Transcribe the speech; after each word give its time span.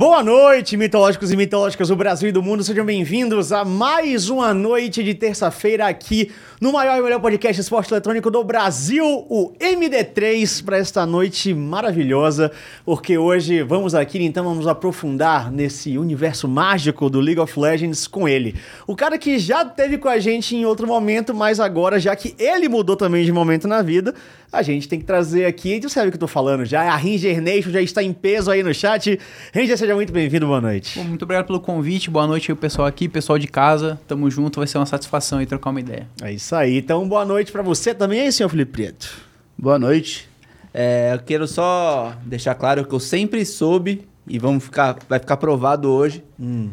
Boa 0.00 0.22
noite, 0.22 0.78
mitológicos 0.78 1.30
e 1.30 1.36
mitológicas 1.36 1.88
do 1.88 1.94
Brasil 1.94 2.30
e 2.30 2.32
do 2.32 2.42
mundo. 2.42 2.64
Sejam 2.64 2.86
bem-vindos 2.86 3.52
a 3.52 3.66
mais 3.66 4.30
uma 4.30 4.54
noite 4.54 5.04
de 5.04 5.12
terça-feira 5.12 5.86
aqui 5.86 6.32
no 6.58 6.72
maior 6.72 6.96
e 6.96 7.02
melhor 7.02 7.20
podcast 7.20 7.60
esporte 7.60 7.92
eletrônico 7.92 8.30
do 8.30 8.42
Brasil, 8.42 9.04
o 9.28 9.52
MD3, 9.60 10.64
para 10.64 10.78
esta 10.78 11.04
noite 11.04 11.52
maravilhosa, 11.52 12.50
porque 12.82 13.18
hoje 13.18 13.62
vamos 13.62 13.94
aqui, 13.94 14.22
então, 14.24 14.42
vamos 14.42 14.66
aprofundar 14.66 15.52
nesse 15.52 15.98
universo 15.98 16.48
mágico 16.48 17.10
do 17.10 17.20
League 17.20 17.40
of 17.40 17.60
Legends 17.60 18.06
com 18.06 18.26
ele. 18.26 18.54
O 18.86 18.96
cara 18.96 19.18
que 19.18 19.38
já 19.38 19.66
teve 19.66 19.98
com 19.98 20.08
a 20.08 20.18
gente 20.18 20.56
em 20.56 20.64
outro 20.64 20.86
momento, 20.86 21.34
mas 21.34 21.60
agora, 21.60 22.00
já 22.00 22.16
que 22.16 22.34
ele 22.38 22.70
mudou 22.70 22.96
também 22.96 23.22
de 23.22 23.32
momento 23.32 23.68
na 23.68 23.82
vida, 23.82 24.14
a 24.52 24.62
gente 24.62 24.88
tem 24.88 24.98
que 24.98 25.04
trazer 25.04 25.44
aqui, 25.44 25.78
tu 25.80 25.88
sabe 25.88 26.08
o 26.08 26.10
que 26.10 26.16
eu 26.16 26.20
tô 26.20 26.26
falando 26.26 26.64
já, 26.64 26.82
a 26.92 26.96
Ranger 26.96 27.40
Nation 27.40 27.70
já 27.70 27.80
está 27.80 28.02
em 28.02 28.12
peso 28.12 28.50
aí 28.50 28.62
no 28.62 28.74
chat. 28.74 29.18
Ranger, 29.54 29.78
seja 29.78 29.94
muito 29.94 30.12
bem-vindo, 30.12 30.46
boa 30.46 30.60
noite. 30.60 30.98
Bom, 30.98 31.04
muito 31.04 31.22
obrigado 31.22 31.46
pelo 31.46 31.60
convite, 31.60 32.10
boa 32.10 32.26
noite 32.26 32.50
aí 32.50 32.52
o 32.52 32.56
pessoal 32.56 32.88
aqui, 32.88 33.08
pessoal 33.08 33.38
de 33.38 33.46
casa, 33.46 34.00
tamo 34.08 34.28
junto, 34.30 34.58
vai 34.58 34.66
ser 34.66 34.78
uma 34.78 34.86
satisfação 34.86 35.38
aí 35.38 35.46
trocar 35.46 35.70
uma 35.70 35.80
ideia. 35.80 36.08
É 36.20 36.32
isso 36.32 36.54
aí, 36.56 36.78
então 36.78 37.08
boa 37.08 37.24
noite 37.24 37.52
para 37.52 37.62
você 37.62 37.94
também 37.94 38.20
aí, 38.22 38.32
senhor 38.32 38.48
Felipe 38.48 38.72
Preto. 38.72 39.08
Boa 39.56 39.78
noite. 39.78 40.28
É, 40.74 41.12
eu 41.14 41.18
quero 41.20 41.46
só 41.46 42.14
deixar 42.24 42.54
claro 42.54 42.84
que 42.84 42.94
eu 42.94 43.00
sempre 43.00 43.44
soube, 43.44 44.04
e 44.26 44.38
vamos 44.38 44.64
ficar, 44.64 44.96
vai 45.08 45.18
ficar 45.18 45.36
provado 45.36 45.88
hoje, 45.90 46.22
Hum. 46.38 46.70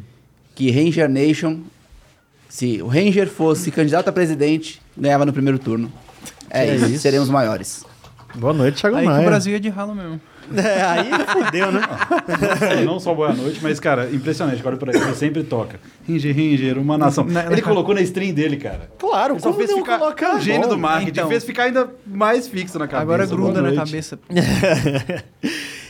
que 0.56 0.72
Ranger 0.72 1.10
Nation, 1.10 1.60
se 2.50 2.82
o 2.82 2.88
Ranger 2.88 3.28
fosse 3.28 3.70
candidato 3.72 4.08
a 4.08 4.12
presidente, 4.12 4.82
ganhava 4.98 5.26
no 5.26 5.34
primeiro 5.34 5.60
turno. 5.60 5.92
É 6.50 6.66
Que 6.66 6.74
isso, 6.76 6.86
isso? 6.88 7.00
seremos 7.02 7.30
maiores. 7.30 7.84
Boa 8.36 8.54
noite, 8.54 8.82
Thiago 8.82 8.98
aí 8.98 9.04
que 9.04 9.10
Maia. 9.10 9.22
o 9.22 9.26
Brasil 9.26 9.56
é 9.56 9.60
de 9.60 9.70
ralo 9.70 9.94
mesmo. 9.96 10.20
É, 10.56 10.82
aí 10.82 11.10
fudeu, 11.34 11.74
né? 11.74 11.82
Não 12.86 13.02
só 13.02 13.14
boa 13.14 13.34
noite, 13.34 13.60
mas, 13.62 13.82
cara, 13.82 14.10
impressionante. 14.10 14.58
Agora 14.62 14.78
por 14.78 14.90
aí, 14.90 14.96
ele 14.96 15.14
sempre 15.14 15.44
toca. 15.44 15.78
Ringer, 16.08 16.34
Ringer, 16.34 16.78
uma 16.78 16.98
nação. 16.98 17.26
Na- 17.26 17.48
ele 17.48 17.58
na- 17.58 17.62
colocou 17.62 17.94
na 17.94 18.00
stream 18.00 18.34
dele, 18.34 18.56
cara. 18.56 18.90
Claro, 18.98 19.34
Ele 19.34 19.42
só 19.42 19.52
fez 19.54 19.70
não 19.70 19.80
ficar 19.80 20.00
colocar? 20.00 20.36
um 20.36 20.40
gênio 20.40 20.62
Bom, 20.62 20.70
do 20.70 20.78
marketing. 20.78 21.10
então. 21.12 21.28
Fez 21.28 21.44
ficar 21.44 21.64
ainda 21.64 21.90
mais 22.06 22.48
fixo 22.48 22.80
na 22.80 22.88
cabeça. 22.88 23.02
Agora 23.02 23.26
gruda 23.26 23.62
na 23.62 23.74
cabeça. 23.76 24.18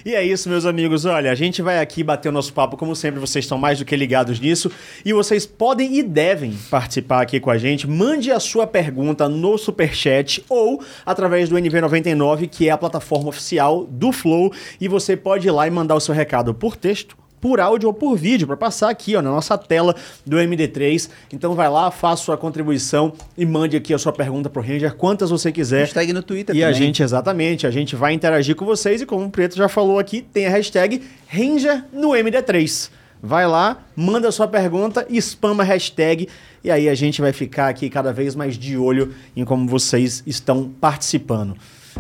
E 0.08 0.16
é 0.16 0.24
isso, 0.24 0.48
meus 0.48 0.66
amigos. 0.66 1.04
Olha, 1.04 1.30
a 1.30 1.36
gente 1.36 1.62
vai 1.62 1.80
aqui 1.80 2.02
bater 2.02 2.30
o 2.30 2.32
nosso 2.32 2.54
papo, 2.54 2.78
como 2.78 2.96
sempre, 2.96 3.20
vocês 3.20 3.44
estão 3.44 3.58
mais 3.58 3.78
do 3.78 3.84
que 3.84 3.94
ligados 3.94 4.40
nisso. 4.40 4.72
E 5.04 5.12
vocês 5.12 5.46
podem 5.46 5.98
e 5.98 6.02
devem 6.02 6.58
participar 6.72 7.22
aqui 7.22 7.42
com 7.42 7.52
a 7.52 7.58
gente. 7.58 7.86
Mande 7.86 8.32
a 8.32 8.40
sua 8.40 8.66
pergunta 8.66 9.28
no 9.28 9.58
Superchat 9.58 10.46
ou 10.48 10.82
através 11.06 11.50
do 11.50 11.58
NV99, 11.58 12.48
que 12.48 12.70
é 12.70 12.72
a 12.72 12.78
plataforma 12.78 13.28
oficial 13.28 13.84
do 13.84 14.14
Flow. 14.14 14.50
E 14.80 14.88
você 14.88 15.18
pode 15.18 15.46
ir 15.46 15.52
lá 15.52 15.68
e 15.68 15.72
mandar 15.72 15.96
o 15.96 16.00
seu 16.00 16.16
recado 16.16 16.54
por 16.54 16.78
texto. 16.78 17.18
Por 17.40 17.60
áudio 17.60 17.88
ou 17.88 17.94
por 17.94 18.16
vídeo, 18.18 18.48
para 18.48 18.58
passar 18.58 18.90
aqui 18.90 19.16
ó, 19.16 19.22
na 19.22 19.30
nossa 19.30 19.58
tela 19.58 19.96
do 20.26 20.38
MD3. 20.38 21.10
Então 21.32 21.54
vai 21.54 21.70
lá, 21.70 21.92
faça 21.92 22.24
sua 22.24 22.38
contribuição 22.38 23.14
e 23.38 23.46
mande 23.46 23.78
aqui 23.78 23.94
a 23.94 23.98
sua 24.00 24.12
pergunta 24.12 24.50
pro 24.50 24.62
Ranger, 24.62 24.96
quantas 24.96 25.30
você 25.30 25.52
quiser. 25.52 25.82
Hashtag 25.82 26.14
no 26.14 26.24
Twitter 26.24 26.56
E 26.56 26.64
a 26.64 26.68
também. 26.68 26.82
gente, 26.88 27.04
exatamente, 27.04 27.68
a 27.68 27.72
gente 27.72 27.96
vai 27.96 28.14
interagir 28.14 28.56
com 28.56 28.66
vocês 28.66 29.02
e 29.02 29.06
como 29.06 29.26
o 29.26 29.30
Preto 29.30 29.56
já 29.56 29.70
falou 29.70 30.00
aqui, 30.00 30.22
tem 30.22 30.48
a 30.48 30.50
hashtag 30.50 31.02
Ranger 31.28 31.84
no 31.94 32.10
MD3. 32.10 32.90
Vai 33.22 33.48
lá, 33.48 33.84
manda 33.96 34.32
sua 34.32 34.48
pergunta, 34.48 35.06
spama 35.20 35.64
a 35.64 35.66
hashtag 35.66 36.28
e 36.64 36.70
aí 36.72 36.88
a 36.90 36.94
gente 36.96 37.20
vai 37.22 37.34
ficar 37.34 37.68
aqui 37.68 37.90
cada 37.90 38.12
vez 38.14 38.36
mais 38.36 38.58
de 38.58 38.78
olho 38.78 39.14
em 39.36 39.44
como 39.46 39.68
vocês 39.68 40.22
estão 40.26 40.70
participando. 40.82 41.56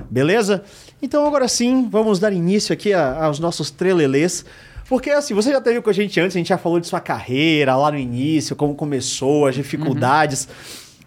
Beleza? 0.09 0.63
Então 1.01 1.25
agora 1.25 1.47
sim, 1.47 1.87
vamos 1.89 2.19
dar 2.19 2.31
início 2.33 2.71
aqui 2.73 2.93
a- 2.93 3.23
aos 3.25 3.39
nossos 3.39 3.71
trelelês. 3.71 4.45
Porque 4.89 5.09
assim, 5.09 5.33
você 5.33 5.51
já 5.51 5.59
teve 5.59 5.81
com 5.81 5.89
a 5.89 5.93
gente 5.93 6.19
antes, 6.19 6.35
a 6.35 6.39
gente 6.39 6.47
já 6.49 6.57
falou 6.57 6.79
de 6.79 6.87
sua 6.87 6.99
carreira 7.01 7.75
lá 7.75 7.91
no 7.91 7.97
início, 7.97 8.55
como 8.55 8.73
começou, 8.75 9.45
as 9.47 9.55
dificuldades. 9.55 10.47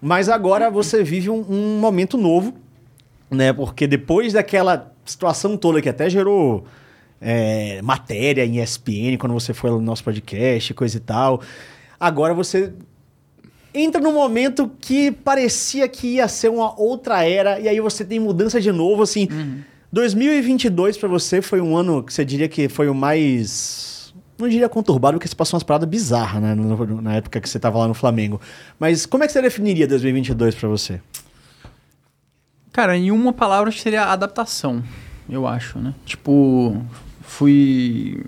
Mas 0.03 0.29
agora 0.29 0.71
você 0.71 1.03
vive 1.03 1.31
um- 1.31 1.45
um 1.49 1.79
momento 1.81 2.17
novo, 2.19 2.55
né? 3.31 3.53
Porque 3.53 3.87
depois 3.87 4.33
daquela 4.33 4.93
situação 5.05 5.57
toda 5.57 5.81
que 5.83 5.89
até 5.89 6.09
gerou 6.11 6.65
é, 7.23 7.83
matéria 7.83 8.45
em 8.47 8.59
ESPN 8.63 9.19
quando 9.19 9.33
você 9.33 9.53
foi 9.53 9.71
no 9.71 9.81
nosso 9.81 10.03
podcast, 10.03 10.73
coisa 10.73 10.97
e 10.97 11.01
tal, 11.01 11.43
agora 11.99 12.33
você 12.33 12.73
entra 13.75 14.01
num 14.01 14.13
momento 14.15 14.71
que 14.81 15.11
parecia 15.13 15.87
que 15.87 16.15
ia 16.15 16.27
ser 16.29 16.49
uma 16.49 16.79
outra 16.81 17.23
era 17.29 17.61
e 17.61 17.69
aí 17.69 17.79
você 17.81 18.05
tem 18.07 18.19
mudança 18.19 18.59
de 18.61 18.73
novo, 18.73 19.03
assim. 19.03 19.29
2022 19.93 20.97
pra 20.97 21.09
você 21.09 21.43
foi 21.43 21.61
um 21.61 21.77
ano 21.77 22.03
que 22.03 22.13
você 22.13 22.25
diria 22.25 22.49
que 22.49 22.69
foi 22.69 22.89
o 22.89 22.95
mais 22.95 23.91
não 24.41 24.49
diria 24.49 24.69
conturbado, 24.69 25.19
porque 25.19 25.29
você 25.29 25.37
passou 25.37 25.57
umas 25.57 25.63
paradas 25.63 25.89
bizarras, 25.89 26.43
né, 26.43 26.55
na 27.03 27.17
época 27.17 27.41
que 27.41 27.49
você 27.49 27.59
tava 27.59 27.79
lá 27.79 27.87
no 27.87 27.95
Flamengo. 27.95 28.41
Mas 28.79 29.05
como 29.05 29.23
é 29.23 29.27
que 29.27 29.33
você 29.33 29.43
definiria 29.43 29.87
2022 29.87 30.55
pra 30.55 30.69
você? 30.69 31.01
Cara, 32.73 32.97
em 32.97 33.11
uma 33.11 33.33
palavra 33.33 33.71
seria 33.71 34.05
adaptação, 34.05 34.83
eu 35.29 35.47
acho, 35.47 35.79
né? 35.79 35.93
Tipo, 36.07 36.83
fui. 37.21 38.25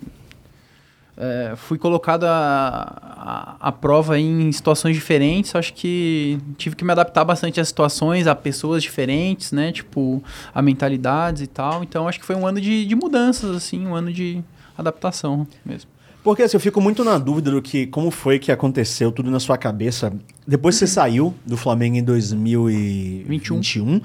É, 1.22 1.54
fui 1.54 1.78
colocado 1.78 2.24
à 2.24 3.56
a, 3.60 3.68
a 3.68 3.72
prova 3.72 4.18
em 4.18 4.50
situações 4.50 4.96
diferentes. 4.96 5.54
Acho 5.54 5.72
que 5.72 6.36
tive 6.58 6.74
que 6.74 6.84
me 6.84 6.90
adaptar 6.90 7.24
bastante 7.24 7.60
às 7.60 7.68
situações, 7.68 8.26
a 8.26 8.34
pessoas 8.34 8.82
diferentes, 8.82 9.52
né? 9.52 9.70
Tipo, 9.70 10.20
a 10.52 10.60
mentalidades 10.60 11.40
e 11.40 11.46
tal. 11.46 11.84
Então 11.84 12.08
acho 12.08 12.18
que 12.18 12.26
foi 12.26 12.34
um 12.34 12.44
ano 12.44 12.60
de, 12.60 12.84
de 12.84 12.96
mudanças, 12.96 13.54
assim, 13.54 13.86
um 13.86 13.94
ano 13.94 14.12
de 14.12 14.42
adaptação 14.76 15.46
mesmo. 15.64 15.88
Porque 16.24 16.42
assim, 16.42 16.56
eu 16.56 16.60
fico 16.60 16.80
muito 16.80 17.04
na 17.04 17.18
dúvida 17.18 17.52
do 17.52 17.62
que 17.62 17.86
como 17.86 18.10
foi 18.10 18.38
que 18.38 18.50
aconteceu 18.50 19.12
tudo 19.12 19.30
na 19.30 19.38
sua 19.38 19.56
cabeça. 19.56 20.12
Depois 20.46 20.74
que 20.74 20.80
você 20.80 20.86
saiu 20.88 21.34
do 21.46 21.56
Flamengo 21.56 21.96
em 21.96 22.02
2021, 22.02 23.56
21. 23.56 24.00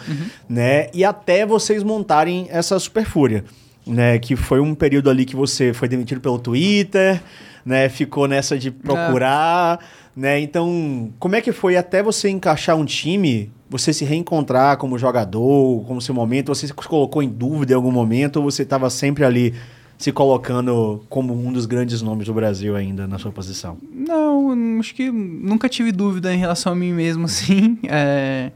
né? 0.48 0.90
E 0.94 1.04
até 1.04 1.46
vocês 1.48 1.82
montarem 1.82 2.48
essa 2.50 2.78
Super 2.80 3.06
Fúria, 3.06 3.44
né? 3.88 4.20
Que 4.20 4.36
foi 4.36 4.60
um 4.60 4.76
período 4.76 5.10
ali 5.10 5.26
que 5.26 5.36
você 5.36 5.74
foi 5.74 5.88
demitido 5.88 6.22
pelo 6.22 6.40
Twitter, 6.40 7.22
né? 7.66 7.90
Ficou 7.90 8.28
nessa 8.28 8.58
de 8.58 8.72
procurar, 8.72 9.80
né? 10.16 10.40
Então, 10.40 11.12
como 11.20 11.36
é 11.36 11.42
que 11.42 11.52
foi 11.52 11.76
até 11.78 12.02
você 12.02 12.30
encaixar 12.30 12.76
um 12.76 12.86
time, 12.86 13.52
você 13.70 13.92
se 13.94 14.06
reencontrar 14.06 14.78
como 14.78 14.98
jogador, 14.98 15.84
como 15.86 16.02
seu 16.02 16.14
momento? 16.14 16.54
Você 16.54 16.68
se 16.68 16.74
colocou 16.74 17.22
em 17.22 17.30
dúvida 17.30 17.74
em 17.74 17.76
algum 17.76 17.92
momento 17.92 18.38
ou 18.38 18.44
você 18.44 18.64
estava 18.64 18.90
sempre 18.90 19.24
ali 19.24 19.54
se 19.98 20.12
colocando 20.12 21.04
como 21.10 21.34
um 21.34 21.52
dos 21.52 21.66
grandes 21.66 22.02
nomes 22.02 22.28
do 22.28 22.34
Brasil 22.34 22.76
ainda 22.76 23.08
na 23.08 23.18
sua 23.18 23.32
posição? 23.32 23.78
Não, 23.92 24.80
acho 24.80 24.94
que 24.94 25.12
nunca 25.12 25.68
tive 25.68 25.92
dúvida 25.92 26.34
em 26.34 26.38
relação 26.38 26.74
a 26.74 26.76
mim 26.76 26.94
mesmo, 26.94 27.26
assim. 27.26 27.80
É, 27.84 28.52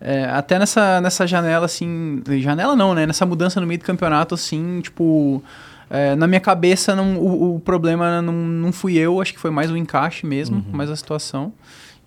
é, 0.00 0.24
até 0.24 0.58
nessa, 0.58 1.00
nessa 1.00 1.26
janela, 1.26 1.66
assim. 1.66 2.22
Janela 2.40 2.74
não, 2.74 2.94
né? 2.94 3.06
Nessa 3.06 3.26
mudança 3.26 3.60
no 3.60 3.66
meio 3.66 3.78
do 3.78 3.84
campeonato, 3.84 4.34
assim, 4.34 4.80
tipo. 4.80 5.42
é, 5.90 6.14
na 6.16 6.26
minha 6.26 6.40
cabeça, 6.40 6.94
não, 6.96 7.16
o, 7.18 7.56
o 7.56 7.60
problema 7.60 8.22
não, 8.22 8.32
não 8.32 8.72
fui 8.72 8.96
eu, 8.96 9.20
acho 9.20 9.32
que 9.34 9.38
foi 9.40 9.50
mais 9.50 9.70
o 9.70 9.76
encaixe 9.76 10.24
mesmo, 10.26 10.64
mais 10.72 10.88
a 10.90 10.96
situação. 10.96 11.52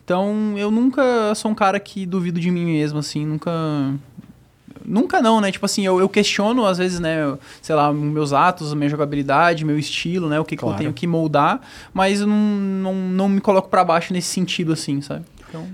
Então, 0.05 0.55
eu 0.57 0.69
nunca 0.69 1.01
sou 1.35 1.51
um 1.51 1.55
cara 1.55 1.79
que 1.79 2.05
duvido 2.05 2.39
de 2.39 2.49
mim 2.51 2.65
mesmo, 2.65 2.99
assim, 2.99 3.25
nunca. 3.25 3.51
Nunca 4.85 5.21
não, 5.21 5.39
né? 5.39 5.49
Tipo 5.49 5.65
assim, 5.65 5.85
eu, 5.85 5.99
eu 6.01 6.09
questiono 6.09 6.65
às 6.65 6.77
vezes, 6.77 6.99
né? 6.99 7.37
Sei 7.61 7.73
lá, 7.73 7.93
meus 7.93 8.33
atos, 8.33 8.73
minha 8.73 8.89
jogabilidade, 8.89 9.63
meu 9.63 9.79
estilo, 9.79 10.27
né? 10.27 10.37
O 10.41 10.43
que, 10.43 10.57
que 10.57 10.61
Claro. 10.61 10.75
eu 10.75 10.77
tenho 10.79 10.93
que 10.93 11.07
moldar, 11.07 11.61
mas 11.93 12.19
eu 12.19 12.27
não, 12.27 12.35
não, 12.35 12.93
não 12.93 13.29
me 13.29 13.39
coloco 13.39 13.69
pra 13.69 13.85
baixo 13.85 14.11
nesse 14.11 14.27
sentido, 14.27 14.73
assim, 14.73 14.99
sabe? 14.99 15.23
Então, 15.47 15.65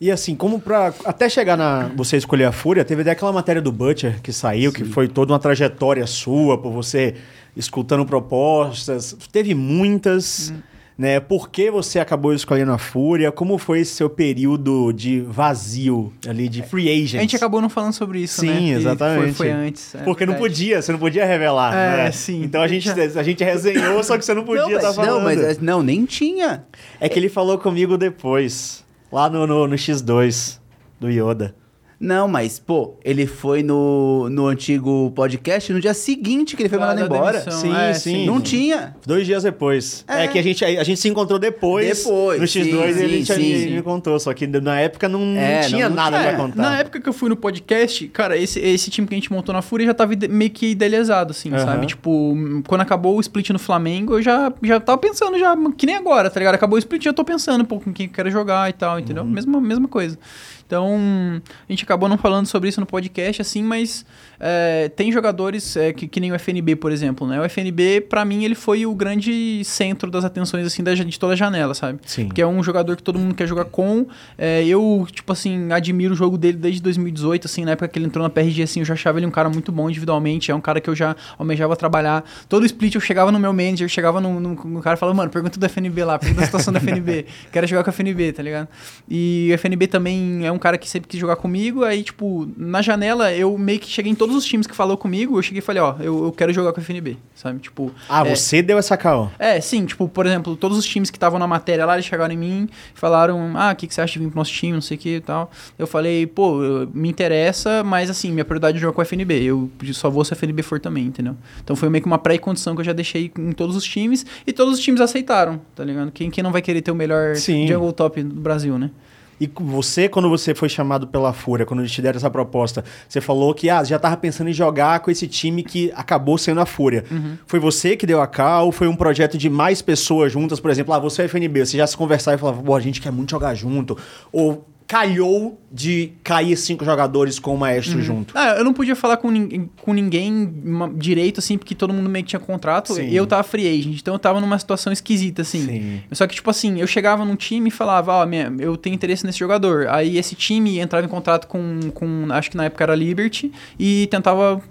E 0.00 0.10
assim, 0.10 0.34
como 0.34 0.60
pra. 0.60 0.92
Até 1.04 1.28
chegar 1.28 1.56
na. 1.56 1.90
Você 1.96 2.16
escolher 2.16 2.44
a 2.44 2.52
Fúria, 2.52 2.84
teve 2.84 3.02
até 3.02 3.12
aquela 3.12 3.32
matéria 3.32 3.62
do 3.62 3.72
Butcher 3.72 4.20
que 4.22 4.32
saiu, 4.32 4.72
que 4.72 4.84
foi 4.84 5.08
toda 5.08 5.32
uma 5.32 5.38
trajetória 5.38 6.06
sua, 6.06 6.58
por 6.58 6.70
você 6.70 7.14
escutando 7.56 8.04
propostas. 8.04 9.16
Teve 9.32 9.54
muitas. 9.54 10.52
Né? 10.98 11.20
Por 11.20 11.50
que 11.50 11.70
você 11.70 11.98
acabou 11.98 12.32
escolhendo 12.32 12.72
a 12.72 12.78
Fúria? 12.78 13.30
Como 13.30 13.58
foi 13.58 13.80
esse 13.80 13.94
seu 13.94 14.08
período 14.08 14.92
de 14.92 15.20
vazio 15.20 16.10
ali, 16.26 16.48
de 16.48 16.62
free 16.62 16.88
agent? 16.88 17.18
a 17.18 17.20
gente 17.22 17.36
acabou 17.36 17.60
não 17.60 17.68
falando 17.68 17.92
sobre 17.92 18.20
isso, 18.20 18.40
Sim, 18.40 18.46
né? 18.48 18.54
Que 18.54 18.72
exatamente. 18.72 19.34
Foi, 19.34 19.48
foi 19.48 19.50
antes. 19.50 19.94
é 19.94 19.98
Porque 19.98 20.24
não 20.24 20.32
verdade. 20.32 20.54
podia, 20.54 20.80
você 20.80 20.92
não 20.92 20.98
podia 20.98 21.26
revelar. 21.26 21.74
É, 21.74 21.96
né? 22.04 22.12
sim. 22.12 22.42
Então 22.42 22.62
a 22.62 22.66
gente, 22.68 22.88
a 22.90 23.22
gente 23.22 23.44
resenhou, 23.44 24.02
só 24.02 24.16
que 24.16 24.24
você 24.24 24.32
não 24.32 24.42
podia 24.44 24.62
Não, 24.62 24.70
estar 24.70 24.86
mas, 24.86 24.96
falando. 24.96 25.14
não, 25.16 25.22
mas 25.22 25.38
é- 25.38 25.56
não, 25.60 25.82
nem 25.82 26.06
tinha. 26.06 26.64
É 26.98 27.10
que 27.10 27.18
ele 27.18 27.28
falou 27.28 27.58
comigo 27.58 27.98
depois, 27.98 28.82
lá 29.10 29.28
no, 29.28 29.46
no, 29.46 29.66
no 29.66 29.74
X2 29.74 30.58
do 31.00 31.10
Yoda. 31.10 31.54
Não, 31.98 32.28
mas, 32.28 32.58
pô, 32.58 32.94
ele 33.02 33.26
foi 33.26 33.62
no, 33.62 34.28
no 34.28 34.46
antigo 34.46 35.10
podcast 35.12 35.72
no 35.72 35.80
dia 35.80 35.94
seguinte 35.94 36.54
que 36.54 36.62
ele 36.62 36.68
foi 36.68 36.78
Da- 36.78 36.88
mandado 36.88 37.08
da 37.08 37.16
embora. 37.16 37.38
demissão. 37.40 37.60
Sim, 37.62 37.74
É, 37.74 37.94
sim. 37.94 38.26
Não 38.26 38.38
tinha. 38.40 38.94
Dois 39.06 39.26
dias 39.26 39.42
depois. 39.44 40.04
É, 40.06 40.24
É. 40.24 40.28
que 40.28 40.38
a 40.38 40.42
gente, 40.42 40.62
a 40.62 40.84
gente 40.84 41.00
se 41.00 41.08
encontrou 41.08 41.38
depois. 41.38 42.04
Depois, 42.04 42.38
No 42.40 42.46
X2 42.46 42.92
sim, 42.94 43.00
e 43.00 43.02
ele, 43.02 43.24
sim, 43.26 43.34
sim, 43.34 43.58
sim. 43.68 43.74
me 43.76 43.82
contou. 43.82 44.20
Só 44.20 44.34
que 44.34 44.46
na 44.46 44.78
época 44.78 45.08
não, 45.08 45.20
É, 45.38 45.62
não- 45.62 45.68
tinha 45.68 45.88
não 45.88 45.96
nada 45.96 46.18
tinha. 46.18 46.28
pra 46.30 46.38
contar. 46.38 46.62
Na 46.62 46.78
época 46.78 47.00
que 47.00 47.08
eu 47.08 47.12
fui 47.14 47.30
no 47.30 47.36
podcast, 47.36 48.06
cara, 48.08 48.36
esse, 48.36 48.60
esse 48.60 48.90
time 48.90 49.06
que 49.08 49.14
a 49.14 49.16
gente 49.16 49.32
montou 49.32 49.54
na 49.54 49.62
Fúria 49.62 49.86
já 49.86 49.94
tava 49.94 50.12
meio 50.28 50.50
que 50.50 50.66
idealizado, 50.72 51.30
assim, 51.30 51.50
Aham. 51.50 51.64
sabe? 51.64 51.86
Tipo, 51.86 52.34
quando 52.68 52.82
acabou 52.82 53.16
o 53.16 53.20
split 53.20 53.48
no 53.50 53.58
Flamengo, 53.58 54.14
eu 54.18 54.22
já, 54.22 54.52
já 54.62 54.78
tava 54.78 54.98
pensando, 54.98 55.38
já, 55.38 55.56
que 55.76 55.86
nem 55.86 55.96
agora, 55.96 56.28
tá 56.28 56.38
ligado? 56.38 56.56
Acabou 56.56 56.76
o 56.76 56.78
split, 56.78 57.02
já 57.04 57.12
tô 57.14 57.24
pensando, 57.24 57.64
pô, 57.64 57.80
com 57.80 57.90
quem 57.92 58.04
eu 58.06 58.12
quero 58.12 58.30
jogar 58.30 58.68
e 58.68 58.74
tal, 58.74 58.98
entendeu? 59.00 59.22
Uhum. 59.22 59.30
Mesma, 59.30 59.60
mesma 59.62 59.88
coisa. 59.88 60.18
Então, 60.66 61.40
a 61.68 61.72
gente 61.72 61.84
acabou 61.84 62.08
não 62.08 62.18
falando 62.18 62.46
sobre 62.46 62.68
isso 62.68 62.80
no 62.80 62.86
podcast, 62.86 63.40
assim, 63.40 63.62
mas 63.62 64.04
é, 64.40 64.90
tem 64.94 65.12
jogadores 65.12 65.76
é, 65.76 65.92
que, 65.92 66.08
que 66.08 66.18
nem 66.18 66.32
o 66.32 66.34
FNB, 66.34 66.76
por 66.76 66.90
exemplo, 66.90 67.26
né? 67.26 67.40
O 67.40 67.44
FNB, 67.44 68.00
pra 68.02 68.24
mim, 68.24 68.44
ele 68.44 68.54
foi 68.54 68.84
o 68.84 68.94
grande 68.94 69.62
centro 69.64 70.10
das 70.10 70.24
atenções, 70.24 70.66
assim, 70.66 70.82
da, 70.82 70.92
de 70.92 71.18
toda 71.18 71.34
a 71.34 71.36
janela, 71.36 71.72
sabe? 71.72 72.00
Sim. 72.04 72.28
Que 72.28 72.42
é 72.42 72.46
um 72.46 72.62
jogador 72.62 72.96
que 72.96 73.02
todo 73.02 73.18
mundo 73.18 73.34
quer 73.34 73.46
jogar 73.46 73.66
com. 73.66 74.06
É, 74.36 74.64
eu, 74.64 75.06
tipo 75.10 75.32
assim, 75.32 75.72
admiro 75.72 76.14
o 76.14 76.16
jogo 76.16 76.36
dele 76.36 76.58
desde 76.58 76.82
2018, 76.82 77.46
assim, 77.46 77.64
na 77.64 77.72
época 77.72 77.88
que 77.88 77.98
ele 77.98 78.06
entrou 78.06 78.22
na 78.22 78.30
PRG, 78.30 78.62
assim, 78.62 78.80
eu 78.80 78.86
já 78.86 78.94
achava 78.94 79.18
ele 79.18 79.26
um 79.26 79.30
cara 79.30 79.48
muito 79.48 79.70
bom 79.70 79.88
individualmente, 79.88 80.50
é 80.50 80.54
um 80.54 80.60
cara 80.60 80.80
que 80.80 80.90
eu 80.90 80.96
já 80.96 81.14
almejava 81.38 81.76
trabalhar. 81.76 82.24
Todo 82.48 82.66
split 82.66 82.94
eu 82.94 83.00
chegava 83.00 83.30
no 83.30 83.38
meu 83.38 83.52
manager, 83.52 83.88
chegava 83.88 84.20
no, 84.20 84.40
no, 84.40 84.54
no 84.54 84.82
cara 84.82 84.96
e 84.96 84.98
falava, 84.98 85.16
mano, 85.16 85.30
pergunta 85.30 85.60
do 85.60 85.66
FNB 85.66 86.04
lá, 86.04 86.18
pergunta 86.18 86.40
da 86.40 86.46
situação 86.46 86.72
do 86.72 86.78
FNB, 86.78 87.26
quero 87.52 87.66
jogar 87.66 87.84
com 87.84 87.90
o 87.90 87.92
FNB, 87.92 88.32
tá 88.32 88.42
ligado? 88.42 88.68
E 89.08 89.48
o 89.52 89.54
FNB 89.54 89.86
também 89.86 90.44
é 90.46 90.50
um 90.50 90.55
cara 90.58 90.78
que 90.78 90.88
sempre 90.88 91.08
quis 91.08 91.20
jogar 91.20 91.36
comigo, 91.36 91.84
aí, 91.84 92.02
tipo, 92.02 92.48
na 92.56 92.82
janela, 92.82 93.32
eu 93.32 93.56
meio 93.58 93.78
que 93.78 93.88
cheguei 93.88 94.10
em 94.12 94.14
todos 94.14 94.34
os 94.36 94.44
times 94.44 94.66
que 94.66 94.74
falou 94.74 94.96
comigo, 94.96 95.38
eu 95.38 95.42
cheguei 95.42 95.58
e 95.58 95.62
falei, 95.62 95.82
ó, 95.82 95.94
eu, 96.00 96.24
eu 96.26 96.32
quero 96.32 96.52
jogar 96.52 96.72
com 96.72 96.80
o 96.80 96.82
FNB, 96.82 97.16
sabe? 97.34 97.58
Tipo... 97.60 97.90
Ah, 98.08 98.26
é, 98.26 98.34
você 98.34 98.62
deu 98.62 98.78
essa 98.78 98.96
cal. 98.96 99.30
é, 99.38 99.60
sim, 99.60 99.84
tipo, 99.86 100.08
por 100.08 100.26
exemplo, 100.26 100.56
todos 100.56 100.76
os 100.78 100.84
times 100.86 101.10
que 101.10 101.16
estavam 101.16 101.38
na 101.38 101.46
matéria 101.46 101.84
lá, 101.86 101.94
eles 101.94 102.06
chegaram 102.06 102.32
em 102.32 102.36
mim 102.38 102.68
e 102.94 102.98
falaram, 102.98 103.52
ah, 103.56 103.72
o 103.72 103.76
que, 103.76 103.86
que 103.86 103.94
você 103.94 104.00
acha 104.00 104.14
de 104.14 104.18
vir 104.20 104.28
pro 104.28 104.38
nosso 104.38 104.52
time, 104.52 104.72
não 104.72 104.80
sei 104.80 104.96
o 104.96 105.00
que 105.00 105.16
e 105.16 105.20
tal. 105.20 105.50
Eu 105.78 105.86
falei, 105.86 106.26
pô, 106.26 106.62
eu- 106.62 106.88
me 106.94 107.08
interessa, 107.08 107.82
mas 107.84 108.08
assim, 108.10 108.30
minha 108.32 108.44
prioridade 108.44 108.76
é 108.78 108.80
jogar 108.80 108.92
com 108.94 109.00
o 109.00 109.04
FNB. 109.04 109.42
Eu 109.42 109.70
só 109.92 110.08
vou 110.10 110.24
se 110.24 110.32
o 110.32 110.34
FNB 110.34 110.62
for 110.62 110.80
também, 110.80 111.04
entendeu? 111.04 111.36
Então 111.62 111.74
foi 111.76 111.88
meio 111.88 112.02
que 112.02 112.06
uma 112.06 112.18
pré-condição 112.18 112.74
que 112.74 112.80
eu 112.80 112.84
já 112.84 112.92
deixei 112.92 113.30
em 113.38 113.52
todos 113.52 113.76
os 113.76 113.84
times 113.84 114.24
e 114.46 114.52
todos 114.52 114.74
os 114.74 114.80
times 114.80 115.00
aceitaram, 115.00 115.60
tá 115.74 115.84
ligado? 115.84 116.10
Quem, 116.12 116.30
quem 116.30 116.42
não 116.42 116.52
vai 116.52 116.62
querer 116.62 116.80
ter 116.82 116.90
o 116.90 116.94
melhor 116.94 117.36
Sim. 117.36 117.66
jungle 117.66 117.92
top 117.92 118.22
do 118.22 118.40
Brasil, 118.40 118.78
né? 118.78 118.90
E 119.40 119.50
você, 119.54 120.08
quando 120.08 120.28
você 120.28 120.54
foi 120.54 120.68
chamado 120.68 121.06
pela 121.06 121.32
Fúria, 121.32 121.66
quando 121.66 121.80
eles 121.80 121.92
te 121.92 122.00
deram 122.00 122.16
essa 122.16 122.30
proposta, 122.30 122.84
você 123.08 123.20
falou 123.20 123.52
que 123.54 123.68
ah, 123.68 123.84
já 123.84 123.98
tava 123.98 124.16
pensando 124.16 124.48
em 124.48 124.52
jogar 124.52 125.00
com 125.00 125.10
esse 125.10 125.26
time 125.28 125.62
que 125.62 125.92
acabou 125.94 126.38
sendo 126.38 126.60
a 126.60 126.66
Fúria. 126.66 127.04
Uhum. 127.10 127.36
Foi 127.46 127.60
você 127.60 127.96
que 127.96 128.06
deu 128.06 128.20
a 128.20 128.26
cal? 128.26 128.66
ou 128.66 128.72
Foi 128.72 128.88
um 128.88 128.96
projeto 128.96 129.36
de 129.36 129.50
mais 129.50 129.82
pessoas 129.82 130.32
juntas? 130.32 130.58
Por 130.58 130.70
exemplo, 130.70 130.94
ah, 130.94 130.98
você 130.98 131.22
é 131.22 131.24
FNB, 131.26 131.66
você 131.66 131.76
já 131.76 131.86
se 131.86 131.96
conversava 131.96 132.36
e 132.36 132.40
falava, 132.40 132.62
pô, 132.62 132.74
a 132.74 132.80
gente 132.80 133.00
quer 133.00 133.12
muito 133.12 133.30
jogar 133.30 133.54
junto. 133.54 133.96
Ou 134.32 134.66
calhou 134.86 135.60
de 135.72 136.12
cair 136.22 136.56
cinco 136.56 136.84
jogadores 136.84 137.38
com 137.38 137.54
o 137.54 137.58
maestro 137.58 138.00
junto? 138.00 138.32
Ah, 138.36 138.54
eu 138.56 138.64
não 138.64 138.72
podia 138.72 138.94
falar 138.94 139.16
com, 139.16 139.30
ninguém- 139.30 139.68
com 139.82 139.92
ninguém 139.92 140.48
direito, 140.96 141.40
assim, 141.40 141.58
porque 141.58 141.74
todo 141.74 141.92
mundo 141.92 142.08
meio 142.08 142.24
que 142.24 142.30
tinha 142.30 142.40
contrato. 142.40 142.94
Sim. 142.94 143.08
E 143.08 143.16
eu 143.16 143.26
tava 143.26 143.42
free 143.42 143.66
agent, 143.68 143.98
então 144.00 144.14
eu 144.14 144.18
tava 144.18 144.40
numa 144.40 144.58
situação 144.58 144.92
esquisita, 144.92 145.42
assim. 145.42 145.66
Sim. 145.66 146.00
Só 146.12 146.26
que, 146.26 146.34
tipo 146.36 146.48
assim, 146.50 146.80
eu 146.80 146.86
chegava 146.86 147.24
num 147.24 147.36
time 147.36 147.68
e 147.68 147.70
falava, 147.70 148.12
ó, 148.12 148.26
minha- 148.26 148.52
eu 148.58 148.76
tenho 148.76 148.94
interesse 148.94 149.26
nesse 149.26 149.38
jogador. 149.38 149.88
Aí 149.88 150.16
esse 150.18 150.34
time 150.34 150.78
entrava 150.78 151.04
em 151.04 151.08
contrato 151.10 151.46
com, 151.48 151.90
com 151.92 152.26
acho 152.30 152.50
que 152.50 152.56
na 152.56 152.64
época 152.66 152.84
era 152.84 152.94
Liberty, 152.94 153.50
e 153.78 154.06
tentava 154.10 154.62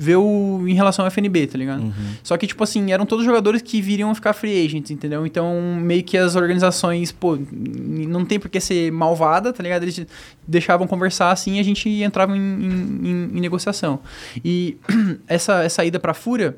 ver 0.00 0.16
o, 0.16 0.64
em 0.68 0.74
relação 0.74 1.04
ao 1.04 1.10
FNB, 1.10 1.46
tá 1.48 1.58
ligado? 1.58 1.92
Só 2.22 2.36
que, 2.36 2.46
tipo 2.46 2.62
assim, 2.62 2.92
eram 2.92 3.04
todos 3.04 3.24
jogadores 3.24 3.60
que 3.60 3.82
viriam 3.82 4.10
a 4.10 4.14
ficar 4.14 4.32
free 4.32 4.64
agents, 4.64 4.90
entendeu? 4.92 5.26
Então, 5.26 5.76
meio 5.80 6.04
que 6.04 6.16
as 6.16 6.36
organizações, 6.36 7.10
pô, 7.10 7.36
não 7.52 8.24
tem 8.24 8.38
por 8.38 8.48
que 8.48 8.60
ser 8.60 8.92
malvada, 8.92 9.52
tá 9.52 9.62
ligado? 9.62 9.82
Eles 9.82 10.06
deixavam 10.46 10.86
conversar 10.86 11.32
assim 11.32 11.56
e 11.56 11.60
a 11.60 11.62
gente 11.64 11.88
entrava 11.88 12.36
em, 12.36 12.40
em- 12.40 13.10
em- 13.34 13.40
negociação. 13.40 13.98
E 14.44 14.76
essa, 15.26 15.64
essa 15.64 15.84
ida 15.84 15.98
pra 15.98 16.14
Fúria 16.14 16.56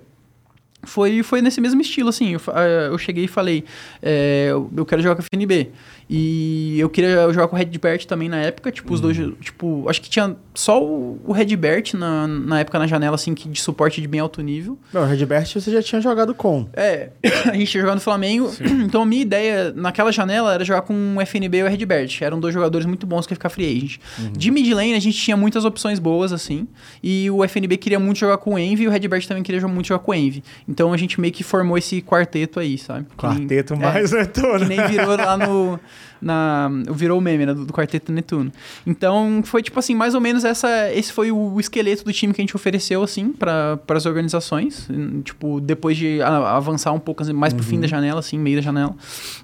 foi, 0.83 1.23
foi 1.23 1.43
nesse 1.43 1.61
mesmo 1.61 1.81
estilo, 1.81 2.09
assim. 2.09 2.33
Eu, 2.35 2.41
eh, 2.55 2.89
eu 2.91 2.97
cheguei 2.99 3.25
e 3.25 3.29
falei, 3.29 3.65
é, 4.03 4.49
eu 4.51 4.71
eu 4.77 4.87
quero 4.87 5.03
jogar 5.03 5.15
com 5.17 5.23
a 5.23 5.25
FNB. 5.25 5.71
E 6.13 6.75
eu 6.81 6.91
queria 6.91 7.33
jogar 7.33 7.47
com 7.47 7.55
o 7.55 7.59
Redbert 7.59 8.05
também 8.05 8.29
na 8.29 8.39
época, 8.39 8.73
tipo, 8.73 8.93
os 8.93 9.01
dois, 9.01 9.17
tipo, 9.41 9.89
acho 9.89 10.03
que 10.03 10.11
tinha 10.11 10.35
só 10.53 10.83
o, 10.83 11.21
o 11.25 11.31
Redbert 11.31 11.93
na, 11.95 12.27
na 12.27 12.59
época 12.59 12.81
na 12.81 12.87
janela, 12.89 13.15
assim, 13.15 13.33
que, 13.33 13.49
de 13.49 13.61
suporte 13.61 14.01
de 14.01 14.09
bem 14.09 14.19
alto 14.19 14.43
nível. 14.43 14.77
Não, 14.93 15.03
o 15.03 15.07
Redbert 15.07 15.47
você 15.47 15.71
já 15.71 15.81
tinha 15.81 16.01
jogado 16.01 16.35
com. 16.35 16.69
É, 16.73 17.11
a 17.47 17.55
gente 17.55 17.73
ia 17.73 17.81
jogar 17.81 17.95
no 17.95 18.01
Flamengo, 18.01 18.53
então 18.85 19.03
a 19.03 19.07
minha 19.07 19.23
ideia 19.23 19.73
naquela 19.73 20.11
janela 20.11 20.53
era 20.53 20.65
jogar 20.65 20.83
com 20.83 21.15
o 21.17 21.21
FNB 21.21 21.59
e 21.59 21.63
o 21.63 21.69
Redbert. 21.69 22.19
Eram 22.23 22.41
dois 22.41 22.53
jogadores 22.53 22.87
muito 22.89 23.07
bons 23.07 23.25
que 23.25 23.33
ia 23.33 23.37
ficar 23.37 23.49
free 23.49 23.67
agent. 23.77 23.99
De 24.33 24.51
mid 24.51 24.69
lane 24.73 24.95
a 24.95 25.01
gente 25.01 25.17
tinha 25.17 25.37
muitas 25.37 25.65
opções 25.65 26.01
boas, 26.01 26.33
assim, 26.33 26.67
e 27.01 27.31
o 27.31 27.45
FNB 27.45 27.77
queria 27.77 28.01
muito 28.01 28.19
jogar 28.19 28.39
com 28.39 28.55
o 28.55 28.59
Envy 28.59 28.83
e 28.83 28.89
o 28.89 28.91
Redbert 28.91 29.29
também 29.29 29.45
queria 29.45 29.65
muito 29.69 29.87
jogar 29.87 30.01
com 30.01 30.11
o 30.11 30.15
Envy. 30.15 30.43
Então 30.67 30.93
a 30.93 30.97
gente 30.97 31.21
meio 31.21 31.33
que 31.33 31.45
formou 31.45 31.79
esse 31.79 32.03
quarteto 32.03 32.59
aí, 32.59 32.77
sabe? 32.77 33.07
Que 33.11 33.15
Quarteto 33.17 33.75
é, 33.75 33.77
mais 33.77 34.11
retorno. 34.13 34.67
que 34.67 34.77
nem 34.77 34.89
virou 34.89 35.17
lá 35.17 35.37
no. 35.37 35.79
Na, 36.23 36.69
virou 36.91 37.21
meme 37.21 37.47
né, 37.47 37.55
do, 37.55 37.65
do 37.65 37.73
Quarteto 37.73 38.13
Netuno. 38.13 38.53
Então, 38.87 39.41
foi 39.45 39.63
tipo 39.63 39.79
assim, 39.79 39.95
mais 39.95 40.15
ou 40.15 40.21
menos 40.21 40.45
essa, 40.45 40.93
esse 40.93 41.13
foi 41.13 41.33
o 41.33 41.59
esqueleto 41.59 42.05
do 42.05 42.13
time 42.13 42.35
que 42.35 42.41
a 42.41 42.45
gente 42.45 42.55
ofereceu, 42.55 43.03
assim, 43.03 43.33
para 43.33 43.79
as 43.89 44.05
organizações. 44.07 44.87
Hum, 44.91 45.23
Tipo, 45.23 45.61
depois 45.61 45.97
de 45.97 46.21
a- 46.23 46.57
avançar 46.57 46.93
um 46.93 46.99
pouco 46.99 47.23
assim, 47.23 47.33
mais 47.33 47.53
pro 47.55 47.63
fim 47.65 47.81
da 47.81 47.87
janela, 47.87 48.21
assim, 48.21 48.39
meio 48.39 48.57
da 48.57 48.63
janela. 48.63 48.95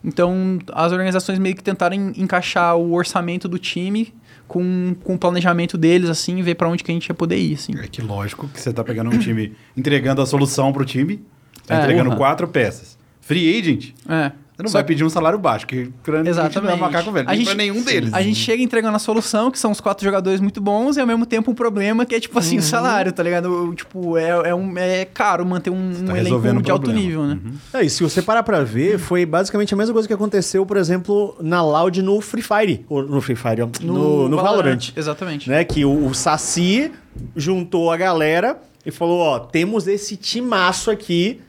Então, 0.05 0.58
as 0.73 0.93
organizações 0.93 1.38
meio 1.38 1.55
que 1.56 1.62
tentaram 1.62 1.96
en- 1.96 2.12
encaixar 2.17 2.76
o 2.76 2.93
orçamento 2.93 3.49
do 3.49 3.58
time 3.58 4.12
com, 4.46 4.94
com 5.02 5.14
o 5.14 5.19
planejamento 5.19 5.76
deles, 5.78 6.08
assim, 6.11 6.40
ver 6.43 6.55
para 6.56 6.69
onde 6.69 6.84
que 6.84 6.90
a 6.90 6.94
gente 6.94 7.06
ia 7.06 7.14
poder 7.14 7.37
ir, 7.38 7.55
assim. 7.55 7.73
É 7.78 7.87
que 7.88 8.00
lógico 8.02 8.49
que 8.49 8.61
você 8.61 8.73
tá 8.73 8.84
pegando 8.84 9.11
um 9.11 9.19
time, 9.19 9.52
entregando 9.76 10.20
a 10.23 10.26
solução 10.26 10.73
pro 10.73 10.84
time, 10.84 11.23
tá 11.67 11.76
É. 11.76 11.78
entregando 11.81 12.11
Porra. 12.11 12.17
quatro 12.19 12.49
peças. 12.49 12.96
Free 13.20 13.58
agent, 13.58 13.90
É. 14.08 14.31
você 14.56 14.62
não 14.62 14.70
Só 14.70 14.79
vai 14.79 14.85
pedir 14.85 15.05
um 15.05 15.11
salário 15.11 15.38
baixo, 15.38 15.67
que 15.67 15.91
Exatamente. 16.25 16.61
não 16.62 16.70
é 16.70 16.76
macaco 16.76 17.12
velho, 17.12 17.29
A 17.29 17.35
gente- 17.37 17.44
pra 17.44 17.55
nenhum 17.55 17.82
deles. 17.82 18.12
A 18.14 18.23
gente 18.23 18.38
chega 18.38 18.62
entregando 18.62 18.97
a 18.97 18.99
solução, 18.99 19.50
que 19.50 19.58
são 19.58 19.70
os 19.70 19.82
quatro 19.82 20.03
jogadores 20.03 20.41
muito 20.41 20.62
bons, 20.62 20.97
e 20.97 21.00
ao 21.00 21.06
mesmo 21.06 21.26
tempo 21.26 21.50
um 21.50 21.55
problema 21.55 22.06
que 22.06 22.14
é, 22.14 22.20
tipo 22.20 22.38
assim, 22.38 22.56
o 22.56 22.62
salário, 22.62 23.12
tá 23.12 23.23
ligado? 23.23 23.75
Tipo, 23.75 24.17
é, 24.17 24.31
é, 24.49 24.55
um, 24.55 24.79
é 24.79 25.05
caro 25.05 25.44
manter 25.44 25.69
um, 25.69 25.93
tá 26.06 26.12
um 26.12 26.17
resolvendo 26.17 26.44
elenco 26.53 26.61
o 26.61 26.62
de 26.62 26.70
alto 26.70 26.91
nível, 26.91 27.25
né? 27.26 27.38
É, 27.75 27.82
e 27.85 27.91
se 27.91 28.03
você 28.03 28.23
parar 28.23 28.43
pra 28.43 28.64
ver, 28.64 28.99
foi 28.99 29.26
basicamente 29.26 29.75
a 29.75 29.76
mesma 29.76 29.93
coisa 29.93 30.08
que 30.08 30.14
aconteceu, 30.14 30.64
por 30.64 30.79
exemplo, 30.79 31.37
na 31.38 31.62
Loud 31.62 32.00
no 32.00 32.19
Free 32.23 32.43
Fire. 32.43 32.82
Ou 32.88 33.02
no 33.02 33.20
Free 33.20 33.37
Fire, 33.37 33.61
ó, 33.61 33.69
no, 33.82 34.26
no, 34.26 34.37
Valorant. 34.38 34.93
Exatamente. 34.97 35.50
Né? 35.50 35.64
Que 35.64 35.85
o, 35.85 36.06
o 36.06 36.14
Saci 36.14 36.91
juntou 37.37 37.91
a 37.91 37.97
galera 37.99 38.59
e 38.87 38.90
falou: 38.90 39.21
ó, 39.21 39.38
temos 39.38 39.87
esse 39.87 40.16
timaço 40.16 40.90
aqui. 40.90 41.40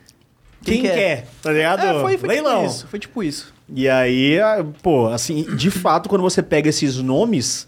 Quem, 0.72 0.82
Quem 0.82 0.92
quer? 0.92 0.96
quer? 0.96 1.28
Tá 1.42 1.52
ligado? 1.52 1.86
É, 1.86 2.02
foi, 2.02 2.18
foi 2.18 2.30
Leilão. 2.30 2.58
tipo 2.62 2.66
isso. 2.72 2.88
Foi 2.88 3.00
tipo 3.00 3.24
isso. 3.24 3.54
E 3.74 3.88
aí, 3.90 4.40
ah, 4.40 4.66
pô, 4.82 5.08
assim, 5.08 5.44
de 5.56 5.70
fato, 5.72 6.08
quando 6.10 6.22
você 6.22 6.42
pega 6.42 6.70
esses 6.70 6.98
nomes, 6.98 7.68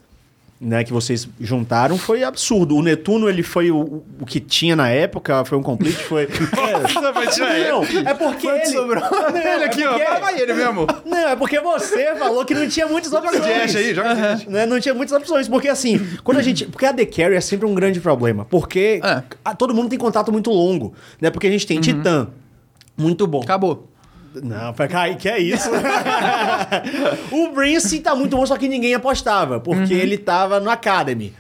né, 0.62 0.84
que 0.84 0.92
vocês 0.94 1.28
juntaram, 1.40 1.98
foi 1.98 2.24
absurdo. 2.24 2.76
O 2.76 2.82
Netuno, 2.82 3.30
ele 3.30 3.44
foi 3.44 3.70
o, 3.72 4.02
o 4.20 4.26
que 4.26 4.40
tinha 4.42 4.76
na 4.76 4.90
época, 4.90 5.44
foi 5.46 5.58
um 5.58 5.64
complete, 5.64 5.96
foi... 5.98 6.28
É, 6.60 7.70
não, 7.70 7.84
é 8.10 8.14
porque 8.14 8.48
ele... 8.48 8.66
sobrou. 8.68 9.02
Não, 9.32 9.38
Ele 9.38 9.64
aqui, 9.64 9.84
é 9.84 9.88
ó, 9.90 9.94
porque- 9.98 10.20
vai 10.20 10.40
ele 10.42 10.54
mesmo. 10.54 10.88
Não, 11.06 11.18
é 11.30 11.36
porque 11.36 11.60
você 11.60 12.16
falou 12.16 12.44
que 12.46 12.54
não 12.54 12.68
tinha 12.68 12.88
muitas 12.88 13.12
opções. 13.14 13.36
Joga 13.38 13.48
Dash 13.60 13.76
aí, 13.76 13.94
joga 13.96 14.16
Dash. 14.16 14.46
Né, 14.48 14.66
Não 14.66 14.80
tinha 14.80 14.94
muitas 14.94 15.16
opções, 15.18 15.48
porque 15.48 15.68
assim, 15.68 16.00
quando 16.24 16.38
a 16.38 16.42
gente. 16.42 16.66
Porque 16.66 16.86
a 16.86 16.94
The 16.94 17.06
Carry 17.06 17.36
é 17.36 17.42
sempre 17.42 17.66
um 17.66 17.74
grande 17.74 18.00
problema. 18.00 18.46
Porque 18.46 19.00
É. 19.04 19.24
a- 19.44 19.56
todo 19.56 19.74
mundo 19.74 19.90
tem 19.90 19.98
contato 20.00 20.32
muito 20.32 20.50
longo. 20.52 20.94
Né? 21.22 21.30
Porque 21.30 21.48
a 21.48 21.52
gente 21.52 21.66
tem 21.68 21.80
Titã. 21.80 22.28
Muito 23.00 23.26
bom. 23.26 23.42
Acabou. 23.42 23.88
Não, 24.44 24.74
pra 24.74 24.88
cair, 24.88 25.18
que 25.18 25.28
é 25.28 25.40
isso? 25.40 25.70
o 27.32 27.52
Brince 27.52 28.00
tá 28.00 28.14
muito 28.14 28.38
bom, 28.38 28.46
só 28.46 28.58
que 28.58 28.68
ninguém 28.68 28.94
apostava, 28.94 29.60
porque 29.60 29.94
ele 29.94 30.18
tava 30.18 30.60
no 30.60 30.70
Academy. 30.70 31.34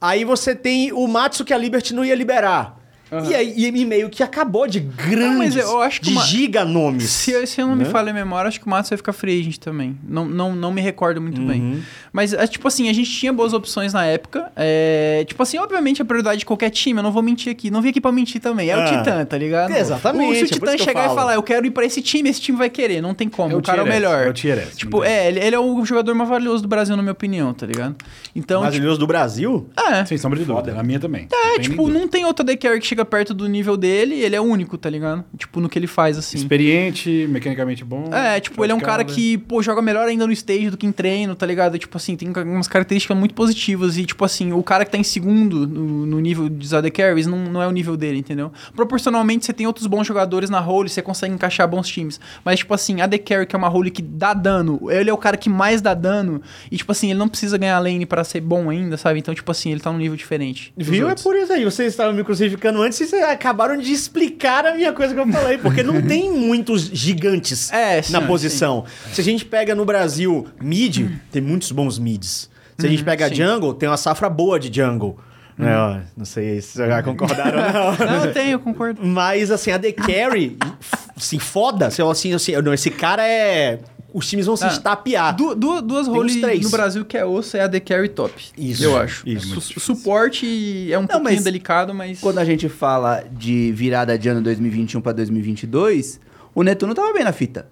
Aí 0.00 0.24
você 0.24 0.54
tem 0.54 0.92
o 0.92 1.06
Matsu 1.06 1.44
que 1.44 1.54
a 1.54 1.58
Liberty 1.58 1.94
não 1.94 2.04
ia 2.04 2.14
liberar. 2.14 2.75
Aham. 3.12 3.30
E 3.30 3.34
aí 3.34 3.54
e 3.66 3.84
meio 3.84 4.08
que 4.10 4.22
acabou 4.22 4.66
de 4.66 4.80
grandes, 4.80 5.54
mas 5.54 5.56
eu 5.56 5.80
acho 5.80 6.00
que 6.00 6.08
de 6.08 6.12
uma- 6.12 6.24
giganomes. 6.24 7.08
Se, 7.10 7.46
se 7.46 7.60
eu 7.60 7.66
não 7.66 7.76
me 7.76 7.84
né? 7.84 7.90
falha 7.90 8.10
a 8.10 8.14
memória, 8.14 8.48
acho 8.48 8.58
que 8.60 8.66
o 8.66 8.70
Matos 8.70 8.90
vai 8.90 8.96
ficar 8.96 9.12
free 9.12 9.40
agent 9.40 9.58
também. 9.58 9.96
Não, 10.06 10.24
não, 10.26 10.54
não 10.54 10.72
me 10.72 10.80
recordo 10.80 11.20
muito 11.20 11.40
Uhum. 11.40 11.46
bem. 11.46 11.82
Mas, 12.12 12.32
é, 12.32 12.46
tipo 12.46 12.66
assim, 12.66 12.88
a 12.88 12.92
gente 12.92 13.10
tinha 13.10 13.32
boas 13.32 13.52
opções 13.52 13.92
na 13.92 14.04
época. 14.04 14.50
É, 14.56 15.24
tipo 15.28 15.42
assim, 15.42 15.58
obviamente 15.58 16.00
a 16.02 16.04
prioridade 16.04 16.38
de 16.40 16.46
qualquer 16.46 16.70
time, 16.70 16.98
eu 16.98 17.02
não 17.02 17.12
vou 17.12 17.22
mentir 17.22 17.52
aqui. 17.52 17.70
Não 17.70 17.80
vim 17.82 17.90
aqui 17.90 18.00
pra 18.00 18.10
mentir 18.10 18.40
também. 18.40 18.70
É 18.70 18.74
Ah. 18.74 18.80
o 18.84 18.84
Titã, 18.98 19.24
tá 19.24 19.38
ligado? 19.38 19.70
Exatamente, 19.76 20.42
O, 20.42 20.46
se 20.48 20.54
é 20.54 20.56
o 20.56 20.60
por 20.60 20.68
Titã 20.70 20.84
chegar 20.84 21.10
e 21.10 21.14
falar, 21.14 21.34
eu 21.34 21.42
quero 21.42 21.66
ir 21.66 21.70
pra 21.70 21.84
esse 21.84 22.00
time, 22.02 22.28
esse 22.30 22.40
time 22.40 22.56
vai 22.58 22.70
querer. 22.70 23.00
Não 23.00 23.14
tem 23.14 23.28
como. 23.28 23.52
É 23.52 23.54
o 23.54 23.58
o 23.58 23.62
cara 23.62 23.80
é 23.80 23.84
o 23.84 23.86
melhor. 23.86 24.26
é 24.26 24.30
o 24.30 24.32
tier 24.32 24.58
S, 24.58 24.76
Tipo, 24.76 25.04
é, 25.04 25.28
ele, 25.28 25.40
ele 25.40 25.54
é 25.56 25.58
o 25.60 25.84
jogador 25.84 26.14
mais 26.14 26.28
valioso 26.28 26.62
do 26.62 26.68
Brasil, 26.68 26.96
na 26.96 27.02
minha 27.02 27.12
opinião, 27.12 27.52
tá 27.54 27.66
ligado? 27.66 27.94
Então, 28.34 28.58
tipo, 28.60 28.62
Brasileiros 28.70 28.98
do 28.98 29.06
Brasil? 29.06 29.68
é. 29.76 30.04
Sem 30.04 30.18
sombra 30.18 30.38
de 30.38 30.44
dúvida. 30.44 30.78
A 30.78 30.82
minha 30.82 30.98
também. 30.98 31.28
É, 31.32 31.58
tipo, 31.60 31.88
não 31.88 32.08
tem 32.08 32.24
outro 32.24 32.42
AD 32.42 32.56
Carry 32.56 32.80
que 32.80 32.86
chega 32.96 33.04
perto 33.04 33.34
do 33.34 33.46
nível 33.46 33.76
dele, 33.76 34.14
ele 34.14 34.34
é 34.34 34.40
único, 34.40 34.78
tá 34.78 34.88
ligado? 34.88 35.22
Tipo, 35.36 35.60
no 35.60 35.68
que 35.68 35.78
ele 35.78 35.86
faz, 35.86 36.16
assim. 36.16 36.38
Experiente, 36.38 37.26
mecanicamente 37.28 37.84
bom. 37.84 38.08
É, 38.12 38.40
tipo, 38.40 38.64
ele 38.64 38.72
é 38.72 38.74
um 38.74 38.80
cara 38.80 39.04
que, 39.04 39.36
pô, 39.36 39.62
joga 39.62 39.82
melhor 39.82 40.08
ainda 40.08 40.26
no 40.26 40.32
stage 40.32 40.70
do 40.70 40.76
que 40.76 40.86
em 40.86 40.92
treino, 40.92 41.34
tá 41.34 41.44
ligado? 41.44 41.78
Tipo 41.78 41.96
assim, 41.98 42.16
tem 42.16 42.30
umas 42.30 42.66
características 42.66 43.16
muito 43.16 43.34
positivas. 43.34 43.98
E, 43.98 44.06
tipo 44.06 44.24
assim, 44.24 44.52
o 44.52 44.62
cara 44.62 44.84
que 44.84 44.90
tá 44.90 44.98
em 44.98 45.02
segundo 45.02 45.66
no, 45.66 46.06
no 46.06 46.20
nível 46.20 46.48
de 46.48 46.74
AD 46.74 46.90
Carries 46.90 47.26
não, 47.26 47.38
não 47.38 47.62
é 47.62 47.66
o 47.66 47.70
nível 47.70 47.96
dele, 47.96 48.18
entendeu? 48.18 48.50
Proporcionalmente, 48.74 49.44
você 49.44 49.52
tem 49.52 49.66
outros 49.66 49.86
bons 49.86 50.06
jogadores 50.06 50.48
na 50.48 50.60
role, 50.60 50.88
você 50.88 51.02
consegue 51.02 51.34
encaixar 51.34 51.68
bons 51.68 51.88
times. 51.88 52.18
Mas, 52.44 52.60
tipo 52.60 52.72
assim, 52.72 53.00
AD 53.02 53.18
Carry, 53.18 53.46
que 53.46 53.54
é 53.54 53.58
uma 53.58 53.68
role 53.68 53.90
que 53.90 54.02
dá 54.02 54.32
dano, 54.32 54.80
ele 54.90 55.10
é 55.10 55.12
o 55.12 55.18
cara 55.18 55.36
que 55.36 55.50
mais 55.50 55.82
dá 55.82 55.92
dano. 55.92 56.40
E, 56.70 56.76
tipo 56.76 56.92
assim, 56.92 57.10
ele 57.10 57.18
não 57.18 57.28
precisa 57.28 57.58
ganhar 57.58 57.78
lane 57.78 58.06
pra 58.06 58.24
ser 58.24 58.40
bom 58.40 58.70
ainda, 58.70 58.96
sabe? 58.96 59.18
Então, 59.18 59.34
tipo 59.34 59.50
assim, 59.50 59.70
ele 59.70 59.80
tá 59.80 59.92
num 59.92 59.98
nível 59.98 60.16
diferente. 60.16 60.72
Viu? 60.76 61.06
É 61.06 61.08
outros. 61.10 61.24
por 61.24 61.36
isso 61.36 61.52
aí. 61.52 61.64
Vocês 61.64 61.92
estavam 61.92 62.14
me 62.14 62.24
crucificando 62.24 62.80
antes 62.86 62.98
vocês 62.98 63.22
acabaram 63.22 63.76
de 63.76 63.92
explicar 63.92 64.64
a 64.66 64.74
minha 64.74 64.92
coisa 64.92 65.14
que 65.14 65.20
eu 65.20 65.26
falei. 65.28 65.58
Porque 65.58 65.82
não 65.82 66.00
tem 66.06 66.30
muitos 66.32 66.82
gigantes 66.82 67.72
É, 67.72 68.00
sim, 68.02 68.12
na 68.12 68.20
sim. 68.20 68.26
posição. 68.26 68.84
Se 69.12 69.20
a 69.20 69.24
gente 69.24 69.44
pega 69.44 69.74
no 69.74 69.84
Brasil 69.84 70.46
mid, 70.60 71.10
tem 71.30 71.42
muitos 71.42 71.70
bons 71.72 71.98
mids. 71.98 72.48
Se 72.78 72.86
a 72.86 72.88
gente 72.88 73.04
pega 73.04 73.28
sim. 73.28 73.36
jungle, 73.36 73.74
tem 73.74 73.88
uma 73.88 73.96
safra 73.96 74.28
boa 74.28 74.58
de 74.60 74.74
jungle. 74.74 75.18
Né, 75.58 75.74
ó, 75.74 76.00
não 76.14 76.26
sei 76.26 76.60
se 76.60 76.72
vocês 76.72 76.88
já 76.88 77.02
concordaram 77.02 77.58
ou 77.58 77.92
não. 77.98 78.06
Não, 78.06 78.24
eu 78.26 78.32
tenho, 78.32 78.50
eu 78.52 78.58
concordo. 78.60 79.00
Mas, 79.02 79.50
assim, 79.50 79.70
a 79.70 79.78
The 79.78 79.92
Carry, 79.92 80.58
assim, 81.16 81.38
foda. 81.38 81.86
Assim, 81.86 82.34
assim, 82.34 82.52
não, 82.62 82.74
esse 82.74 82.90
cara 82.90 83.26
é... 83.26 83.78
Os 84.18 84.26
times 84.30 84.46
vão 84.46 84.56
se 84.56 84.64
Ah, 84.64 84.68
estapear. 84.68 85.36
Du- 85.36 85.54
du- 85.54 85.82
duas 85.82 86.08
roles 86.08 86.36
no 86.62 86.70
Brasil 86.70 87.04
que 87.04 87.18
é 87.18 87.24
osso 87.26 87.54
é 87.54 87.60
a 87.60 87.68
The 87.68 87.80
Carry 87.80 88.08
top. 88.08 88.32
Isso, 88.56 88.82
Eu 88.82 88.96
acho. 88.96 89.28
isso. 89.28 89.60
Su- 89.60 89.78
suporte 89.78 90.90
é 90.90 90.98
um 90.98 91.06
pouquinho 91.06 91.22
mas 91.34 91.44
delicado, 91.44 91.92
mas. 91.94 92.18
Quando 92.20 92.38
a 92.38 92.44
gente 92.46 92.66
fala 92.66 93.22
de 93.30 93.70
virada 93.72 94.18
de 94.18 94.26
ano 94.30 94.40
2021 94.40 95.02
pra 95.02 95.12
2022, 95.12 96.18
o 96.54 96.62
Netuno 96.62 96.94
tava 96.94 97.12
bem 97.12 97.24
na 97.24 97.32
fita. 97.32 97.68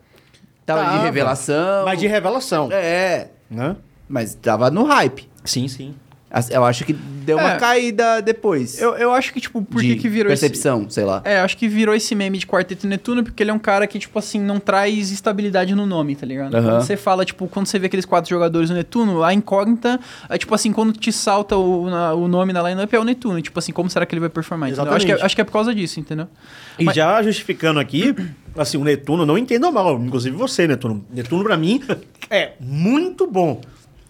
Tava, 0.67 0.83
Tava. 0.85 0.99
de 0.99 1.05
revelação. 1.05 1.85
Mas 1.87 1.99
de 1.99 2.07
revelação. 2.07 2.69
É, 2.71 3.29
Né? 3.51 3.75
mas 4.07 4.35
tava 4.35 4.71
no 4.71 4.85
hype. 4.85 5.27
Sim, 5.45 5.67
sim. 5.67 5.95
Eu 6.51 6.65
acho 6.65 6.85
que 6.85 6.93
deu 6.93 7.39
uma 7.39 7.53
É. 7.53 7.57
caída 7.59 8.21
depois. 8.21 8.81
Eu, 8.81 8.95
eu 8.97 9.13
acho 9.13 9.33
que, 9.33 9.41
tipo, 9.41 9.63
por 9.63 9.81
que 9.81 9.95
de 9.95 9.97
que 9.97 10.09
virou 10.09 10.29
percepção, 10.29 10.89
sei 10.91 11.05
lá. 11.05 11.23
esse. 11.25 11.35
É, 11.35 11.41
acho 11.41 11.57
que 11.57 11.69
virou 11.69 11.95
esse 11.95 12.15
meme 12.15 12.39
de 12.39 12.47
Quarteto 12.47 12.87
Netuno 12.87 13.23
porque 13.23 13.43
ele 13.43 13.51
é 13.51 13.55
um 13.55 13.59
cara 13.59 13.87
que, 13.87 13.99
tipo 13.99 14.19
assim, 14.19 14.41
não 14.41 14.59
traz 14.59 15.11
estabilidade 15.11 15.75
no 15.75 15.87
nome, 15.87 16.17
tá 16.17 16.27
ligado? 16.27 16.55
Aham. 16.55 16.69
Quando 16.71 16.83
você 16.83 16.97
fala, 16.97 17.25
tipo, 17.25 17.47
quando 17.49 17.67
você 17.67 17.79
vê 17.79 17.87
aqueles 17.87 18.05
quatro 18.05 18.29
jogadores 18.29 18.69
no 18.71 18.77
Netuno, 18.77 19.23
a 19.23 19.33
incógnita 19.33 19.99
é, 20.29 20.37
tipo 20.37 20.55
assim, 20.55 20.73
quando 20.73 20.93
te 20.93 21.13
salta 21.13 21.57
o, 21.57 21.89
na- 21.89 22.15
o 22.15 22.27
nome 22.29 22.53
na 22.53 22.69
lineup 22.69 22.93
é 22.93 22.99
o 22.99 23.05
Netuno. 23.05 23.41
Tipo 23.41 23.59
assim, 23.59 23.73
como 23.73 23.89
será 23.89 24.05
que 24.05 24.15
ele 24.15 24.21
vai 24.21 24.29
performar? 24.29 24.71
entendeu? 24.71 24.93
Acho 24.93 25.07
que, 25.07 25.13
é, 25.13 25.15
Exatamente. 25.15 25.25
acho 25.27 25.35
que 25.35 25.41
é 25.41 25.45
por 25.45 25.53
causa 25.53 25.75
disso, 25.75 26.01
entendeu? 26.01 26.27
E 26.79 26.85
Mas- 26.85 26.97
já 26.97 27.23
justificando 27.23 27.79
aqui, 27.81 28.15
assim, 28.59 28.77
o 28.77 28.85
Netuno, 28.85 29.25
não 29.25 29.39
entenda 29.39 29.71
mal, 29.71 29.99
inclusive 30.03 30.37
você, 30.37 30.67
Netuno. 30.67 31.05
Netuno, 31.13 31.45
pra 31.45 31.57
mim, 31.57 31.81
é 32.29 32.53
muito 32.61 33.27
bom. 33.27 33.61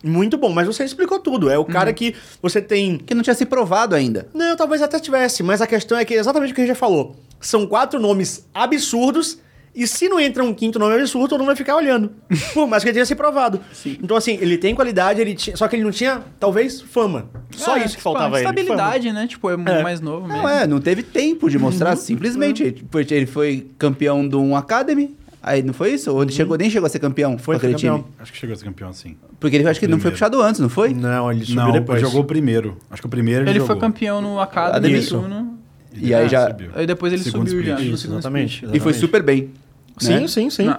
Muito 0.05 0.37
bom, 0.37 0.51
mas 0.53 0.67
você 0.67 0.85
explicou 0.85 1.19
tudo. 1.19 1.49
É 1.51 1.59
o 1.59 1.65
cara 1.65 1.89
Uhum. 1.91 1.95
que 1.95 2.15
você 2.43 2.61
tem. 2.61 2.99
Que 2.99 3.15
não 3.15 3.23
tinha 3.23 3.35
se 3.35 3.47
provado 3.47 3.95
ainda. 3.95 4.29
Não, 4.35 4.55
talvez 4.57 4.83
até 4.83 4.99
tivesse, 5.01 5.43
mas 5.43 5.61
a 5.63 5.67
questão 5.67 5.97
é 5.99 6.05
que 6.05 6.15
é 6.15 6.19
exatamente 6.19 6.53
o 6.53 6.55
que 6.55 6.61
a 6.61 6.65
gente 6.65 6.75
já 6.75 6.79
falou. 6.79 7.17
São 7.41 7.67
quatro 7.67 7.99
nomes 7.99 8.47
absurdos. 8.55 9.39
E 9.77 9.89
se 9.89 10.09
não 10.09 10.21
entra 10.21 10.45
um 10.45 10.55
quinto 10.55 10.79
nome 10.79 10.95
absurdo, 10.95 11.31
todo 11.31 11.39
mundo 11.41 11.49
vai 11.49 11.57
ficar 11.57 11.75
olhando. 11.75 12.13
Por 12.55 12.65
mais 12.69 12.85
que 12.85 12.91
ele 12.91 12.95
tenha 12.95 13.05
se 13.07 13.17
provado. 13.17 13.61
Então, 13.85 14.17
assim, 14.17 14.39
ele 14.41 14.57
tem 14.57 14.73
qualidade, 14.73 15.21
ele 15.21 15.35
tinha, 15.35 15.57
só 15.57 15.67
que 15.67 15.75
ele 15.75 15.83
não 15.83 15.91
tinha, 15.91 16.23
talvez, 16.39 16.81
fama. 16.81 17.29
Só 17.51 17.75
É, 17.75 17.79
isso 17.81 17.87
que 17.87 17.91
tipo, 17.95 18.03
faltava 18.03 18.37
a 18.37 18.39
ele. 18.41 18.49
Estabilidade, 18.49 19.11
né? 19.13 19.27
Tipo, 19.27 19.51
é, 19.51 19.55
É. 19.55 19.83
mais 19.83 20.01
novo 20.01 20.29
mesmo. 20.29 20.43
Não, 20.43 20.49
é, 20.49 20.65
não 20.65 20.81
teve 20.81 21.03
tempo 21.03 21.51
de 21.51 21.59
mostrar, 21.59 21.97
simplesmente. 21.97 22.63
Ele 22.63 22.85
foi- 22.89 23.07
Ele 23.11 23.27
foi 23.27 23.67
campeão 23.77 24.29
de 24.29 24.37
um 24.37 24.55
Academy, 24.57 25.17
aí 25.45 25.63
não 25.63 25.73
foi 25.75 25.93
isso? 25.93 26.11
Ou 26.13 26.23
ele 26.23 26.33
chegou, 26.33 26.57
nem 26.57 26.69
chegou 26.71 26.87
a 26.87 26.91
ser 26.91 26.99
campeão 26.99 27.39
Foi, 27.39 27.55
com 27.55 27.59
aquele 27.59 27.73
foi 27.75 27.81
campeão. 27.83 27.99
time? 28.03 28.15
Acho 28.19 28.33
que 28.33 28.39
chegou 28.39 28.55
a 28.55 28.57
ser 28.57 28.65
campeão, 28.65 28.93
sim. 28.93 29.17
Porque 29.39 29.55
ele 29.57 29.69
acho 29.69 29.79
que 29.79 29.87
não 29.87 30.01
foi 30.01 30.11
puxado 30.11 30.41
antes, 30.43 30.61
não 30.61 30.69
foi? 30.69 30.93
Não, 30.95 31.31
ele 31.31 31.45
subiu 31.45 31.63
Não, 31.63 31.73
depois. 31.73 32.01
jogou 32.01 32.23
o 32.23 32.25
primeiro. 32.25 32.77
Acho 32.91 33.03
que 33.03 33.07
o 33.07 33.11
primeiro 33.11 33.43
ele, 33.43 33.51
Ele 33.51 33.59
jogou. 33.61 33.77
foi 33.77 33.81
campeão 33.81 34.21
no 34.21 34.41
Academy, 34.41 34.97
Academy. 34.97 35.01
Netuno. 35.01 35.59
E 35.97 36.13
aí 36.15 36.29
já- 36.29 36.49
subiu. 36.49 36.71
Aí 36.75 36.87
depois 36.87 37.13
ele 37.13 37.23
Segundo 37.23 37.49
subiu 37.49 37.65
já. 37.65 37.75
split. 37.75 37.89
Isso, 37.93 37.99
segundo 38.03 38.19
exatamente. 38.19 38.57
E 38.57 38.59
foi 38.61 38.69
exatamente. 38.69 38.99
super 38.99 39.23
bem. 39.23 39.51
Sim, 39.99 40.21
né? 40.21 40.27
sim, 40.29 40.51
sim. 40.51 40.65
Não. 40.65 40.79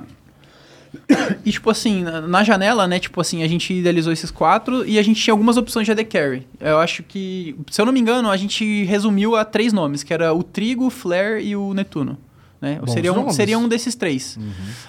E, 1.46 1.52
tipo 1.52 1.70
assim, 1.70 2.04
na, 2.04 2.22
na 2.22 2.44
janela, 2.44 2.88
né? 2.88 3.00
Tipo 3.00 3.20
assim, 3.22 3.44
a 3.44 3.48
gente 3.48 3.74
idealizou 3.74 4.12
esses 4.14 4.32
quatro 4.32 4.86
e 4.88 4.98
a 4.98 5.02
gente 5.04 5.22
tinha 5.22 5.34
algumas 5.34 5.58
opções 5.58 5.86
de 5.86 5.92
AD 5.92 6.04
Carry. 6.06 6.48
Eu 6.60 6.80
acho 6.80 7.04
que, 7.04 7.56
se 7.70 7.80
eu 7.82 7.86
não 7.86 7.92
me 7.94 8.00
engano, 8.00 8.30
a 8.32 8.38
gente 8.38 8.84
resumiu 8.86 9.36
a 9.36 9.44
três 9.46 9.72
nomes, 9.74 10.04
que 10.04 10.14
era 10.14 10.34
o 10.34 10.42
Trigo, 10.42 10.86
o 10.88 10.90
Flare 10.90 11.44
e 11.46 11.56
o 11.56 11.74
Netuno. 11.74 12.18
Né? 12.66 12.80
Bons 12.82 12.92
Seria, 12.94 13.14
um, 13.14 13.16
nomes. 13.18 13.36
seria 13.36 13.60
um 13.60 13.68
desses 13.68 13.94
três. 13.94 14.40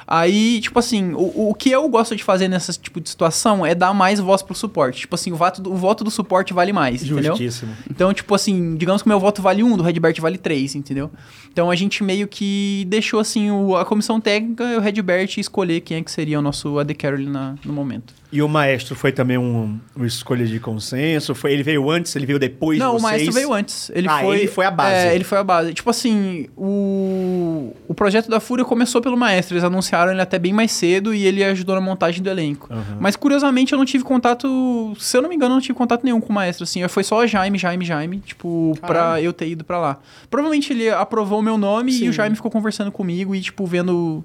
Aí, 0.06 0.60
tipo 0.62 0.78
assim, 0.78 1.12
o, 1.12 1.50
o 1.50 1.54
que 1.54 1.70
eu 1.70 1.86
gosto 1.90 2.16
de 2.16 2.24
fazer 2.24 2.48
nessa 2.48 2.72
tipo 2.72 3.00
de 3.00 3.10
situação 3.10 3.66
é 3.66 3.74
dar 3.74 3.92
mais 3.92 4.18
voz 4.18 4.40
pro 4.42 4.54
suporte. 4.54 5.00
Tipo 5.00 5.14
assim, 5.14 5.30
o 5.30 5.36
voto 5.36 5.60
do, 5.60 5.72
o 5.72 5.76
voto 5.76 6.02
do 6.02 6.10
suporte 6.10 6.54
vale 6.54 6.72
mais, 6.72 7.02
entendeu? 7.02 7.32
Justíssimo. 7.36 7.72
Então, 7.90 8.14
tipo 8.14 8.34
assim, 8.34 8.76
digamos 8.76 9.02
que 9.02 9.08
o 9.08 9.10
meu 9.10 9.20
voto 9.20 9.42
vale 9.42 9.62
um, 9.62 9.76
do 9.76 9.82
Redbert 9.82 10.18
vale 10.20 10.38
três, 10.38 10.74
entendeu? 10.74 11.10
Então 11.52 11.70
a 11.70 11.74
gente 11.76 12.02
meio 12.02 12.26
que 12.26 12.86
deixou 12.88 13.20
assim 13.20 13.50
o- 13.50 13.76
a 13.76 13.84
comissão 13.84 14.20
técnica 14.20 14.64
e 14.64 14.76
o 14.76 14.80
Redbert 14.80 15.28
escolher 15.38 15.80
quem 15.80 15.98
é 15.98 16.02
que 16.02 16.10
seria 16.10 16.38
o 16.38 16.42
nosso 16.42 16.78
AD 16.78 16.94
Carry 16.94 17.26
na, 17.26 17.56
no 17.64 17.72
momento. 17.72 18.14
E 18.32 18.42
o 18.42 18.48
maestro 18.48 18.94
foi 18.94 19.12
também 19.12 19.38
um, 19.38 19.78
uma 19.94 20.06
escolha 20.06 20.44
de 20.44 20.58
consenso? 20.60 21.34
Foi, 21.34 21.52
ele 21.52 21.62
veio 21.62 21.88
antes, 21.90 22.14
ele 22.16 22.26
veio 22.26 22.38
depois 22.38 22.78
Não, 22.78 22.90
de 22.90 22.96
o 22.96 22.98
vocês? 23.00 23.12
maestro 23.12 23.32
veio 23.32 23.52
antes. 23.52 23.90
Ele 23.94 24.08
Ah, 24.08 24.18
foi, 24.20 24.38
ele 24.38 24.46
foi 24.48 24.66
a 24.66 24.70
base. 24.70 24.94
É, 25.06 25.14
ele 25.14 25.24
foi 25.24 25.38
a 25.38 25.44
base. 25.44 25.72
Tipo 25.72 25.88
assim, 25.90 26.46
o, 26.56 27.65
o 27.88 27.94
projeto 27.94 28.28
da 28.28 28.40
Fúria 28.40 28.64
começou 28.64 29.00
pelo 29.00 29.16
maestro. 29.16 29.54
Eles 29.54 29.64
anunciaram 29.64 30.12
ele 30.12 30.20
até 30.20 30.38
bem 30.38 30.52
mais 30.52 30.72
cedo 30.72 31.14
e 31.14 31.24
ele 31.26 31.42
ajudou 31.44 31.74
na 31.74 31.80
montagem 31.80 32.22
do 32.22 32.28
elenco. 32.28 32.68
Aham. 32.72 32.98
Mas 33.00 33.16
curiosamente 33.16 33.72
eu 33.72 33.78
não 33.78 33.84
tive 33.84 34.04
contato. 34.04 34.94
Se 34.98 35.16
eu 35.16 35.22
não 35.22 35.28
me 35.28 35.34
engano, 35.36 35.52
eu 35.52 35.56
não 35.56 35.60
tive 35.62 35.74
contato 35.74 36.04
nenhum 36.04 36.20
com 36.20 36.30
o 36.30 36.32
maestro. 36.34 36.64
Assim, 36.64 36.86
foi 36.88 37.04
só 37.04 37.26
Jaime, 37.26 37.58
Jaime, 37.58 37.84
Jaime, 37.84 38.18
tipo, 38.18 38.76
pra 38.80 38.88
Caralho. 38.88 39.24
eu 39.24 39.32
ter 39.32 39.48
ido 39.48 39.64
pra 39.64 39.78
lá. 39.78 39.98
Provavelmente 40.30 40.72
ele 40.72 40.90
aprovou 40.90 41.38
o 41.40 41.42
meu 41.42 41.56
nome 41.58 41.92
Sim. 41.92 42.06
e 42.06 42.08
o 42.08 42.12
Jaime 42.12 42.36
ficou 42.36 42.50
conversando 42.50 42.90
comigo 42.92 43.34
e, 43.34 43.40
tipo, 43.40 43.64
vendo 43.66 44.24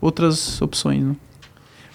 outras 0.00 0.60
opções. 0.62 1.02
Né? 1.02 1.16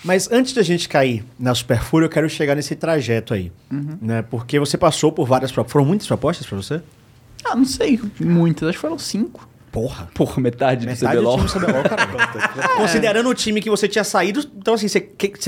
Mas 0.03 0.31
antes 0.31 0.53
da 0.53 0.61
gente 0.61 0.87
cair 0.87 1.25
na 1.39 1.55
Super 1.55 1.81
Fúria, 1.81 2.05
eu 2.05 2.09
quero 2.09 2.29
chegar 2.29 2.55
nesse 2.55 2.75
trajeto 2.75 3.33
aí. 3.33 3.51
Uhum. 3.71 3.97
Né? 4.01 4.21
Porque 4.21 4.59
você 4.59 4.77
passou 4.77 5.11
por 5.11 5.27
várias 5.27 5.51
propostas. 5.51 5.73
Foram 5.73 5.85
muitas 5.85 6.07
propostas 6.07 6.45
pra 6.45 6.55
você? 6.55 6.81
Ah, 7.43 7.55
não 7.55 7.65
sei, 7.65 7.99
muitas, 8.19 8.67
acho 8.69 8.77
que 8.77 8.81
foram 8.81 8.97
cinco. 8.97 9.47
Porra. 9.75 10.07
Porra, 10.13 10.41
metade, 10.41 10.85
Metade 10.85 11.17
do 11.17 11.21
do 11.21 11.21
CBLOL. 11.21 11.35
time 11.37 11.47
do 11.47 11.65
CBLOL, 11.67 11.83
cara. 11.83 12.07
Considerando 12.79 13.27
o 13.29 13.33
time 13.33 13.59
que 13.61 13.69
você 13.69 13.89
tinha 13.89 14.05
saído, 14.05 14.39
então 14.55 14.73
assim, 14.73 14.87
você, 14.87 15.01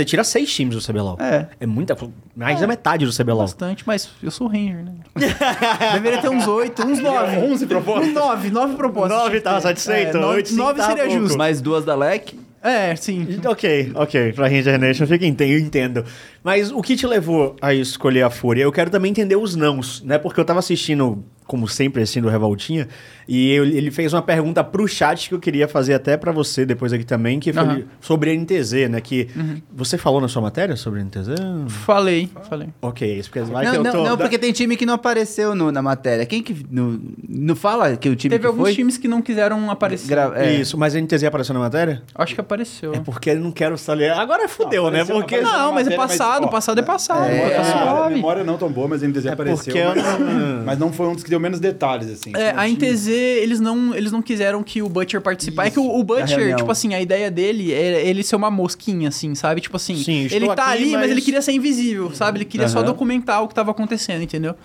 tira 0.03 0.21
seis 0.25 0.53
times 0.53 0.75
do 0.75 0.81
CBLOL. 0.85 1.17
É. 1.17 1.47
É 1.61 1.65
muita. 1.65 1.95
Mais 2.35 2.59
da 2.59 2.67
metade 2.67 3.05
do 3.05 3.13
CBLOL. 3.13 3.37
Bastante, 3.43 3.83
mas 3.87 4.09
eu 4.21 4.29
sou 4.29 4.47
Ranger, 4.47 4.83
né? 4.83 4.95
Deveria 5.93 6.21
ter 6.21 6.27
uns 6.29 6.45
oito, 6.45 6.85
uns 6.85 6.99
nove. 6.99 7.37
11 7.37 7.65
propostas? 7.67 8.07
Uns 8.09 8.13
nove, 8.13 8.49
nove 8.51 8.75
propostas. 8.75 9.17
Nove 9.17 9.39
tava 9.39 9.55
ter. 9.57 9.61
satisfeito? 9.63 10.17
É, 10.17 10.19
nove 10.19 10.35
Oito, 10.35 10.49
sim, 10.49 10.55
nove 10.57 10.81
seria 10.83 11.05
pouco. 11.05 11.19
justo. 11.21 11.37
Mais 11.37 11.61
duas 11.61 11.85
da 11.85 11.95
LEC. 11.95 12.37
É, 12.61 12.93
sim. 12.97 13.25
Ok, 13.45 13.91
ok. 13.95 14.33
Pra 14.33 14.49
Ranger 14.49 14.77
Nation 14.77 15.07
fica 15.07 15.25
ente- 15.25 15.43
eu 15.45 15.57
entendo. 15.59 16.03
Mas 16.43 16.69
o 16.69 16.81
que 16.81 16.97
te 16.97 17.07
levou 17.07 17.55
a 17.61 17.73
escolher 17.73 18.23
a 18.23 18.29
Fúria? 18.29 18.63
Eu 18.63 18.71
quero 18.73 18.89
também 18.89 19.09
entender 19.11 19.37
os 19.37 19.55
nãos, 19.55 20.01
né? 20.03 20.17
Porque 20.17 20.37
eu 20.37 20.43
tava 20.43 20.59
assistindo, 20.59 21.23
como 21.47 21.67
sempre, 21.67 22.01
assistindo 22.03 22.25
o 22.25 22.29
Revoltinha, 22.29 22.87
e 23.27 23.51
eu- 23.53 23.63
ele 23.65 23.89
fez 23.89 24.13
uma 24.13 24.21
pergunta 24.21 24.63
pro 24.63 24.87
chat 24.87 25.29
que 25.29 25.33
eu 25.35 25.39
queria 25.39 25.67
fazer 25.67 25.93
até 25.93 26.17
pra 26.17 26.31
você 26.31 26.65
depois 26.65 26.91
aqui 26.93 27.05
também, 27.05 27.39
que 27.39 27.51
foi 27.53 27.63
Aham. 27.63 27.81
sobre 28.01 28.29
a 28.29 28.33
NTZ, 28.33 28.89
né? 28.89 28.99
Que 29.01 29.29
você 29.71 29.97
falou 29.97 30.19
na 30.21 30.27
sua 30.27 30.41
matéria 30.41 30.75
sobre 30.75 30.99
a 30.99 31.03
NTZ? 31.03 31.29
Falei, 31.69 32.29
falei. 32.49 32.69
Ok, 32.81 33.17
isso 33.17 33.29
porque 33.29 33.49
vai 33.51 33.65
Não, 33.65 33.71
que 33.71 33.77
eu 33.77 33.83
não, 33.83 33.91
tô... 33.91 34.03
não, 34.03 34.17
porque 34.17 34.37
tem 34.37 34.51
time 34.51 34.75
que 34.75 34.85
não 34.85 34.93
apareceu 34.95 35.55
no- 35.55 35.71
na 35.71 35.81
matéria. 35.81 36.25
Quem 36.25 36.41
que. 36.43 36.65
Não, 36.69 36.99
não 37.27 37.55
fala 37.55 37.95
que 37.95 38.09
o 38.09 38.15
time 38.15 38.31
Teve 38.31 38.41
que 38.41 38.47
alguns 38.47 38.63
foi? 38.63 38.75
times 38.75 38.97
que 38.97 39.07
não 39.07 39.21
quiseram 39.21 39.69
aparecer. 39.71 40.07
Gra- 40.07 40.33
é. 40.35 40.55
Isso, 40.55 40.77
mas 40.77 40.95
a 40.95 40.99
NTZ 40.99 41.23
apareceu 41.25 41.53
na 41.53 41.59
matéria? 41.61 42.03
Acho 42.15 42.35
que 42.35 42.41
apareceu. 42.41 42.93
É 42.93 42.99
porque 42.99 43.29
eu 43.31 43.39
não 43.39 43.51
quero 43.51 43.77
saber. 43.77 44.11
Agora 44.11 44.47
fudeu, 44.47 44.83
Não, 44.83 44.91
né? 44.91 45.05
Porque... 45.05 45.39
Não, 45.41 45.73
mas 45.73 45.87
é 45.87 45.91
matéria, 45.91 45.97
mas, 45.97 46.17
passado, 46.17 46.47
passado 46.49 46.79
é 46.79 46.83
passado. 46.83 47.23
é, 47.25 47.39
pô, 47.39 47.63
tá 47.63 48.05
A 48.05 48.09
memória 48.09 48.43
não 48.43 48.57
tão 48.57 48.69
boa, 48.69 48.87
mas 48.87 49.03
a 49.03 49.07
NTZ 49.07 49.27
apareceu. 49.27 49.75
eu 49.75 49.89
Mas, 49.95 50.19
não- 50.19 50.63
mas 50.65 50.79
não 50.79 50.91
foi 50.93 51.07
um 51.07 51.13
dos 51.13 51.23
que 51.23 51.29
deu 51.29 51.36
menos 51.39 51.59
detalhes, 51.59 52.09
assim. 52.09 52.31
É, 52.35 52.51
a 52.55 52.67
NTZ, 52.67 53.07
eles 53.07 53.59
não, 53.59 53.93
eles 53.95 54.11
não 54.11 54.21
quiseram 54.21 54.61
que 54.63 54.81
o 54.81 54.89
Butcher 54.89 55.21
participasse. 55.21 55.69
É 55.69 55.71
que 55.71 55.79
o, 55.79 55.99
o 55.99 56.03
Butcher, 56.03 56.55
tipo 56.55 56.71
assim, 56.71 56.93
a 56.93 57.01
ideia 57.01 57.29
dele 57.31 57.71
é 57.73 58.07
ele 58.07 58.23
ser 58.23 58.35
uma 58.35 58.49
mosquinha, 58.51 59.09
assim, 59.09 59.33
sabe? 59.35 59.61
Tipo 59.61 59.77
assim, 59.77 59.95
Sim, 59.95 60.27
ele 60.31 60.47
tá 60.47 60.67
aqui, 60.71 60.83
ali, 60.83 60.91
mas... 60.91 61.01
mas 61.01 61.11
ele 61.11 61.21
queria 61.21 61.41
ser 61.41 61.51
invisível, 61.53 62.13
sabe? 62.13 62.39
Ele 62.39 62.45
queria 62.45 62.67
só 62.67 62.79
Aham. 62.79 62.87
documentar 62.87 63.43
o 63.43 63.47
que 63.47 63.53
tava 63.55 63.71
acontecendo, 63.71 64.21
entendeu? 64.23 64.55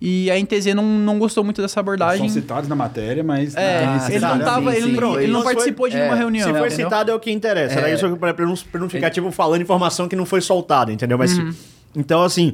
E 0.00 0.30
a 0.30 0.38
NTZ 0.40 0.74
não, 0.74 0.84
não 0.84 1.18
gostou 1.18 1.42
muito 1.44 1.60
dessa 1.62 1.80
abordagem. 1.80 2.28
São 2.28 2.40
citados 2.40 2.68
na 2.68 2.74
matéria, 2.76 3.22
mas... 3.22 3.54
É, 3.54 3.84
Ah, 3.84 4.06
ele 4.10 4.20
não 4.20 4.38
tava, 4.40 4.70
sim, 4.72 4.76
ele, 4.78 4.86
sim. 4.94 5.00
não- 5.00 5.20
ele 5.20 5.32
não 5.32 5.42
foi- 5.42 5.54
participou 5.54 5.88
de 5.88 5.96
nenhuma 5.96 6.14
é, 6.16 6.18
reunião. 6.18 6.46
Se 6.48 6.58
foi 6.58 6.66
entendeu? 6.68 6.86
citado 6.86 7.10
é 7.10 7.14
o 7.14 7.20
que 7.20 7.30
interessa. 7.30 7.78
Era 7.78 7.90
isso 7.92 8.16
pra, 8.16 8.34
pra 8.34 8.46
não, 8.46 8.54
pra 8.56 8.80
não 8.80 8.88
ficar, 8.88 9.10
tipo, 9.10 9.30
falando 9.30 9.62
informação 9.62 10.08
que 10.08 10.16
não 10.16 10.26
foi 10.26 10.40
soltada, 10.40 10.92
entendeu? 10.92 11.16
Mas, 11.18 11.36
Uhum. 11.38 11.52
Então, 11.94 12.22
assim, 12.22 12.52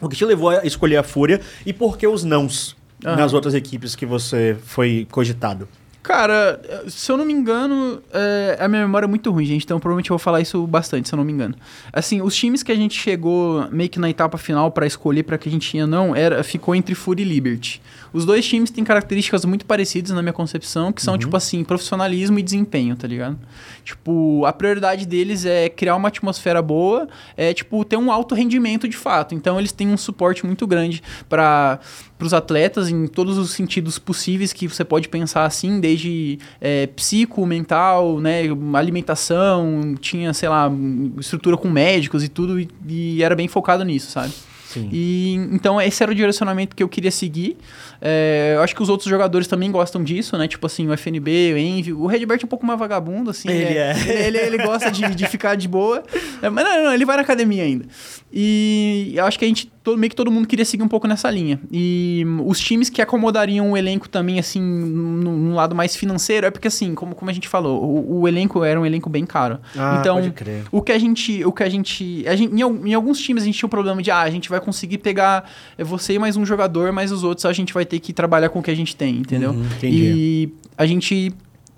o 0.00 0.08
que 0.08 0.16
te 0.16 0.24
levou 0.24 0.50
a 0.50 0.64
escolher 0.64 0.96
a 0.96 1.02
Fúria 1.02 1.40
e 1.66 1.72
por 1.72 1.98
que 1.98 2.06
os 2.06 2.22
nãos 2.24 2.76
Aham. 3.04 3.16
nas 3.16 3.32
outras 3.32 3.54
equipes 3.54 3.94
que 3.94 4.06
você 4.06 4.56
foi 4.64 5.06
cogitado? 5.10 5.68
Cara, 6.02 6.58
se 6.88 7.12
eu 7.12 7.16
não 7.18 7.26
me 7.26 7.32
engano, 7.32 8.02
é, 8.10 8.56
a 8.58 8.66
minha 8.66 8.80
memória 8.82 9.04
é 9.04 9.08
muito 9.08 9.30
ruim, 9.30 9.44
gente, 9.44 9.64
então 9.64 9.78
provavelmente 9.78 10.10
eu 10.10 10.14
vou 10.14 10.18
falar 10.18 10.40
isso 10.40 10.66
bastante, 10.66 11.06
se 11.08 11.14
eu 11.14 11.18
não 11.18 11.24
me 11.24 11.30
engano. 11.32 11.54
Assim, 11.92 12.22
os 12.22 12.34
times 12.34 12.62
que 12.62 12.72
a 12.72 12.74
gente 12.74 12.98
chegou 12.98 13.68
meio 13.70 13.90
que 13.90 13.98
na 13.98 14.08
etapa 14.08 14.38
final 14.38 14.70
pra 14.70 14.86
escolher 14.86 15.24
pra 15.24 15.36
que 15.36 15.46
a 15.46 15.52
gente 15.52 15.76
ia 15.76 15.86
não, 15.86 16.16
era, 16.16 16.42
ficou 16.42 16.74
entre 16.74 16.94
Fury 16.94 17.22
e 17.22 17.26
Liberty. 17.26 17.82
Os 18.12 18.24
dois 18.24 18.46
times 18.46 18.70
têm 18.70 18.84
características 18.84 19.44
muito 19.44 19.64
parecidas 19.64 20.10
na 20.10 20.22
minha 20.22 20.32
concepção, 20.32 20.92
que 20.92 21.02
são, 21.02 21.16
tipo 21.16 21.36
assim, 21.36 21.62
profissionalismo 21.62 22.38
e 22.38 22.42
desempenho, 22.42 22.96
tá 22.96 23.06
ligado? 23.06 23.38
Tipo, 23.84 24.44
a 24.44 24.52
prioridade 24.52 25.06
deles 25.06 25.44
é 25.44 25.68
criar 25.68 25.96
uma 25.96 26.08
atmosfera 26.08 26.60
boa, 26.60 27.08
é, 27.36 27.54
tipo, 27.54 27.84
ter 27.84 27.96
um 27.96 28.10
alto 28.10 28.34
rendimento 28.34 28.88
de 28.88 28.96
fato. 28.96 29.34
Então, 29.34 29.58
eles 29.58 29.72
têm 29.72 29.88
um 29.88 29.96
suporte 29.96 30.44
muito 30.44 30.66
grande 30.66 31.02
para 31.28 31.78
os 32.20 32.34
atletas 32.34 32.88
em 32.88 33.06
todos 33.06 33.38
os 33.38 33.52
sentidos 33.52 33.98
possíveis 33.98 34.52
que 34.52 34.68
você 34.68 34.84
pode 34.84 35.08
pensar 35.08 35.44
assim, 35.44 35.80
desde 35.80 36.38
é, 36.60 36.86
psico, 36.88 37.46
mental, 37.46 38.20
né, 38.20 38.42
alimentação, 38.74 39.94
tinha, 40.00 40.34
sei 40.34 40.48
lá, 40.48 40.70
estrutura 41.18 41.56
com 41.56 41.68
médicos 41.68 42.22
e 42.24 42.28
tudo, 42.28 42.60
e, 42.60 42.68
e 42.86 43.22
era 43.22 43.34
bem 43.34 43.48
focado 43.48 43.84
nisso, 43.84 44.10
sabe? 44.10 44.32
Sim. 44.72 44.88
E 44.92 45.34
então 45.50 45.80
esse 45.80 46.00
era 46.00 46.12
o 46.12 46.14
direcionamento 46.14 46.76
que 46.76 46.82
eu 46.82 46.88
queria 46.88 47.10
seguir. 47.10 47.56
É, 48.00 48.52
eu 48.54 48.62
acho 48.62 48.74
que 48.74 48.80
os 48.80 48.88
outros 48.88 49.10
jogadores 49.10 49.48
também 49.48 49.68
gostam 49.68 50.04
disso, 50.04 50.38
né? 50.38 50.46
Tipo 50.46 50.64
assim, 50.64 50.86
o 50.86 50.92
FNB, 50.92 51.54
o 51.54 51.58
Envy. 51.58 51.92
O 51.92 52.06
Redbert 52.06 52.38
é 52.40 52.44
um 52.44 52.48
pouco 52.48 52.64
mais 52.64 52.78
vagabundo, 52.78 53.30
assim. 53.30 53.48
Ele 53.50 53.76
é. 53.76 53.90
Ele, 53.90 54.38
ele, 54.38 54.38
ele 54.38 54.58
gosta 54.58 54.88
de, 54.88 55.12
de 55.12 55.26
ficar 55.26 55.56
de 55.56 55.66
boa. 55.66 56.04
É, 56.40 56.48
mas 56.48 56.64
não, 56.64 56.84
não, 56.84 56.94
ele 56.94 57.04
vai 57.04 57.16
na 57.16 57.22
academia 57.22 57.64
ainda. 57.64 57.84
E 58.32 59.12
eu 59.16 59.24
acho 59.24 59.38
que 59.38 59.44
a 59.44 59.48
gente, 59.48 59.66
todo, 59.82 59.98
meio 59.98 60.08
que 60.08 60.14
todo 60.14 60.30
mundo 60.30 60.46
queria 60.46 60.64
seguir 60.64 60.84
um 60.84 60.88
pouco 60.88 61.08
nessa 61.08 61.28
linha. 61.30 61.60
E 61.70 62.22
hum, 62.26 62.46
os 62.46 62.60
times 62.60 62.88
que 62.88 63.02
acomodariam 63.02 63.72
o 63.72 63.76
elenco 63.76 64.08
também, 64.08 64.38
assim, 64.38 64.60
no, 64.60 65.36
no 65.36 65.54
lado 65.54 65.74
mais 65.74 65.96
financeiro, 65.96 66.46
é 66.46 66.50
porque, 66.50 66.68
assim, 66.68 66.94
como, 66.94 67.14
como 67.14 67.30
a 67.30 67.34
gente 67.34 67.48
falou, 67.48 67.82
o, 67.82 68.20
o 68.20 68.28
elenco 68.28 68.62
era 68.62 68.80
um 68.80 68.86
elenco 68.86 69.10
bem 69.10 69.26
caro. 69.26 69.58
Ah, 69.76 69.96
então, 69.98 70.16
pode 70.16 70.30
crer. 70.30 70.64
o 70.70 70.80
que 70.80 70.92
a 70.92 70.98
gente. 70.98 71.44
O 71.44 71.52
que 71.52 71.62
a 71.64 71.68
gente, 71.68 72.24
a 72.28 72.36
gente 72.36 72.54
em, 72.54 72.60
em 72.60 72.94
alguns 72.94 73.20
times 73.20 73.42
a 73.42 73.46
gente 73.46 73.58
tinha 73.58 73.66
um 73.66 73.70
problema 73.70 74.00
de, 74.00 74.10
ah, 74.12 74.20
a 74.20 74.30
gente 74.30 74.48
vai 74.48 74.60
conseguir 74.60 74.98
pegar 74.98 75.50
é, 75.76 75.82
você 75.82 76.14
e 76.14 76.18
mais 76.18 76.36
um 76.36 76.46
jogador, 76.46 76.92
mas 76.92 77.10
os 77.10 77.24
outros 77.24 77.44
a 77.46 77.52
gente 77.52 77.74
vai 77.74 77.84
ter 77.84 77.98
que 77.98 78.12
trabalhar 78.12 78.48
com 78.50 78.60
o 78.60 78.62
que 78.62 78.70
a 78.70 78.76
gente 78.76 78.94
tem, 78.94 79.16
entendeu? 79.16 79.50
Uhum, 79.50 79.64
entendi. 79.76 79.96
e 79.96 80.54
a 80.78 80.86
gente. 80.86 81.32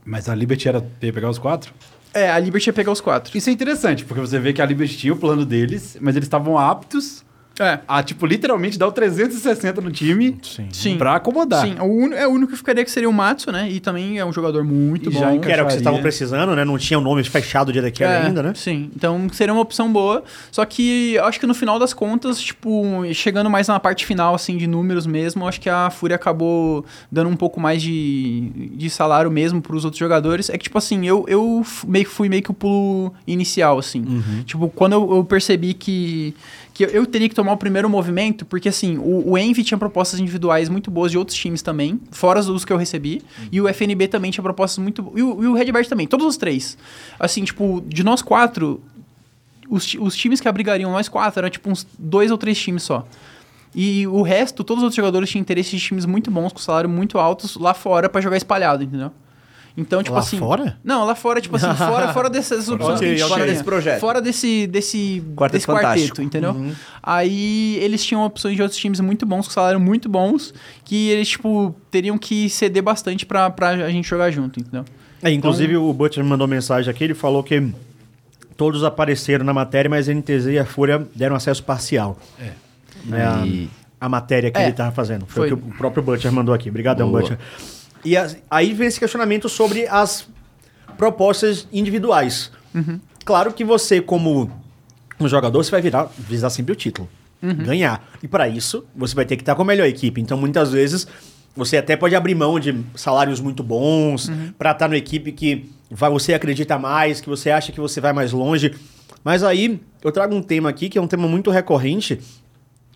Mas 0.04 0.28
a 0.28 0.34
Liberty 0.34 0.68
era 0.68 0.82
pegar 1.00 1.30
os 1.30 1.38
quatro? 1.38 1.72
É, 2.14 2.30
a 2.30 2.38
Liberty 2.38 2.68
ia 2.68 2.72
pegar 2.72 2.92
os 2.92 3.00
quatro. 3.00 3.36
Isso 3.36 3.48
é 3.48 3.52
interessante, 3.52 4.04
porque 4.04 4.20
você 4.20 4.38
vê 4.38 4.52
que 4.52 4.60
a 4.60 4.66
Liberty 4.66 4.96
tinha 4.96 5.12
o 5.12 5.16
plano 5.16 5.46
deles, 5.46 5.96
mas 6.00 6.14
eles 6.14 6.26
estavam 6.26 6.58
aptos 6.58 7.24
É. 7.58 7.80
a, 7.86 8.02
tipo, 8.02 8.24
literalmente 8.26 8.78
dar 8.78 8.86
o 8.88 8.92
360 8.92 9.80
no 9.80 9.90
time 9.90 10.38
Sim. 10.42 10.68
Sim. 10.72 10.98
pra 10.98 11.16
acomodar. 11.16 11.66
Sim, 11.66 11.76
o 11.80 11.84
único, 11.84 12.14
é 12.14 12.26
o 12.26 12.30
único 12.30 12.52
que 12.52 12.58
ficaria 12.58 12.84
que 12.84 12.90
seria 12.90 13.08
o 13.08 13.12
Matsu, 13.12 13.52
né? 13.52 13.68
E 13.70 13.78
também 13.80 14.18
é 14.18 14.24
um 14.24 14.32
jogador 14.32 14.64
muito 14.64 15.10
E 15.10 15.12
bom. 15.12 15.18
já 15.20 15.38
Que 15.38 15.50
era 15.52 15.62
o 15.62 15.66
que 15.66 15.72
vocês 15.72 15.80
estavam 15.80 16.00
precisando, 16.00 16.54
né? 16.56 16.64
Não 16.64 16.78
tinha 16.78 16.98
o 16.98 17.02
nome 17.02 17.22
fechado 17.24 17.72
de 17.72 17.80
daquele 17.80 18.10
É, 18.10 18.22
ainda, 18.22 18.42
né? 18.42 18.52
Sim, 18.54 18.90
então 18.96 19.28
seria 19.32 19.52
uma 19.52 19.62
opção 19.62 19.92
boa. 19.92 20.24
Só 20.50 20.64
que 20.64 21.14
eu 21.14 21.24
acho 21.24 21.38
que 21.38 21.46
no 21.46 21.54
final 21.54 21.78
das 21.78 21.92
contas, 21.92 22.40
tipo, 22.40 23.02
chegando 23.12 23.50
mais 23.50 23.68
na 23.68 23.78
parte 23.78 24.06
final, 24.06 24.34
assim, 24.34 24.56
de 24.56 24.66
números 24.66 25.06
mesmo, 25.06 25.46
acho 25.46 25.60
que 25.60 25.68
a 25.68 25.90
Fúria 25.90 26.16
acabou 26.16 26.84
dando 27.10 27.28
um 27.28 27.36
pouco 27.36 27.60
mais 27.60 27.82
de, 27.82 28.50
de 28.74 28.88
salário 28.90 29.30
mesmo 29.30 29.60
pros 29.60 29.84
outros 29.84 29.98
jogadores. 29.98 30.48
É 30.50 30.56
que, 30.56 30.64
tipo 30.64 30.78
assim, 30.78 31.06
eu, 31.06 31.24
eu 31.28 31.64
meio 31.86 32.04
que 32.04 32.10
fui 32.10 32.28
meio 32.28 32.42
que 32.42 32.50
o 32.50 32.54
pulo 32.54 33.12
inicial, 33.26 33.78
assim. 33.78 34.22
Tipo, 34.46 34.68
quando 34.68 34.92
eu, 34.94 35.16
eu 35.16 35.24
percebi 35.24 35.74
que, 35.74 36.34
que 36.74 36.84
eu 36.84 37.04
teria 37.04 37.28
que 37.28 37.34
tomar 37.34 37.52
o 37.52 37.56
primeiro 37.56 37.88
movimento, 37.88 38.46
porque 38.46 38.68
assim, 38.68 38.96
o, 38.98 39.30
o 39.30 39.38
Envy 39.38 39.62
tinha 39.62 39.76
propostas 39.76 40.18
individuais 40.18 40.68
muito 40.68 40.90
boas 40.90 41.10
de 41.10 41.18
outros 41.18 41.36
times 41.36 41.60
também, 41.60 42.00
fora 42.10 42.40
os 42.40 42.64
que 42.64 42.72
eu 42.72 42.76
recebi, 42.76 43.22
e 43.50 43.60
o 43.60 43.68
FNB 43.68 44.08
também 44.08 44.30
tinha 44.30 44.42
propostas 44.42 44.78
muito 44.82 45.12
e 45.14 45.22
o, 45.22 45.44
e 45.44 45.46
o 45.46 45.54
Redbird 45.54 45.88
também, 45.88 46.06
todos 46.06 46.26
os 46.26 46.36
três. 46.36 46.78
Assim, 47.18 47.44
tipo, 47.44 47.82
de 47.86 48.02
nós 48.02 48.22
quatro, 48.22 48.82
os, 49.68 49.94
os 50.00 50.16
times 50.16 50.40
que 50.40 50.48
abrigariam 50.48 50.90
nós 50.90 51.08
quatro 51.08 51.40
eram 51.40 51.50
tipo 51.50 51.70
uns 51.70 51.86
dois 51.98 52.30
ou 52.30 52.38
três 52.38 52.58
times 52.58 52.82
só. 52.82 53.06
E 53.74 54.06
o 54.06 54.20
resto, 54.22 54.62
todos 54.62 54.82
os 54.82 54.84
outros 54.84 54.96
jogadores 54.96 55.30
tinham 55.30 55.40
interesse 55.40 55.70
de 55.70 55.82
times 55.82 56.04
muito 56.04 56.30
bons, 56.30 56.52
com 56.52 56.58
salário 56.58 56.90
muito 56.90 57.18
altos, 57.18 57.56
lá 57.56 57.72
fora 57.72 58.08
pra 58.08 58.20
jogar 58.20 58.36
espalhado, 58.36 58.84
entendeu? 58.84 59.10
Então, 59.76 60.02
tipo 60.02 60.14
Lá 60.14 60.20
assim. 60.20 60.38
fora? 60.38 60.76
Não, 60.84 61.04
lá 61.04 61.14
fora, 61.14 61.40
tipo 61.40 61.56
assim, 61.56 61.72
fora, 61.74 62.12
fora 62.12 62.28
dessas 62.30 62.68
opções 62.68 62.96
Ok, 62.96 62.98
que 62.98 63.04
a 63.14 63.16
gente 63.16 63.22
ok. 63.22 63.26
tinha. 63.26 63.38
Fora 63.38 63.46
desse 63.52 63.64
projeto. 63.64 64.00
Fora 64.00 64.20
desse, 64.20 64.66
desse, 64.66 65.24
Quarteto 65.34 65.52
desse 65.58 65.66
quarteto, 65.66 66.22
entendeu? 66.22 66.54
Aí 67.02 67.76
eles 67.80 68.04
tinham 68.04 68.24
opções 68.24 68.54
de 68.56 68.62
outros 68.62 68.78
times 68.78 69.00
muito 69.00 69.24
bons, 69.24 69.46
com 69.46 69.52
salário 69.52 69.80
muito 69.80 70.08
bons, 70.08 70.52
que 70.84 71.08
eles, 71.08 71.28
tipo, 71.30 71.74
teriam 71.90 72.18
que 72.18 72.48
ceder 72.50 72.82
bastante 72.82 73.24
pra, 73.24 73.48
pra 73.50 73.70
a 73.70 73.90
gente 73.90 74.06
jogar 74.08 74.30
junto, 74.30 74.60
entendeu? 74.60 74.84
É, 75.22 75.30
inclusive, 75.30 75.76
o 75.76 75.92
Butcher 75.92 76.22
me 76.22 76.28
mandou 76.28 76.46
mensagem 76.46 76.90
aqui, 76.90 77.04
ele 77.04 77.14
falou 77.14 77.42
que 77.42 77.72
todos 78.56 78.84
apareceram 78.84 79.44
na 79.44 79.54
matéria, 79.54 79.88
mas 79.88 80.08
a 80.08 80.12
NTZ 80.14 80.46
e 80.46 80.58
a 80.58 80.64
Fúria 80.64 81.06
deram 81.14 81.34
acesso 81.36 81.62
parcial. 81.64 82.18
É. 82.40 82.50
Né, 83.04 83.26
a, 83.26 83.46
E- 83.46 83.68
a 84.00 84.08
matéria 84.08 84.50
que 84.50 84.58
É, 84.58 84.62
ele 84.62 84.70
estava 84.72 84.92
fazendo. 84.92 85.24
Foi, 85.26 85.48
foi. 85.48 85.52
o 85.52 85.60
que 85.60 85.68
o 85.70 85.74
próprio 85.78 86.02
Butcher 86.02 86.30
mandou 86.32 86.54
aqui. 86.54 86.68
Obrigadão, 86.68 87.08
Boa. 87.08 87.20
Butcher. 87.22 87.38
E 88.04 88.16
as- 88.16 88.36
aí 88.50 88.72
vem 88.72 88.86
esse 88.88 88.98
questionamento 88.98 89.48
sobre 89.48 89.86
as 89.86 90.26
propostas 90.96 91.66
individuais. 91.72 92.50
Claro 93.24 93.52
que 93.52 93.64
você, 93.64 94.00
como 94.00 94.50
um 95.20 95.28
jogador, 95.28 95.62
você 95.62 95.70
vai 95.70 95.80
virar, 95.82 96.10
visar 96.18 96.50
sempre 96.50 96.72
o 96.72 96.76
título. 96.76 97.08
Ganhar. 97.42 98.08
E 98.22 98.28
para 98.28 98.48
isso, 98.48 98.84
você 98.94 99.14
vai 99.14 99.24
ter 99.24 99.36
que 99.36 99.42
estar 99.42 99.54
com 99.54 99.62
a 99.62 99.64
melhor 99.64 99.86
equipe. 99.86 100.20
Então, 100.20 100.38
muitas 100.38 100.70
vezes, 100.72 101.06
você 101.56 101.76
até 101.76 101.96
pode 101.96 102.14
abrir 102.14 102.34
mão 102.34 102.58
de 102.58 102.74
salários 102.94 103.40
muito 103.40 103.62
bons 103.62 104.30
para 104.56 104.70
estar 104.72 104.88
numa 104.88 104.96
equipe 104.96 105.32
que 105.32 105.70
vai, 105.90 106.08
você 106.10 106.34
acredita 106.34 106.78
mais, 106.78 107.20
que 107.20 107.28
você 107.28 107.50
acha 107.50 107.72
que 107.72 107.80
você 107.80 108.00
vai 108.00 108.12
mais 108.12 108.32
longe. 108.32 108.74
Mas 109.24 109.42
aí, 109.42 109.80
eu 110.02 110.10
trago 110.12 110.34
um 110.34 110.42
tema 110.42 110.68
aqui 110.68 110.88
que 110.88 110.98
é 110.98 111.00
um 111.00 111.06
tema 111.08 111.26
muito 111.28 111.50
recorrente, 111.50 112.20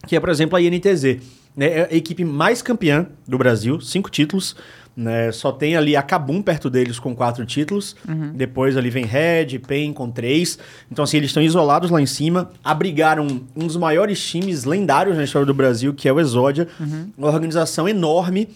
que 0.06 0.14
é, 0.16 0.20
por 0.20 0.28
exemplo, 0.28 0.56
a 0.56 0.60
INTZ. 0.62 1.18
Né? 1.56 1.66
É 1.66 1.88
a 1.90 1.94
equipe 1.94 2.24
mais 2.24 2.62
campeã 2.62 3.06
do 3.26 3.36
Brasil, 3.38 3.80
cinco 3.80 4.10
títulos. 4.10 4.54
Né? 4.96 5.30
Só 5.30 5.52
tem 5.52 5.76
ali 5.76 5.94
a 5.94 6.00
Kabum 6.02 6.40
perto 6.40 6.70
deles 6.70 6.98
com 6.98 7.14
quatro 7.14 7.44
títulos. 7.44 7.94
Depois 8.34 8.76
ali 8.78 8.88
vem 8.88 9.04
Red, 9.04 9.58
PEN 9.58 9.92
com 9.92 10.10
três. 10.10 10.58
Então, 10.90 11.02
assim, 11.04 11.18
eles 11.18 11.28
estão 11.28 11.42
isolados 11.42 11.90
lá 11.90 12.00
em 12.00 12.06
cima. 12.06 12.50
Abrigaram 12.64 13.26
um 13.54 13.66
dos 13.66 13.76
maiores 13.76 14.24
times 14.26 14.64
lendários 14.64 15.16
na 15.16 15.24
história 15.24 15.44
do 15.44 15.52
Brasil, 15.52 15.92
que 15.92 16.08
é 16.08 16.12
o 16.12 16.18
Exódia. 16.18 16.66
Uma 17.16 17.28
organização 17.28 17.86
enorme 17.86 18.48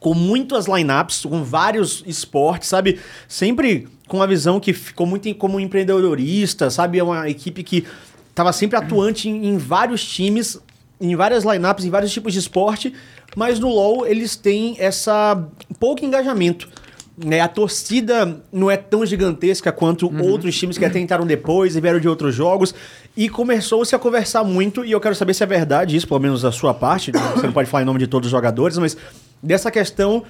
com 0.00 0.14
muitas 0.14 0.66
lineups, 0.66 1.24
com 1.24 1.44
vários 1.44 2.02
esportes, 2.08 2.68
sabe? 2.68 2.98
Sempre 3.28 3.86
com 4.08 4.16
uma 4.16 4.26
visão 4.26 4.58
que 4.58 4.72
ficou 4.72 5.06
muito 5.06 5.28
em- 5.28 5.34
como 5.34 5.60
empreendedorista, 5.60 6.70
sabe? 6.70 6.98
É 6.98 7.04
uma 7.04 7.30
equipe 7.30 7.62
que 7.62 7.86
estava 8.30 8.52
sempre 8.52 8.76
atuante 8.76 9.28
em, 9.28 9.46
em 9.46 9.58
vários 9.58 10.04
times, 10.04 10.58
em 11.02 11.16
várias 11.16 11.44
lineups, 11.44 11.84
em 11.84 11.90
vários 11.90 12.12
tipos 12.12 12.32
de 12.32 12.38
esporte, 12.38 12.94
mas 13.36 13.58
no 13.58 13.68
LoL 13.68 14.06
eles 14.06 14.36
têm 14.36 14.76
essa 14.78 15.42
pouco 15.80 16.04
engajamento. 16.04 16.68
Né? 17.16 17.40
A 17.40 17.48
torcida 17.48 18.40
não 18.52 18.70
é 18.70 18.76
tão 18.76 19.04
gigantesca 19.04 19.70
quanto 19.70 20.10
outros 20.24 20.56
times 20.58 20.78
que 20.78 20.84
até 20.84 20.98
entraram 20.98 21.26
depois 21.26 21.76
e 21.76 21.80
vieram 21.80 22.00
de 22.00 22.08
outros 22.08 22.34
jogos. 22.34 22.74
E 23.16 23.28
começou-se 23.28 23.94
a 23.94 23.98
conversar 23.98 24.44
muito, 24.44 24.84
e 24.84 24.92
eu 24.92 25.00
quero 25.00 25.14
saber 25.14 25.34
se 25.34 25.42
é 25.42 25.46
verdade 25.46 25.94
isso, 25.94 26.08
pelo 26.08 26.20
menos 26.20 26.40
da 26.42 26.50
sua 26.52 26.72
parte. 26.72 27.12
né? 27.12 27.20
Você 27.34 27.46
não 27.46 27.52
pode 27.52 27.68
falar 27.68 27.82
em 27.82 27.86
nome 27.86 27.98
de 27.98 28.06
todos 28.06 28.28
os 28.28 28.30
jogadores, 28.30 28.78
mas 28.78 28.96
dessa 29.42 29.70
questão 29.70 30.22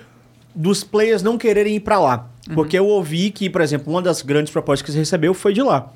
dos 0.55 0.83
players 0.83 1.23
não 1.23 1.39
quererem 1.39 1.77
ir 1.77 1.81
pra 1.81 2.01
lá. 2.01 2.29
Porque 2.55 2.77
eu 2.77 2.87
ouvi 2.87 3.31
que, 3.31 3.49
por 3.49 3.61
exemplo, 3.61 3.93
uma 3.93 4.03
das 4.03 4.21
grandes 4.23 4.53
propostas 4.53 4.85
que 4.85 4.91
você 4.91 4.99
recebeu 4.99 5.33
foi 5.35 5.53
de 5.53 5.63
lá. 5.63 5.93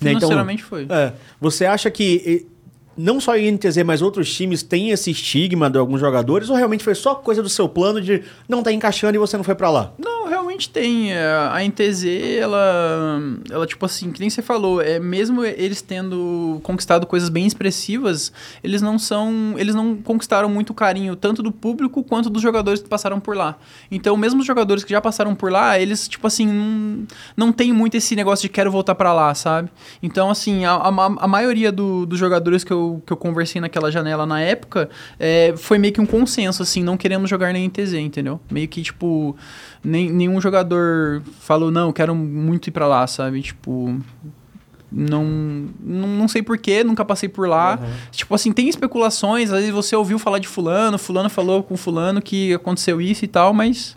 Né? 0.00 0.12
Então, 0.14 0.28
foi. 0.64 0.86
é, 0.90 1.12
você 1.40 1.64
acha 1.64 1.88
que 1.90 2.46
não 3.02 3.20
só 3.20 3.32
a 3.32 3.38
INTZ, 3.38 3.82
mas 3.84 4.00
outros 4.00 4.32
times 4.32 4.62
têm 4.62 4.90
esse 4.90 5.10
estigma 5.10 5.68
de 5.68 5.76
alguns 5.76 6.00
jogadores, 6.00 6.48
ou 6.48 6.56
realmente 6.56 6.84
foi 6.84 6.94
só 6.94 7.14
coisa 7.16 7.42
do 7.42 7.48
seu 7.48 7.68
plano 7.68 8.00
de 8.00 8.22
não 8.48 8.62
tá 8.62 8.72
encaixando 8.72 9.16
e 9.16 9.18
você 9.18 9.36
não 9.36 9.44
foi 9.44 9.56
pra 9.56 9.70
lá? 9.70 9.92
Não, 9.98 10.21
realmente 10.28 10.68
tem. 10.70 11.12
É, 11.12 11.24
A 11.50 11.62
NTZ, 11.64 12.04
ela, 12.40 13.20
ela, 13.50 13.66
tipo 13.66 13.84
assim, 13.86 14.10
que 14.12 14.20
nem 14.20 14.28
você 14.30 14.42
falou, 14.42 14.80
é, 14.80 14.98
mesmo 14.98 15.44
eles 15.44 15.82
tendo 15.82 16.60
conquistado 16.62 17.06
coisas 17.06 17.28
bem 17.28 17.46
expressivas, 17.46 18.32
eles 18.62 18.80
não 18.82 18.98
são. 18.98 19.54
Eles 19.56 19.74
não 19.74 19.96
conquistaram 19.96 20.48
muito 20.48 20.72
carinho, 20.74 21.16
tanto 21.16 21.42
do 21.42 21.50
público 21.52 22.02
quanto 22.04 22.28
dos 22.30 22.42
jogadores 22.42 22.80
que 22.82 22.88
passaram 22.88 23.20
por 23.20 23.36
lá. 23.36 23.56
Então, 23.90 24.16
mesmo 24.16 24.40
os 24.40 24.46
jogadores 24.46 24.84
que 24.84 24.90
já 24.90 25.00
passaram 25.00 25.34
por 25.34 25.50
lá, 25.50 25.78
eles, 25.78 26.08
tipo 26.08 26.26
assim, 26.26 26.46
não, 26.46 27.06
não 27.36 27.52
tem 27.52 27.72
muito 27.72 27.96
esse 27.96 28.14
negócio 28.16 28.42
de 28.42 28.48
quero 28.48 28.70
voltar 28.70 28.94
pra 28.94 29.12
lá, 29.12 29.34
sabe? 29.34 29.70
Então, 30.02 30.30
assim, 30.30 30.64
a, 30.64 30.72
a, 30.74 30.88
a 30.88 31.28
maioria 31.28 31.70
do- 31.72 32.06
dos 32.06 32.18
jogadores 32.18 32.64
que 32.64 32.72
eu, 32.72 33.02
que 33.06 33.12
eu 33.12 33.16
conversei 33.16 33.60
naquela 33.60 33.90
janela 33.90 34.26
na 34.26 34.40
época 34.40 34.88
é, 35.18 35.54
foi 35.56 35.78
meio 35.78 35.92
que 35.92 36.00
um 36.00 36.06
consenso, 36.06 36.62
assim, 36.62 36.82
não 36.82 36.96
queremos 36.96 37.28
jogar 37.30 37.52
na 37.52 37.58
NTZ, 37.58 37.94
entendeu? 37.94 38.40
Meio 38.50 38.68
que, 38.68 38.82
tipo, 38.82 39.36
nem, 39.84 40.10
nenhum 40.10 40.40
jogador 40.40 41.22
falou, 41.40 41.70
não, 41.70 41.92
quero 41.92 42.14
muito 42.14 42.68
ir 42.68 42.70
pra 42.70 42.86
lá, 42.86 43.06
sabe? 43.06 43.42
Tipo. 43.42 43.98
Não, 44.94 45.24
não, 45.80 46.06
não 46.06 46.28
sei 46.28 46.42
porquê, 46.42 46.84
nunca 46.84 47.02
passei 47.02 47.26
por 47.26 47.48
lá. 47.48 47.78
Tipo 48.10 48.34
assim, 48.34 48.52
tem 48.52 48.68
especulações, 48.68 49.50
às 49.50 49.60
vezes 49.60 49.72
você 49.72 49.96
ouviu 49.96 50.18
falar 50.18 50.38
de 50.38 50.46
fulano, 50.46 50.98
fulano 50.98 51.30
falou 51.30 51.62
com 51.62 51.78
fulano 51.78 52.20
que 52.20 52.52
aconteceu 52.52 53.00
isso 53.00 53.24
e 53.24 53.28
tal, 53.28 53.54
mas 53.54 53.96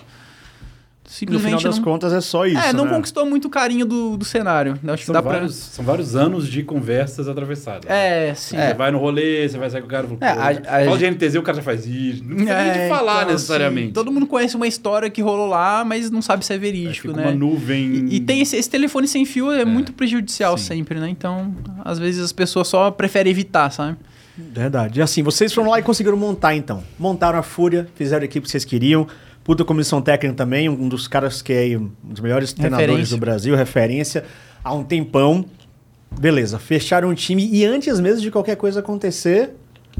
No 1.05 1.11
simplesmente 1.11 1.45
final 1.59 1.61
das 1.71 1.77
não, 1.77 1.83
contas 1.83 2.11
é 2.11 2.19
só 2.19 2.45
isso. 2.47 2.57
é, 2.59 2.73
não 2.73 2.85
né? 2.85 2.91
conquistou 2.91 3.25
muito 3.27 3.47
carinho 3.49 3.85
do, 3.85 4.17
do 4.17 4.25
cenário. 4.25 4.73
Acho 4.87 4.97
que 4.97 5.05
São 5.05 5.13
dá 5.13 5.21
vários, 5.21 5.55
são 5.55 5.85
vários 5.85 6.15
anos 6.15 6.47
de 6.47 6.63
conversas 6.63 7.27
atravessadas. 7.27 7.85
pra. 7.85 7.95
É, 7.95 8.33
sim. 8.33 8.57
Você 8.57 8.73
vai 8.73 8.89
no 8.91 8.97
rolê, 8.97 9.47
você 9.47 9.57
vai 9.57 9.69
sair 9.69 9.81
com 9.81 9.87
o 9.87 9.89
cara 9.89 10.07
e 10.07 10.17
fala, 10.17 10.31
É, 10.31 10.33
a- 10.67 10.81
a- 10.81 10.85
fala 10.85 10.97
de 10.97 11.05
NTZ, 11.05 11.35
o 11.35 11.43
cara 11.43 11.57
já 11.57 11.63
faz 11.63 11.85
isso. 11.85 12.23
Não 12.23 12.35
precisa 12.37 12.63
nem 12.63 12.71
de 12.73 12.89
falar 12.89 13.21
então, 13.21 13.33
necessariamente. 13.33 13.83
assim, 13.85 13.93
todo 13.93 14.11
mundo 14.11 14.25
conhece 14.25 14.55
uma 14.55 14.67
história 14.67 15.09
que 15.09 15.21
rolou 15.21 15.45
lá, 15.47 15.85
mas 15.85 16.09
não 16.09 16.21
sabe 16.23 16.43
se 16.43 16.51
é 16.51 16.55
Aí 16.55 16.59
verídico, 16.59 17.11
né? 17.11 17.23
uma 17.23 17.31
nuvem... 17.31 18.07
E, 18.09 18.15
e 18.15 18.19
tem 18.19 18.41
esse, 18.41 18.55
esse 18.57 18.69
telefone 18.69 19.07
sem 19.07 19.25
fio 19.25 19.51
é, 19.51 19.63
muito 19.63 19.93
prejudicial 19.93 20.57
sim. 20.57 20.65
sempre, 20.65 20.99
né? 20.99 21.07
Então, 21.07 21.53
às 21.83 21.99
vezes 21.99 22.23
as 22.23 22.31
pessoas 22.31 22.67
só 22.67 22.89
preferem 22.89 23.29
evitar, 23.31 23.69
sabe? 23.69 23.95
Verdade. 24.37 24.99
E 24.99 25.01
assim, 25.03 25.21
vocês 25.23 25.53
foram 25.53 25.69
lá 25.69 25.79
e 25.79 25.83
conseguiram 25.83 26.17
montar 26.17 26.55
então. 26.55 26.83
Montaram 26.99 27.39
a 27.39 27.43
Fúria, 27.43 27.87
fizeram 27.95 28.23
a 28.23 28.25
equipe 28.25 28.43
que 28.45 28.51
vocês 28.51 28.65
queriam. 28.65 29.07
Puta 29.45 29.63
comissão 29.63 30.01
técnica 30.01 30.35
também, 30.35 30.67
um 30.67 30.89
dos 30.89 31.07
caras 31.07 31.41
que 31.41 31.53
é 31.53 31.59
aí, 31.59 31.77
um 31.77 31.89
dos 32.03 32.19
melhores 32.19 32.51
treinadores 32.51 32.89
Referência. 32.89 33.15
do 33.15 33.19
Brasil, 33.19 33.55
referência, 33.55 34.25
há 34.63 34.73
um 34.73 34.83
tempão. 34.83 35.45
Beleza, 36.19 36.57
fecharam 36.59 37.09
o 37.09 37.15
time 37.15 37.47
e 37.51 37.63
antes 37.63 37.99
mesmo 37.99 38.21
de 38.21 38.31
qualquer 38.31 38.55
coisa 38.55 38.79
acontecer, 38.79 39.51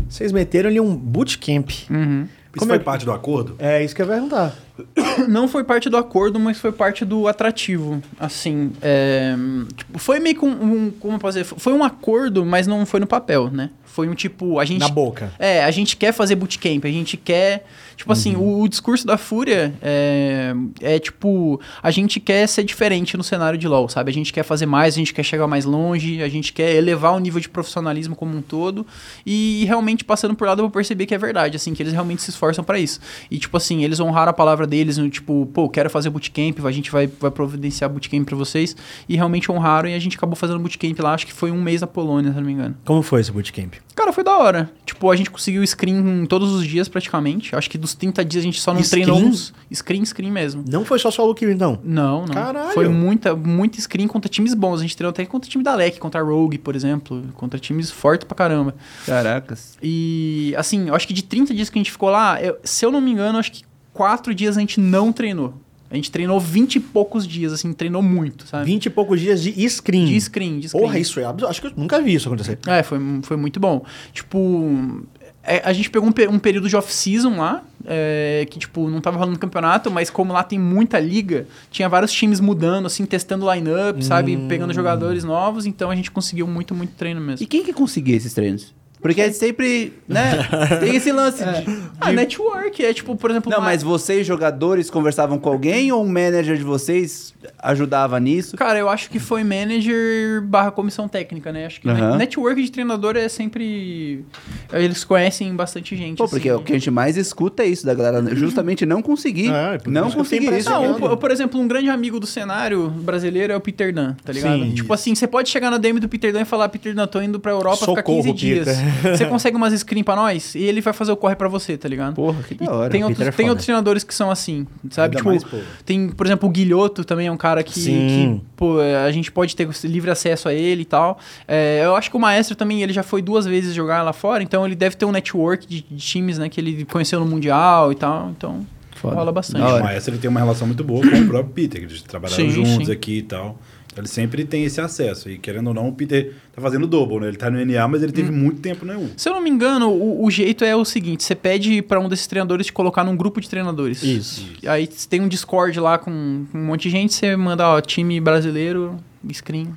vocês 0.09 0.31
meteram 0.31 0.69
ali 0.69 0.79
um 0.79 0.95
bootcamp. 0.95 1.69
Uhum. 1.89 2.23
Isso 2.23 2.59
Como 2.59 2.69
foi 2.69 2.77
é- 2.77 2.79
parte 2.83 3.05
do 3.05 3.11
acordo? 3.11 3.55
É 3.59 3.83
isso 3.83 3.93
que 3.93 4.01
eu 4.01 4.05
ia 4.07 4.13
perguntar. 4.13 4.55
Não 5.27 5.47
foi 5.47 5.63
parte 5.63 5.89
do 5.89 5.97
acordo, 5.97 6.39
mas 6.39 6.57
foi 6.57 6.71
parte 6.71 7.03
do 7.05 7.27
atrativo. 7.27 8.01
Assim, 8.19 8.71
é, 8.81 9.35
tipo, 9.75 9.99
foi 9.99 10.19
meio 10.19 10.37
que 10.39 10.45
um, 10.45 10.51
um- 10.87 10.91
Como 10.99 11.15
eu 11.15 11.19
posso 11.19 11.37
dizer? 11.37 11.53
Foi 11.57 11.73
um 11.73 11.83
acordo, 11.83 12.45
mas 12.45 12.65
não 12.65 12.85
foi 12.85 12.99
no 13.01 13.07
papel, 13.07 13.49
né? 13.51 13.69
Foi 13.95 14.09
um 14.09 14.13
tipo. 14.13 14.59
A 14.59 14.65
gente, 14.65 14.81
Na 14.81 14.89
boca. 14.89 15.31
É, 15.39 15.63
a 15.63 15.71
gente 15.71 15.95
quer 15.95 16.11
fazer 16.11 16.35
bootcamp, 16.35 16.83
a 16.83 16.89
gente 16.89 17.15
quer. 17.15 17.65
Tipo 17.95 18.11
assim, 18.11 18.35
o, 18.35 18.59
o 18.59 18.67
discurso 18.67 19.07
da 19.07 19.17
Fúria 19.17 19.73
é, 19.81 20.53
é 20.81 20.99
tipo. 20.99 21.61
A 21.81 21.89
gente 21.91 22.19
quer 22.19 22.45
ser 22.45 22.65
diferente 22.65 23.15
no 23.15 23.23
cenário 23.23 23.57
de 23.57 23.65
LoL, 23.69 23.87
sabe? 23.87 24.11
A 24.11 24.13
gente 24.13 24.33
quer 24.33 24.43
fazer 24.43 24.65
mais, 24.65 24.95
a 24.95 24.97
gente 24.97 25.13
quer 25.13 25.23
chegar 25.23 25.47
mais 25.47 25.63
longe, 25.63 26.21
a 26.21 26.27
gente 26.27 26.51
quer 26.51 26.75
elevar 26.75 27.13
o 27.13 27.19
nível 27.19 27.39
de 27.39 27.47
profissionalismo 27.47 28.17
como 28.17 28.35
um 28.35 28.41
todo. 28.41 28.85
E, 29.25 29.63
realmente, 29.65 30.03
passando 30.03 30.35
por 30.35 30.45
lá, 30.45 30.51
eu 30.51 30.57
vou 30.57 30.69
perceber 30.69 31.05
que 31.05 31.15
é 31.15 31.17
verdade, 31.17 31.55
assim, 31.55 31.73
que 31.73 31.81
eles 31.81 31.93
realmente 31.93 32.21
se 32.21 32.31
esforçam 32.31 32.65
pra 32.65 32.77
isso. 32.77 32.99
E, 33.31 33.37
tipo 33.37 33.55
assim, 33.55 33.85
eles 33.85 34.01
honraram 34.01 34.31
a 34.31 34.33
palavra 34.33 34.67
deles, 34.67 34.97
no 34.97 35.09
tipo, 35.09 35.45
pô, 35.53 35.69
quero 35.69 35.89
fazer 35.89 36.09
bootcamp, 36.09 36.65
a 36.65 36.71
gente 36.71 36.91
vai, 36.91 37.07
vai 37.07 37.31
providenciar 37.31 37.89
bootcamp 37.89 38.25
pra 38.25 38.35
vocês. 38.35 38.75
E 39.07 39.15
realmente 39.15 39.49
honraram 39.49 39.87
e 39.87 39.93
a 39.93 39.99
gente 39.99 40.17
acabou 40.17 40.35
fazendo 40.35 40.59
bootcamp 40.59 40.99
lá, 40.99 41.13
acho 41.13 41.25
que 41.25 41.31
foi 41.31 41.49
um 41.49 41.61
mês 41.61 41.79
na 41.79 41.87
Polônia, 41.87 42.31
se 42.33 42.37
não 42.37 42.45
me 42.45 42.51
engano. 42.51 42.75
Como 42.83 43.01
foi 43.01 43.21
esse 43.21 43.31
bootcamp? 43.31 43.84
Cara, 43.95 44.11
foi 44.11 44.23
da 44.25 44.37
hora. 44.37 44.69
Tipo, 44.85 45.09
a 45.09 45.15
gente 45.15 45.31
conseguiu 45.31 45.65
screen 45.65 46.25
todos 46.25 46.51
os 46.51 46.67
dias 46.67 46.89
praticamente. 46.89 47.55
Acho 47.55 47.69
que 47.69 47.77
dos 47.77 47.93
30 47.95 48.25
dias 48.25 48.43
a 48.43 48.45
gente 48.45 48.59
só 48.59 48.73
não 48.73 48.83
Screen? 48.83 49.05
treinou 49.05 49.23
uns. 49.29 49.53
Screen, 49.73 50.03
screen 50.05 50.31
mesmo. 50.31 50.65
Não 50.69 50.83
foi 50.83 50.99
só 50.99 51.09
solo 51.09 51.33
kill 51.33 51.49
então? 51.49 51.79
Não, 51.83 52.25
não. 52.25 52.33
Caralho! 52.33 52.73
Foi 52.73 52.89
muita, 52.89 53.35
muita 53.35 53.79
screen 53.79 54.07
contra 54.07 54.29
times 54.29 54.53
bons. 54.53 54.79
A 54.79 54.81
gente 54.81 54.97
treinou 54.97 55.11
até 55.11 55.25
contra 55.25 55.49
time 55.49 55.63
da 55.63 55.73
LEC, 55.75 55.97
contra 55.97 56.19
a 56.19 56.23
Rogue, 56.23 56.57
por 56.57 56.75
exemplo. 56.75 57.23
Contra 57.35 57.57
times 57.57 57.89
fortes 57.89 58.27
pra 58.27 58.35
caramba. 58.35 58.75
Caracas. 59.05 59.77
E, 59.81 60.53
assim, 60.57 60.89
acho 60.89 61.07
que 61.07 61.13
de 61.13 61.23
30 61.23 61.53
dias 61.53 61.69
que 61.69 61.77
a 61.77 61.81
gente 61.81 61.91
ficou 61.91 62.09
lá, 62.09 62.41
eu- 62.41 62.57
se 62.63 62.85
eu 62.85 62.91
não 62.91 62.99
me 62.99 63.11
engano, 63.11 63.37
acho 63.37 63.51
que 63.51 63.63
4 63.93 64.35
dias 64.35 64.57
a 64.57 64.59
gente 64.59 64.77
não 64.79 65.13
treinou. 65.13 65.53
A 65.89 65.95
gente 65.95 66.09
treinou 66.09 66.39
20 66.39 66.75
e 66.75 66.79
poucos 66.79 67.27
dias, 67.27 67.53
assim, 67.53 67.71
treinou 67.71 68.01
muito, 68.01 68.47
sabe? 68.47 68.65
20 68.65 68.85
e 68.87 68.89
poucos 68.89 69.19
dias 69.19 69.41
de 69.41 69.69
screen. 69.69 70.05
De 70.05 70.19
screen, 70.19 70.59
de 70.59 70.69
screen. 70.69 70.83
Porra, 70.83 70.99
isso 70.99 71.19
é 71.19 71.25
absurdo. 71.25 71.49
Acho 71.49 71.61
que 71.61 71.67
eu 71.67 71.73
nunca 71.77 72.01
vi 72.01 72.15
isso 72.15 72.27
acontecer. 72.27 72.57
É, 72.65 72.81
foi, 72.81 72.99
foi 73.21 73.37
muito 73.37 73.59
bom. 73.59 73.85
Tipo, 74.11 75.05
é, 75.43 75.61
a 75.63 75.71
gente 75.71 75.89
pegou 75.89 76.09
um, 76.09 76.33
um 76.33 76.39
período 76.39 76.67
de 76.67 76.75
off-season 76.75 77.37
lá, 77.37 77.63
é, 77.85 78.47
que, 78.49 78.57
tipo, 78.57 78.89
não 78.89 78.99
tava 78.99 79.17
rolando 79.17 79.37
campeonato, 79.37 79.91
mas 79.91 80.09
como 80.09 80.33
lá 80.33 80.43
tem 80.43 80.57
muita 80.57 80.99
liga, 80.99 81.47
tinha 81.69 81.87
vários 81.87 82.11
times 82.11 82.39
mudando, 82.39 82.87
assim, 82.87 83.05
testando 83.05 83.49
line-up, 83.51 84.03
sabe? 84.03 84.35
Pegando 84.49 84.73
jogadores 84.73 85.23
novos, 85.23 85.67
então 85.67 85.91
a 85.91 85.95
gente 85.95 86.09
conseguiu 86.09 86.47
muito, 86.47 86.73
muito 86.73 86.93
treino 86.93 87.21
mesmo. 87.21 87.43
E 87.43 87.47
quem 87.47 87.63
que 87.63 87.71
conseguia 87.71 88.15
esses 88.15 88.33
treinos? 88.33 88.73
Porque 89.05 89.21
é 89.21 89.31
sempre, 89.31 89.93
né? 90.07 90.31
Tem 90.81 90.95
esse 90.95 91.11
lance 91.11 91.43
de... 91.43 91.79
Ah, 92.01 92.11
network, 92.11 92.83
é 92.83 92.91
tipo, 92.91 93.15
por 93.15 93.29
exemplo... 93.29 93.51
Não, 93.51 93.59
uma- 93.59 93.65
mas 93.65 93.83
vocês, 93.83 94.25
jogadores, 94.25 94.89
conversavam 94.89 95.37
com 95.37 95.47
alguém 95.47 95.91
ou 95.91 96.03
um 96.03 96.07
manager 96.07 96.57
de 96.57 96.63
vocês 96.63 97.31
ajudava 97.59 98.19
nisso? 98.19 98.57
Cara, 98.57 98.79
eu 98.79 98.89
acho 98.89 99.07
que 99.11 99.19
foi 99.19 99.43
manager 99.43 100.41
barra 100.41 100.71
comissão 100.71 101.07
técnica, 101.07 101.51
né? 101.51 101.67
Acho 101.67 101.81
que 101.81 101.87
Aham. 101.87 102.17
network 102.17 102.63
de 102.63 102.71
treinador 102.71 103.15
é 103.15 103.29
sempre... 103.29 104.25
Eles 104.73 105.03
conhecem 105.03 105.55
bastante 105.55 105.95
gente, 105.95 106.17
Pô, 106.17 106.27
porque 106.27 106.49
assim. 106.49 106.59
o 106.59 106.63
que 106.63 106.73
a 106.73 106.75
gente 106.75 106.89
mais 106.89 107.15
escuta 107.15 107.61
é 107.61 107.67
isso 107.67 107.85
da 107.85 107.93
galera, 107.93 108.35
justamente 108.35 108.87
não 108.87 109.03
conseguir. 109.03 109.51
É, 109.51 109.77
não 109.85 110.07
isso 110.07 110.15
eu 110.15 110.17
conseguir 110.23 110.51
isso. 110.57 110.67
Não, 110.67 110.95
por, 110.95 111.15
por 111.17 111.29
exemplo, 111.29 111.61
um 111.61 111.67
grande 111.67 111.89
amigo 111.89 112.19
do 112.19 112.25
cenário 112.25 112.89
brasileiro 112.89 113.53
é 113.53 113.55
o 113.55 113.61
Peter 113.61 113.93
Dunn, 113.93 114.13
tá 114.25 114.33
ligado? 114.33 114.63
Sim. 114.63 114.73
Tipo 114.73 114.91
assim, 114.91 115.13
você 115.13 115.27
pode 115.27 115.47
chegar 115.47 115.69
na 115.69 115.77
DM 115.77 115.99
do 115.99 116.09
Peter 116.09 116.33
Dunn 116.33 116.41
e 116.41 116.45
falar, 116.45 116.69
Peter 116.69 116.95
Dunn, 116.95 117.05
tô 117.05 117.21
indo 117.21 117.39
pra 117.39 117.51
Europa 117.51 117.77
ficar 117.85 117.97
Socorro, 117.97 118.23
15 118.23 118.33
dias. 118.33 118.67
Peter. 118.67 118.85
Você 119.01 119.25
consegue 119.25 119.55
umas 119.55 119.73
screen 119.79 120.03
pra 120.03 120.15
nós? 120.15 120.55
E 120.55 120.63
ele 120.63 120.81
vai 120.81 120.93
fazer 120.93 121.11
o 121.11 121.17
corre 121.17 121.35
pra 121.35 121.47
você, 121.47 121.77
tá 121.77 121.87
ligado? 121.87 122.15
Porra, 122.15 122.41
que 122.43 122.55
da 122.55 122.71
hora. 122.71 122.89
tem 122.89 123.03
outros, 123.03 123.27
é 123.27 123.31
tem 123.31 123.49
outros 123.49 123.65
treinadores 123.65 124.03
que 124.03 124.13
são 124.13 124.31
assim, 124.31 124.67
sabe? 124.89 125.17
Ainda 125.17 125.17
tipo, 125.17 125.29
mais, 125.29 125.65
tem, 125.85 126.09
por 126.09 126.25
exemplo, 126.25 126.47
o 126.49 126.51
Guilhoto 126.51 127.03
também 127.03 127.27
é 127.27 127.31
um 127.31 127.37
cara 127.37 127.63
que, 127.63 127.79
Sim. 127.79 128.41
que, 128.41 128.45
pô, 128.55 128.79
a 128.79 129.11
gente 129.11 129.31
pode 129.31 129.55
ter 129.55 129.67
livre 129.83 130.11
acesso 130.11 130.47
a 130.47 130.53
ele 130.53 130.83
e 130.83 130.85
tal. 130.85 131.19
É, 131.47 131.81
eu 131.83 131.95
acho 131.95 132.09
que 132.09 132.17
o 132.17 132.19
Maestro 132.19 132.55
também, 132.55 132.81
ele 132.81 132.93
já 132.93 133.03
foi 133.03 133.21
duas 133.21 133.45
vezes 133.45 133.73
jogar 133.73 134.01
lá 134.01 134.13
fora, 134.13 134.43
então 134.43 134.65
ele 134.65 134.75
deve 134.75 134.95
ter 134.95 135.05
um 135.05 135.11
network 135.11 135.67
de, 135.67 135.81
de 135.81 135.97
times, 135.97 136.37
né, 136.37 136.49
que 136.49 136.59
ele 136.59 136.85
conheceu 136.85 137.19
no 137.19 137.25
Mundial 137.25 137.91
e 137.91 137.95
tal, 137.95 138.29
então 138.29 138.65
Foda. 138.95 139.15
rola 139.15 139.31
bastante. 139.31 139.61
O 139.61 139.83
maestro 139.83 140.13
ele 140.13 140.21
tem 140.21 140.29
uma 140.29 140.39
relação 140.39 140.65
muito 140.67 140.83
boa 140.83 141.01
com 141.01 141.15
o 141.15 141.27
próprio 141.27 141.53
Peter, 141.53 141.79
que 141.81 141.87
eles 141.87 142.01
trabalharam 142.01 142.43
Sim, 142.43 142.49
juntos 142.49 142.87
sim. 142.87 142.91
aqui 142.91 143.17
e 143.19 143.23
tal. 143.23 143.59
Ele 143.97 144.07
sempre 144.07 144.43
tem 144.43 144.63
esse 144.65 144.81
acesso. 144.81 145.29
E 145.29 145.37
querendo 145.37 145.67
ou 145.67 145.73
não, 145.73 145.87
o 145.87 145.93
Peter 145.93 146.33
tá 146.53 146.61
fazendo 146.61 146.85
double, 146.85 147.19
né? 147.19 147.27
Ele 147.29 147.37
tá 147.37 147.49
no 147.49 147.63
NA, 147.65 147.87
mas 147.87 148.03
ele 148.03 148.11
Hum. 148.11 148.15
teve 148.15 148.31
muito 148.31 148.59
tempo 148.61 148.85
no 148.85 148.91
EU. 148.93 149.09
Se 149.15 149.29
eu 149.29 149.33
não 149.33 149.41
me 149.41 149.49
engano, 149.49 149.89
o, 149.89 150.25
o 150.25 150.29
jeito 150.31 150.63
é 150.65 150.75
o 150.75 150.83
seguinte: 150.83 151.23
você 151.23 151.33
pede 151.35 151.81
pra 151.81 151.99
um 151.99 152.09
desses 152.09 152.27
treinadores 152.27 152.65
te 152.65 152.73
colocar 152.73 153.03
num 153.03 153.15
grupo 153.15 153.39
de 153.39 153.49
treinadores. 153.49 154.03
Isso. 154.03 154.45
E 154.61 154.67
Aí 154.67 154.85
você 154.91 155.07
tem 155.07 155.21
um 155.21 155.27
Discord 155.27 155.79
lá 155.79 155.97
com 155.97 156.11
um 156.11 156.47
monte 156.65 156.83
de 156.83 156.89
gente, 156.89 157.13
você 157.13 157.35
manda, 157.35 157.67
ó, 157.67 157.79
time 157.81 158.19
brasileiro, 158.19 158.97
screen. 159.33 159.69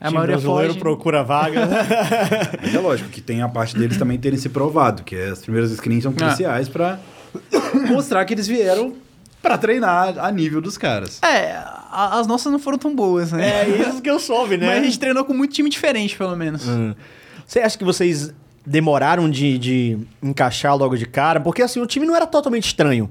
A 0.00 0.06
Time 0.06 0.14
maioria 0.16 0.36
brasileiro 0.38 0.68
foge. 0.72 0.78
procura 0.80 1.22
vaga. 1.22 1.68
Mas 2.62 2.74
é 2.74 2.78
lógico 2.80 3.10
que 3.10 3.20
tem 3.20 3.42
a 3.42 3.48
parte 3.48 3.76
deles 3.76 3.96
também 3.98 4.18
terem 4.18 4.38
se 4.38 4.48
provado, 4.48 5.02
que 5.04 5.14
as 5.14 5.40
primeiras 5.42 5.70
screens 5.72 6.02
são 6.04 6.12
cruciais 6.12 6.68
pra 6.70 6.98
mostrar 7.88 8.24
que 8.24 8.32
eles 8.34 8.46
vieram 8.48 8.94
pra 9.42 9.56
treinar 9.58 10.18
a 10.18 10.30
nível 10.30 10.60
dos 10.60 10.76
caras. 10.78 11.20
É, 11.22 11.52
a- 11.52 12.18
as 12.20 12.26
nossas 12.26 12.50
não 12.52 12.58
foram 12.58 12.78
tão 12.78 12.94
boas, 12.94 13.32
né? 13.32 13.62
é 13.62 13.88
isso 13.88 14.00
que 14.02 14.10
eu 14.10 14.18
soube, 14.20 14.56
né? 14.56 14.66
Mas 14.70 14.78
a 14.80 14.84
gente 14.84 14.98
treinou 14.98 15.24
com 15.24 15.32
muito 15.34 15.52
time 15.54 15.68
diferente, 15.70 16.16
pelo 16.16 16.36
menos. 16.36 16.66
Hum. 16.68 16.94
Você 17.46 17.60
acha 17.60 17.76
que 17.76 17.84
vocês 17.84 18.32
demoraram 18.64 19.28
de, 19.30 19.58
de 19.58 19.98
encaixar 20.22 20.76
logo 20.76 20.96
de 20.96 21.06
cara? 21.06 21.40
Porque 21.40 21.62
assim, 21.62 21.80
o 21.80 21.86
time 21.86 22.06
não 22.06 22.14
era 22.14 22.26
totalmente 22.26 22.66
estranho. 22.66 23.10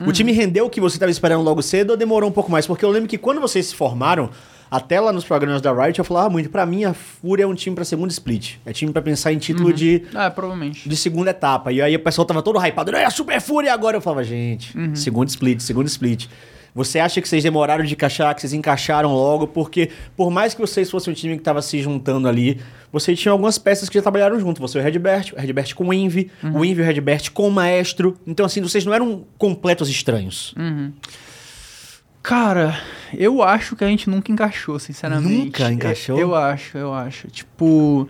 O 0.00 0.12
time 0.12 0.32
rendeu 0.32 0.66
o 0.66 0.70
que 0.70 0.80
você 0.80 0.96
estava 0.96 1.10
esperando 1.10 1.42
logo 1.42 1.62
cedo 1.62 1.90
ou 1.90 1.96
demorou 1.96 2.28
um 2.28 2.32
pouco 2.32 2.50
mais? 2.50 2.66
Porque 2.66 2.84
eu 2.84 2.90
lembro 2.90 3.08
que 3.08 3.16
quando 3.16 3.40
vocês 3.40 3.66
se 3.66 3.74
formaram, 3.76 4.28
até 4.76 5.00
lá 5.00 5.12
nos 5.12 5.24
programas 5.24 5.60
da 5.62 5.72
Riot, 5.72 5.98
eu 5.98 6.04
falava 6.04 6.28
muito, 6.30 6.50
pra 6.50 6.64
mim 6.66 6.84
a 6.84 6.92
Fúria 6.94 7.44
é 7.44 7.46
um 7.46 7.54
time 7.54 7.74
pra 7.76 7.84
segunda 7.84 8.10
split. 8.12 8.56
É 8.66 8.72
time 8.72 8.92
pra 8.92 9.00
pensar 9.02 9.32
em 9.32 9.38
título 9.38 9.72
de, 9.72 10.02
Ah, 10.14 10.30
provavelmente. 10.30 10.88
de 10.88 10.96
segunda 10.96 11.30
etapa. 11.30 11.70
E 11.72 11.80
aí 11.80 11.94
o 11.94 12.00
pessoal 12.00 12.24
tava 12.24 12.42
todo 12.42 12.58
hypado, 12.58 12.94
é 12.96 13.04
a 13.04 13.10
Super 13.10 13.40
Fúria 13.40 13.72
agora. 13.72 13.96
Eu 13.96 14.00
falava, 14.00 14.24
gente, 14.24 14.72
segundo 14.94 15.28
split, 15.28 15.60
segundo 15.60 15.86
split. 15.86 16.26
Você 16.74 16.98
acha 16.98 17.20
que 17.20 17.28
vocês 17.28 17.40
demoraram 17.44 17.84
de 17.84 17.92
encaixar, 17.94 18.34
que 18.34 18.40
vocês 18.40 18.52
encaixaram 18.52 19.14
logo? 19.14 19.46
Porque 19.46 19.90
por 20.16 20.28
mais 20.28 20.54
que 20.54 20.60
vocês 20.60 20.90
fossem 20.90 21.12
um 21.12 21.14
time 21.14 21.36
que 21.36 21.42
tava 21.44 21.62
se 21.62 21.80
juntando 21.80 22.26
ali, 22.26 22.60
vocês 22.92 23.16
tinham 23.16 23.32
algumas 23.32 23.58
peças 23.58 23.88
que 23.88 23.94
já 23.96 24.02
trabalharam 24.02 24.40
junto. 24.40 24.60
Você 24.60 24.78
e 24.78 24.80
o 24.80 24.84
Redbert, 24.84 25.32
o 25.36 25.40
Redbert 25.40 25.72
com 25.76 25.84
o 25.86 25.94
Envy, 25.94 26.32
o 26.42 26.64
Envy 26.64 26.80
e 26.80 26.82
o 26.82 26.84
Redbert 26.84 27.30
com 27.30 27.46
o 27.46 27.50
Maestro. 27.52 28.16
Então 28.26 28.44
assim, 28.44 28.60
vocês 28.60 28.84
não 28.84 28.92
eram 28.92 29.22
completos 29.38 29.88
estranhos. 29.88 30.52
Cara, 32.24 32.80
eu 33.12 33.42
acho 33.42 33.76
que 33.76 33.84
a 33.84 33.86
gente 33.86 34.08
nunca 34.08 34.32
encaixou, 34.32 34.78
sinceramente. 34.78 35.44
Nunca 35.44 35.70
encaixou? 35.70 36.18
Eu, 36.18 36.28
eu 36.30 36.34
acho, 36.34 36.78
eu 36.78 36.94
acho. 36.94 37.28
Tipo, 37.28 38.08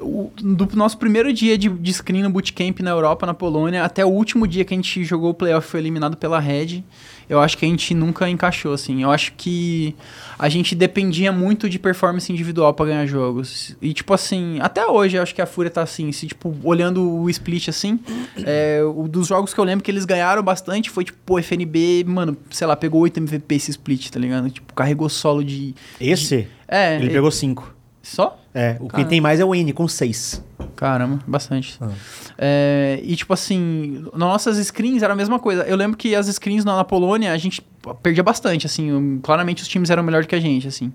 o- 0.00 0.32
do 0.42 0.68
nosso 0.74 0.98
primeiro 0.98 1.32
dia 1.32 1.56
de, 1.56 1.68
de 1.68 1.92
screen 1.94 2.24
no 2.24 2.30
bootcamp 2.30 2.80
na 2.80 2.90
Europa, 2.90 3.24
na 3.24 3.32
Polônia, 3.32 3.84
até 3.84 4.04
o 4.04 4.08
último 4.08 4.46
dia 4.48 4.64
que 4.64 4.74
a 4.74 4.76
gente 4.76 5.04
jogou 5.04 5.30
o 5.30 5.34
playoff 5.34 5.68
foi 5.68 5.78
eliminado 5.78 6.16
pela 6.16 6.40
Red, 6.40 6.82
eu 7.28 7.40
acho 7.40 7.56
que 7.58 7.64
a 7.64 7.68
gente 7.68 7.94
nunca 7.94 8.28
encaixou, 8.28 8.72
assim. 8.72 9.02
Eu 9.02 9.10
acho 9.10 9.32
que 9.36 9.94
a 10.38 10.48
gente 10.48 10.74
dependia 10.74 11.32
muito 11.32 11.68
de 11.68 11.78
performance 11.78 12.30
individual 12.32 12.74
pra 12.74 12.86
ganhar 12.86 13.06
jogos. 13.06 13.76
E, 13.80 13.92
tipo 13.92 14.12
assim, 14.12 14.58
até 14.60 14.86
hoje 14.86 15.16
eu 15.16 15.22
acho 15.22 15.34
que 15.34 15.40
a 15.42 15.46
Fúria 15.46 15.70
tá 15.70 15.82
assim, 15.82 16.10
se, 16.12 16.26
tipo, 16.26 16.54
olhando 16.62 17.02
o 17.02 17.30
split 17.30 17.68
assim, 17.68 17.98
é, 18.44 18.80
o 18.84 19.08
dos 19.08 19.26
jogos 19.28 19.54
que 19.54 19.60
eu 19.60 19.64
lembro 19.64 19.84
que 19.84 19.90
eles 19.90 20.04
ganharam 20.04 20.42
bastante 20.42 20.90
foi, 20.90 21.04
tipo, 21.04 21.34
o 21.34 21.38
FNB, 21.38 22.04
mano, 22.06 22.36
sei 22.50 22.66
lá, 22.66 22.76
pegou 22.76 23.00
8 23.02 23.18
MVP 23.18 23.54
esse 23.54 23.70
split, 23.70 24.10
tá 24.10 24.18
ligado? 24.20 24.50
Tipo, 24.50 24.72
carregou 24.74 25.08
solo 25.08 25.42
de. 25.44 25.74
Esse, 26.00 26.48
É, 26.68 26.96
ele 26.96 27.06
e- 27.06 27.10
pegou 27.10 27.30
cinco. 27.30 27.74
Só? 28.02 28.38
É, 28.54 28.76
o 28.78 28.88
que 28.88 29.04
tem 29.04 29.20
mais 29.20 29.40
é 29.40 29.44
o 29.44 29.52
N, 29.52 29.72
com 29.72 29.88
seis. 29.88 30.40
Caramba, 30.76 31.18
bastante. 31.26 31.76
Ah. 31.80 31.90
É, 32.38 33.00
e 33.02 33.16
tipo 33.16 33.32
assim, 33.32 34.06
nossas 34.14 34.64
screens 34.64 35.02
era 35.02 35.12
a 35.12 35.16
mesma 35.16 35.40
coisa. 35.40 35.62
Eu 35.64 35.76
lembro 35.76 35.96
que 35.96 36.14
as 36.14 36.26
screens 36.26 36.64
na, 36.64 36.76
na 36.76 36.84
Polônia 36.84 37.32
a 37.32 37.36
gente 37.36 37.60
perdia 38.00 38.22
bastante, 38.22 38.64
assim. 38.66 38.92
um, 38.92 39.18
Claramente 39.20 39.62
os 39.62 39.68
times 39.68 39.90
eram 39.90 40.04
melhor 40.04 40.24
que 40.24 40.34
a 40.36 40.40
gente, 40.40 40.68
assim. 40.68 40.92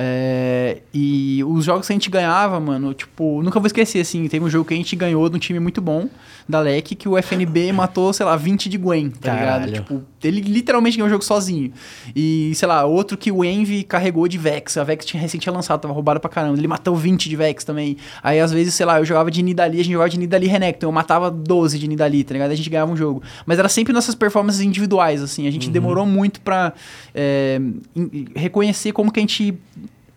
É, 0.00 0.78
e 0.94 1.42
os 1.44 1.64
jogos 1.64 1.88
que 1.88 1.92
a 1.92 1.96
gente 1.96 2.08
ganhava, 2.08 2.60
mano, 2.60 2.94
tipo, 2.94 3.42
nunca 3.42 3.58
vou 3.58 3.66
esquecer, 3.66 3.98
assim, 3.98 4.28
teve 4.28 4.44
um 4.44 4.48
jogo 4.48 4.64
que 4.64 4.72
a 4.72 4.76
gente 4.76 4.94
ganhou 4.94 5.28
de 5.28 5.34
um 5.34 5.40
time 5.40 5.58
muito 5.58 5.80
bom, 5.80 6.08
da 6.48 6.60
LEC, 6.60 6.94
que 6.94 7.08
o 7.08 7.18
FNB 7.18 7.72
matou, 7.74 8.12
sei 8.12 8.24
lá, 8.24 8.36
20 8.36 8.68
de 8.68 8.78
Gwen, 8.78 9.10
tá 9.10 9.34
Caralho. 9.34 9.66
ligado? 9.66 9.82
Tipo, 9.82 10.04
ele 10.22 10.40
literalmente 10.40 10.96
ganhou 10.96 11.08
o 11.08 11.10
jogo 11.10 11.24
sozinho. 11.24 11.72
E, 12.14 12.52
sei 12.54 12.68
lá, 12.68 12.84
outro 12.84 13.18
que 13.18 13.32
o 13.32 13.44
Envy 13.44 13.82
carregou 13.82 14.28
de 14.28 14.38
Vex. 14.38 14.76
A 14.76 14.84
Vex 14.84 15.04
tinha 15.04 15.20
recente 15.20 15.50
lançado, 15.50 15.80
tava 15.80 15.92
roubada 15.92 16.20
pra 16.20 16.30
caramba. 16.30 16.56
Ele 16.56 16.68
matou 16.68 16.94
20 16.94 17.28
de 17.28 17.34
Vex 17.34 17.64
também. 17.64 17.96
Aí, 18.22 18.38
às 18.38 18.52
vezes, 18.52 18.74
sei 18.74 18.86
lá, 18.86 19.00
eu 19.00 19.04
jogava 19.04 19.32
de 19.32 19.42
Nidali, 19.42 19.80
a 19.80 19.82
gente 19.82 19.92
jogava 19.92 20.10
de 20.10 20.18
Nidali 20.18 20.46
Renekton. 20.46 20.86
Eu 20.86 20.92
matava 20.92 21.28
12 21.28 21.76
de 21.76 21.88
Nidali, 21.88 22.22
tá 22.22 22.34
ligado? 22.34 22.52
A 22.52 22.54
gente 22.54 22.70
ganhava 22.70 22.92
um 22.92 22.96
jogo. 22.96 23.20
Mas 23.44 23.58
era 23.58 23.68
sempre 23.68 23.92
nossas 23.92 24.14
performances 24.14 24.60
individuais, 24.60 25.22
assim. 25.22 25.48
A 25.48 25.50
gente 25.50 25.68
demorou 25.70 26.06
muito 26.06 26.40
pra 26.40 26.72
é, 27.12 27.60
reconhecer 28.34 28.92
como 28.92 29.10
que 29.10 29.18
a 29.18 29.22
gente 29.22 29.58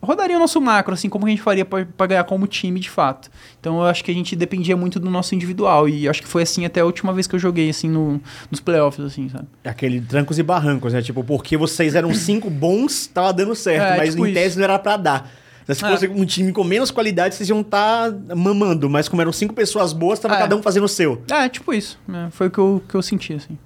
rodaria 0.02 0.36
o 0.36 0.40
nosso 0.40 0.60
macro, 0.60 0.94
assim, 0.94 1.08
como 1.10 1.26
a 1.26 1.30
gente 1.30 1.42
faria 1.42 1.64
pra 1.64 1.86
pra 1.86 2.08
ganhar 2.08 2.24
como 2.24 2.48
time, 2.48 2.80
de 2.80 2.90
fato. 2.90 3.30
Então 3.60 3.78
eu 3.78 3.84
acho 3.86 4.04
que 4.04 4.10
a 4.12 4.14
gente 4.14 4.36
dependia 4.36 4.76
muito 4.76 5.00
do 5.00 5.10
nosso 5.10 5.36
individual. 5.36 5.88
E 5.88 6.08
acho 6.10 6.22
que 6.22 6.28
foi 6.28 6.44
assim 6.44 6.66
até 6.66 6.80
a 6.82 6.86
última 6.86 7.14
vez 7.14 7.28
que 7.28 7.36
eu 7.36 7.40
joguei, 7.40 7.70
assim, 7.70 7.90
no, 7.90 8.20
nos 8.50 8.60
playoffs, 8.60 9.06
assim, 9.06 9.30
sabe? 9.30 9.48
Aquele 9.64 10.02
trancos 10.02 10.40
e 10.40 10.44
barrancos, 10.44 10.94
né? 10.94 11.02
Tipo, 11.02 11.24
porque 11.24 11.56
vocês 11.58 11.96
eram 11.96 12.14
cinco 12.14 12.50
bons, 12.50 13.08
tava 13.08 13.32
dando 13.32 13.54
certo, 13.56 13.84
É, 13.94 13.98
mas 13.98 14.10
tipo 14.12 14.26
em 14.26 14.34
tese 14.34 14.48
isso. 14.50 14.58
não 14.60 14.64
era 14.66 14.80
pra 14.80 14.98
dar. 14.98 15.32
Se 15.68 15.86
É. 15.86 15.90
fosse 15.90 16.08
um 16.08 16.26
time 16.26 16.52
com 16.52 16.64
menos 16.64 16.92
qualidade, 16.92 17.36
vocês 17.36 17.48
iam 17.48 17.62
estar 17.62 18.12
mamando, 18.36 18.90
mas 18.90 19.08
como 19.08 19.22
eram 19.22 19.32
cinco 19.32 19.54
pessoas 19.54 19.94
boas, 19.94 20.20
tava 20.20 20.36
É. 20.36 20.40
cada 20.40 20.56
um 20.56 20.62
fazendo 20.62 20.84
o 20.84 20.88
seu. 20.90 21.22
É, 21.32 21.48
tipo 21.48 21.74
isso. 21.74 21.98
né? 22.08 22.28
Foi 22.32 22.48
o 22.48 22.52
que 22.52 22.58
eu, 22.58 22.84
que 22.90 22.96
eu 22.96 23.02
senti, 23.02 23.34
assim. 23.34 23.58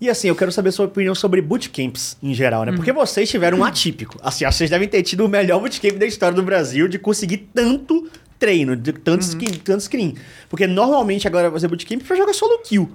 E 0.00 0.08
assim, 0.08 0.28
eu 0.28 0.34
quero 0.34 0.50
saber 0.50 0.72
sua 0.72 0.86
opinião 0.86 1.14
sobre 1.14 1.42
bootcamps 1.42 2.16
em 2.22 2.32
geral, 2.32 2.64
né? 2.64 2.72
Porque 2.72 2.90
vocês 2.90 3.28
tiveram 3.28 3.58
um 3.58 3.64
atípico. 3.64 4.18
Assim, 4.22 4.46
vocês 4.46 4.70
devem 4.70 4.88
ter 4.88 5.02
tido 5.02 5.26
o 5.26 5.28
melhor 5.28 5.60
bootcamp 5.60 5.98
da 5.98 6.06
história 6.06 6.34
do 6.34 6.42
Brasil 6.42 6.88
de 6.88 6.98
conseguir 6.98 7.50
tanto 7.52 8.08
treino, 8.38 8.74
de 8.74 8.94
tanto, 8.94 9.22
screen, 9.22 9.52
tanto 9.62 9.82
screen. 9.82 10.14
Porque 10.48 10.66
normalmente 10.66 11.28
a 11.28 11.30
galera 11.30 11.50
vai 11.50 11.56
fazer 11.58 11.68
bootcamp 11.68 12.02
pra 12.02 12.16
jogar 12.16 12.32
solo 12.32 12.58
kill. 12.60 12.90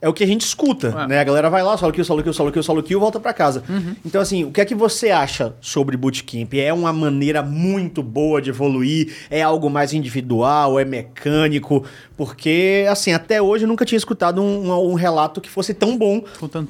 É 0.00 0.08
o 0.08 0.12
que 0.12 0.22
a 0.22 0.26
gente 0.26 0.42
escuta, 0.42 0.88
É. 0.96 1.06
né? 1.08 1.18
A 1.20 1.24
galera 1.24 1.50
vai 1.50 1.62
lá, 1.62 1.76
solo 1.76 1.92
kill, 1.92 2.04
solo 2.04 2.22
kill, 2.22 2.32
solo 2.32 2.52
kill, 2.52 2.62
solo 2.62 2.82
kill, 2.82 3.00
volta 3.00 3.18
pra 3.18 3.32
casa. 3.32 3.64
Então, 4.06 4.20
assim, 4.20 4.44
o 4.44 4.50
que 4.52 4.60
é 4.60 4.64
que 4.64 4.74
você 4.74 5.10
acha 5.10 5.54
sobre 5.60 5.96
bootcamp? 5.96 6.54
É 6.54 6.72
uma 6.72 6.92
maneira 6.92 7.42
muito 7.42 8.02
boa 8.02 8.40
de 8.40 8.50
evoluir? 8.50 9.12
É 9.30 9.42
algo 9.42 9.68
mais 9.68 9.92
individual? 9.92 10.78
É 10.78 10.84
mecânico? 10.84 11.84
Porque, 12.16 12.86
assim, 12.90 13.12
até 13.12 13.40
hoje 13.40 13.64
eu 13.64 13.68
nunca 13.68 13.84
tinha 13.84 13.96
escutado 13.96 14.40
um, 14.42 14.70
um- 14.70 14.90
um 14.90 14.94
relato 14.94 15.40
que 15.40 15.48
fosse 15.48 15.72
tão 15.74 15.96
bom 15.96 16.22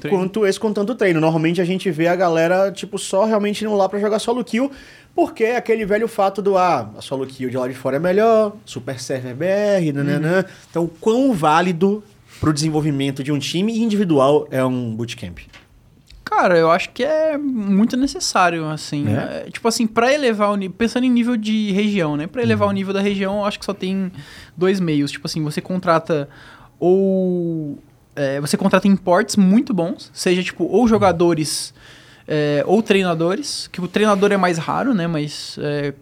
quanto 0.09 0.45
esse 0.45 0.59
com 0.59 0.71
tanto 0.73 0.95
treino. 0.95 1.19
Normalmente 1.19 1.61
a 1.61 1.65
gente 1.65 1.89
vê 1.91 2.07
a 2.07 2.15
galera, 2.15 2.71
tipo, 2.71 2.97
só 2.97 3.25
realmente 3.25 3.63
indo 3.63 3.75
lá 3.75 3.87
pra 3.89 3.99
jogar 3.99 4.19
solo 4.19 4.43
kill, 4.43 4.71
porque 5.15 5.43
é 5.43 5.55
aquele 5.57 5.85
velho 5.85 6.07
fato 6.07 6.41
do, 6.41 6.57
ah, 6.57 6.89
a 6.97 7.01
solo 7.01 7.25
kill 7.25 7.49
de 7.49 7.57
lá 7.57 7.67
de 7.67 7.73
fora 7.73 7.95
é 7.97 7.99
melhor, 7.99 8.53
super 8.65 8.99
server 8.99 9.35
BR, 9.35 9.91
nananã. 9.93 10.45
Então, 10.69 10.89
quão 11.01 11.33
válido 11.33 12.03
pro 12.39 12.53
desenvolvimento 12.53 13.23
de 13.23 13.31
um 13.31 13.39
time 13.39 13.77
individual 13.79 14.47
é 14.49 14.63
um 14.63 14.95
bootcamp? 14.95 15.39
Cara, 16.29 16.57
eu 16.57 16.69
acho 16.69 16.91
que 16.91 17.03
é 17.03 17.37
muito 17.39 17.97
necessário, 17.97 18.69
assim. 18.69 19.07
É? 19.07 19.47
É, 19.47 19.51
tipo 19.51 19.67
assim, 19.67 19.87
pra 19.87 20.13
elevar 20.13 20.51
o 20.51 20.55
nível. 20.55 20.75
Pensando 20.77 21.03
em 21.05 21.09
nível 21.09 21.35
de 21.35 21.71
região, 21.71 22.15
né? 22.15 22.27
Pra 22.27 22.43
elevar 22.43 22.69
o 22.69 22.71
nível 22.71 22.93
da 22.93 23.01
região, 23.01 23.39
eu 23.39 23.45
acho 23.45 23.57
que 23.57 23.65
só 23.65 23.73
tem 23.73 24.11
dois 24.55 24.79
meios. 24.79 25.09
Tipo 25.11 25.25
assim, 25.25 25.43
você 25.43 25.59
contrata 25.59 26.29
ou. 26.79 27.79
é, 28.15 28.39
você 28.39 28.55
contrata 28.55 28.87
imports 28.87 29.35
muito 29.35 29.73
bons, 29.73 30.11
seja 30.13 30.43
tipo, 30.43 30.65
ou 30.65 30.87
jogadores 30.87 31.73
é, 32.27 32.63
ou 32.67 32.83
treinadores, 32.83 33.67
que 33.71 33.81
o 33.81 33.87
treinador 33.87 34.31
é 34.31 34.37
mais 34.37 34.59
raro, 34.59 34.93
né? 34.93 35.07
Mas. 35.07 35.57
é, 35.59 35.93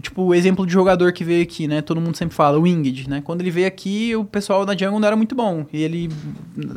Tipo, 0.00 0.22
o 0.22 0.34
exemplo 0.34 0.64
de 0.64 0.72
jogador 0.72 1.12
que 1.12 1.24
veio 1.24 1.42
aqui, 1.42 1.66
né? 1.66 1.82
Todo 1.82 2.00
mundo 2.00 2.16
sempre 2.16 2.34
fala, 2.34 2.56
o 2.56 2.62
Winged, 2.62 3.10
né? 3.10 3.20
Quando 3.24 3.40
ele 3.40 3.50
veio 3.50 3.66
aqui, 3.66 4.14
o 4.14 4.24
pessoal 4.24 4.64
na 4.64 4.72
jungle 4.72 5.00
não 5.00 5.06
era 5.06 5.16
muito 5.16 5.34
bom. 5.34 5.66
E 5.72 5.82
ele 5.82 6.08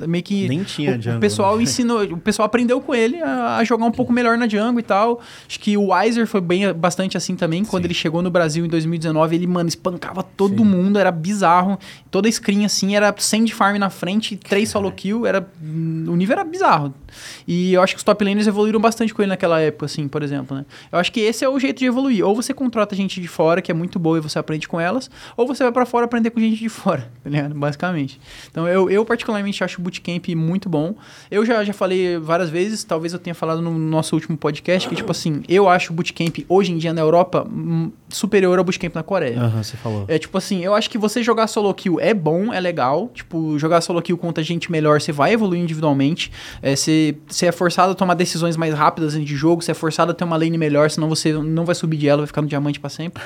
meio 0.07 0.23
que 0.23 0.49
Nem 0.49 0.63
tinha 0.63 0.97
o, 0.97 1.01
jungle, 1.01 1.17
o 1.17 1.21
pessoal 1.21 1.57
né? 1.57 1.63
ensinou, 1.63 2.03
o 2.03 2.17
pessoal 2.17 2.47
aprendeu 2.47 2.81
com 2.81 2.93
ele 2.93 3.21
a, 3.21 3.57
a 3.57 3.63
jogar 3.63 3.85
um 3.85 3.91
pouco 3.91 4.11
melhor 4.11 4.35
na 4.35 4.47
jungle 4.47 4.79
e 4.79 4.83
tal. 4.83 5.21
Acho 5.47 5.59
que 5.59 5.77
o 5.77 5.93
Weiser 5.93 6.25
foi 6.25 6.41
bem 6.41 6.73
bastante 6.73 7.15
assim 7.15 7.35
também. 7.35 7.63
Quando 7.63 7.85
ele 7.85 7.93
chegou 7.93 8.23
no 8.23 8.31
Brasil 8.31 8.65
em 8.65 8.67
2019, 8.67 9.35
ele, 9.35 9.45
mano, 9.45 9.69
espancava 9.69 10.23
todo 10.23 10.65
mundo, 10.65 10.97
era 10.97 11.11
bizarro. 11.11 11.77
Toda 12.09 12.29
screen 12.31 12.65
assim 12.65 12.95
era 12.95 13.13
100 13.15 13.43
de 13.43 13.53
farm 13.53 13.77
na 13.77 13.91
frente, 13.91 14.35
3 14.35 14.67
solo 14.67 14.91
kill, 14.91 15.27
era 15.27 15.47
o 15.61 16.15
nível 16.15 16.33
era 16.33 16.43
bizarro. 16.43 16.93
E 17.47 17.73
eu 17.73 17.81
acho 17.83 17.93
que 17.93 17.97
os 17.97 18.03
top 18.03 18.23
laners 18.23 18.47
evoluíram 18.47 18.79
bastante 18.79 19.13
com 19.13 19.21
ele 19.21 19.29
naquela 19.29 19.59
época, 19.59 19.85
assim, 19.85 20.07
por 20.07 20.23
exemplo, 20.23 20.57
né? 20.57 20.65
Eu 20.91 20.97
acho 20.97 21.11
que 21.11 21.19
esse 21.19 21.45
é 21.45 21.49
o 21.49 21.59
jeito 21.59 21.77
de 21.79 21.85
evoluir. 21.85 22.25
Ou 22.25 22.35
você 22.35 22.53
contrata 22.53 22.95
gente 22.95 23.02
de 23.09 23.27
fora, 23.27 23.61
que 23.61 23.71
é 23.71 23.73
muito 23.73 23.99
boa 23.99 24.17
e 24.17 24.21
você 24.21 24.39
aprende 24.39 24.67
com 24.67 24.79
elas, 24.79 25.09
ou 25.35 25.47
você 25.47 25.63
vai 25.63 25.71
pra 25.71 25.85
fora 25.85 26.05
aprender 26.05 26.29
com 26.29 26.39
gente 26.39 26.57
de 26.57 26.69
fora, 26.69 27.11
tá 27.23 27.29
ligado? 27.29 27.55
Basicamente. 27.55 28.19
Então 28.49 28.67
eu, 28.67 28.89
eu 28.89 29.05
particularmente 29.05 29.63
acho 29.63 29.79
o 29.79 29.83
bootcamp 29.83 30.27
muito 30.35 30.69
bom. 30.69 30.95
Eu 31.29 31.45
já, 31.45 31.63
já 31.63 31.73
falei 31.73 32.17
várias 32.17 32.49
vezes, 32.49 32.83
talvez 32.83 33.13
eu 33.13 33.19
tenha 33.19 33.35
falado 33.35 33.61
no 33.61 33.77
nosso 33.77 34.15
último 34.15 34.37
podcast, 34.37 34.87
que 34.87 34.95
tipo 34.95 35.11
assim, 35.11 35.43
eu 35.47 35.67
acho 35.69 35.91
o 35.91 35.95
bootcamp 35.95 36.39
hoje 36.47 36.71
em 36.71 36.77
dia 36.77 36.93
na 36.93 37.01
Europa 37.01 37.47
hum, 37.49 37.91
superior 38.09 38.57
ao 38.57 38.63
bootcamp 38.63 38.93
na 38.95 39.03
Coreia. 39.03 39.39
Aham, 39.39 39.63
você 39.63 39.77
falou. 39.77 40.05
É 40.07 40.17
tipo 40.17 40.37
assim, 40.37 40.63
eu 40.63 40.73
acho 40.73 40.89
que 40.89 40.97
você 40.97 41.21
jogar 41.23 41.47
solo 41.47 41.73
kill 41.73 41.99
é 41.99 42.13
bom, 42.13 42.53
é 42.53 42.59
legal. 42.59 43.09
Tipo, 43.13 43.57
jogar 43.57 43.81
solo 43.81 44.01
kill 44.01 44.17
contra 44.17 44.43
gente 44.43 44.71
melhor, 44.71 45.01
você 45.01 45.11
vai 45.11 45.33
evoluir 45.33 45.61
individualmente. 45.61 46.31
É, 46.61 46.75
você, 46.75 47.15
você 47.27 47.47
é 47.47 47.51
forçado 47.51 47.91
a 47.91 47.95
tomar 47.95 48.13
decisões 48.13 48.57
mais 48.57 48.73
rápidas 48.73 49.13
de 49.13 49.35
jogo, 49.35 49.61
você 49.61 49.71
é 49.71 49.73
forçado 49.73 50.11
a 50.11 50.13
ter 50.13 50.23
uma 50.23 50.37
lane 50.37 50.57
melhor, 50.57 50.89
senão 50.89 51.09
você 51.09 51.33
não 51.33 51.65
vai 51.65 51.75
subir 51.75 51.97
de 51.97 52.07
ela, 52.07 52.19
vai 52.19 52.27
ficar 52.27 52.41
no 52.41 52.47
diamante 52.47 52.79
pra 52.79 52.89
sempre. 52.93 53.21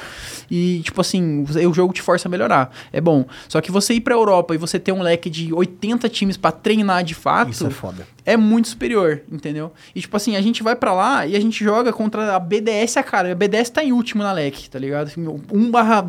E, 0.50 0.82
tipo 0.84 1.02
assim, 1.02 1.44
o 1.44 1.74
jogo 1.74 1.94
te 1.94 2.02
força 2.02 2.28
a 2.28 2.32
melhorar. 2.32 2.72
É 2.92 3.02
bom. 3.02 3.26
Só 3.48 3.60
que 3.62 3.72
você 3.72 3.94
ir 3.96 4.02
pra 4.02 4.16
Europa 4.16 4.56
e 4.56 4.58
você 4.58 4.80
ter 4.80 4.92
um 4.92 5.02
leque 5.02 5.30
de 5.30 5.54
80 5.54 6.08
times 6.10 6.38
pra 6.38 6.52
treinar 6.52 7.04
de 7.04 7.14
fato 7.14 7.52
Isso 7.52 7.68
é 7.68 7.70
foda. 7.70 8.08
é 8.26 8.38
muito 8.38 8.68
superior, 8.70 9.22
entendeu? 9.32 9.72
E 9.94 10.02
tipo 10.02 10.16
assim, 10.18 10.36
a 10.36 10.42
gente 10.42 10.64
vai 10.64 10.76
pra 10.76 10.94
lá 10.94 11.26
e 11.28 11.36
a 11.36 11.40
gente 11.40 11.64
joga 11.64 11.92
contra 11.94 12.36
a 12.36 12.40
BDS, 12.40 12.98
a 12.98 13.04
cara. 13.04 13.32
A 13.32 13.36
BDS 13.36 13.70
tá 13.70 13.84
em 13.84 13.92
último 13.92 14.24
na 14.24 14.32
LEC, 14.32 14.68
tá 14.70 14.80
ligado? 14.80 15.08
Assim, 15.08 15.28
1 15.28 15.72
barra 15.72 16.08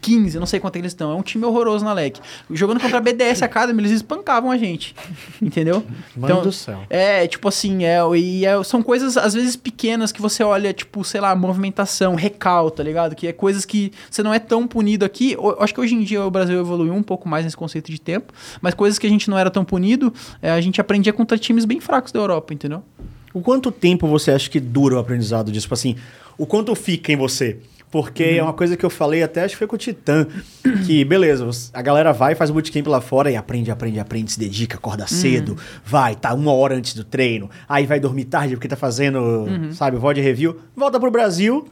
15, 0.00 0.36
eu 0.36 0.40
não 0.40 0.46
sei 0.46 0.60
quanto 0.60 0.76
eles 0.76 0.92
estão. 0.92 1.10
É 1.10 1.14
um 1.14 1.22
time 1.22 1.44
horroroso 1.44 1.84
na 1.84 1.92
LEC. 1.92 2.18
Jogando 2.50 2.80
contra 2.80 2.98
a 2.98 3.00
BDS 3.00 3.42
Academy, 3.42 3.80
eles 3.82 3.92
espancavam 3.92 4.50
a 4.50 4.56
gente, 4.56 4.94
entendeu? 5.40 5.84
Mano 6.16 6.42
do 6.42 6.52
céu. 6.52 6.80
É, 6.88 7.26
tipo 7.26 7.48
assim, 7.48 7.84
é, 7.84 7.98
e 8.16 8.44
é- 8.46 8.62
são 8.64 8.82
coisas 8.82 9.16
às 9.16 9.34
vezes 9.34 9.56
pequenas 9.56 10.12
que 10.12 10.20
você 10.20 10.42
olha, 10.42 10.72
tipo, 10.72 11.02
sei 11.04 11.20
lá, 11.20 11.34
movimentação, 11.34 12.14
recal, 12.14 12.70
tá 12.70 12.82
ligado? 12.82 13.14
Que 13.14 13.26
é 13.28 13.32
coisas 13.32 13.64
que 13.64 13.92
você 14.10 14.22
não 14.22 14.32
é 14.32 14.38
tão 14.38 14.66
punido 14.66 15.04
aqui. 15.04 15.32
Eu 15.32 15.56
acho 15.60 15.74
que 15.74 15.80
hoje 15.80 15.94
em 15.94 16.02
dia 16.02 16.24
o 16.24 16.30
Brasil 16.30 16.58
evoluiu 16.58 16.94
um 16.94 17.02
pouco 17.02 17.28
mais 17.28 17.44
nesse 17.44 17.56
conceito 17.56 17.90
de 17.90 18.00
tempo, 18.00 18.32
mas 18.60 18.74
coisas 18.74 18.98
que 18.98 19.06
a 19.06 19.10
gente 19.10 19.28
não 19.30 19.38
era 19.38 19.50
tão 19.50 19.64
punido, 19.64 20.12
é, 20.40 20.50
a 20.50 20.60
gente 20.60 20.80
aprendia 20.80 21.12
contra 21.12 21.36
times 21.38 21.64
bem 21.64 21.80
fracos 21.80 22.12
da 22.12 22.20
Europa, 22.20 22.52
entendeu? 22.54 22.82
O 23.32 23.40
quanto 23.40 23.70
tempo 23.70 24.06
você 24.06 24.30
acha 24.30 24.48
que 24.48 24.58
dura 24.58 24.96
o 24.96 24.98
aprendizado 24.98 25.52
disso? 25.52 25.64
Tipo 25.66 25.74
assim, 25.74 25.96
o 26.38 26.46
quanto 26.46 26.74
fica 26.74 27.12
em 27.12 27.16
você? 27.16 27.58
Porque 27.90 28.22
é 28.24 28.42
uma 28.42 28.52
coisa 28.52 28.76
que 28.76 28.84
eu 28.84 28.90
falei 28.90 29.22
até, 29.22 29.44
acho 29.44 29.54
que 29.54 29.58
foi 29.58 29.66
com 29.66 29.76
o 29.76 29.78
Titã, 29.78 30.26
que 30.84 31.04
beleza, 31.04 31.48
a 31.72 31.80
galera 31.80 32.12
vai, 32.12 32.34
faz 32.34 32.50
o 32.50 32.52
bootcamp 32.52 32.86
lá 32.88 33.00
fora 33.00 33.30
e 33.30 33.36
aprende, 33.36 33.70
aprende, 33.70 34.00
aprende, 34.00 34.32
se 34.32 34.38
dedica, 34.38 34.76
acorda 34.76 35.06
cedo, 35.06 35.56
vai, 35.84 36.14
tá 36.16 36.34
uma 36.34 36.52
hora 36.52 36.74
antes 36.74 36.94
do 36.94 37.04
treino, 37.04 37.48
aí 37.68 37.86
vai 37.86 38.00
dormir 38.00 38.24
tarde 38.24 38.54
porque 38.54 38.68
tá 38.68 38.76
fazendo, 38.76 39.46
sabe, 39.72 39.96
VOD 39.96 40.20
review, 40.20 40.60
volta 40.76 40.98
pro 40.98 41.10
Brasil, 41.10 41.66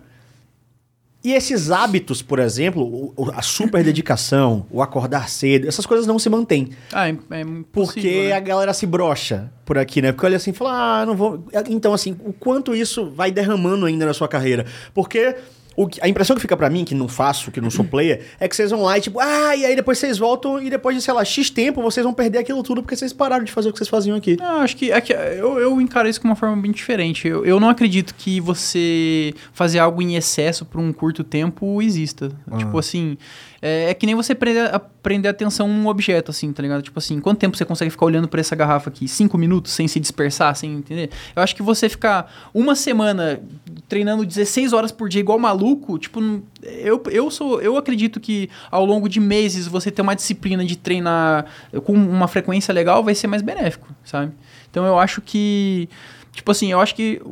E 1.25 1.33
esses 1.33 1.71
hábitos, 1.71 2.21
por 2.21 2.39
exemplo, 2.39 3.15
a 3.35 3.41
super 3.41 3.83
dedicação, 3.83 4.67
o 4.71 4.83
acordar 4.83 5.31
cedo, 5.31 5.67
essas 5.67 5.87
coisas 5.87 6.07
não 6.07 6.19
se 6.19 6.29
mantêm. 6.29 6.69
Ah, 6.93 7.09
é, 7.09 7.13
é 7.13 7.45
Porque 7.73 8.29
né? 8.29 8.33
a 8.33 8.41
galera 8.41 8.75
se 8.75 8.85
brocha 8.85 9.51
por 9.65 9.79
aqui, 9.79 10.03
né? 10.03 10.13
Porque 10.13 10.27
olha 10.27 10.37
assim 10.37 10.51
e 10.51 10.53
fala, 10.53 11.01
ah, 11.01 11.07
não 11.07 11.17
vou. 11.17 11.43
Então, 11.71 11.95
assim, 11.95 12.15
o 12.23 12.31
quanto 12.35 12.75
isso 12.75 13.11
vai 13.11 13.33
derramando 13.33 13.87
ainda 13.87 14.05
na 14.05 14.13
sua 14.13 14.29
carreira. 14.29 14.67
Porque. 14.93 15.35
O 15.77 15.87
que- 15.87 16.01
a 16.03 16.09
impressão 16.09 16.37
que 16.37 16.43
fica 16.43 16.57
pra 16.57 16.71
mim, 16.71 16.85
que 16.85 16.95
não 16.95 17.09
faço, 17.09 17.51
que 17.51 17.61
não 17.61 17.71
sou 17.71 17.85
player, 17.85 18.23
é 18.39 18.49
que 18.49 18.55
vocês 18.55 18.71
vão 18.71 18.83
lá 18.83 18.97
e 18.99 19.01
tipo, 19.01 19.19
ah, 19.21 19.57
e 19.57 19.65
aí 19.65 19.75
depois 19.77 19.99
vocês 19.99 20.19
voltam 20.19 20.63
e 20.63 20.71
depois 20.71 20.97
de, 20.97 21.03
sei 21.03 21.13
lá, 21.15 21.25
X 21.25 21.51
tempo 21.51 21.83
vocês 21.83 22.05
vão 22.05 22.13
perder 22.15 22.39
aquilo 22.39 22.63
tudo 22.63 22.83
porque 22.83 22.97
vocês 22.97 23.13
pararam 23.13 23.45
de 23.45 23.53
fazer 23.53 23.69
o 23.69 23.73
que 23.73 23.79
vocês 23.79 23.89
faziam 23.89 24.17
aqui. 24.17 24.37
Não, 24.39 24.61
acho 24.61 24.77
que, 24.77 24.91
é 24.93 25.01
que 25.01 25.13
eu, 25.13 25.59
eu 25.59 25.81
encaro 25.81 26.09
isso 26.09 26.21
de 26.21 26.27
uma 26.27 26.37
forma 26.37 26.57
bem 26.61 26.71
diferente. 26.73 27.27
Eu, 27.29 27.45
eu 27.45 27.59
não 27.59 27.69
acredito 27.69 28.15
que 28.15 28.41
você 28.41 29.35
fazer 29.53 29.79
algo 29.79 30.01
em 30.03 30.17
excesso 30.17 30.65
por 30.65 30.81
um 30.81 30.93
curto 30.93 31.23
tempo 31.25 31.81
exista. 31.83 32.31
Tipo 32.59 32.79
assim, 32.79 33.17
é, 33.67 33.89
é 33.91 33.95
que 33.95 34.05
nem 34.05 34.15
você 34.15 34.35
prender, 34.35 34.75
a- 34.75 34.79
prender 34.79 35.31
atenção 35.31 35.67
num 35.67 35.87
objeto, 35.89 36.31
assim, 36.31 36.53
tá 36.53 36.63
ligado? 36.63 36.83
Tipo 36.83 36.99
assim, 36.99 37.19
quanto 37.19 37.39
tempo 37.39 37.57
você 37.57 37.65
consegue 37.65 37.91
ficar 37.91 38.05
olhando 38.05 38.29
pra 38.29 38.39
essa 38.41 38.55
garrafa 38.55 38.91
aqui? 38.91 39.09
Cinco 39.09 39.39
minutos 39.39 39.73
sem 39.73 39.89
se 39.89 39.99
dispersar, 39.99 40.55
sem 40.55 40.75
entender? 40.75 41.09
Eu 41.35 41.43
acho 41.43 41.57
que 41.57 41.63
você 41.63 41.89
ficar 41.89 42.31
uma 42.53 42.75
semana 42.75 43.41
treinando 43.89 44.27
16 44.27 44.75
horas 44.75 44.93
por 44.93 45.09
dia 45.09 45.21
igual 45.21 45.39
maluco, 45.39 45.99
tipo, 45.99 46.21
eu, 46.63 47.03
eu 47.11 47.31
sou. 47.31 47.61
Eu 47.63 47.77
acredito 47.79 48.21
que 48.21 48.51
ao 48.71 48.85
longo 48.85 49.09
de 49.09 49.21
meses 49.21 49.67
você 49.67 49.91
ter 49.91 50.03
uma 50.03 50.15
disciplina 50.15 50.65
de 50.65 50.77
treinar 50.77 51.47
com 51.85 51.95
uma 51.95 52.29
frequência 52.29 52.73
legal 52.73 53.03
vai 53.03 53.15
ser 53.15 53.27
mais 53.29 53.41
benéfico, 53.41 53.89
sabe? 54.05 54.31
Então 54.71 54.85
eu 54.85 54.99
acho 54.99 55.21
que. 55.23 55.89
Tipo 56.33 56.51
assim, 56.51 56.73
eu 56.73 56.81
acho 56.81 56.95
que 56.95 57.23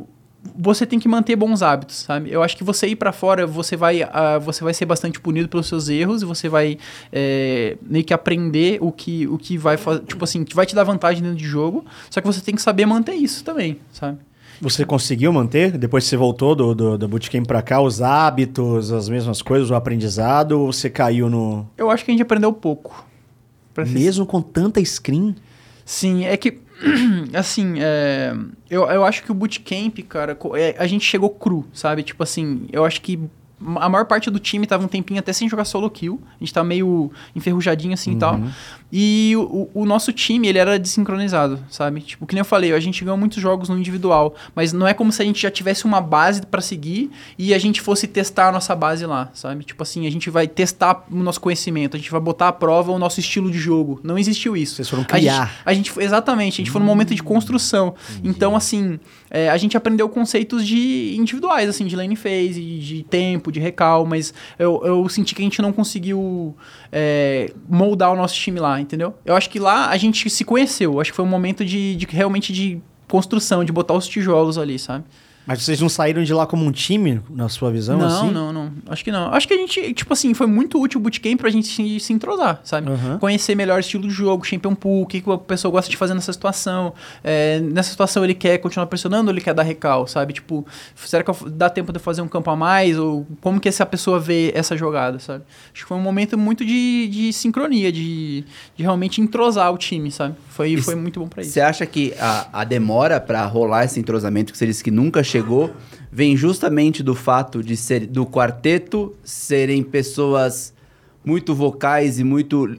você 0.55 0.85
tem 0.85 0.99
que 0.99 1.07
manter 1.07 1.35
bons 1.35 1.61
hábitos, 1.61 1.97
sabe? 1.97 2.31
Eu 2.31 2.43
acho 2.43 2.57
que 2.57 2.63
você 2.63 2.87
ir 2.87 2.95
pra 2.95 3.11
fora, 3.11 3.47
você 3.47 3.75
vai, 3.75 4.03
ah, 4.03 4.37
você 4.39 4.63
vai 4.63 4.73
ser 4.73 4.85
bastante 4.85 5.19
punido 5.19 5.47
pelos 5.47 5.67
seus 5.67 5.87
erros 5.89 6.21
e 6.21 6.25
você 6.25 6.49
vai 6.49 6.77
é, 7.11 7.77
meio 7.81 8.03
que 8.03 8.13
aprender 8.13 8.77
o 8.81 8.91
que, 8.91 9.27
o 9.27 9.37
que 9.37 9.57
vai 9.57 9.77
fazer, 9.77 10.01
tipo 10.01 10.23
assim, 10.23 10.43
que 10.43 10.55
vai 10.55 10.65
te 10.65 10.75
dar 10.75 10.83
vantagem 10.83 11.23
dentro 11.23 11.37
de 11.37 11.45
jogo. 11.45 11.85
Só 12.09 12.19
que 12.19 12.27
você 12.27 12.41
tem 12.41 12.55
que 12.55 12.61
saber 12.61 12.85
manter 12.85 13.13
isso 13.13 13.43
também, 13.43 13.79
sabe? 13.91 14.17
Você 14.61 14.85
conseguiu 14.85 15.33
manter, 15.33 15.77
depois 15.77 16.03
que 16.03 16.09
você 16.11 16.17
voltou 16.17 16.55
do, 16.55 16.75
do, 16.75 16.97
do 16.97 17.07
bootcamp 17.07 17.45
pra 17.45 17.61
cá, 17.61 17.81
os 17.81 18.01
hábitos, 18.01 18.91
as 18.91 19.09
mesmas 19.09 19.41
coisas, 19.41 19.69
o 19.69 19.75
aprendizado, 19.75 20.53
ou 20.53 20.71
você 20.71 20.89
caiu 20.89 21.29
no. 21.29 21.67
Eu 21.77 21.89
acho 21.89 22.05
que 22.05 22.11
a 22.11 22.13
gente 22.13 22.21
aprendeu 22.21 22.53
pouco. 22.53 23.05
Pra 23.73 23.85
ser 23.85 23.91
Mesmo 23.91 24.25
com 24.25 24.41
tanta 24.41 24.83
screen? 24.85 25.35
Sim, 25.85 26.25
é 26.25 26.37
que, 26.37 26.59
assim, 27.33 27.75
é, 27.79 28.35
eu, 28.69 28.83
eu 28.89 29.05
acho 29.05 29.23
que 29.23 29.31
o 29.31 29.35
bootcamp, 29.35 29.97
cara, 30.07 30.37
é, 30.55 30.75
a 30.77 30.85
gente 30.85 31.05
chegou 31.05 31.29
cru, 31.29 31.65
sabe? 31.73 32.03
Tipo 32.03 32.23
assim, 32.23 32.67
eu 32.71 32.83
acho 32.85 33.01
que 33.01 33.19
a 33.77 33.87
maior 33.87 34.05
parte 34.05 34.29
do 34.29 34.39
time 34.39 34.67
tava 34.67 34.83
um 34.83 34.87
tempinho 34.87 35.19
até 35.19 35.31
sem 35.31 35.47
jogar 35.47 35.65
solo 35.65 35.89
kill. 35.89 36.21
A 36.35 36.39
gente 36.43 36.53
tá 36.53 36.63
meio 36.63 37.11
enferrujadinho 37.35 37.93
assim 37.93 38.11
e 38.11 38.15
tal. 38.17 38.39
E 38.91 39.33
o, 39.37 39.69
o 39.73 39.85
nosso 39.85 40.11
time, 40.13 40.47
ele 40.47 40.59
era 40.59 40.77
desincronizado, 40.77 41.59
sabe? 41.69 42.01
Tipo, 42.01 42.27
que 42.27 42.35
nem 42.35 42.41
eu 42.41 42.45
falei, 42.45 42.73
a 42.73 42.79
gente 42.79 43.03
ganhou 43.03 43.17
muitos 43.17 43.41
jogos 43.41 43.67
no 43.69 43.77
individual, 43.77 44.35
mas 44.55 44.71
não 44.71 44.87
é 44.87 44.93
como 44.93 45.11
se 45.11 45.21
a 45.21 45.25
gente 45.25 45.41
já 45.41 45.49
tivesse 45.49 45.85
uma 45.85 45.99
base 45.99 46.45
pra 46.45 46.61
seguir 46.61 47.09
e 47.37 47.53
a 47.53 47.57
gente 47.59 47.81
fosse 47.81 48.05
testar 48.07 48.49
a 48.49 48.51
nossa 48.51 48.75
base 48.75 49.05
lá, 49.05 49.31
sabe? 49.33 49.63
Tipo 49.63 49.81
assim, 49.81 50.05
a 50.05 50.11
gente 50.11 50.29
vai 50.29 50.47
testar 50.47 51.05
o 51.11 51.15
nosso 51.15 51.41
conhecimento, 51.41 51.95
a 51.95 51.99
gente 51.99 52.11
vai 52.11 52.21
botar 52.21 52.49
à 52.49 52.53
prova 52.53 52.91
o 52.91 52.99
nosso 52.99 53.19
estilo 53.19 53.49
de 53.49 53.57
jogo. 53.57 53.99
Não 54.03 54.17
existiu 54.17 54.55
isso. 54.55 54.75
Vocês 54.75 54.89
foram 54.89 55.01
A 55.09 55.15
gente- 55.17 55.21
criar. 55.21 55.61
a 55.65 55.73
gente, 55.73 55.91
exatamente, 55.99 56.53
a 56.53 56.57
gente 56.63 56.69
foi 56.71 56.79
num 56.81 56.87
momento 56.87 57.15
de 57.15 57.23
construção. 57.23 57.95
Então, 58.23 58.55
assim, 58.55 58.99
é, 59.33 59.49
a 59.49 59.57
gente 59.57 59.75
aprendeu 59.75 60.07
conceitos 60.07 60.65
de 60.65 61.15
individuais, 61.17 61.67
assim, 61.67 61.87
de 61.87 61.95
lane 61.95 62.15
phase, 62.15 62.61
de, 62.61 63.01
tempo, 63.03 63.51
de 63.51 63.59
recal, 63.59 64.05
mas 64.05 64.31
eu, 64.59 64.79
eu 64.85 65.09
senti 65.09 65.33
que 65.33 65.41
a 65.41 65.43
gente 65.43 65.59
não 65.59 65.73
conseguiu 65.73 66.55
é, 66.91 67.51
moldar 67.67 68.13
o 68.13 68.15
nosso 68.15 68.35
time 68.35 68.59
lá, 68.59 68.79
entendeu? 68.79 69.15
Eu 69.25 69.35
acho 69.35 69.49
que 69.49 69.57
lá 69.57 69.89
a 69.89 69.97
gente 69.97 70.29
se 70.29 70.45
conheceu, 70.45 71.01
acho 71.01 71.11
que 71.11 71.15
foi 71.15 71.25
um 71.25 71.29
momento 71.29 71.65
de, 71.65 71.95
de 71.95 72.05
realmente 72.05 72.53
de 72.53 72.79
construção, 73.07 73.65
de 73.65 73.71
botar 73.71 73.95
os 73.95 74.07
tijolos 74.07 74.59
ali, 74.59 74.77
sabe? 74.77 75.03
Mas 75.45 75.61
vocês 75.61 75.79
não 75.81 75.89
saíram 75.89 76.23
de 76.23 76.33
lá 76.33 76.47
como 76.47 76.65
um 76.65 76.71
time, 76.71 77.21
na 77.29 77.49
sua 77.49 77.69
visão, 77.71 77.97
não, 77.97 78.07
assim? 78.07 78.31
não, 78.31 78.53
não. 78.53 78.71
Acho 78.87 79.03
que 79.03 79.11
não. 79.11 79.33
Acho 79.33 79.47
que 79.47 79.53
a 79.53 79.57
gente, 79.57 79.93
tipo 79.93 80.13
assim, 80.13 80.33
foi 80.33 80.47
muito 80.47 80.81
útil 80.81 80.99
o 80.99 81.03
bootcamp 81.03 81.37
pra 81.39 81.49
gente 81.49 81.67
se, 81.67 81.99
se 81.99 82.13
entrosar, 82.13 82.61
sabe? 82.63 82.89
Aham. 82.89 83.17
Conhecer 83.19 83.53
melhor 83.55 83.77
o 83.77 83.79
estilo 83.79 84.07
de 84.07 84.13
jogo, 84.13 84.45
champion 84.45 84.73
pool, 84.73 85.01
o 85.01 85.05
que, 85.05 85.19
que 85.21 85.29
a 85.29 85.37
pessoa 85.37 85.71
gosta 85.71 85.91
de 85.91 85.97
fazer 85.97 86.13
nessa 86.13 86.31
situação. 86.31 86.93
É, 87.23 87.59
nessa 87.59 87.91
situação 87.91 88.23
ele 88.23 88.33
quer 88.33 88.57
continuar 88.59 88.87
pressionando 88.87 89.29
ou 89.29 89.33
ele 89.33 89.41
quer 89.41 89.53
dar 89.53 89.63
recal, 89.63 90.07
sabe? 90.07 90.33
Tipo, 90.33 90.65
será 90.95 91.23
que 91.23 91.31
dá 91.49 91.69
tempo 91.69 91.91
de 91.91 91.97
eu 91.97 92.01
fazer 92.03 92.21
um 92.21 92.27
campo 92.27 92.49
a 92.49 92.55
mais? 92.55 92.97
Ou 92.97 93.27
como 93.41 93.59
que 93.59 93.67
essa 93.67 93.85
pessoa 93.85 94.19
vê 94.19 94.51
essa 94.55 94.77
jogada, 94.77 95.19
sabe? 95.19 95.43
Acho 95.73 95.83
que 95.83 95.87
foi 95.87 95.97
um 95.97 96.01
momento 96.01 96.37
muito 96.37 96.65
de, 96.65 97.07
de 97.09 97.33
sincronia, 97.33 97.91
de, 97.91 98.45
de 98.75 98.83
realmente 98.83 99.19
entrosar 99.19 99.73
o 99.73 99.77
time, 99.77 100.09
sabe? 100.09 100.35
Foi, 100.49 100.69
E 100.71 100.77
foi 100.81 100.95
muito 100.95 101.19
bom 101.19 101.27
pra 101.27 101.41
isso. 101.41 101.51
Você 101.51 101.61
acha 101.61 101.85
que 101.85 102.13
a, 102.19 102.61
a 102.61 102.63
demora 102.63 103.19
pra 103.19 103.45
rolar 103.45 103.85
esse 103.85 103.99
entrosamento 103.99 104.51
que 104.51 104.57
você 104.57 104.65
disse 104.65 104.83
que 104.83 104.91
nunca 104.91 105.23
chegou 105.33 105.73
vem 106.11 106.37
justamente 106.37 107.01
do 107.01 107.15
fato 107.15 107.63
de 107.63 107.75
ser 107.75 108.05
do 108.05 108.23
quarteto 108.23 109.15
serem 109.23 109.81
pessoas 109.81 110.73
muito 111.25 111.55
vocais 111.55 112.19
e 112.19 112.23
muito 112.23 112.77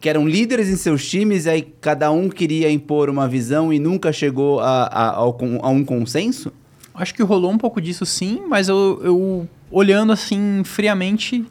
que 0.00 0.08
eram 0.08 0.28
líderes 0.28 0.68
em 0.68 0.76
seus 0.76 1.08
times 1.08 1.46
e 1.46 1.50
aí 1.50 1.62
cada 1.80 2.10
um 2.10 2.28
queria 2.28 2.70
impor 2.70 3.08
uma 3.08 3.26
visão 3.26 3.72
e 3.72 3.78
nunca 3.78 4.12
chegou 4.12 4.60
a, 4.60 4.84
a, 4.84 5.08
a 5.16 5.68
um 5.70 5.84
consenso? 5.84 6.52
Acho 6.94 7.14
que 7.14 7.22
rolou 7.22 7.50
um 7.50 7.58
pouco 7.58 7.80
disso 7.80 8.04
sim, 8.04 8.42
mas 8.48 8.68
eu, 8.68 9.00
eu 9.02 9.48
olhando 9.70 10.12
assim 10.12 10.62
friamente, 10.64 11.44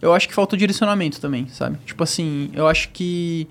eu 0.00 0.12
acho 0.14 0.26
que 0.26 0.34
faltou 0.34 0.58
direcionamento 0.58 1.20
também, 1.20 1.46
sabe? 1.48 1.78
Tipo 1.84 2.02
assim, 2.02 2.50
eu 2.52 2.66
acho 2.66 2.88
que 2.88 3.46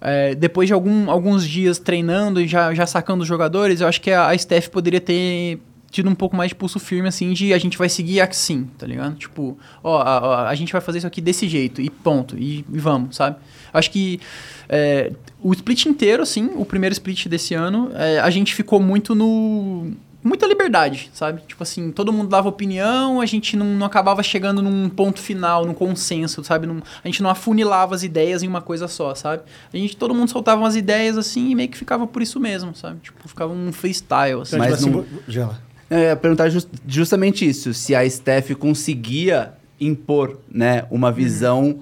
é, 0.00 0.34
depois 0.34 0.68
de 0.68 0.74
algum, 0.74 1.10
alguns 1.10 1.48
dias 1.48 1.78
treinando 1.78 2.40
e 2.40 2.46
já, 2.46 2.74
já 2.74 2.86
sacando 2.86 3.22
os 3.22 3.28
jogadores, 3.28 3.80
eu 3.80 3.88
acho 3.88 4.00
que 4.00 4.10
a, 4.10 4.28
a 4.28 4.38
Steph 4.38 4.68
poderia 4.68 5.00
ter 5.00 5.58
tido 5.94 6.10
um 6.10 6.14
pouco 6.14 6.34
mais 6.36 6.48
de 6.48 6.56
pulso 6.56 6.80
firme, 6.80 7.06
assim, 7.08 7.32
de 7.32 7.54
a 7.54 7.58
gente 7.58 7.78
vai 7.78 7.88
seguir 7.88 8.20
assim, 8.20 8.64
tá 8.76 8.84
ligado? 8.84 9.14
Tipo, 9.14 9.56
ó, 9.82 9.98
a, 10.02 10.18
a- 10.18 10.48
a 10.48 10.54
gente 10.56 10.72
vai 10.72 10.80
fazer 10.80 10.98
isso 10.98 11.06
aqui 11.06 11.20
desse 11.20 11.48
jeito, 11.48 11.80
e 11.80 11.88
ponto, 11.88 12.36
e, 12.36 12.64
e 12.72 12.78
vamos, 12.78 13.14
sabe? 13.14 13.36
Acho 13.72 13.90
que 13.92 14.20
é, 14.68 15.12
o 15.40 15.52
split 15.52 15.86
inteiro, 15.86 16.22
assim, 16.22 16.50
o 16.56 16.64
primeiro 16.64 16.92
split 16.92 17.26
desse 17.28 17.54
ano, 17.54 17.90
é, 17.94 18.18
a 18.18 18.28
gente 18.30 18.52
ficou 18.54 18.80
muito 18.80 19.14
no. 19.14 19.92
Muita 20.26 20.46
liberdade, 20.46 21.10
sabe? 21.12 21.42
Tipo 21.46 21.62
assim, 21.62 21.92
todo 21.92 22.10
mundo 22.10 22.30
dava 22.30 22.48
opinião, 22.48 23.20
a 23.20 23.26
gente 23.26 23.58
não, 23.58 23.66
não 23.66 23.86
acabava 23.86 24.22
chegando 24.22 24.62
num 24.62 24.88
ponto 24.88 25.20
final, 25.20 25.66
num 25.66 25.74
consenso, 25.74 26.42
sabe? 26.42 26.66
Num- 26.66 26.80
a 27.04 27.06
gente 27.08 27.22
não 27.22 27.28
afunilava 27.28 27.94
as 27.94 28.02
ideias 28.02 28.42
em 28.42 28.48
uma 28.48 28.62
coisa 28.62 28.88
só, 28.88 29.14
sabe? 29.14 29.42
A 29.70 29.76
gente, 29.76 29.94
todo 29.98 30.14
mundo 30.14 30.30
soltava 30.30 30.62
umas 30.62 30.76
ideias 30.76 31.18
assim 31.18 31.50
e 31.50 31.54
meio 31.54 31.68
que 31.68 31.76
ficava 31.76 32.06
por 32.06 32.22
isso 32.22 32.40
mesmo, 32.40 32.74
sabe? 32.74 33.00
Tipo, 33.02 33.28
ficava 33.28 33.52
um 33.52 33.70
freestyle, 33.70 34.40
assim. 34.40 34.56
Então, 34.56 34.70
Mas 34.70 34.78
tipo 34.82 34.90
não- 34.96 35.00
assim, 35.02 35.10
Gela. 35.28 35.62
Eu 35.90 35.98
ia 35.98 36.16
perguntar 36.16 36.48
jus- 36.48 36.68
justamente 36.86 37.46
isso, 37.48 37.72
se 37.74 37.94
a 37.94 38.08
Steph 38.08 38.52
conseguia 38.52 39.52
impor, 39.80 40.38
né, 40.50 40.84
uma 40.90 41.10
visão 41.12 41.80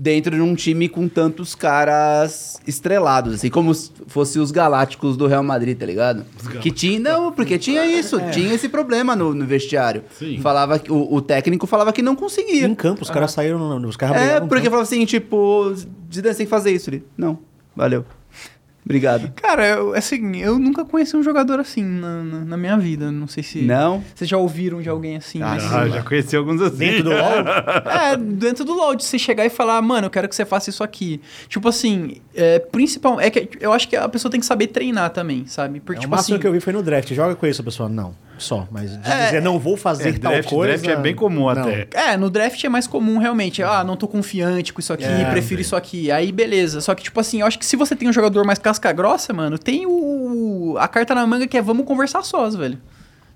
dentro 0.00 0.36
de 0.36 0.40
um 0.40 0.54
time 0.54 0.88
com 0.88 1.08
tantos 1.08 1.56
caras 1.56 2.60
estrelados, 2.66 3.34
assim 3.34 3.50
como 3.50 3.74
se 3.74 3.90
fosse 4.06 4.38
os 4.38 4.52
galácticos 4.52 5.16
do 5.16 5.26
Real 5.26 5.42
Madrid, 5.42 5.76
tá 5.76 5.84
ligado? 5.86 6.24
Que 6.60 6.70
tinha, 6.70 7.00
não, 7.00 7.32
porque 7.32 7.58
tinha 7.58 7.84
isso, 7.84 8.16
tinha 8.30 8.54
esse 8.54 8.68
problema 8.68 9.16
no, 9.16 9.34
no 9.34 9.44
vestiário. 9.44 10.04
Sim. 10.16 10.38
Falava 10.40 10.78
que 10.78 10.92
o, 10.92 11.12
o 11.14 11.20
técnico 11.20 11.66
falava 11.66 11.92
que 11.92 12.00
não 12.02 12.14
conseguia. 12.14 12.66
Em 12.66 12.74
campo, 12.76 13.02
os 13.02 13.10
caras 13.10 13.32
saíram, 13.32 13.58
no- 13.78 13.88
os 13.88 13.96
caras 13.96 14.22
É, 14.22 14.38
porque 14.40 14.56
campo. 14.66 14.70
falava 14.70 14.82
assim, 14.82 15.04
tipo, 15.04 15.74
Zidane 16.12 16.36
tem 16.36 16.46
que 16.46 16.50
fazer 16.50 16.70
isso. 16.70 16.90
Ele, 16.90 17.02
não, 17.16 17.38
valeu. 17.74 18.04
Obrigado. 18.88 19.30
Cara, 19.36 19.66
eu, 19.66 19.92
assim, 19.94 20.38
eu 20.38 20.58
nunca 20.58 20.82
conheci 20.82 21.14
um 21.14 21.22
jogador 21.22 21.60
assim 21.60 21.84
na, 21.84 22.22
na, 22.24 22.38
na 22.46 22.56
minha 22.56 22.78
vida. 22.78 23.12
Não 23.12 23.28
sei 23.28 23.42
se. 23.42 23.60
Não? 23.60 24.02
Vocês 24.14 24.30
já 24.30 24.38
ouviram 24.38 24.80
de 24.80 24.88
alguém 24.88 25.16
assim? 25.16 25.42
Ah, 25.42 25.48
mas- 25.50 25.72
Ah, 25.74 25.86
já 25.88 26.02
conheci 26.02 26.34
alguns 26.34 26.62
assim. 26.62 26.78
Dentro 26.78 27.04
do 27.04 27.10
LoL? 27.10 27.18
É, 28.08 28.16
dentro 28.16 28.64
do 28.64 28.72
LoL, 28.72 28.94
de 28.96 29.04
você 29.04 29.18
chegar 29.18 29.44
e 29.44 29.50
falar, 29.50 29.82
mano, 29.82 30.06
eu 30.06 30.10
quero 30.10 30.26
que 30.26 30.34
você 30.34 30.46
faça 30.46 30.70
isso 30.70 30.82
aqui. 30.82 31.20
Tipo 31.48 31.68
assim, 31.68 32.16
é, 32.34 32.58
principal, 32.58 33.20
é 33.20 33.28
que 33.28 33.50
eu 33.60 33.72
acho 33.74 33.86
que 33.88 33.94
a 33.96 34.08
pessoa 34.08 34.30
tem 34.32 34.40
que 34.40 34.46
saber 34.46 34.68
treinar 34.68 35.10
também, 35.10 35.46
sabe? 35.46 35.80
Porque, 35.80 35.98
É, 35.98 35.98
o 35.98 36.00
tipo 36.02 36.10
máximo 36.16 36.36
assim. 36.36 36.40
que 36.40 36.46
eu 36.46 36.52
vi 36.52 36.60
foi 36.60 36.72
no 36.72 36.82
draft. 36.82 37.12
Joga 37.12 37.34
com 37.34 37.46
isso, 37.46 37.62
pessoal. 37.62 37.88
Não, 37.90 38.14
só. 38.38 38.66
Mas 38.70 38.90
de 38.90 39.10
É, 39.10 39.24
dizer 39.26 39.42
não 39.42 39.58
vou 39.58 39.76
fazer 39.76 40.08
É, 40.10 40.12
tal 40.18 40.32
draft, 40.32 40.48
coisa... 40.48 40.78
draft 40.82 40.98
é 40.98 41.00
bem 41.00 41.14
comum 41.14 41.40
não. 41.40 41.48
até. 41.48 41.88
É, 41.92 42.16
no 42.16 42.30
draft 42.30 42.62
é 42.62 42.68
mais 42.68 42.86
comum 42.86 43.18
realmente. 43.18 43.62
Ah, 43.62 43.82
não 43.84 43.96
tô 43.96 44.06
confiante 44.08 44.72
com 44.72 44.80
isso 44.80 44.92
aqui, 44.92 45.04
É, 45.04 45.24
prefiro 45.30 45.60
isso 45.60 45.76
aqui. 45.76 46.10
Aí 46.10 46.32
beleza. 46.32 46.80
Só 46.80 46.94
que, 46.94 47.02
tipo 47.02 47.18
assim, 47.20 47.40
eu 47.40 47.46
acho 47.46 47.58
que 47.58 47.66
se 47.66 47.76
você 47.76 47.94
tem 47.96 48.08
um 48.08 48.12
jogador 48.12 48.44
mais 48.44 48.58
casca 48.58 48.92
grossa, 48.92 49.32
mano, 49.32 49.58
tem 49.58 49.84
o. 49.86 50.76
a 50.78 50.88
carta 50.88 51.14
na 51.14 51.26
manga 51.26 51.46
que 51.46 51.56
é 51.56 51.62
vamos 51.62 51.84
conversar 51.86 52.22
sós, 52.22 52.54
velho. 52.54 52.78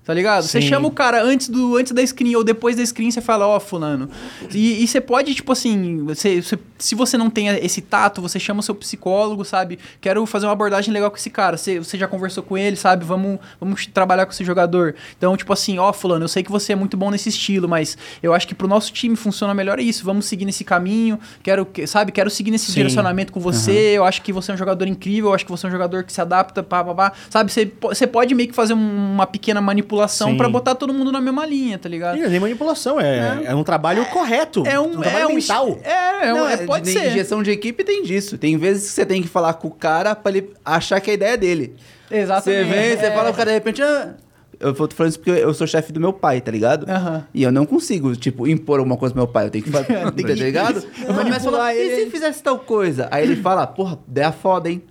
Tá 0.05 0.13
ligado? 0.13 0.43
Você 0.43 0.61
Sim. 0.61 0.67
chama 0.67 0.85
o 0.87 0.91
cara 0.91 1.23
antes, 1.23 1.47
do, 1.47 1.77
antes 1.77 1.93
da 1.93 2.05
screen 2.05 2.35
ou 2.35 2.43
depois 2.43 2.75
da 2.75 2.85
screen, 2.85 3.09
você 3.09 3.21
fala, 3.21 3.47
ó, 3.47 3.57
fulano. 3.57 4.09
E, 4.53 4.83
e 4.83 4.87
você 4.87 4.99
pode, 4.99 5.33
tipo 5.33 5.49
assim, 5.53 6.03
você, 6.03 6.41
você- 6.41 6.59
se 6.77 6.93
você 6.93 7.17
não 7.17 7.29
tem 7.29 7.47
esse 7.47 7.79
tato, 7.81 8.21
você 8.21 8.37
chama 8.37 8.59
o 8.59 8.63
seu 8.63 8.75
psicólogo, 8.75 9.45
sabe? 9.45 9.79
Quero 10.01 10.25
fazer 10.25 10.45
uma 10.45 10.51
abordagem 10.51 10.93
legal 10.93 11.09
com 11.09 11.15
esse 11.15 11.29
cara. 11.29 11.55
Você, 11.55 11.79
você 11.79 11.97
já 11.97 12.05
conversou 12.05 12.43
com 12.43 12.57
ele, 12.57 12.75
sabe? 12.75 13.05
Vamos, 13.05 13.39
vamos 13.61 13.87
trabalhar 13.87 14.25
com 14.25 14.33
esse 14.33 14.43
jogador. 14.43 14.93
Então, 15.17 15.37
tipo 15.37 15.53
assim, 15.53 15.79
ó, 15.79 15.93
fulano, 15.93 16.25
eu 16.25 16.27
sei 16.27 16.43
que 16.43 16.51
você 16.51 16.73
é 16.73 16.75
muito 16.75 16.97
bom 16.97 17.09
nesse 17.09 17.29
estilo, 17.29 17.69
mas 17.69 17.97
eu 18.21 18.33
acho 18.33 18.45
que 18.45 18.53
pro 18.53 18.67
nosso 18.67 18.91
time 18.91 19.15
funciona 19.15 19.53
melhor 19.53 19.79
isso. 19.79 20.03
Vamos 20.03 20.25
seguir 20.25 20.43
nesse 20.43 20.65
caminho. 20.65 21.17
Quero, 21.41 21.65
que- 21.65 21.87
sabe? 21.87 22.11
Quero 22.11 22.29
seguir 22.29 22.51
nesse 22.51 22.65
Sim. 22.65 22.73
direcionamento 22.73 23.31
com 23.31 23.39
você. 23.39 23.71
Eu 23.95 24.03
acho 24.03 24.21
que 24.21 24.33
você 24.33 24.51
é 24.51 24.53
um 24.53 24.57
jogador 24.57 24.85
incrível. 24.85 25.29
Eu 25.29 25.33
acho 25.35 25.45
que 25.45 25.51
você 25.51 25.65
é 25.65 25.69
um 25.69 25.71
jogador 25.71 26.03
que 26.03 26.11
se 26.11 26.19
adapta, 26.19 26.61
pá, 26.61 26.83
pá, 26.83 26.93
pá. 26.93 27.13
Sabe? 27.29 27.49
Você, 27.53 27.71
você 27.81 28.05
pode 28.05 28.35
meio 28.35 28.49
que 28.49 28.55
fazer 28.55 28.73
um- 28.73 29.13
uma 29.13 29.25
pequena 29.25 29.61
manipulação 29.61 29.92
Sim. 30.29 30.37
pra 30.37 30.49
botar 30.49 30.75
todo 30.75 30.93
mundo 30.93 31.11
na 31.11 31.21
mesma 31.21 31.45
linha, 31.45 31.77
tá 31.77 31.87
ligado? 31.89 32.17
Não 32.17 32.25
é 32.25 32.29
nem 32.29 32.39
manipulação, 32.39 32.99
é, 32.99 33.43
é. 33.45 33.55
um 33.55 33.63
trabalho 33.63 34.05
correto. 34.07 34.63
É 34.65 34.79
um, 34.79 34.91
trabalho 34.91 35.23
é 35.23 35.27
um 35.27 35.35
mental. 35.35 35.79
É, 35.83 36.27
é, 36.27 36.33
um- 36.33 36.37
Não, 36.37 36.49
é, 36.49 36.57
pode 36.65 36.85
de- 36.85 36.93
ser. 36.93 37.11
Gestão 37.11 37.43
de 37.43 37.51
equipe 37.51 37.83
tem 37.83 38.03
disso. 38.03 38.37
Tem 38.37 38.57
vezes 38.57 38.89
que 38.89 38.95
você 38.95 39.05
tem 39.05 39.21
que 39.21 39.27
falar 39.27 39.53
com 39.55 39.67
o 39.67 39.71
cara 39.71 40.15
pra 40.15 40.31
ele 40.31 40.51
achar 40.63 40.99
que 40.99 41.11
a 41.11 41.13
ideia 41.13 41.33
é 41.33 41.37
dele. 41.37 41.75
Exatamente. 42.09 42.67
Você 42.67 42.73
vem, 42.73 42.97
você 42.97 43.05
é. 43.05 43.11
fala 43.11 43.29
pro 43.29 43.37
cara 43.37 43.49
de 43.51 43.55
repente. 43.55 43.81
Ah, 43.81 44.13
eu 44.59 44.73
tô 44.73 44.87
falando 44.95 45.09
isso 45.11 45.19
porque 45.19 45.31
eu 45.31 45.53
sou 45.53 45.67
chefe 45.67 45.91
do 45.91 45.99
meu 45.99 46.13
pai, 46.13 46.39
tá 46.39 46.51
ligado? 46.51 46.89
Aham. 46.89 47.25
E 47.33 47.43
eu 47.43 47.51
não 47.51 47.65
consigo, 47.65 48.15
tipo, 48.15 48.47
impor 48.47 48.79
alguma 48.79 48.95
coisa 48.97 49.13
pro 49.13 49.23
meu 49.23 49.27
pai. 49.31 49.47
Eu 49.47 49.49
tenho 49.49 49.63
que 49.63 49.71
fazer, 49.71 49.87
tá 50.11 50.11
ligado? 50.33 50.83
Mas 50.99 51.15
manipular 51.15 51.41
fala, 51.41 51.73
ele. 51.75 52.01
E 52.01 52.05
se 52.05 52.11
fizesse 52.11 52.41
tal 52.41 52.59
coisa? 52.59 53.07
Aí 53.11 53.23
ele 53.23 53.35
fala, 53.35 53.67
porra, 53.67 53.99
ideia 54.07 54.31
foda, 54.31 54.69
hein? 54.69 54.81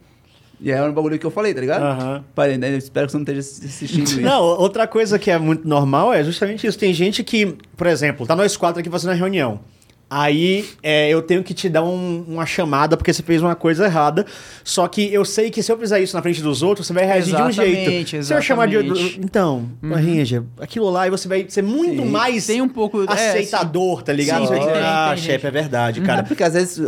E 0.63 0.73
aí 0.73 0.79
é 0.79 0.83
um 0.83 0.93
bagulho 0.93 1.19
que 1.19 1.27
eu 1.27 1.31
falei, 1.31 1.53
tá 1.53 1.61
ligado? 1.61 1.83
Aham. 1.83 2.25
Parei, 2.35 2.57
né? 2.57 2.71
Espero 2.77 3.07
que 3.07 3.13
você 3.13 3.19
não 3.19 3.23
esteja 3.23 3.41
assistindo 3.41 4.05
isso. 4.05 4.21
Não, 4.21 4.43
outra 4.43 4.87
coisa 4.87 5.19
que 5.19 5.29
é 5.29 5.37
muito 5.37 5.67
normal 5.67 6.13
é 6.13 6.23
justamente 6.23 6.67
isso. 6.67 6.79
Tem 6.79 6.95
gente 6.95 7.25
que, 7.25 7.57
por 7.77 7.89
exemplo, 7.89 8.25
tá 8.27 8.37
nós 8.37 8.57
quatro 8.57 8.81
aqui 8.81 8.89
fazendo 8.89 9.11
a 9.11 9.15
reunião. 9.15 9.61
Aí 10.15 10.69
é, 10.83 11.09
eu 11.09 11.23
tenho 11.23 11.43
que 11.43 11.55
te 11.55 11.71
dar 11.71 11.83
um- 11.83 12.23
uma 12.29 12.45
chamada 12.45 12.99
porque 12.99 13.11
você 13.13 13.23
fez 13.23 13.41
uma 13.41 13.55
coisa 13.55 13.87
errada. 13.87 14.27
Só 14.63 14.87
que 14.87 15.11
eu 15.13 15.25
sei 15.25 15.51
que 15.51 15.63
se 15.63 15.73
eu 15.73 15.79
fizer 15.79 16.01
isso 16.01 16.15
na 16.15 16.21
frente 16.21 16.43
dos 16.43 16.63
outros, 16.63 16.87
você 16.87 16.93
vai 16.93 17.07
reagir 17.07 17.35
de 17.35 17.41
um 17.43 17.49
Exatamente, 17.49 18.11
jeito. 18.11 18.25
Se 18.27 18.35
eu 18.35 18.43
chamar 18.43 18.67
de. 18.69 18.77
exatamente. 18.77 19.21
Então, 19.23 19.65
Ranger, 19.83 20.43
aquilo 20.61 20.91
lá, 20.91 21.07
e 21.07 21.11
você 21.11 21.27
vai 21.27 21.47
ser 21.49 21.63
muito 21.63 22.03
Sim. 22.03 22.09
mais 22.11 22.47
Tem 22.47 22.61
um 22.61 22.69
pouco- 22.69 23.05
é, 23.05 23.31
aceitador, 23.31 24.03
tá 24.03 24.13
ligado? 24.13 24.41
Sim, 24.43 24.47
Você 24.49 24.51
vai 24.51 24.59
tem, 24.61 24.69
dizer, 24.75 24.85
ah, 24.85 25.15
chefe, 25.17 25.47
é 25.47 25.51
verdade, 25.51 26.01
Cara, 26.03 26.13
cara. 26.17 26.23
porque 26.29 26.43
às 26.45 26.53
vezes 26.53 26.79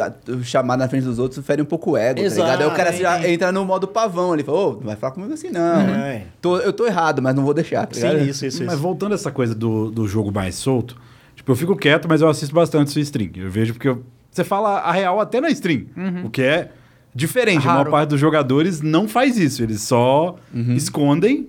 chamar 0.43 0.77
na 0.77 0.87
frente 0.89 1.05
dos 1.05 1.19
outros 1.19 1.45
fere 1.47 1.63
um 1.63 1.65
pouco 1.65 1.93
o 1.93 1.97
ego, 1.97 2.21
Exato, 2.21 2.41
tá 2.47 2.57
ligado? 2.57 2.61
Aí 2.63 2.69
o 2.69 3.01
cara 3.01 3.29
entra 3.31 3.53
no 3.53 3.65
modo 3.65 3.89
pavão, 3.89 4.35
ele 4.35 4.45
fala, 4.45 4.59
ô, 4.59 4.73
não 4.75 4.81
vai 4.81 4.97
falar 4.97 5.13
comigo 5.15 5.33
assim 5.33 5.49
não. 5.51 5.81
É. 5.81 6.25
Tô- 6.43 6.59
eu 6.59 6.73
tô 6.73 6.87
errado, 6.87 7.23
mas 7.23 7.35
não 7.35 7.43
vou 7.43 7.55
deixar, 7.55 7.87
tá 7.87 7.95
ligado? 7.97 8.19
Sim, 8.19 8.29
isso, 8.29 8.45
isso, 8.47 8.63
Mas 8.65 8.75
isso. 8.75 8.83
voltando 8.83 9.13
a 9.13 9.15
essa 9.15 9.31
coisa 9.31 9.55
do, 9.55 9.91
do 9.91 10.07
jogo 10.07 10.31
mais 10.31 10.57
solto, 10.57 10.97
tipo, 11.45 11.53
eu 11.53 11.57
fico 11.57 11.77
quieto, 11.77 12.09
mas 12.09 12.21
eu 12.23 12.29
assisto 12.29 12.55
bastante 12.55 12.91
sua 12.91 13.03
stream. 13.03 13.31
Eu 13.37 13.51
vejo 13.51 13.75
porque 13.75 13.89
eu- 13.89 14.03
você 14.31 14.43
fala 14.43 14.79
a 14.81 14.91
real 14.91 15.21
até 15.21 15.41
na 15.41 15.51
stream, 15.51 15.85
o 16.25 16.31
que 16.31 16.43
é 16.43 16.71
diferente. 17.15 17.63
A 17.65 17.67
maior 17.67 17.77
Raro. 17.79 17.91
parte 17.91 18.09
dos 18.11 18.21
jogadores 18.21 18.81
não 18.81 19.07
faz 19.07 19.39
isso, 19.39 19.63
eles 19.63 19.83
só 19.83 20.37
escondem. 20.75 21.49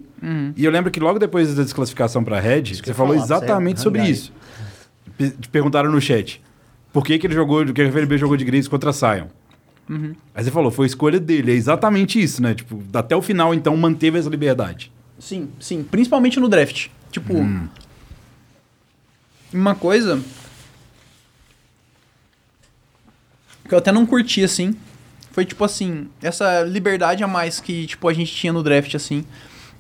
E 0.56 0.66
eu 0.66 0.72
lembro 0.72 0.92
que 0.92 1.00
logo 1.00 1.18
depois 1.20 1.54
da 1.56 1.64
desclassificação 1.64 2.24
pra 2.24 2.40
Red, 2.40 2.64
você 2.76 2.94
falou 2.94 3.14
falar, 3.14 3.26
exatamente 3.26 3.80
sobre 3.82 4.00
Hangai. 4.02 4.12
isso. 4.12 4.34
Te 5.40 5.48
perguntaram 5.50 5.92
no 5.92 6.02
chat. 6.02 6.42
Por 6.92 7.04
que, 7.06 7.18
que 7.18 7.28
ele 7.28 7.34
jogou, 7.34 7.66
que 7.66 7.82
a 7.82 7.86
FNB 7.86 8.18
jogou 8.18 8.36
de 8.38 8.44
Grace 8.46 8.70
contra 8.70 8.92
Sion? 8.92 9.28
Aí 10.34 10.44
você 10.44 10.50
falou, 10.52 10.72
foi 10.72 10.88
escolha 10.88 11.20
dele. 11.20 11.52
É 11.52 11.56
exatamente 11.56 12.22
isso, 12.22 12.42
né? 12.42 12.54
Tipo, 12.56 12.82
até 12.94 13.16
o 13.16 13.22
final, 13.22 13.54
então, 13.54 13.76
manteve 13.78 14.18
essa 14.18 14.30
liberdade. 14.30 14.92
Sim, 15.20 15.48
sim. 15.60 15.84
Principalmente 15.84 16.40
no 16.40 16.48
draft. 16.50 16.88
Tipo. 17.12 17.34
Uma 19.56 19.74
coisa. 19.74 20.22
Que 23.68 23.74
eu 23.74 23.78
até 23.78 23.90
não 23.90 24.06
curti, 24.06 24.44
assim. 24.44 24.76
Foi 25.32 25.46
tipo 25.46 25.64
assim. 25.64 26.10
Essa 26.22 26.62
liberdade 26.64 27.24
a 27.24 27.28
mais 27.28 27.62
que, 27.62 27.88
tipo, 27.88 28.08
a 28.10 28.14
gente 28.14 28.34
tinha 28.34 28.52
no 28.52 28.62
draft, 28.62 28.94
assim. 28.96 29.26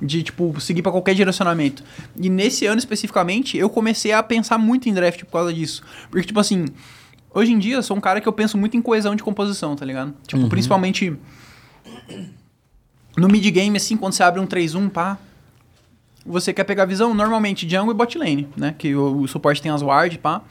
De, 0.01 0.23
tipo, 0.23 0.59
seguir 0.61 0.81
pra 0.81 0.93
qualquer 0.93 1.13
direcionamento. 1.13 1.83
E 2.15 2.29
nesse 2.29 2.65
ano 2.65 2.79
especificamente, 2.79 3.57
eu 3.57 3.69
comecei 3.69 4.13
a 4.13 4.23
pensar 4.23 4.57
muito 4.57 4.87
em 4.87 4.93
draft 4.93 5.23
por 5.25 5.31
causa 5.31 5.53
disso. 5.53 5.83
Porque, 6.09 6.25
tipo 6.25 6.39
assim. 6.39 6.65
Hoje 7.33 7.51
em 7.51 7.59
dia, 7.59 7.75
eu 7.75 7.83
sou 7.83 7.97
um 7.97 8.01
cara 8.01 8.21
que 8.21 8.27
eu 8.29 8.33
penso 8.33 8.57
muito 8.57 8.77
em 8.77 8.81
coesão 8.81 9.13
de 9.13 9.21
composição, 9.21 9.75
tá 9.75 9.83
ligado? 9.85 10.13
Tipo, 10.25 10.47
principalmente. 10.47 11.17
No 13.17 13.27
mid-game, 13.27 13.75
assim, 13.75 13.97
quando 13.97 14.13
você 14.13 14.23
abre 14.23 14.39
um 14.39 14.47
3-1, 14.47 14.89
pá, 14.89 15.17
você 16.25 16.51
quer 16.51 16.63
pegar 16.63 16.85
visão, 16.85 17.13
normalmente 17.13 17.69
jungle 17.69 17.91
e 17.91 17.93
bot 17.93 18.17
lane, 18.17 18.47
né? 18.57 18.73
Que 18.77 18.95
o, 18.95 19.21
o 19.21 19.27
suporte 19.27 19.61
tem 19.61 19.71
as 19.71 19.81
ward, 19.81 20.17
pá. 20.17 20.41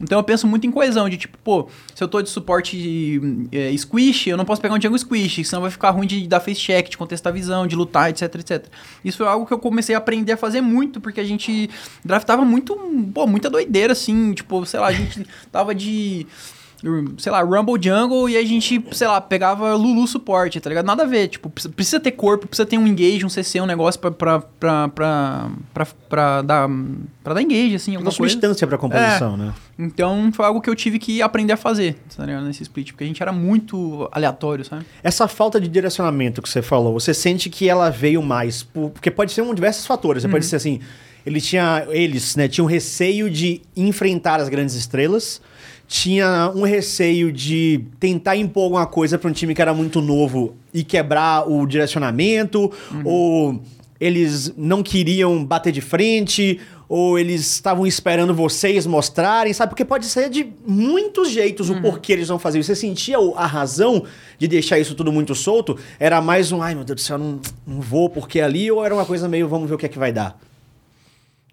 Então 0.00 0.18
eu 0.18 0.24
penso 0.24 0.46
muito 0.46 0.66
em 0.66 0.70
coesão, 0.70 1.10
de 1.10 1.18
tipo, 1.18 1.36
pô, 1.44 1.68
se 1.94 2.02
eu 2.02 2.08
tô 2.08 2.22
de 2.22 2.30
suporte 2.30 3.20
é, 3.52 3.76
squish, 3.76 4.28
eu 4.28 4.36
não 4.36 4.46
posso 4.46 4.60
pegar 4.60 4.74
um 4.74 4.80
jungle 4.80 4.98
squish, 4.98 5.44
senão 5.46 5.60
vai 5.60 5.70
ficar 5.70 5.90
ruim 5.90 6.06
de 6.06 6.26
dar 6.26 6.40
face 6.40 6.58
check, 6.58 6.88
de 6.88 6.96
contestar 6.96 7.30
visão, 7.34 7.66
de 7.66 7.76
lutar, 7.76 8.08
etc, 8.08 8.34
etc. 8.36 8.66
Isso 9.04 9.18
foi 9.18 9.26
algo 9.26 9.44
que 9.44 9.52
eu 9.52 9.58
comecei 9.58 9.94
a 9.94 9.98
aprender 9.98 10.32
a 10.32 10.36
fazer 10.38 10.62
muito, 10.62 11.02
porque 11.02 11.20
a 11.20 11.24
gente 11.24 11.68
draftava 12.02 12.46
muito, 12.46 12.74
pô, 13.12 13.26
muita 13.26 13.50
doideira, 13.50 13.92
assim, 13.92 14.32
tipo, 14.32 14.64
sei 14.64 14.80
lá, 14.80 14.86
a 14.86 14.92
gente 14.92 15.26
tava 15.52 15.74
de 15.74 16.26
sei 17.18 17.30
lá, 17.30 17.42
Rumble 17.42 17.80
Jungle 17.82 18.28
e 18.28 18.36
a 18.36 18.44
gente, 18.44 18.82
sei 18.92 19.06
lá, 19.06 19.20
pegava 19.20 19.74
Lulu 19.74 20.06
suporte, 20.06 20.58
tá 20.60 20.68
ligado? 20.70 20.86
Nada 20.86 21.02
a 21.02 21.06
ver, 21.06 21.28
tipo, 21.28 21.50
precisa, 21.50 22.00
ter 22.00 22.12
corpo, 22.12 22.46
precisa 22.46 22.64
ter 22.66 22.78
um 22.78 22.86
engage, 22.86 23.24
um 23.24 23.28
CC, 23.28 23.60
um 23.60 23.66
negócio 23.66 24.00
pra, 24.00 24.10
pra, 24.10 24.40
pra, 24.40 24.88
pra, 24.88 25.50
pra, 25.74 25.86
pra 26.08 26.42
dar, 26.42 26.68
pra 27.22 27.34
dar 27.34 27.42
engage, 27.42 27.74
assim, 27.74 27.92
Uma 27.92 27.98
alguma 27.98 28.16
coisa. 28.16 28.32
substância 28.32 28.66
pra 28.66 28.78
composição, 28.78 29.36
né? 29.36 29.52
Então 29.78 30.30
foi 30.32 30.44
algo 30.46 30.60
que 30.60 30.68
eu 30.70 30.74
tive 30.74 30.98
que 30.98 31.20
aprender 31.22 31.52
a 31.52 31.56
fazer, 31.56 31.96
tá 32.16 32.24
ligado? 32.24 32.44
Nesse 32.44 32.62
split, 32.62 32.92
porque 32.92 33.04
a 33.04 33.06
gente 33.06 33.22
era 33.22 33.32
muito 33.32 34.08
aleatório, 34.12 34.64
sabe? 34.64 34.84
Essa 35.02 35.26
falta 35.28 35.60
de 35.60 35.68
direcionamento 35.68 36.40
que 36.42 36.48
você 36.48 36.62
falou, 36.62 36.92
você 36.98 37.12
sente 37.14 37.48
que 37.50 37.68
ela 37.68 37.90
veio 37.90 38.22
mais 38.22 38.62
por- 38.62 38.90
porque 38.90 39.10
pode 39.10 39.32
ser 39.32 39.42
um 39.42 39.54
diversos 39.54 39.86
fatores. 39.86 40.22
Você 40.22 40.26
Uhum. 40.28 40.32
pode 40.32 40.46
ser 40.46 40.56
assim, 40.56 40.80
ele 41.26 41.40
tinha 41.40 41.86
eles, 41.90 42.36
né, 42.36 42.48
tinham 42.48 42.66
receio 42.66 43.28
de 43.30 43.60
enfrentar 43.76 44.40
as 44.40 44.48
grandes 44.48 44.74
estrelas, 44.74 45.40
tinha 45.92 46.52
um 46.54 46.62
receio 46.62 47.32
de 47.32 47.84
tentar 47.98 48.36
impor 48.36 48.62
alguma 48.62 48.86
coisa 48.86 49.18
para 49.18 49.28
um 49.28 49.32
time 49.32 49.56
que 49.56 49.60
era 49.60 49.74
muito 49.74 50.00
novo 50.00 50.54
e 50.72 50.84
quebrar 50.84 51.50
o 51.50 51.66
direcionamento, 51.66 52.70
Uhum. 52.92 53.02
ou 53.04 53.62
eles 54.00 54.54
não 54.56 54.84
queriam 54.84 55.44
bater 55.44 55.72
de 55.72 55.80
frente, 55.80 56.60
ou 56.88 57.18
eles 57.18 57.40
estavam 57.40 57.84
esperando 57.88 58.32
vocês 58.32 58.86
mostrarem, 58.86 59.52
sabe? 59.52 59.70
Porque 59.70 59.84
pode 59.84 60.06
ser 60.06 60.30
de 60.30 60.46
muitos 60.64 61.28
jeitos 61.28 61.68
Uhum. 61.68 61.78
o 61.78 61.82
porquê 61.82 62.12
eles 62.12 62.28
vão 62.28 62.38
fazer 62.38 62.60
isso. 62.60 62.68
Você 62.68 62.76
sentia 62.76 63.16
a 63.34 63.44
razão 63.46 64.04
de 64.38 64.46
deixar 64.46 64.78
isso 64.78 64.94
tudo 64.94 65.10
muito 65.10 65.34
solto? 65.34 65.76
Era 65.98 66.20
mais 66.22 66.52
um, 66.52 66.62
ai 66.62 66.72
meu 66.72 66.84
Deus 66.84 67.00
do 67.00 67.04
céu, 67.04 67.18
não, 67.18 67.40
não 67.66 67.80
vou 67.80 68.08
porque 68.08 68.40
ali, 68.40 68.70
ou 68.70 68.84
era 68.84 68.94
uma 68.94 69.04
coisa 69.04 69.28
meio, 69.28 69.48
vamos 69.48 69.68
ver 69.68 69.74
o 69.74 69.78
que 69.78 69.86
é 69.86 69.88
que 69.88 69.98
vai 69.98 70.12
dar? 70.12 70.38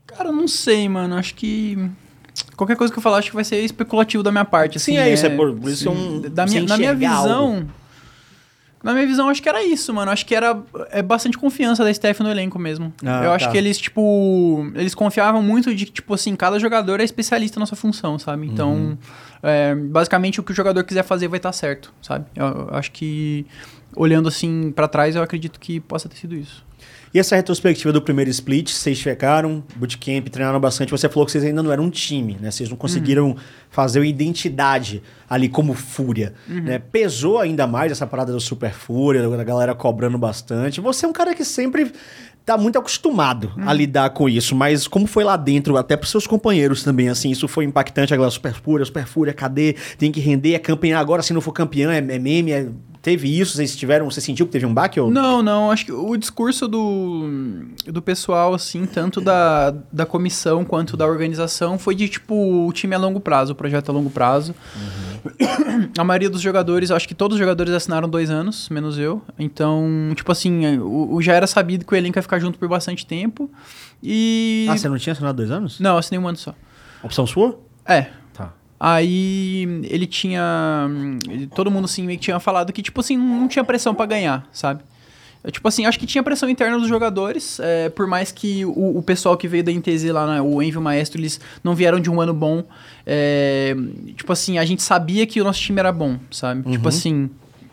Cara, 0.06 0.30
eu 0.30 0.34
não 0.34 0.48
sei, 0.48 0.88
mano. 0.88 1.16
Acho 1.16 1.34
que. 1.34 1.76
Qualquer 2.58 2.76
coisa 2.76 2.92
que 2.92 2.98
eu 3.00 3.04
falar, 3.04 3.20
acho 3.20 3.30
que 3.30 3.36
vai 3.36 3.46
ser 3.46 3.64
especulativo 3.64 4.22
da 4.24 4.32
minha 4.32 4.44
parte. 4.44 4.78
Assim, 4.78 4.94
Sim, 4.94 4.98
é 4.98 5.14
isso, 5.14 5.26
é 5.26 5.30
por- 5.30 5.54
por 5.54 5.70
isso 5.70 5.88
é 5.88 5.92
um- 5.92 6.20
da 6.22 6.46
minha, 6.46 6.64
na 6.64 6.76
minha 6.78 6.94
visão. 6.96 7.54
algo. 7.56 7.68
Na 8.84 8.94
minha 8.94 9.06
visão, 9.08 9.28
acho 9.28 9.42
que 9.42 9.50
era 9.50 9.64
isso, 9.64 9.94
mano. 9.94 10.12
Acho 10.12 10.26
que 10.26 10.34
era 10.36 10.60
é 10.92 11.02
bastante 11.02 11.38
confiança 11.38 11.84
da 11.84 11.94
Steph 11.94 12.20
no 12.22 12.30
elenco 12.30 12.58
mesmo. 12.60 12.94
Ah, 13.04 13.24
eu 13.26 13.32
acho 13.32 13.46
tá. 13.46 13.52
que 13.52 13.58
eles, 13.58 13.78
tipo. 13.78 14.72
Eles 14.76 14.94
confiavam 14.96 15.42
muito 15.42 15.74
de 15.76 15.86
que, 15.88 15.92
tipo 15.92 16.14
assim, 16.14 16.36
cada 16.36 16.58
jogador 16.60 17.00
é 17.00 17.04
especialista 17.04 17.60
na 17.60 17.66
sua 17.66 17.76
função, 17.76 18.18
sabe? 18.20 18.46
Então, 18.48 18.72
Uhum. 18.74 18.98
é, 19.44 19.76
basicamente, 19.76 20.40
o 20.40 20.44
que 20.44 20.52
o 20.52 20.56
jogador 20.56 20.84
quiser 20.84 21.04
fazer 21.04 21.28
vai 21.28 21.38
estar 21.38 21.52
certo, 21.52 21.92
sabe? 22.02 22.26
Eu, 22.36 22.46
eu 22.46 22.70
acho 22.74 22.92
que, 22.92 23.46
olhando 23.96 24.28
assim 24.30 24.72
pra 24.72 24.88
trás, 24.88 25.16
eu 25.16 25.24
acredito 25.24 25.60
que 25.60 25.80
possa 25.80 26.08
ter 26.08 26.16
sido 26.16 26.36
isso. 26.36 26.64
E 27.14 27.20
essa 27.20 27.36
retrospectiva 27.36 27.94
do 27.94 28.02
primeiro 28.02 28.30
split, 28.30 28.72
vocês 28.72 28.98
checaram, 28.98 29.64
bootcamp, 29.76 30.28
treinaram 30.28 30.60
bastante. 30.60 30.92
Você 30.92 31.08
falou 31.08 31.26
que 31.26 31.32
vocês 31.32 31.44
ainda 31.44 31.64
não 31.64 31.72
eram 31.72 31.86
um 31.86 31.90
time, 31.90 32.38
né? 32.40 32.52
Vocês 32.52 32.70
não 32.70 32.78
conseguiram 32.78 33.36
fazer 33.70 34.00
uma 34.00 34.06
identidade 34.06 35.02
ali 35.30 35.50
como 35.50 35.74
Fúria, 35.74 36.34
né? 36.48 36.80
Pesou 36.80 37.40
ainda 37.40 37.66
mais 37.66 37.92
essa 37.92 38.06
parada 38.06 38.32
do 38.32 38.40
Super 38.40 38.74
Fúria, 38.74 39.28
da 39.30 39.44
galera 39.44 39.74
cobrando 39.74 40.18
bastante. 40.18 40.82
Você 40.82 41.06
é 41.06 41.10
um 41.10 41.14
cara 41.14 41.34
que 41.34 41.46
sempre 41.46 41.92
tá 42.48 42.58
muito 42.58 42.80
acostumado 42.80 43.52
a 43.58 43.74
lidar 43.74 44.10
com 44.12 44.30
isso, 44.30 44.56
mas 44.56 44.88
como 44.88 45.06
foi 45.06 45.26
lá 45.26 45.36
dentro, 45.36 45.76
até 45.76 45.98
pros 45.98 46.10
seus 46.10 46.26
companheiros 46.26 46.82
também, 46.82 47.10
assim, 47.10 47.30
isso 47.30 47.46
foi 47.46 47.66
impactante, 47.66 48.14
a 48.14 48.16
galera 48.16 48.32
Super 48.32 48.54
Fúria, 48.54 48.86
Super 48.86 49.06
Fúria, 49.06 49.34
cadê? 49.34 49.76
Tem 49.98 50.14
que 50.14 50.22
render, 50.22 50.54
é 50.54 50.60
campeão 50.60 50.98
agora, 50.98 51.22
se 51.22 51.34
não 51.34 51.42
for 51.42 51.52
campeão 51.52 51.92
é, 51.92 51.98
é 51.98 52.18
meme, 52.18 52.54
é- 52.54 52.70
Teve 53.00 53.40
isso? 53.40 53.56
Vocês 53.56 53.74
tiveram, 53.74 54.10
você 54.12 54.20
sentiu 54.20 54.46
que 54.46 54.52
teve 54.52 54.66
um 54.66 54.74
baque? 54.74 55.00
Ou... 55.00 55.10
Não, 55.10 55.42
não. 55.42 55.72
Acho 55.72 55.86
que 55.86 55.94
o 55.94 56.18
discurso 56.18 56.68
do, 56.68 57.30
do 57.86 58.02
pessoal, 58.02 58.54
assim, 58.54 58.86
tanto 58.86 59.22
da, 59.22 59.74
da 59.94 60.06
comissão 60.06 60.66
quanto 60.66 60.98
da 60.98 61.08
organização, 61.08 61.80
foi 61.80 61.96
de 61.96 62.10
tipo: 62.10 62.36
o 62.68 62.74
time 62.74 62.94
é 62.94 62.98
a 62.98 63.00
longo 63.00 63.22
prazo, 63.22 63.54
o 63.54 63.56
projeto 63.56 63.88
é 63.88 63.92
a 63.92 63.94
longo 63.94 64.10
prazo. 64.10 64.54
a 65.98 66.04
maioria 66.04 66.30
dos 66.30 66.42
jogadores, 66.42 66.92
acho 66.92 67.08
que 67.08 67.14
todos 67.16 67.36
os 67.36 67.40
jogadores 67.40 67.74
assinaram 67.74 68.08
dois 68.10 68.30
anos, 68.30 68.70
menos 68.70 68.98
eu. 68.98 69.22
Então, 69.38 69.86
tipo 70.16 70.32
assim, 70.32 70.78
o, 70.80 71.16
o 71.16 71.22
já 71.22 71.34
era 71.34 71.48
sabido 71.48 71.86
que 71.86 71.94
o 71.94 71.96
elenco 71.96 72.18
ia 72.18 72.22
ficar 72.22 72.40
junto 72.40 72.58
por 72.60 72.68
bastante 72.68 73.06
tempo. 73.06 73.50
E. 74.02 74.68
Ah, 74.70 74.78
você 74.78 74.88
não 74.90 74.98
tinha 74.98 75.14
assinado 75.14 75.36
dois 75.38 75.52
anos? 75.52 75.80
Não, 75.80 75.98
assinei 75.98 76.20
um 76.20 76.28
ano 76.28 76.38
só. 76.38 76.54
Opção 77.04 77.26
sua? 77.28 77.60
É. 77.86 78.08
Tá. 78.34 78.54
Aí 78.80 79.64
ele 79.90 80.06
tinha. 80.08 80.88
ele- 81.30 81.48
Todo 81.48 81.72
mundo 81.72 81.86
assim 81.86 82.04
meio 82.04 82.18
que 82.20 82.26
tinha 82.26 82.40
falado 82.40 82.72
que, 82.74 82.82
tipo 82.82 83.00
assim, 83.02 83.18
não 83.18 83.48
tinha 83.48 83.64
pressão 83.64 83.94
pra 83.96 84.06
ganhar, 84.06 84.48
sabe? 84.52 84.82
Eu, 85.44 85.52
tipo 85.52 85.68
assim, 85.68 85.86
acho 85.86 86.00
que 86.00 86.06
tinha 86.06 86.24
pressão 86.24 86.50
interna 86.50 86.78
dos 86.78 86.88
jogadores, 86.88 87.60
é, 87.60 87.90
por 87.90 88.08
mais 88.08 88.32
que 88.32 88.66
o, 88.66 88.98
o 88.98 89.04
pessoal 89.04 89.38
que 89.38 89.48
veio 89.48 89.64
da 89.64 89.72
NTZ 89.72 90.06
lá, 90.06 90.36
né, 90.36 90.42
o 90.42 90.62
Envy 90.62 90.76
e 90.76 90.78
o 90.78 90.82
Maestro, 90.82 91.20
eles 91.20 91.40
não 91.64 91.76
vieram 91.76 92.00
de 92.00 92.10
um 92.10 92.20
ano 92.20 92.34
bom. 92.34 92.64
é, 93.06 93.76
tipo 94.16 94.32
assim, 94.34 94.58
a 94.58 94.66
gente 94.66 94.82
sabia 94.84 95.26
que 95.26 95.40
o 95.40 95.44
nosso 95.44 95.60
time 95.62 95.80
era 95.80 95.92
bom, 95.92 96.18
sabe? 96.32 96.70
Tipo 96.72 96.90
assim, 96.90 97.30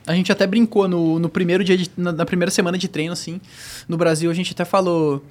a 0.07 0.15
gente 0.15 0.31
até 0.31 0.47
brincou 0.47 0.87
no, 0.87 1.19
no 1.19 1.29
primeiro 1.29 1.65
dia, 1.65 1.77
de, 1.77 1.91
na, 1.97 2.13
na 2.13 2.27
primeira 2.27 2.51
semana 2.51 2.77
de 2.77 2.89
treino, 2.89 3.13
assim, 3.13 3.41
no 3.89 3.97
Brasil, 3.97 4.31
a 4.31 4.35
gente 4.35 4.53
até 4.53 4.65
falou. 4.65 5.25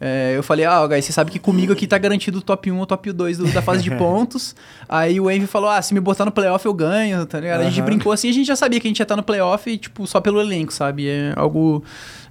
É, 0.00 0.34
eu 0.36 0.42
falei, 0.42 0.64
ah, 0.64 0.86
guys, 0.86 1.04
você 1.04 1.12
sabe 1.12 1.30
que 1.30 1.38
comigo 1.38 1.72
aqui 1.72 1.86
tá 1.86 1.98
garantido 1.98 2.38
o 2.38 2.42
top 2.42 2.70
1 2.70 2.78
ou 2.78 2.86
top 2.86 3.10
2 3.12 3.38
do- 3.38 3.48
da 3.52 3.60
fase 3.62 3.82
de 3.82 3.90
pontos. 3.96 4.54
Aí 4.88 5.18
o 5.20 5.30
Envy 5.30 5.46
falou, 5.46 5.68
ah, 5.70 5.80
se 5.82 5.92
me 5.94 6.00
botar 6.00 6.24
no 6.24 6.30
playoff 6.32 6.64
eu 6.64 6.72
ganho, 6.74 7.26
tá 7.26 7.40
ligado? 7.40 7.60
A 7.62 7.64
gente 7.64 7.82
brincou 7.82 8.12
assim, 8.12 8.28
a 8.30 8.32
gente 8.32 8.46
já 8.46 8.56
sabia 8.56 8.78
que 8.80 8.86
a 8.86 8.90
gente 8.90 8.98
ia 9.00 9.04
estar 9.04 9.16
no 9.16 9.22
playoff, 9.22 9.76
tipo, 9.78 10.06
só 10.06 10.20
pelo 10.20 10.40
elenco, 10.40 10.72
sabe? 10.72 11.08
É 11.08 11.32
algo. 11.36 11.82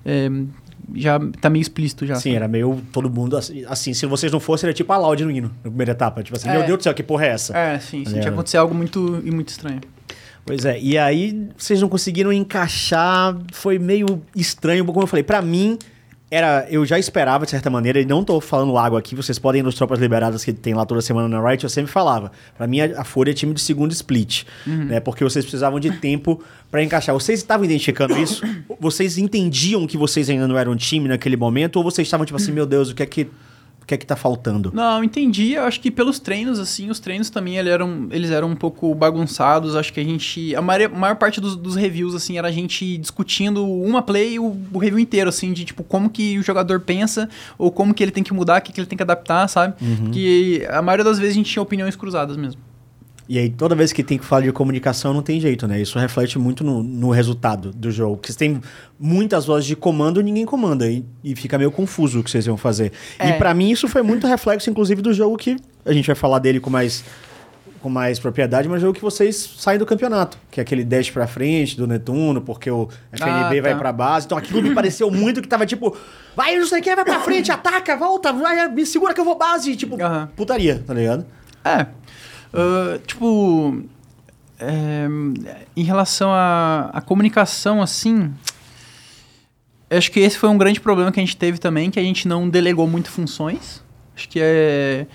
é, 0.05 0.29
já 0.95 1.19
tá 1.41 1.49
meio 1.49 1.61
explícito 1.61 2.05
já. 2.05 2.15
Sim, 2.15 2.33
era 2.33 2.47
meio 2.47 2.81
todo 2.93 3.09
mundo 3.09 3.35
assim, 3.35 3.65
assim, 3.67 3.93
Se 3.93 4.05
vocês 4.05 4.31
não 4.31 4.39
fossem, 4.39 4.67
era 4.67 4.73
tipo 4.73 4.93
a 4.93 4.97
Loud 4.97 5.25
no 5.25 5.29
hino, 5.31 5.49
na 5.61 5.69
primeira 5.69 5.91
etapa. 5.91 6.23
Tipo 6.23 6.37
assim, 6.37 6.47
É. 6.47 6.53
meu 6.53 6.63
Deus 6.65 6.77
do 6.77 6.83
céu, 6.83 6.93
que 6.93 7.03
porra 7.03 7.25
é 7.25 7.29
essa? 7.29 7.57
É, 7.57 7.77
sim, 7.79 7.97
sim. 7.99 8.03
Tá 8.03 8.09
ligado? 8.11 8.21
Tinha 8.21 8.33
acontecer 8.33 8.57
algo 8.57 8.73
muito, 8.73 9.21
muito 9.25 9.49
estranho. 9.49 9.81
Pois 10.45 10.63
é, 10.63 10.79
e 10.79 10.97
aí 10.97 11.49
vocês 11.57 11.81
não 11.81 11.89
conseguiram 11.89 12.31
encaixar, 12.31 13.35
foi 13.51 13.77
meio 13.77 14.21
estranho, 14.33 14.85
como 14.85 15.01
eu 15.01 15.07
falei, 15.07 15.23
pra 15.23 15.41
mim 15.41 15.77
era, 16.29 16.67
eu 16.69 16.85
já 16.85 16.99
esperava 16.99 17.45
de 17.45 17.51
certa 17.51 17.69
maneira, 17.69 18.01
e 18.01 18.05
não 18.05 18.23
tô 18.23 18.41
falando 18.41 18.77
água 18.77 18.99
aqui, 18.99 19.15
vocês 19.15 19.39
podem 19.39 19.59
ir 19.59 19.63
nos 19.63 19.75
tropas 19.75 19.99
liberadas 19.99 20.43
que 20.43 20.51
tem 20.51 20.73
lá 20.73 20.85
toda 20.85 21.01
semana 21.01 21.27
na 21.27 21.47
Riot, 21.47 21.63
eu 21.63 21.69
sempre 21.69 21.91
falava. 21.91 22.31
Pra 22.57 22.67
mim 22.67 22.81
a, 22.81 23.01
a 23.01 23.03
Fúria 23.05 23.31
é 23.31 23.33
time 23.33 23.53
de 23.53 23.61
segundo 23.61 23.91
split, 23.93 24.43
né? 24.65 24.99
Porque 24.99 25.23
vocês 25.23 25.45
precisavam 25.45 25.79
de 25.79 25.91
tempo 25.99 26.43
pra 26.69 26.83
encaixar. 26.83 27.15
Vocês 27.15 27.39
estavam 27.39 27.63
identificando 27.65 28.15
isso? 28.19 28.41
Vocês 28.79 29.17
entendiam 29.17 29.87
que 29.87 29.97
vocês 29.97 30.29
ainda 30.29 30.47
não 30.47 30.57
eram 30.57 30.75
time 30.75 31.07
naquele 31.07 31.37
momento 31.37 31.77
ou 31.77 31.83
vocês 31.83 32.05
estavam 32.05 32.25
tipo 32.25 32.35
assim, 32.35 32.51
meu 32.51 32.65
Deus, 32.65 32.89
o 32.89 32.95
que 32.95 33.03
é 33.03 33.05
que 33.05 33.27
que 33.87 33.93
é 33.93 33.97
que 33.97 34.05
tá 34.05 34.17
faltando? 34.17 34.69
Não, 34.73 35.01
entendi. 35.01 35.53
Eu 35.53 35.63
acho 35.63 35.79
que 35.79 35.89
pelos 35.89 36.19
treinos, 36.19 36.59
assim, 36.59 36.89
os 36.89 36.99
treinos 36.99 37.29
também 37.29 37.57
eles 37.57 37.71
eram, 37.71 38.07
eles 38.11 38.31
eram 38.31 38.49
um 38.49 38.55
pouco 38.55 38.93
bagunçados. 38.93 39.77
Acho 39.77 39.93
que 39.93 39.99
a 40.01 40.03
gente. 40.03 40.53
A 40.55 40.61
maior, 40.61 40.89
maior 40.89 41.15
parte 41.15 41.39
dos, 41.39 41.55
dos 41.55 41.75
reviews, 41.75 42.13
assim, 42.13 42.37
era 42.37 42.49
a 42.49 42.51
gente 42.51 42.97
discutindo 42.97 43.65
uma 43.65 44.01
play 44.01 44.33
e 44.33 44.39
o, 44.39 44.57
o 44.73 44.77
review 44.77 44.99
inteiro, 44.99 45.29
assim, 45.29 45.53
de 45.53 45.63
tipo, 45.63 45.83
como 45.83 46.09
que 46.09 46.37
o 46.37 46.43
jogador 46.43 46.81
pensa, 46.81 47.29
ou 47.57 47.71
como 47.71 47.93
que 47.93 48.03
ele 48.03 48.11
tem 48.11 48.23
que 48.23 48.33
mudar, 48.33 48.59
o 48.59 48.61
que, 48.61 48.73
que 48.73 48.79
ele 48.81 48.87
tem 48.87 48.97
que 48.97 49.03
adaptar, 49.03 49.47
sabe? 49.47 49.73
Que 50.11 50.67
a 50.69 50.81
maioria 50.81 51.05
das 51.05 51.17
vezes 51.17 51.33
a 51.33 51.37
gente 51.37 51.49
tinha 51.49 51.63
opiniões 51.63 51.95
cruzadas 51.95 52.35
mesmo. 52.35 52.59
E 53.29 53.37
aí, 53.37 53.49
toda 53.49 53.75
vez 53.75 53.91
que 53.91 54.03
tem 54.03 54.17
que 54.17 54.23
falar 54.23 54.43
de 54.43 54.51
comunicação, 54.53 55.13
não 55.13 55.21
tem 55.21 55.39
jeito, 55.39 55.67
né? 55.67 55.81
Isso 55.81 55.99
reflete 55.99 56.39
muito 56.39 56.63
no, 56.63 56.81
no 56.81 57.09
resultado 57.09 57.71
do 57.71 57.91
jogo. 57.91 58.15
Porque 58.17 58.31
você 58.31 58.37
tem 58.39 58.61
muitas 58.97 59.45
vozes 59.45 59.65
de 59.67 59.75
comando 59.75 60.21
e 60.21 60.23
ninguém 60.23 60.45
comanda. 60.45 60.89
E, 60.89 61.03
e 61.23 61.35
fica 61.35 61.57
meio 61.57 61.69
confuso 61.71 62.19
o 62.19 62.23
que 62.23 62.31
vocês 62.31 62.45
iam 62.47 62.55
fazer. 62.55 62.93
É. 63.19 63.29
E 63.29 63.33
pra 63.33 63.53
mim, 63.53 63.69
isso 63.69 63.87
foi 63.89 64.01
muito 64.01 64.25
reflexo, 64.27 64.69
inclusive, 64.69 65.01
do 65.01 65.11
jogo 65.13 65.35
que 65.35 65.57
a 65.85 65.91
gente 65.91 66.07
vai 66.07 66.15
falar 66.15 66.39
dele 66.39 66.61
com 66.61 66.69
mais, 66.69 67.03
com 67.81 67.89
mais 67.89 68.17
propriedade, 68.17 68.69
mas 68.69 68.77
o 68.77 68.85
jogo 68.85 68.93
que 68.93 69.01
vocês 69.01 69.35
saem 69.57 69.77
do 69.77 69.85
campeonato. 69.85 70.37
Que 70.49 70.61
é 70.61 70.63
aquele 70.63 70.85
dash 70.85 71.09
pra 71.11 71.27
frente 71.27 71.75
do 71.75 71.85
Netuno, 71.85 72.39
porque 72.39 72.71
o 72.71 72.87
FNB 73.11 73.59
Ah, 73.59 73.61
vai 73.61 73.73
tá. 73.73 73.77
pra 73.77 73.91
base. 73.91 74.25
Então 74.25 74.37
aquilo 74.37 74.61
me 74.61 74.73
pareceu 74.73 75.11
muito 75.11 75.41
que 75.41 75.49
tava 75.49 75.65
tipo, 75.65 75.97
vai, 76.33 76.55
não 76.57 76.65
sei 76.65 76.79
o 76.79 76.81
que, 76.81 76.95
vai 76.95 77.03
pra 77.03 77.19
frente, 77.19 77.51
ataca, 77.51 77.97
volta, 77.97 78.31
vai, 78.31 78.69
me 78.69 78.85
segura 78.85 79.13
que 79.13 79.19
eu 79.19 79.25
vou 79.25 79.37
base. 79.37 79.75
Tipo, 79.75 80.01
Aham. 80.01 80.29
putaria, 80.33 80.81
tá 80.87 80.93
ligado? 80.93 81.25
É. 81.65 81.87
Ah, 82.53 82.99
tipo. 83.05 83.83
é, 84.59 85.07
em 85.75 85.83
relação 85.83 86.29
à 86.31 87.01
comunicação, 87.05 87.81
assim. 87.81 88.33
Acho 89.89 90.11
que 90.11 90.19
esse 90.19 90.37
foi 90.37 90.49
um 90.49 90.57
grande 90.57 90.81
problema 90.81 91.11
que 91.11 91.19
a 91.19 91.23
gente 91.23 91.37
teve 91.37 91.57
também, 91.57 91.89
que 91.89 91.99
a 91.99 92.03
gente 92.03 92.27
não 92.27 92.49
delegou 92.49 92.87
muito 92.87 93.09
funções. 93.09 93.81
Acho 94.15 94.27
que 94.27 94.39
é. 94.41 95.05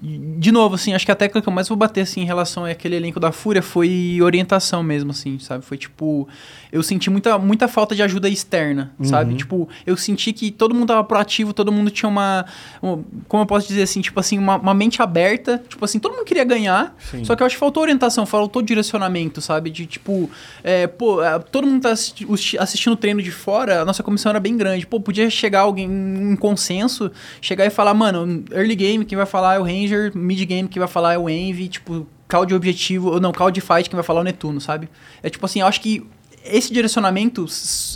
De 0.00 0.52
novo, 0.52 0.76
assim, 0.76 0.94
acho 0.94 1.04
que 1.04 1.12
a 1.12 1.16
técnica 1.16 1.42
que 1.42 1.48
eu 1.48 1.52
mais 1.52 1.68
vou 1.68 1.76
bater, 1.76 2.02
assim, 2.02 2.22
em 2.22 2.24
relação 2.24 2.64
àquele 2.64 2.96
elenco 2.96 3.20
da 3.20 3.32
Fúria 3.32 3.60
foi 3.60 4.18
orientação 4.22 4.82
mesmo, 4.82 5.10
assim, 5.10 5.38
sabe? 5.38 5.64
Foi 5.64 5.76
tipo. 5.76 6.28
Eu 6.72 6.82
senti 6.82 7.10
muita, 7.10 7.36
muita 7.38 7.68
falta 7.68 7.94
de 7.94 8.02
ajuda 8.02 8.30
externa, 8.30 8.94
sabe? 9.02 9.34
Tipo, 9.34 9.68
eu 9.84 9.94
senti 9.94 10.32
que 10.32 10.50
todo 10.50 10.74
mundo 10.74 10.86
tava 10.88 11.04
proativo, 11.04 11.52
todo 11.52 11.70
mundo 11.70 11.90
tinha 11.90 12.08
uma. 12.08 12.46
um- 12.82 13.04
como 13.28 13.42
eu 13.42 13.46
posso 13.46 13.68
dizer 13.68 13.82
assim, 13.82 14.00
tipo 14.00 14.18
assim, 14.18 14.38
uma, 14.38 14.56
uma 14.56 14.72
mente 14.72 15.02
aberta. 15.02 15.62
Tipo 15.68 15.84
assim, 15.84 15.98
todo 15.98 16.12
mundo 16.14 16.24
queria 16.24 16.44
ganhar. 16.44 16.96
Sim. 17.10 17.24
Só 17.26 17.36
que 17.36 17.42
eu 17.42 17.46
acho 17.46 17.56
que 17.56 17.60
faltou 17.60 17.82
orientação, 17.82 18.24
faltou 18.24 18.62
direcionamento, 18.62 19.42
sabe? 19.42 19.68
De 19.68 19.84
tipo, 19.84 20.30
é, 20.64 20.86
pô, 20.86 21.22
é, 21.22 21.38
todo 21.38 21.66
mundo 21.66 21.82
tá 21.82 21.90
assistindo 21.90 22.94
o 22.94 22.96
treino 22.96 23.20
de 23.20 23.30
fora, 23.30 23.82
a 23.82 23.84
nossa 23.84 24.02
comissão 24.02 24.30
era 24.30 24.40
bem 24.40 24.56
grande. 24.56 24.86
Pô, 24.86 24.98
podia 24.98 25.28
chegar 25.28 25.60
alguém 25.60 25.86
em 25.90 26.36
consenso, 26.36 27.10
chegar 27.42 27.66
e 27.66 27.70
falar, 27.70 27.92
mano, 27.92 28.44
early 28.50 28.74
game, 28.76 29.04
quem 29.04 29.16
vai 29.16 29.26
falar 29.26 29.56
é 29.56 29.58
o 29.58 29.62
Ranger, 29.62 30.10
mid 30.16 30.42
game, 30.46 30.66
quem 30.70 30.80
vai 30.80 30.88
falar 30.88 31.12
é 31.12 31.18
o 31.18 31.28
Envy, 31.28 31.68
tipo, 31.68 32.06
call 32.26 32.46
de 32.46 32.54
objetivo, 32.54 33.10
ou 33.10 33.20
não, 33.20 33.30
call 33.30 33.50
de 33.50 33.60
fight, 33.60 33.90
quem 33.90 33.96
vai 33.96 34.02
falar 34.04 34.20
é 34.20 34.22
o 34.22 34.24
Netuno, 34.24 34.58
sabe? 34.58 34.88
É 35.22 35.28
tipo 35.28 35.44
assim, 35.44 35.60
eu 35.60 35.66
acho 35.66 35.80
que 35.82 36.02
esse 36.44 36.72
direcionamento 36.72 37.46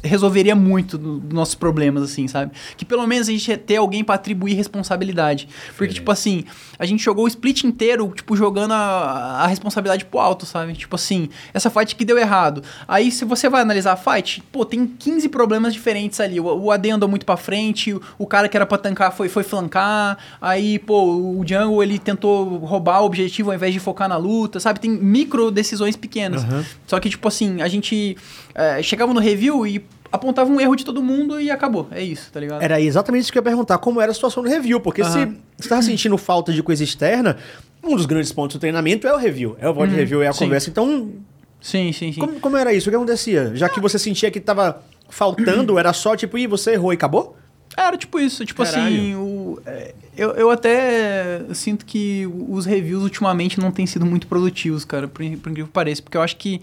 resolveria 0.04 0.54
muito 0.54 0.96
do- 0.96 1.18
dos 1.18 1.32
nossos 1.34 1.54
problemas, 1.54 2.02
assim, 2.02 2.28
sabe? 2.28 2.52
Que 2.76 2.84
pelo 2.84 3.06
menos 3.06 3.28
a 3.28 3.32
gente 3.32 3.48
ia 3.48 3.58
ter 3.58 3.76
alguém 3.76 4.04
pra 4.04 4.14
atribuir 4.14 4.54
responsabilidade. 4.54 5.48
Porque, 5.76 5.94
tipo 5.94 6.10
assim, 6.10 6.44
a 6.78 6.86
gente 6.86 7.02
jogou 7.02 7.24
o 7.24 7.28
split 7.28 7.64
inteiro, 7.64 8.12
tipo, 8.14 8.36
jogando 8.36 8.72
a, 8.72 9.42
a 9.42 9.46
responsabilidade 9.46 10.04
pro 10.04 10.18
alto, 10.20 10.46
sabe? 10.46 10.72
Tipo 10.74 10.94
assim, 10.96 11.28
essa 11.52 11.70
fight 11.70 11.94
que 11.96 12.04
deu 12.04 12.18
errado. 12.18 12.62
Aí, 12.86 13.10
se 13.10 13.24
você 13.24 13.48
vai 13.48 13.62
analisar 13.62 13.92
a 13.92 13.96
fight, 13.96 14.42
pô, 14.52 14.64
tem 14.64 14.86
15 14.86 15.28
problemas 15.28 15.72
diferentes 15.72 16.20
ali. 16.20 16.38
O, 16.38 16.44
o 16.46 16.70
AD 16.70 16.90
andou 16.90 17.08
muito 17.08 17.26
pra 17.26 17.36
frente, 17.36 17.92
o, 17.92 18.00
o 18.18 18.26
cara 18.26 18.48
que 18.48 18.56
era 18.56 18.66
pra 18.66 18.78
tancar 18.78 19.12
foi, 19.12 19.28
foi 19.28 19.42
flancar. 19.42 20.18
Aí, 20.40 20.78
pô, 20.78 21.04
o 21.16 21.44
Jungle, 21.46 21.82
ele 21.82 21.98
tentou 21.98 22.58
roubar 22.58 23.00
o 23.02 23.06
objetivo 23.06 23.50
ao 23.50 23.56
invés 23.56 23.72
de 23.72 23.80
focar 23.80 24.08
na 24.08 24.16
luta, 24.16 24.60
sabe? 24.60 24.78
Tem 24.80 24.90
micro 24.90 25.50
decisões 25.50 25.96
pequenas. 25.96 26.42
Só 26.86 27.00
que, 27.00 27.08
tipo 27.10 27.26
assim, 27.26 27.60
a 27.62 27.68
gente 27.68 28.16
é, 28.54 28.82
chegava 28.82 29.12
no 29.12 29.20
review 29.20 29.66
e 29.66 29.84
apontava 30.10 30.50
um 30.50 30.60
erro 30.60 30.76
de 30.76 30.84
todo 30.84 31.02
mundo 31.02 31.40
e 31.40 31.50
acabou. 31.50 31.88
É 31.90 32.02
isso, 32.02 32.30
tá 32.32 32.40
ligado? 32.40 32.62
Era 32.62 32.80
exatamente 32.80 33.22
isso 33.22 33.32
que 33.32 33.38
eu 33.38 33.40
ia 33.40 33.44
perguntar, 33.44 33.78
como 33.78 34.00
era 34.00 34.10
a 34.10 34.14
situação 34.14 34.42
do 34.42 34.48
review, 34.48 34.80
porque 34.80 35.04
se 35.04 35.10
você 35.58 35.68
tá 35.68 35.82
sentindo 35.82 36.16
falta 36.16 36.52
de 36.52 36.62
coisa 36.62 36.82
externa, 36.82 37.36
um 37.82 37.94
dos 37.96 38.06
grandes 38.06 38.32
pontos 38.32 38.56
do 38.56 38.60
treinamento 38.60 39.06
é 39.06 39.12
o 39.12 39.16
review, 39.16 39.56
é 39.60 39.68
o 39.68 39.74
voto 39.74 39.88
de 39.88 39.96
review, 39.96 40.22
é 40.22 40.28
a 40.28 40.32
sim. 40.32 40.44
conversa. 40.44 40.70
Então, 40.70 41.12
Sim, 41.60 41.92
sim, 41.92 42.12
sim. 42.12 42.20
como, 42.20 42.38
como 42.38 42.56
era 42.56 42.72
isso? 42.72 42.88
O 42.88 42.90
que 42.90 42.96
acontecia? 42.96 43.50
Já 43.54 43.68
que 43.68 43.80
você 43.80 43.98
sentia 43.98 44.30
que 44.30 44.38
tava 44.38 44.82
faltando, 45.08 45.78
era 45.78 45.92
só 45.92 46.14
tipo, 46.14 46.38
ih, 46.38 46.46
você 46.46 46.72
errou 46.72 46.92
e 46.92 46.94
acabou? 46.94 47.36
Era 47.76 47.96
tipo 47.98 48.18
isso, 48.18 48.44
tipo 48.46 48.62
assim, 48.62 48.74
Caralho. 48.74 49.20
o, 49.20 49.60
é, 49.66 49.94
eu, 50.16 50.30
eu 50.30 50.50
até 50.50 51.42
sinto 51.52 51.84
que 51.84 52.26
os 52.48 52.64
reviews 52.64 53.02
ultimamente 53.02 53.60
não 53.60 53.70
têm 53.70 53.84
sido 53.86 54.06
muito 54.06 54.26
produtivos, 54.26 54.84
cara, 54.84 55.06
por, 55.06 55.18
por 55.18 55.50
incrível 55.50 55.66
que 55.66 55.72
pareça, 55.72 56.00
porque 56.02 56.16
eu 56.16 56.22
acho 56.22 56.36
que 56.36 56.62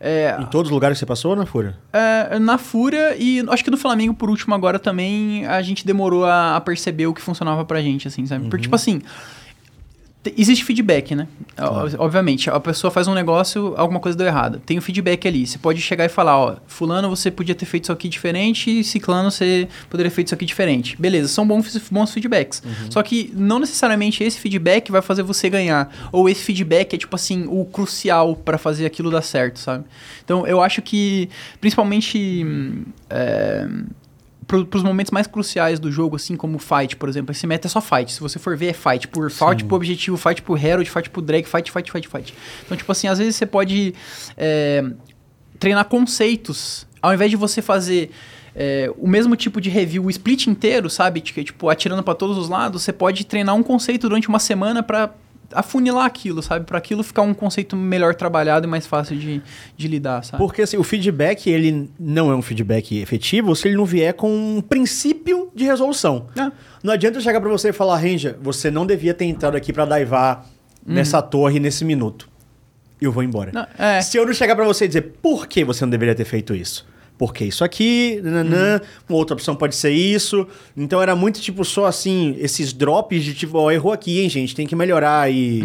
é, 0.00 0.36
Em 0.40 0.46
todos 0.46 0.70
os 0.70 0.74
lugares 0.74 0.96
que 0.96 1.00
você 1.00 1.06
passou, 1.06 1.36
na 1.36 1.44
Fúria? 1.44 1.76
é, 1.92 2.38
na 2.38 2.56
Fúria 2.56 3.14
e 3.18 3.44
acho 3.48 3.62
que 3.62 3.70
no 3.70 3.76
Flamengo, 3.76 4.14
por 4.14 4.30
último, 4.30 4.54
agora 4.54 4.78
também, 4.78 5.46
a 5.46 5.60
gente 5.60 5.86
demorou 5.86 6.24
a, 6.24 6.56
a 6.56 6.60
perceber 6.60 7.06
o 7.06 7.14
que 7.14 7.20
funcionava 7.20 7.64
pra 7.64 7.82
gente, 7.82 8.08
assim, 8.08 8.24
sabe? 8.26 8.48
Porque, 8.48 8.62
tipo 8.62 8.74
assim, 8.74 9.02
existe 10.36 10.64
feedback, 10.64 11.14
né? 11.14 11.26
O- 11.58 12.04
Obviamente, 12.04 12.48
a 12.50 12.58
pessoa 12.60 12.90
faz 12.90 13.06
um 13.08 13.14
negócio, 13.14 13.74
alguma 13.76 14.00
coisa 14.00 14.16
deu 14.16 14.26
errado. 14.26 14.60
Tem 14.64 14.78
o 14.78 14.82
feedback 14.82 15.26
ali. 15.28 15.46
Você 15.46 15.58
pode 15.58 15.80
chegar 15.80 16.04
e 16.04 16.08
falar, 16.08 16.38
ó, 16.38 16.56
fulano, 16.66 17.08
você 17.08 17.30
podia 17.30 17.54
ter 17.54 17.66
feito 17.66 17.84
isso 17.84 17.92
aqui 17.92 18.08
diferente, 18.08 18.80
e 18.80 18.84
ciclano, 18.84 19.30
você 19.30 19.68
poderia 19.90 20.10
ter 20.10 20.14
feito 20.14 20.28
isso 20.28 20.34
aqui 20.34 20.44
diferente. 20.44 20.96
Beleza, 21.00 21.28
são 21.28 21.46
bons, 21.46 21.76
bons 21.90 22.12
feedbacks. 22.12 22.62
Só 22.90 23.02
que 23.02 23.32
não 23.36 23.58
necessariamente 23.58 24.22
esse 24.24 24.38
feedback 24.38 24.90
vai 24.90 25.02
fazer 25.02 25.22
você 25.22 25.48
ganhar. 25.50 25.90
Ou 26.12 26.28
esse 26.28 26.42
feedback 26.42 26.94
é, 26.94 26.98
tipo 26.98 27.14
assim, 27.16 27.46
o 27.48 27.64
crucial 27.64 28.34
pra 28.36 28.58
fazer 28.58 28.86
aquilo 28.86 29.10
dar 29.10 29.22
certo, 29.22 29.58
sabe? 29.58 29.84
Então, 30.24 30.46
eu 30.46 30.60
acho 30.62 30.80
que, 30.82 31.28
principalmente... 31.60 32.42
hum, 32.44 32.84
é, 33.10 33.66
pro, 34.46 34.64
pros 34.66 34.82
momentos 34.82 35.10
mais 35.10 35.26
cruciais 35.26 35.78
do 35.78 35.90
jogo, 35.90 36.16
assim 36.16 36.36
como 36.36 36.58
fight, 36.58 36.96
por 36.96 37.08
exemplo. 37.08 37.32
Esse 37.32 37.46
meta 37.46 37.66
é 37.66 37.70
só 37.70 37.80
fight. 37.80 38.12
Se 38.12 38.20
você 38.20 38.38
for 38.38 38.56
ver, 38.56 38.68
é 38.68 38.72
fight. 38.72 39.08
Por 39.08 39.30
fight 39.30 39.64
pro 39.64 39.76
objetivo, 39.76 40.16
fight 40.16 40.42
pro 40.42 40.56
Herald, 40.56 40.88
fight 40.90 41.10
pro 41.10 41.22
drag, 41.22 41.44
fight, 41.44 41.70
fight, 41.70 41.90
fight, 41.90 42.08
fight. 42.08 42.34
Então, 42.64 42.76
tipo 42.76 42.90
assim, 42.90 43.08
às 43.08 43.18
vezes 43.18 43.36
você 43.36 43.46
pode 43.46 43.94
é, 44.36 44.84
treinar 45.58 45.84
conceitos, 45.86 46.86
ao 47.00 47.12
invés 47.12 47.30
de 47.30 47.36
você 47.36 47.60
fazer 47.62 48.10
é, 48.54 48.90
o 48.96 49.08
mesmo 49.08 49.34
tipo 49.34 49.60
de 49.60 49.68
review, 49.68 50.04
o 50.04 50.10
split 50.10 50.46
inteiro, 50.46 50.88
sabe? 50.88 51.20
Que, 51.20 51.44
Tipo, 51.44 51.68
atirando 51.68 52.02
pra 52.02 52.14
todos 52.14 52.38
os 52.38 52.48
lados, 52.48 52.82
você 52.82 52.92
pode 52.92 53.24
treinar 53.24 53.54
um 53.54 53.62
conceito 53.62 54.08
durante 54.08 54.28
uma 54.28 54.38
semana 54.38 54.82
pra 54.82 55.12
afunilar 55.54 56.04
aquilo, 56.04 56.42
sabe? 56.42 56.66
Para 56.66 56.78
aquilo 56.78 57.02
ficar 57.02 57.22
um 57.22 57.32
conceito 57.32 57.76
melhor 57.76 58.14
trabalhado 58.14 58.66
e 58.66 58.70
mais 58.70 58.86
fácil 58.86 59.16
de, 59.16 59.42
de 59.76 59.88
lidar, 59.88 60.24
sabe? 60.24 60.42
Porque 60.42 60.62
assim, 60.62 60.76
o 60.76 60.82
feedback, 60.82 61.48
ele 61.48 61.90
não 61.98 62.30
é 62.30 62.36
um 62.36 62.42
feedback 62.42 62.98
efetivo 62.98 63.54
se 63.54 63.68
ele 63.68 63.76
não 63.76 63.84
vier 63.84 64.14
com 64.14 64.30
um 64.30 64.60
princípio 64.60 65.50
de 65.54 65.64
resolução. 65.64 66.26
É. 66.36 66.50
Não 66.82 66.92
adianta 66.92 67.18
eu 67.18 67.22
chegar 67.22 67.40
pra 67.40 67.50
você 67.50 67.70
e 67.70 67.72
falar, 67.72 67.96
Ranger, 67.96 68.36
você 68.40 68.70
não 68.70 68.86
devia 68.86 69.14
ter 69.14 69.24
entrado 69.24 69.56
aqui 69.56 69.72
pra 69.72 69.84
daivar 69.84 70.46
nessa 70.86 71.22
torre 71.22 71.58
nesse 71.58 71.84
minuto. 71.84 72.28
Eu 73.00 73.10
vou 73.10 73.22
embora. 73.22 73.50
Não, 73.52 73.66
é. 73.78 74.00
Se 74.00 74.16
eu 74.16 74.26
não 74.26 74.32
chegar 74.32 74.54
pra 74.54 74.64
você 74.64 74.84
e 74.84 74.88
dizer 74.88 75.14
por 75.22 75.46
que 75.46 75.64
você 75.64 75.84
não 75.84 75.90
deveria 75.90 76.14
ter 76.14 76.24
feito 76.24 76.54
isso? 76.54 76.86
Porque 77.16 77.44
isso 77.44 77.62
aqui, 77.62 78.20
nananã, 78.24 78.80
uma 79.08 79.16
outra 79.16 79.34
opção 79.34 79.54
pode 79.54 79.76
ser 79.76 79.90
isso. 79.90 80.46
Então 80.76 81.00
era 81.00 81.14
muito 81.14 81.40
tipo 81.40 81.64
só 81.64 81.86
assim, 81.86 82.36
esses 82.38 82.72
drops 82.72 83.22
de 83.22 83.34
tipo, 83.34 83.56
ó, 83.58 83.70
errou 83.70 83.92
aqui, 83.92 84.20
hein, 84.20 84.28
gente, 84.28 84.54
tem 84.54 84.66
que 84.66 84.74
melhorar 84.74 85.30
e. 85.30 85.62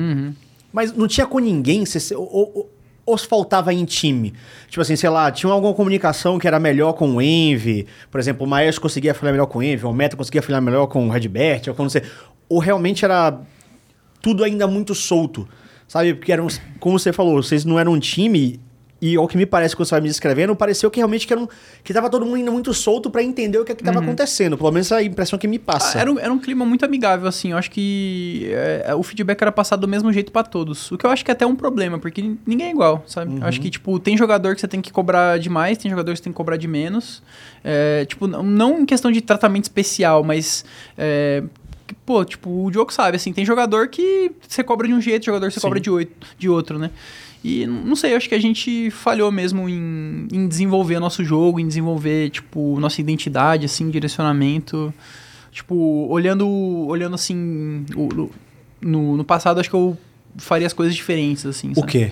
Mas 0.72 0.94
não 0.94 1.08
tinha 1.08 1.26
com 1.26 1.40
ninguém, 1.40 1.84
você, 1.86 2.16
ou, 2.16 2.30
ou, 2.32 2.70
ou 3.04 3.18
se 3.18 3.26
faltava 3.26 3.74
em 3.74 3.84
time. 3.86 4.34
Tipo 4.68 4.82
assim, 4.82 4.96
sei 4.96 5.10
lá, 5.10 5.32
tinha 5.32 5.52
alguma 5.52 5.74
comunicação 5.74 6.38
que 6.38 6.48
era 6.48 6.60
melhor 6.60 6.94
com 6.94 7.16
o 7.16 7.22
Envy. 7.22 7.88
Por 8.12 8.20
exemplo, 8.20 8.46
o 8.46 8.50
Maestro 8.50 8.84
conseguia 8.84 9.16
falar 9.16 9.32
melhor 9.32 9.48
com 9.48 9.60
o 9.60 9.64
Envy, 9.64 9.86
o 9.86 9.94
Meta 9.94 10.16
conseguia 10.16 10.44
falar 10.44 10.62
melhor 10.62 10.86
com 10.86 11.08
o 11.08 11.10
Redbert, 11.10 11.64
ou 11.68 11.74
com 11.74 11.84
não 11.84 11.90
sei. 11.90 12.04
Ou 12.48 12.60
realmente 12.60 13.04
era 13.04 13.40
tudo 14.22 14.44
ainda 14.44 14.68
muito 14.68 14.94
solto. 14.94 15.48
Sabe? 15.88 16.14
Porque 16.14 16.32
eram, 16.32 16.48
como 16.80 17.00
você 17.00 17.12
falou, 17.12 17.42
vocês 17.42 17.66
não 17.66 17.80
eram 17.80 17.94
um 17.94 18.00
time. 18.00 18.60
E 19.02 19.16
ao 19.16 19.28
que 19.30 19.38
me 19.38 19.46
parece 19.46 19.76
quando 19.76 19.88
você 19.88 19.96
vai 19.96 20.02
me 20.02 20.10
descrevendo, 20.10 20.54
pareceu 20.56 20.92
que 20.92 21.00
realmente 21.00 21.26
que, 21.26 21.32
era 21.32 21.42
um, 21.42 21.48
que 21.84 21.94
tava 21.94 22.10
todo 22.10 22.26
mundo 22.26 22.36
ainda 22.36 22.52
muito 22.52 22.74
solto 22.74 23.10
pra 23.10 23.24
entender 23.24 23.58
o 23.58 23.64
que, 23.64 23.72
é 23.72 23.76
que 23.76 23.82
tava 23.84 24.00
acontecendo. 24.00 24.58
Pelo 24.58 24.72
menos 24.72 24.92
é 24.92 24.96
a 24.98 25.04
impressão 25.04 25.40
que 25.40 25.48
me 25.48 25.58
passa. 25.58 25.98
Ah, 25.98 26.02
Era 26.02 26.12
um, 26.12 26.20
era 26.20 26.34
um 26.34 26.38
clima 26.40 26.66
muito 26.66 26.84
amigável, 26.84 27.28
assim. 27.28 27.52
Eu 27.52 27.58
acho 27.58 27.72
que 27.72 28.50
é, 28.52 28.94
o 28.94 29.02
feedback 29.02 29.42
era 29.42 29.52
passado 29.54 29.80
do 29.82 29.88
mesmo 29.88 30.12
jeito 30.12 30.32
pra 30.34 30.44
todos. 30.44 30.92
O 30.92 30.98
que 30.98 31.06
eu 31.06 31.10
acho 31.10 31.24
que 31.24 31.32
é 31.32 31.34
até 31.34 31.46
um 31.46 31.56
problema, 31.56 31.98
porque 31.98 32.22
ninguém 32.46 32.68
é 32.68 32.72
igual, 32.72 33.02
sabe? 33.08 33.38
Eu 33.40 33.46
acho 33.48 33.62
que, 33.62 33.70
tipo, 33.70 33.98
tem 34.00 34.18
jogador 34.18 34.54
que 34.54 34.60
você 34.62 34.68
tem 34.68 34.82
que 34.82 34.92
cobrar 34.92 35.40
demais, 35.40 35.78
tem 35.78 35.90
jogador 35.90 36.12
que 36.12 36.18
você 36.18 36.24
tem 36.24 36.34
que 36.34 36.38
cobrar 36.38 36.58
de 36.58 36.68
menos. 36.68 37.24
É, 37.64 38.04
tipo, 38.06 38.28
não- 38.28 38.44
não 38.44 38.80
em 38.82 38.86
questão 38.86 39.10
de 39.12 39.22
tratamento 39.22 39.64
especial, 39.64 40.24
mas. 40.26 40.66
é, 40.98 41.42
pô, 42.06 42.24
tipo, 42.26 42.66
o 42.66 42.70
Diogo 42.70 42.94
sabe, 42.94 43.16
assim, 43.16 43.32
tem 43.34 43.46
jogador 43.46 43.88
que 43.88 44.32
você 44.48 44.64
cobra 44.64 44.88
de 44.88 44.94
um 44.94 45.02
jeito, 45.02 45.26
jogador 45.26 45.48
que 45.48 45.54
você 45.54 45.60
Sim. 45.60 45.68
cobra 45.68 45.80
de, 45.80 45.90
oito, 45.90 46.28
de 46.38 46.50
outro, 46.50 46.78
né? 46.78 46.92
E 47.44 47.66
não 47.66 47.96
sei, 47.96 48.12
eu 48.14 48.18
acho 48.18 48.28
que 48.28 48.36
a 48.36 48.40
gente 48.40 48.92
falhou 48.92 49.32
mesmo 49.32 49.70
em, 49.70 50.28
em 50.32 50.48
desenvolver 50.48 51.00
nosso 51.00 51.24
jogo, 51.24 51.60
em 51.60 51.68
desenvolver, 51.68 52.30
tipo, 52.32 52.78
nossa 52.80 53.00
identidade, 53.00 53.66
assim, 53.66 53.90
direcionamento. 53.90 54.94
Tipo, 55.52 55.76
olhando, 56.10 56.48
olhando 56.48 57.16
assim, 57.16 57.86
o- 57.96 58.24
o- 58.24 58.32
no, 58.82 59.16
no 59.18 59.24
passado, 59.24 59.60
acho 59.60 59.70
que 59.70 59.76
eu 59.76 59.98
faria 60.38 60.68
as 60.68 60.74
coisas 60.74 60.94
diferentes, 60.96 61.46
assim. 61.46 61.72
O 61.72 61.76
sabe? 61.76 61.92
quê? 61.92 62.12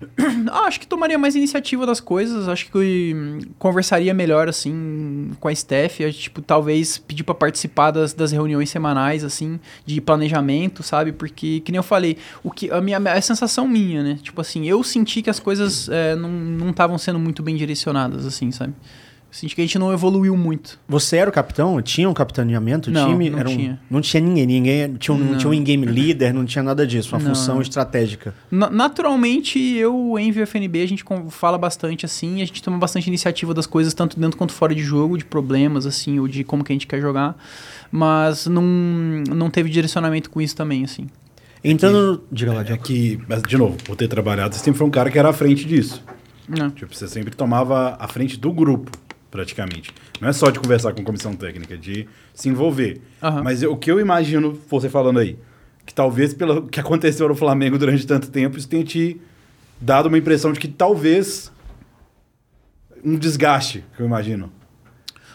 Ah, 0.50 0.66
acho 0.66 0.80
que 0.80 0.86
tomaria 0.86 1.18
mais 1.18 1.34
iniciativa 1.36 1.84
das 1.86 2.00
coisas, 2.00 2.48
acho 2.48 2.70
que 2.70 3.14
conversaria 3.58 4.12
melhor, 4.14 4.48
assim, 4.48 5.30
com 5.38 5.48
a 5.48 5.54
Steph, 5.54 6.00
tipo, 6.12 6.40
talvez 6.40 6.98
pedir 6.98 7.22
pra 7.22 7.34
participar 7.34 7.90
das, 7.90 8.12
das 8.14 8.32
reuniões 8.32 8.70
semanais, 8.70 9.22
assim, 9.22 9.60
de 9.84 10.00
planejamento, 10.00 10.82
sabe? 10.82 11.12
Porque, 11.12 11.60
que 11.60 11.70
nem 11.70 11.76
eu 11.76 11.82
falei, 11.82 12.16
o 12.42 12.50
que, 12.50 12.70
a 12.70 12.80
minha 12.80 12.98
a 12.98 13.20
sensação 13.20 13.68
minha, 13.68 14.02
né? 14.02 14.18
Tipo 14.22 14.40
assim, 14.40 14.66
eu 14.66 14.82
senti 14.82 15.22
que 15.22 15.30
as 15.30 15.38
coisas 15.38 15.88
é, 15.88 16.16
não 16.16 16.70
estavam 16.70 16.98
sendo 16.98 17.18
muito 17.18 17.42
bem 17.42 17.56
direcionadas, 17.56 18.26
assim, 18.26 18.50
sabe? 18.50 18.74
Senti 19.30 19.54
que 19.54 19.60
a 19.60 19.64
gente 19.64 19.78
não 19.78 19.92
evoluiu 19.92 20.36
muito. 20.36 20.78
Você 20.88 21.16
era 21.16 21.30
o 21.30 21.32
capitão? 21.32 21.80
Tinha 21.80 22.08
um 22.08 22.12
capitaneamento? 22.14 22.90
O 22.90 22.92
Não, 22.92 23.10
time 23.10 23.30
não 23.30 23.38
era 23.38 23.48
um- 23.48 23.56
tinha. 23.56 23.80
não 23.88 24.00
tinha 24.00 24.20
ninguém. 24.20 24.44
ninguém 24.46 24.94
tinha 24.94 25.14
um, 25.14 25.18
não 25.18 25.26
Não. 25.32 25.38
tinha 25.38 25.48
um 25.50 25.54
in-game 25.54 25.86
leader, 25.86 26.34
não 26.34 26.44
tinha 26.44 26.62
nada 26.64 26.84
disso. 26.86 27.14
Uma 27.14 27.22
Não, 27.22 27.34
função 27.34 27.60
estratégica. 27.62 28.34
Na- 28.50 28.68
Naturalmente, 28.70 29.58
eu, 29.76 30.18
Envy 30.18 30.40
e 30.40 30.42
o 30.42 30.46
FNB, 30.46 30.82
a 30.82 30.86
gente 30.88 31.04
fala 31.30 31.56
bastante 31.56 32.04
assim, 32.04 32.42
a 32.42 32.44
gente 32.44 32.62
toma 32.62 32.76
bastante 32.78 33.06
iniciativa 33.06 33.54
das 33.54 33.66
coisas, 33.66 33.94
tanto 33.94 34.18
dentro 34.18 34.36
quanto 34.36 34.52
fora 34.52 34.74
de 34.74 34.82
jogo, 34.82 35.16
de 35.16 35.24
problemas, 35.24 35.86
assim, 35.86 36.18
ou 36.18 36.26
de 36.26 36.42
como 36.42 36.64
que 36.64 36.72
a 36.72 36.74
gente 36.74 36.86
quer 36.86 37.00
jogar. 37.00 37.36
Mas 37.90 38.46
não, 38.46 38.62
não 38.62 39.48
teve 39.48 39.70
direcionamento 39.70 40.28
com 40.30 40.40
isso 40.40 40.56
também, 40.56 40.84
assim. 40.84 41.06
Entrando. 41.62 42.12
no- 42.14 42.22
Diga 42.32 42.52
lá, 42.52 42.62
É 42.62 42.76
que, 42.76 43.20
mas, 43.28 43.42
de 43.42 43.56
novo, 43.56 43.76
por 43.84 43.94
ter 43.96 44.08
trabalhado, 44.08 44.54
você 44.54 44.64
sempre 44.64 44.78
foi 44.78 44.86
um 44.86 44.90
cara 44.90 45.10
que 45.10 45.18
era 45.18 45.28
à 45.28 45.32
frente 45.32 45.64
disso. 45.64 46.02
Não. 46.48 46.70
Tipo, 46.70 46.94
você 46.94 47.06
sempre 47.06 47.34
tomava 47.36 47.96
a 48.00 48.08
frente 48.08 48.36
do 48.38 48.52
grupo, 48.52 48.90
praticamente. 49.30 49.92
Não 50.20 50.28
é 50.28 50.32
só 50.32 50.50
de 50.50 50.58
conversar 50.58 50.92
com 50.92 51.04
comissão 51.04 51.34
técnica, 51.34 51.76
de 51.78 52.06
se 52.34 52.48
envolver. 52.48 53.00
Aham. 53.22 53.42
Mas 53.42 53.62
eu- 53.62 53.72
o 53.72 53.76
que 53.76 53.90
eu 53.90 54.00
imagino 54.00 54.58
você 54.68 54.88
falando 54.88 55.18
aí, 55.20 55.38
que 55.86 55.94
talvez 55.94 56.34
pelo 56.34 56.66
que 56.68 56.80
aconteceu 56.80 57.28
no 57.28 57.34
Flamengo 57.34 57.78
durante 57.78 58.06
tanto 58.06 58.30
tempo, 58.30 58.58
isso 58.58 58.68
tenha 58.68 58.84
te 58.84 59.20
dado 59.80 60.06
uma 60.06 60.18
impressão 60.18 60.52
de 60.52 60.60
que 60.60 60.68
talvez 60.68 61.50
um 63.04 63.16
desgaste, 63.16 63.84
que 63.96 64.02
eu 64.02 64.06
imagino. 64.06 64.52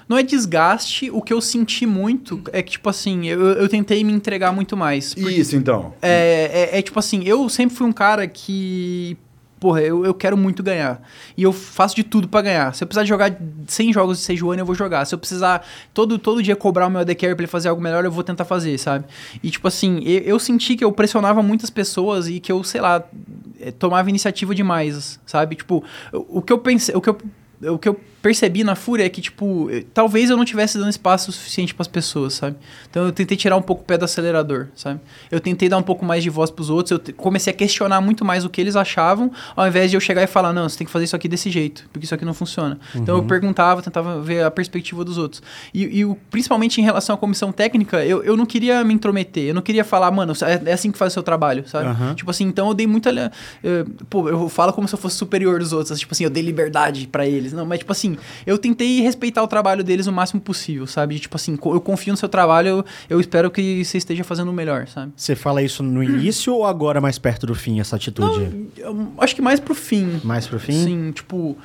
Não 0.07 0.17
é 0.17 0.21
desgaste, 0.21 1.09
o 1.09 1.19
que 1.19 1.33
eu 1.33 1.41
senti 1.41 1.83
muito 1.87 2.39
é 2.53 2.61
que, 2.61 2.73
tipo 2.73 2.87
assim, 2.87 3.25
eu, 3.27 3.39
eu 3.53 3.67
tentei 3.67 4.03
me 4.03 4.13
entregar 4.13 4.51
muito 4.51 4.77
mais. 4.77 5.15
Isso, 5.17 5.55
então. 5.55 5.95
É, 5.99 6.69
é, 6.73 6.77
é 6.77 6.81
tipo 6.83 6.99
assim, 6.99 7.23
eu 7.25 7.49
sempre 7.49 7.75
fui 7.75 7.87
um 7.87 7.91
cara 7.91 8.27
que. 8.27 9.17
Porra, 9.65 9.81
eu, 9.81 10.05
eu 10.05 10.13
quero 10.13 10.37
muito 10.37 10.61
ganhar. 10.61 11.01
E 11.35 11.41
eu 11.41 11.51
faço 11.51 11.95
de 11.95 12.03
tudo 12.03 12.27
pra 12.27 12.39
ganhar. 12.39 12.75
Se 12.75 12.83
eu 12.83 12.87
precisar 12.87 13.03
jogar 13.03 13.35
100 13.65 13.93
jogos 13.93 14.19
de 14.19 14.23
Sejuani, 14.23 14.59
eu 14.59 14.65
vou 14.65 14.75
jogar. 14.75 15.03
Se 15.05 15.15
eu 15.15 15.17
precisar 15.17 15.65
todo, 15.91 16.19
todo 16.19 16.43
dia 16.43 16.55
cobrar 16.55 16.85
o 16.85 16.89
meu 16.91 17.01
AD 17.01 17.15
Carry 17.15 17.33
pra 17.33 17.41
ele 17.41 17.51
fazer 17.51 17.69
algo 17.69 17.81
melhor, 17.81 18.05
eu 18.05 18.11
vou 18.11 18.23
tentar 18.23 18.45
fazer, 18.45 18.77
sabe? 18.77 19.05
E 19.41 19.49
tipo 19.49 19.67
assim, 19.67 20.03
eu, 20.03 20.19
eu 20.19 20.39
senti 20.39 20.75
que 20.75 20.85
eu 20.85 20.91
pressionava 20.91 21.41
muitas 21.41 21.71
pessoas 21.71 22.27
e 22.27 22.39
que 22.39 22.51
eu, 22.51 22.63
sei 22.63 22.79
lá, 22.79 23.03
eh, 23.59 23.71
tomava 23.71 24.07
iniciativa 24.07 24.53
demais, 24.53 25.19
sabe? 25.25 25.55
Tipo, 25.55 25.83
o, 26.13 26.37
o 26.37 26.41
que 26.43 26.53
eu 26.53 26.59
pensei. 26.59 26.93
O 26.93 27.01
que 27.01 27.09
eu 27.09 27.17
o 27.63 27.79
que 27.79 27.89
eu 27.89 27.99
percebi 28.25 28.63
na 28.63 28.73
Fúria 28.73 29.05
é 29.05 29.09
que, 29.09 29.21
tipo, 29.21 29.69
eh, 29.69 29.83
talvez 29.93 30.31
eu 30.31 30.35
não 30.35 30.43
tivesse 30.43 30.79
dando 30.79 30.89
espaço 30.89 31.31
suficiente 31.31 31.75
pras 31.75 31.87
pessoas, 31.87 32.33
sabe? 32.33 32.55
Então 32.89 33.05
eu 33.05 33.11
tentei 33.11 33.37
tirar 33.37 33.55
um 33.55 33.61
pouco 33.61 33.83
o 33.83 33.85
pé 33.85 33.99
do 33.99 34.03
acelerador, 34.05 34.65
sabe? 34.75 34.99
Eu 35.29 35.39
tentei 35.39 35.69
dar 35.69 35.77
um 35.77 35.83
pouco 35.83 36.03
mais 36.03 36.23
de 36.23 36.29
voz 36.31 36.49
pros 36.49 36.71
outros, 36.71 36.99
eu 37.07 37.13
comecei 37.15 37.53
a 37.53 37.55
questionar 37.55 38.01
muito 38.01 38.25
mais 38.25 38.43
o 38.43 38.49
que 38.49 38.59
eles 38.59 38.75
achavam, 38.75 39.31
ao 39.55 39.67
invés 39.67 39.91
de 39.91 39.95
eu 39.97 40.01
chegar 40.01 40.23
e 40.23 40.27
falar, 40.27 40.51
não, 40.51 40.67
você 40.67 40.75
tem 40.75 40.87
que 40.87 40.91
fazer 40.91 41.05
isso 41.05 41.15
aqui 41.15 41.27
desse 41.27 41.51
jeito, 41.51 41.87
porque 41.93 42.05
isso 42.05 42.15
aqui 42.15 42.25
não 42.25 42.33
funciona. 42.33 42.79
Então 42.95 43.15
eu 43.15 43.23
perguntava, 43.25 43.83
tentava 43.83 44.19
ver 44.19 44.43
a 44.43 44.49
perspectiva 44.49 45.05
dos 45.05 45.19
outros. 45.19 45.43
E, 45.71 45.99
e 45.99 46.03
o- 46.03 46.17
principalmente 46.31 46.81
em 46.81 46.83
relação 46.83 47.13
à 47.13 47.17
comissão 47.19 47.51
técnica, 47.51 48.03
eu, 48.03 48.23
eu 48.23 48.35
não 48.35 48.45
queria 48.47 48.83
me 48.83 48.91
intrometer, 48.95 49.43
eu 49.49 49.53
não 49.53 49.61
queria 49.61 49.83
falar, 49.83 50.09
mano, 50.09 50.33
é, 50.41 50.71
é 50.71 50.73
assim 50.73 50.91
que 50.91 50.97
faz 50.97 51.11
o 51.11 51.15
seu 51.15 51.21
trabalho, 51.21 51.63
sabe? 51.67 51.85
Aham. 51.89 52.15
Tipo 52.15 52.31
assim, 52.31 52.45
então 52.45 52.69
eu 52.69 52.73
dei 52.73 52.87
muita. 52.87 53.11
eh, 53.63 53.85
pô, 54.09 54.27
eu 54.27 54.49
falo 54.49 54.73
como 54.73 54.87
se 54.87 54.95
eu 54.95 54.99
fosse 54.99 55.15
superior 55.15 55.59
dos 55.59 55.71
outros. 55.73 55.99
Tipo 55.99 56.13
assim, 56.15 56.23
eu 56.23 56.29
dei 56.31 56.41
liberdade 56.41 57.05
pra 57.07 57.27
eles. 57.27 57.53
Não, 57.53 57.65
mas 57.67 57.77
tipo 57.79 57.91
assim, 57.91 58.14
eu 58.45 58.57
tentei 58.57 59.01
respeitar 59.01 59.43
o 59.43 59.47
trabalho 59.47 59.83
deles 59.83 60.07
o 60.07 60.11
máximo 60.11 60.41
possível, 60.41 60.87
sabe? 60.87 61.19
Tipo 61.19 61.35
assim, 61.35 61.57
eu 61.65 61.81
confio 61.81 62.13
no 62.13 62.17
seu 62.17 62.29
trabalho, 62.29 62.67
eu, 62.67 62.85
eu 63.09 63.19
espero 63.19 63.49
que 63.51 63.83
você 63.83 63.97
esteja 63.97 64.23
fazendo 64.23 64.49
o 64.49 64.53
melhor, 64.53 64.87
sabe? 64.87 65.11
Você 65.15 65.35
fala 65.35 65.61
isso 65.61 65.83
no 65.83 66.03
início 66.03 66.53
ou 66.53 66.65
agora 66.65 66.99
mais 67.01 67.17
perto 67.17 67.45
do 67.45 67.55
fim, 67.55 67.79
essa 67.79 67.95
atitude? 67.95 68.67
Eu 68.77 69.13
acho 69.17 69.35
que 69.35 69.41
mais 69.41 69.59
pro 69.59 69.75
fim. 69.75 70.19
Mais 70.23 70.47
pro 70.47 70.59
fim? 70.59 70.83
Sim, 70.83 71.11
tipo. 71.11 71.57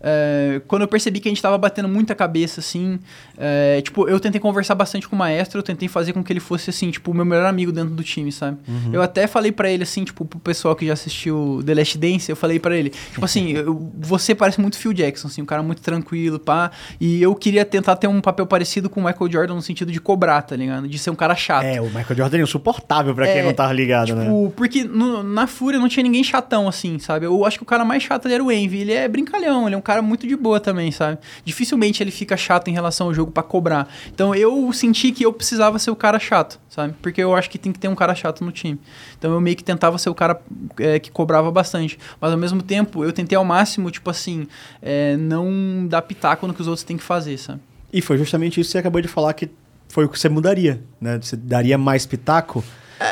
É, 0.00 0.60
quando 0.66 0.82
eu 0.82 0.88
percebi 0.88 1.20
que 1.20 1.28
a 1.28 1.30
gente 1.30 1.42
tava 1.42 1.56
batendo 1.58 1.88
muita 1.88 2.14
cabeça, 2.14 2.60
assim, 2.60 2.98
é, 3.36 3.80
tipo, 3.82 4.08
eu 4.08 4.18
tentei 4.20 4.40
conversar 4.40 4.74
bastante 4.74 5.08
com 5.08 5.16
o 5.16 5.18
maestro, 5.18 5.58
eu 5.58 5.62
tentei 5.62 5.88
fazer 5.88 6.12
com 6.12 6.22
que 6.22 6.32
ele 6.32 6.40
fosse, 6.40 6.70
assim, 6.70 6.90
tipo, 6.90 7.10
o 7.10 7.14
meu 7.14 7.24
melhor 7.24 7.46
amigo 7.46 7.72
dentro 7.72 7.90
do 7.94 8.02
time, 8.02 8.30
sabe? 8.32 8.58
Uhum. 8.68 8.90
Eu 8.92 9.02
até 9.02 9.26
falei 9.26 9.50
pra 9.52 9.70
ele, 9.70 9.82
assim, 9.82 10.04
tipo, 10.04 10.24
pro 10.24 10.38
pessoal 10.38 10.74
que 10.76 10.86
já 10.86 10.92
assistiu 10.92 11.62
The 11.64 11.74
Last 11.74 11.98
Dance, 11.98 12.30
eu 12.30 12.36
falei 12.36 12.58
pra 12.58 12.76
ele, 12.76 12.90
tipo 13.12 13.24
assim, 13.24 13.50
eu- 13.56 13.90
você 13.98 14.34
parece 14.34 14.60
muito 14.60 14.76
Phil 14.78 14.92
Jackson, 14.92 15.28
assim, 15.28 15.42
um 15.42 15.46
cara 15.46 15.62
muito 15.62 15.82
tranquilo, 15.82 16.38
pá, 16.38 16.70
e 17.00 17.20
eu 17.22 17.34
queria 17.34 17.64
tentar 17.64 17.96
ter 17.96 18.06
um 18.06 18.20
papel 18.20 18.46
parecido 18.46 18.88
com 18.88 19.00
o 19.00 19.04
Michael 19.04 19.30
Jordan 19.30 19.54
no 19.54 19.62
sentido 19.62 19.90
de 19.92 20.00
cobrar, 20.00 20.42
tá 20.42 20.54
ligado? 20.56 20.86
De 20.88 20.98
ser 20.98 21.10
um 21.10 21.14
cara 21.16 21.34
chato. 21.34 21.64
É, 21.64 21.80
o 21.80 21.86
Michael 21.86 22.16
Jordan 22.16 22.38
é 22.38 22.42
insuportável 22.42 23.14
pra 23.14 23.26
quem 23.26 23.38
É, 23.38 23.42
não 23.42 23.52
tá 23.54 23.72
ligado, 23.72 24.14
né? 24.14 24.24
Tipo, 24.24 24.52
porque 24.56 24.84
no- 24.84 25.22
na 25.22 25.46
Fúria 25.46 25.78
não 25.80 25.88
tinha 25.88 26.02
ninguém 26.02 26.22
chatão 26.22 26.68
assim, 26.68 26.98
sabe? 26.98 27.26
Eu 27.26 27.44
acho 27.44 27.56
que 27.58 27.62
o 27.62 27.66
cara 27.66 27.84
mais 27.84 28.02
chato 28.02 28.26
ali 28.26 28.34
era 28.34 28.44
o 28.44 28.50
Envy. 28.52 28.80
Ele 28.80 28.92
é 28.92 29.08
brincalhão, 29.08 29.66
ele 29.66 29.74
é 29.74 29.78
um 29.78 29.82
cara 29.88 30.02
muito 30.02 30.26
de 30.26 30.36
boa 30.36 30.60
também, 30.60 30.92
sabe? 30.92 31.16
Dificilmente 31.46 32.02
ele 32.02 32.10
fica 32.10 32.36
chato 32.36 32.68
em 32.68 32.74
relação 32.74 33.06
ao 33.06 33.14
jogo 33.14 33.32
pra 33.32 33.42
cobrar. 33.42 33.88
Então 34.12 34.34
eu 34.34 34.70
senti 34.70 35.10
que 35.12 35.24
eu 35.24 35.32
precisava 35.32 35.78
ser 35.78 35.90
o 35.90 35.96
cara 35.96 36.18
chato, 36.18 36.60
sabe? 36.68 36.94
Porque 37.00 37.22
eu 37.22 37.34
acho 37.34 37.48
que 37.48 37.56
tem 37.56 37.72
que 37.72 37.78
ter 37.78 37.88
um 37.88 37.94
cara 37.94 38.14
chato 38.14 38.44
no 38.44 38.52
time. 38.52 38.78
Então 39.18 39.32
eu 39.32 39.40
meio 39.40 39.56
que 39.56 39.64
tentava 39.64 39.96
ser 39.96 40.10
o 40.10 40.14
cara 40.14 40.38
é, 40.78 40.98
que 40.98 41.10
cobrava 41.10 41.50
bastante. 41.50 41.98
Mas 42.20 42.30
ao 42.30 42.36
mesmo 42.36 42.60
tempo 42.62 43.02
eu 43.02 43.14
tentei 43.14 43.34
ao 43.34 43.44
máximo, 43.44 43.90
tipo 43.90 44.10
assim, 44.10 44.46
é, 44.82 45.16
não 45.16 45.86
dar 45.88 46.02
pitaco 46.02 46.46
no 46.46 46.52
que 46.52 46.60
os 46.60 46.66
outros 46.66 46.84
têm 46.84 46.98
que 46.98 47.02
fazer, 47.02 47.38
sabe? 47.38 47.60
E 47.90 48.02
foi 48.02 48.18
justamente 48.18 48.60
isso 48.60 48.68
que 48.68 48.72
você 48.72 48.78
acabou 48.78 49.00
de 49.00 49.08
falar 49.08 49.32
que 49.32 49.48
foi 49.88 50.04
o 50.04 50.08
que 50.10 50.18
você 50.18 50.28
mudaria, 50.28 50.82
né? 51.00 51.18
Você 51.18 51.34
daria 51.34 51.78
mais 51.78 52.04
pitaco, 52.04 52.62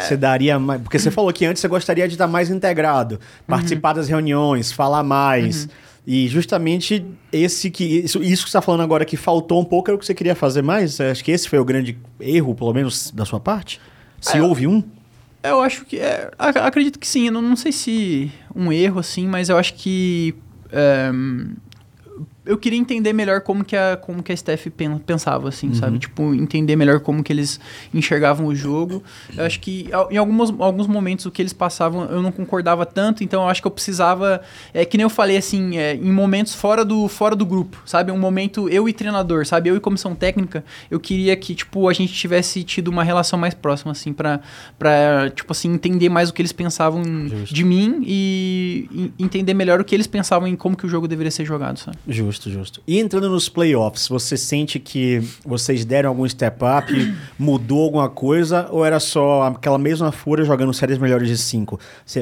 você 0.02 0.14
daria 0.14 0.58
mais... 0.58 0.82
Porque 0.82 0.98
você 0.98 1.10
falou 1.10 1.32
que 1.32 1.46
antes 1.46 1.62
você 1.62 1.68
gostaria 1.68 2.06
de 2.06 2.16
estar 2.16 2.26
mais 2.26 2.50
integrado, 2.50 3.18
participar 3.46 3.94
das 3.94 4.08
reuniões, 4.08 4.70
falar 4.70 5.02
mais. 5.02 5.66
E 6.06 6.28
justamente 6.28 7.04
esse 7.32 7.68
que 7.70 7.82
isso, 7.84 8.22
isso 8.22 8.44
que 8.44 8.50
você 8.50 8.56
está 8.58 8.62
falando 8.62 8.82
agora 8.82 9.04
que 9.04 9.16
faltou 9.16 9.60
um 9.60 9.64
pouco 9.64 9.90
era 9.90 9.96
o 9.96 9.98
que 9.98 10.06
você 10.06 10.14
queria 10.14 10.36
fazer 10.36 10.62
mais? 10.62 11.00
Acho 11.00 11.24
que 11.24 11.32
esse 11.32 11.48
foi 11.48 11.58
o 11.58 11.64
grande 11.64 11.98
erro, 12.20 12.54
pelo 12.54 12.72
menos, 12.72 13.10
da 13.10 13.24
sua 13.24 13.40
parte? 13.40 13.80
Se 14.20 14.40
houve 14.40 14.66
um? 14.68 14.82
Eu 15.42 15.60
acho 15.60 15.84
que. 15.84 15.98
É, 15.98 16.30
ac- 16.38 16.58
acredito 16.58 16.98
que 16.98 17.06
sim. 17.08 17.26
Eu 17.26 17.32
não, 17.32 17.42
não 17.42 17.56
sei 17.56 17.72
se 17.72 18.30
um 18.54 18.72
erro, 18.72 19.00
assim, 19.00 19.26
mas 19.26 19.48
eu 19.48 19.58
acho 19.58 19.74
que. 19.74 20.34
é, 20.70 21.10
eu 22.46 22.56
queria 22.56 22.78
entender 22.78 23.12
melhor 23.12 23.40
como 23.40 23.64
que 23.64 23.76
a, 23.76 23.96
como 24.00 24.22
que 24.22 24.32
a 24.32 24.36
Steph 24.36 24.66
pen- 24.76 24.98
pensava, 24.98 25.48
assim, 25.48 25.74
sabe? 25.74 25.98
Tipo, 25.98 26.34
entender 26.34 26.76
melhor 26.76 27.00
como 27.00 27.22
que 27.22 27.32
eles 27.32 27.58
enxergavam 27.92 28.46
o 28.46 28.54
jogo. 28.54 29.02
Eu 29.36 29.44
acho 29.44 29.60
que 29.60 29.90
em 30.10 30.16
alguns, 30.16 30.54
alguns 30.60 30.86
momentos 30.86 31.26
o 31.26 31.30
que 31.30 31.42
eles 31.42 31.52
passavam 31.52 32.04
eu 32.06 32.22
não 32.22 32.30
concordava 32.32 32.86
tanto, 32.86 33.24
então 33.24 33.42
eu 33.42 33.48
acho 33.48 33.60
que 33.60 33.66
eu 33.66 33.70
precisava. 33.70 34.40
É 34.72 34.84
que 34.84 34.96
nem 34.96 35.02
eu 35.02 35.10
falei, 35.10 35.36
assim, 35.36 35.76
é, 35.76 35.94
em 35.94 36.12
momentos 36.12 36.54
fora 36.54 36.84
do, 36.84 37.08
fora 37.08 37.34
do 37.34 37.44
grupo, 37.44 37.82
sabe? 37.84 38.12
Um 38.12 38.18
momento 38.18 38.68
eu 38.68 38.88
e 38.88 38.92
treinador, 38.92 39.44
sabe? 39.46 39.68
Eu 39.68 39.76
e 39.76 39.80
comissão 39.80 40.14
técnica, 40.14 40.64
eu 40.90 41.00
queria 41.00 41.36
que, 41.36 41.54
tipo, 41.54 41.88
a 41.88 41.92
gente 41.92 42.12
tivesse 42.12 42.62
tido 42.62 42.88
uma 42.88 43.02
relação 43.04 43.38
mais 43.38 43.54
próxima, 43.54 43.92
assim, 43.92 44.12
pra, 44.12 44.40
pra 44.78 45.30
tipo 45.34 45.52
assim, 45.52 45.72
entender 45.72 46.08
mais 46.08 46.28
o 46.30 46.32
que 46.34 46.42
eles 46.42 46.52
pensavam 46.52 47.02
de 47.52 47.64
mim 47.64 48.02
e, 48.04 48.88
e 49.18 49.22
entender 49.24 49.54
melhor 49.54 49.80
o 49.80 49.84
que 49.84 49.94
eles 49.94 50.06
pensavam 50.06 50.46
em 50.48 50.54
como 50.56 50.76
que 50.76 50.84
o 50.86 50.88
jogo 50.88 51.08
deveria 51.08 51.30
ser 51.30 51.44
jogado, 51.44 51.78
sabe? 51.78 51.96
Justo, 52.08 52.35
justo. 52.44 52.82
E 52.86 52.98
entrando 52.98 53.28
nos 53.28 53.48
playoffs, 53.48 54.08
você 54.08 54.36
sente 54.36 54.78
que 54.78 55.22
vocês 55.44 55.84
deram 55.84 56.10
algum 56.10 56.28
step 56.28 56.58
up, 56.64 56.92
mudou 57.38 57.82
alguma 57.84 58.08
coisa, 58.08 58.68
ou 58.70 58.84
era 58.84 59.00
só 59.00 59.42
aquela 59.44 59.78
mesma 59.78 60.12
fúria 60.12 60.44
jogando 60.44 60.72
séries 60.74 60.98
melhores 60.98 61.28
de 61.28 61.36
cinco? 61.38 61.78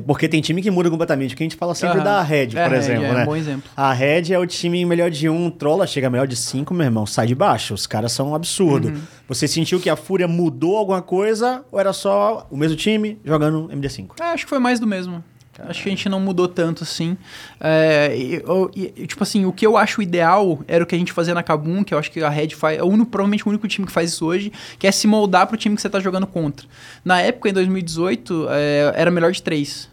Porque 0.06 0.28
tem 0.28 0.40
time 0.40 0.62
que 0.62 0.70
muda 0.70 0.90
completamente, 0.90 1.30
porque 1.30 1.42
a 1.44 1.46
gente 1.46 1.56
fala 1.56 1.74
sempre 1.74 1.96
Aham. 1.98 2.04
da 2.04 2.22
Red, 2.22 2.48
É, 2.54 2.64
por 2.64 2.72
Red, 2.72 2.76
exemplo, 2.78 3.04
é 3.04 3.14
né? 3.14 3.22
um 3.22 3.26
bom 3.26 3.36
exemplo. 3.36 3.70
A 3.76 3.92
Red 3.92 4.32
é 4.32 4.38
o 4.38 4.46
time 4.46 4.84
melhor 4.84 5.10
de 5.10 5.28
um, 5.28 5.50
Trolla 5.50 5.86
chega 5.86 6.08
melhor 6.10 6.26
de 6.26 6.36
cinco, 6.36 6.72
meu 6.74 6.84
irmão, 6.84 7.06
sai 7.06 7.26
de 7.26 7.34
baixo. 7.34 7.74
Os 7.74 7.86
caras 7.86 8.12
são 8.12 8.30
um 8.30 8.34
absurdo. 8.34 8.88
Uhum. 8.88 9.00
Você 9.28 9.48
sentiu 9.48 9.80
que 9.80 9.88
a 9.90 9.96
Fúria 9.96 10.28
mudou 10.28 10.76
alguma 10.76 11.00
coisa, 11.02 11.64
ou 11.72 11.80
era 11.80 11.92
só 11.92 12.46
o 12.50 12.56
mesmo 12.56 12.76
time 12.76 13.18
jogando 13.24 13.68
MD5? 13.68 14.10
É, 14.20 14.24
acho 14.24 14.44
que 14.44 14.50
foi 14.50 14.58
mais 14.58 14.78
do 14.78 14.86
mesmo. 14.86 15.22
Acho 15.60 15.82
que 15.82 15.88
a 15.88 15.92
gente 15.92 16.08
não 16.08 16.18
mudou 16.20 16.48
tanto 16.48 16.82
assim. 16.82 17.16
É, 17.60 18.12
eu- 18.44 18.70
e- 18.74 19.06
tipo 19.06 19.22
assim, 19.22 19.44
o 19.44 19.52
que 19.52 19.66
eu 19.66 19.76
acho 19.76 20.02
ideal 20.02 20.60
era 20.66 20.82
o 20.82 20.86
que 20.86 20.94
a 20.94 20.98
gente 20.98 21.12
fazia 21.12 21.34
na 21.34 21.42
Kabum, 21.42 21.84
que 21.84 21.94
eu 21.94 21.98
acho 21.98 22.10
que 22.10 22.22
a 22.22 22.28
Red 22.28 22.50
faz. 22.50 22.78
É 22.78 22.82
o 22.82 23.06
provavelmente 23.06 23.46
o 23.46 23.50
único 23.50 23.66
time 23.68 23.86
que 23.86 23.92
faz 23.92 24.10
isso 24.12 24.26
hoje, 24.26 24.52
que 24.78 24.86
é 24.86 24.90
se 24.92 25.06
moldar 25.06 25.46
pro 25.46 25.56
time 25.56 25.76
que 25.76 25.82
você 25.82 25.88
tá 25.88 26.00
jogando 26.00 26.26
contra. 26.26 26.66
Na 27.04 27.20
época, 27.20 27.48
em 27.48 27.52
2018, 27.52 28.46
é, 28.50 28.92
era 28.96 29.10
melhor 29.10 29.30
de 29.32 29.42
três. 29.42 29.88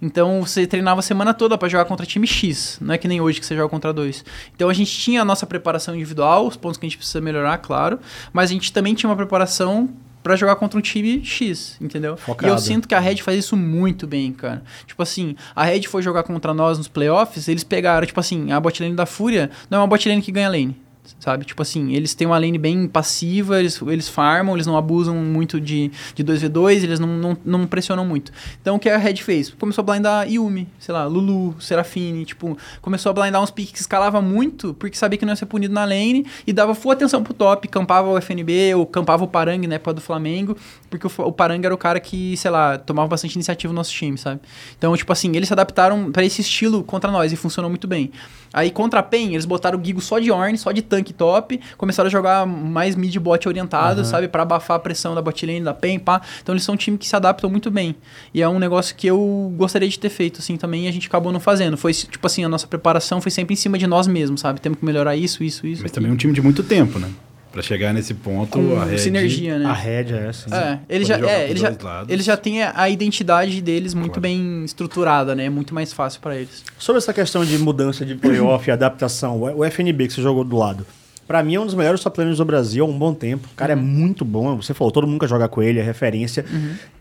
Então 0.00 0.42
você 0.42 0.66
treinava 0.66 1.00
a 1.00 1.02
semana 1.02 1.32
toda 1.32 1.56
para 1.56 1.68
jogar 1.68 1.86
contra 1.86 2.04
time 2.04 2.26
X, 2.26 2.78
não 2.82 2.94
é 2.94 2.98
que 2.98 3.08
nem 3.08 3.20
hoje 3.20 3.40
que 3.40 3.46
você 3.46 3.56
joga 3.56 3.68
contra 3.70 3.92
dois. 3.94 4.24
Então 4.54 4.68
a 4.68 4.74
gente 4.74 4.90
tinha 4.94 5.22
a 5.22 5.24
nossa 5.24 5.46
preparação 5.46 5.94
individual, 5.94 6.46
os 6.46 6.56
pontos 6.56 6.76
que 6.76 6.84
a 6.84 6.88
gente 6.88 6.98
precisa 6.98 7.20
melhorar, 7.20 7.56
claro, 7.58 7.98
mas 8.30 8.50
a 8.50 8.52
gente 8.52 8.72
também 8.72 8.94
tinha 8.94 9.08
uma 9.08 9.16
preparação 9.16 9.88
para 10.26 10.34
jogar 10.34 10.56
contra 10.56 10.76
um 10.76 10.82
time 10.82 11.24
X, 11.24 11.76
entendeu? 11.80 12.14
E 12.14 12.20
Focado. 12.20 12.52
eu 12.52 12.58
sinto 12.58 12.88
que 12.88 12.96
a 12.96 12.98
Red 12.98 13.18
faz 13.18 13.38
isso 13.38 13.56
muito 13.56 14.08
bem, 14.08 14.32
cara. 14.32 14.64
Tipo 14.84 15.00
assim, 15.00 15.36
a 15.54 15.64
Red 15.64 15.84
foi 15.84 16.02
jogar 16.02 16.24
contra 16.24 16.52
nós 16.52 16.78
nos 16.78 16.88
playoffs, 16.88 17.46
eles 17.46 17.62
pegaram, 17.62 18.04
tipo 18.04 18.18
assim, 18.18 18.50
a 18.50 18.58
bot 18.58 18.82
lane 18.82 18.96
da 18.96 19.06
Fúria 19.06 19.52
não 19.70 19.78
é 19.78 19.80
uma 19.82 19.86
bot 19.86 20.08
lane 20.08 20.20
que 20.20 20.32
ganha 20.32 20.48
lane. 20.48 20.76
Sabe? 21.18 21.44
Tipo 21.44 21.62
assim, 21.62 21.94
eles 21.94 22.14
têm 22.14 22.26
uma 22.26 22.38
lane 22.38 22.58
bem 22.58 22.86
passiva, 22.88 23.58
eles, 23.58 23.80
eles 23.82 24.08
farmam, 24.08 24.54
eles 24.54 24.66
não 24.66 24.76
abusam 24.76 25.16
muito 25.16 25.60
de, 25.60 25.90
de 26.14 26.24
2v2, 26.24 26.82
eles 26.82 26.98
não, 26.98 27.08
não, 27.08 27.36
não 27.44 27.66
pressionam 27.66 28.04
muito. 28.04 28.32
Então 28.60 28.76
o 28.76 28.78
que 28.78 28.88
a 28.88 28.96
Red 28.96 29.16
fez? 29.16 29.50
Começou 29.50 29.82
a 29.82 29.84
blindar 29.84 30.30
Yumi, 30.30 30.68
sei 30.78 30.92
lá, 30.92 31.06
Lulu, 31.06 31.54
Serafine, 31.60 32.24
tipo, 32.24 32.56
começou 32.80 33.10
a 33.10 33.12
blindar 33.12 33.42
uns 33.42 33.50
piques 33.50 33.72
que 33.72 33.78
escalava 33.80 34.20
muito, 34.20 34.74
porque 34.74 34.96
sabia 34.96 35.18
que 35.18 35.24
não 35.24 35.32
ia 35.32 35.36
ser 35.36 35.46
punido 35.46 35.74
na 35.74 35.84
lane, 35.84 36.26
e 36.46 36.52
dava 36.52 36.74
full 36.74 36.92
atenção 36.92 37.22
pro 37.22 37.34
top, 37.34 37.68
campava 37.68 38.08
o 38.08 38.16
FNB, 38.18 38.74
ou 38.74 38.86
campava 38.86 39.24
o 39.24 39.28
Parang 39.28 39.66
na 39.66 39.74
época 39.76 39.94
do 39.94 40.00
Flamengo, 40.00 40.56
porque 40.90 41.06
o, 41.06 41.10
F- 41.10 41.22
o 41.22 41.32
Parang 41.32 41.64
era 41.64 41.74
o 41.74 41.78
cara 41.78 41.98
que, 42.00 42.36
sei 42.36 42.50
lá, 42.50 42.78
tomava 42.78 43.08
bastante 43.08 43.34
iniciativa 43.34 43.72
no 43.72 43.76
nosso 43.76 43.92
time, 43.92 44.16
sabe? 44.16 44.40
Então, 44.78 44.96
tipo 44.96 45.12
assim, 45.12 45.34
eles 45.34 45.48
se 45.48 45.52
adaptaram 45.54 46.10
pra 46.12 46.24
esse 46.24 46.40
estilo 46.40 46.82
contra 46.84 47.10
nós 47.10 47.32
e 47.32 47.36
funcionou 47.36 47.68
muito 47.70 47.86
bem. 47.86 48.10
Aí 48.52 48.70
contra 48.70 49.00
a 49.00 49.02
PEN, 49.02 49.32
eles 49.34 49.44
botaram 49.44 49.78
o 49.78 49.84
Gigo 49.84 50.00
só 50.00 50.18
de 50.18 50.30
Ornn, 50.30 50.56
só 50.56 50.72
de 50.72 50.80
tanque 50.80 51.12
top, 51.12 51.60
começaram 51.76 52.06
a 52.06 52.10
jogar 52.10 52.46
mais 52.46 52.96
mid 52.96 53.14
bot 53.18 53.46
orientado, 53.46 54.04
sabe, 54.04 54.28
Pra 54.28 54.42
abafar 54.42 54.76
a 54.76 54.80
pressão 54.80 55.14
da 55.14 55.20
bot 55.20 55.44
lane 55.44 55.60
da 55.60 55.74
PEN, 55.74 55.98
pá. 55.98 56.22
Então 56.42 56.54
eles 56.54 56.62
são 56.64 56.74
um 56.74 56.78
time 56.78 56.96
que 56.96 57.06
se 57.06 57.14
adaptam 57.14 57.50
muito 57.50 57.70
bem. 57.70 57.94
E 58.32 58.40
é 58.40 58.48
um 58.48 58.58
negócio 58.58 58.94
que 58.96 59.06
eu 59.06 59.52
gostaria 59.56 59.88
de 59.88 59.98
ter 59.98 60.08
feito 60.08 60.38
assim 60.40 60.56
também 60.56 60.86
e 60.86 60.88
a 60.88 60.92
gente 60.92 61.06
acabou 61.08 61.32
não 61.32 61.40
fazendo. 61.40 61.76
Foi 61.76 61.92
tipo 61.92 62.26
assim, 62.26 62.44
a 62.44 62.48
nossa 62.48 62.66
preparação 62.66 63.20
foi 63.20 63.30
sempre 63.30 63.52
em 63.52 63.56
cima 63.56 63.76
de 63.76 63.86
nós 63.86 64.06
mesmos, 64.06 64.40
sabe? 64.40 64.60
Temos 64.60 64.78
que 64.78 64.84
melhorar 64.84 65.16
isso, 65.16 65.44
isso, 65.44 65.66
isso. 65.66 65.82
Mas 65.82 65.90
aqui. 65.90 65.94
também 65.94 66.10
é 66.10 66.14
um 66.14 66.16
time 66.16 66.32
de 66.32 66.40
muito 66.40 66.62
tempo, 66.62 66.98
né? 66.98 67.08
Pra 67.56 67.62
chegar 67.62 67.94
nesse 67.94 68.12
ponto, 68.12 68.50
com 68.58 68.78
a 68.78 68.84
Red... 68.84 68.98
sinergia, 68.98 69.58
né? 69.58 69.64
A 69.64 69.72
Red 69.72 70.12
é 70.12 70.28
assim. 70.28 70.52
É, 70.52 70.78
ele 70.90 71.06
já, 71.06 71.16
é, 71.18 71.48
ele 71.48 71.58
já, 71.58 71.74
ele 72.06 72.22
já 72.22 72.36
tem 72.36 72.62
a 72.62 72.90
identidade 72.90 73.62
deles 73.62 73.94
muito 73.94 74.08
Claro. 74.20 74.20
bem 74.20 74.62
estruturada, 74.62 75.34
né? 75.34 75.46
É 75.46 75.48
muito 75.48 75.74
mais 75.74 75.90
fácil 75.90 76.20
pra 76.20 76.36
eles. 76.36 76.62
Sobre 76.78 76.98
essa 76.98 77.14
questão 77.14 77.42
de 77.46 77.56
mudança 77.56 78.04
de 78.04 78.14
playoff 78.14 78.68
e 78.68 78.70
adaptação, 78.70 79.40
o 79.40 79.64
FNB 79.64 80.06
que 80.06 80.12
você 80.12 80.20
jogou 80.20 80.44
do 80.44 80.54
lado, 80.54 80.86
pra 81.26 81.42
mim 81.42 81.54
é 81.54 81.60
um 81.60 81.64
dos 81.64 81.74
melhores 81.74 82.02
top 82.02 82.18
laners 82.20 82.36
do 82.36 82.44
Brasil 82.44 82.84
há 82.84 82.86
um 82.86 82.98
bom 82.98 83.14
tempo. 83.14 83.48
O 83.50 83.56
cara 83.56 83.72
é 83.72 83.76
muito 83.76 84.22
bom, 84.22 84.54
você 84.56 84.74
falou, 84.74 84.92
todo 84.92 85.06
mundo 85.06 85.18
quer 85.20 85.28
jogar 85.28 85.48
com 85.48 85.62
ele, 85.62 85.78
é 85.80 85.82
referência. 85.82 86.44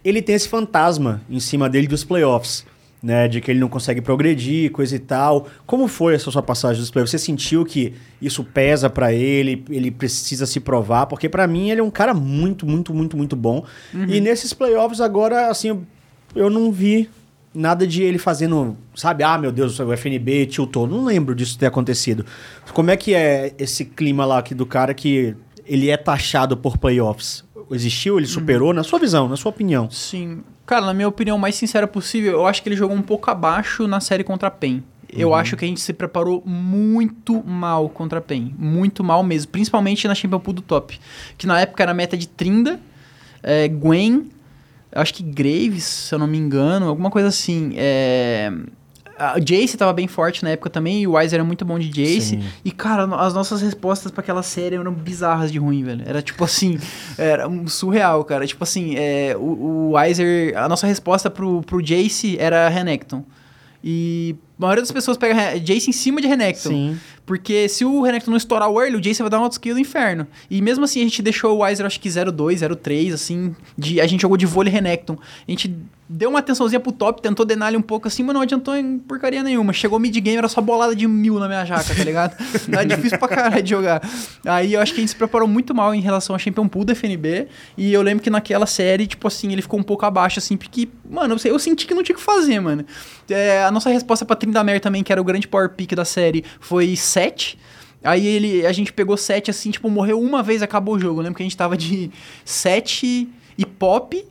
Ele 0.06 0.22
tem 0.22 0.36
esse 0.36 0.48
fantasma 0.48 1.22
em 1.30 1.42
cima 1.42 1.68
dele 1.70 1.86
dos 1.88 2.06
playoffs. 2.06 2.66
Né, 3.06 3.28
de 3.28 3.40
que 3.40 3.52
ele 3.52 3.60
não 3.60 3.68
consegue 3.68 4.02
progredir, 4.02 4.72
coisa 4.72 4.96
e 4.96 5.00
tal. 5.00 5.46
Como 5.68 5.88
foi 5.88 6.16
essa 6.16 6.32
sua 6.32 6.42
passagem 6.42 6.82
dos 6.82 6.90
playoffs? 6.90 7.12
Você 7.12 7.20
sentiu 7.24 7.64
que 7.64 7.94
isso 8.20 8.44
pesa 8.44 8.90
pra 8.90 9.14
ele, 9.14 9.64
ele 9.70 9.92
precisa 9.92 10.48
se 10.48 10.60
provar? 10.60 11.06
Porque 11.06 11.30
pra 11.30 11.46
mim 11.46 11.70
ele 11.70 11.82
é 11.82 11.84
um 11.84 11.92
cara 11.92 12.16
muito, 12.16 12.66
muito, 12.66 12.96
muito, 12.96 13.16
muito 13.16 13.36
bom. 13.36 13.64
E 13.94 14.20
nesses 14.20 14.54
playoffs 14.54 15.00
agora, 15.02 15.52
assim, 15.52 15.86
eu- 16.36 16.50
não 16.50 16.72
vi 16.72 17.08
nada 17.54 17.86
de 17.86 18.02
ele 18.02 18.18
fazendo, 18.18 18.76
sabe? 18.96 19.24
Ah, 19.24 19.38
meu 19.38 19.52
Deus, 19.52 19.80
o 19.80 19.94
FNB 19.94 20.48
tiltou. 20.48 20.88
Não 20.88 21.06
lembro 21.06 21.36
disso 21.36 21.60
ter 21.60 21.68
acontecido. 21.68 22.26
Como 22.74 22.90
é 22.90 22.98
que 22.98 23.14
é 23.14 23.54
esse 23.60 23.86
clima 23.86 24.26
lá 24.26 24.40
aqui 24.40 24.56
do 24.56 24.66
cara 24.66 24.96
que 24.96 25.36
ele 25.64 25.92
é 25.92 25.98
taxado 25.98 26.58
por 26.58 26.80
playoffs? 26.80 27.44
Existiu? 27.70 28.18
Ele 28.18 28.26
superou? 28.26 28.74
Na 28.74 28.82
sua 28.84 28.98
visão, 28.98 29.30
na 29.30 29.36
sua 29.38 29.52
opinião. 29.52 29.92
Sim. 29.92 30.42
Cara, 30.66 30.86
na 30.86 30.94
minha 30.94 31.08
opinião 31.08 31.38
mais 31.38 31.56
sincera 31.56 31.88
possível, 31.88 32.34
eu 32.34 32.48
acho 32.48 32.64
que 32.64 32.70
ele 32.70 32.76
jogou 32.76 32.96
um 32.96 33.02
pouco 33.02 33.30
abaixo 33.30 33.88
na 33.88 34.00
série 34.00 34.24
contra 34.24 34.48
a 34.48 34.52
PEN. 34.52 34.84
Eu 35.18 35.34
acho 35.34 35.56
que 35.56 35.64
a 35.64 35.68
gente 35.68 35.80
se 35.80 35.94
preparou 35.94 36.44
muito 36.46 37.42
mal 37.44 37.88
contra 37.88 38.20
a 38.20 38.22
PEN. 38.22 38.54
Muito 38.58 39.04
mal 39.04 39.24
mesmo. 39.24 39.52
Principalmente 39.52 40.08
na 40.08 40.16
Champion 40.16 40.40
Pool 40.40 40.56
do 40.56 40.62
top. 40.62 41.00
Que 41.38 41.48
na 41.48 41.62
época 41.62 41.84
era 41.84 41.94
meta 41.94 42.18
de 42.18 42.28
Trinda, 42.28 42.80
é, 43.42 43.68
Gwen, 43.68 44.30
acho 44.92 45.14
que 45.14 45.24
Graves, 45.24 45.84
se 45.84 46.16
eu 46.16 46.20
não 46.20 46.28
me 46.28 46.38
engano, 46.38 46.88
alguma 46.88 47.12
coisa 47.12 47.28
assim. 47.28 47.74
É... 47.76 48.52
A 49.18 49.40
Jace 49.40 49.78
tava 49.78 49.94
bem 49.94 50.08
forte 50.08 50.44
na 50.44 50.50
época 50.50 50.70
também, 50.70 51.02
e 51.02 51.08
o 51.08 51.16
Wise 51.18 51.34
era 51.34 51.44
muito 51.44 51.64
bom 51.64 51.80
de 51.80 51.90
Jace. 51.90 52.22
Sim. 52.22 52.44
E, 52.64 52.72
cara, 52.72 53.04
as 53.16 53.34
nossas 53.34 53.62
respostas 53.62 54.12
pra 54.12 54.22
aquela 54.22 54.44
série 54.44 54.76
eram 54.76 54.92
bizarras 54.92 55.52
de 55.52 55.58
ruim, 55.58 55.84
velho. 55.84 56.04
Era 56.06 56.22
tipo 56.22 56.44
assim, 56.44 56.78
era 57.18 57.48
um 57.48 57.68
surreal, 57.68 58.24
cara. 58.26 58.46
Tipo 58.46 58.64
assim, 58.64 58.96
é, 58.98 59.36
o, 59.38 59.42
o 59.42 59.92
Weiser, 59.92 60.58
a 60.58 60.68
nossa 60.68 60.86
resposta 60.86 61.30
pro, 61.30 61.62
pro 61.62 61.82
Jace 61.82 62.38
era 62.38 62.68
Renekton. 62.68 63.24
E 63.84 64.36
a 64.58 64.62
maioria 64.62 64.82
das 64.82 64.92
pessoas 64.92 65.16
pega 65.16 65.60
Jace 65.60 65.90
em 65.90 65.94
cima 65.94 66.20
de 66.20 66.28
Renekton. 66.28 66.70
Sim. 66.70 67.00
Porque 67.26 67.68
se 67.68 67.84
o 67.84 68.02
Renekton 68.02 68.32
não 68.32 68.38
estourar 68.38 68.70
o 68.70 68.80
early, 68.80 68.98
o 68.98 69.02
Jace 69.02 69.22
vai 69.22 69.30
dar 69.30 69.40
um 69.40 69.44
auto-skill 69.44 69.74
do 69.74 69.80
inferno. 69.80 70.28
E 70.50 70.62
mesmo 70.62 70.86
assim, 70.86 71.02
a 71.02 71.04
gente 71.04 71.22
deixou 71.22 71.58
o 71.58 71.64
Weiser, 71.64 71.86
acho 71.86 72.00
que 72.00 72.08
0-2, 72.08 72.60
0-3, 72.60 73.14
assim. 73.14 73.56
De, 73.78 74.00
a 74.00 74.06
gente 74.06 74.22
jogou 74.22 74.38
de 74.38 74.46
vôlei 74.46 74.72
Renekton. 74.72 75.18
A 75.48 75.52
gente 75.52 75.76
deu 76.08 76.30
uma 76.30 76.40
atençãozinha 76.40 76.80
pro 76.80 76.92
top, 76.92 77.22
tentou 77.22 77.46
denar 77.46 77.70
ele 77.70 77.78
um 77.78 77.82
pouco 77.82 78.08
assim, 78.08 78.22
mas 78.24 78.34
não 78.34 78.42
adiantou 78.42 78.76
em 78.76 79.00
porcaria 79.00 79.42
nenhuma. 79.42 79.74
Chegou 79.74 80.00
mid-game, 80.00 80.38
era 80.38 80.48
só 80.48 80.62
bolada 80.62 80.96
de 80.96 81.08
mil 81.08 81.40
na 81.40 81.48
minha 81.48 81.66
jaca, 81.66 81.96
tá 81.96 82.04
ligado? 82.04 82.36
Era 82.72 82.84
difícil 82.86 83.18
pra 83.18 83.28
caralho 83.28 83.64
de 83.64 83.70
jogar. 83.70 84.02
Aí 84.46 84.74
eu 84.74 84.82
acho 84.82 84.94
que 84.94 85.00
a 85.00 85.02
gente 85.02 85.10
se 85.10 85.16
preparou 85.16 85.48
muito 85.48 85.74
mal 85.74 85.96
em 85.96 86.02
relação 86.02 86.36
ao 86.36 86.40
Champion 86.40 86.68
Pool 86.68 86.86
da 86.86 86.94
FNB. 86.94 87.48
E 87.78 87.92
eu 87.92 88.02
lembro 88.02 88.24
que 88.24 88.30
naquela 88.30 88.66
série, 88.66 89.08
tipo 89.08 89.28
assim, 89.28 89.52
ele 89.52 89.62
ficou 89.62 89.80
um 89.80 89.84
pouco 89.84 90.06
abaixo, 90.06 90.40
assim, 90.40 90.56
porque, 90.56 90.88
mano, 91.10 91.36
eu 91.44 91.60
senti 91.60 91.88
que 91.88 91.94
não 91.94 92.04
tinha 92.04 92.16
o 92.16 92.20
que 92.20 92.24
fazer, 92.24 92.60
mano. 92.60 92.86
É, 93.30 93.64
a 93.64 93.72
nossa 93.72 93.90
resposta 93.90 94.24
pra 94.26 94.36
Trindamer 94.36 94.80
também, 94.80 95.04
que 95.04 95.12
era 95.12 95.20
o 95.20 95.24
grande 95.24 95.48
power 95.48 95.70
pick 95.70 95.94
da 95.96 96.06
série, 96.06 96.44
foi 96.60 96.96
7. 97.16 97.58
Aí 98.04 98.28
ele, 98.28 98.66
a 98.66 98.72
gente 98.72 98.92
pegou 98.92 99.16
7 99.16 99.50
assim, 99.50 99.72
tipo, 99.72 99.90
morreu 99.90 100.22
uma 100.22 100.44
vez, 100.44 100.62
acabou 100.62 100.96
o 100.96 101.00
jogo. 101.00 101.20
Eu 101.20 101.24
lembro 101.24 101.38
que 101.38 101.44
a 101.44 101.46
gente 101.46 101.58
tava 101.58 101.78
de 101.78 102.12
7 102.44 103.28
e 103.58 103.66
pop 103.66 104.24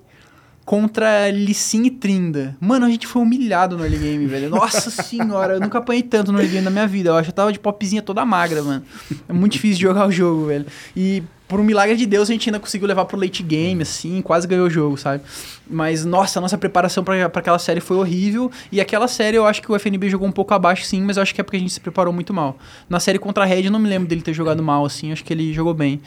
contra 0.65 1.31
Lissin 1.31 1.85
e 1.85 1.91
Trinda. 1.91 2.57
Mano, 2.61 2.87
a 2.87 2.91
gente 2.91 3.07
foi 3.07 3.23
humilhado 3.23 3.77
no 3.77 3.85
early 3.85 3.99
game, 3.99 4.27
velho. 4.27 4.49
Nossa 4.49 4.91
senhora, 5.03 5.55
eu 5.55 5.61
nunca 5.61 5.79
apanhei 5.79 6.03
tanto 6.03 6.31
no 6.31 6.39
early 6.39 6.53
game 6.53 6.65
na 6.65 6.71
minha 6.71 6.87
vida. 6.87 7.11
Eu 7.11 7.17
acho 7.17 7.25
que 7.25 7.31
eu 7.31 7.35
tava 7.35 7.53
de 7.53 7.59
popzinha 7.59 8.03
toda 8.03 8.25
magra, 8.25 8.63
mano. 8.63 8.85
É 9.29 9.33
muito 9.33 9.53
difícil 9.53 9.77
de 9.77 9.83
jogar 9.83 10.07
o 10.07 10.13
jogo, 10.13 10.47
velho. 10.47 10.67
E 10.97 11.23
por 11.47 11.61
um 11.61 11.63
milagre 11.65 11.95
de 11.97 12.07
Deus, 12.07 12.31
a 12.31 12.33
gente 12.33 12.49
ainda 12.49 12.59
conseguiu 12.59 12.89
levar 12.89 13.05
pro 13.05 13.19
late 13.21 13.43
game, 13.43 13.83
assim, 13.83 14.23
quase 14.23 14.47
ganhou 14.47 14.67
o 14.67 14.71
jogo, 14.71 14.97
sabe? 14.97 15.23
Mas, 15.69 16.05
nossa, 16.05 16.39
a 16.39 16.43
nossa 16.43 16.57
preparação 16.57 17.05
pra 17.05 17.29
pra 17.29 17.41
aquela 17.41 17.59
série 17.59 17.81
foi 17.81 17.97
horrível. 17.97 18.51
E 18.73 18.81
aquela 18.81 19.07
série 19.07 19.37
eu 19.37 19.47
acho 19.47 19.61
que 19.61 19.71
o 19.71 19.79
FNB 19.79 20.09
jogou 20.09 20.27
um 20.27 20.33
pouco 20.33 20.55
abaixo, 20.55 20.85
sim, 20.85 21.03
mas 21.03 21.17
eu 21.17 21.23
acho 21.23 21.35
que 21.35 21.41
é 21.41 21.45
porque 21.45 21.59
a 21.59 21.61
gente 21.61 21.73
se 21.73 21.81
preparou 21.81 22.13
muito 22.13 22.33
mal. 22.33 22.57
Na 22.89 22.99
série 22.99 23.19
contra 23.19 23.45
a 23.45 23.47
Red, 23.47 23.65
eu 23.65 23.71
não 23.71 23.79
me 23.79 23.89
lembro 23.89 24.09
dele 24.09 24.23
ter 24.23 24.33
jogado 24.33 24.63
mal, 24.63 24.85
assim, 24.87 25.13
acho 25.13 25.23
que 25.23 25.33
ele 25.33 25.53
jogou 25.53 25.75
bem. 25.75 26.01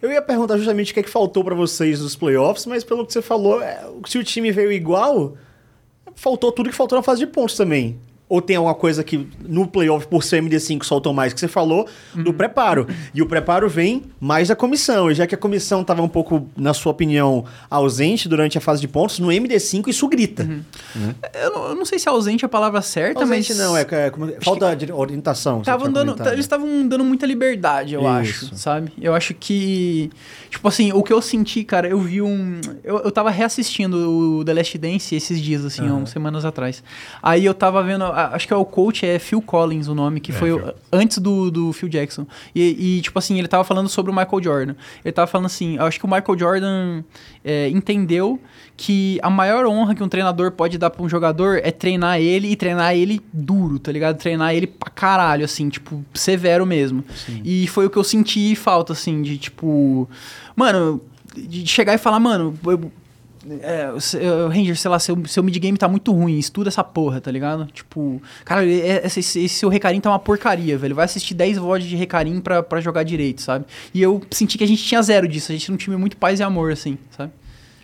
Eu 0.00 0.10
ia 0.10 0.20
perguntar 0.20 0.56
justamente 0.56 0.92
o 0.92 0.94
que 0.94 1.00
é 1.00 1.02
que 1.02 1.10
faltou 1.10 1.44
pra 1.44 1.54
vocês 1.54 2.00
nos 2.00 2.16
playoffs, 2.16 2.66
mas 2.66 2.84
pelo 2.84 3.06
que 3.06 3.12
você 3.12 3.22
falou, 3.22 3.62
é, 3.62 3.84
se 4.06 4.18
o 4.18 4.24
time 4.24 4.50
veio 4.50 4.72
igual, 4.72 5.36
faltou 6.14 6.52
tudo 6.52 6.70
que 6.70 6.76
faltou 6.76 6.96
na 6.96 7.02
fase 7.02 7.20
de 7.20 7.26
pontos 7.26 7.56
também. 7.56 7.98
Ou 8.34 8.42
tem 8.42 8.56
alguma 8.56 8.74
coisa 8.74 9.04
que 9.04 9.28
no 9.46 9.64
playoff, 9.64 10.08
por 10.08 10.24
ser 10.24 10.42
MD5, 10.42 10.82
soltam 10.82 11.12
mais, 11.12 11.32
que 11.32 11.38
você 11.38 11.46
falou, 11.46 11.86
do 12.14 12.34
preparo. 12.34 12.84
E 13.14 13.22
o 13.22 13.26
preparo 13.26 13.68
vem 13.68 14.02
mais 14.18 14.48
da 14.48 14.56
comissão. 14.56 15.08
E 15.08 15.14
já 15.14 15.24
que 15.24 15.36
a 15.36 15.38
comissão 15.38 15.82
estava 15.82 16.02
um 16.02 16.08
pouco, 16.08 16.48
na 16.56 16.74
sua 16.74 16.90
opinião, 16.90 17.44
ausente 17.70 18.28
durante 18.28 18.58
a 18.58 18.60
fase 18.60 18.80
de 18.80 18.88
pontos, 18.88 19.20
no 19.20 19.28
MD5 19.28 19.86
isso 19.86 20.08
grita. 20.08 20.48
Eu 21.32 21.50
não, 21.52 21.68
eu 21.68 21.74
não 21.76 21.84
sei 21.84 21.98
se 22.00 22.08
ausente 22.08 22.44
é 22.44 22.46
a 22.46 22.48
palavra 22.48 22.82
certa, 22.82 23.20
Ausente 23.20 23.50
mas. 23.54 23.58
não, 23.58 23.76
é, 23.76 23.86
é 23.88 24.10
como- 24.10 24.32
falta 24.42 24.74
de 24.74 24.90
orientação. 24.92 25.62
Tavam 25.62 25.92
dando, 25.92 26.16
eles 26.28 26.40
estavam 26.40 26.88
dando 26.88 27.04
muita 27.04 27.26
liberdade, 27.26 27.94
eu 27.94 28.00
Isso. 28.00 28.46
acho, 28.46 28.56
sabe? 28.56 28.92
Eu 29.00 29.14
acho 29.14 29.32
que. 29.34 30.10
Tipo 30.50 30.66
assim, 30.68 30.92
o 30.92 31.02
que 31.02 31.12
eu 31.12 31.22
senti, 31.22 31.62
cara, 31.62 31.86
eu 31.88 32.00
vi 32.00 32.20
um. 32.20 32.60
Eu, 32.82 32.98
eu 32.98 33.10
tava 33.12 33.30
reassistindo 33.30 33.96
o 34.40 34.44
The 34.44 34.54
Last 34.54 34.78
Dance 34.78 35.14
esses 35.14 35.40
dias, 35.40 35.64
assim, 35.64 35.86
há 35.88 35.92
umas 35.94 36.10
semanas 36.10 36.44
atrás. 36.44 36.82
Aí 37.22 37.44
eu 37.44 37.54
tava 37.54 37.82
vendo. 37.82 38.04
A- 38.24 38.34
Acho 38.34 38.46
que 38.46 38.52
é 38.52 38.56
o 38.56 38.64
coach, 38.64 39.04
é 39.06 39.18
Phil 39.18 39.40
Collins 39.42 39.88
o 39.88 39.94
nome, 39.94 40.20
que 40.20 40.32
foi 40.32 40.52
o- 40.52 40.74
antes 40.92 41.18
do, 41.18 41.50
do 41.50 41.72
Phil 41.72 41.88
Jackson. 41.88 42.26
E, 42.54 42.96
e, 42.98 43.00
tipo 43.02 43.18
assim, 43.18 43.38
ele 43.38 43.48
tava 43.48 43.64
falando 43.64 43.88
sobre 43.88 44.10
o 44.10 44.14
Michael 44.14 44.42
Jordan. 44.42 44.74
Ele 45.04 45.12
tava 45.12 45.26
falando 45.26 45.46
assim: 45.46 45.78
acho 45.78 45.98
que 45.98 46.04
o 46.04 46.08
Michael 46.08 46.38
Jordan 46.38 47.02
é, 47.44 47.68
entendeu 47.68 48.40
que 48.76 49.18
a 49.22 49.30
maior 49.30 49.66
honra 49.66 49.94
que 49.94 50.02
um 50.02 50.08
treinador 50.08 50.50
pode 50.50 50.76
dar 50.78 50.90
pra 50.90 51.02
um 51.02 51.08
jogador 51.08 51.60
é 51.62 51.70
treinar 51.70 52.18
ele 52.20 52.48
e 52.50 52.56
treinar 52.56 52.94
ele 52.94 53.20
duro, 53.32 53.78
tá 53.78 53.92
ligado? 53.92 54.16
Treinar 54.18 54.52
ele 54.54 54.66
pra 54.66 54.90
caralho, 54.90 55.44
assim, 55.44 55.68
tipo, 55.68 56.04
severo 56.12 56.66
mesmo. 56.66 57.04
E 57.44 57.66
foi 57.68 57.86
o 57.86 57.90
que 57.90 57.96
eu 57.96 58.02
senti 58.04 58.54
falta, 58.56 58.92
assim, 58.92 59.22
de 59.22 59.38
tipo. 59.38 60.08
Mano, 60.56 61.00
de 61.36 61.66
chegar 61.66 61.94
e 61.94 61.98
falar, 61.98 62.18
mano. 62.20 62.58
Eu, 62.66 62.90
é, 63.62 63.90
é, 63.90 64.46
Ranger, 64.48 64.76
sei 64.76 64.90
lá, 64.90 64.98
seu, 64.98 65.16
seu 65.26 65.42
mid-game 65.42 65.76
tá 65.76 65.86
muito 65.88 66.12
ruim, 66.12 66.38
estuda 66.38 66.68
essa 66.68 66.82
porra, 66.84 67.20
tá 67.20 67.30
ligado? 67.30 67.66
Tipo, 67.66 68.20
cara, 68.44 68.64
é- 68.66 69.02
esse, 69.04 69.20
esse, 69.20 69.48
seu 69.48 69.68
Recarim 69.68 70.00
tá 70.00 70.10
uma 70.10 70.18
porcaria, 70.18 70.76
velho. 70.78 70.94
Vai 70.94 71.04
assistir 71.04 71.34
10 71.34 71.58
VODs 71.58 71.86
de 71.86 71.96
Recarim 71.96 72.40
pra, 72.40 72.62
pra 72.62 72.80
jogar 72.80 73.02
direito, 73.02 73.42
sabe? 73.42 73.64
E 73.92 74.00
eu 74.02 74.22
senti 74.30 74.56
que 74.58 74.64
a 74.64 74.68
gente 74.68 74.82
tinha 74.82 75.02
zero 75.02 75.26
disso, 75.28 75.52
a 75.52 75.54
gente 75.54 75.64
tinha 75.66 75.74
um 75.74 75.78
time 75.78 75.96
muito 75.96 76.16
paz 76.16 76.40
e 76.40 76.42
amor, 76.42 76.72
assim, 76.72 76.96
sabe? 77.16 77.32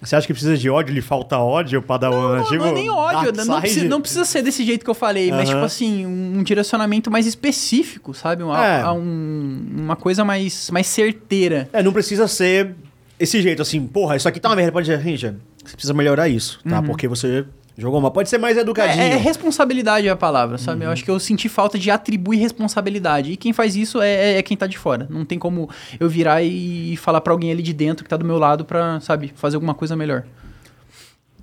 Você 0.03 0.17
acha 0.17 0.27
que 0.27 0.33
precisa 0.33 0.57
de 0.57 0.71
ódio? 0.71 0.95
Lhe 0.95 1.03
falta 1.03 1.37
ódio, 1.39 1.83
Padawan? 1.83 2.39
Não, 2.39 2.45
tipo, 2.45 2.57
não 2.57 2.67
é 2.69 2.73
nem 2.73 2.89
ódio, 2.89 3.33
não 3.45 3.61
precisa, 3.61 3.87
não 3.87 4.01
precisa 4.01 4.25
ser 4.25 4.41
desse 4.43 4.65
jeito 4.65 4.83
que 4.83 4.91
eu 4.91 4.95
falei, 4.95 5.31
mas 5.31 5.41
Aham. 5.51 5.57
tipo 5.57 5.65
assim, 5.67 6.07
um, 6.07 6.39
um 6.39 6.43
direcionamento 6.43 7.11
mais 7.11 7.27
específico, 7.27 8.15
sabe? 8.15 8.43
Uma, 8.43 8.65
É. 8.67 8.81
a 8.81 8.93
um- 8.95 9.63
uma 9.77 9.97
coisa 9.97 10.25
mais, 10.25 10.71
mais 10.71 10.87
certeira. 10.87 11.69
É, 11.71 11.83
não 11.83 11.93
precisa 11.93 12.27
ser 12.27 12.75
esse 13.19 13.43
jeito, 13.43 13.61
assim, 13.61 13.87
porra, 13.87 14.17
isso 14.17 14.27
aqui 14.27 14.41
tá 14.41 14.49
uma 14.49 14.57
merda, 14.57 14.73
pode 14.73 14.87
dizer, 14.87 14.97
Ranger, 15.05 15.35
você 15.65 15.73
precisa 15.77 15.95
melhorar 15.95 16.29
isso, 16.29 16.61
tá? 16.69 16.83
Porque 16.83 17.07
você 17.09 17.45
jogou 17.79 18.01
mal. 18.01 18.11
Pode 18.11 18.29
ser 18.29 18.39
mais 18.39 18.57
educadinho. 18.59 19.03
É, 19.03 19.13
é 19.13 19.17
responsabilidade 19.17 20.09
a 20.09 20.17
palavra, 20.17 20.59
sabe? 20.59 20.81
Uhum. 20.81 20.87
Eu 20.89 20.93
acho 20.93 21.05
que 21.05 21.11
eu 21.11 21.19
senti 21.19 21.49
falta 21.49 21.79
de 21.79 21.91
atribuir 21.91 22.39
responsabilidade. 22.39 23.33
E 23.33 23.37
quem 23.37 23.53
faz 23.53 23.75
isso 23.77 24.01
é, 24.03 24.11
é- 24.11 24.39
é 24.39 24.43
quem 24.43 24.57
tá 24.57 24.67
de 24.67 24.77
fora. 24.79 25.07
Não 25.09 25.25
tem 25.25 25.39
como 25.39 25.69
eu 25.99 26.09
virar 26.09 26.43
e 26.43 26.97
falar 26.99 27.21
pra 27.21 27.33
alguém 27.33 27.51
ali 27.51 27.63
de 27.63 27.73
dentro 27.73 28.05
que 28.05 28.11
tá 28.11 28.17
do 28.17 28.25
meu 28.25 28.39
lado 28.39 28.65
pra, 28.65 29.01
sabe, 29.01 29.33
fazer 29.35 29.57
alguma 29.57 29.75
coisa 29.75 29.97
melhor. 29.97 30.25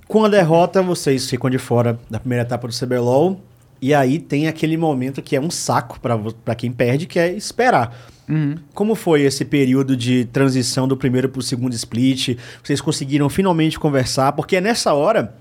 Com 0.07 0.23
a 0.23 0.29
derrota, 0.29 0.81
vocês 0.81 1.29
ficam 1.29 1.49
de 1.49 1.57
fora 1.57 1.99
da 2.09 2.19
primeira 2.19 2.43
etapa 2.43 2.67
do 2.67 2.73
CBLOL. 2.73 3.41
E 3.81 3.93
aí 3.93 4.17
tem 4.19 4.47
aquele 4.47 4.75
momento 4.77 5.21
que 5.21 5.35
é 5.35 5.41
um 5.41 5.51
saco 5.51 5.99
pra 5.99 6.55
quem 6.55 6.71
perde, 6.71 7.05
que 7.05 7.19
é 7.19 7.31
esperar. 7.33 7.95
Uhum. 8.29 8.55
Como 8.73 8.93
foi 8.93 9.21
esse 9.21 9.45
período 9.45 9.95
de 9.95 10.25
transição 10.25 10.87
do 10.87 10.97
primeiro 10.97 11.29
pro 11.29 11.41
segundo 11.41 11.73
split? 11.73 12.37
Vocês 12.61 12.81
conseguiram 12.81 13.29
finalmente 13.29 13.79
conversar? 13.79 14.33
Porque 14.33 14.57
é 14.57 14.61
nessa 14.61 14.93
hora 14.93 15.33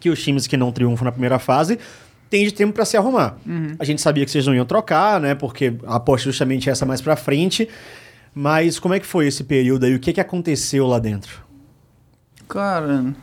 que 0.00 0.10
os 0.10 0.22
times 0.22 0.46
que 0.46 0.56
não 0.56 0.72
triunfam 0.72 1.04
na 1.04 1.12
primeira 1.12 1.38
fase 1.38 1.78
têm 2.28 2.44
de 2.44 2.52
tempo 2.52 2.72
pra 2.72 2.84
se 2.84 2.96
arrumar. 2.96 3.38
A 3.78 3.84
gente 3.84 4.02
sabia 4.02 4.24
que 4.24 4.30
vocês 4.30 4.46
não 4.46 4.54
iam 4.54 4.64
trocar, 4.64 5.20
né? 5.20 5.34
Porque 5.34 5.74
a 5.86 5.96
aposta 5.96 6.24
justamente 6.24 6.68
é 6.68 6.72
essa 6.72 6.84
mais 6.84 7.00
pra 7.00 7.16
frente. 7.16 7.68
Mas 8.34 8.78
como 8.78 8.92
é 8.92 9.00
que 9.00 9.06
foi 9.06 9.28
esse 9.28 9.44
período 9.44 9.86
aí? 9.86 9.94
O 9.94 10.00
que, 10.00 10.12
que 10.12 10.20
aconteceu 10.20 10.86
lá 10.86 10.98
dentro? 10.98 11.40
Cara, 12.48 13.14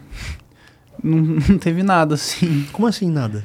não, 1.04 1.18
não 1.18 1.58
teve 1.58 1.84
nada 1.84 2.16
assim. 2.16 2.66
Como 2.72 2.88
assim 2.88 3.12
nada? 3.12 3.44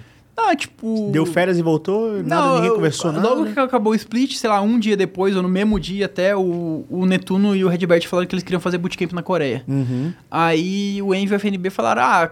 Ah, 0.48 0.56
tipo. 0.56 1.10
Deu 1.12 1.26
férias 1.26 1.58
e 1.58 1.62
voltou? 1.62 2.22
Nada, 2.22 2.54
ninguém 2.54 2.68
eu- 2.68 2.74
conversou 2.76 3.12
nada? 3.12 3.28
Logo 3.28 3.46
que 3.52 3.58
acabou 3.60 3.92
o 3.92 3.96
split, 3.96 4.34
sei 4.36 4.48
lá, 4.48 4.60
um 4.60 4.78
dia 4.78 4.96
depois, 4.96 5.36
ou 5.36 5.42
no 5.42 5.48
mesmo 5.48 5.78
dia 5.78 6.06
até, 6.06 6.34
o, 6.34 6.84
o 6.88 7.04
Netuno 7.06 7.54
e 7.54 7.64
o 7.64 7.68
Redbert 7.68 8.06
falaram 8.08 8.26
que 8.26 8.34
eles 8.34 8.42
queriam 8.42 8.60
fazer 8.60 8.78
bootcamp 8.78 9.12
na 9.12 9.22
Coreia. 9.22 9.62
Uhum. 9.68 10.12
Aí 10.30 11.00
o 11.02 11.14
Envy 11.14 11.32
e 11.32 11.36
o 11.36 11.38
FNB 11.38 11.70
falaram, 11.70 12.02
ah, 12.02 12.30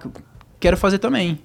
quero 0.58 0.76
fazer 0.76 0.98
também. 0.98 1.38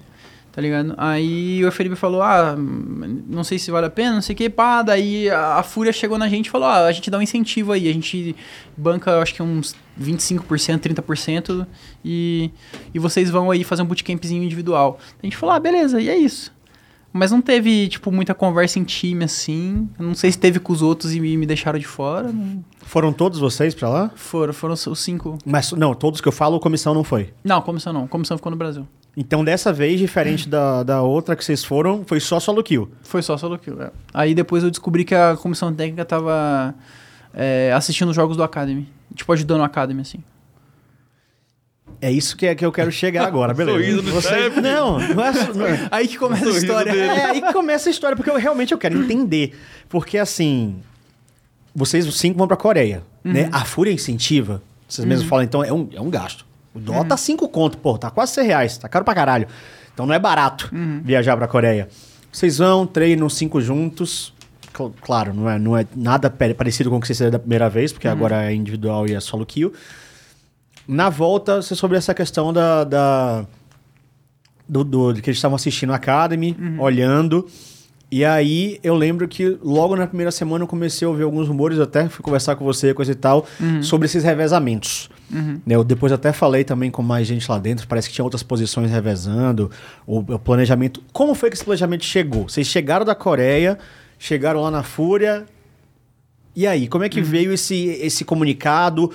Tá 0.54 0.60
ligado? 0.60 0.94
Aí 0.98 1.64
o 1.64 1.68
FNB 1.68 1.96
falou, 1.96 2.20
ah, 2.20 2.54
não 2.58 3.42
sei 3.42 3.58
se 3.58 3.70
vale 3.70 3.86
a 3.86 3.90
pena, 3.90 4.12
não 4.16 4.20
sei 4.20 4.34
o 4.34 4.36
que, 4.36 4.50
pá. 4.50 4.82
Daí 4.82 5.30
a, 5.30 5.54
a 5.54 5.62
Fúria 5.62 5.94
chegou 5.94 6.18
na 6.18 6.28
gente 6.28 6.48
e 6.48 6.50
falou, 6.50 6.68
ah, 6.68 6.84
a 6.84 6.92
gente 6.92 7.10
dá 7.10 7.16
um 7.16 7.22
incentivo 7.22 7.72
aí. 7.72 7.88
A 7.88 7.92
gente 7.92 8.36
banca, 8.76 9.18
acho 9.22 9.32
que 9.34 9.42
uns 9.42 9.74
25%, 9.98 10.78
30%, 10.78 11.66
e, 12.04 12.50
e 12.92 12.98
vocês 12.98 13.30
vão 13.30 13.50
aí 13.50 13.64
fazer 13.64 13.80
um 13.80 13.86
bootcampzinho 13.86 14.42
individual. 14.42 14.98
A 15.22 15.24
gente 15.26 15.38
falou, 15.38 15.54
ah, 15.54 15.58
beleza, 15.60 15.98
e 16.02 16.10
é 16.10 16.16
isso. 16.18 16.52
Mas 17.12 17.30
não 17.30 17.42
teve, 17.42 17.88
tipo, 17.88 18.10
muita 18.10 18.34
conversa 18.34 18.78
em 18.78 18.84
time, 18.84 19.24
assim. 19.24 19.88
Eu 19.98 20.06
não 20.06 20.14
sei 20.14 20.32
se 20.32 20.38
teve 20.38 20.58
com 20.58 20.72
os 20.72 20.80
outros 20.80 21.14
e 21.14 21.20
me, 21.20 21.44
deixaram 21.46 21.78
de 21.78 21.86
fora. 21.86 22.32
Não- 22.32 22.64
Foram 22.80 23.12
todos 23.12 23.38
vocês 23.38 23.74
pra 23.74 23.88
lá? 23.88 24.10
Foram, 24.16 24.52
foram 24.52 24.74
os 24.74 24.86
os 24.86 24.98
cinco. 25.00 25.36
Mas 25.44 25.72
não, 25.72 25.94
todos 25.94 26.20
que 26.20 26.28
eu 26.28 26.32
falo, 26.32 26.58
comissão 26.58 26.94
não 26.94 27.04
foi. 27.04 27.32
Não, 27.44 27.60
comissão 27.60 27.92
não. 27.92 28.06
Comissão 28.06 28.36
ficou 28.36 28.50
no 28.50 28.56
Brasil. 28.56 28.86
Então 29.14 29.44
dessa 29.44 29.70
vez, 29.72 30.00
diferente 30.00 30.48
da, 30.48 30.82
da 30.82 31.02
outra 31.02 31.36
que 31.36 31.44
vocês 31.44 31.62
foram, 31.62 32.02
foi 32.06 32.18
só 32.18 32.40
solo 32.40 32.62
kill. 32.62 32.90
Foi 33.02 33.20
só 33.22 33.36
solo 33.36 33.58
kill, 33.58 33.80
é. 33.82 33.90
Aí 34.14 34.34
depois 34.34 34.64
eu 34.64 34.70
descobri 34.70 35.04
que 35.04 35.14
a 35.14 35.36
comissão 35.36 35.72
técnica 35.72 36.04
tava 36.06 36.74
é, 37.34 37.70
assistindo 37.74 38.08
os 38.08 38.16
jogos 38.16 38.38
do 38.38 38.42
Academy. 38.42 38.88
Tipo, 39.14 39.30
ajudando 39.34 39.60
o 39.60 39.64
Academy, 39.64 40.00
assim. 40.00 40.18
É 42.02 42.10
isso 42.10 42.36
que, 42.36 42.46
é 42.46 42.54
que 42.54 42.66
eu 42.66 42.72
quero 42.72 42.90
chegar 42.90 43.24
agora, 43.26 43.54
beleza? 43.54 43.78
Sorriso 43.78 44.02
do 44.02 44.20
chefe. 44.20 44.60
Não, 44.60 44.98
não 44.98 45.24
é, 45.66 45.86
Aí 45.92 46.08
que 46.08 46.18
começa 46.18 46.44
a 46.44 46.50
história. 46.50 46.92
dele. 46.92 47.06
É 47.06 47.24
aí 47.26 47.40
que 47.40 47.52
começa 47.52 47.88
a 47.88 47.92
história, 47.92 48.16
porque 48.16 48.28
eu 48.30 48.36
realmente 48.36 48.72
eu 48.72 48.78
quero 48.78 48.98
entender. 49.00 49.56
Porque 49.88 50.18
assim, 50.18 50.76
vocês 51.74 52.06
os 52.06 52.18
cinco 52.18 52.36
vão 52.38 52.48
pra 52.48 52.56
Coreia, 52.56 53.02
né? 53.24 53.48
A 53.52 53.64
Fúria 53.64 53.92
incentiva. 53.92 54.60
Vocês 54.88 55.06
mesmos 55.06 55.28
falam, 55.28 55.44
então 55.44 55.64
é 55.64 55.72
um, 55.72 55.88
é 55.94 56.00
um 56.00 56.10
gasto. 56.10 56.44
O 56.74 56.80
dólar 56.80 57.04
tá 57.04 57.16
5 57.16 57.48
conto, 57.50 57.76
pô, 57.78 57.96
tá 57.98 58.10
quase 58.10 58.32
100 58.32 58.46
reais, 58.46 58.78
tá 58.78 58.88
caro 58.88 59.04
pra 59.04 59.14
caralho. 59.14 59.46
Então 59.94 60.04
não 60.06 60.14
é 60.14 60.18
barato 60.18 60.70
viajar 61.04 61.36
pra 61.36 61.46
Coreia. 61.46 61.88
Vocês 62.32 62.58
vão, 62.58 62.86
treinam 62.86 63.28
cinco 63.28 63.60
juntos. 63.60 64.32
Cl- 64.74 64.90
Claro, 65.02 65.34
não 65.34 65.48
é, 65.50 65.58
não 65.58 65.76
é 65.76 65.86
nada 65.94 66.30
parecido 66.30 66.88
com 66.90 66.96
o 66.96 67.00
que 67.00 67.06
vocês 67.06 67.18
fizeram 67.18 67.30
da 67.32 67.38
primeira 67.38 67.68
vez, 67.68 67.92
porque 67.92 68.08
agora 68.08 68.50
é 68.50 68.54
individual 68.54 69.06
e 69.06 69.14
é 69.14 69.20
solo 69.20 69.44
kill. 69.46 69.72
Na 70.86 71.08
volta, 71.08 71.62
você 71.62 71.74
sobre 71.74 71.96
essa 71.96 72.12
questão 72.14 72.52
da. 72.52 72.84
da 72.84 73.46
do, 74.68 74.84
do- 74.84 75.14
que 75.14 75.28
eles 75.30 75.38
estavam 75.38 75.56
assistindo 75.56 75.92
a 75.92 75.96
Academy, 75.96 76.56
olhando. 76.78 77.46
E 78.10 78.24
aí 78.26 78.78
eu 78.82 78.94
lembro 78.94 79.26
que 79.26 79.56
logo 79.62 79.96
na 79.96 80.06
primeira 80.06 80.30
semana 80.30 80.64
eu 80.64 80.68
comecei 80.68 81.06
a 81.06 81.08
ouvir 81.08 81.22
alguns 81.22 81.48
rumores, 81.48 81.78
até 81.78 82.08
fui 82.10 82.22
conversar 82.22 82.56
com 82.56 82.64
você, 82.64 82.92
coisa 82.92 83.12
e 83.12 83.14
tal, 83.14 83.46
sobre 83.82 84.04
esses 84.06 84.22
revezamentos. 84.22 85.08
Né, 85.30 85.74
Eu 85.74 85.82
depois 85.82 86.12
até 86.12 86.30
falei 86.30 86.62
também 86.62 86.90
com 86.90 87.02
mais 87.02 87.26
gente 87.26 87.50
lá 87.50 87.58
dentro, 87.58 87.86
parece 87.88 88.08
que 88.10 88.14
tinha 88.14 88.22
outras 88.24 88.42
posições 88.42 88.90
revezando, 88.90 89.70
o, 90.06 90.18
o 90.18 90.38
planejamento. 90.38 91.02
Como 91.10 91.34
foi 91.34 91.48
que 91.48 91.56
esse 91.56 91.64
planejamento 91.64 92.04
chegou? 92.04 92.48
Vocês 92.50 92.66
chegaram 92.66 93.04
da 93.06 93.14
Coreia, 93.14 93.78
chegaram 94.18 94.60
lá 94.60 94.70
na 94.70 94.82
Fúria, 94.82 95.46
e 96.54 96.66
aí, 96.66 96.86
como 96.88 97.02
é 97.04 97.08
que 97.08 97.22
veio 97.22 97.50
esse, 97.50 97.86
esse 98.02 98.26
comunicado? 98.26 99.10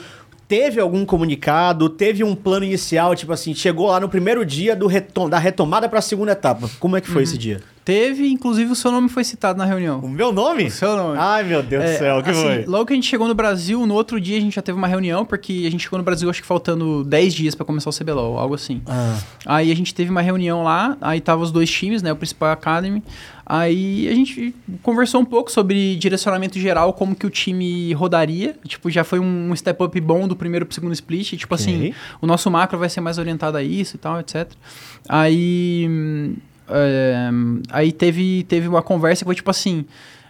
Teve 0.47 0.79
algum 0.79 1.05
comunicado? 1.05 1.89
Teve 1.89 2.23
um 2.23 2.33
plano 2.33 2.65
inicial? 2.65 3.13
Tipo 3.15 3.33
assim, 3.33 3.53
chegou 3.53 3.87
lá 3.87 3.99
no 3.99 4.07
primeiro 4.07 4.45
dia 4.45 4.75
do 4.75 4.87
retom 4.87 5.29
da 5.29 5.37
retomada 5.37 5.89
para 5.89 5.99
a 5.99 6.01
segunda 6.01 6.31
etapa. 6.31 6.69
Como 6.79 6.95
é 6.95 7.01
que 7.01 7.09
foi 7.09 7.23
esse 7.23 7.37
dia? 7.37 7.61
Teve, 7.83 8.27
inclusive, 8.29 8.69
o 8.69 8.75
seu 8.75 8.91
nome 8.91 9.07
foi 9.07 9.23
citado 9.23 9.57
na 9.57 9.63
reunião. 9.63 9.99
O 9.99 10.09
meu 10.09 10.33
nome? 10.33 10.65
O 10.65 10.71
seu 10.71 10.93
nome. 10.97 11.17
Ai, 11.17 11.45
meu 11.45 11.63
Deus 11.63 11.83
É, 11.85 11.93
do 11.93 11.97
céu, 11.99 12.17
o 12.17 12.23
que 12.23 12.31
assim, 12.31 12.41
foi? 12.41 12.65
Logo 12.65 12.85
que 12.85 12.91
a 12.91 12.95
gente 12.97 13.07
chegou 13.07 13.29
no 13.29 13.33
Brasil, 13.33 13.85
no 13.85 13.93
outro 13.93 14.19
dia 14.19 14.37
a 14.37 14.41
gente 14.41 14.55
já 14.55 14.61
teve 14.61 14.77
uma 14.77 14.87
reunião, 14.87 15.23
porque 15.25 15.63
a 15.65 15.71
gente 15.71 15.83
chegou 15.83 15.97
no 15.97 16.03
Brasil 16.03 16.29
acho 16.29 16.41
que 16.41 16.47
faltando 16.47 17.01
10 17.05 17.33
dias 17.33 17.55
pra 17.55 17.65
começar 17.65 17.89
o 17.89 17.93
CBLOL, 17.93 18.37
algo 18.37 18.55
assim. 18.55 18.81
Ah, 18.85 19.17
Aí 19.45 19.71
a 19.71 19.75
gente 19.75 19.95
teve 19.95 20.11
uma 20.11 20.21
reunião 20.21 20.63
lá, 20.63 20.97
aí 20.99 21.21
tava 21.21 21.41
os 21.41 21.49
dois 21.49 21.71
times, 21.71 22.01
né, 22.01 22.11
o 22.11 22.15
principal 22.17 22.51
Academy. 22.51 23.01
Aí 23.49 24.09
a 24.09 24.13
gente 24.13 24.53
conversou 24.83 25.21
um 25.21 25.25
pouco 25.25 25.49
sobre 25.49 25.95
direcionamento 25.95 26.59
geral, 26.59 26.91
como 26.91 27.15
que 27.15 27.25
o 27.25 27.29
time 27.29 27.93
rodaria. 27.93 28.55
Tipo, 28.67 28.89
já 28.89 29.05
foi 29.05 29.19
um 29.21 29.55
step 29.55 29.81
up 29.81 30.01
bom 30.01 30.27
do 30.27 30.35
primeiro 30.35 30.65
pro 30.65 30.75
segundo 30.75 30.91
split. 30.91 31.37
Tipo 31.37 31.55
Ok. 31.55 31.63
assim, 31.65 31.93
o 32.19 32.27
nosso 32.27 32.51
macro 32.51 32.77
vai 32.77 32.89
ser 32.89 32.99
mais 32.99 33.17
orientado 33.17 33.55
a 33.55 33.63
isso 33.63 33.95
e 33.95 33.99
tal, 33.99 34.19
etc. 34.19 34.51
Aí. 35.07 35.89
é, 36.69 37.29
aí 37.71 37.91
teve, 37.93 38.43
teve 38.43 38.67
uma 38.67 38.81
conversa 38.81 39.21
que 39.21 39.25
foi 39.25 39.35
tipo 39.35 39.49
assim. 39.49 39.85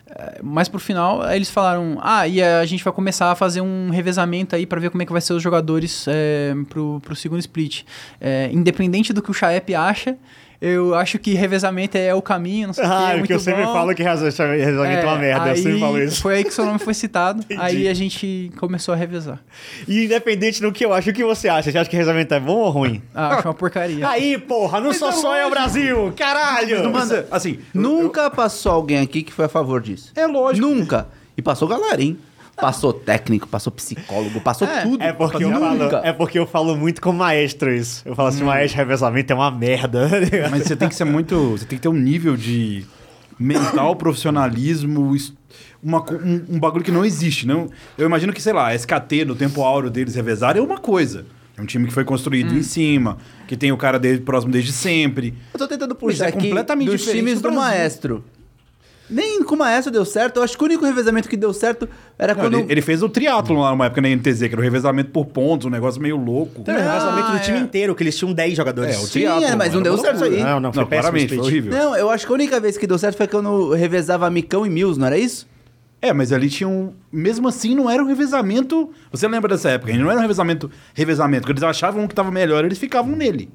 É, 0.09 0.39
mais 0.41 0.69
pro 0.69 0.79
final, 0.79 1.21
aí 1.21 1.37
eles 1.37 1.49
falaram: 1.49 1.97
ah, 2.01 2.25
e 2.27 2.41
a 2.41 2.63
gente 2.65 2.81
vai 2.83 2.93
começar 2.93 3.29
a 3.31 3.35
fazer 3.35 3.59
um 3.61 3.89
revezamento 3.89 4.55
aí 4.55 4.65
pra 4.65 4.79
ver 4.79 4.89
como 4.89 5.01
é 5.01 5.05
que 5.05 5.11
vai 5.11 5.19
ser 5.19 5.33
os 5.33 5.43
jogadores 5.43 6.05
é, 6.07 6.53
pro, 6.69 7.01
pro 7.03 7.13
segundo 7.15 7.39
split. 7.39 7.83
É, 8.21 8.49
independente 8.53 9.11
do 9.11 9.21
que 9.21 9.29
o 9.29 9.33
Chaep 9.33 9.75
acha, 9.75 10.15
eu 10.59 10.95
acho 10.95 11.19
que 11.19 11.33
revezamento 11.33 11.97
é 11.97 12.13
o 12.13 12.21
caminho, 12.21 12.67
não 12.67 12.73
sei 12.73 12.83
o 12.83 12.87
Ah, 12.87 13.05
que. 13.07 13.13
É 13.13 13.17
muito 13.17 13.31
eu 13.33 13.39
sempre 13.39 13.63
bom. 13.63 13.73
falo 13.73 13.93
que 13.95 14.03
revezamento 14.03 14.81
é 14.81 15.05
uma 15.05 15.17
merda, 15.17 15.47
eu 15.47 15.51
aí 15.51 15.57
sempre 15.57 15.79
falo 15.79 16.01
isso. 16.01 16.21
Foi 16.21 16.35
aí 16.35 16.43
que 16.43 16.53
seu 16.53 16.65
nome 16.65 16.79
foi 16.79 16.93
citado. 16.93 17.43
Aí 17.57 17.87
a 17.87 17.93
gente 17.93 18.51
começou 18.57 18.93
a 18.93 18.97
revezar. 18.97 19.39
E 19.87 20.05
independente 20.05 20.61
do 20.61 20.71
que 20.71 20.85
eu 20.85 20.93
acho, 20.93 21.09
o 21.09 21.13
que 21.13 21.23
você 21.23 21.47
acha? 21.49 21.71
Você 21.71 21.77
acha 21.77 21.89
que 21.89 21.95
revezamento 21.95 22.33
é 22.33 22.39
bom 22.39 22.57
ou 22.57 22.69
ruim? 22.69 23.01
Ah, 23.13 23.35
acho 23.35 23.47
uma 23.47 23.53
porcaria. 23.53 24.07
Aí, 24.07 24.37
porra, 24.37 24.79
não 24.79 24.93
sou 24.93 25.11
só 25.11 25.35
eu, 25.37 25.49
Brasil! 25.49 26.13
Caralho! 26.15 26.83
Não 26.83 26.91
manda, 26.91 27.27
assim, 27.31 27.59
Nunca 27.73 28.29
passou 28.29 28.71
alguém 28.71 28.99
aqui 28.99 29.23
que 29.23 29.33
foi 29.33 29.45
a 29.45 29.49
favor 29.49 29.81
disso. 29.81 30.11
É 30.15 30.25
lógico. 30.27 30.65
Nunca. 30.67 31.07
E 31.35 31.41
passou 31.41 31.67
galera, 31.67 32.01
hein? 32.01 32.17
Passou 32.59 32.91
técnico, 32.91 33.47
passou 33.47 33.71
psicólogo, 33.71 34.41
passou 34.41 34.67
É, 34.67 34.81
tudo. 34.81 35.03
É 35.03 35.13
porque, 35.13 35.43
eu 35.43 35.49
Nunca. 35.51 35.89
falo, 35.89 36.05
é 36.05 36.11
porque 36.11 36.39
eu 36.39 36.47
falo 36.47 36.75
muito 36.75 36.99
com 36.99 37.11
maestro 37.13 37.71
isso. 37.71 38.01
Eu 38.03 38.15
falo 38.15 38.29
assim, 38.29 38.43
maestro, 38.43 38.77
revezamento 38.77 39.31
é 39.31 39.35
uma 39.35 39.51
merda. 39.51 40.09
Mas 40.49 40.63
você 40.63 40.75
tem 40.75 40.89
que 40.89 40.95
ser 40.95 41.05
muito. 41.05 41.51
Você 41.51 41.65
tem 41.65 41.77
que 41.77 41.81
ter 41.83 41.87
um 41.89 41.93
nível 41.93 42.35
de 42.35 42.83
mental, 43.39 43.95
profissionalismo, 43.95 45.15
uma 45.83 46.01
um, 46.11 46.55
um 46.55 46.59
bagulho 46.59 46.83
que 46.83 46.91
não 46.91 47.05
existe. 47.05 47.45
Não? 47.45 47.69
Eu 47.97 48.07
imagino 48.07 48.33
que, 48.33 48.41
sei 48.41 48.53
lá, 48.53 48.73
SKT, 48.73 49.25
no 49.25 49.35
tempo 49.35 49.61
áureo 49.61 49.89
deles 49.91 50.15
revezar, 50.15 50.57
é 50.57 50.61
uma 50.61 50.79
coisa. 50.79 51.25
É 51.55 51.61
um 51.61 51.65
time 51.65 51.87
que 51.87 51.93
foi 51.93 52.03
construído 52.03 52.53
Hum. 52.53 52.57
em 52.57 52.63
cima, 52.63 53.17
que 53.47 53.55
tem 53.57 53.71
o 53.71 53.77
cara 53.77 53.97
dele 53.99 54.19
próximo 54.21 54.51
desde 54.51 54.71
sempre. 54.71 55.33
Eu 55.53 55.59
tô 55.59 55.67
tentando 55.67 55.89
Mas 55.99 55.99
puxar 55.99 56.25
é 56.25 56.29
aqui 56.29 56.47
completamente 56.49 56.89
dos 56.89 56.99
diferente 57.01 57.19
times 57.25 57.41
do 57.41 57.49
do, 57.49 57.55
maestro. 57.55 58.23
Nem 59.09 59.43
com 59.43 59.55
o 59.55 59.57
maestro 59.57 59.91
deu 59.91 60.03
certo. 60.03 60.37
Eu 60.37 60.43
acho 60.43 60.57
que 60.57 60.63
o 60.63 60.65
único 60.65 60.85
revezamento 60.85 61.29
que 61.29 61.37
deu 61.37 61.53
certo 61.53 61.87
era 62.19 62.33
Não, 62.33 62.41
quando... 62.41 62.59
ele, 62.59 62.71
ele 62.71 62.81
fez 62.81 63.01
o 63.01 63.09
triatlon 63.09 63.61
lá 63.61 63.71
numa 63.71 63.85
época 63.85 64.01
na 64.01 64.09
NTZ, 64.09 64.39
que 64.39 64.45
era 64.53 64.59
o 64.59 64.63
revezamento 64.63 65.11
por 65.11 65.25
pontos, 65.25 65.65
um 65.65 65.69
negócio 65.69 66.01
meio 66.01 66.17
louco. 66.17 66.63
Tem 66.63 66.75
o 66.75 66.77
revezamento 66.77 67.31
do 67.31 67.37
é. 67.37 67.39
time 67.39 67.59
inteiro, 67.59 67.95
que 67.95 68.03
eles 68.03 68.17
tinham 68.17 68.33
10 68.33 68.55
jogadores. 68.55 68.95
É, 68.95 68.99
o 68.99 69.01
Sim, 69.01 69.11
triatlon, 69.19 69.47
é, 69.47 69.55
mas 69.55 69.73
não 69.73 69.79
era 69.79 69.89
deu 69.89 69.97
certo 69.97 70.19
loucura. 70.19 70.37
aí. 70.37 70.43
Não, 70.43 70.59
não, 70.59 70.73
foi 70.73 70.83
Não, 70.83 70.89
péssimo 70.89 71.11
claramente, 71.11 71.35
foi 71.35 71.45
horrível. 71.45 71.71
Não, 71.71 71.95
eu 71.95 72.09
acho 72.09 72.25
que 72.25 72.31
a 72.31 72.35
única 72.35 72.59
vez 72.59 72.77
que 72.77 72.85
deu 72.85 72.97
certo 72.97 73.15
foi 73.15 73.27
quando 73.27 73.71
revezava 73.73 74.29
Micão 74.29 74.65
e 74.65 74.69
Mills, 74.69 74.99
não 74.99 75.07
era 75.07 75.17
isso? 75.17 75.47
É, 76.01 76.13
mas 76.13 76.31
ali 76.31 76.49
tinha 76.49 76.67
um. 76.67 76.93
Mesmo 77.11 77.47
assim, 77.47 77.73
não 77.73 77.89
era 77.89 78.03
um 78.03 78.05
revezamento. 78.05 78.91
Você 79.11 79.27
lembra 79.27 79.49
dessa 79.49 79.71
época? 79.71 79.91
Não 79.93 80.09
era 80.11 80.19
um 80.19 80.21
revezamento, 80.21 80.69
revezamento. 80.93 81.47
Quando 81.47 81.57
eles 81.57 81.63
achavam 81.63 82.03
um 82.03 82.07
que 82.07 82.13
tava 82.13 82.29
melhor, 82.29 82.63
eles 82.63 82.77
ficavam 82.77 83.15
nele. 83.15 83.49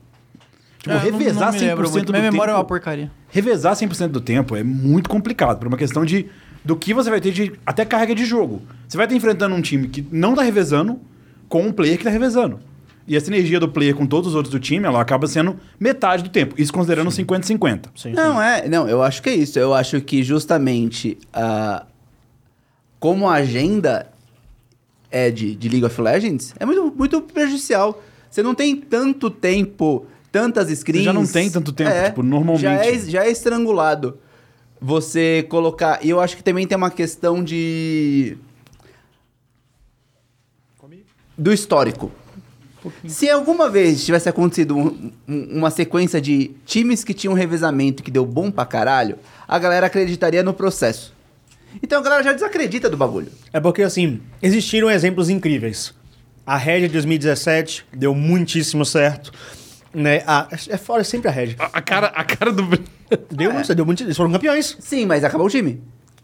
Tipo, 0.82 0.90
É, 0.90 0.94
não- 0.94 1.18
revezar 1.18 1.52
não 1.52 1.58
me 1.60 1.66
lembro 1.66 1.86
100% 1.88 1.92
muito. 1.92 2.06
do 2.06 2.12
Minha 2.12 2.30
memória 2.32 2.50
é 2.50 2.54
uma 2.54 2.60
tempo. 2.60 2.68
porcaria. 2.68 3.10
Revezar 3.28 3.74
100% 3.76 4.08
do 4.12 4.20
tempo 4.20 4.56
é 4.56 4.62
muito 4.64 5.08
complicado, 5.08 5.58
por 5.58 5.68
uma 5.68 5.76
questão 5.76 6.04
de 6.04 6.26
do 6.64 6.76
que 6.76 6.94
você 6.94 7.10
vai 7.10 7.20
ter 7.20 7.32
de 7.32 7.52
até 7.66 7.84
carga 7.84 8.14
de 8.14 8.24
jogo. 8.24 8.62
Você 8.88 8.96
vai 8.96 9.06
estar 9.06 9.16
enfrentando 9.16 9.54
um 9.54 9.60
time 9.60 9.88
que 9.88 10.06
não 10.12 10.34
tá 10.34 10.42
revezando 10.42 11.00
com 11.48 11.62
um 11.66 11.72
player 11.72 11.98
que 11.98 12.04
tá 12.04 12.10
revezando. 12.10 12.60
E 13.06 13.16
essa 13.16 13.28
energia 13.30 13.58
do 13.58 13.68
player 13.68 13.96
com 13.96 14.06
todos 14.06 14.28
os 14.28 14.34
outros 14.36 14.52
do 14.52 14.60
time, 14.60 14.86
ela 14.86 15.00
acaba 15.00 15.26
sendo 15.26 15.56
metade 15.78 16.22
do 16.22 16.30
tempo. 16.30 16.54
Isso 16.56 16.72
considerando 16.72 17.10
50-50. 17.10 17.90
Sim, 17.96 18.12
Não, 18.12 18.40
é. 18.40 18.68
Não, 18.68 18.88
eu 18.88 19.02
acho 19.02 19.20
que 19.22 19.28
é 19.28 19.34
isso. 19.34 19.58
Eu 19.58 19.74
acho 19.74 20.00
que 20.00 20.22
justamente 20.22 21.18
ah, 21.32 21.84
como 23.00 23.28
a 23.28 23.34
agenda 23.34 24.08
é 25.10 25.30
de, 25.30 25.54
de 25.56 25.68
League 25.68 25.84
of 25.84 26.00
Legends, 26.00 26.54
é 26.60 26.64
muito, 26.64 26.94
muito 26.96 27.20
prejudicial. 27.22 28.00
Você 28.30 28.40
não 28.42 28.54
tem 28.54 28.76
tanto 28.76 29.28
tempo, 29.30 30.06
tantas 30.32 30.68
screens. 30.78 31.04
já 31.04 31.12
não 31.12 31.26
tem 31.26 31.48
tanto 31.50 31.72
tempo, 31.72 31.90
É, 31.90 32.08
tipo, 32.08 32.22
normalmente. 32.22 32.62
Já 32.62 32.72
é, 32.86 32.98
já 32.98 33.24
é 33.26 33.30
estrangulado. 33.30 34.18
Você 34.80 35.46
colocar. 35.48 36.00
E 36.04 36.10
eu 36.10 36.18
acho 36.18 36.36
que 36.36 36.42
também 36.42 36.66
tem 36.66 36.76
uma 36.76 36.90
questão 36.90 37.44
de. 37.44 38.36
Do 41.36 41.52
histórico. 41.52 42.10
Se 43.06 43.30
alguma 43.30 43.70
vez 43.70 44.04
tivesse 44.04 44.28
acontecido 44.28 44.76
um- 44.76 45.12
um- 45.28 45.58
uma 45.58 45.70
sequência 45.70 46.20
de 46.20 46.50
times 46.66 47.04
que 47.04 47.14
tinham 47.14 47.32
revezamento 47.32 48.02
que 48.02 48.10
deu 48.10 48.26
bom 48.26 48.50
pra 48.50 48.66
caralho, 48.66 49.18
a 49.46 49.58
galera 49.58 49.86
acreditaria 49.86 50.42
no 50.42 50.52
processo. 50.52 51.14
Então 51.82 52.00
a 52.00 52.02
galera 52.02 52.22
já 52.24 52.32
desacredita 52.32 52.90
do 52.90 52.96
bagulho. 52.96 53.28
É 53.52 53.60
porque, 53.60 53.82
assim, 53.82 54.20
existiram 54.42 54.90
exemplos 54.90 55.30
incríveis. 55.30 55.94
A 56.44 56.56
Red 56.56 56.80
de 56.82 56.88
2017 56.88 57.86
deu 57.94 58.14
muitíssimo 58.14 58.84
certo. 58.84 59.32
Né? 59.94 60.22
A, 60.26 60.48
é 60.68 60.76
fora 60.76 61.04
sempre 61.04 61.28
a 61.28 61.30
Red. 61.30 61.56
A, 61.58 61.66
a 61.78 61.82
cara, 61.82 62.06
a 62.08 62.24
cara 62.24 62.50
do. 62.52 62.62
Deu, 63.30 63.52
muito, 63.52 63.74
deu 63.74 63.84
muito. 63.84 64.02
Eles 64.02 64.16
foram 64.16 64.32
campeões. 64.32 64.74
Sim, 64.80 65.04
mas 65.04 65.22
acabou 65.22 65.46
o 65.46 65.50
time. 65.50 65.80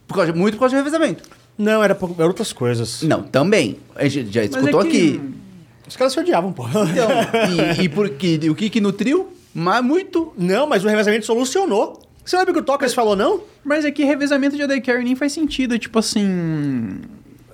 Por 0.07 0.15
causa, 0.17 0.33
muito 0.33 0.55
por 0.55 0.61
causa 0.61 0.75
do 0.75 0.79
revezamento. 0.79 1.23
Não, 1.59 1.85
era, 1.85 1.95
por, 1.95 2.15
era 2.17 2.27
outras 2.27 2.51
coisas. 2.53 3.03
Não, 3.03 3.23
também. 3.23 3.79
A 3.95 4.09
gente 4.09 4.33
já 4.33 4.41
Mas 4.41 4.51
escutou 4.55 4.81
é 4.81 4.85
que- 4.85 4.89
aqui. 4.89 5.21
Os 5.87 5.97
caras 5.97 6.13
se 6.15 6.21
odiavam, 6.21 6.51
pô. 6.53 6.67
Então, 6.69 7.09
e, 7.79 7.85
e 7.85 7.89
porque 7.91 8.41
o 8.51 8.55
que 8.55 8.71
que 8.71 8.81
nutriu? 8.81 9.33
Mas 9.55 9.85
muito. 9.85 10.33
Não, 10.39 10.67
mas 10.67 10.83
o 10.85 10.89
revezamento 10.89 11.27
solucionou. 11.27 12.01
Você 12.25 12.37
lembra 12.37 12.53
que 12.55 12.61
o 12.61 12.63
Tocas 12.63 12.95
falou, 12.95 13.17
não? 13.17 13.41
Mas 13.65 13.85
é 13.85 13.91
que 13.91 14.05
revezamento 14.05 14.55
de 14.57 14.63
AD 14.63 14.81
Carry 14.83 15.03
nem 15.05 15.17
faz 15.17 15.33
sentido, 15.33 15.79
tipo 15.79 15.99
assim. 15.99 17.01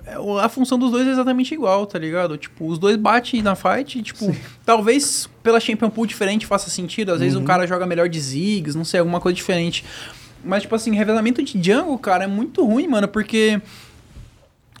É, 0.05 0.15
A 0.43 0.49
função 0.49 0.77
dos 0.77 0.91
dois 0.91 1.07
é 1.07 1.11
exatamente 1.11 1.53
igual, 1.53 1.85
tá 1.85 1.97
ligado? 1.97 2.37
Tipo, 2.37 2.67
os 2.67 2.77
dois 2.77 2.95
batem 2.95 3.41
na 3.41 3.55
fight, 3.55 3.99
e, 3.99 4.01
tipo, 4.01 4.35
talvez 4.65 5.29
pela 5.41 5.59
Champion 5.59 5.89
Pool 5.89 6.05
diferente 6.05 6.45
faça 6.45 6.69
sentido. 6.69 7.11
Às 7.11 7.19
vezes 7.19 7.35
um 7.35 7.43
cara 7.43 7.65
joga 7.67 7.85
melhor 7.85 8.09
de 8.09 8.19
Ziggs, 8.19 8.77
não 8.77 8.85
sei, 8.85 8.99
alguma 8.99 9.19
coisa 9.19 9.35
diferente. 9.35 9.83
Mas, 10.43 10.61
tipo 10.61 10.75
assim, 10.75 10.93
revezamento 10.95 11.41
de 11.41 11.53
jungle, 11.53 11.97
cara, 11.97 12.25
é 12.25 12.27
muito 12.27 12.63
ruim, 12.63 12.87
mano, 12.87 13.07
porque 13.07 13.59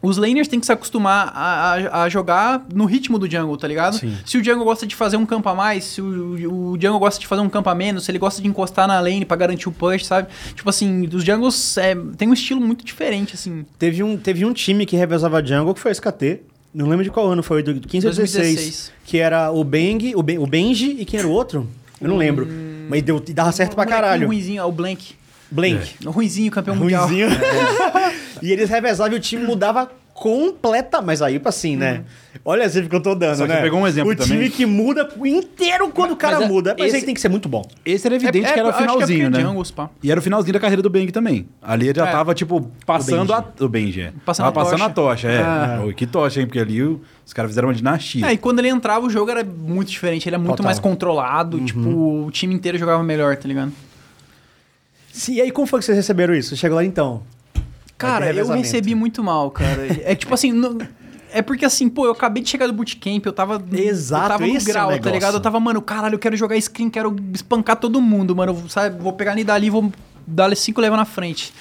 os 0.05 0.17
laners 0.17 0.47
têm 0.47 0.59
que 0.59 0.65
se 0.65 0.71
acostumar 0.71 1.31
a, 1.35 1.73
a- 1.73 2.03
a 2.03 2.09
jogar 2.09 2.65
no 2.73 2.85
ritmo 2.85 3.17
do 3.19 3.29
jungle, 3.29 3.57
tá 3.57 3.67
ligado? 3.67 3.97
Sim. 3.97 4.15
Se 4.25 4.37
o 4.37 4.43
jungle 4.43 4.63
gosta 4.63 4.85
de 4.85 4.95
fazer 4.95 5.17
um 5.17 5.25
campo 5.25 5.49
a 5.49 5.55
mais, 5.55 5.83
se 5.83 6.01
o, 6.01 6.71
o 6.73 6.77
jungle 6.81 6.99
gosta 6.99 7.19
de 7.19 7.27
fazer 7.27 7.41
um 7.41 7.49
campo 7.49 7.69
a 7.69 7.75
menos, 7.75 8.05
se 8.05 8.11
ele 8.11 8.19
gosta 8.19 8.41
de 8.41 8.47
encostar 8.47 8.87
na 8.87 8.99
lane 8.99 9.25
pra 9.25 9.35
garantir 9.37 9.67
o 9.67 9.71
push, 9.71 10.05
sabe? 10.05 10.27
Tipo 10.55 10.69
assim, 10.69 11.07
os 11.13 11.23
jungles 11.23 11.77
é, 11.77 11.95
tem 12.17 12.27
um 12.29 12.33
estilo 12.33 12.61
muito 12.61 12.85
diferente, 12.85 13.33
assim. 13.35 13.65
Teve 13.79 14.03
um, 14.03 14.17
teve 14.17 14.45
um 14.45 14.53
time 14.53 14.85
que 14.85 14.95
revezava 14.95 15.43
jungle, 15.45 15.73
que 15.73 15.79
foi 15.79 15.91
a 15.91 15.93
SKT. 15.93 16.41
Não 16.73 16.87
lembro 16.89 17.03
de 17.05 17.09
qual 17.09 17.27
ano 17.27 17.41
foi, 17.41 17.63
do 17.63 17.73
15 17.79 18.07
ou 18.07 18.13
16. 18.13 18.43
2016. 18.55 18.91
Que 19.05 19.17
era 19.19 19.49
o 19.51 19.63
Bang, 19.63 20.13
o, 20.15 20.21
ben, 20.21 20.37
o 20.39 20.45
Benji 20.45 20.97
e 20.99 21.05
quem 21.05 21.19
era 21.19 21.27
o 21.27 21.31
outro? 21.31 21.69
Eu 22.01 22.09
não 22.09 22.17
lembro. 22.17 22.45
Mas 22.89 23.01
deu, 23.01 23.19
dava 23.19 23.51
certo 23.53 23.75
pra 23.75 23.83
Um 23.83 23.85
molequinho 23.85 24.03
caralho. 24.03 24.27
ruinzinho, 24.27 24.61
ó, 24.63 24.67
o 24.67 24.71
Blank. 24.71 25.15
Blank. 25.51 25.95
O 26.05 26.11
ruinzinho, 26.11 26.51
campeão 26.51 26.75
mundial. 26.75 27.07
Ruizinho. 27.07 27.27
e 28.41 28.51
eles 28.51 28.69
revezavam 28.69 29.13
e 29.13 29.17
o 29.17 29.19
time 29.19 29.43
mudava 29.43 29.89
completa, 30.13 31.01
mas 31.01 31.21
aí 31.21 31.37
pra 31.39 31.49
assim, 31.49 31.75
né? 31.75 32.03
Olha 32.45 32.63
a 32.63 32.65
exemplo 32.65 32.89
que 32.89 32.95
eu 32.95 33.01
tô 33.01 33.13
dando, 33.13 33.35
Só 33.37 33.43
que 33.43 33.49
né? 33.49 33.55
você 33.57 33.61
pegou 33.63 33.79
um 33.81 33.85
exemplo 33.87 34.11
o 34.13 34.15
time 34.15 34.35
também. 34.35 34.49
que 34.49 34.65
muda 34.65 35.09
inteiro 35.25 35.89
quando 35.89 36.11
o 36.11 36.15
cara 36.15 36.37
mas 36.37 36.45
é- 36.45 36.47
muda. 36.47 36.75
Mas 36.79 36.87
esse- 36.87 36.95
aí 36.97 37.03
tem 37.03 37.13
que 37.13 37.19
ser 37.19 37.27
muito 37.27 37.49
bom. 37.49 37.61
Esse 37.85 38.07
era 38.07 38.15
evidente 38.15 38.45
É- 38.47 38.53
que 38.53 38.59
era 38.59 38.61
é- 38.61 38.63
o 38.63 38.69
acho 38.69 38.77
que 38.77 38.83
é 38.83 38.87
finalzinho, 38.87 39.29
porque 39.31 39.43
né? 39.43 39.93
E 40.01 40.11
era 40.11 40.19
o 40.19 40.23
finalzinho 40.23 40.53
da 40.53 40.59
carreira 40.59 40.81
do 40.81 40.89
Bang 40.89 41.11
também. 41.11 41.47
Ali 41.61 41.89
ele 41.89 41.99
já 41.99 42.07
É. 42.07 42.11
tava, 42.13 42.33
tipo, 42.33 42.71
passando 42.85 43.27
Benji. 43.33 43.33
a. 43.59 43.63
O 43.65 43.67
Benji, 43.67 44.01
é. 44.03 44.13
Passando 44.25 44.45
tava 44.45 44.61
a 44.61 44.63
passando 44.63 44.79
tocha. 44.79 44.89
a 44.89 44.93
tocha, 44.93 45.27
é. 45.27 45.41
Ah. 45.41 45.79
Que 45.93 46.05
tocha, 46.07 46.39
hein? 46.39 46.45
Porque 46.47 46.59
ali 46.59 46.81
o- 46.81 47.01
os 47.25 47.33
caras 47.33 47.51
fizeram 47.51 47.67
uma 47.67 47.73
dinastia. 47.73 48.25
É, 48.25 48.31
e 48.33 48.37
quando 48.37 48.59
ele 48.59 48.69
entrava, 48.69 49.05
o 49.05 49.09
jogo 49.09 49.29
era 49.31 49.43
muito 49.43 49.89
diferente. 49.89 50.29
Ele 50.29 50.35
é 50.35 50.39
muito 50.39 50.51
Total. 50.51 50.65
mais 50.65 50.79
controlado. 50.79 51.59
Tipo, 51.59 52.25
o 52.25 52.31
time 52.31 52.55
inteiro 52.55 52.77
jogava 52.77 53.03
melhor, 53.03 53.35
tá 53.35 53.49
ligado? 53.49 53.73
Sim, 55.17 55.35
e 55.35 55.41
aí 55.41 55.51
como 55.51 55.65
foi 55.65 55.79
que 55.79 55.85
vocês 55.85 55.95
receberam 55.97 56.35
isso? 56.35 56.55
Chegou 56.57 56.75
lá 56.75 56.83
então. 56.83 57.23
Cara, 57.97 58.25
eu 58.33 58.45
recebi 58.57 58.93
muito 58.95 59.23
mal, 59.23 59.49
cara. 59.49 59.87
É 60.03 60.13
tipo 60.15 60.33
assim. 60.33 60.51
no- 60.51 60.77
É 61.31 61.41
porque 61.41 61.63
assim, 61.65 61.87
pô, 61.89 62.05
eu 62.05 62.11
acabei 62.11 62.43
de 62.43 62.49
chegar 62.49 62.67
do 62.67 62.73
bootcamp, 62.73 63.25
eu 63.25 63.31
tava. 63.33 63.63
Exato, 63.73 64.23
eu 64.25 64.29
tava 64.29 64.47
no 64.47 64.55
é 64.57 64.59
grau, 64.59 64.87
tá 64.87 64.93
negócio. 64.95 65.13
ligado? 65.13 65.33
Eu 65.35 65.39
tava, 65.39 65.59
mano, 65.59 65.81
caralho, 65.81 66.15
eu 66.15 66.19
quero 66.19 66.35
jogar 66.35 66.59
screen, 66.61 66.89
quero 66.89 67.15
espancar 67.33 67.77
todo 67.77 68.01
mundo, 68.01 68.35
mano. 68.35 68.69
Sabe, 68.69 69.01
vou 69.01 69.13
pegar 69.13 69.35
Nidali 69.35 69.67
e 69.67 69.69
vou 69.69 69.91
dar 70.27 70.53
cinco 70.55 70.81
leva 70.81 70.97
na 70.97 71.05
frente. 71.05 71.53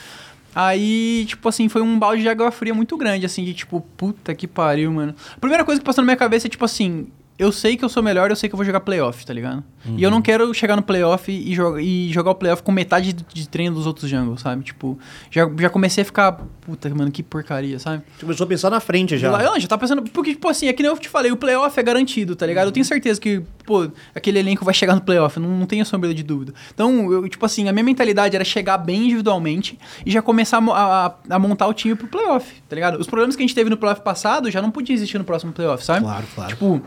Aí, 0.55 1.25
tipo 1.27 1.49
assim, 1.49 1.69
foi 1.69 1.83
um 1.83 1.99
balde 1.99 2.23
de 2.23 2.29
água 2.29 2.51
fria 2.51 2.73
muito 2.75 2.97
grande, 2.97 3.27
assim, 3.27 3.45
de 3.45 3.55
tipo, 3.55 3.81
puta 3.97 4.35
que 4.35 4.47
pariu, 4.47 4.93
mano. 4.93 5.15
A 5.37 5.41
primeira 5.41 5.65
coisa 5.65 5.81
que 5.81 5.85
passou 5.85 6.03
na 6.03 6.07
minha 6.07 6.17
cabeça 6.17 6.47
é 6.47 6.51
tipo 6.51 6.65
assim. 6.65 7.07
Eu 7.37 7.51
sei 7.51 7.76
que 7.76 7.85
eu 7.85 7.89
sou 7.89 8.01
melhor, 8.01 8.30
eu 8.30 8.37
sei 8.37 8.49
que 8.49 8.55
eu 8.55 8.57
vou 8.57 8.64
jogar 8.64 8.78
playoff, 8.78 9.26
tá 9.26 9.32
ligado? 9.35 9.64
E 9.97 10.03
eu 10.05 10.11
não 10.11 10.22
quero 10.22 10.55
chegar 10.55 10.76
no 10.76 10.82
playoff 10.82 11.30
e, 11.32 11.53
joga, 11.53 11.82
e 11.82 12.11
jogar 12.12 12.30
o 12.30 12.35
playoff 12.37 12.62
com 12.62 12.70
metade 12.70 13.12
de, 13.12 13.24
de 13.35 13.49
treino 13.49 13.74
dos 13.74 13.87
outros 13.89 14.09
jungles, 14.09 14.41
sabe? 14.41 14.62
Tipo, 14.62 14.97
já, 15.32 15.51
já 15.59 15.68
comecei 15.68 16.03
a 16.03 16.05
ficar, 16.05 16.32
puta, 16.61 16.89
mano, 16.95 17.11
que 17.11 17.24
porcaria, 17.24 17.76
sabe? 17.80 18.05
Você 18.16 18.20
começou 18.20 18.45
a 18.45 18.49
pensar 18.49 18.70
na 18.70 18.78
frente 18.78 19.18
já. 19.18 19.30
Já. 19.32 19.37
Lá, 19.51 19.59
já 19.59 19.66
tá 19.66 19.76
pensando. 19.76 20.03
Porque, 20.03 20.30
tipo 20.30 20.49
assim, 20.49 20.68
é 20.68 20.72
que 20.72 20.80
nem 20.82 20.93
eu 20.93 20.97
te 20.97 21.09
falei, 21.09 21.32
o 21.32 21.37
playoff 21.37 21.78
é 21.78 21.82
garantido, 21.82 22.37
tá 22.37 22.47
ligado? 22.47 22.66
Eu 22.68 22.72
tenho 22.72 22.85
certeza 22.87 23.20
que, 23.20 23.43
pô, 23.66 23.91
aquele 24.14 24.39
elenco 24.39 24.64
vai 24.64 24.72
chegar 24.72 24.95
no 24.95 25.01
playoff, 25.03 25.39
não, 25.41 25.49
não 25.51 25.66
tenho 25.66 25.85
sombra 25.85 26.14
de 26.14 26.22
dúvida. 26.22 26.55
Então, 26.72 27.12
eu, 27.12 27.28
tipo 27.28 27.45
assim, 27.45 27.68
a 27.68 27.72
minha 27.72 27.85
mentalidade 27.85 28.37
era 28.37 28.45
chegar 28.45 28.78
bem 28.78 29.07
individualmente 29.07 29.76
e 30.07 30.11
já 30.12 30.22
começar 30.22 30.59
a- 30.62 31.07
a- 31.07 31.14
a 31.35 31.39
montar 31.41 31.66
o 31.66 31.74
time 31.74 31.97
pro 31.97 32.07
playoff, 32.07 32.55
tá 32.68 32.76
ligado? 32.76 32.99
Os 33.01 33.09
problemas 33.09 33.35
que 33.35 33.43
a 33.43 33.45
gente 33.47 33.57
teve 33.57 33.68
no 33.68 33.76
playoff 33.76 34.03
passado 34.03 34.49
já 34.53 34.62
não 34.62 34.70
podia 34.70 34.95
existir 34.95 35.18
no 35.18 35.24
próximo 35.24 35.53
playoff, 35.53 35.85
sabe? 35.85 36.03
Claro, 36.05 36.24
claro. 36.32 36.51
Tipo. 36.51 36.80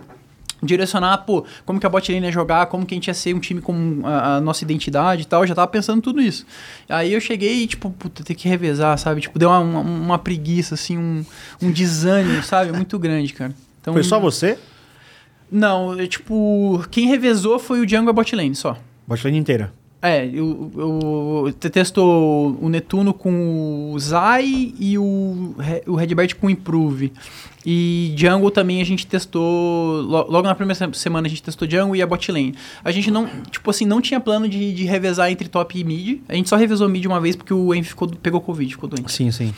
Direcionar, 0.62 1.20
pô, 1.20 1.46
como 1.66 1.80
que 1.80 1.86
a 1.86 1.90
bot 1.90 2.12
lane 2.12 2.26
ia 2.26 2.32
jogar, 2.32 2.66
como 2.68 2.86
que 2.86 2.94
a 2.94 2.98
gente 2.98 3.08
ia 3.08 3.14
ser 3.14 3.34
um 3.36 3.40
time 3.40 3.62
com 3.62 4.02
a, 4.04 4.36
a 4.36 4.42
nossa 4.42 4.64
identidade 4.64 5.24
e 5.24 5.26
tal, 5.26 5.44
eu 5.44 5.48
já 5.48 5.56
tava 5.56 5.68
pensando 5.68 6.02
tudo 6.02 6.22
isso. 6.22 6.46
Aí 6.90 7.14
eu 7.14 7.22
cheguei 7.22 7.64
e, 7.64 7.68
tipo, 7.68 7.90
puta, 7.92 8.24
ter 8.24 8.36
que 8.36 8.48
revezar, 8.48 8.98
sabe? 8.98 9.22
Tipo, 9.22 9.38
deu 9.38 9.50
uma, 9.50 9.60
uma, 9.60 9.82
uma 9.82 10.20
preguiça, 10.20 10.76
assim, 10.76 10.98
um, 10.98 11.26
um 11.62 11.72
desânimo, 11.72 12.42
sabe? 12.44 12.72
Muito 12.72 12.98
grande, 12.98 13.34
cara. 13.34 13.54
Então, 13.82 13.94
Foi 13.94 14.04
só 14.04 14.20
você? 14.20 14.58
Não, 15.52 15.98
eu, 15.98 16.08
tipo, 16.08 16.84
quem 16.92 17.08
revezou 17.08 17.58
foi 17.58 17.80
o 17.80 17.86
Django 17.86 18.10
e 18.10 18.12
a 18.12 18.14
bot 18.14 18.36
lane, 18.36 18.56
só. 18.56 18.78
Bot 19.08 19.24
lane 19.24 19.38
inteira. 19.38 19.72
É, 20.08 20.26
eu, 20.34 20.72
eu, 20.76 21.54
te- 21.60 21.70
testou 21.70 22.58
o 22.62 22.70
Netuno 22.70 23.14
com 23.14 23.92
o 23.94 24.00
Zai 24.00 24.74
e 24.80 24.98
o, 24.98 25.54
o 25.86 25.96
Redbert 25.96 26.36
com 26.36 26.48
o 26.48 26.50
Improve. 26.50 27.12
E 27.66 28.14
Jungle 28.16 28.50
também 28.50 28.82
a 28.82 28.86
gente 28.86 29.06
testou. 29.06 30.02
lo- 30.02 30.28
Logo 30.32 30.44
na 30.48 30.56
primeira 30.56 30.76
se- 30.76 31.00
semana 31.00 31.28
a 31.28 31.30
gente 31.30 31.44
testou 31.44 31.70
Jungle 31.70 31.96
e 31.96 32.02
a 32.02 32.08
bot 32.08 32.32
lane. 32.32 32.56
A 32.84 32.92
gente 32.92 33.12
não, 33.12 33.28
tipo 33.52 33.70
assim, 33.70 33.86
não 33.86 34.00
tinha 34.02 34.20
plano 34.20 34.48
de, 34.48 34.74
de 34.74 34.86
revezar 34.86 35.30
entre 35.32 35.50
top 35.50 35.78
e 35.78 35.84
mid. 35.84 36.22
A 36.30 36.36
gente 36.36 36.48
só 36.48 36.56
revezou 36.56 36.88
mid 36.88 37.06
uma 37.06 37.20
vez 37.20 37.36
porque 37.36 37.54
o 37.54 37.74
Envy 37.76 37.90
ficou, 37.90 38.08
pegou 38.08 38.40
Covid, 38.40 38.72
ficou 38.72 38.88
doente. 38.90 39.12
Sim, 39.12 39.32
sim. 39.32 39.54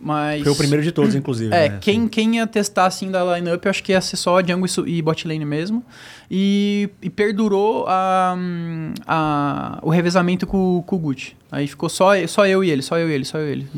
Mas. 0.00 0.42
Foi 0.42 0.52
o 0.52 0.56
primeiro 0.56 0.82
de 0.82 0.90
todos, 0.92 1.14
inclusive. 1.14 1.50
É, 1.54 1.68
né? 1.68 1.78
quem, 1.80 2.08
quem 2.08 2.36
ia 2.36 2.46
testar 2.46 2.86
assim 2.86 3.10
da 3.10 3.22
lineup, 3.36 3.62
eu 3.64 3.70
acho 3.70 3.82
que 3.82 3.92
ia 3.92 4.00
ser 4.00 4.16
só 4.16 4.40
Jungle 4.40 4.64
e 4.64 4.68
su- 4.68 4.88
e 4.88 5.02
bot 5.02 5.28
lane 5.28 5.44
mesmo. 5.44 5.84
E, 6.30 6.88
e 7.02 7.10
perdurou 7.10 7.84
a, 7.88 8.36
a, 9.06 9.78
o 9.82 9.90
revezamento 9.90 10.46
com, 10.46 10.82
com 10.86 10.96
o 10.96 10.98
Gucci. 10.98 11.36
Aí 11.50 11.66
ficou 11.66 11.88
só, 11.88 12.10
só 12.26 12.46
eu 12.46 12.62
e 12.64 12.70
ele, 12.70 12.82
só 12.82 12.98
eu 12.98 13.10
e 13.10 13.12
ele, 13.12 13.24
só 13.24 13.38
eu 13.38 13.48
e 13.48 13.52
ele. 13.52 13.68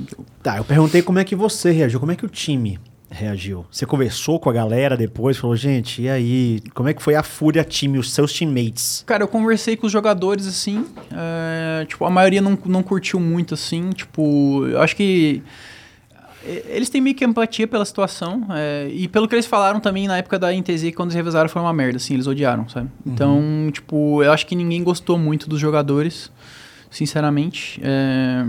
Tá, 0.42 0.58
eu 0.58 0.64
perguntei 0.64 1.02
como 1.02 1.18
é 1.18 1.24
que 1.24 1.34
você 1.34 1.70
reagiu, 1.70 1.98
como 1.98 2.12
é 2.12 2.16
que 2.16 2.24
o 2.24 2.28
time 2.28 2.78
reagiu. 3.10 3.66
Você 3.70 3.84
conversou 3.86 4.38
com 4.40 4.48
a 4.48 4.52
galera 4.52 4.96
depois, 4.96 5.36
falou, 5.36 5.56
gente, 5.56 6.02
e 6.02 6.08
aí? 6.08 6.60
Como 6.74 6.88
é 6.88 6.94
que 6.94 7.02
foi 7.02 7.14
a 7.14 7.22
fúria 7.22 7.62
time, 7.64 7.98
os 7.98 8.10
seus 8.12 8.32
teammates? 8.32 9.02
Cara, 9.06 9.22
eu 9.24 9.28
conversei 9.28 9.76
com 9.76 9.86
os 9.86 9.92
jogadores 9.92 10.46
assim. 10.46 10.86
é, 11.10 11.84
tipo, 11.86 12.04
a 12.04 12.10
maioria 12.10 12.40
não, 12.40 12.58
não 12.66 12.82
curtiu 12.82 13.18
muito 13.20 13.54
assim. 13.54 13.90
Tipo, 13.90 14.66
eu 14.66 14.80
acho 14.80 14.94
que. 14.96 15.42
Eles 16.44 16.88
têm 16.90 17.00
meio 17.00 17.14
que 17.14 17.24
empatia 17.24 17.66
pela 17.66 17.84
situação. 17.84 18.46
é, 18.50 18.88
e 18.92 19.06
pelo 19.08 19.28
que 19.28 19.34
eles 19.34 19.46
falaram 19.46 19.78
também 19.80 20.06
na 20.08 20.16
época 20.18 20.38
da 20.38 20.52
NTZ, 20.52 20.92
quando 20.94 21.08
eles 21.10 21.14
revezaram, 21.14 21.48
foi 21.48 21.60
uma 21.62 21.72
merda, 21.72 21.96
assim, 21.98 22.14
eles 22.14 22.26
odiaram, 22.26 22.68
sabe? 22.68 22.88
Então, 23.06 23.40
tipo, 23.72 24.22
eu 24.22 24.32
acho 24.32 24.46
que 24.46 24.54
ninguém 24.56 24.82
gostou 24.82 25.18
muito 25.18 25.48
dos 25.48 25.60
jogadores, 25.60 26.30
sinceramente. 26.90 27.80
é, 27.82 28.44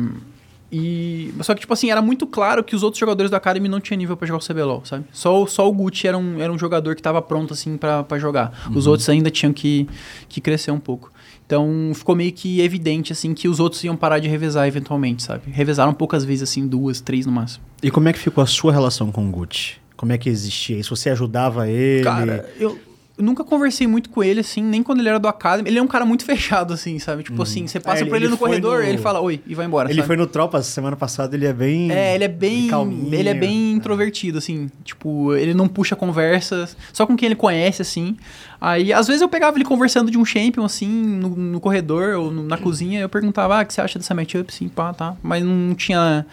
e, 0.76 1.32
só 1.42 1.54
que, 1.54 1.60
tipo 1.62 1.72
assim, 1.72 1.92
era 1.92 2.02
muito 2.02 2.26
claro 2.26 2.64
que 2.64 2.76
os 2.76 2.82
outros 2.82 3.00
jogadores 3.00 3.30
da 3.30 3.38
Academy 3.38 3.70
não 3.70 3.80
tinham 3.80 3.96
nível 4.00 4.18
pra 4.18 4.26
jogar 4.28 4.40
o 4.40 4.42
CBLOL, 4.44 4.82
sabe? 4.84 5.06
Só, 5.12 5.44
o- 5.44 5.46
só 5.46 5.70
o 5.70 5.72
Gucci 5.72 6.08
era 6.08 6.18
um, 6.18 6.42
era 6.42 6.52
um 6.52 6.58
jogador 6.58 6.96
que 6.96 7.02
tava 7.02 7.22
pronto, 7.22 7.54
assim, 7.54 7.78
pra, 7.78 8.02
pra 8.04 8.18
jogar. 8.18 8.52
Os 8.74 8.88
outros 8.88 9.08
ainda 9.08 9.30
tinham 9.30 9.54
que, 9.54 9.88
que 10.28 10.42
crescer 10.42 10.72
um 10.72 10.80
pouco. 10.80 11.12
Então, 11.46 11.92
ficou 11.94 12.16
meio 12.16 12.32
que 12.32 12.62
evidente, 12.62 13.12
assim, 13.12 13.34
que 13.34 13.48
os 13.48 13.60
outros 13.60 13.84
iam 13.84 13.96
parar 13.96 14.20
de 14.20 14.28
revezar 14.28 14.68
eventualmente, 14.68 15.24
sabe? 15.24 15.52
Revezaram 15.52 15.94
poucas 15.94 16.24
vezes, 16.24 16.50
assim, 16.50 16.68
duas, 16.68 17.02
três 17.02 17.26
no 17.26 17.32
máximo. 17.32 17.64
E 17.82 17.92
como 17.92 18.08
é 18.08 18.14
que 18.14 18.20
ficou 18.20 18.44
a 18.44 18.48
sua 18.48 18.72
relação 18.72 19.12
com 19.12 19.28
o 19.28 19.32
Gucci? 19.32 19.76
Como 19.96 20.12
é 20.12 20.18
que 20.18 20.30
existia 20.30 20.78
isso? 20.78 20.96
Você 20.96 21.10
ajudava 21.10 21.70
ele? 21.70 22.04
Cara, 22.04 22.50
eu 22.60 22.72
eu 22.72 22.80
nunca 23.24 23.44
conversei 23.44 23.88
muito 23.88 24.10
com 24.10 24.24
ele, 24.24 24.42
assim, 24.42 24.62
nem 24.62 24.84
quando 24.84 25.00
ele 25.00 25.10
era 25.10 25.20
do 25.20 25.28
Academy. 25.28 25.68
Ele 25.70 25.80
é 25.80 25.82
um 25.82 25.88
cara 25.88 26.06
muito 26.06 26.26
fechado, 26.26 26.74
assim, 26.74 27.00
sabe? 27.00 27.24
Tipo 27.24 27.42
assim, 27.42 27.66
você 27.66 27.80
passa 27.80 28.00
É, 28.00 28.02
ele- 28.02 28.10
por 28.10 28.16
ele, 28.18 28.26
ele 28.26 28.32
no 28.32 28.38
corredor, 28.38 28.80
no- 28.84 28.88
ele 28.90 28.98
fala 28.98 29.20
oi 29.22 29.42
e 29.48 29.56
vai 29.56 29.66
embora, 29.66 29.90
ele 29.90 29.96
sabe? 30.02 30.08
foi 30.08 30.18
no 30.18 30.28
Tropas 30.28 30.66
semana 30.68 30.96
passada, 30.96 31.36
ele 31.36 31.46
é 31.46 31.54
bem... 31.54 31.92
É, 31.92 32.16
ele 32.16 32.24
é 32.26 32.28
bem. 32.28 32.68
calminho. 32.68 33.14
Ele 33.14 33.30
é 33.30 33.34
bem 33.34 33.72
introvertido, 33.74 34.38
assim. 34.38 34.70
Tipo, 34.84 35.34
ele 35.36 35.54
não 35.54 35.68
puxa 35.68 35.96
conversas, 35.96 36.76
só 36.92 37.06
com 37.08 37.16
quem 37.16 37.28
ele 37.28 37.36
conhece, 37.36 37.82
assim. 37.82 38.18
Aí, 38.60 38.94
às 38.94 39.08
vezes, 39.08 39.22
eu 39.22 39.28
pegava 39.28 39.58
ele 39.58 39.66
conversando 39.66 40.10
de 40.10 40.18
um 40.18 40.24
champion, 40.24 40.64
assim, 40.64 40.88
no, 40.88 41.30
no 41.30 41.60
corredor 41.60 42.16
ou 42.18 42.32
na 42.32 42.58
cozinha, 42.58 43.02
eu 43.02 43.10
perguntava, 43.10 43.60
ah, 43.60 43.64
o 43.64 43.66
que 43.66 43.74
você 43.74 43.82
acha 43.82 44.00
dessa 44.00 44.14
matchup? 44.14 44.54
Sim, 44.54 44.70
pá, 44.70 44.94
tá. 44.94 45.16
Mas 45.22 45.44
não 45.44 45.76
tinha. 45.76 46.26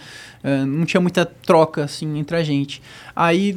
eh, 0.45 0.65
não 0.65 0.85
tinha 0.85 1.01
muita 1.01 1.25
troca, 1.27 1.85
assim, 1.85 2.19
entre 2.19 2.37
a 2.37 2.43
gente. 2.43 2.81
Aí. 3.17 3.57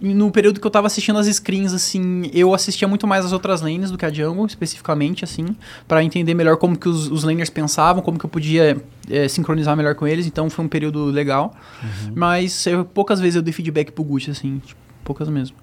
No 0.00 0.30
período 0.30 0.60
que 0.60 0.66
eu 0.66 0.70
tava 0.70 0.86
assistindo 0.88 1.18
as 1.18 1.26
screens, 1.26 1.72
assim, 1.72 2.30
eu 2.34 2.52
assistia 2.52 2.86
muito 2.86 3.06
mais 3.06 3.24
as 3.24 3.32
outras 3.32 3.62
lanes 3.62 3.90
do 3.90 3.96
que 3.96 4.04
a 4.04 4.12
jungle, 4.12 4.44
especificamente, 4.46 5.24
assim, 5.24 5.46
pra 5.88 6.04
entender 6.04 6.34
melhor 6.34 6.58
como 6.58 6.76
que 6.76 6.86
os, 6.88 7.10
os 7.10 7.24
laners 7.24 7.48
pensavam, 7.48 8.02
como 8.02 8.18
que 8.18 8.26
eu 8.26 8.30
podia 8.30 8.76
eh, 9.10 9.26
sincronizar 9.28 9.74
melhor 9.74 9.94
com 9.94 10.06
eles, 10.06 10.26
então 10.26 10.50
foi 10.50 10.64
um 10.64 10.68
período 10.68 11.06
legal. 11.06 11.54
Mas 12.14 12.66
eu- 12.66 12.84
poucas 12.84 13.20
vezes 13.20 13.36
eu 13.36 13.42
dei 13.42 13.52
feedback 13.54 13.90
pro 13.90 14.04
Gucci, 14.04 14.30
assim, 14.30 14.60
tipo, 14.64 14.78
poucas 15.02 15.28
mesmo. 15.30 15.56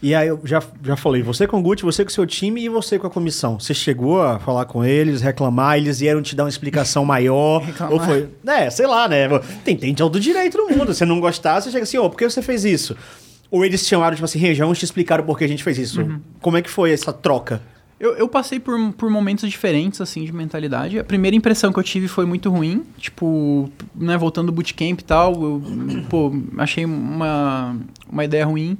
E 0.00 0.16
aí 0.16 0.26
eu 0.26 0.40
já, 0.44 0.60
já 0.84 0.96
falei, 0.96 1.22
você 1.22 1.46
com 1.46 1.60
o 1.60 1.62
Gucci, 1.62 1.84
você 1.84 2.04
com 2.04 2.10
o 2.10 2.12
seu 2.12 2.26
time 2.26 2.60
e 2.64 2.68
você 2.68 2.98
com 2.98 3.06
a 3.06 3.10
comissão. 3.10 3.60
Você 3.60 3.72
chegou 3.72 4.20
a 4.20 4.38
falar 4.40 4.64
com 4.64 4.84
eles, 4.84 5.20
reclamar, 5.20 5.76
eles 5.76 6.00
vieram 6.00 6.20
te 6.20 6.34
dar 6.34 6.42
uma 6.42 6.48
explicação 6.48 7.04
maior? 7.04 7.62
Ou 7.90 8.00
foi. 8.00 8.28
É, 8.44 8.68
sei 8.68 8.86
lá, 8.88 9.06
né? 9.08 9.28
Tem, 9.64 9.76
tem 9.76 9.94
todo 9.94 10.18
direito 10.18 10.58
no 10.58 10.68
mundo. 10.76 10.92
Se 10.92 11.04
não 11.04 11.20
gostar, 11.20 11.60
você 11.60 11.70
chega 11.70 11.84
assim, 11.84 11.98
ô, 11.98 12.10
por 12.10 12.16
que 12.18 12.28
você 12.28 12.42
fez 12.42 12.64
isso? 12.64 12.96
Ou 13.52 13.66
eles 13.66 13.86
chamaram, 13.86 14.14
tipo 14.16 14.24
assim, 14.24 14.38
Região, 14.38 14.72
te 14.72 14.82
explicar 14.82 15.20
o 15.20 15.24
porquê 15.24 15.44
a 15.44 15.48
gente 15.48 15.62
fez 15.62 15.76
isso. 15.76 16.00
Uhum. 16.00 16.18
Como 16.40 16.56
é 16.56 16.62
que 16.62 16.70
foi 16.70 16.90
essa 16.90 17.12
troca? 17.12 17.60
Eu, 18.00 18.16
eu 18.16 18.26
passei 18.26 18.58
por, 18.58 18.92
por 18.94 19.10
momentos 19.10 19.48
diferentes, 19.48 20.00
assim, 20.00 20.24
de 20.24 20.32
mentalidade. 20.32 20.98
A 20.98 21.04
primeira 21.04 21.36
impressão 21.36 21.70
que 21.70 21.78
eu 21.78 21.82
tive 21.82 22.08
foi 22.08 22.24
muito 22.24 22.48
ruim. 22.48 22.82
Tipo, 22.96 23.70
né, 23.94 24.16
voltando 24.16 24.46
do 24.46 24.52
bootcamp 24.52 24.98
e 24.98 25.04
tal, 25.04 25.34
eu, 25.34 25.62
pô, 26.08 26.32
achei 26.56 26.86
uma, 26.86 27.76
uma 28.10 28.24
ideia 28.24 28.46
ruim. 28.46 28.78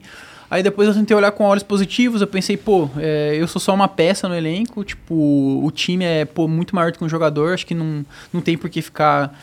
Aí 0.51 0.63
depois 0.63 0.89
eu 0.89 0.95
tentei 0.95 1.15
olhar 1.15 1.33
com 1.33 1.45
olhos 1.45 1.63
positivos, 1.63 2.23
eu 2.23 2.27
pensei, 2.27 2.57
pô, 2.57 2.89
é, 2.97 3.37
eu 3.39 3.47
sou 3.47 3.61
só 3.61 3.75
uma 3.75 3.89
peça 3.89 4.27
no 4.27 4.35
elenco, 4.35 4.83
tipo, 4.85 5.15
o 5.15 5.71
time 5.71 6.05
é, 6.05 6.25
pô, 6.25 6.49
muito 6.49 6.75
maior 6.75 6.93
do 6.93 6.99
que 6.99 7.05
um 7.05 7.09
jogador, 7.09 7.53
acho 7.55 7.67
que 7.67 7.75
não, 7.75 8.05
não 8.33 8.41
tem 8.41 8.57
por 8.57 8.69
que 8.69 8.81
ficar 8.83 9.39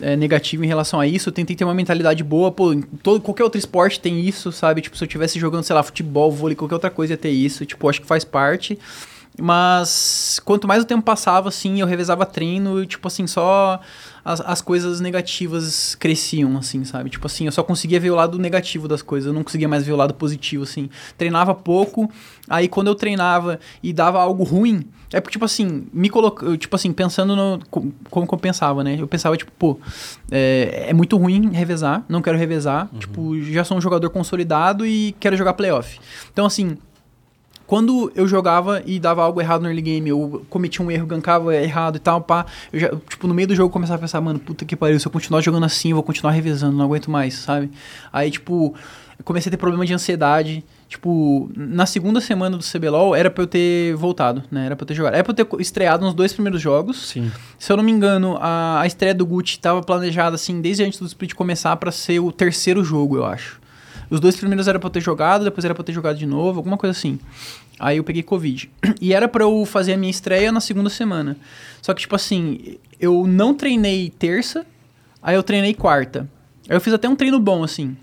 é, 0.00 0.16
negativo 0.16 0.64
em 0.64 0.68
relação 0.68 1.00
a 1.00 1.06
isso. 1.06 1.28
Eu 1.28 1.32
tentei 1.32 1.56
ter 1.56 1.64
uma 1.64 1.74
mentalidade 1.74 2.22
boa, 2.22 2.50
pô, 2.50 2.74
todo, 3.02 3.20
qualquer 3.20 3.44
outro 3.44 3.58
esporte 3.58 4.00
tem 4.00 4.20
isso, 4.20 4.52
sabe? 4.52 4.80
Tipo, 4.80 4.96
se 4.96 5.04
eu 5.04 5.08
tivesse 5.08 5.38
jogando, 5.38 5.64
sei 5.64 5.74
lá, 5.74 5.82
futebol, 5.82 6.30
vôlei, 6.30 6.56
qualquer 6.56 6.74
outra 6.74 6.90
coisa 6.90 7.14
ia 7.14 7.16
ter 7.16 7.30
isso. 7.30 7.64
Tipo, 7.66 7.88
acho 7.88 8.00
que 8.00 8.06
faz 8.06 8.24
parte. 8.24 8.78
Mas 9.38 10.40
quanto 10.44 10.66
mais 10.68 10.82
o 10.82 10.86
tempo 10.86 11.02
passava, 11.02 11.48
assim, 11.48 11.80
eu 11.80 11.86
revezava 11.86 12.26
treino, 12.26 12.82
e, 12.82 12.86
tipo 12.86 13.06
assim, 13.08 13.26
só 13.26 13.80
as, 14.24 14.40
as 14.40 14.60
coisas 14.60 15.00
negativas 15.00 15.94
cresciam, 15.94 16.56
assim, 16.58 16.84
sabe? 16.84 17.10
Tipo 17.10 17.26
assim, 17.26 17.46
eu 17.46 17.52
só 17.52 17.62
conseguia 17.62 17.98
ver 18.00 18.10
o 18.10 18.14
lado 18.14 18.38
negativo 18.38 18.86
das 18.88 19.02
coisas, 19.02 19.28
eu 19.28 19.32
não 19.32 19.42
conseguia 19.42 19.68
mais 19.68 19.84
ver 19.86 19.92
o 19.92 19.96
lado 19.96 20.14
positivo, 20.14 20.64
assim. 20.64 20.90
Treinava 21.16 21.54
pouco, 21.54 22.10
aí 22.48 22.68
quando 22.68 22.88
eu 22.88 22.94
treinava 22.94 23.58
e 23.82 23.92
dava 23.92 24.20
algo 24.20 24.42
ruim, 24.44 24.84
é 25.12 25.20
porque, 25.20 25.32
tipo 25.32 25.44
assim, 25.44 25.86
me 25.92 26.08
coloca, 26.10 26.56
tipo 26.56 26.76
assim, 26.76 26.92
pensando 26.92 27.34
no 27.34 27.60
co- 27.70 27.86
como 28.10 28.26
que 28.28 28.34
eu 28.34 28.38
pensava, 28.38 28.84
né? 28.84 28.96
Eu 28.98 29.08
pensava, 29.08 29.36
tipo, 29.36 29.50
pô, 29.58 29.78
é, 30.30 30.86
é 30.88 30.92
muito 30.92 31.16
ruim 31.16 31.50
revezar, 31.50 32.04
não 32.08 32.20
quero 32.22 32.36
revezar. 32.38 32.88
Tipo, 32.98 33.40
já 33.42 33.64
sou 33.64 33.76
um 33.76 33.80
jogador 33.80 34.10
consolidado 34.10 34.84
e 34.86 35.14
quero 35.18 35.36
jogar 35.36 35.54
playoff. 35.54 35.98
Então, 36.32 36.46
assim, 36.46 36.76
quando 37.70 38.10
eu 38.16 38.26
jogava 38.26 38.82
e 38.84 38.98
dava 38.98 39.22
algo 39.22 39.40
errado 39.40 39.60
no 39.60 39.68
early 39.68 39.80
game, 39.80 40.10
eu 40.10 40.44
cometia 40.50 40.84
um 40.84 40.90
erro, 40.90 41.06
gankava 41.06 41.54
errado 41.54 41.94
e 41.94 41.98
tal, 42.00 42.20
pá, 42.20 42.44
eu 42.72 42.80
já, 42.80 42.88
tipo, 43.08 43.28
no 43.28 43.32
meio 43.32 43.46
do 43.46 43.54
jogo 43.54 43.68
eu 43.68 43.72
começava 43.72 43.96
a 43.96 44.00
pensar, 44.00 44.20
mano, 44.20 44.40
puta 44.40 44.64
que 44.64 44.74
pariu, 44.74 44.98
se 44.98 45.06
eu 45.06 45.12
continuar 45.12 45.40
jogando 45.40 45.66
assim, 45.66 45.90
eu 45.90 45.94
vou 45.94 46.02
continuar 46.02 46.32
revezando, 46.32 46.76
não 46.76 46.86
aguento 46.86 47.08
mais, 47.12 47.34
sabe? 47.34 47.70
Aí, 48.12 48.28
tipo, 48.28 48.74
eu 49.16 49.24
comecei 49.24 49.48
a 49.48 49.52
ter 49.52 49.56
problema 49.56 49.86
de 49.86 49.94
ansiedade. 49.94 50.64
Tipo, 50.88 51.48
na 51.56 51.86
segunda 51.86 52.20
semana 52.20 52.56
do 52.56 52.64
CBLOL 52.64 53.14
era 53.14 53.30
pra 53.30 53.44
eu 53.44 53.46
ter 53.46 53.94
voltado, 53.94 54.42
né? 54.50 54.66
Era 54.66 54.74
pra 54.74 54.82
eu 54.82 54.88
ter 54.88 54.94
jogado. 54.94 55.14
Era 55.14 55.22
pra 55.22 55.30
eu 55.30 55.46
ter 55.46 55.60
estreado 55.60 56.04
nos 56.04 56.12
dois 56.12 56.32
primeiros 56.32 56.60
jogos. 56.60 57.10
Sim. 57.10 57.30
Se 57.56 57.70
eu 57.70 57.76
não 57.76 57.84
me 57.84 57.92
engano, 57.92 58.36
a, 58.40 58.80
a 58.80 58.86
estreia 58.88 59.14
do 59.14 59.24
Gucci 59.24 59.52
estava 59.52 59.80
planejada 59.80 60.34
assim 60.34 60.60
desde 60.60 60.82
antes 60.82 60.98
do 60.98 61.06
split 61.06 61.34
começar 61.34 61.76
pra 61.76 61.92
ser 61.92 62.18
o 62.18 62.32
terceiro 62.32 62.82
jogo, 62.82 63.18
eu 63.18 63.24
acho. 63.24 63.60
Os 64.10 64.18
dois 64.18 64.36
primeiros 64.36 64.66
era 64.66 64.78
pra 64.78 64.88
eu 64.88 64.90
ter 64.90 65.00
jogado, 65.00 65.44
depois 65.44 65.64
era 65.64 65.72
pra 65.72 65.82
eu 65.82 65.86
ter 65.86 65.92
jogado 65.92 66.18
de 66.18 66.26
novo, 66.26 66.58
alguma 66.58 66.76
coisa 66.76 66.90
assim. 66.90 67.18
Aí 67.80 67.96
eu 67.96 68.04
peguei 68.04 68.22
Covid. 68.22 68.70
E 69.00 69.14
era 69.14 69.26
pra 69.26 69.44
eu 69.44 69.64
fazer 69.64 69.94
a 69.94 69.96
minha 69.96 70.10
estreia 70.10 70.52
na 70.52 70.60
segunda 70.60 70.90
semana. 70.90 71.36
Só 71.80 71.94
que, 71.94 72.02
tipo 72.02 72.14
assim, 72.14 72.76
eu 73.00 73.26
não 73.26 73.54
treinei 73.54 74.10
terça, 74.10 74.66
aí 75.22 75.34
eu 75.34 75.42
treinei 75.42 75.72
quarta. 75.72 76.28
Aí 76.68 76.76
eu 76.76 76.80
fiz 76.80 76.92
até 76.92 77.08
um 77.08 77.16
treino 77.16 77.40
bom, 77.40 77.64
assim. 77.64 77.96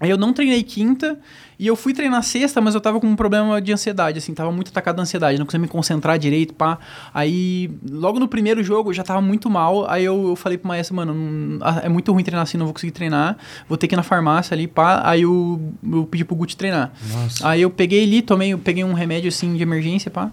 Aí 0.00 0.10
eu 0.10 0.16
não 0.18 0.32
treinei 0.32 0.62
quinta 0.64 1.16
e 1.56 1.68
eu 1.68 1.76
fui 1.76 1.94
treinar 1.94 2.20
sexta, 2.24 2.60
mas 2.60 2.74
eu 2.74 2.80
tava 2.80 2.98
com 3.00 3.06
um 3.06 3.14
problema 3.14 3.62
de 3.62 3.72
ansiedade, 3.72 4.18
assim, 4.18 4.34
tava 4.34 4.50
muito 4.50 4.68
atacado 4.70 4.96
da 4.96 5.02
ansiedade, 5.02 5.38
não 5.38 5.46
conseguia 5.46 5.62
me 5.62 5.68
concentrar 5.68 6.18
direito, 6.18 6.52
pá. 6.52 6.78
Aí, 7.14 7.70
logo 7.88 8.18
no 8.18 8.26
primeiro 8.26 8.62
jogo, 8.64 8.90
eu 8.90 8.94
já 8.94 9.04
tava 9.04 9.20
muito 9.20 9.48
mal, 9.48 9.88
aí 9.88 10.04
eu, 10.04 10.30
eu 10.30 10.36
falei 10.36 10.58
pro 10.58 10.66
maestro, 10.66 10.96
mano, 10.96 11.14
não- 11.14 11.58
ah, 11.64 11.80
é 11.84 11.88
muito 11.88 12.12
ruim 12.12 12.24
treinar 12.24 12.42
assim, 12.42 12.58
não 12.58 12.66
vou 12.66 12.74
conseguir 12.74 12.90
treinar, 12.92 13.36
vou 13.68 13.78
ter 13.78 13.86
que 13.86 13.94
ir 13.94 13.96
na 13.96 14.02
farmácia 14.02 14.52
ali, 14.52 14.66
pá. 14.66 15.00
Aí 15.08 15.22
eu, 15.22 15.72
eu 15.88 16.04
pedi 16.06 16.24
pro 16.24 16.34
Guti 16.34 16.56
treinar. 16.56 16.92
Nossa. 17.12 17.48
Aí 17.48 17.62
eu 17.62 17.70
peguei 17.70 18.02
ali, 18.02 18.20
tomei, 18.20 18.52
eu 18.52 18.58
peguei 18.58 18.82
um 18.82 18.94
remédio, 18.94 19.28
assim, 19.28 19.54
de 19.56 19.62
emergência, 19.62 20.10
pá. 20.10 20.32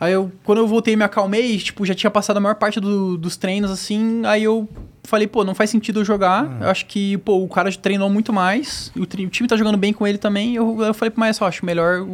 Aí 0.00 0.12
eu, 0.14 0.32
quando 0.44 0.58
eu 0.58 0.66
voltei 0.66 0.96
me 0.96 1.04
acalmei, 1.04 1.58
tipo, 1.58 1.84
já 1.84 1.94
tinha 1.94 2.10
passado 2.10 2.38
a 2.38 2.40
maior 2.40 2.54
parte 2.54 2.80
do- 2.80 3.18
dos 3.18 3.36
treinos, 3.36 3.70
assim, 3.70 4.22
aí 4.24 4.42
eu 4.42 4.66
falei, 5.04 5.26
pô, 5.26 5.44
não 5.44 5.54
faz 5.54 5.68
sentido 5.68 6.00
eu 6.00 6.04
jogar. 6.06 6.58
Eu 6.62 6.70
acho 6.70 6.86
que, 6.86 7.18
pô, 7.18 7.36
o 7.44 7.48
cara 7.48 7.70
treinou 7.72 8.08
muito 8.08 8.32
mais, 8.32 8.90
e 8.96 9.00
o, 9.00 9.02
o 9.02 9.06
time 9.28 9.46
tá 9.46 9.56
jogando 9.56 9.76
bem 9.76 9.92
com 9.92 10.06
ele 10.06 10.16
também. 10.16 10.54
Eu, 10.54 10.82
eu 10.82 10.94
falei 10.94 11.10
pro 11.10 11.20
maestro, 11.20 11.44
acho 11.46 11.66
melhor 11.66 12.06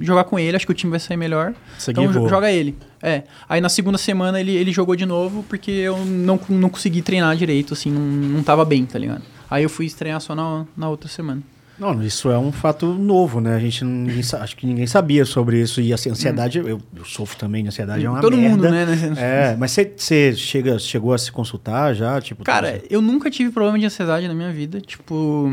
jogar 0.00 0.24
com 0.24 0.38
ele, 0.38 0.56
acho 0.56 0.64
que 0.64 0.72
o 0.72 0.74
time 0.74 0.90
vai 0.90 0.98
sair 1.00 1.16
melhor. 1.18 1.52
Você 1.78 1.90
então 1.90 2.04
joga 2.30 2.50
ele. 2.50 2.74
É. 3.02 3.24
Aí 3.48 3.60
na 3.60 3.68
segunda 3.68 3.98
semana 3.98 4.40
ele, 4.40 4.52
ele 4.56 4.72
jogou 4.72 4.96
de 4.96 5.04
novo 5.04 5.42
porque 5.48 5.70
eu 5.70 5.98
não, 6.04 6.40
não 6.48 6.68
consegui 6.70 7.02
treinar 7.02 7.36
direito, 7.36 7.74
assim, 7.74 7.90
não, 7.90 8.00
não 8.00 8.42
tava 8.42 8.64
bem, 8.64 8.86
tá 8.86 8.98
ligado? 8.98 9.22
Aí 9.50 9.62
eu 9.62 9.68
fui 9.68 9.84
estrear 9.86 10.20
só 10.20 10.34
na, 10.34 10.64
na 10.76 10.88
outra 10.88 11.08
semana. 11.08 11.42
Não, 11.80 12.02
isso 12.02 12.30
é 12.30 12.38
um 12.38 12.52
fato 12.52 12.86
novo, 12.92 13.40
né? 13.40 13.56
A 13.56 13.58
gente 13.58 13.82
não, 13.84 14.06
acho 14.40 14.54
que 14.56 14.66
ninguém 14.66 14.86
sabia 14.86 15.24
sobre 15.24 15.60
isso. 15.60 15.80
E 15.80 15.92
assim, 15.94 16.10
ansiedade, 16.10 16.58
eu, 16.58 16.68
eu 16.68 17.04
sofro 17.06 17.38
também 17.38 17.62
de 17.62 17.68
ansiedade, 17.68 18.04
é 18.04 18.10
uma 18.10 18.20
Todo 18.20 18.36
merda. 18.36 18.50
mundo, 18.56 18.70
né? 18.70 18.86
É, 19.16 19.56
mas 19.58 19.70
você- 19.96 20.34
chega, 20.36 20.78
chegou 20.78 21.14
a 21.14 21.18
se 21.18 21.32
consultar 21.32 21.94
já? 21.94 22.20
Tipo, 22.20 22.44
Cara, 22.44 22.82
eu 22.90 23.00
nunca 23.00 23.30
tive 23.30 23.50
problema 23.50 23.78
de 23.78 23.86
ansiedade 23.86 24.28
na 24.28 24.34
minha 24.34 24.52
vida, 24.52 24.78
tipo, 24.80 25.50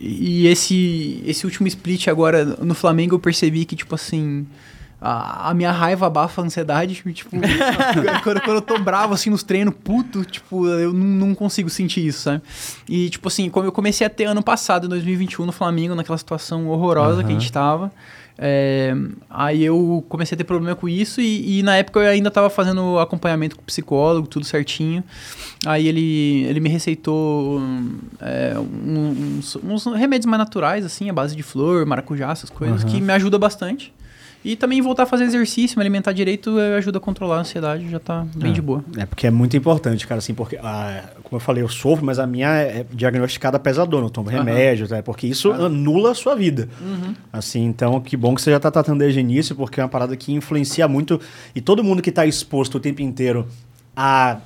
e 0.00 0.46
esse 0.48 1.22
esse 1.24 1.44
último 1.46 1.68
split 1.68 2.08
agora 2.08 2.44
no 2.44 2.74
Flamengo 2.74 3.14
eu 3.14 3.20
percebi 3.20 3.64
que 3.64 3.76
tipo 3.76 3.94
assim, 3.94 4.46
a, 5.00 5.50
a 5.50 5.54
minha 5.54 5.72
raiva 5.72 6.06
abafa 6.06 6.42
a 6.42 6.44
ansiedade, 6.44 6.94
tipo, 7.12 7.30
quando, 8.22 8.40
quando 8.42 8.56
eu 8.56 8.62
tô 8.62 8.78
bravo 8.78 9.14
assim 9.14 9.30
nos 9.30 9.42
treinos, 9.42 9.74
puto, 9.82 10.24
tipo, 10.24 10.66
eu 10.66 10.92
não, 10.92 11.28
não 11.28 11.34
consigo 11.34 11.70
sentir 11.70 12.06
isso, 12.06 12.20
sabe? 12.22 12.42
E 12.88 13.08
tipo 13.10 13.28
assim, 13.28 13.48
como 13.48 13.66
eu 13.66 13.72
comecei 13.72 14.06
a 14.06 14.10
ter 14.10 14.24
ano 14.24 14.42
passado, 14.42 14.86
em 14.86 14.88
2021 14.90 15.46
no 15.46 15.52
Flamengo, 15.52 15.94
naquela 15.94 16.18
situação 16.18 16.68
horrorosa 16.68 17.22
que 17.24 17.30
a 17.30 17.32
gente 17.32 17.50
tava, 17.50 17.90
é, 18.42 18.94
aí 19.28 19.62
eu 19.62 20.02
comecei 20.08 20.34
a 20.34 20.38
ter 20.38 20.44
problema 20.44 20.74
com 20.74 20.88
isso 20.88 21.20
e, 21.20 21.58
e 21.58 21.62
na 21.62 21.76
época 21.76 22.00
eu 22.00 22.08
ainda 22.08 22.30
tava 22.30 22.48
fazendo 22.48 22.98
acompanhamento 22.98 23.54
com 23.54 23.60
o 23.62 23.64
psicólogo, 23.66 24.26
tudo 24.26 24.46
certinho. 24.46 25.04
Aí 25.66 25.86
ele, 25.86 26.44
ele 26.48 26.58
me 26.58 26.70
receitou 26.70 27.60
é, 28.20 28.54
um- 28.58 29.36
uns, 29.38 29.56
uns 29.56 29.84
remédios 29.94 30.24
mais 30.24 30.38
naturais, 30.38 30.86
assim, 30.86 31.10
à 31.10 31.12
base 31.12 31.36
de 31.36 31.42
flor, 31.42 31.84
maracujá, 31.84 32.30
essas 32.30 32.48
coisas, 32.48 32.82
que 32.82 32.98
me 33.00 33.12
ajuda 33.12 33.38
bastante. 33.38 33.92
E 34.42 34.56
também 34.56 34.80
voltar 34.80 35.02
a 35.02 35.06
fazer 35.06 35.24
exercício, 35.24 35.78
me 35.78 35.82
alimentar 35.82 36.12
direito, 36.12 36.58
eh, 36.58 36.76
ajuda 36.78 36.96
a 36.96 37.00
controlar 37.00 37.36
a 37.36 37.40
ansiedade, 37.40 37.88
já 37.90 37.98
tá 38.00 38.26
bem 38.34 38.50
É. 38.50 38.54
de 38.54 38.62
boa. 38.62 38.82
É 38.96 39.04
porque 39.04 39.26
é 39.26 39.30
muito 39.30 39.54
importante, 39.56 40.06
cara, 40.06 40.18
assim, 40.18 40.32
porque, 40.32 40.56
ah, 40.62 41.04
como 41.22 41.36
eu 41.36 41.40
falei, 41.40 41.62
eu 41.62 41.68
sofro, 41.68 42.04
mas 42.06 42.18
a 42.18 42.26
minha 42.26 42.48
é 42.48 42.86
diagnosticada 42.90 43.58
pesadona, 43.58 44.06
eu 44.06 44.10
tomo 44.10 44.30
remédios, 44.30 44.90
né? 44.90 45.02
Porque 45.02 45.26
isso 45.26 45.52
anula 45.52 46.12
a 46.12 46.14
sua 46.14 46.34
vida. 46.34 46.68
Assim, 47.32 47.64
então, 47.66 48.00
que 48.00 48.16
bom 48.16 48.34
que 48.34 48.40
você 48.40 48.50
já 48.50 48.58
tá 48.58 48.70
tratando 48.70 49.00
desde 49.00 49.18
o 49.18 49.20
início, 49.20 49.54
porque 49.54 49.78
é 49.78 49.82
uma 49.82 49.88
parada 49.90 50.16
que 50.16 50.32
influencia 50.32 50.88
muito, 50.88 51.20
e 51.54 51.60
todo 51.60 51.84
mundo 51.84 52.00
que 52.00 52.10
tá 52.10 52.24
exposto 52.24 52.76
o 52.76 52.80
tempo 52.80 53.02
inteiro 53.02 53.46
a 53.94 54.38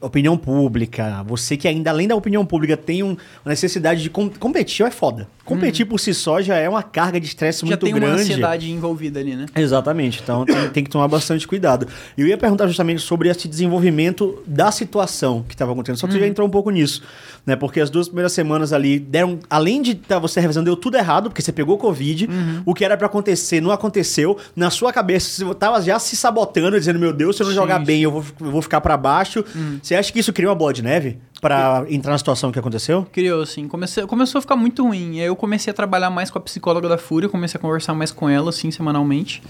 opinião 0.00 0.36
pública, 0.36 1.22
você 1.26 1.56
que 1.56 1.68
ainda 1.68 1.90
além 1.90 2.08
da 2.08 2.14
opinião 2.16 2.44
pública 2.44 2.76
tem 2.76 3.02
um- 3.02 3.10
uma 3.44 3.48
necessidade 3.50 4.02
de 4.02 4.10
com- 4.10 4.28
competir, 4.30 4.84
é 4.86 4.90
foda. 4.90 5.28
Competir 5.44 5.84
por 5.84 5.98
si 5.98 6.14
só 6.14 6.40
já 6.40 6.56
é 6.56 6.68
uma 6.68 6.82
carga 6.82 7.18
de 7.20 7.26
estresse 7.26 7.60
já 7.60 7.66
muito 7.66 7.84
tem 7.84 7.92
uma 7.92 8.00
grande. 8.00 8.22
ansiedade 8.22 8.70
envolvida 8.70 9.18
ali, 9.18 9.34
né? 9.34 9.46
Exatamente, 9.56 10.20
então 10.22 10.44
tem, 10.44 10.70
tem 10.70 10.84
que 10.84 10.90
tomar 10.90 11.08
bastante 11.08 11.46
cuidado. 11.46 11.86
E 12.16 12.20
eu 12.22 12.26
ia 12.28 12.38
perguntar 12.38 12.66
justamente 12.68 13.02
sobre 13.02 13.28
esse 13.28 13.48
desenvolvimento 13.48 14.42
da 14.46 14.70
situação 14.70 15.44
que 15.48 15.54
estava 15.54 15.72
acontecendo, 15.72 15.96
só 15.98 16.06
que 16.06 16.12
você 16.12 16.20
já 16.20 16.26
entrou 16.26 16.46
um 16.46 16.50
pouco 16.50 16.70
nisso, 16.70 17.02
né? 17.44 17.56
Porque 17.56 17.80
as 17.80 17.90
duas 17.90 18.06
primeiras 18.08 18.32
semanas 18.32 18.72
ali 18.72 18.98
deram, 18.98 19.38
além 19.48 19.82
de 19.82 19.94
tá 19.96 20.18
você 20.18 20.40
revisando, 20.40 20.66
deu 20.66 20.76
tudo 20.76 20.96
errado, 20.96 21.30
porque 21.30 21.42
você 21.42 21.52
pegou 21.52 21.76
Covid, 21.78 22.28
o 22.64 22.72
que 22.74 22.84
era 22.84 22.96
pra 22.96 23.06
acontecer 23.06 23.60
não 23.60 23.70
aconteceu, 23.72 24.38
na 24.54 24.70
sua 24.70 24.92
cabeça 24.92 25.44
você 25.44 25.54
tava 25.54 25.80
já 25.82 25.98
se 25.98 26.16
sabotando, 26.16 26.78
dizendo, 26.78 26.98
meu 26.98 27.12
Deus, 27.12 27.36
se 27.36 27.42
eu 27.42 27.46
não 27.46 27.52
Sim, 27.52 27.60
jogar 27.60 27.80
bem, 27.80 28.02
eu 28.02 28.10
vou, 28.12 28.24
eu 28.40 28.50
vou 28.50 28.62
ficar 28.62 28.80
pra 28.80 28.96
baixo. 28.96 29.44
Você 29.90 29.96
acha 29.96 30.12
que 30.12 30.20
isso 30.20 30.32
criou 30.32 30.52
uma 30.52 30.56
bola 30.56 30.72
de 30.72 30.82
neve 30.82 31.18
pra 31.40 31.84
entrar 31.88 32.12
na 32.12 32.18
situação 32.18 32.52
que 32.52 32.58
aconteceu? 32.60 33.04
Criou, 33.10 33.42
assim. 33.42 33.66
Comecei, 33.66 34.06
começou 34.06 34.38
a 34.38 34.42
ficar 34.42 34.54
muito 34.54 34.86
ruim. 34.86 35.18
Aí 35.18 35.26
eu 35.26 35.34
comecei 35.34 35.68
a 35.72 35.74
trabalhar 35.74 36.10
mais 36.10 36.30
com 36.30 36.38
a 36.38 36.40
psicóloga 36.40 36.88
da 36.88 36.96
Fúria, 36.96 37.28
comecei 37.28 37.58
a 37.58 37.60
conversar 37.60 37.92
mais 37.92 38.12
com 38.12 38.28
ela, 38.28 38.50
assim, 38.50 38.70
semanalmente. 38.70 39.42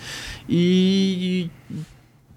E 0.48 1.50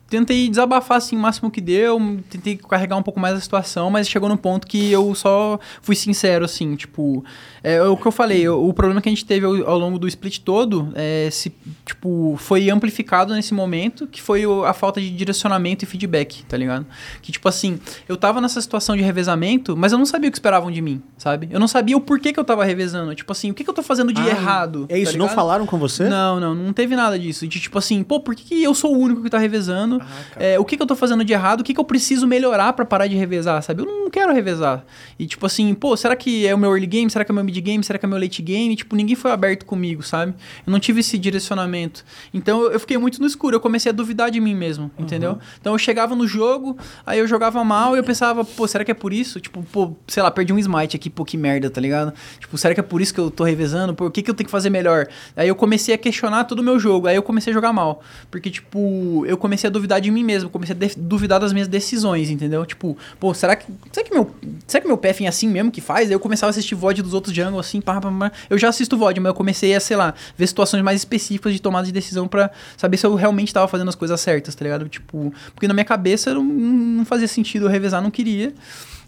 tentei 0.10 0.50
desabafar, 0.50 0.98
assim, 0.98 1.16
o 1.16 1.20
máximo 1.20 1.50
que 1.50 1.62
deu. 1.62 1.98
Tentei 2.30 2.58
carregar 2.58 2.98
um 2.98 3.02
pouco 3.02 3.22
mais 3.22 3.38
a 3.38 3.40
situação, 3.40 3.90
mas 3.90 4.10
chegou 4.10 4.28
no 4.28 4.38
ponto 4.38 4.68
que 4.68 4.92
eu 4.92 5.16
só 5.16 5.58
fui 5.82 5.96
sincero, 5.96 6.44
assim, 6.44 6.76
tipo... 6.76 7.24
É 7.64 7.82
o 7.82 7.96
que 7.96 8.06
eu 8.06 8.12
falei, 8.12 8.46
o, 8.50 8.74
problema 8.74 9.02
que 9.02 9.08
a 9.08 9.12
gente 9.12 9.24
teve 9.26 9.46
ao, 9.46 9.56
ao 9.70 9.80
longo 9.80 9.98
do 9.98 10.06
split 10.08 10.40
todo, 10.40 10.90
é, 10.96 11.30
se, 11.32 11.50
tipo, 11.86 12.36
foi 12.38 12.70
amplificado 12.70 13.34
nesse 13.34 13.54
momento, 13.54 14.06
que 14.06 14.22
foi 14.22 14.46
o- 14.46 14.66
a 14.66 14.74
falta 14.74 15.00
de 15.00 15.10
direcionamento 15.10 15.86
e 15.86 15.88
feedback, 15.88 16.44
tá 16.44 16.58
ligado? 16.58 16.86
Que, 17.22 17.32
tipo 17.32 17.48
assim, 17.48 17.80
eu 18.08 18.18
tava 18.18 18.42
nessa 18.42 18.60
situação 18.60 18.98
de 18.98 19.02
revezamento, 19.02 19.78
mas 19.78 19.94
eu 19.94 19.98
não 19.98 20.06
sabia 20.06 20.28
o 20.28 20.32
que 20.32 20.38
esperavam 20.38 20.70
de 20.70 20.82
mim, 20.82 21.02
sabe? 21.18 21.48
Eu 21.52 21.60
não 21.60 21.68
sabia 21.68 21.96
o 21.96 22.02
porquê 22.02 22.34
que 22.34 22.40
eu 22.40 22.44
tava 22.44 22.66
revezando. 22.66 23.16
Tipo 23.16 23.32
assim, 23.32 23.50
o 23.50 23.54
que, 23.54 23.64
que 23.64 23.70
eu 23.70 23.74
tô 23.74 23.82
fazendo 23.82 24.12
de 24.12 24.22
Ah, 24.22 24.28
errado? 24.28 24.86
É 24.90 25.00
isso, 25.00 25.14
tá 25.14 25.18
não 25.18 25.30
falaram 25.30 25.66
com 25.66 25.78
você? 25.78 26.10
Não, 26.10 26.40
não, 26.42 26.54
não 26.54 26.74
teve 26.74 26.96
nada 26.98 27.18
disso. 27.18 27.48
De 27.48 27.60
tipo 27.62 27.78
assim, 27.78 28.04
pô, 28.04 28.20
por 28.20 28.36
que, 28.36 28.44
que 28.44 28.62
eu 28.64 28.74
sou 28.74 28.94
o 28.94 29.00
único 29.00 29.24
que 29.24 29.30
tá 29.30 29.38
revezando? 29.38 30.02
É, 30.36 30.60
o 30.60 30.66
que, 30.66 30.76
que 30.76 30.84
eu 30.84 30.88
tô 30.88 30.98
fazendo 30.98 31.24
de 31.24 31.32
errado? 31.32 31.62
O 31.62 31.64
que, 31.64 31.74
que 31.74 31.80
eu 31.80 31.86
preciso 31.86 32.28
melhorar 32.28 32.74
pra 32.74 32.84
parar 32.86 33.08
de 33.08 33.16
revezar, 33.16 33.62
sabe? 33.64 33.82
Eu 33.82 33.86
não 33.86 34.10
quero 34.10 34.34
revezar. 34.34 34.84
E 35.18 35.26
tipo 35.26 35.46
assim, 35.46 35.74
pô, 35.74 35.96
será 35.96 36.14
que 36.16 36.46
é 36.46 36.54
o 36.54 36.58
meu 36.58 36.70
early 36.72 36.88
game? 36.88 37.10
Será 37.10 37.24
que 37.24 37.32
é 37.32 37.34
o 37.34 37.36
meu 37.36 37.42
mid 37.54 37.64
game? 37.64 37.84
Será 37.84 38.00
que 38.00 38.06
é 38.06 38.10
meu 38.10 38.18
late 38.20 38.42
game? 38.42 38.76
Tipo, 38.76 38.96
ninguém 38.96 39.16
foi 39.16 39.32
aberto 39.32 39.66
comigo, 39.66 40.02
sabe? 40.04 40.34
Eu 40.66 40.72
não 40.72 40.80
tive 40.80 41.00
esse 41.02 41.18
direcionamento. 41.18 42.04
Então 42.34 42.64
eu- 42.72 42.80
fiquei 42.80 42.98
muito 42.98 43.20
no 43.22 43.28
escuro. 43.28 43.56
Eu 43.56 43.60
comecei 43.60 43.90
a 43.90 43.94
duvidar 43.94 44.32
de 44.32 44.40
mim 44.40 44.56
mesmo, 44.56 44.90
entendeu? 44.98 45.38
Então 45.60 45.74
eu 45.74 45.78
chegava 45.78 46.16
no 46.16 46.28
jogo, 46.28 46.78
aí 47.06 47.20
eu 47.20 47.28
jogava 47.28 47.64
mal 47.64 47.96
e 47.96 48.00
eu 48.00 48.04
pensava, 48.04 48.44
pô, 48.44 48.68
será 48.68 48.84
que 48.84 48.92
é 48.92 48.94
por 48.94 49.14
isso? 49.14 49.40
Tipo, 49.40 49.64
pô, 49.72 49.94
sei 50.08 50.24
lá, 50.24 50.32
perdi 50.32 50.52
um 50.54 50.60
smite 50.60 50.96
aqui, 50.96 51.10
pô, 51.10 51.24
que 51.26 51.38
merda, 51.38 51.70
tá 51.70 51.80
ligado? 51.80 52.14
Tipo, 52.40 52.58
será 52.58 52.74
que 52.74 52.80
é 52.80 52.84
por 52.84 53.02
isso 53.02 53.14
que 53.14 53.20
eu 53.20 53.30
tô 53.30 53.44
revezando? 53.44 53.94
Pô, 53.94 54.06
o 54.08 54.12
que, 54.12 54.22
que 54.22 54.30
eu 54.30 54.34
tenho 54.34 54.46
que 54.46 54.52
fazer 54.52 54.70
melhor? 54.70 55.08
Aí 55.36 55.48
eu 55.48 55.56
comecei 55.56 55.94
a 55.94 55.98
questionar 55.98 56.44
todo 56.46 56.60
o 56.60 56.64
meu 56.64 56.80
jogo. 56.80 57.08
Aí 57.08 57.16
eu 57.16 57.24
comecei 57.24 57.52
a 57.52 57.54
jogar 57.54 57.72
mal. 57.74 58.02
Porque, 58.32 58.50
tipo, 58.50 59.26
eu 59.28 59.38
comecei 59.38 59.68
a 59.68 59.72
duvidar 59.72 60.02
de 60.02 60.10
mim 60.12 60.24
mesmo. 60.24 60.50
Comecei 60.50 60.76
a 60.76 60.90
duvidar 60.98 61.40
das 61.40 61.54
minhas 61.54 61.68
decisões, 61.68 62.30
entendeu? 62.30 62.66
Tipo, 62.66 62.98
pô, 63.20 63.34
será 63.34 63.56
que. 63.56 63.66
Será 63.92 64.06
que 64.08 64.14
meu. 64.14 64.32
Será 64.68 64.82
que 64.82 64.88
meu 64.88 64.98
PF 64.98 65.26
é 65.26 65.28
assim 65.28 65.48
mesmo 65.48 65.72
que 65.72 65.82
faz? 65.82 66.08
Aí 66.08 66.14
eu 66.14 66.20
começava 66.20 66.50
a 66.50 66.52
assistir 66.52 66.76
VOD 66.76 67.02
dos 67.02 67.14
outros 67.14 67.34
assim, 67.60 67.82
pá, 67.82 68.00
pá, 68.00 68.12
pá. 68.12 68.32
Eu 68.50 68.58
já 68.58 68.70
assisto 68.70 68.98
VOD, 68.98 69.20
mas 69.20 69.30
eu 69.30 69.34
comecei 69.34 69.74
a, 69.76 69.80
sei 69.80 69.98
lá, 69.98 70.14
ver 70.38 70.48
situações 70.48 70.84
mais 70.84 71.02
específicas 71.02 71.54
de 71.54 71.62
tomada 71.62 71.86
de 71.86 71.92
decisão 71.92 72.28
pra 72.28 72.52
saber 72.78 72.98
se 72.98 73.06
eu 73.06 73.16
realmente 73.16 73.54
tava 73.54 73.68
fazendo 73.68 73.90
as 73.90 73.96
coisas 73.96 74.20
certas, 74.22 74.56
tá 74.56 74.64
ligado? 74.64 74.88
Tipo, 74.88 75.34
porque 75.54 75.68
na 75.68 75.74
minha 75.74 75.86
cabeça 75.86 76.34
não, 76.34 76.44
não 76.44 77.06
fazia 77.06 77.28
sentido 77.28 77.66
eu 77.66 77.70
revezar, 77.70 78.02
não 78.02 78.12
queria. 78.12 78.54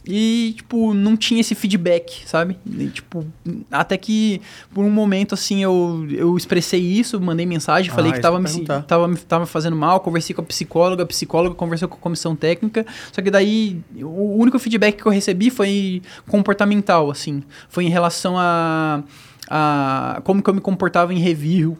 E, 0.07 0.53
tipo, 0.57 0.93
não 0.93 1.17
tinha 1.17 1.41
esse 1.41 1.55
feedback, 1.55 2.21
sabe? 2.27 2.57
E, 2.65 2.87
tipo, 2.87 3.25
até 3.71 3.97
que 3.97 4.39
por 4.73 4.85
um 4.85 4.89
momento, 4.91 5.33
assim, 5.33 5.63
eu, 5.63 6.05
eu 6.11 6.37
expressei 6.37 6.79
isso, 6.79 7.19
mandei 7.19 7.45
mensagem, 7.45 7.91
Ah, 7.91 7.95
falei 7.95 8.11
que 8.11 8.17
isso 8.17 8.21
tava 8.21 8.37
me, 8.39 8.45
perguntar. 8.45 8.81
tava, 8.83 9.07
me- 9.07 9.17
tava 9.17 9.45
fazendo 9.47 9.75
mal, 9.75 9.99
conversei 10.01 10.35
com 10.35 10.41
a 10.41 10.45
psicóloga, 10.45 11.01
a 11.03 11.05
psicóloga 11.07 11.55
conversou 11.55 11.87
com 11.87 11.95
a 11.95 11.99
comissão 11.99 12.35
técnica, 12.35 12.85
só 13.11 13.21
que 13.21 13.31
daí 13.31 13.81
o 13.99 14.37
único 14.39 14.59
feedback 14.59 14.97
que 15.01 15.05
eu 15.07 15.11
recebi 15.11 15.49
foi 15.49 16.01
comportamental, 16.27 17.09
assim. 17.09 17.41
Foi 17.67 17.83
em 17.85 17.89
relação 17.89 18.35
a, 18.37 19.01
a 19.49 20.21
como 20.23 20.43
que 20.43 20.49
eu 20.49 20.53
me 20.53 20.61
comportava 20.61 21.13
em 21.13 21.19
review. 21.19 21.77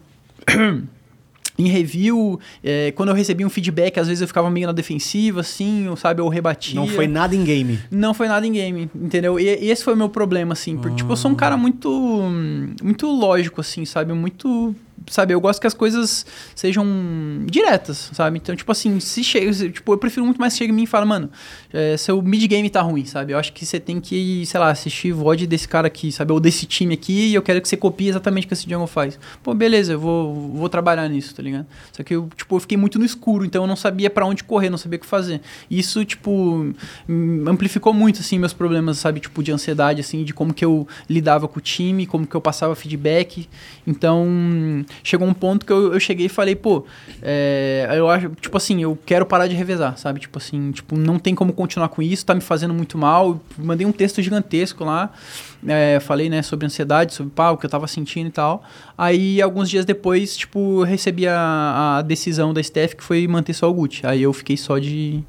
Em 1.58 1.68
review, 1.68 2.40
é, 2.64 2.92
quando 2.92 3.10
eu 3.10 3.16
recebia 3.16 3.48
um 3.48 3.50
feedback, 3.50 3.98
às 4.00 4.08
vezes 4.08 4.22
eu 4.22 4.28
ficava 4.28 4.50
meio 4.50 4.68
na 4.68 4.74
defensiva, 4.74 5.40
assim, 5.40 5.88
ou, 5.88 5.96
sabe, 5.96 6.22
eu 6.22 6.28
rebatia. 6.28 6.76
Não 6.76 6.88
foi 6.88 7.08
nada 7.08 7.34
em 7.36 7.44
game. 7.44 7.80
Não 7.90 8.14
foi 8.14 8.28
nada 8.28 8.46
em 8.46 8.52
game, 8.52 8.90
entendeu? 8.94 9.40
E, 9.40 9.44
e 9.44 9.72
esse 9.72 9.84
foi 9.84 9.94
o 9.94 9.98
meu 9.98 10.10
problema, 10.10 10.54
assim. 10.54 10.76
Porque, 10.78 10.98
tipo, 10.98 11.12
eu 11.12 11.16
sou 11.16 11.32
um 11.32 11.36
cara 11.36 11.56
muito. 11.56 11.90
Muito 12.84 13.08
lógico, 13.08 13.62
assim, 13.62 13.86
sabe? 13.86 14.12
Muito. 14.14 14.76
Sabe, 15.08 15.34
eu 15.34 15.40
gosto 15.40 15.60
que 15.62 15.68
as 15.68 15.74
coisas 15.74 16.26
sejam 16.56 16.86
diretas, 17.46 18.10
sabe? 18.14 18.38
Então, 18.38 18.56
tipo 18.56 18.72
assim, 18.72 19.00
se 19.00 19.24
chega. 19.24 19.52
Tipo, 19.70 19.94
eu 19.94 19.98
prefiro 19.98 20.26
muito 20.26 20.40
mais 20.40 20.58
que 20.58 20.64
em 20.64 20.72
mim 20.72 20.84
e 20.84 20.88
fale, 20.88 21.06
mano, 21.06 21.30
é, 21.72 21.96
seu 21.98 22.22
mid-game 22.22 22.70
tá 22.70 22.82
ruim, 22.82 23.06
sabe? 23.06 23.34
Eu 23.34 23.38
acho 23.38 23.54
que 23.54 23.66
você 23.66 23.80
tem 23.80 24.00
que, 24.00 24.46
sei 24.46 24.60
lá, 24.60 24.72
assistir 24.72 25.12
VOD 25.12 25.46
desse 25.46 25.68
cara 25.68 25.88
aqui, 25.88 26.12
sabe? 26.12 26.32
Ou 26.32 26.40
desse 26.40 26.66
time 26.66 26.94
aqui, 26.94 27.28
e 27.30 27.36
eu 27.36 27.42
quero 27.42 27.62
que 27.62 27.70
você 27.70 27.78
copie 27.78 28.08
exatamente 28.08 28.46
o 28.46 28.48
que 28.48 28.54
esse 28.54 28.68
jungle 28.70 28.88
faz. 28.88 29.20
Pô, 29.44 29.54
beleza, 29.54 29.94
eu 29.94 30.00
vou, 30.00 30.34
vou 30.34 30.70
trabalhar 30.70 31.08
nisso, 31.08 31.36
tá 31.36 31.44
ligado? 31.44 31.68
Só 31.92 32.04
que 32.04 32.16
eu, 32.16 32.30
tipo, 32.36 32.56
eu 32.56 32.60
fiquei 32.60 32.78
muito 32.78 32.98
no 32.98 33.06
escuro, 33.06 33.46
então 33.46 33.64
eu 33.64 33.68
não 33.68 33.76
sabia 33.76 34.10
pra 34.10 34.26
onde 34.26 34.44
correr, 34.44 34.70
não 34.70 34.78
sabia 34.78 34.98
o 34.98 35.00
que 35.00 35.06
fazer. 35.06 35.42
Isso, 35.70 36.04
tipo, 36.04 36.74
amplificou 37.48 37.94
muito, 37.94 38.22
assim, 38.22 38.40
meus 38.40 38.54
problemas, 38.54 38.98
sabe? 38.98 39.20
Tipo, 39.20 39.44
de 39.44 39.52
ansiedade, 39.52 40.02
assim, 40.02 40.24
de 40.24 40.34
como 40.34 40.54
que 40.54 40.66
eu 40.66 40.88
lidava 41.10 41.48
com 41.48 41.60
o 41.60 41.62
time, 41.62 42.06
como 42.06 42.26
que 42.26 42.36
eu 42.36 42.42
passava 42.42 42.76
feedback. 42.76 43.48
Então, 43.86 44.26
chegou 45.04 45.28
um 45.28 45.34
ponto 45.34 45.66
que 45.66 45.72
eu, 45.72 45.94
eu 45.94 46.00
cheguei 46.00 46.28
e 46.28 46.30
falei, 46.30 46.56
pô, 46.56 46.86
é, 47.22 47.88
eu 47.94 48.10
acho, 48.10 48.30
tipo 48.42 48.56
assim, 48.58 48.82
eu 48.82 48.98
quero 49.06 49.26
parar 49.26 49.48
de 49.48 49.56
revezar, 49.56 49.98
sabe? 49.98 50.20
Tipo 50.20 50.38
assim, 50.38 50.72
tipo, 50.72 50.98
não 50.98 51.20
tem 51.20 51.34
como 51.34 51.54
continuar 51.54 51.90
com 51.90 52.02
isso, 52.02 52.26
tá 52.26 52.34
me 52.34 52.42
fazendo 52.42 52.74
muito 52.74 52.98
mal. 52.98 53.40
Mandei 53.58 53.86
um 53.86 53.92
texto 53.92 54.22
gigantesco 54.22 54.84
lá, 54.84 55.12
é, 55.68 56.00
falei, 56.00 56.30
né, 56.30 56.42
sobre 56.42 56.66
ansiedade, 56.66 57.14
sobre 57.14 57.32
pá, 57.34 57.52
o 57.52 57.58
que 57.58 57.66
eu 57.66 57.70
tava 57.70 57.88
sentindo 57.88 58.28
e 58.28 58.32
tal. 58.32 58.64
Aí, 58.98 59.42
alguns 59.42 59.70
dias 59.70 59.86
depois, 59.86 60.38
tipo, 60.38 60.84
recebi 60.84 61.28
a, 61.28 61.98
a 61.98 62.02
decisão 62.02 62.54
da 62.54 62.62
staff 62.62 62.96
que 62.96 63.04
foi 63.04 63.28
manter 63.28 63.54
só 63.54 63.70
o 63.70 63.74
Gucci. 63.74 64.06
Aí 64.06 64.22
eu 64.22 64.34
fiquei 64.34 64.58
só 64.58 64.78
de, 64.78 65.24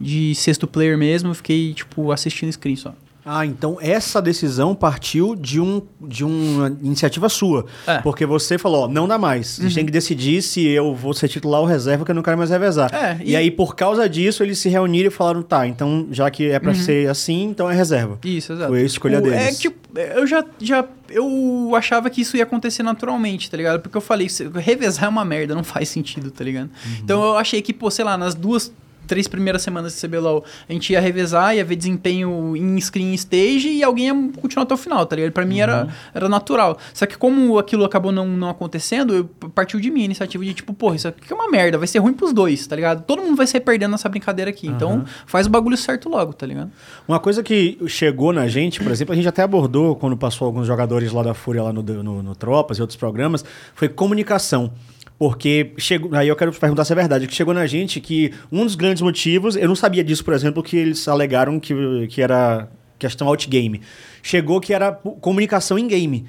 de 0.00 0.34
sexto 0.34 0.66
player 0.66 0.96
mesmo, 0.96 1.34
fiquei, 1.34 1.74
tipo, 1.74 2.10
assistindo 2.12 2.52
screen 2.52 2.76
só. 2.76 2.94
Ah, 3.26 3.46
então 3.46 3.78
essa 3.80 4.20
decisão 4.20 4.74
partiu 4.74 5.34
de, 5.34 5.58
um, 5.60 5.80
de 6.00 6.22
uma 6.24 6.68
iniciativa 6.82 7.28
sua. 7.28 7.64
É. 7.86 7.98
Porque 7.98 8.26
você 8.26 8.58
falou, 8.58 8.84
ó, 8.84 8.88
não 8.88 9.08
dá 9.08 9.16
mais. 9.16 9.58
A 9.58 9.62
gente 9.62 9.74
tem 9.76 9.86
que 9.86 9.90
decidir 9.92 10.42
se 10.42 10.66
eu 10.66 10.94
vou 10.94 11.14
ser 11.14 11.28
titular 11.28 11.60
ou 11.60 11.66
reserva, 11.66 12.04
que 12.04 12.10
eu 12.10 12.14
não 12.14 12.22
quero 12.22 12.36
mais 12.36 12.50
revezar. 12.50 12.94
É, 12.94 13.18
e... 13.24 13.30
e- 13.30 13.36
aí, 13.36 13.50
por 13.50 13.74
causa 13.74 14.06
disso, 14.08 14.42
eles 14.42 14.58
se 14.58 14.68
reuniram 14.68 15.08
e 15.08 15.10
falaram, 15.10 15.42
tá, 15.42 15.66
então 15.66 16.06
já 16.10 16.30
que 16.30 16.50
é 16.50 16.58
pra 16.58 16.74
ser 16.74 17.08
assim, 17.08 17.44
então 17.44 17.70
é 17.70 17.74
reserva. 17.74 18.18
Isso, 18.24 18.52
exato. 18.52 18.68
Foi 18.70 18.80
a 18.80 18.84
escolha 18.84 19.16
Tipo, 19.22 19.30
deles. 19.30 19.46
É 19.46 19.52
tipo, 19.58 19.98
eu 19.98 20.26
já, 20.26 20.44
já. 20.60 20.84
Eu 21.08 21.72
achava 21.76 22.10
que 22.10 22.20
isso 22.20 22.36
ia 22.36 22.42
acontecer 22.42 22.82
naturalmente, 22.82 23.50
tá 23.50 23.56
ligado? 23.56 23.80
Porque 23.80 23.96
eu 23.96 24.00
falei, 24.02 24.26
revezar 24.56 25.04
é 25.04 25.08
uma 25.08 25.24
merda, 25.24 25.54
não 25.54 25.64
faz 25.64 25.88
sentido, 25.88 26.30
tá 26.30 26.44
ligado? 26.44 26.68
Então 27.02 27.22
eu 27.22 27.36
achei 27.38 27.62
que, 27.62 27.72
pô, 27.72 27.90
sei 27.90 28.04
lá, 28.04 28.18
nas 28.18 28.34
duas. 28.34 28.72
Três 29.06 29.28
primeiras 29.28 29.62
semanas 29.62 29.94
de 29.94 30.06
CBLOL, 30.06 30.44
a 30.68 30.72
gente 30.72 30.92
ia 30.92 31.00
revezar, 31.00 31.54
ia 31.54 31.64
ver 31.64 31.76
desempenho 31.76 32.56
em 32.56 32.80
screen 32.80 33.14
stage 33.14 33.68
e 33.68 33.82
alguém 33.82 34.06
ia 34.06 34.14
continuar 34.40 34.64
até 34.64 34.74
o 34.74 34.76
final, 34.76 35.04
tá 35.06 35.16
ligado? 35.16 35.32
Pra 35.32 35.44
mim 35.44 35.60
era, 35.60 35.88
era 36.14 36.28
natural. 36.28 36.78
Só 36.92 37.06
que 37.06 37.16
como 37.16 37.58
aquilo 37.58 37.84
acabou 37.84 38.12
não, 38.12 38.26
não 38.26 38.48
acontecendo, 38.48 39.14
eu 39.14 39.24
partiu 39.50 39.80
de 39.80 39.90
mim 39.90 40.02
a 40.02 40.04
iniciativa 40.04 40.44
de 40.44 40.54
tipo, 40.54 40.72
porra, 40.72 40.96
isso 40.96 41.08
aqui 41.08 41.32
é 41.32 41.34
uma 41.34 41.50
merda, 41.50 41.78
vai 41.78 41.86
ser 41.86 41.98
ruim 41.98 42.12
pros 42.12 42.32
dois, 42.32 42.66
tá 42.66 42.76
ligado? 42.76 43.04
Todo 43.04 43.22
mundo 43.22 43.36
vai 43.36 43.46
sair 43.46 43.60
perdendo 43.60 43.92
nessa 43.92 44.08
brincadeira 44.08 44.50
aqui. 44.50 44.66
Então 44.66 45.04
faz 45.26 45.46
o 45.46 45.50
bagulho 45.50 45.76
certo 45.76 46.08
logo, 46.08 46.32
tá 46.32 46.46
ligado? 46.46 46.70
Uma 47.06 47.20
coisa 47.20 47.42
que 47.42 47.78
chegou 47.86 48.32
na 48.32 48.46
gente, 48.48 48.80
por 48.82 48.90
exemplo, 48.90 49.12
a 49.12 49.16
gente 49.16 49.28
até 49.28 49.42
abordou 49.42 49.96
quando 49.96 50.16
passou 50.16 50.46
alguns 50.46 50.66
jogadores 50.66 51.12
lá 51.12 51.22
da 51.22 51.34
Fúria, 51.34 51.62
lá 51.62 51.72
no, 51.72 51.82
no, 51.82 52.22
no 52.22 52.34
Tropas 52.34 52.78
e 52.78 52.80
outros 52.80 52.96
programas, 52.96 53.44
foi 53.74 53.88
comunicação. 53.88 54.72
Porque 55.18 55.72
chegou. 55.78 56.14
Aí 56.14 56.28
eu 56.28 56.36
quero 56.36 56.52
perguntar 56.52 56.84
se 56.84 56.92
é 56.92 56.96
verdade, 56.96 57.26
que 57.26 57.34
chegou 57.34 57.54
na 57.54 57.66
gente 57.66 58.00
que 58.00 58.32
um 58.50 58.64
dos 58.64 58.74
grandes 58.74 59.00
motivos, 59.02 59.54
eu 59.56 59.68
não 59.68 59.76
sabia 59.76 60.02
disso, 60.02 60.24
por 60.24 60.34
exemplo, 60.34 60.62
que 60.62 60.76
eles 60.76 61.06
alegaram 61.06 61.60
que, 61.60 61.74
que 62.08 62.20
era 62.20 62.68
questão 62.98 63.28
outgame. 63.28 63.80
Chegou 64.22 64.60
que 64.60 64.72
era 64.74 64.92
comunicação 64.92 65.78
em 65.78 65.86
game. 65.86 66.24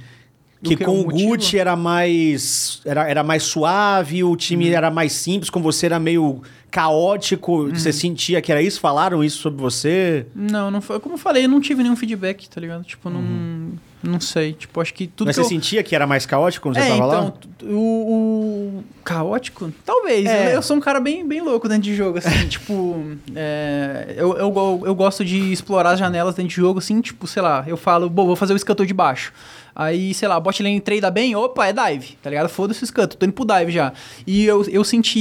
O 0.62 0.68
Que 0.70 0.78
que, 0.78 0.84
com 0.86 0.92
o 1.00 1.02
o 1.02 1.06
motivo? 1.06 1.30
Gucci 1.30 1.58
era 1.60 1.76
mais. 1.76 2.82
Era, 2.86 3.08
era 3.10 3.24
mais 3.24 3.44
suave, 3.44 4.24
o 4.24 4.36
time 4.36 4.70
Uhum. 4.70 4.76
era 4.76 4.90
mais 4.92 5.14
simples, 5.14 5.50
com 5.50 5.62
você 5.62 5.88
era 5.88 6.00
meio 6.00 6.42
caótico. 6.72 7.64
Uhum. 7.64 7.76
Você 7.76 7.92
sentia 7.92 8.42
que 8.42 8.52
era 8.52 8.62
isso? 8.62 8.80
Falaram 8.80 9.24
isso 9.24 9.38
sobre 9.40 9.62
você? 9.62 10.26
Não, 10.36 10.70
não 10.72 10.82
foi. 10.82 11.00
Como 11.00 11.16
eu 11.16 11.20
falei, 11.20 11.46
eu 11.46 11.50
não 11.50 11.60
tive 11.60 11.82
nenhum 11.84 11.96
feedback, 11.96 12.48
tá 12.50 12.60
ligado? 12.62 12.84
Tipo, 12.84 13.10
não. 13.10 13.72
Não 14.04 14.20
sei. 14.20 14.54
Tipo, 14.54 14.82
acho 14.82 14.94
que 14.94 15.08
tudo 15.08 15.28
Mas 15.28 15.36
que 15.36 15.42
você 15.44 15.48
eu... 15.54 15.58
sentia 15.58 15.82
que 15.84 15.96
era 15.96 16.06
mais 16.06 16.26
caótico 16.26 16.68
quando 16.68 16.76
você 16.76 16.82
É, 16.82 16.88
tava 16.90 17.06
então, 17.08 17.24
lá? 17.26 17.32
t- 17.32 17.66
o, 17.66 17.78
o- 18.80 18.84
Caótico? 19.04 19.72
Talvez. 19.86 20.26
É. 20.26 20.48
Eu, 20.48 20.56
eu 20.56 20.62
sou 20.62 20.78
um 20.78 20.80
cara 20.80 21.00
bem, 21.00 21.28
bem 21.28 21.42
louco 21.42 21.68
dentro 21.68 21.84
de 21.84 21.96
jogo, 21.96 22.18
assim. 22.20 22.30
tipo, 22.48 23.04
é, 23.36 24.14
eu, 24.18 24.36
eu, 24.38 24.84
eu 24.86 24.96
gosto 24.96 25.24
de 25.26 25.52
explorar 25.52 25.92
as 25.92 26.00
janelas 26.00 26.36
dentro 26.36 26.50
de 26.50 26.56
jogo, 26.56 26.80
assim. 26.80 27.02
Tipo, 27.02 27.26
sei 27.28 27.42
lá, 27.42 27.64
eu 27.68 27.78
falo, 27.78 28.10
bom, 28.10 28.26
vou 28.28 28.36
fazer 28.36 28.54
o 28.54 28.56
escantor 28.56 28.86
de 28.86 28.94
baixo. 28.94 29.32
Aí, 29.76 30.14
sei 30.14 30.28
lá, 30.30 30.40
bot 30.40 30.64
lane 30.64 30.80
trade 30.80 31.12
bem, 31.12 31.36
opa, 31.36 31.68
é 31.68 31.74
dive, 31.74 32.18
tá 32.24 32.30
ligado? 32.30 32.48
Foda-se 32.48 32.82
o 32.82 32.86
escanto, 32.86 33.18
tô 33.18 33.26
indo 33.26 33.34
pro 33.34 33.44
dive 33.46 33.72
já. 33.74 33.92
E 34.26 34.46
eu, 34.46 34.64
eu 34.70 34.84
senti 34.86 35.20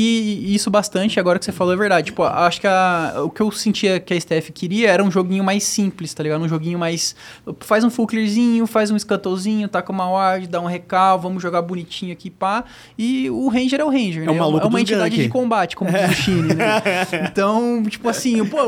isso 0.54 0.70
bastante, 0.70 1.18
agora 1.18 1.38
que 1.40 1.44
você 1.44 1.50
falou 1.50 1.72
é 1.72 1.76
verdade. 1.76 2.06
Tipo, 2.06 2.22
acho 2.22 2.60
que 2.60 2.66
a- 2.66 3.14
o 3.24 3.30
que 3.30 3.40
eu 3.40 3.50
sentia 3.50 3.98
que 3.98 4.14
a 4.14 4.20
Steph 4.20 4.50
queria 4.50 4.90
era 4.90 5.02
um 5.02 5.10
joguinho 5.10 5.42
mais 5.42 5.64
simples, 5.64 6.14
tá 6.14 6.22
ligado? 6.22 6.42
Um 6.42 6.48
joguinho 6.48 6.78
mais. 6.78 7.16
Faz 7.60 7.82
um 7.82 7.90
full 7.90 8.06
clearzinho, 8.06 8.64
faz 8.66 8.90
um 8.92 8.96
escantorzinho, 8.96 9.66
taca 9.68 9.90
uma 9.90 10.08
ward, 10.08 10.46
dá 10.46 10.60
um 10.60 10.66
recal, 10.66 11.18
vamos 11.18 11.42
jogar 11.42 11.60
bonitinho 11.62 12.12
aqui, 12.12 12.30
pá. 12.30 12.64
E 12.96 13.28
o 13.30 13.48
Ranger 13.48 13.80
é 13.80 13.84
o 13.84 13.88
Ranger, 13.90 14.22
É 14.22 14.26
né? 14.26 14.32
maluco 14.38 14.64
é 14.64 14.68
uma 14.68 14.80
entidade 14.80 15.16
de 15.16 15.28
combate, 15.28 15.74
como 15.74 15.90
diz 15.90 16.10
o 16.10 16.14
Shine, 16.14 16.54
né? 16.54 16.82
Então, 17.30 17.82
tipo 17.88 18.08
assim, 18.08 18.44
pô, 18.44 18.58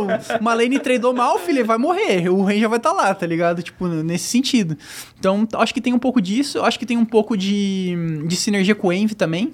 uma 0.40 0.52
lane 0.54 0.78
tradou 0.80 1.12
mal, 1.12 1.38
filho, 1.38 1.58
ele 1.58 1.64
vai 1.64 1.78
morrer. 1.78 2.28
O 2.28 2.42
Ranger 2.42 2.68
vai 2.68 2.78
estar 2.78 2.92
lá, 2.92 3.14
tá 3.14 3.26
ligado? 3.26 3.62
Tipo, 3.62 3.86
nesse 3.86 4.24
sentido. 4.24 4.76
Então, 5.18 5.46
acho 5.54 5.72
que 5.72 5.76
tem 5.81 5.93
um 5.93 5.98
pouco 5.98 6.20
disso. 6.20 6.62
Acho 6.62 6.78
que 6.78 6.86
tem 6.86 6.97
um 6.97 7.05
pouco 7.05 7.36
de, 7.36 7.94
de 8.27 8.36
sinergia 8.36 8.74
com 8.74 8.89
o 8.89 8.93
Envy 8.93 9.15
também. 9.15 9.53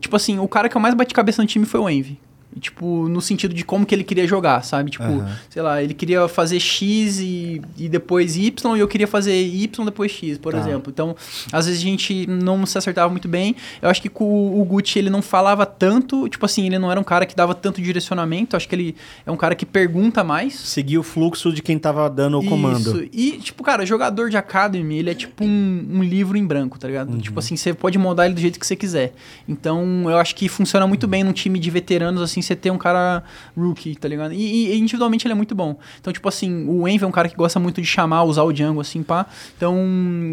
Tipo 0.00 0.16
assim, 0.16 0.38
o 0.38 0.48
cara 0.48 0.68
que 0.68 0.76
eu 0.76 0.80
mais 0.80 0.94
bati 0.94 1.14
cabeça 1.14 1.42
no 1.42 1.48
time 1.48 1.64
foi 1.64 1.80
o 1.80 1.88
Envy. 1.88 2.18
Tipo, 2.58 3.08
no 3.08 3.20
sentido 3.20 3.54
de 3.54 3.64
como 3.64 3.86
que 3.86 3.94
ele 3.94 4.04
queria 4.04 4.26
jogar, 4.26 4.62
sabe? 4.64 4.90
Tipo, 4.90 5.04
sei 5.48 5.62
lá, 5.62 5.82
ele 5.82 5.94
queria 5.94 6.26
fazer 6.28 6.58
X 6.60 7.18
e, 7.20 7.60
e 7.76 7.88
depois 7.88 8.36
Y, 8.36 8.76
e 8.76 8.80
eu 8.80 8.88
queria 8.88 9.06
fazer 9.06 9.34
Y 9.40 9.84
depois 9.84 10.10
X, 10.12 10.38
por 10.38 10.52
Tá. 10.52 10.58
exemplo. 10.60 10.90
Então, 10.92 11.14
às 11.52 11.66
vezes 11.66 11.80
a 11.80 11.84
gente 11.84 12.26
não 12.26 12.64
se 12.66 12.76
acertava 12.76 13.10
muito 13.10 13.28
bem. 13.28 13.54
Eu 13.80 13.88
acho 13.88 14.00
que 14.02 14.08
com 14.08 14.24
o, 14.24 14.60
o 14.60 14.64
Gucci 14.64 14.98
ele 14.98 15.10
não 15.10 15.22
falava 15.22 15.64
tanto, 15.66 16.28
tipo 16.28 16.44
assim, 16.44 16.66
ele 16.66 16.78
não 16.78 16.90
era 16.90 16.98
um 17.00 17.04
cara 17.04 17.24
que 17.26 17.34
dava 17.36 17.54
tanto 17.54 17.80
direcionamento. 17.80 18.56
Acho 18.56 18.68
que 18.68 18.74
ele 18.74 18.96
é 19.26 19.30
um 19.30 19.36
cara 19.36 19.54
que 19.54 19.64
pergunta 19.66 20.24
mais. 20.24 20.54
Seguir 20.58 20.98
o 20.98 21.02
fluxo 21.02 21.52
de 21.52 21.62
quem 21.62 21.78
tava 21.78 22.08
dando 22.10 22.38
o 22.38 22.44
comando. 22.44 22.78
Isso. 23.02 23.08
E, 23.12 23.32
tipo, 23.38 23.62
cara, 23.62 23.84
jogador 23.86 24.30
de 24.30 24.36
Academy, 24.36 24.98
ele 24.98 25.10
é 25.10 25.14
tipo 25.14 25.44
um, 25.44 25.86
um 25.94 26.02
livro 26.02 26.36
em 26.36 26.44
branco, 26.46 26.78
tá 26.78 26.86
ligado? 26.88 27.10
Uhum. 27.12 27.18
Tipo 27.18 27.38
assim, 27.38 27.56
você 27.56 27.72
pode 27.74 27.98
moldar 27.98 28.26
ele 28.26 28.34
do 28.34 28.40
jeito 28.40 28.58
que 28.58 28.66
você 28.66 28.76
quiser. 28.76 29.12
Então, 29.48 30.04
eu 30.10 30.16
acho 30.18 30.34
que 30.34 30.48
funciona 30.48 30.86
muito 30.86 31.06
bem 31.06 31.22
num 31.24 31.32
time 31.32 31.58
de 31.58 31.70
veteranos, 31.70 32.20
assim, 32.22 32.42
você 32.48 32.56
ter 32.56 32.70
um 32.70 32.78
cara 32.78 33.22
rookie, 33.56 33.94
tá 33.94 34.08
ligado? 34.08 34.32
E, 34.32 34.72
e 34.72 34.78
individualmente 34.78 35.26
ele 35.26 35.32
é 35.32 35.36
muito 35.36 35.54
bom. 35.54 35.78
Então, 36.00 36.12
tipo 36.12 36.28
assim, 36.28 36.66
o 36.66 36.88
Envy 36.88 37.04
é 37.04 37.06
um 37.06 37.12
cara 37.12 37.28
que 37.28 37.36
gosta 37.36 37.60
muito 37.60 37.80
de 37.80 37.86
chamar, 37.86 38.24
usar 38.24 38.42
o 38.42 38.52
Django, 38.52 38.80
assim, 38.80 39.02
pá. 39.02 39.26
Então, 39.56 39.76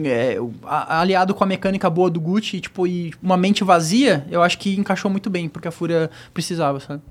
é, 0.04 0.38
aliado 0.66 1.34
com 1.34 1.44
a 1.44 1.48
mecânica 1.48 1.90
boa 1.90 2.10
do 2.10 2.20
Gucci, 2.20 2.60
tipo, 2.60 2.88
e 2.88 3.14
uma 3.22 3.38
mente 3.38 3.64
vazia, 3.64 4.26
eu 4.30 4.42
acho 4.42 4.58
que 4.58 4.76
encaixou 4.76 5.12
muito 5.12 5.30
bem, 5.30 5.48
porque 5.48 5.68
a 5.68 5.72
Fúria 5.72 6.10
precisava, 6.34 6.80
sabe? 6.80 7.02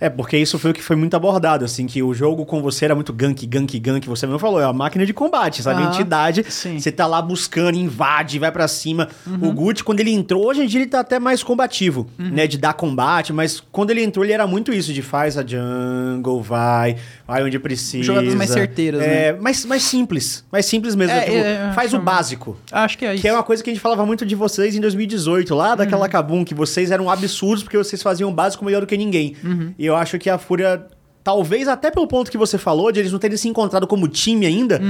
É, 0.00 0.08
porque 0.10 0.36
isso 0.36 0.58
foi 0.58 0.72
o 0.72 0.74
que 0.74 0.82
foi 0.82 0.94
muito 0.96 1.16
abordado, 1.16 1.64
assim, 1.64 1.86
que 1.86 2.02
o 2.02 2.12
jogo 2.12 2.44
com 2.44 2.60
você 2.60 2.84
era 2.84 2.94
muito 2.94 3.12
gank, 3.12 3.46
gank, 3.46 3.78
gank, 3.78 4.06
você 4.06 4.26
mesmo 4.26 4.38
falou, 4.38 4.60
é 4.60 4.66
uma 4.66 4.72
máquina 4.72 5.06
de 5.06 5.14
combate, 5.14 5.62
sabe? 5.62 5.82
Aham, 5.82 5.92
Entidade, 5.94 6.44
sim. 6.48 6.78
você 6.78 6.92
tá 6.92 7.06
lá 7.06 7.22
buscando, 7.22 7.76
invade, 7.78 8.38
vai 8.38 8.52
pra 8.52 8.68
cima. 8.68 9.08
O 9.40 9.52
Gucci, 9.52 9.82
quando 9.82 10.00
ele 10.00 10.10
entrou, 10.10 10.46
hoje 10.46 10.62
em 10.62 10.66
dia 10.66 10.80
ele 10.82 10.90
tá 10.90 11.00
até 11.00 11.18
mais 11.18 11.42
combativo, 11.42 12.08
né? 12.18 12.46
De 12.46 12.58
dar 12.58 12.74
combate, 12.74 13.32
mas 13.32 13.62
quando 13.72 13.90
ele 13.90 14.02
entrou, 14.02 14.24
ele 14.24 14.32
era 14.32 14.46
muito 14.46 14.72
isso, 14.72 14.92
de 14.92 15.00
faz 15.02 15.38
a 15.38 15.44
jungle, 15.46 16.42
vai, 16.42 16.96
vai 17.26 17.42
onde 17.42 17.58
precisa. 17.58 18.04
Jogadas 18.04 18.34
mais 18.34 18.50
certeiras, 18.50 19.02
é, 19.02 19.32
mais, 19.32 19.64
mais 19.64 19.82
simples, 19.82 20.44
mais 20.50 20.66
simples 20.66 20.94
mesmo. 20.94 21.12
É, 21.14 21.20
tipo, 21.22 21.36
é, 21.36 21.72
faz 21.74 21.92
o 21.92 21.96
acho- 21.96 22.04
básico. 22.04 22.56
Acho 22.70 22.96
que 22.98 23.04
é 23.04 23.14
isso. 23.14 23.22
Que 23.22 23.28
é 23.28 23.32
uma 23.32 23.42
coisa 23.42 23.62
que 23.64 23.70
a 23.70 23.72
gente 23.72 23.82
falava 23.82 24.04
muito 24.06 24.24
de 24.24 24.34
vocês 24.34 24.74
em 24.76 24.80
2018, 24.80 25.54
lá 25.54 25.74
daquela 25.74 26.08
Kabum, 26.08 26.44
que 26.44 26.54
vocês 26.54 26.90
eram 26.90 27.10
absurdos 27.10 27.62
porque 27.62 27.76
vocês 27.76 28.02
faziam 28.02 28.30
o 28.30 28.32
básico 28.32 28.64
melhor 28.64 28.80
do 28.80 28.86
que 28.86 28.96
ninguém. 28.96 29.34
E 29.78 29.84
eu 29.84 29.96
acho 29.96 30.18
que 30.18 30.30
a 30.30 30.38
Fúria, 30.38 30.86
talvez 31.24 31.66
até 31.68 31.90
pelo 31.90 32.06
ponto 32.06 32.30
que 32.30 32.38
você 32.38 32.56
falou, 32.58 32.92
de 32.92 33.00
eles 33.00 33.10
não 33.12 33.18
terem 33.18 33.36
se 33.36 33.48
encontrado 33.48 33.86
como 33.86 34.06
time 34.08 34.46
ainda, 34.46 34.80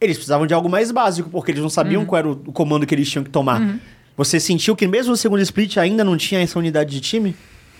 eles 0.00 0.16
precisavam 0.16 0.46
de 0.46 0.54
algo 0.54 0.68
mais 0.68 0.90
básico, 0.90 1.28
porque 1.28 1.50
eles 1.50 1.62
não 1.62 1.68
sabiam 1.70 2.04
qual 2.06 2.18
era 2.20 2.28
o, 2.28 2.32
o 2.46 2.52
comando 2.52 2.86
que 2.86 2.94
eles 2.94 3.10
tinham 3.10 3.24
que 3.24 3.30
tomar. 3.30 3.78
Você 4.16 4.40
sentiu 4.40 4.74
que 4.74 4.86
mesmo 4.86 5.10
no 5.12 5.16
segundo 5.16 5.40
split 5.42 5.76
ainda 5.76 6.02
não 6.02 6.16
tinha 6.16 6.40
essa 6.40 6.58
unidade 6.58 6.90
de 6.90 7.00
time? 7.00 7.36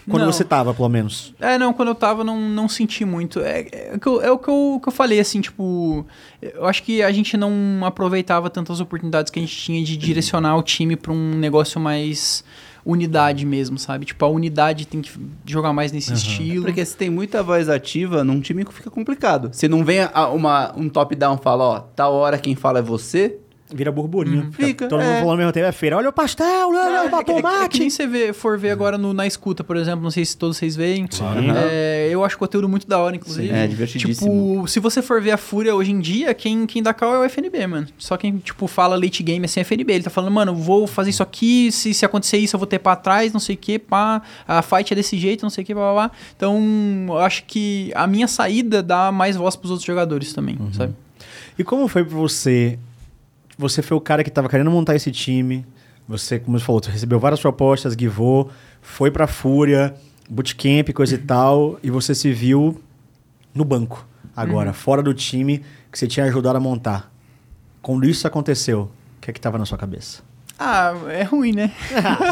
Quando 0.08 0.24
Não. 0.24 0.32
você 0.32 0.44
tava, 0.44 0.72
pelo 0.72 0.88
menos. 0.88 1.34
É, 1.40 1.58
não, 1.58 1.72
quando 1.72 1.88
eu 1.88 1.94
tava, 1.94 2.24
não, 2.24 2.40
não 2.40 2.68
senti 2.68 3.04
muito. 3.04 3.40
É, 3.40 3.66
é, 3.72 3.92
o 3.94 4.00
que 4.00 4.06
eu- 4.08 4.22
é 4.22 4.30
o 4.30 4.38
que 4.38 4.48
eu, 4.48 4.80
que 4.82 4.88
eu 4.88 4.92
falei, 4.92 5.20
assim, 5.20 5.40
tipo. 5.40 6.04
Eu 6.40 6.66
acho 6.66 6.82
que 6.82 7.02
a 7.02 7.10
gente 7.12 7.36
não 7.36 7.52
aproveitava 7.84 8.48
tantas 8.48 8.80
oportunidades 8.80 9.30
que 9.30 9.38
a 9.38 9.42
gente 9.42 9.56
tinha 9.56 9.82
de 9.84 9.96
direcionar 9.96 10.56
o 10.56 10.62
time 10.62 10.96
pra 10.96 11.12
um 11.12 11.34
negócio 11.34 11.80
mais 11.80 12.42
unidade 12.86 13.44
mesmo, 13.44 13.78
sabe? 13.78 14.06
Tipo, 14.06 14.24
a 14.24 14.28
unidade 14.28 14.86
tem 14.86 15.02
que 15.02 15.10
jogar 15.44 15.72
mais 15.74 15.92
nesse 15.92 16.12
estilo. 16.14 16.64
Porque 16.64 16.82
se 16.84 16.96
tem 16.96 17.10
muita 17.10 17.42
voz 17.42 17.68
ativa, 17.68 18.24
num 18.24 18.40
time 18.40 18.64
fica 18.70 18.90
complicado. 18.90 19.50
Se 19.52 19.68
não 19.68 19.84
vem 19.84 20.00
a- 20.00 20.28
uma, 20.28 20.72
um 20.76 20.88
top-down 20.88 21.36
e 21.38 21.42
fala, 21.42 21.64
ó, 21.64 21.80
tal 21.80 22.14
hora 22.14 22.38
quem 22.38 22.54
fala 22.54 22.78
é 22.78 22.82
você, 22.82 23.36
Vira 23.74 23.92
burburinho. 23.92 24.50
Fica, 24.52 24.88
Todo 24.88 25.00
mundo 25.00 25.10
é. 25.10 25.14
falando 25.18 25.30
ao 25.32 25.36
mesmo 25.36 25.52
tempo, 25.52 25.66
é 25.66 25.72
feira. 25.72 25.96
Olha 25.98 26.08
o 26.08 26.12
pastel, 26.12 26.68
olha 26.70 26.78
É, 26.78 27.02
o 27.02 27.04
é, 27.04 27.08
que- 27.10 27.14
é 27.14 27.18
que 27.18 27.24
tomate. 27.42 27.78
nem 27.80 27.90
você 27.90 28.06
vê- 28.06 28.32
for 28.32 28.58
ver 28.58 28.70
agora 28.70 28.96
no- 28.96 29.12
na 29.12 29.26
escuta, 29.26 29.62
por 29.62 29.76
exemplo, 29.76 30.02
não 30.02 30.10
sei 30.10 30.24
se 30.24 30.34
todos 30.36 30.56
vocês 30.56 30.74
veem. 30.74 31.06
Sim. 31.10 31.24
É, 31.54 32.08
eu 32.10 32.24
acho 32.24 32.38
conteúdo 32.38 32.66
muito 32.66 32.88
da 32.88 32.98
hora, 32.98 33.14
inclusive. 33.16 33.48
Sim, 33.48 33.54
é 33.54 33.66
divertidíssimo. 33.66 34.30
Tipo, 34.56 34.68
se 34.68 34.80
você 34.80 35.02
for 35.02 35.20
ver 35.20 35.32
a 35.32 35.36
Fúria 35.36 35.74
hoje 35.74 35.90
em 35.92 36.00
dia, 36.00 36.32
quem, 36.32 36.66
quem 36.66 36.82
dá 36.82 36.94
cal 36.94 37.14
é 37.14 37.18
o 37.18 37.24
FNB, 37.24 37.66
mano. 37.66 37.86
Só 37.98 38.16
quem, 38.16 38.38
tipo, 38.38 38.66
fala 38.66 38.96
late 38.96 39.22
game 39.22 39.44
assim 39.44 39.60
é 39.60 39.62
FNB. 39.64 39.92
Ele 39.92 40.04
tá 40.04 40.10
falando, 40.10 40.32
mano, 40.32 40.54
vou 40.54 40.86
fazer 40.86 41.10
isso 41.10 41.22
aqui, 41.22 41.70
se, 41.70 41.92
se 41.92 42.06
acontecer 42.06 42.38
isso 42.38 42.56
eu 42.56 42.58
vou 42.58 42.66
ter 42.66 42.78
pra 42.78 42.96
trás, 42.96 43.32
não 43.34 43.40
sei 43.40 43.54
o 43.54 43.58
que, 43.58 43.78
pá. 43.78 44.22
A 44.46 44.62
fight 44.62 44.92
é 44.92 44.96
desse 44.96 45.18
jeito, 45.18 45.42
não 45.42 45.50
sei 45.50 45.62
o 45.62 45.66
que, 45.66 45.74
blá, 45.74 45.92
blá, 45.92 46.08
blá. 46.08 46.10
Então, 46.34 46.58
eu 47.08 47.18
acho 47.18 47.44
que 47.44 47.92
a 47.94 48.06
minha 48.06 48.26
saída 48.26 48.82
dá 48.82 49.12
mais 49.12 49.36
voz 49.36 49.56
pros 49.56 49.70
outros 49.70 49.86
jogadores 49.86 50.32
também, 50.32 50.56
Uhum. 50.58 50.72
sabe? 50.72 50.94
E 51.58 51.64
como 51.64 51.86
foi 51.88 52.04
pra 52.04 52.16
você? 52.16 52.78
Você 53.58 53.82
foi 53.82 53.96
o 53.96 54.00
cara 54.00 54.22
que 54.22 54.30
tava 54.30 54.48
querendo 54.48 54.70
montar 54.70 54.94
esse 54.94 55.10
time. 55.10 55.66
Você, 56.06 56.38
como 56.38 56.58
você 56.58 56.64
falou, 56.64 56.82
você 56.82 56.90
recebeu 56.92 57.18
várias 57.18 57.40
propostas, 57.40 57.94
guivou, 57.96 58.50
foi 58.80 59.10
pra 59.10 59.26
Fúria, 59.26 59.94
bootcamp, 60.30 60.90
coisa 60.94 61.16
e 61.16 61.18
tal, 61.18 61.78
e 61.82 61.90
você 61.90 62.14
se 62.14 62.32
viu 62.32 62.80
no 63.52 63.64
banco 63.64 64.06
agora, 64.34 64.72
fora 64.72 65.02
do 65.02 65.12
time 65.12 65.64
que 65.90 65.98
você 65.98 66.06
tinha 66.06 66.24
ajudado 66.26 66.56
a 66.56 66.60
montar. 66.60 67.12
Quando 67.82 68.08
isso 68.08 68.26
aconteceu, 68.26 68.82
o 69.16 69.20
que 69.20 69.30
é 69.30 69.34
que 69.34 69.40
tava 69.40 69.58
na 69.58 69.66
sua 69.66 69.76
cabeça? 69.76 70.22
Ah, 70.58 70.92
é 71.08 71.22
ruim, 71.22 71.52
né? 71.52 71.70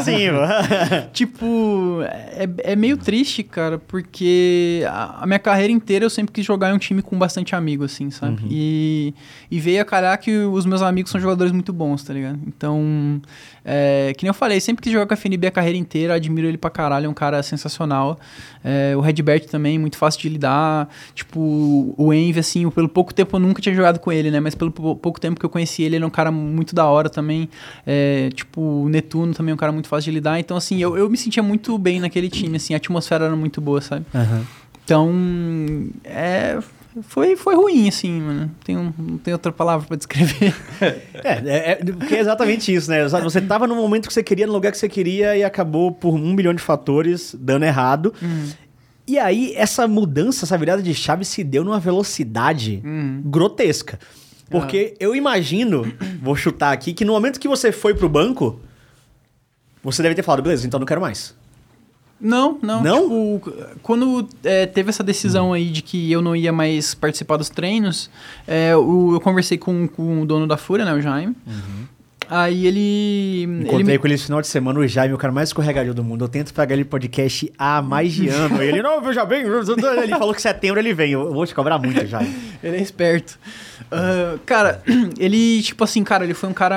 Sim, 0.03 0.31
mano. 0.35 1.09
tipo, 1.13 2.01
é, 2.03 2.73
é 2.73 2.77
meio 2.77 2.97
triste, 2.97 3.45
cara, 3.45 3.79
porque 3.79 4.83
a, 4.89 5.23
a 5.23 5.27
minha 5.27 5.39
carreira 5.39 5.73
inteira 5.73 6.05
eu 6.05 6.11
sempre 6.11 6.33
quis 6.33 6.45
jogar 6.45 6.71
em 6.71 6.75
um 6.75 6.79
time 6.79 7.03
com 7.03 7.17
bastante 7.17 7.55
amigo, 7.55 7.85
assim, 7.85 8.11
sabe? 8.11 8.43
E, 8.51 9.15
e 9.49 9.61
veio 9.61 9.81
a 9.81 9.85
calhar 9.85 10.19
que 10.19 10.39
os 10.39 10.67
meus 10.67 10.83
amigos 10.83 11.13
são 11.13 11.21
jogadores 11.21 11.53
muito 11.53 11.73
bons, 11.73 12.03
tá 12.03 12.13
ligado? 12.13 12.41
Então, 12.47 13.23
é, 13.69 14.13
que 14.17 14.23
nem 14.25 14.29
eu 14.29 14.35
falei, 14.35 14.61
sempre 14.61 14.81
quis 14.83 14.93
jogar 14.93 15.07
com 15.07 15.13
a 15.13 15.17
FNB 15.17 15.49
a 15.49 15.51
carreira 15.51 15.77
inteira, 15.77 16.15
admiro 16.15 16.47
ele 16.47 16.57
pra 16.57 16.71
caralho, 16.71 17.07
é 17.07 17.09
um 17.09 17.13
cara 17.15 17.43
sensacional. 17.43 18.19
É, 18.65 18.95
o 18.97 19.01
Redbert 19.01 19.47
também, 19.47 19.79
muito 19.79 19.97
fácil 19.99 20.21
de 20.21 20.29
lidar. 20.29 20.89
Tipo, 21.15 21.93
o 21.99 22.13
Envy, 22.15 22.39
assim, 22.41 22.69
pelo 22.71 22.89
pouco 22.89 23.13
tempo 23.13 23.35
eu 23.37 23.41
nunca 23.41 23.61
tinha 23.61 23.75
jogado 23.75 23.99
com 23.99 24.13
ele, 24.13 24.31
né? 24.31 24.39
Mas 24.39 24.55
pelo 24.55 24.71
pou- 24.71 24.95
pouco 24.95 25.21
tempo 25.21 25.39
que 25.41 25.45
eu 25.45 25.51
conheci 25.51 25.83
ele, 25.83 25.97
ele 25.97 26.05
é 26.05 26.07
um 26.07 26.11
cara 26.11 26.31
muito 26.31 26.75
da 26.75 26.85
hora 26.87 27.11
também. 27.11 27.49
É, 27.87 28.31
tipo, 28.35 28.61
o 28.61 28.89
Netuno 28.89 29.35
também 29.35 29.51
é 29.51 29.55
um 29.55 29.59
cara 29.59 29.73
muito 29.73 29.89
fácil 29.89 30.11
de 30.13 30.17
lidar. 30.19 30.39
Então, 30.39 30.57
assim, 30.57 30.79
eu, 30.81 30.97
eu 30.97 31.11
me 31.11 31.17
sentia 31.17 31.43
muito 31.43 31.77
bem 31.79 31.99
naquele 32.01 32.29
time, 32.29 32.57
assim, 32.57 32.73
a 32.75 32.77
atmosfera 32.77 33.25
era 33.27 33.37
muito 33.37 33.61
boa, 33.61 33.81
sabe? 33.81 34.07
Então, 34.85 35.13
é. 36.05 36.59
Foi, 37.03 37.37
foi 37.37 37.55
ruim, 37.55 37.89
assim, 37.89 38.21
mano. 38.21 38.51
Tem 38.65 38.77
um, 38.77 38.93
não 38.97 39.19
tem 39.19 39.33
outra 39.33 39.53
palavra 39.53 39.87
pra 39.87 39.97
descrever. 39.97 40.55
É, 41.25 41.29
é, 41.29 41.71
é, 41.73 41.75
porque 41.77 42.15
é 42.15 42.21
exatamente 42.21 42.73
isso, 42.73 42.91
né? 42.91 43.07
Você 43.09 43.41
tava 43.41 43.67
no 43.67 43.75
momento 43.75 44.07
que 44.07 44.15
você 44.15 44.23
queria, 44.23 44.47
no 44.47 44.53
lugar 44.53 44.71
que 44.71 44.79
você 44.79 44.89
queria, 44.89 45.37
e 45.37 45.43
acabou 45.43 45.91
por 45.91 46.15
um 46.15 46.33
milhão 46.35 46.55
de 46.55 46.63
fatores 46.63 47.35
dando 47.39 47.65
errado. 47.65 48.15
E 49.07 49.19
aí, 49.19 49.53
essa 49.57 49.89
mudança, 49.89 50.45
essa 50.45 50.57
virada 50.57 50.83
de 50.83 50.95
chave 50.95 51.25
se 51.25 51.43
deu 51.43 51.65
numa 51.65 51.81
velocidade 51.81 52.83
grotesca. 53.25 53.99
Porque 54.49 54.95
eu 55.01 55.17
imagino, 55.17 55.93
vou 56.23 56.37
chutar 56.37 56.73
aqui, 56.73 56.93
que 56.93 57.05
no 57.05 57.13
momento 57.13 57.41
que 57.41 57.49
você 57.49 57.73
foi 57.73 57.95
pro 57.95 58.09
banco, 58.09 58.61
você 59.83 60.03
deve 60.03 60.15
ter 60.15 60.23
falado, 60.23 60.43
beleza, 60.43 60.67
então 60.67 60.79
não 60.79 60.87
quero 60.87 61.01
mais. 61.01 61.35
Não, 62.21 62.59
não. 62.63 62.83
Não? 62.83 63.03
Tipo, 63.39 63.53
quando 63.83 64.27
é, 64.43 64.65
teve 64.67 64.89
essa 64.89 65.03
decisão 65.05 65.53
aí 65.53 65.69
de 65.71 65.83
que 65.83 66.11
eu 66.11 66.23
não 66.23 66.35
ia 66.35 66.53
mais 66.53 66.95
participar 66.95 67.37
dos 67.37 67.51
treinos, 67.51 68.09
é, 68.47 68.75
o- 68.77 69.15
eu 69.15 69.21
conversei 69.21 69.59
com, 69.59 69.87
com 69.87 70.23
o 70.23 70.27
dono 70.27 70.47
da 70.47 70.57
Fúria, 70.57 70.85
né, 70.85 70.95
o 70.95 71.01
Jaime. 71.01 71.37
Aí 72.29 72.67
ele. 72.67 73.43
ele 73.45 73.63
Encontrei 73.63 73.85
me- 73.85 73.99
com 73.99 74.07
ele 74.07 74.15
esse 74.15 74.25
final 74.25 74.41
de 74.41 74.47
semana, 74.49 74.79
o 74.81 74.87
Jaime, 74.87 75.15
o 75.15 75.19
cara 75.19 75.33
mais 75.33 75.49
escorregadio 75.49 75.95
do 75.95 76.03
mundo. 76.05 76.25
Eu 76.25 76.29
tento 76.29 76.53
pegar 76.53 76.75
ele 76.75 76.85
podcast 76.85 77.53
há 77.59 77.81
mais 77.83 78.13
de 78.13 78.29
ano. 78.29 78.63
Ele, 78.63 78.83
não, 78.83 79.01
veja 79.01 79.25
bem. 79.25 79.43
Ele 79.43 80.09
falou 80.19 80.35
que 80.35 80.43
setembro 80.43 80.79
ele 80.81 80.93
vem. 80.95 81.13
Eu 81.13 81.33
vou 81.33 81.47
te 81.47 81.55
cobrar 81.55 81.79
muito, 81.79 82.05
Jaime. 82.07 82.35
Ele 82.63 82.79
é 82.79 82.81
esperto. 82.83 83.39
Ah, 83.93 84.39
cara, 84.47 84.83
ele, 85.21 85.63
tipo 85.63 85.85
assim, 85.85 86.03
cara, 86.03 86.25
ele 86.25 86.33
foi 86.35 86.49
um 86.49 86.53
cara. 86.55 86.77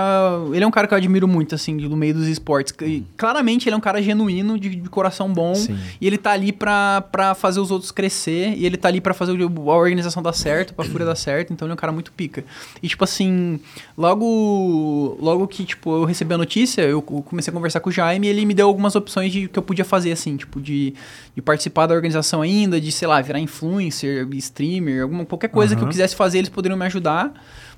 Ele 0.54 0.64
é 0.64 0.68
um 0.68 0.70
cara 0.72 0.86
que 0.88 0.94
eu 0.94 0.98
admiro 0.98 1.28
muito, 1.28 1.56
assim, 1.56 1.78
do 1.78 1.96
meio 1.96 2.14
dos 2.14 2.28
esportes. 2.28 2.74
E, 2.82 3.04
claramente 3.18 3.68
ele 3.68 3.74
é 3.74 3.78
um 3.78 3.82
cara 3.82 4.00
genuíno, 4.02 4.60
de, 4.60 4.70
de 4.76 4.90
coração 4.90 5.34
bom. 5.34 5.56
Sim. 5.56 5.80
E 6.00 6.06
ele 6.06 6.18
tá 6.18 6.32
ali 6.32 6.52
pra, 6.52 7.02
pra 7.12 7.34
fazer 7.34 7.60
os 7.62 7.72
outros 7.72 7.92
crescer. 7.92 8.54
E 8.58 8.66
ele 8.66 8.78
tá 8.78 8.90
ali 8.90 9.00
pra 9.02 9.14
fazer 9.14 9.32
a 9.42 9.46
organização 9.74 10.22
dar 10.22 10.34
certo, 10.34 10.74
pra 10.74 10.86
fúria 10.86 11.06
dar 11.08 11.16
certo. 11.16 11.52
Então 11.54 11.66
ele 11.66 11.72
é 11.72 11.76
um 11.76 11.78
cara 11.78 11.94
muito 11.94 12.12
pica. 12.12 12.44
E, 12.84 12.88
tipo 12.88 13.04
assim, 13.04 13.60
logo. 13.98 15.18
Logo 15.20 15.39
que, 15.48 15.64
tipo, 15.66 15.92
eu 15.96 16.06
recebi 16.06 16.34
a 16.34 16.38
notícia, 16.38 16.82
eu 16.82 17.02
co- 17.02 17.22
comecei 17.22 17.52
a 17.52 17.54
conversar 17.54 17.80
com 17.80 17.90
o 17.90 17.92
Jaime 17.92 18.28
e 18.28 18.30
ele 18.30 18.46
me 18.46 18.54
deu 18.54 18.68
algumas 18.68 18.96
opções 18.96 19.32
de 19.32 19.48
que 19.48 19.58
eu 19.60 19.64
podia 19.64 19.86
fazer, 19.86 20.12
assim, 20.12 20.36
tipo, 20.38 20.60
de, 20.62 20.94
de 21.36 21.42
participar 21.42 21.88
da 21.88 21.94
organização 21.96 22.42
ainda, 22.42 22.80
de, 22.82 22.92
sei 22.92 23.08
lá, 23.08 23.22
virar 23.22 23.40
influencer, 23.40 24.28
streamer, 24.34 25.04
alguma, 25.04 25.26
qualquer 25.26 25.50
coisa 25.50 25.76
que 25.76 25.82
eu 25.84 25.88
quisesse 25.88 26.16
fazer, 26.16 26.40
eles 26.40 26.50
poderiam 26.50 26.78
me 26.78 26.86
ajudar. 26.86 27.32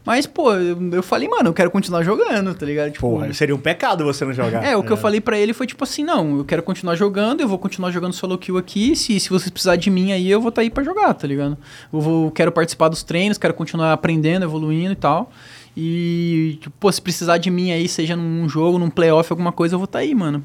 Mas, 0.03 0.25
pô, 0.25 0.51
eu, 0.55 1.03
falei, 1.03 1.27
mano, 1.29 1.49
eu 1.49 1.53
quero 1.53 1.69
continuar 1.69 2.01
jogando, 2.01 2.55
tá 2.55 2.65
ligado? 2.65 2.89
Tipo, 2.91 3.07
Porra, 3.07 3.31
seria 3.33 3.53
um 3.53 3.59
pecado 3.59 4.03
você 4.03 4.25
não 4.25 4.33
jogar. 4.33 4.63
é, 4.65 4.75
o 4.75 4.81
que 4.81 4.89
eu 4.91 4.97
falei 4.97 5.21
pra 5.21 5.38
ele 5.38 5.53
foi 5.53 5.67
tipo 5.67 5.83
assim, 5.83 6.03
não, 6.03 6.39
eu 6.39 6.43
quero 6.43 6.63
continuar 6.63 6.95
jogando, 6.95 7.41
eu 7.41 7.47
vou 7.47 7.59
continuar 7.59 7.91
jogando 7.91 8.11
solo 8.13 8.35
kill 8.35 8.57
aqui, 8.57 8.95
se, 8.95 9.19
se 9.19 9.29
vocês 9.29 9.51
precisarem 9.51 9.79
de 9.79 9.91
mim 9.91 10.11
aí, 10.11 10.27
eu 10.31 10.41
vou 10.41 10.49
estar 10.49 10.61
aí 10.63 10.71
pra 10.71 10.83
jogar, 10.83 11.13
tá 11.13 11.27
ligado? 11.27 11.55
Eu 11.93 12.01
vou, 12.01 12.31
quero 12.31 12.51
participar 12.51 12.89
dos 12.89 13.03
treinos, 13.03 13.38
quero 13.38 13.53
continuar 13.53 13.93
aprendendo, 13.93 14.43
evoluindo 14.43 14.91
e 14.93 14.95
tal. 14.95 15.31
E, 15.76 16.57
tipo, 16.61 16.76
pô, 16.80 16.91
se 16.91 17.02
precisar 17.02 17.38
de 17.38 17.49
mim 17.49 17.72
aí, 17.72 17.88
seja 17.88 18.15
num 18.15 18.48
jogo, 18.49 18.77
num 18.77 18.89
playoff, 18.89 19.31
alguma 19.31 19.52
coisa, 19.52 19.76
eu 19.76 19.80
vou 19.80 19.85
estar 19.85 19.99
aí, 19.99 20.14
mano. 20.14 20.43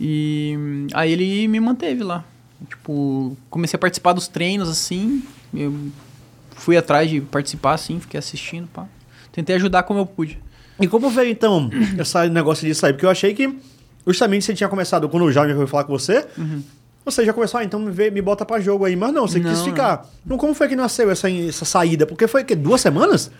E 0.00 0.86
aí 0.94 1.12
ele 1.12 1.48
me 1.48 1.60
manteve 1.60 2.02
lá. 2.02 2.24
Tipo, 2.68 3.36
comecei 3.50 3.76
a 3.76 3.80
participar 3.80 4.12
dos 4.12 4.28
treinos, 4.28 4.68
assim, 4.68 5.22
eu 5.52 5.74
fui 6.54 6.76
atrás 6.76 7.10
de 7.10 7.20
participar, 7.20 7.74
assim, 7.74 7.98
fiquei 7.98 8.18
assistindo, 8.18 8.68
pá. 8.68 8.86
Tentei 9.32 9.56
ajudar 9.56 9.82
como 9.82 10.00
eu 10.00 10.06
pude. 10.06 10.38
E 10.80 10.86
como 10.86 11.10
veio, 11.10 11.30
então, 11.30 11.68
esse 11.98 12.28
negócio 12.28 12.66
disso 12.66 12.86
aí? 12.86 12.92
Porque 12.92 13.06
eu 13.06 13.10
achei 13.10 13.34
que, 13.34 13.52
justamente, 14.06 14.44
você 14.44 14.54
tinha 14.54 14.68
começado, 14.68 15.08
quando 15.08 15.24
o 15.24 15.32
Jaime 15.32 15.54
foi 15.54 15.66
falar 15.66 15.84
com 15.84 15.92
você, 15.92 16.26
você 17.04 17.24
já 17.24 17.32
começou, 17.32 17.58
ah, 17.58 17.64
então 17.64 17.80
me, 17.80 17.90
vê, 17.90 18.10
me 18.10 18.22
bota 18.22 18.44
pra 18.44 18.60
jogo 18.60 18.84
aí. 18.84 18.94
Mas 18.94 19.12
não, 19.12 19.26
você 19.26 19.40
quis 19.40 19.58
Não, 19.58 19.64
ficar. 19.64 20.08
Então, 20.24 20.38
como 20.38 20.54
foi 20.54 20.68
que 20.68 20.76
nasceu 20.76 21.10
essa, 21.10 21.30
essa 21.30 21.64
saída? 21.64 22.06
Porque 22.06 22.28
foi, 22.28 22.44
que 22.44 22.54
duas 22.54 22.80
semanas? 22.80 23.30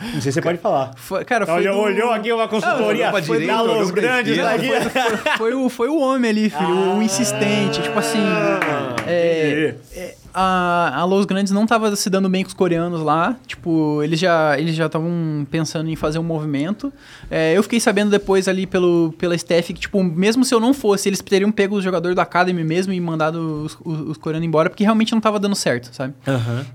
Não 0.00 0.12
sei 0.20 0.30
se 0.30 0.32
você 0.32 0.42
pode 0.42 0.58
falar. 0.58 0.92
Foi, 0.96 1.24
cara, 1.24 1.44
foi 1.44 1.56
olhou, 1.56 1.74
do- 1.74 1.80
olhou 1.82 2.10
aqui 2.12 2.32
uma 2.32 2.46
consultoria 2.46 3.10
pra 3.10 3.22
foi 3.22 3.38
direita, 3.38 3.54
da 3.56 3.62
Los 3.62 3.90
Grandes 3.90 4.38
esquerda. 4.38 4.86
aqui. 4.86 5.38
foi, 5.38 5.54
o, 5.54 5.68
foi 5.68 5.88
o 5.88 5.98
homem 5.98 6.30
ali, 6.30 6.50
filho, 6.50 6.96
o 6.96 7.02
insistente. 7.02 7.82
Tipo 7.82 7.98
assim, 7.98 8.22
é, 9.06 9.74
é, 9.96 10.14
a, 10.34 11.00
a 11.00 11.04
Los 11.04 11.24
Grandes 11.26 11.52
não 11.52 11.66
tava 11.66 11.94
se 11.96 12.08
dando 12.10 12.28
bem 12.28 12.42
com 12.44 12.48
os 12.48 12.54
coreanos 12.54 13.00
lá. 13.00 13.36
Tipo, 13.46 14.02
eles 14.02 14.18
já 14.20 14.58
eles 14.58 14.74
já 14.74 14.86
estavam 14.86 15.46
pensando 15.50 15.88
em 15.90 15.96
fazer 15.96 16.18
um 16.18 16.22
movimento. 16.22 16.92
É, 17.30 17.56
eu 17.56 17.62
fiquei 17.62 17.80
sabendo 17.80 18.10
depois 18.10 18.48
ali 18.48 18.66
pelo, 18.66 19.12
pela 19.18 19.34
staff 19.34 19.72
que, 19.72 19.80
tipo, 19.80 20.02
mesmo 20.02 20.44
se 20.44 20.54
eu 20.54 20.60
não 20.60 20.72
fosse, 20.74 21.08
eles 21.08 21.20
teriam 21.20 21.50
pego 21.52 21.76
o 21.76 21.82
jogador 21.82 22.14
da 22.14 22.22
Academy 22.22 22.62
mesmo 22.64 22.92
e 22.92 23.00
mandado 23.00 23.64
os, 23.64 23.76
os, 23.84 24.00
os 24.10 24.16
coreanos 24.18 24.46
embora, 24.46 24.70
porque 24.70 24.84
realmente 24.84 25.12
não 25.12 25.20
tava 25.20 25.38
dando 25.38 25.54
certo, 25.56 25.90
sabe? 25.92 26.14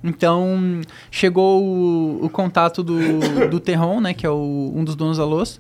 Então, 0.04 0.82
chegou 1.12 1.64
o, 1.64 2.26
o 2.26 2.30
contato 2.30 2.84
do, 2.84 3.50
do 3.50 3.60
Terron, 3.60 4.00
né, 4.02 4.14
que 4.14 4.26
é 4.26 4.30
o- 4.30 4.72
um 4.76 4.84
dos 4.84 4.96
donos 4.96 5.18
da 5.18 5.26
Los. 5.26 5.60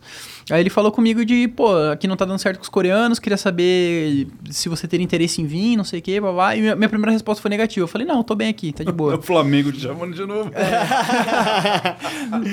Aí 0.49 0.59
ele 0.61 0.69
falou 0.69 0.91
comigo 0.91 1.23
de, 1.25 1.47
pô, 1.47 1.73
aqui 1.91 2.07
não 2.07 2.15
tá 2.17 2.25
dando 2.25 2.37
certo 2.39 2.57
com 2.57 2.63
os 2.63 2.69
coreanos, 2.69 3.17
queria 3.19 3.37
saber 3.37 4.27
se 4.49 4.67
você 4.67 4.87
teria 4.87 5.03
interesse 5.03 5.41
em 5.41 5.45
vir, 5.45 5.77
não 5.77 5.83
sei 5.85 5.99
o 5.99 6.01
quê, 6.01 6.19
blá, 6.19 6.55
E 6.55 6.61
minha, 6.61 6.75
minha 6.75 6.89
primeira 6.89 7.11
resposta 7.11 7.41
foi 7.41 7.49
negativa. 7.49 7.83
Eu 7.83 7.87
falei, 7.87 8.05
não, 8.05 8.21
tô 8.23 8.35
bem 8.35 8.49
aqui, 8.49 8.73
tá 8.73 8.83
de 8.83 8.91
boa. 8.91 9.15
O 9.17 9.21
Flamengo 9.21 9.71
te 9.71 9.79
chamando 9.79 10.13
de 10.13 10.25
novo. 10.25 10.51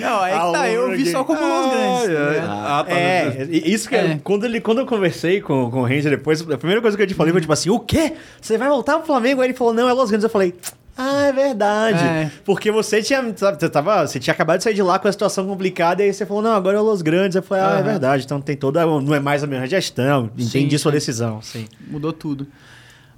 não, 0.01 0.21
aí 0.21 0.33
que 0.33 0.53
tá, 0.53 0.69
eu 0.71 0.91
vi 0.93 1.07
só 1.11 1.25
como 1.25 1.41
Los 1.41 1.71
Grandes. 1.71 2.07
tá 2.07 2.11
Ai, 2.11 2.17
ai. 2.17 2.35
ligado? 2.35 2.51
Ah, 2.51 2.85
tá. 2.85 2.93
É, 2.95 3.49
e- 3.51 3.73
isso 3.73 3.89
que 3.89 3.97
É. 3.97 4.21
quando, 4.23 4.45
ele, 4.45 4.61
quando 4.61 4.79
eu 4.79 4.87
conversei 4.87 5.41
com, 5.41 5.71
com 5.71 5.81
o 5.81 5.85
Ranger 5.85 6.11
depois, 6.11 6.41
a 6.49 6.59
primeira 6.59 6.81
coisa 6.81 6.97
que 6.97 7.03
eu 7.03 7.07
te 7.07 7.15
falei 7.15 7.33
foi 7.33 7.41
tipo 7.41 7.53
assim: 7.53 7.71
o 7.71 7.79
quê? 7.81 8.13
Você 8.41 8.57
vai 8.59 8.69
voltar 8.69 8.97
pro 8.99 9.07
Flamengo? 9.07 9.41
Aí 9.41 9.49
ele 9.49 9.55
falou: 9.57 9.73
não, 9.75 9.89
é 9.89 9.93
Los 9.93 10.11
Grandes. 10.11 10.25
Eu 10.25 10.31
falei. 10.31 10.55
Ah, 10.97 11.23
é 11.23 11.33
verdade. 11.33 12.03
É. 12.05 12.31
Porque 12.45 12.71
você 12.71 13.03
tinha, 13.03 13.23
sabe, 13.37 13.59
você, 13.59 13.69
tava, 13.69 14.07
você 14.07 14.19
tinha 14.21 14.33
acabado 14.35 14.59
de 14.59 14.65
sair 14.65 14.75
de 14.75 14.83
lá 14.83 14.99
com 14.99 15.09
a 15.09 15.13
situação 15.13 15.47
complicada 15.47 16.03
e 16.03 16.07
aí 16.07 16.13
você 16.13 16.27
falou, 16.27 16.43
não, 16.43 16.53
agora 16.53 16.77
é 16.77 16.81
Los 16.81 17.01
Grandes. 17.01 17.37
Eu 17.37 17.43
falei, 17.43 17.65
ah, 17.65 17.71
é 17.71 17.75
Aham. 17.75 17.83
verdade. 17.83 18.25
Então 18.25 18.41
tem 18.41 18.57
toda. 18.57 18.85
Não 18.85 19.15
é 19.15 19.21
mais 19.21 19.43
a 19.43 19.47
mesma 19.47 19.67
gestão. 19.67 20.31
Entendi 20.37 20.77
Sim, 20.77 20.79
sua 20.79 20.91
sim. 20.93 20.97
decisão. 20.97 21.41
Sim. 21.43 21.67
Mudou 21.89 22.13
tudo. 22.13 22.47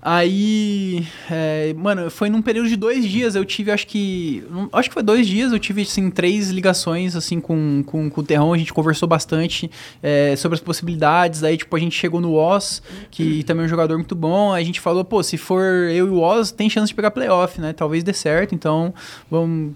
Aí, 0.05 1.07
é, 1.31 1.73
mano, 1.75 2.11
foi 2.11 2.29
num 2.29 2.43
período 2.43 2.69
de 2.69 2.75
dois 2.75 3.07
dias, 3.07 3.37
eu 3.37 3.45
tive, 3.45 3.71
acho 3.71 3.87
que. 3.87 4.43
Acho 4.73 4.89
que 4.89 4.95
foi 4.95 5.03
dois 5.03 5.29
dias, 5.29 5.53
eu 5.53 5.61
tive, 5.61 5.83
assim, 5.83 6.11
três 6.11 6.51
ligações, 6.51 7.15
assim, 7.15 7.41
com, 7.41 7.85
com, 7.87 8.11
com 8.11 8.21
o 8.21 8.25
Terrão, 8.25 8.53
a 8.53 8.59
gente 8.59 8.73
conversou 8.73 9.09
bastante 9.09 9.71
é, 10.03 10.35
sobre 10.35 10.57
as 10.57 10.61
possibilidades. 10.61 11.45
Aí, 11.45 11.57
tipo, 11.57 11.77
a 11.77 11.79
gente 11.79 11.97
chegou 11.97 12.21
no 12.21 12.35
Oz, 12.35 12.83
que 13.13 13.45
também 13.45 13.63
é 13.63 13.67
um 13.67 13.69
jogador 13.69 13.97
muito 13.97 14.17
bom. 14.17 14.53
Aí 14.53 14.65
a 14.65 14.67
gente 14.67 14.81
falou, 14.81 15.05
pô, 15.05 15.23
se 15.23 15.39
for 15.39 15.63
eu 15.63 16.09
e 16.09 16.11
o 16.11 16.21
Oz, 16.21 16.51
tem 16.51 16.69
chance 16.69 16.89
de 16.89 16.95
pegar 16.97 17.13
playoff, 17.13 17.61
né? 17.61 17.73
Talvez 17.73 18.03
dê 18.03 18.13
certo, 18.13 18.57
então 18.57 18.93
vamos. 19.31 19.75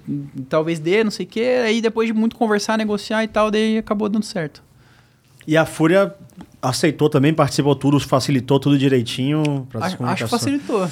Talvez 0.49 0.81
dê, 0.81 1.05
não 1.05 1.11
sei 1.13 1.25
o 1.25 1.29
quê. 1.29 1.63
Aí 1.65 1.81
depois 1.81 2.09
de 2.09 2.13
muito 2.13 2.35
conversar, 2.35 2.77
negociar 2.77 3.23
e 3.23 3.29
tal, 3.29 3.49
daí 3.49 3.79
acabou 3.79 4.09
dando 4.09 4.25
certo. 4.25 4.61
E 5.47 5.57
a 5.57 5.65
Fúria 5.65 6.13
aceitou 6.61 7.09
também, 7.09 7.33
participou 7.33 7.75
tudo, 7.75 7.99
facilitou 8.01 8.59
tudo 8.59 8.79
direitinho. 8.79 9.67
Pra 9.71 9.87
Acho, 9.87 10.05
acho 10.05 10.25
que 10.25 10.31
facilitou. 10.31 10.89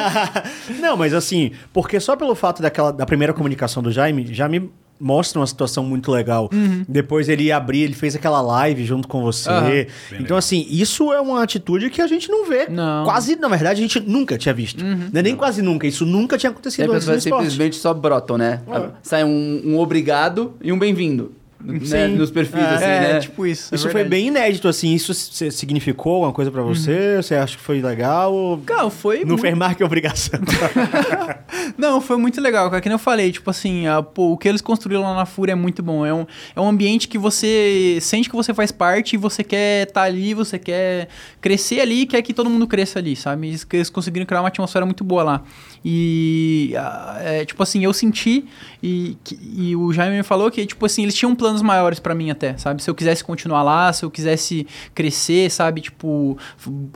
Não, 0.80 0.96
mas 0.96 1.14
assim, 1.14 1.52
porque 1.72 2.00
só 2.00 2.16
pelo 2.16 2.34
fato 2.34 2.62
daquela, 2.62 2.92
da 2.92 3.06
primeira 3.06 3.32
comunicação 3.32 3.82
do 3.82 3.90
Jaime, 3.90 4.26
já 4.32 4.48
me 4.48 4.70
mostra 4.98 5.38
uma 5.40 5.46
situação 5.46 5.84
muito 5.84 6.10
legal. 6.10 6.50
Depois 6.88 7.28
ele 7.28 7.44
ia 7.44 7.56
abrir, 7.56 7.82
ele 7.82 7.94
fez 7.94 8.16
aquela 8.16 8.40
live 8.40 8.84
junto 8.84 9.06
com 9.06 9.22
você. 9.22 9.88
Bem 10.10 10.20
Então, 10.20 10.36
assim, 10.36 10.66
isso 10.70 11.12
é 11.12 11.20
uma 11.20 11.42
atitude 11.42 11.90
que 11.90 12.00
a 12.00 12.06
gente 12.06 12.30
não 12.30 12.48
vê. 12.48 12.66
Não. 12.68 13.04
Quase, 13.04 13.36
na 13.36 13.48
verdade, 13.48 13.78
a 13.78 13.82
gente 13.82 14.00
nunca 14.00 14.38
tinha 14.38 14.54
visto. 14.54 14.82
Não 14.84 15.20
é 15.20 15.22
nem 15.22 15.36
quase 15.36 15.62
nunca. 15.62 15.86
Isso 15.86 16.06
nunca 16.06 16.38
tinha 16.38 16.50
acontecido 16.50 16.90
as 16.90 16.96
antes 16.96 17.06
no 17.06 17.12
pessoas 17.12 17.24
esporte. 17.24 17.50
simplesmente 17.50 17.76
só 17.76 17.92
brotam, 17.92 18.38
né? 18.38 18.62
É. 18.68 18.88
Sai 19.02 19.24
um, 19.24 19.62
um 19.64 19.78
obrigado 19.78 20.54
e 20.62 20.72
um 20.72 20.78
bem-vindo. 20.78 21.32
Né, 21.58 21.78
Sim. 22.08 22.16
nos 22.16 22.30
perfis, 22.30 22.60
É, 22.60 22.74
assim, 22.74 22.84
é, 22.84 23.00
né? 23.14 23.18
tipo 23.20 23.46
isso. 23.46 23.74
é 23.74 23.76
Isso 23.76 23.88
foi 23.90 24.04
bem 24.04 24.28
inédito, 24.28 24.68
assim. 24.68 24.92
Isso 24.94 25.12
significou 25.14 26.14
alguma 26.16 26.32
coisa 26.32 26.50
pra 26.50 26.62
você? 26.62 27.16
Você 27.22 27.34
acha 27.34 27.56
que 27.56 27.62
foi 27.62 27.80
legal? 27.80 28.32
Ou... 28.32 28.58
Cara, 28.58 28.88
foi 28.90 29.20
Não 29.20 29.28
muito- 29.28 29.40
fez 29.40 29.56
mais 29.56 29.76
que 29.76 29.82
obrigação. 29.84 30.38
Não, 31.76 32.00
foi 32.00 32.16
muito 32.16 32.40
legal, 32.40 32.68
cara. 32.70 32.80
Que 32.80 32.88
nem 32.88 32.94
eu 32.94 32.98
falei, 32.98 33.32
tipo 33.32 33.50
assim, 33.50 33.86
a- 33.86 34.02
pô, 34.02 34.32
o 34.32 34.36
que 34.38 34.48
eles 34.48 34.60
construíram 34.60 35.02
lá 35.02 35.14
na 35.14 35.26
Fúria 35.26 35.52
é 35.52 35.54
muito 35.54 35.82
bom. 35.82 36.04
É 36.06 36.12
um, 36.12 36.26
é 36.54 36.60
um 36.60 36.68
ambiente 36.68 37.08
que 37.08 37.18
você 37.18 37.98
sente 38.00 38.28
que 38.28 38.36
você 38.36 38.52
faz 38.54 38.70
parte 38.70 39.14
e 39.14 39.16
você 39.16 39.42
quer 39.42 39.86
estar 39.88 40.02
ali, 40.02 40.34
você 40.34 40.58
quer 40.58 41.08
crescer 41.40 41.80
ali 41.80 42.02
e 42.02 42.06
quer 42.06 42.22
que 42.22 42.32
todo 42.34 42.48
mundo 42.50 42.66
cresça 42.66 42.98
ali, 42.98 43.16
sabe? 43.16 43.48
Eles, 43.48 43.66
eles 43.72 43.90
conseguiram 43.90 44.26
criar 44.26 44.40
uma 44.42 44.48
atmosfera 44.48 44.84
muito 44.84 45.02
boa 45.04 45.22
lá. 45.22 45.42
E, 45.84 46.74
ah, 46.76 47.18
é, 47.20 47.44
tipo 47.44 47.62
assim, 47.62 47.84
eu 47.84 47.92
senti 47.92 48.44
e, 48.82 49.16
que- 49.22 49.38
e 49.56 49.76
o 49.76 49.92
Jaime 49.92 50.16
me 50.16 50.22
falou 50.22 50.50
que, 50.50 50.64
tipo 50.66 50.84
assim, 50.84 51.02
eles 51.02 51.14
tinham 51.14 51.34
planos 51.46 51.62
maiores 51.62 52.00
pra 52.00 52.14
mim 52.14 52.30
até, 52.30 52.56
sabe? 52.56 52.82
Se 52.82 52.90
eu 52.90 52.94
quisesse 52.94 53.22
continuar 53.22 53.62
lá, 53.62 53.92
se 53.92 54.04
eu 54.04 54.10
quisesse 54.10 54.66
crescer, 54.94 55.50
sabe? 55.50 55.80
Tipo, 55.80 56.36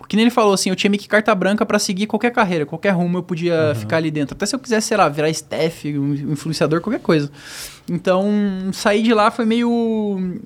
que 0.09 0.17
nem 0.17 0.25
ele 0.25 0.31
falou 0.31 0.53
assim, 0.53 0.71
eu 0.71 0.77
tinha 0.77 0.91
meio 0.91 1.01
que 1.01 1.09
carta 1.09 1.33
branca 1.35 1.65
pra 1.65 1.79
seguir 1.79 2.07
qualquer 2.07 2.33
carreira, 2.33 2.67
qualquer 2.67 2.91
rumo 2.91 3.19
eu 3.19 3.23
podia 3.23 3.75
ficar 3.77 3.99
ali 3.99 4.11
dentro. 4.11 4.35
Até 4.35 4.45
se 4.45 4.55
eu 4.55 4.59
quisesse, 4.59 4.89
sei 4.89 4.97
lá, 4.97 5.09
virar 5.09 5.31
staff, 5.31 5.99
um 5.99 6.15
influenciador, 6.33 6.81
qualquer 6.81 7.01
coisa. 7.01 7.31
Então, 7.89 8.29
sair 8.73 9.03
de 9.03 9.15
lá 9.15 9.31
foi 9.31 9.45
meio 9.45 10.41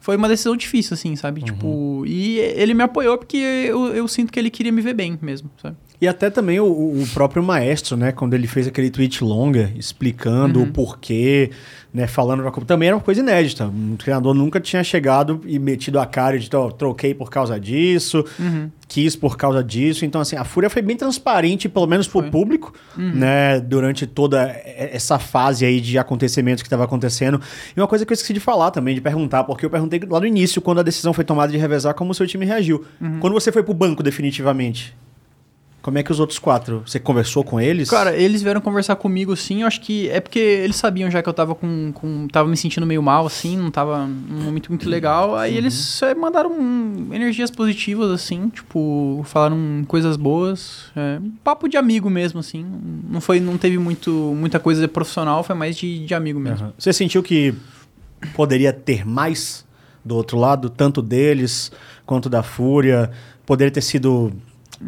foi 0.00 0.16
uma 0.16 0.28
decisão 0.28 0.56
difícil, 0.56 0.94
assim, 0.94 1.14
sabe? 1.14 1.42
Tipo, 1.42 2.04
e 2.06 2.38
ele 2.38 2.74
me 2.74 2.82
apoiou 2.82 3.16
porque 3.16 3.36
eu, 3.36 3.94
eu 3.94 4.08
sinto 4.08 4.32
que 4.32 4.38
ele 4.38 4.50
queria 4.50 4.72
me 4.72 4.82
ver 4.82 4.94
bem 4.94 5.16
mesmo, 5.22 5.48
sabe? 5.62 5.76
E 6.02 6.08
até 6.08 6.28
também 6.30 6.58
o, 6.58 6.64
o 6.66 7.04
próprio 7.14 7.44
maestro, 7.44 7.96
né? 7.96 8.10
Quando 8.10 8.34
ele 8.34 8.48
fez 8.48 8.66
aquele 8.66 8.90
tweet 8.90 9.22
longa 9.22 9.70
explicando 9.76 10.58
Uhum. 10.58 10.64
o 10.66 10.72
porquê, 10.72 11.50
né? 11.94 12.08
Falando 12.08 12.42
pra- 12.42 12.50
também 12.64 12.88
era 12.88 12.96
uma 12.96 13.02
coisa 13.02 13.20
inédita. 13.20 13.66
Um 13.66 13.94
treinador 13.94 14.34
nunca 14.34 14.58
tinha 14.58 14.82
chegado 14.82 15.40
e 15.46 15.60
metido 15.60 16.00
a 16.00 16.04
cara 16.04 16.36
de 16.40 16.50
"Ó, 16.56 16.72
troquei 16.72 17.14
por 17.14 17.30
causa 17.30 17.60
disso, 17.60 18.24
Uhum. 18.36 18.68
quis 18.88 19.14
por 19.14 19.36
causa 19.36 19.62
disso. 19.62 20.04
Então, 20.04 20.20
assim, 20.20 20.34
a 20.34 20.42
Fúria 20.42 20.68
foi 20.68 20.82
bem 20.82 20.96
transparente, 20.96 21.68
pelo 21.68 21.86
menos 21.86 22.08
pro 22.08 22.20
Foi. 22.22 22.30
público, 22.32 22.72
Uhum. 22.98 23.12
né? 23.14 23.60
Durante 23.60 24.04
toda 24.04 24.42
essa 24.66 25.20
fase 25.20 25.64
aí 25.64 25.80
de 25.80 25.98
acontecimentos 25.98 26.62
que 26.62 26.66
estava 26.66 26.82
acontecendo. 26.82 27.40
E 27.76 27.80
uma 27.80 27.86
coisa 27.86 28.04
que 28.04 28.12
eu 28.12 28.14
esqueci 28.14 28.32
de 28.34 28.40
falar 28.40 28.72
também, 28.72 28.92
de 28.96 29.00
perguntar, 29.00 29.44
porque 29.44 29.64
eu 29.64 29.70
perguntei 29.70 30.00
lá 30.10 30.18
no 30.18 30.26
início, 30.26 30.60
quando 30.60 30.80
a 30.80 30.82
decisão 30.82 31.12
foi 31.12 31.22
tomada 31.22 31.52
de 31.52 31.58
revezar, 31.58 31.94
como 31.94 32.10
o 32.10 32.14
seu 32.14 32.26
time 32.26 32.44
reagiu. 32.44 32.84
Uhum. 33.00 33.20
Quando 33.20 33.34
você 33.34 33.52
foi 33.52 33.62
pro 33.62 33.72
banco 33.72 34.02
definitivamente, 34.02 34.92
como 35.82 35.98
é 35.98 36.02
que 36.02 36.12
os 36.12 36.20
outros 36.20 36.38
quatro? 36.38 36.82
Você 36.86 37.00
conversou 37.00 37.42
com 37.42 37.60
eles? 37.60 37.90
Cara, 37.90 38.16
eles 38.16 38.40
vieram 38.40 38.60
conversar 38.60 38.94
comigo, 38.94 39.36
sim. 39.36 39.62
Eu 39.62 39.66
acho 39.66 39.80
que 39.80 40.08
é 40.10 40.20
porque 40.20 40.38
eles 40.38 40.76
sabiam 40.76 41.10
já 41.10 41.20
que 41.20 41.28
eu 41.28 41.32
tava 41.32 41.56
com, 41.56 41.90
com. 41.92 42.28
tava 42.28 42.48
me 42.48 42.56
sentindo 42.56 42.86
meio 42.86 43.02
mal, 43.02 43.26
assim, 43.26 43.56
não 43.56 43.68
tava 43.68 44.06
num 44.06 44.44
momento 44.44 44.68
muito 44.68 44.88
legal. 44.88 45.34
Aí 45.36 45.56
eles 45.56 46.00
é, 46.02 46.14
mandaram 46.14 46.52
energias 47.10 47.50
positivas, 47.50 48.12
assim, 48.12 48.48
tipo, 48.48 49.22
falaram 49.24 49.84
coisas 49.88 50.16
boas. 50.16 50.84
É, 50.94 51.18
um 51.20 51.32
papo 51.42 51.68
de 51.68 51.76
amigo 51.76 52.08
mesmo, 52.08 52.38
assim. 52.38 52.64
Não 53.10 53.20
foi, 53.20 53.40
não 53.40 53.58
teve 53.58 53.76
muito, 53.76 54.10
muita 54.36 54.60
coisa 54.60 54.86
profissional, 54.86 55.42
foi 55.42 55.56
mais 55.56 55.76
de, 55.76 56.06
de 56.06 56.14
amigo 56.14 56.38
mesmo. 56.38 56.66
Aham. 56.66 56.72
Você 56.78 56.92
sentiu 56.92 57.24
que 57.24 57.52
poderia 58.34 58.72
ter 58.72 59.04
mais 59.04 59.64
do 60.04 60.14
outro 60.14 60.38
lado, 60.38 60.70
tanto 60.70 61.02
deles 61.02 61.72
quanto 62.06 62.28
da 62.28 62.44
Fúria? 62.44 63.10
Poderia 63.44 63.72
ter 63.72 63.82
sido. 63.82 64.32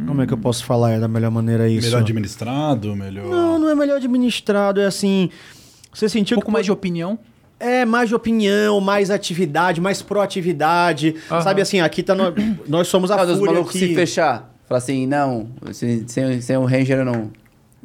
Como 0.06 0.22
é 0.22 0.26
que 0.26 0.32
eu 0.32 0.38
posso 0.38 0.64
falar 0.64 0.98
da 0.98 1.06
melhor 1.08 1.30
maneira 1.30 1.68
isso? 1.68 1.86
Melhor 1.86 2.00
administrado, 2.00 2.96
melhor. 2.96 3.26
Não, 3.26 3.58
não 3.58 3.70
é 3.70 3.74
melhor 3.74 3.96
administrado, 3.96 4.80
é 4.80 4.86
assim. 4.86 5.30
Você 5.92 6.06
Um 6.06 6.08
sentiu 6.08 6.36
pouco 6.36 6.46
que 6.46 6.52
mais 6.52 6.66
de 6.66 6.72
opinião. 6.72 7.18
É, 7.60 7.84
mais 7.84 8.08
de 8.08 8.14
opinião, 8.14 8.80
mais 8.80 9.10
atividade, 9.10 9.80
mais 9.80 10.02
proatividade. 10.02 11.14
Sabe 11.42 11.62
assim, 11.62 11.80
aqui 11.80 12.02
tá 12.02 12.14
no- 12.14 12.34
nós 12.66 12.88
somos 12.88 13.10
a 13.10 13.24
dos 13.24 13.38
Fúria 13.38 13.54
malucos 13.54 13.76
aqui. 13.76 13.88
se 13.88 13.94
fechar. 13.94 14.52
Falar 14.68 14.78
assim, 14.78 15.06
não, 15.06 15.48
sem, 15.72 16.40
sem, 16.40 16.56
o 16.56 16.64
Ranger 16.64 16.98
eu 16.98 17.04
não. 17.04 17.30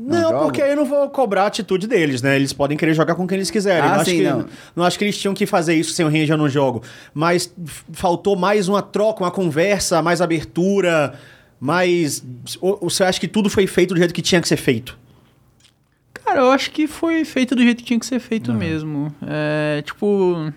Não, 0.02 0.30
jogo? 0.32 0.44
porque 0.46 0.62
aí 0.62 0.70
eu 0.72 0.78
não 0.78 0.86
vou 0.86 1.10
cobrar 1.10 1.44
a 1.44 1.48
atitude 1.48 1.86
deles, 1.86 2.22
né? 2.22 2.38
Eles 2.38 2.54
podem 2.54 2.78
querer 2.78 2.94
jogar 2.94 3.16
com 3.16 3.28
quem 3.28 3.36
eles 3.38 3.52
quiserem. 3.52 3.84
Ah, 3.90 3.96
não, 3.96 4.02
acho 4.02 4.10
sim, 4.10 4.18
que, 4.18 4.24
não. 4.24 4.46
não 4.74 4.84
acho 4.86 4.98
que 4.98 5.04
eles 5.04 5.18
tinham 5.18 5.34
que 5.34 5.46
fazer 5.46 5.76
isso 5.76 5.92
sem 5.92 6.06
o 6.06 6.10
Ranger 6.10 6.38
no 6.38 6.48
jogo. 6.48 6.82
Mas 7.14 7.54
faltou 7.92 8.38
mais 8.38 8.70
uma 8.70 8.82
troca, 8.82 9.22
uma 9.26 9.30
conversa, 9.32 10.02
mais 10.02 10.22
abertura, 10.22 11.16
Ou, 12.62 12.78
ou 12.82 12.90
você 12.90 13.04
acha 13.04 13.20
que 13.20 13.28
tudo 13.28 13.50
foi 13.50 13.68
feito 13.68 13.94
do 13.94 13.98
jeito 13.98 14.14
que 14.14 14.22
tinha 14.22 14.42
que 14.42 14.48
ser 14.48 14.58
feito? 14.58 14.98
Cara, 16.14 16.42
eu 16.42 16.52
acho 16.52 16.72
que 16.72 16.88
foi 16.88 17.26
feito 17.26 17.56
do 17.56 17.64
jeito 17.64 17.80
que 17.80 17.86
tinha 17.86 18.00
que 18.00 18.06
ser 18.06 18.20
feito 18.20 18.54
mesmo. 18.54 19.14
É, 19.26 19.82
tipo. 19.82 20.52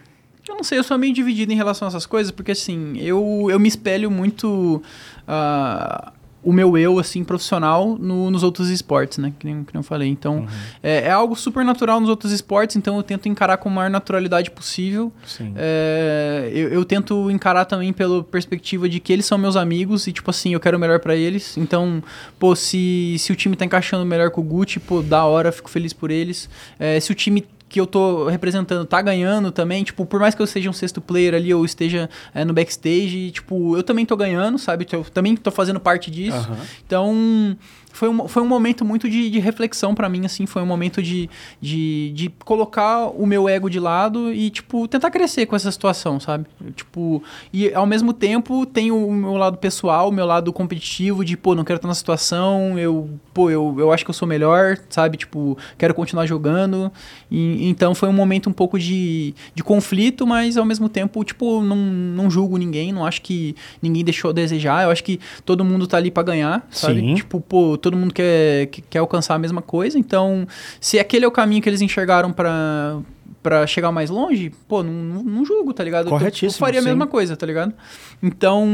Eu 0.49 0.57
não 0.57 0.65
sei, 0.65 0.79
eu 0.79 0.85
sou 0.85 0.99
meio 0.99 1.15
dividido 1.15 1.53
em 1.53 1.57
relação 1.57 1.87
a 1.87 1.89
essas 1.89 2.05
coisas, 2.05 2.31
porque 2.31 2.51
assim, 2.51 2.99
eu, 2.99 3.47
eu 3.49 3.59
me 3.59 3.69
espelho 3.69 4.11
muito 4.11 4.83
ah, 5.27 6.13
o 6.43 6.53
meu 6.53 6.77
eu, 6.77 6.99
assim, 6.99 7.23
profissional 7.23 7.97
no- 7.99 8.31
nos 8.31 8.43
outros 8.43 8.69
esportes, 8.69 9.19
né? 9.19 9.33
Que 9.39 9.47
nem, 9.47 9.63
que 9.65 9.73
nem 9.73 9.79
eu 9.81 9.83
falei. 9.83 10.09
Então, 10.09 10.47
é, 10.83 11.03
é 11.07 11.11
algo 11.11 11.37
super 11.37 11.65
natural 11.65 12.01
nos 12.01 12.09
outros 12.11 12.33
esportes, 12.33 12.75
então 12.77 12.97
eu 12.97 13.03
tento 13.03 13.29
encarar 13.29 13.57
com 13.59 13.69
a 13.69 13.73
maior 13.73 13.91
naturalidade 13.91 14.51
possível. 14.51 15.13
É, 15.57 16.51
eu, 16.53 16.69
eu 16.71 16.85
tento 16.85 17.31
encarar 17.31 17.65
também 17.65 17.93
pela 17.93 18.23
perspectiva 18.25 18.89
de 18.89 18.99
que 19.01 19.13
eles 19.13 19.25
são 19.27 19.39
meus 19.39 19.57
amigos 19.57 20.07
e, 20.07 20.13
tipo 20.13 20.31
assim, 20.31 20.53
eu 20.55 20.61
quero 20.61 20.77
o 20.77 20.81
melhor 20.81 20.99
pra 21.01 21.15
eles. 21.15 21.57
Então, 21.57 22.03
pô, 22.39 22.57
se, 22.57 23.17
se 23.19 23.31
o 23.33 23.37
time 23.37 23.55
tá 23.57 23.65
encaixando 23.65 24.05
melhor 24.05 24.31
com 24.31 24.41
o 24.41 24.45
Gucci, 24.45 24.81
pô, 24.81 25.03
da 25.03 25.25
hora, 25.25 25.53
fico 25.53 25.71
feliz 25.71 25.93
por 25.93 26.11
eles. 26.11 26.49
É, 26.79 26.99
se 27.01 27.13
o 27.13 27.15
time 27.15 27.45
que 27.73 27.81
eu 27.81 27.87
tô 27.87 28.29
representando 28.29 28.85
tá 28.85 29.01
ganhando 29.01 29.51
também, 29.51 29.83
tipo, 29.83 30.05
por 30.05 30.21
mais 30.21 30.35
que 30.35 30.43
eu 30.43 30.47
seja 30.47 30.69
um 30.69 30.75
sexto 30.75 31.01
player 31.01 31.35
ali 31.35 31.55
ou 31.55 31.65
esteja 31.65 32.11
é, 32.35 32.45
no 32.45 32.53
backstage, 32.53 33.31
tipo, 33.31 33.75
eu 33.75 33.83
também 33.83 34.05
tô 34.05 34.15
ganhando, 34.15 34.59
sabe? 34.59 34.87
Eu 34.93 35.03
também 35.05 35.35
tô 35.35 35.51
fazendo 35.51 35.81
parte 35.81 36.11
disso. 36.11 36.37
Aham. 36.37 36.59
Então, 36.87 37.57
foi 37.93 38.09
um, 38.09 38.27
foi 38.27 38.43
um 38.43 38.47
momento 38.47 38.85
muito 38.85 39.09
de, 39.09 39.31
de 39.31 39.39
reflexão 39.39 39.95
pra 39.95 40.09
mim, 40.09 40.25
assim, 40.25 40.47
foi 40.47 40.63
um 40.63 40.67
momento 40.67 41.03
de, 41.03 41.29
de, 41.61 42.11
de 42.15 42.33
colocar 42.45 43.07
o 43.09 43.27
meu 43.27 43.49
ego 43.49 43.69
de 43.69 43.79
lado 43.79 44.33
e, 44.33 44.51
tipo, 44.51 44.89
tentar 44.89 45.11
crescer 45.11 45.47
com 45.47 45.55
essa 45.55 45.71
situação, 45.71 46.19
sabe? 46.19 46.47
Tipo, 46.75 47.23
e 47.53 47.73
ao 47.75 47.87
mesmo 47.87 48.13
tempo 48.13 48.65
tem 48.65 48.91
o 48.91 49.13
meu 49.13 49.37
lado 49.37 49.59
pessoal, 49.59 50.09
o 50.09 50.13
meu 50.13 50.25
lado 50.25 50.53
competitivo 50.53 51.25
de, 51.25 51.37
pô, 51.37 51.55
não 51.55 51.65
quero 51.65 51.77
estar 51.77 51.89
na 51.89 51.95
situação, 51.95 52.79
eu, 52.79 53.11
pô, 53.35 53.51
eu, 53.51 53.77
eu 53.79 53.93
acho 53.93 54.05
que 54.05 54.11
eu 54.11 54.15
sou 54.15 54.27
melhor, 54.27 54.79
sabe? 54.89 55.19
Tipo, 55.19 55.57
quero 55.77 55.95
continuar 55.95 56.27
jogando. 56.27 56.91
E, 57.31 57.69
então 57.69 57.95
foi 57.95 58.09
um 58.09 58.13
momento 58.13 58.49
um 58.49 58.53
pouco 58.53 58.79
de, 58.79 59.35
de 59.55 59.63
conflito, 59.63 60.27
mas 60.27 60.57
ao 60.57 60.65
mesmo 60.65 60.89
tempo, 60.89 61.23
tipo, 61.25 61.61
não, 61.61 61.77
não 61.77 62.31
julgo 62.31 62.57
ninguém, 62.57 62.91
não 62.91 63.05
acho 63.05 63.21
que 63.21 63.55
ninguém 63.83 64.03
deixou 64.03 64.31
a 64.31 64.33
desejar, 64.33 64.85
eu 64.85 64.91
acho 64.91 65.05
que 65.05 65.21
todo 65.45 65.65
mundo 65.65 65.87
tá 65.87 65.99
ali 65.99 66.11
pra 66.11 66.23
ganhar, 66.23 66.67
sabe? 66.71 67.01
Sim. 67.01 67.15
Tipo, 67.17 67.41
pô, 67.41 67.77
todo 67.83 67.97
mundo 67.97 68.15
quer, 68.15 68.67
que- 68.67 68.81
quer 68.83 68.99
alcançar 69.01 69.35
a 69.35 69.39
mesma 69.39 69.61
coisa, 69.61 69.99
então 69.99 70.47
se 70.81 70.99
aquele 70.99 71.25
é 71.25 71.29
o 71.29 71.33
caminho 71.33 71.61
que 71.61 71.69
eles 71.69 71.81
enxergaram 71.83 72.33
pra 72.33 72.99
para 73.43 73.67
chegar 73.67 73.91
mais 73.91 74.09
longe, 74.09 74.53
pô, 74.69 74.85
não, 74.85 74.93
não, 74.93 75.23
não 75.25 75.45
julgo, 75.45 75.73
tá 75.75 75.83
ligado? 75.83 76.05
Eu 76.07 76.11
tô- 76.11 76.15
Eu, 76.15 76.19
Corretíssimo, 76.21 76.61
faria 76.65 76.79
a 76.79 76.83
sim. 76.85 76.91
mesma 76.91 77.09
coisa, 77.09 77.37
tá 77.37 77.45
ligado? 77.45 77.75
Então, 78.23 78.65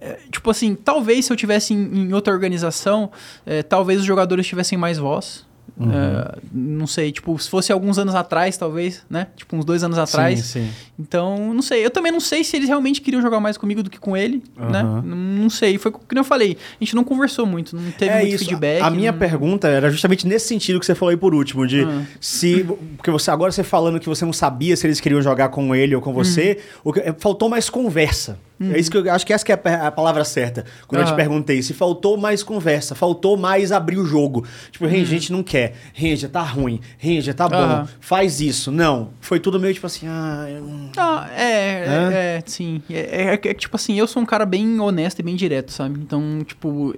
é, 0.00 0.18
tipo 0.30 0.50
assim, 0.50 0.74
talvez 0.74 1.24
se 1.24 1.32
eu 1.32 1.36
tivesse 1.36 1.72
em, 1.72 2.08
em 2.08 2.12
outra 2.12 2.32
organização, 2.34 3.10
é, 3.46 3.62
talvez 3.62 4.00
os 4.00 4.06
jogadores 4.06 4.46
tivessem 4.46 4.76
mais 4.76 4.98
voz. 4.98 5.46
Uhum. 5.78 5.90
É, 5.92 6.34
não 6.52 6.86
sei, 6.86 7.10
tipo, 7.10 7.38
se 7.38 7.48
fosse 7.48 7.72
alguns 7.72 7.98
anos 7.98 8.14
atrás, 8.14 8.56
talvez, 8.58 9.02
né? 9.08 9.28
Tipo, 9.34 9.56
uns 9.56 9.64
dois 9.64 9.82
anos 9.82 9.96
atrás. 9.96 10.38
Sim, 10.40 10.64
sim. 10.66 10.70
Então, 10.98 11.54
não 11.54 11.62
sei. 11.62 11.84
Eu 11.86 11.90
também 11.90 12.12
não 12.12 12.20
sei 12.20 12.44
se 12.44 12.54
eles 12.56 12.68
realmente 12.68 13.00
queriam 13.00 13.22
jogar 13.22 13.40
mais 13.40 13.56
comigo 13.56 13.82
do 13.82 13.88
que 13.88 13.98
com 13.98 14.14
ele, 14.14 14.42
né? 14.58 14.80
Aham. 14.80 15.02
Não, 15.02 15.16
não 15.16 15.48
sei. 15.50 15.78
Foi 15.78 15.90
como 15.90 16.04
eu 16.14 16.22
falei. 16.24 16.58
A 16.78 16.84
gente 16.84 16.94
não 16.94 17.02
conversou 17.02 17.46
muito, 17.46 17.74
não 17.74 17.90
teve 17.92 18.10
é 18.12 18.20
muito 18.20 18.34
isso. 18.34 18.44
feedback. 18.44 18.82
A 18.82 18.90
minha 18.90 19.10
não- 19.12 19.18
pergunta 19.18 19.68
era 19.68 19.90
justamente 19.90 20.26
nesse 20.26 20.48
sentido 20.48 20.78
que 20.78 20.84
você 20.84 20.94
falou 20.94 21.10
aí 21.10 21.16
por 21.16 21.34
último, 21.34 21.66
de 21.66 21.82
Ah. 21.84 22.02
se 22.20 22.62
porque 22.96 23.10
você 23.10 23.30
agora 23.30 23.50
você 23.50 23.62
falando 23.64 23.98
que 23.98 24.08
você 24.08 24.24
não 24.26 24.32
sabia 24.34 24.76
se 24.76 24.86
eles 24.86 25.00
queriam 25.00 25.22
jogar 25.22 25.48
com 25.48 25.74
ele 25.74 25.94
ou 25.94 26.02
com 26.02 26.12
você, 26.12 26.58
Uhum. 26.84 26.90
o 26.90 26.92
que- 26.92 27.14
faltou 27.18 27.48
mais 27.48 27.70
conversa. 27.70 28.38
É 28.62 28.78
isso 28.78 28.90
que 28.90 28.98
eu 28.98 29.10
acho 29.10 29.24
que 29.24 29.32
essa 29.32 29.42
que 29.42 29.50
é 29.52 29.58
a, 29.64 29.86
a 29.86 29.90
palavra 29.90 30.22
certa. 30.22 30.66
Quando 30.86 31.00
eu 31.00 31.06
te 31.06 31.08
Aham. 31.08 31.16
perguntei 31.16 31.62
se 31.62 31.72
faltou 31.72 32.18
mais 32.18 32.42
conversa, 32.42 32.94
faltou 32.94 33.34
mais 33.38 33.72
abrir 33.72 33.96
o 33.96 34.04
jogo. 34.04 34.44
Tipo, 34.70 34.84
Uhum. 34.84 35.02
Gente 35.02 35.32
não 35.32 35.42
quer. 35.42 35.59
Ranger, 35.94 36.28
tá 36.30 36.42
ruim. 36.42 36.80
Ranger, 37.02 37.34
tá 37.34 37.48
bom. 37.48 37.86
Faz 38.00 38.40
isso. 38.40 38.70
Não. 38.70 39.10
Foi 39.20 39.38
tudo 39.40 39.58
meio 39.60 39.74
tipo 39.74 39.86
assim, 39.86 40.06
ah, 40.08 40.46
eu 40.48 40.90
Ah, 40.96 41.28
é, 41.32 41.84
Hã? 41.88 42.12
é, 42.12 42.36
é, 42.38 42.42
sim. 42.46 42.82
É, 42.90 42.98
é- 43.24 43.34
é 43.34 43.36
que, 43.36 43.52
tipo 43.54 43.76
assim, 43.76 43.98
eu 43.98 44.06
sou 44.06 44.22
um 44.22 44.26
cara 44.26 44.44
bem 44.46 44.78
honesto 44.80 45.18
e 45.20 45.22
bem 45.22 45.36
direto, 45.36 45.72
sabe? 45.72 45.98
Então, 46.00 46.42
tipo, 46.44 46.94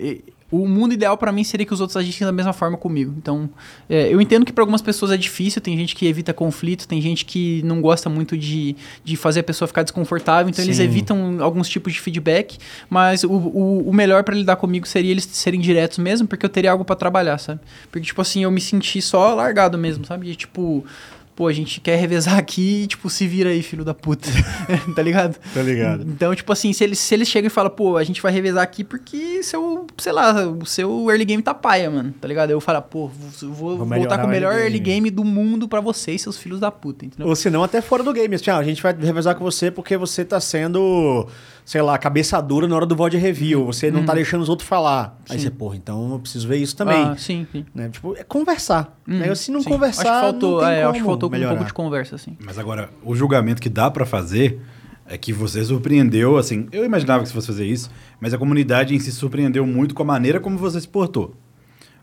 o 0.53 0.69
mundo 0.69 0.93
ideal 0.93 1.16
pra 1.16 1.33
mim 1.33 1.43
seria 1.43 1.65
que 1.65 1.73
os 1.73 1.81
outros 1.81 1.97
agissem 1.97 2.27
da 2.27 2.33
mesma 2.33 2.53
forma 2.53 2.77
comigo. 2.77 3.15
Então, 3.16 3.49
é, 3.89 4.12
eu 4.12 4.20
entendo 4.20 4.45
que 4.45 4.53
pra 4.53 4.62
algumas 4.62 4.83
pessoas 4.83 5.11
é 5.11 5.16
difícil, 5.16 5.62
tem 5.62 5.77
gente 5.79 5.97
que 5.97 6.07
evita 6.07 6.35
conflito, 6.35 6.87
tem 6.87 7.01
gente 7.01 7.24
que 7.24 7.62
não 7.65 7.81
gosta 7.81 8.11
muito 8.11 8.37
de, 8.37 8.77
de 9.03 9.16
fazer 9.16 9.41
a 9.41 9.43
pessoa 9.43 9.66
ficar 9.66 9.83
desconfortável, 9.83 10.51
então 10.51 10.62
eles 10.62 10.77
Sim. 10.77 10.83
evitam 10.83 11.39
alguns 11.41 11.70
tipos 11.70 11.95
de 11.95 12.01
feedback, 12.01 12.59
mas 12.91 13.24
o, 13.24 13.33
o, 13.33 13.89
o 13.89 13.95
melhor 13.95 14.23
pra 14.24 14.35
lidar 14.35 14.57
comigo 14.57 14.87
seria 14.87 15.11
eles 15.11 15.24
serem 15.24 15.59
diretos 15.59 15.97
mesmo, 15.97 16.29
porque 16.29 16.45
eu 16.45 16.51
teria 16.51 16.70
algo 16.70 16.85
pra 16.85 16.95
trabalhar, 16.95 17.39
sabe? 17.39 17.61
Porque, 17.91 18.07
tipo 18.07 18.20
assim, 18.20 18.45
eu 18.45 18.51
me 18.51 18.61
senti 18.61 19.01
só 19.01 19.35
largado 19.35 19.79
mesmo, 19.79 20.05
sabe? 20.05 20.27
De, 20.27 20.37
tipo, 20.37 20.85
pô, 21.34 21.46
a 21.46 21.52
gente 21.52 21.80
quer 21.80 21.96
revezar 21.96 22.36
aqui 22.36 22.82
e, 22.82 22.86
tipo, 22.86 23.09
se 23.09 23.26
vira 23.26 23.50
aí, 23.50 23.62
filho 23.62 23.84
da 23.84 23.94
puta. 23.94 24.28
tá 24.94 25.02
ligado? 25.02 25.38
Tá 25.54 25.62
ligado. 25.62 26.02
Então, 26.02 26.34
tipo 26.34 26.52
assim, 26.52 26.72
se 26.72 26.84
eles, 26.84 26.98
se 26.98 27.14
eles 27.14 27.28
chegam 27.28 27.46
e 27.46 27.50
falam, 27.50 27.70
pô, 27.70 27.96
a 27.96 28.04
gente 28.04 28.20
vai 28.20 28.32
revezar 28.32 28.62
aqui 28.62 28.84
porque 28.84 29.42
seu, 29.42 29.86
sei 29.98 30.12
lá, 30.12 30.46
o 30.46 30.66
seu 30.66 31.10
early 31.10 31.24
game 31.24 31.42
tá 31.42 31.54
paia, 31.54 31.90
mano, 31.90 32.14
tá 32.20 32.28
ligado? 32.28 32.50
Eu 32.50 32.60
falo, 32.60 32.82
pô, 32.82 33.09
vou, 33.09 33.78
vou 33.78 33.86
voltar 33.86 34.18
com 34.18 34.26
o 34.26 34.30
melhor 34.30 34.52
early 34.52 34.64
early 34.64 34.78
game. 34.78 35.10
game 35.10 35.10
do 35.10 35.24
mundo 35.24 35.68
pra 35.68 35.80
vocês, 35.80 36.20
seus 36.22 36.36
filhos 36.36 36.60
da 36.60 36.70
puta, 36.70 37.06
entendeu? 37.06 37.26
Ou 37.26 37.36
se 37.36 37.50
não, 37.50 37.62
até 37.62 37.80
fora 37.80 38.02
do 38.02 38.12
game. 38.12 38.34
Assim, 38.34 38.50
ah, 38.50 38.59
a 38.59 38.64
gente 38.64 38.82
vai 38.82 38.94
revezar 38.94 39.34
com 39.34 39.44
você 39.44 39.70
porque 39.70 39.96
você 39.96 40.24
tá 40.24 40.40
sendo, 40.40 41.26
sei 41.64 41.80
lá, 41.82 41.97
cabeça 41.98 42.40
dura 42.40 42.66
na 42.66 42.74
hora 42.76 42.86
do 42.86 42.94
VOD 42.97 43.16
review. 43.18 43.64
Você 43.66 43.90
não 43.90 44.05
tá 44.05 44.14
deixando 44.14 44.43
os 44.43 44.48
outros 44.48 44.68
falar. 44.68 45.18
Aí 45.28 45.36
Uhum. 45.36 45.39
Sim. 45.39 45.44
você, 45.44 45.51
porra, 45.51 45.76
então 45.76 46.12
eu 46.12 46.18
preciso 46.18 46.48
ver 46.48 46.56
isso 46.56 46.76
também. 46.76 47.02
Ah, 47.02 47.16
sim, 47.16 47.47
sim. 47.52 47.64
Né? 47.74 47.89
Tipo, 47.89 48.16
é 48.16 48.24
conversar. 48.24 48.98
Uhum, 49.06 49.18
né? 49.18 49.34
Se 49.34 49.51
não 49.51 49.62
sim. 49.62 49.68
conversar, 49.68 50.02
acho 50.02 50.12
que 50.12 50.20
faltou, 50.20 50.60
não 50.60 50.68
tem 50.68 50.68
é, 50.68 50.76
como 50.80 50.90
acho 50.90 50.98
que 51.01 51.05
faltou 51.06 51.30
com 51.30 51.36
um 51.36 51.39
melhorar. 51.39 51.55
pouco 51.56 51.66
de 51.68 51.72
conversa, 51.74 52.14
assim. 52.16 52.36
Mas 52.44 52.59
agora, 52.59 52.90
o 53.05 53.14
julgamento 53.14 53.60
que 53.62 53.68
dá 53.68 53.90
pra 53.90 54.05
fazer 54.05 54.60
é 55.06 55.18
que 55.18 55.32
você 55.32 55.64
surpreendeu, 55.64 56.36
assim, 56.39 56.68
eu 56.72 56.84
imaginava 56.84 57.22
que 57.22 57.28
você 57.28 57.34
fosse 57.34 57.47
fazer 57.48 57.66
isso, 57.66 57.90
mas 58.20 58.32
a 58.32 58.39
comunidade 58.39 58.94
em 58.94 58.98
si 58.98 59.10
surpreendeu 59.12 59.66
muito 59.66 59.94
com 59.94 60.02
a 60.02 60.06
maneira 60.06 60.40
como 60.40 60.56
você 60.56 60.80
se 60.80 60.89
portou. 60.89 61.34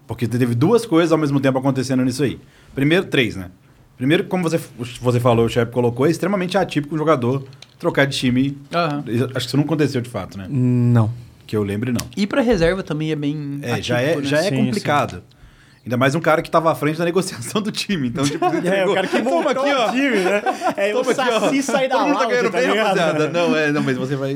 Porque 0.06 0.28
teve 0.28 0.56
duas 0.56 0.86
coisas 0.86 1.12
ao 1.12 1.18
mesmo 1.18 1.40
tempo 1.40 1.58
acontecendo 1.60 2.04
nisso 2.04 2.24
aí. 2.24 2.40
Primeiro, 2.74 3.06
três, 3.06 3.36
né? 3.36 3.52
Primeiro, 3.96 4.24
como 4.26 4.44
você, 4.44 4.60
você 5.02 5.20
falou, 5.20 5.46
o 5.46 5.50
chefe 5.50 5.72
colocou, 5.72 6.06
é 6.08 6.10
extremamente 6.10 6.58
atípico 6.58 6.96
um 6.96 6.98
jogador 6.98 7.44
trocar 7.80 8.06
de 8.06 8.18
time. 8.18 8.58
Aham. 8.74 9.04
Acho 9.08 9.34
que 9.34 9.40
isso 9.48 9.58
não 9.58 9.64
aconteceu 9.64 10.02
de 10.02 10.10
fato, 10.10 10.38
né? 10.38 10.46
Não. 10.50 11.12
Que 11.48 11.56
eu 11.56 11.64
lembre, 11.64 11.92
não. 11.92 12.06
Ir 12.16 12.28
pra 12.28 12.42
reserva 12.42 12.84
também 12.84 13.12
é 13.12 13.16
bem. 13.16 13.60
É, 13.64 13.82
já 13.82 14.00
é, 14.00 14.18
né? 14.18 14.24
já 14.24 14.38
é 14.40 14.50
Sim, 14.50 14.58
complicado. 14.66 15.24
Ainda 15.84 15.96
mais 15.98 16.14
um 16.14 16.20
cara 16.20 16.42
que 16.42 16.52
tava 16.52 16.72
à 16.72 16.76
frente 16.76 17.00
da 17.00 17.06
negociação 17.06 17.62
do 17.62 17.72
time. 17.72 18.10
Então, 18.10 18.24
tipo, 18.24 18.46
você 18.52 18.68
É, 18.68 18.86
o 18.86 18.94
cara 18.94 19.08
que 19.08 19.18
Toma 19.18 19.32
montou 19.32 19.50
aqui, 19.64 19.74
ó. 19.74 19.88
o 19.90 19.92
time, 19.92 20.18
né? 20.18 20.42
É 20.78 20.94
o 20.94 21.00
Toma 21.02 21.12
aqui, 21.14 21.22
ó. 21.32 21.40
saci 21.40 21.64
sair 21.64 21.88
da 21.88 21.96
Todo 21.98 22.08
mundo 22.08 22.20
tá 22.20 22.26
ganhando 22.28 22.52
tá 22.52 22.58
bem, 22.60 22.78
rapaziada. 22.78 23.30
Não, 23.30 23.56
é, 23.56 23.72
não, 23.72 23.82
mas 23.82 23.98
você 23.98 24.16
vai... 24.16 24.36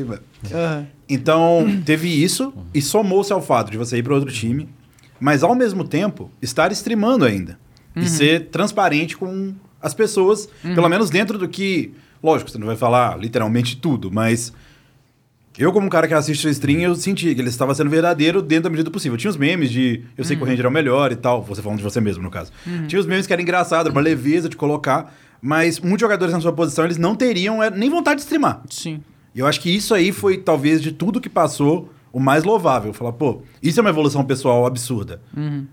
Aham. 0.51 0.87
Então, 1.07 1.81
teve 1.85 2.07
isso 2.07 2.51
e 2.73 2.81
somou-se 2.81 3.31
ao 3.31 3.41
fato 3.41 3.69
de 3.69 3.77
você 3.77 3.97
ir 3.97 4.03
para 4.03 4.15
outro 4.15 4.31
time, 4.31 4.67
mas 5.19 5.43
ao 5.43 5.53
mesmo 5.53 5.83
tempo 5.83 6.31
estar 6.41 6.71
streamando 6.71 7.25
ainda 7.25 7.59
e 7.95 8.07
ser 8.07 8.47
transparente 8.47 9.15
com 9.15 9.53
as 9.79 9.93
pessoas, 9.93 10.49
pelo 10.63 10.89
menos 10.89 11.11
dentro 11.11 11.37
do 11.37 11.47
que, 11.47 11.93
lógico, 12.23 12.49
você 12.49 12.57
não 12.57 12.67
vai 12.67 12.75
falar 12.75 13.19
literalmente 13.19 13.75
tudo, 13.75 14.09
mas 14.11 14.53
eu 15.57 15.71
como 15.71 15.85
um 15.85 15.89
cara 15.89 16.07
que 16.07 16.13
assiste 16.13 16.47
o 16.47 16.49
stream, 16.49 16.79
eu 16.79 16.95
senti 16.95 17.35
que 17.35 17.41
ele 17.41 17.49
estava 17.49 17.75
sendo 17.75 17.89
verdadeiro 17.89 18.41
dentro 18.41 18.63
da 18.63 18.69
medida 18.69 18.85
do 18.89 18.91
possível. 18.91 19.17
Tinha 19.17 19.29
os 19.29 19.37
memes 19.37 19.69
de 19.69 20.03
eu 20.17 20.23
sei 20.23 20.35
que 20.35 20.41
o 20.41 20.45
Ranger 20.45 20.65
é 20.65 20.69
o 20.69 20.71
melhor 20.71 21.11
e 21.11 21.15
tal, 21.15 21.43
você 21.43 21.61
falando 21.61 21.77
de 21.77 21.83
você 21.83 22.01
mesmo 22.01 22.23
no 22.23 22.31
caso. 22.31 22.51
Tinha 22.87 22.99
os 22.99 23.05
memes 23.05 23.27
que 23.27 23.33
eram 23.33 23.43
engraçados, 23.43 23.85
era 23.85 23.93
uma 23.93 24.01
leveza 24.01 24.49
de 24.49 24.55
colocar, 24.55 25.13
mas 25.41 25.79
muitos 25.79 26.01
jogadores 26.01 26.33
na 26.33 26.41
sua 26.41 26.53
posição, 26.53 26.85
eles 26.85 26.97
não 26.97 27.15
teriam 27.15 27.61
é, 27.61 27.69
nem 27.69 27.89
vontade 27.89 28.17
de 28.17 28.21
streamar. 28.23 28.63
Sim. 28.69 29.01
E 29.35 29.39
eu 29.39 29.45
acho 29.45 29.59
que 29.59 29.69
isso 29.69 29.93
aí 29.93 30.11
foi, 30.11 30.37
talvez, 30.37 30.81
de 30.81 30.91
tudo 30.91 31.19
que 31.19 31.29
passou, 31.29 31.91
o 32.11 32.19
mais 32.19 32.43
louvável. 32.43 32.93
Falar, 32.93 33.13
pô, 33.13 33.41
isso 33.61 33.79
é 33.79 33.81
uma 33.81 33.89
evolução 33.89 34.23
pessoal 34.23 34.65
absurda. 34.65 35.19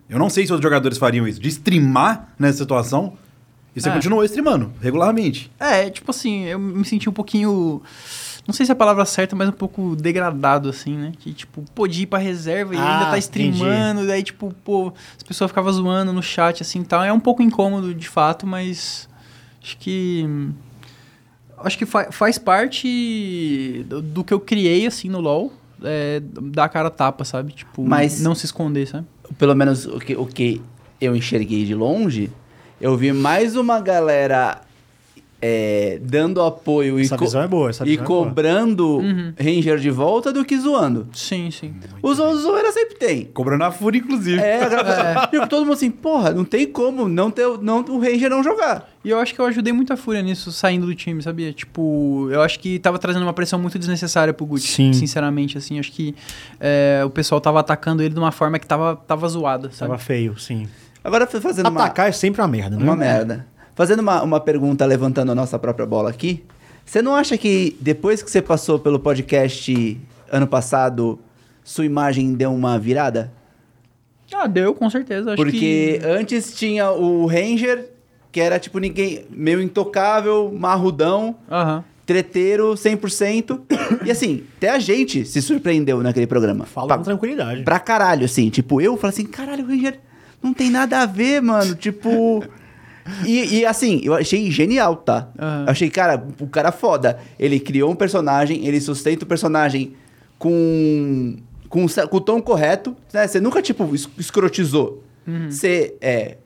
Eu 0.08 0.18
não 0.18 0.30
sei 0.30 0.46
se 0.46 0.52
outros 0.52 0.66
jogadores 0.66 0.96
fariam 0.98 1.28
isso. 1.28 1.38
De 1.38 1.48
streamar 1.48 2.28
nessa 2.38 2.58
situação, 2.58 3.12
e 3.74 3.80
você 3.80 3.88
É. 3.88 3.92
continuou 3.92 4.24
streamando, 4.24 4.72
regularmente. 4.80 5.50
É, 5.58 5.88
tipo 5.90 6.10
assim, 6.10 6.44
eu 6.44 6.58
me 6.58 6.84
senti 6.84 7.08
um 7.08 7.12
pouquinho. 7.12 7.80
Não 8.46 8.52
sei 8.54 8.66
se 8.66 8.72
é 8.72 8.74
a 8.74 8.76
palavra 8.76 9.04
certa, 9.04 9.36
mas 9.36 9.48
um 9.48 9.52
pouco 9.52 9.94
degradado, 9.94 10.68
assim, 10.68 10.96
né? 10.96 11.12
Que, 11.18 11.32
tipo, 11.32 11.62
podia 11.74 12.02
ir 12.02 12.06
pra 12.06 12.18
reserva 12.18 12.74
e 12.74 12.78
Ah, 12.78 12.98
ainda 12.98 13.10
tá 13.10 13.18
streamando, 13.18 14.06
daí, 14.06 14.22
tipo, 14.22 14.52
pô, 14.64 14.92
as 15.16 15.22
pessoas 15.22 15.50
ficavam 15.50 15.72
zoando 15.72 16.12
no 16.12 16.22
chat, 16.22 16.62
assim, 16.62 16.82
tal. 16.82 17.04
É 17.04 17.12
um 17.12 17.20
pouco 17.20 17.42
incômodo, 17.42 17.94
de 17.94 18.08
fato, 18.08 18.46
mas 18.46 19.08
acho 19.62 19.76
que... 19.78 20.26
Acho 21.58 21.76
que 21.76 21.84
fa- 21.86 22.10
faz 22.10 22.38
parte 22.38 23.84
do, 23.86 24.00
do 24.00 24.24
que 24.24 24.32
eu 24.32 24.40
criei, 24.40 24.86
assim, 24.86 25.08
no 25.10 25.20
LoL, 25.20 25.52
é, 25.82 26.20
dar 26.24 26.64
a 26.64 26.68
cara 26.70 26.90
tapa, 26.90 27.24
sabe? 27.24 27.52
Tipo, 27.52 27.84
Mas- 27.86 28.20
não 28.20 28.34
se 28.34 28.46
esconder, 28.46 28.88
sabe? 28.88 29.06
Pelo 29.38 29.54
menos 29.54 29.84
o 29.84 29.98
que, 29.98 30.16
o 30.16 30.24
que 30.26 30.60
eu 31.00 31.14
enxerguei 31.14 31.64
de 31.66 31.74
longe, 31.74 32.30
eu 32.80 32.96
vi 32.96 33.12
mais 33.12 33.56
uma 33.56 33.80
galera 33.80 34.60
é, 35.42 35.98
dando 36.02 36.42
apoio 36.42 37.00
e, 37.00 37.08
co- 37.08 37.24
é 37.38 37.48
boa, 37.48 37.70
essa 37.70 37.82
e 37.84 37.90
visão 37.90 38.04
é 38.04 38.06
boa. 38.06 38.26
cobrando 38.26 38.98
Uhum. 38.98 39.32
Ranger 39.40 39.78
de 39.78 39.88
volta 39.90 40.30
do 40.34 40.44
que 40.44 40.58
zoando. 40.58 41.08
Sim, 41.14 41.50
sim. 41.50 41.74
Os 42.02 42.18
zoeira 42.18 42.70
sempre 42.72 42.96
tem. 42.96 43.24
Cobrando 43.24 43.64
a 43.64 43.70
fúria, 43.72 43.98
inclusive. 44.00 44.38
É, 44.38 44.58
galera- 44.68 45.26
tipo, 45.28 45.46
todo 45.48 45.60
mundo 45.62 45.72
assim, 45.72 45.90
porra, 45.90 46.30
não 46.32 46.44
tem 46.44 46.66
como 46.66 47.08
não 47.08 47.30
ter 47.30 47.46
não, 47.62 47.80
o 47.88 47.98
Ranger 47.98 48.28
não 48.28 48.44
jogar. 48.44 48.86
E 49.02 49.08
eu 49.08 49.18
acho 49.18 49.34
que 49.34 49.40
eu 49.40 49.46
ajudei 49.46 49.72
muito 49.72 49.94
a 49.94 49.96
Fúria 49.96 50.20
nisso, 50.20 50.52
saindo 50.52 50.84
do 50.84 50.94
time, 50.94 51.22
sabia? 51.22 51.54
Tipo, 51.54 52.28
eu 52.30 52.42
acho 52.42 52.58
que 52.60 52.78
tava 52.78 52.98
trazendo 52.98 53.22
uma 53.22 53.32
pressão 53.32 53.58
muito 53.58 53.78
desnecessária 53.78 54.34
pro 54.34 54.44
Gucci. 54.44 54.66
Sim. 54.68 54.92
Sinceramente, 54.92 55.56
assim. 55.56 55.78
Acho 55.78 55.90
que 55.90 56.14
é, 56.60 57.00
o 57.02 57.08
pessoal 57.08 57.40
tava 57.40 57.60
atacando 57.60 58.02
ele 58.02 58.12
de 58.12 58.20
uma 58.20 58.30
forma 58.30 58.58
que 58.58 58.66
tava, 58.66 58.94
tava 58.94 59.26
zoada, 59.26 59.70
sabe? 59.72 59.90
Tava 59.92 59.96
feio, 59.98 60.38
sim. 60.38 60.68
Agora 61.02 61.26
fazendo 61.26 61.68
uma, 61.68 61.84
Atacar 61.84 62.08
é 62.08 62.12
sempre 62.12 62.40
uma 62.40 62.48
merda, 62.48 62.76
né? 62.76 62.82
uma 62.82 62.96
merda. 62.96 63.46
Fazendo 63.74 64.00
uma, 64.00 64.22
uma 64.22 64.40
pergunta, 64.40 64.84
levantando 64.84 65.32
a 65.32 65.34
nossa 65.34 65.58
própria 65.58 65.86
bola 65.86 66.10
aqui. 66.10 66.44
Você 66.84 67.00
não 67.00 67.14
acha 67.14 67.38
que 67.38 67.76
depois 67.80 68.22
que 68.22 68.30
você 68.30 68.42
passou 68.42 68.78
pelo 68.78 68.98
podcast 68.98 69.98
ano 70.30 70.46
passado, 70.46 71.18
sua 71.64 71.84
imagem 71.86 72.34
deu 72.34 72.52
uma 72.52 72.78
virada? 72.78 73.32
Ah, 74.32 74.46
deu, 74.46 74.74
com 74.74 74.88
certeza. 74.90 75.32
Acho 75.32 75.42
Porque 75.42 75.98
que... 76.00 76.06
antes 76.06 76.54
tinha 76.54 76.90
o 76.90 77.26
Ranger, 77.26 77.90
que 78.30 78.40
era 78.40 78.58
tipo 78.58 78.78
ninguém, 78.78 79.24
meio 79.30 79.60
intocável, 79.60 80.52
marrudão, 80.56 81.36
Aham. 81.50 81.82
treteiro, 82.06 82.74
100%. 82.74 83.60
e 84.04 84.10
assim, 84.10 84.44
até 84.56 84.70
a 84.70 84.78
gente 84.78 85.24
se 85.24 85.40
surpreendeu 85.40 86.02
naquele 86.02 86.26
programa. 86.26 86.64
Fala 86.66 86.88
Pra- 86.88 86.98
com 86.98 87.04
tranquilidade. 87.04 87.62
pra 87.62 87.78
caralho, 87.80 88.24
assim. 88.24 88.50
Tipo, 88.50 88.80
eu 88.80 88.96
falo 88.96 89.12
assim, 89.12 89.24
caralho, 89.26 89.64
o 89.64 89.68
Ranger 89.68 89.98
não 90.42 90.52
tem 90.54 90.70
nada 90.70 91.00
a 91.02 91.06
ver, 91.06 91.40
mano. 91.42 91.74
Tipo. 91.74 92.44
E, 93.26 93.58
e, 93.60 93.66
assim, 93.66 94.00
eu 94.04 94.14
achei 94.14 94.50
genial, 94.50 94.94
tá? 94.96 95.28
Aham. 95.38 95.64
Eu 95.66 95.70
achei, 95.70 95.90
cara, 95.90 96.22
o 96.38 96.46
cara 96.46 96.70
foda. 96.70 97.18
Ele 97.38 97.58
criou 97.58 97.90
um 97.90 97.94
personagem, 97.96 98.66
ele 98.66 98.80
sustenta 98.80 99.24
o 99.24 99.28
personagem 99.28 99.94
com. 100.38 101.36
com, 101.68 101.86
com 101.88 102.16
o 102.16 102.20
tom 102.20 102.40
correto, 102.40 102.96
né? 103.12 103.26
Você 103.26 103.40
nunca, 103.40 103.60
tipo, 103.62 103.94
es- 103.94 104.08
escrotizou. 104.18 105.02
Você 105.48 105.94
é, 106.00 106.38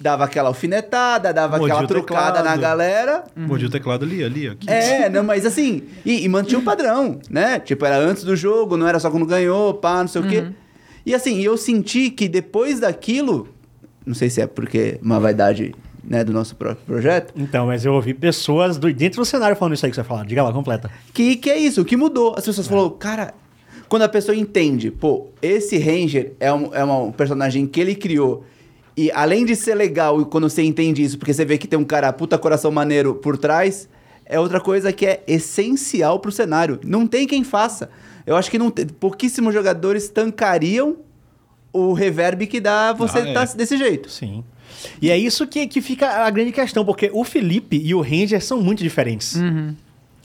dava 0.00 0.24
aquela 0.24 0.48
alfinetada, 0.48 1.32
dava 1.32 1.56
aquela 1.56 1.86
trucada 1.86 2.38
teclado. 2.38 2.44
na 2.44 2.56
galera. 2.56 3.24
Mordi 3.36 3.66
o 3.66 3.70
teclado 3.70 4.04
ali, 4.04 4.24
ali, 4.24 4.48
aqui. 4.48 4.68
É, 4.68 5.08
não, 5.08 5.22
mas 5.22 5.46
assim, 5.46 5.82
e, 6.04 6.24
e 6.24 6.28
mantinha 6.28 6.58
o 6.58 6.62
padrão, 6.62 7.20
né? 7.30 7.60
Tipo, 7.60 7.84
era 7.86 7.96
antes 7.98 8.24
do 8.24 8.34
jogo, 8.34 8.76
não 8.76 8.88
era 8.88 8.98
só 8.98 9.10
quando 9.10 9.26
ganhou, 9.26 9.74
pá, 9.74 10.00
não 10.00 10.08
sei 10.08 10.22
o 10.22 10.28
quê. 10.28 10.46
E 11.04 11.14
assim, 11.14 11.40
eu 11.40 11.56
senti 11.56 12.10
que 12.10 12.28
depois 12.28 12.80
daquilo, 12.80 13.48
não 14.06 14.14
sei 14.14 14.30
se 14.30 14.40
é 14.40 14.46
porque 14.46 14.98
uma 15.02 15.18
vaidade, 15.18 15.74
né, 16.04 16.22
do 16.24 16.32
nosso 16.32 16.54
próprio 16.56 16.84
projeto, 16.86 17.32
Então, 17.36 17.66
mas 17.66 17.84
eu 17.84 17.92
ouvi 17.94 18.14
pessoas 18.14 18.78
do, 18.78 18.92
dentro 18.92 19.20
do 19.20 19.24
cenário 19.24 19.56
falando 19.56 19.74
isso 19.74 19.84
aí 19.84 19.90
que 19.90 19.96
você 19.96 20.04
fala. 20.04 20.24
Diga 20.24 20.42
lá, 20.42 20.52
completa. 20.52 20.90
que, 21.12 21.36
que 21.36 21.50
é 21.50 21.58
isso, 21.58 21.82
o 21.82 21.84
que 21.84 21.96
mudou. 21.96 22.34
As 22.36 22.44
pessoas 22.44 22.66
falaram, 22.66 22.90
cara, 22.90 23.34
quando 23.88 24.02
a 24.02 24.08
pessoa 24.08 24.36
entende, 24.36 24.90
pô, 24.90 25.28
esse 25.40 25.76
Ranger 25.78 26.32
é 26.40 26.52
um, 26.52 26.74
é 26.74 26.84
um 26.84 27.12
personagem 27.12 27.66
que 27.66 27.80
ele 27.80 27.94
criou. 27.94 28.44
E 28.96 29.10
além 29.12 29.44
de 29.44 29.56
ser 29.56 29.74
legal, 29.74 30.20
e 30.20 30.24
quando 30.24 30.48
você 30.48 30.62
entende 30.62 31.02
isso, 31.02 31.18
porque 31.18 31.32
você 31.32 31.44
vê 31.44 31.58
que 31.58 31.66
tem 31.66 31.78
um 31.78 31.84
cara 31.84 32.12
puta 32.12 32.38
coração 32.38 32.70
maneiro 32.70 33.14
por 33.14 33.38
trás, 33.38 33.88
é 34.24 34.38
outra 34.38 34.60
coisa 34.60 34.92
que 34.92 35.06
é 35.06 35.22
essencial 35.26 36.18
pro 36.20 36.30
cenário. 36.30 36.78
Não 36.84 37.06
tem 37.06 37.26
quem 37.26 37.42
faça. 37.42 37.90
Eu 38.26 38.36
acho 38.36 38.50
que 38.50 38.58
não 38.58 38.70
tem- 38.70 38.86
pouquíssimos 38.86 39.52
jogadores 39.54 40.08
tancariam 40.08 40.96
o 41.72 41.92
reverb 41.92 42.46
que 42.46 42.60
dá 42.60 42.92
você 42.92 43.18
Ah, 43.18 43.28
é. 43.28 43.32
tá 43.32 43.44
desse 43.46 43.76
jeito. 43.76 44.10
Sim. 44.10 44.44
E 45.00 45.10
é 45.10 45.16
isso 45.18 45.46
que, 45.46 45.66
que 45.66 45.80
fica 45.80 46.08
a 46.24 46.30
grande 46.30 46.52
questão, 46.52 46.84
porque 46.84 47.10
o 47.12 47.24
Felipe 47.24 47.80
e 47.82 47.94
o 47.94 48.00
Ranger 48.00 48.42
são 48.44 48.60
muito 48.60 48.82
diferentes. 48.82 49.34
Uhum. 49.36 49.74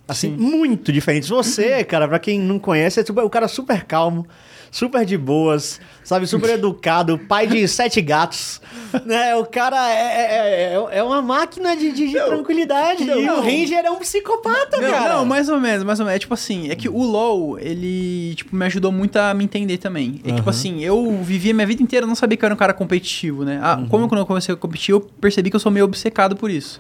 Assim, 0.08 0.30
muito 0.30 0.92
diferentes. 0.92 1.30
Você, 1.30 1.84
cara, 1.86 2.08
pra 2.08 2.20
quem 2.20 2.40
não 2.40 2.58
conhece, 2.60 3.00
é 3.00 3.04
o 3.24 3.30
cara 3.30 3.48
super 3.48 3.84
calmo, 3.86 4.26
super 4.72 5.06
de 5.06 5.18
boas, 5.18 5.80
sabe? 6.04 6.28
Super 6.28 6.52
educado, 6.52 7.18
pai 7.18 7.48
de 7.48 7.66
sete 7.70 8.02
gatos. 8.02 8.62
Né? 9.06 9.36
O 9.36 9.46
cara 9.46 9.90
é, 9.92 9.96
é, 9.96 10.74
é, 10.92 10.98
é 11.00 11.04
uma 11.04 11.22
máquina 11.22 11.76
de, 11.76 11.92
de- 11.92 12.08
de 12.08 12.14
tranquilidade. 12.14 13.04
e 13.04 13.30
o 13.30 13.42
Ranger 13.42 13.86
é 13.86 13.92
um 13.92 13.98
psicopata, 13.98 14.78
Não, 14.78 14.90
cara. 14.92 15.16
não, 15.16 15.26
mais 15.26 15.50
ou 15.50 15.60
menos, 15.60 15.84
mais 15.84 16.00
ou 16.00 16.06
menos. 16.06 16.16
É 16.16 16.20
tipo 16.20 16.34
assim, 16.34 16.70
é 16.70 16.76
que 16.76 16.88
o 16.88 17.02
LoL, 17.02 17.60
ele, 17.60 18.34
tipo, 18.36 18.56
me 18.56 18.66
ajudou 18.66 18.92
muito 18.92 19.18
a 19.18 19.34
me 19.34 19.44
entender 19.44 19.78
também. 19.78 20.22
É 20.26 20.32
tipo 20.34 20.50
assim, 20.50 20.84
eu 20.84 21.20
vivia 21.22 21.54
minha 21.54 21.68
vida 21.68 21.84
inteira, 21.84 22.06
não 22.08 22.16
sabia 22.16 22.38
que 22.38 22.44
eu 22.46 22.48
era 22.48 22.54
um 22.56 22.58
cara 22.58 22.74
competitivo, 22.74 23.44
né? 23.44 23.60
Ah, 23.62 23.84
Como 23.90 24.08
quando 24.08 24.20
eu 24.22 24.26
comecei 24.26 24.54
a 24.54 24.58
competir, 24.58 24.92
eu 24.94 25.02
percebi 25.02 25.50
que 25.50 25.56
eu 25.56 25.60
sou 25.60 25.72
meio 25.72 25.86
obcecado 25.86 26.36
por 26.36 26.50
isso. 26.50 26.80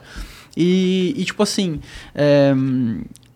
E, 0.55 1.13
e, 1.15 1.23
tipo 1.25 1.43
assim, 1.43 1.79
é, 2.15 2.53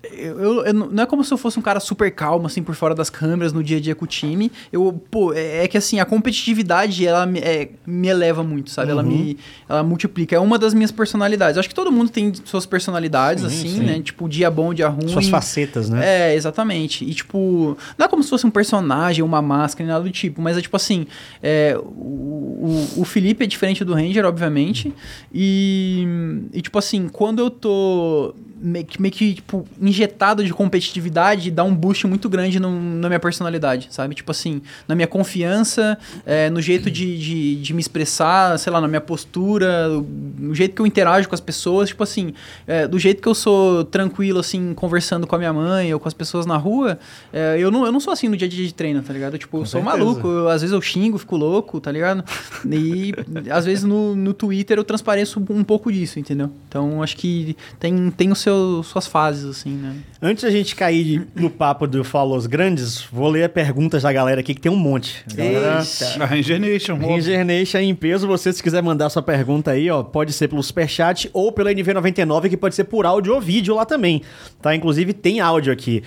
eu, 0.03 0.39
eu- 0.39 0.65
eu 0.65 0.73
não 0.73 1.03
é 1.03 1.05
como 1.05 1.23
se 1.23 1.33
eu 1.33 1.37
fosse 1.37 1.59
um 1.59 1.61
cara 1.61 1.79
super 1.79 2.09
calmo, 2.11 2.47
assim, 2.47 2.63
por 2.63 2.73
fora 2.75 2.95
das 2.95 3.09
câmeras, 3.09 3.53
no 3.53 3.63
dia 3.63 3.77
a 3.77 3.79
dia 3.79 3.93
com 3.95 4.05
o 4.05 4.07
time. 4.07 4.51
Eu, 4.71 4.93
pô, 5.11 5.33
é, 5.33 5.63
é 5.63 5.67
que 5.67 5.77
assim, 5.77 5.99
a 5.99 6.05
competitividade, 6.05 7.05
ela 7.05 7.25
me, 7.25 7.39
é, 7.39 7.69
me 7.85 8.07
eleva 8.07 8.43
muito, 8.43 8.69
sabe? 8.71 8.91
Ela 8.91 9.03
me 9.03 9.37
ela 9.69 9.83
multiplica. 9.83 10.35
É 10.35 10.39
uma 10.39 10.57
das 10.57 10.73
minhas 10.73 10.91
personalidades. 10.91 11.57
Acho 11.57 11.69
que 11.69 11.75
todo 11.75 11.91
mundo 11.91 12.09
tem 12.09 12.33
suas 12.45 12.65
personalidades, 12.65 13.43
assim, 13.43 13.79
né? 13.85 14.01
Tipo, 14.01 14.27
dia 14.27 14.49
bom, 14.49 14.73
dia 14.73 14.87
ruim. 14.87 15.07
Suas 15.07 15.27
facetas, 15.29 15.89
né? 15.89 16.31
É, 16.31 16.35
exatamente. 16.35 17.05
E, 17.05 17.13
tipo, 17.13 17.77
não 17.97 18.05
é 18.05 18.09
como 18.09 18.23
se 18.23 18.29
fosse 18.29 18.45
um 18.47 18.51
personagem, 18.51 19.23
uma 19.23 19.41
máscara, 19.41 19.87
nada 19.87 20.03
do 20.03 20.11
tipo, 20.11 20.41
mas 20.41 20.57
é 20.57 20.61
tipo 20.61 20.75
assim: 20.75 21.05
é, 21.43 21.77
o, 21.77 21.81
o, 21.81 22.87
o 22.97 23.05
Felipe 23.05 23.43
é 23.43 23.47
diferente 23.47 23.83
do 23.83 23.93
Ranger, 23.93 24.25
obviamente. 24.25 24.93
E, 25.33 26.05
e, 26.53 26.61
tipo 26.61 26.77
assim, 26.79 27.07
quando 27.07 27.39
eu 27.39 27.49
tô 27.49 28.33
meio 28.61 28.85
que, 28.85 29.01
meio 29.01 29.11
que, 29.13 29.33
tipo, 29.35 29.65
injetado 29.81 30.43
de 30.43 30.53
competitividade, 30.53 31.49
dá 31.49 31.63
um 31.63 31.73
boost 31.73 32.05
muito 32.05 32.29
grande 32.29 32.59
no- 32.59 32.79
na 32.99 33.07
minha 33.09 33.19
personalidade, 33.19 33.87
sabe? 33.89 34.13
Tipo 34.13 34.31
assim, 34.31 34.61
na 34.87 34.93
minha 34.95 35.07
confiança, 35.07 35.97
é, 36.25 36.49
no 36.49 36.61
jeito 36.61 36.91
de, 36.91 37.17
de, 37.17 37.55
de 37.55 37.73
me 37.73 37.79
expressar, 37.79 38.57
sei 38.59 38.71
lá, 38.71 38.79
na 38.79 38.87
minha 38.87 39.01
postura, 39.01 39.87
no 39.89 40.53
jeito 40.53 40.75
que 40.75 40.81
eu 40.81 40.85
interajo 40.85 41.27
com 41.27 41.35
as 41.35 41.41
pessoas, 41.41 41.89
tipo 41.89 42.03
assim, 42.03 42.33
é, 42.67 42.87
do 42.87 42.99
jeito 42.99 43.21
que 43.21 43.27
eu 43.27 43.33
sou 43.35 43.83
tranquilo, 43.85 44.39
assim, 44.39 44.73
conversando 44.73 45.25
com 45.25 45.35
a 45.35 45.39
minha 45.39 45.53
mãe 45.53 45.93
ou 45.93 45.99
com 45.99 46.07
as 46.07 46.13
pessoas 46.13 46.45
na 46.45 46.57
rua, 46.57 46.99
é, 47.33 47.57
eu, 47.59 47.71
não, 47.71 47.85
eu 47.85 47.91
não 47.91 47.99
sou 47.99 48.13
assim 48.13 48.27
no 48.29 48.37
dia 48.37 48.47
a 48.47 48.49
dia 48.51 48.65
de 48.65 48.73
treino, 48.73 49.01
tá 49.01 49.11
ligado? 49.13 49.37
Tipo, 49.37 49.57
eu 49.59 49.65
sou 49.65 49.81
certeza. 49.81 49.97
maluco, 50.05 50.27
eu- 50.27 50.49
às 50.49 50.61
vezes 50.61 50.73
eu 50.73 50.81
xingo, 50.81 51.17
fico 51.17 51.35
louco, 51.35 51.79
tá 51.79 51.91
ligado? 51.91 52.23
E 52.69 53.13
às 53.51 53.65
vezes 53.65 53.83
no, 53.83 54.15
no 54.15 54.33
Twitter 54.33 54.77
eu 54.77 54.83
transpareço 54.83 55.43
um 55.49 55.63
pouco 55.63 55.91
disso, 55.91 56.19
entendeu? 56.19 56.51
Então 56.67 57.01
acho 57.01 57.15
que 57.17 57.55
tem, 57.79 58.09
tem 58.11 58.31
o 58.31 58.35
seu, 58.35 58.50
suas 58.83 59.07
fases, 59.07 59.45
assim, 59.45 59.71
né? 59.71 59.95
Antes 60.21 60.43
da 60.43 60.51
gente 60.51 60.75
cair 60.75 61.27
no 61.35 61.49
papo 61.49 61.87
do 61.87 62.03
Follows 62.03 62.45
Grandes, 62.45 63.03
vou 63.11 63.29
ler 63.29 63.49
perguntas 63.49 64.03
da 64.03 64.13
galera 64.13 64.41
aqui, 64.41 64.53
que 64.53 64.61
tem 64.61 64.71
um 64.71 64.75
monte. 64.75 65.23
Galera, 65.33 65.81
Eita. 65.81 66.23
A 66.23 66.25
Ranger 66.25 66.59
Nation. 66.59 66.97
Ranger 66.97 67.45
Nation 67.45 67.79
em 67.79 67.95
peso, 67.95 68.27
você 68.27 68.51
se 68.53 68.61
quiser 68.61 68.81
mandar 68.81 69.09
sua 69.09 69.21
pergunta 69.21 69.71
aí, 69.71 69.89
ó, 69.89 70.03
pode 70.03 70.33
ser 70.33 70.47
pelo 70.47 70.61
Superchat 70.61 71.29
ou 71.33 71.51
pela 71.51 71.71
NV99, 71.73 72.49
que 72.49 72.57
pode 72.57 72.75
ser 72.75 72.83
por 72.85 73.05
áudio 73.05 73.33
ou 73.33 73.41
vídeo 73.41 73.75
lá 73.75 73.85
também, 73.85 74.21
tá? 74.61 74.75
Inclusive 74.75 75.13
tem 75.13 75.39
áudio 75.39 75.73
aqui. 75.73 76.03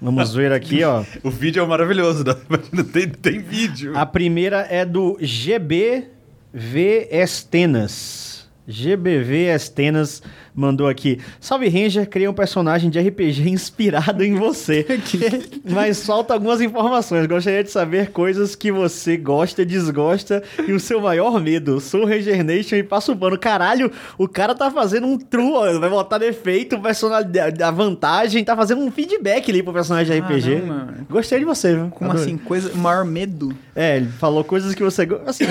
Vamos 0.00 0.34
ver 0.34 0.52
aqui, 0.52 0.82
ó. 0.82 1.04
O 1.22 1.30
vídeo 1.30 1.62
é 1.62 1.66
maravilhoso, 1.66 2.24
né? 2.24 2.34
tem, 2.92 3.08
tem 3.08 3.38
vídeo. 3.40 3.96
A 3.96 4.06
primeira 4.06 4.66
é 4.70 4.84
do 4.84 5.18
GBV 5.20 7.08
Estenas. 7.10 8.48
GBV 8.66 9.54
Estenas 9.54 10.22
mandou 10.54 10.88
aqui. 10.88 11.18
Salve 11.40 11.68
Ranger, 11.68 12.08
criei 12.08 12.28
um 12.28 12.34
personagem 12.34 12.90
de 12.90 12.98
RPG 12.98 13.48
inspirado 13.50 14.24
em 14.24 14.34
você. 14.34 14.86
Mas 15.64 16.04
falta 16.04 16.34
algumas 16.34 16.60
informações. 16.60 17.26
Gostaria 17.26 17.64
de 17.64 17.70
saber 17.70 18.10
coisas 18.10 18.54
que 18.54 18.70
você 18.72 19.16
gosta, 19.16 19.64
desgosta 19.64 20.42
e 20.66 20.72
o 20.72 20.80
seu 20.80 21.00
maior 21.00 21.40
medo. 21.40 21.80
Sou 21.80 22.04
Ranger 22.04 22.44
Nation 22.44 22.76
e 22.76 22.82
passo 22.82 23.12
o 23.12 23.16
pano. 23.16 23.38
Caralho, 23.38 23.90
o 24.18 24.28
cara 24.28 24.54
tá 24.54 24.70
fazendo 24.70 25.06
um 25.06 25.18
true, 25.18 25.78
vai 25.78 25.90
botar 25.90 26.18
defeito, 26.18 26.78
personalidade, 26.80 27.62
a 27.62 27.70
vantagem, 27.70 28.44
tá 28.44 28.56
fazendo 28.56 28.80
um 28.80 28.90
feedback 28.90 29.50
ali 29.50 29.62
pro 29.62 29.72
personagem 29.72 30.14
de 30.14 30.20
RPG. 30.20 30.60
Caramba. 30.60 30.94
Gostei 31.08 31.38
de 31.38 31.44
você, 31.44 31.74
viu? 31.74 31.90
Como 31.90 32.10
Adorei. 32.10 32.26
assim? 32.28 32.38
Coisa, 32.38 32.74
maior 32.74 33.04
medo? 33.04 33.54
É, 33.74 33.96
ele 33.96 34.06
falou 34.06 34.44
coisas 34.44 34.74
que 34.74 34.82
você 34.82 35.06
gosta. 35.06 35.30
Assim, 35.30 35.44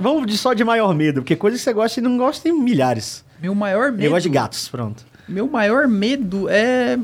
vamos 0.00 0.26
de 0.26 0.36
só 0.36 0.52
de 0.52 0.64
maior 0.64 0.94
medo, 0.94 1.22
porque 1.22 1.36
coisas 1.36 1.60
que 1.60 1.64
você 1.64 1.72
gosta 1.72 2.00
e 2.00 2.02
não 2.02 2.16
gosta 2.16 2.42
tem 2.42 2.52
milhares. 2.52 3.24
Meu 3.42 3.54
maior 3.54 3.90
medo. 3.90 4.04
Eu 4.04 4.10
gosto 4.10 4.24
de 4.24 4.28
gatos, 4.30 4.68
pronto. 4.68 5.04
Meu 5.28 5.46
maior 5.48 5.86
medo 5.86 6.48
é, 6.48 6.98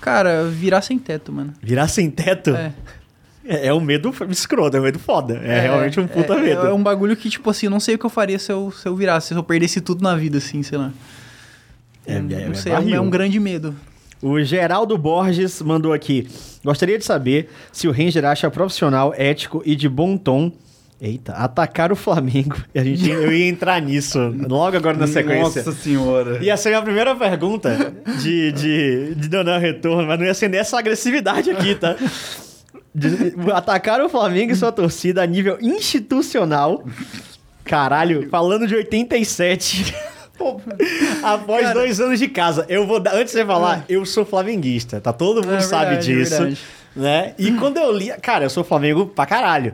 cara, 0.00 0.44
virar 0.44 0.82
sem 0.82 0.98
teto, 0.98 1.32
mano. 1.32 1.54
Virar 1.62 1.88
sem 1.88 2.10
teto 2.10 2.50
É. 2.50 2.72
é, 3.44 3.66
é 3.68 3.74
um 3.74 3.80
medo 3.80 4.12
escroto, 4.30 4.76
é 4.76 4.80
um 4.80 4.82
medo 4.82 4.98
foda. 4.98 5.34
É, 5.44 5.60
realmente 5.60 5.98
um 6.00 6.06
puta 6.06 6.34
é, 6.34 6.42
medo. 6.42 6.66
É 6.66 6.72
um 6.72 6.82
bagulho 6.82 7.16
que, 7.16 7.30
tipo 7.30 7.48
assim, 7.50 7.66
eu 7.66 7.70
não 7.70 7.80
sei 7.80 7.94
o 7.94 7.98
que 7.98 8.06
eu 8.06 8.10
faria 8.10 8.38
se 8.38 8.50
eu, 8.50 8.70
se 8.70 8.86
eu 8.86 8.96
virasse, 8.96 9.28
se 9.28 9.34
eu 9.34 9.42
perdesse 9.42 9.80
tudo 9.80 10.02
na 10.02 10.16
vida, 10.16 10.38
assim, 10.38 10.62
sei 10.62 10.78
lá. 10.78 10.92
É, 12.06 12.16
é, 12.16 12.20
não 12.20 12.52
é 12.52 12.54
sei, 12.54 12.72
é 12.72 12.78
um, 12.78 12.94
é 12.94 13.00
um 13.00 13.10
grande 13.10 13.38
medo. 13.38 13.74
O 14.20 14.42
Geraldo 14.42 14.98
Borges 14.98 15.62
mandou 15.62 15.92
aqui. 15.92 16.26
Gostaria 16.64 16.98
de 16.98 17.04
saber 17.04 17.50
se 17.70 17.86
o 17.86 17.92
Ranger 17.92 18.24
acha 18.24 18.50
profissional, 18.50 19.14
ético 19.16 19.62
e 19.64 19.76
de 19.76 19.88
bom 19.88 20.16
tom. 20.16 20.50
Eita, 21.00 21.32
atacar 21.34 21.92
o 21.92 21.96
Flamengo. 21.96 22.56
E 22.74 22.78
a 22.78 22.84
gente, 22.84 23.08
eu 23.08 23.32
ia 23.32 23.48
entrar 23.48 23.80
nisso 23.80 24.18
logo 24.48 24.76
agora 24.76 24.96
na 24.96 25.06
sequência. 25.06 25.62
Nossa 25.62 25.72
senhora. 25.72 26.42
Ia 26.44 26.56
ser 26.56 26.74
a 26.74 26.82
primeira 26.82 27.14
pergunta 27.14 27.92
de, 28.20 28.50
de, 28.52 29.14
de 29.14 29.28
Donan 29.28 29.58
Retorno, 29.58 30.06
mas 30.08 30.18
não 30.18 30.26
ia 30.26 30.34
ser 30.34 30.48
nessa 30.48 30.78
agressividade 30.78 31.50
aqui, 31.50 31.74
tá? 31.76 31.94
De- 32.94 33.34
atacar 33.54 34.00
o 34.00 34.08
Flamengo 34.08 34.52
e 34.52 34.56
sua 34.56 34.72
torcida 34.72 35.22
a 35.22 35.26
nível 35.26 35.56
institucional. 35.60 36.84
Caralho, 37.64 38.28
falando 38.28 38.66
de 38.66 38.74
87. 38.74 39.94
Após 41.22 41.72
dois 41.72 42.00
anos 42.00 42.18
de 42.18 42.28
casa. 42.28 42.64
Eu 42.68 42.86
vou 42.86 42.98
dar. 43.00 43.14
Antes 43.14 43.32
de 43.32 43.40
você 43.40 43.46
falar, 43.46 43.84
eu 43.88 44.04
sou 44.06 44.24
flamenguista, 44.24 45.00
tá? 45.00 45.12
Todo 45.12 45.42
mundo 45.44 45.56
É 45.56 45.60
sabe 45.60 45.90
verdade, 45.96 46.12
é 46.12 46.14
disso. 46.16 46.30
verdade. 46.30 46.58
Né? 46.96 47.34
E 47.38 47.52
quando 47.52 47.76
eu 47.76 47.92
li. 47.92 48.10
Cara, 48.22 48.44
eu 48.46 48.50
sou 48.50 48.64
Flamengo 48.64 49.06
pra 49.06 49.26
caralho. 49.26 49.72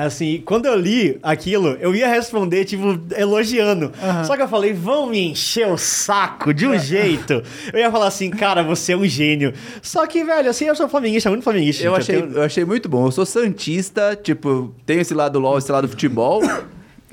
Assim, 0.00 0.40
quando 0.46 0.66
eu 0.66 0.76
li 0.76 1.18
aquilo, 1.24 1.76
eu 1.80 1.92
ia 1.92 2.06
responder, 2.06 2.64
tipo, 2.64 3.00
elogiando. 3.16 3.90
Só 4.24 4.36
que 4.36 4.42
eu 4.42 4.48
falei, 4.48 4.72
vão 4.72 5.08
me 5.08 5.30
encher 5.30 5.66
o 5.66 5.76
saco 5.76 6.54
de 6.54 6.66
um 6.68 6.78
jeito. 6.78 7.42
Eu 7.72 7.80
ia 7.80 7.90
falar 7.90 8.06
assim, 8.06 8.30
cara, 8.30 8.62
você 8.62 8.92
é 8.92 8.96
um 8.96 9.04
gênio. 9.04 9.52
Só 9.82 10.06
que, 10.06 10.22
velho, 10.22 10.48
assim, 10.48 10.66
eu 10.66 10.76
sou 10.76 10.88
flamenguista, 10.88 11.28
muito 11.30 11.42
flamenguista. 11.42 11.82
Eu 11.82 11.90
gente, 11.96 12.00
achei, 12.02 12.22
tenho- 12.22 12.32
eu 12.34 12.42
achei 12.44 12.64
muito 12.64 12.88
bom. 12.88 13.06
Eu 13.06 13.10
sou 13.10 13.26
santista, 13.26 14.14
tipo, 14.14 14.72
tenho 14.86 15.00
esse 15.00 15.12
lado 15.14 15.40
LOL, 15.40 15.58
esse 15.58 15.72
lado 15.72 15.88
futebol. 15.88 16.42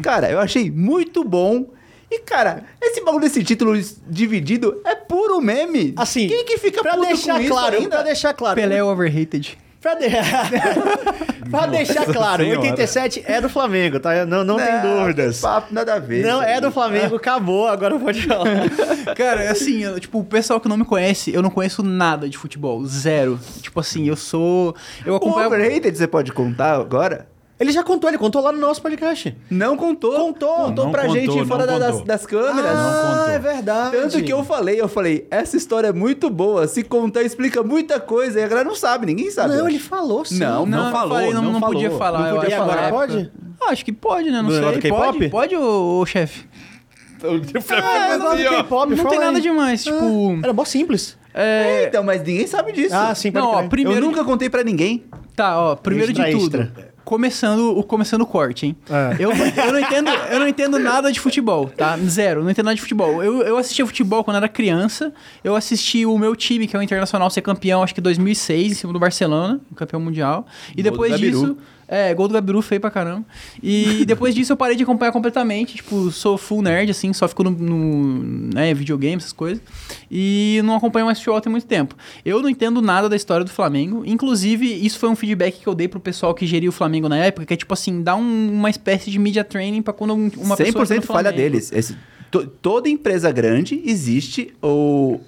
Cara, 0.04 0.30
eu 0.30 0.40
achei 0.40 0.70
muito 0.70 1.24
bom. 1.24 1.66
E, 2.12 2.20
cara, 2.20 2.64
esse 2.80 3.04
bagulho 3.04 3.22
desse 3.24 3.44
título 3.44 3.74
dividido 4.08 4.80
é 4.86 4.94
puro 4.94 5.42
meme. 5.42 5.92
Assim, 5.98 6.28
Quem 6.28 6.46
que 6.46 6.60
fica 6.60 6.84
pra 6.84 6.94
puto 6.94 7.08
deixar 7.08 7.44
claro, 7.48 7.76
ainda? 7.78 7.90
pra 7.90 8.04
deixar 8.04 8.34
claro. 8.34 8.56
Pelé 8.56 8.76
é 8.78 8.84
overrated. 8.84 9.58
Pra, 9.86 9.94
de- 9.94 10.10
pra 11.52 11.68
deixar 11.68 12.06
claro, 12.08 12.44
Senhora. 12.44 12.60
87 12.62 13.24
é 13.28 13.40
do 13.40 13.48
Flamengo, 13.48 14.00
tá? 14.00 14.26
Não, 14.26 14.44
não, 14.44 14.58
tem 14.58 14.74
Não, 14.82 15.00
dúvidas. 15.02 15.36
que 15.36 15.42
Papo, 15.44 15.72
nada 15.72 15.94
a 15.94 16.00
ver. 16.00 16.26
Não 16.26 16.42
é 16.42 16.60
do 16.60 16.72
Flamengo, 16.72 17.16
acabou, 17.18 17.68
agora 17.68 18.00
pode 18.00 18.24
falar. 18.26 18.46
Cara, 19.16 19.52
assim, 19.52 19.84
eu- 19.84 20.00
tipo, 20.00 20.18
o 20.20 20.24
pessoal 20.24 20.60
que 20.60 20.68
não 20.68 20.76
me 20.76 20.86
conhece, 20.86 21.32
eu 21.32 21.44
não 21.44 21.52
conheço 21.52 21.84
nada 21.84 22.28
de 22.28 22.36
futebol. 22.36 22.84
Zero. 22.86 23.40
Tipo 23.62 23.80
assim, 23.80 24.08
eu 24.08 24.16
sou. 24.16 24.76
Eu 25.06 25.14
O 25.14 25.18
acompanho. 25.18 25.46
overrated 25.48 25.96
você 25.96 26.08
pode 26.08 26.32
contar 26.32 26.74
agora? 26.74 27.28
Ele 27.58 27.72
já 27.72 27.84
contou, 27.84 28.10
ele 28.10 28.18
contou 28.18 28.42
lá 28.42 28.52
no 28.52 28.60
nosso 28.60 28.82
podcast. 28.82 29.34
Não 29.50 29.78
contou. 29.78 30.12
Contou. 30.14 30.54
Contou 30.56 30.86
Não 30.86 30.92
pra 30.92 31.04
contou, 31.04 31.16
gente 31.22 31.38
não 31.38 31.46
fora 31.46 31.66
da- 31.66 31.80
das, 31.80 32.02
das 32.02 32.26
câmeras. 32.26 32.72
ah, 32.76 33.14
contou. 33.20 33.34
é 33.34 33.40
verdade. 33.40 33.96
Tanto 33.96 34.24
que 34.24 34.34
eu 34.34 34.44
falei, 34.44 34.82
eu 34.82 34.90
falei, 34.90 35.26
essa 35.32 35.56
história 35.56 35.88
é 35.88 35.94
muito 35.94 36.30
boa. 36.30 36.68
Se 36.68 36.84
contar, 36.84 37.24
explica 37.24 37.64
muita 37.64 37.98
coisa. 37.98 38.42
E 38.42 38.44
a 38.44 38.48
galera 38.50 38.68
não 38.68 38.76
sabe, 38.76 39.06
ninguém 39.06 39.32
sabe. 39.32 39.56
Não, 39.56 39.70
ele 39.70 39.80
falou 39.80 40.26
sim. 40.26 40.38
Não, 40.40 40.66
Não, 40.66 40.84
Não 40.86 40.92
falou, 40.92 41.16
falei, 41.18 41.34
não, 41.34 41.42
não 41.44 41.52
não 41.54 41.62
podia 41.62 41.90
falou. 41.92 41.98
falar. 42.00 42.32
Não 42.34 42.40
podia 42.42 42.56
época- 42.58 42.90
pode? 42.90 43.32
Ah, 43.62 43.72
acho 43.72 43.86
que 43.86 43.94
pode, 43.94 44.30
né? 44.32 44.42
Não 44.42 44.50
Do 44.50 44.56
sei. 44.56 44.82
do 44.82 44.90
Pode, 44.90 45.30
pode, 45.30 45.56
ô, 45.56 46.00
ô 46.02 46.06
chefe. 46.06 46.46
Ah, 47.26 48.16
assim, 48.16 48.46
agora 48.46 48.96
Não 48.96 49.06
tem 49.10 49.20
nada 49.20 49.38
aí. 49.38 49.42
demais, 49.42 49.84
tipo. 49.84 50.40
Era 50.44 50.54
mó 50.54 50.66
simples. 50.66 51.18
É, 51.34 51.86
Então, 51.88 52.04
mas 52.04 52.22
ninguém 52.22 52.46
sabe 52.48 52.72
disso. 52.72 52.94
Ah, 52.96 53.16
sim, 53.16 53.32
pode 53.32 53.46
Não, 53.46 53.52
ó, 53.54 53.68
primeiro 53.68 54.02
eu 54.06 54.10
nunca 54.10 54.24
contei 54.24 54.50
pra 54.50 54.64
ninguém. 54.64 55.06
Tá, 55.36 55.60
ó, 55.60 55.76
primeiro 55.76 56.12
Extra, 56.12 56.26
de 56.28 56.32
tudo. 56.32 56.62
extra. 56.62 56.85
Começando 57.06 57.78
o 57.78 57.84
começando 57.84 58.22
o 58.22 58.26
corte, 58.26 58.66
hein? 58.66 58.76
É. 58.90 59.16
Eu, 59.20 59.32
eu, 59.32 59.72
não 59.72 59.80
entendo, 59.80 60.10
eu 60.10 60.40
não 60.40 60.48
entendo 60.48 60.80
nada 60.80 61.12
de 61.12 61.20
futebol, 61.20 61.68
tá? 61.70 61.98
Zero, 61.98 62.44
não 62.44 62.50
entendo 62.50 62.66
nada 62.66 62.76
de 62.76 62.82
futebol. 62.82 63.24
Eu, 63.24 63.44
eu 63.44 63.58
assistia 63.58 63.86
futebol 63.86 64.24
quando 64.24 64.38
era 64.38 64.50
criança. 64.50 65.14
Eu 65.44 65.56
assisti 65.56 66.06
o 66.06 66.18
meu 66.18 66.36
time, 66.36 66.68
que 66.68 66.76
é 66.76 66.80
o 66.80 66.82
Internacional, 66.82 67.30
ser 67.30 67.42
campeão, 67.42 67.84
acho 67.84 67.94
que 67.94 68.02
em 68.02 68.04
2006, 68.04 68.72
em 68.72 68.76
cima 68.76 68.92
do 68.92 69.00
Barcelona, 69.00 69.62
campeão 69.76 70.00
mundial. 70.00 70.46
E 70.72 70.82
Gol 70.82 70.92
depois 70.92 71.20
disso. 71.20 71.56
É, 71.88 72.14
gol 72.14 72.28
do 72.28 72.34
Gabiru 72.34 72.62
feio 72.62 72.82
pra 72.82 72.90
caramba. 72.90 73.26
E 73.62 74.04
depois 74.08 74.34
disso 74.34 74.52
eu 74.54 74.58
parei 74.58 74.76
de 74.76 74.84
acompanhar 74.84 75.12
completamente. 75.12 75.76
Tipo, 75.76 76.12
sou 76.12 76.38
full 76.38 76.62
nerd, 76.62 76.90
assim, 76.92 77.14
só 77.14 77.28
fico 77.28 77.44
no, 77.44 77.52
no 77.52 78.14
né, 78.54 78.74
videogame, 78.74 79.18
essas 79.18 79.32
coisas. 79.34 79.62
E 80.10 80.62
não 80.64 80.76
acompanho 80.76 81.06
mais 81.06 81.18
futebol 81.20 81.40
tem 81.42 81.52
muito 81.52 81.68
tempo. 81.68 81.96
Eu 82.26 82.42
não 82.42 82.50
entendo 82.50 82.82
nada 82.82 83.08
da 83.08 83.16
história 83.16 83.44
do 83.44 83.52
Flamengo. 83.52 84.04
Inclusive, 84.06 84.66
isso 84.66 84.98
foi 84.98 85.10
um 85.10 85.16
feedback 85.16 85.60
que 85.60 85.68
eu 85.68 85.76
dei 85.76 85.88
pro 85.88 86.00
pessoal 86.00 86.34
que 86.34 86.46
geria 86.48 86.70
o 86.70 86.72
Flamengo 86.72 87.08
na 87.08 87.18
época, 87.18 87.46
que 87.46 87.54
é 87.54 87.58
tipo 87.58 87.74
assim, 87.74 88.02
dá 88.02 88.16
um- 88.16 88.52
uma 88.54 88.70
espécie 88.70 89.12
de 89.12 89.20
media 89.20 89.44
training 89.44 89.82
pra 89.82 89.94
quando 89.94 90.14
um- 90.14 90.32
uma 90.38 90.58
pessoa... 90.58 90.68
entra 90.84 90.86
100% 90.86 90.96
no 90.98 91.02
falha 91.04 91.32
deles. 91.32 91.72
Esse- 91.72 91.96
to- 92.32 92.48
toda 92.48 92.90
empresa 92.90 93.32
grande 93.32 93.82
existe 93.86 94.54
o 94.62 95.20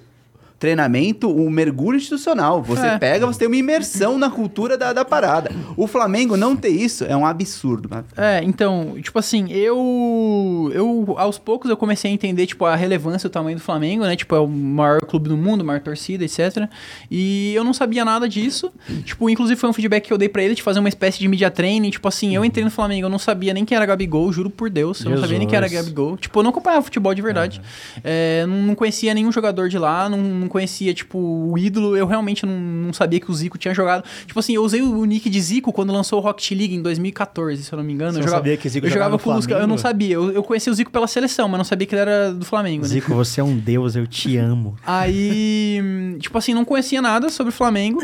treinamento, 0.58 1.28
um 1.30 1.48
mergulho 1.50 1.96
institucional. 1.96 2.62
Você 2.62 2.86
É. 2.86 2.98
pega, 2.98 3.26
você 3.26 3.38
tem 3.38 3.48
uma 3.48 3.56
imersão 3.56 4.18
na 4.18 4.28
cultura 4.30 4.76
da, 4.76 4.92
da 4.92 5.04
parada. 5.04 5.50
O 5.76 5.86
Flamengo 5.86 6.36
não 6.36 6.56
ter 6.56 6.68
isso 6.70 7.04
é 7.04 7.16
um 7.16 7.24
absurdo. 7.24 7.88
É, 8.16 8.40
então, 8.42 8.96
tipo 9.02 9.18
assim, 9.18 9.50
eu. 9.52 10.70
Eu, 10.74 11.14
aos 11.18 11.38
poucos, 11.38 11.70
eu 11.70 11.76
comecei 11.76 12.10
a 12.10 12.14
entender, 12.14 12.46
tipo, 12.46 12.64
a 12.64 12.74
relevância 12.76 13.26
e 13.26 13.28
o 13.28 13.30
tamanho 13.30 13.56
do 13.56 13.62
Flamengo, 13.62 14.04
né? 14.04 14.16
Tipo, 14.16 14.34
é 14.34 14.40
o 14.40 14.46
maior 14.48 15.00
clube 15.00 15.28
do 15.28 15.36
mundo, 15.36 15.64
maior 15.64 15.80
torcida, 15.80 16.24
etc. 16.24 16.68
E 17.10 17.52
eu 17.54 17.64
não 17.64 17.72
sabia 17.72 18.04
nada 18.04 18.28
disso. 18.28 18.72
Tipo, 19.04 19.30
inclusive 19.30 19.58
foi 19.58 19.68
um 19.70 19.72
feedback 19.72 20.06
que 20.06 20.12
eu 20.12 20.18
dei 20.18 20.28
pra 20.28 20.42
ele 20.42 20.54
de 20.54 20.62
fazer 20.62 20.80
uma 20.80 20.88
espécie 20.88 21.18
de 21.18 21.28
media 21.28 21.50
training. 21.50 21.90
Tipo 21.90 22.08
assim, 22.08 22.34
eu 22.34 22.44
entrei 22.44 22.64
no 22.64 22.70
Flamengo, 22.70 23.06
eu 23.06 23.10
não 23.10 23.18
sabia 23.18 23.54
nem 23.54 23.64
quem 23.64 23.76
era 23.76 23.86
Gabigol, 23.86 24.32
juro 24.32 24.50
por 24.50 24.68
Deus. 24.70 25.04
Eu 25.04 25.10
não 25.12 25.18
sabia 25.18 25.38
nem 25.38 25.46
quem 25.46 25.56
era 25.56 25.68
Jesus. 25.68 25.86
Gabigol. 25.86 26.16
Tipo, 26.16 26.38
eu 26.40 26.42
não 26.42 26.50
acompanhava 26.50 26.82
futebol 26.82 27.14
de 27.14 27.22
verdade. 27.22 27.60
É, 28.02 28.44
não, 28.46 28.56
não 28.62 28.74
conhecia 28.74 29.14
nenhum 29.14 29.30
jogador 29.32 29.68
de 29.68 29.78
lá, 29.78 30.08
não, 30.08 30.47
não 30.48 30.50
conhecia, 30.50 30.94
tipo, 30.94 31.18
o 31.18 31.56
ídolo. 31.58 31.96
Eu 31.96 32.06
realmente 32.06 32.44
não, 32.46 32.58
não 32.58 32.92
sabia 32.92 33.20
que 33.20 33.30
o 33.30 33.34
Zico 33.34 33.58
tinha 33.58 33.74
jogado. 33.74 34.02
Tipo 34.26 34.40
assim, 34.40 34.54
eu 34.54 34.64
usei 34.64 34.80
o 34.80 35.04
nick 35.04 35.28
de 35.28 35.40
Zico 35.40 35.72
quando 35.72 35.92
lançou 35.92 36.18
o 36.18 36.22
Rocket 36.22 36.50
League 36.52 36.74
em 36.74 36.82
2014, 36.82 37.62
se 37.62 37.72
eu 37.72 37.76
não 37.76 37.84
me 37.84 37.92
engano. 37.92 38.12
Você 38.12 38.18
eu 38.18 38.20
não 38.22 38.26
jogava, 38.28 38.42
sabia 38.42 38.56
que 38.56 38.68
Zico 38.68 38.86
eu 38.86 38.90
jogava 38.90 39.18
jogava 39.18 39.38
os 39.38 39.46
Eu 39.46 39.52
não 39.52 39.58
Flamengo? 39.58 39.78
sabia. 39.78 40.14
Eu, 40.14 40.32
eu 40.32 40.42
conhecia 40.42 40.72
o 40.72 40.74
Zico 40.74 40.90
pela 40.90 41.06
seleção, 41.06 41.48
mas 41.48 41.58
não 41.58 41.64
sabia 41.64 41.86
que 41.86 41.94
ele 41.94 42.00
era 42.00 42.32
do 42.32 42.44
Flamengo, 42.44 42.82
né? 42.82 42.88
Zico, 42.88 43.14
você 43.14 43.40
é 43.40 43.44
um 43.44 43.56
deus, 43.56 43.94
eu 43.94 44.06
te 44.06 44.36
amo. 44.36 44.76
Aí, 44.86 45.80
tipo 46.18 46.36
assim, 46.38 46.54
não 46.54 46.64
conhecia 46.64 47.02
nada 47.02 47.28
sobre 47.28 47.50
o 47.52 47.56
Flamengo. 47.56 48.00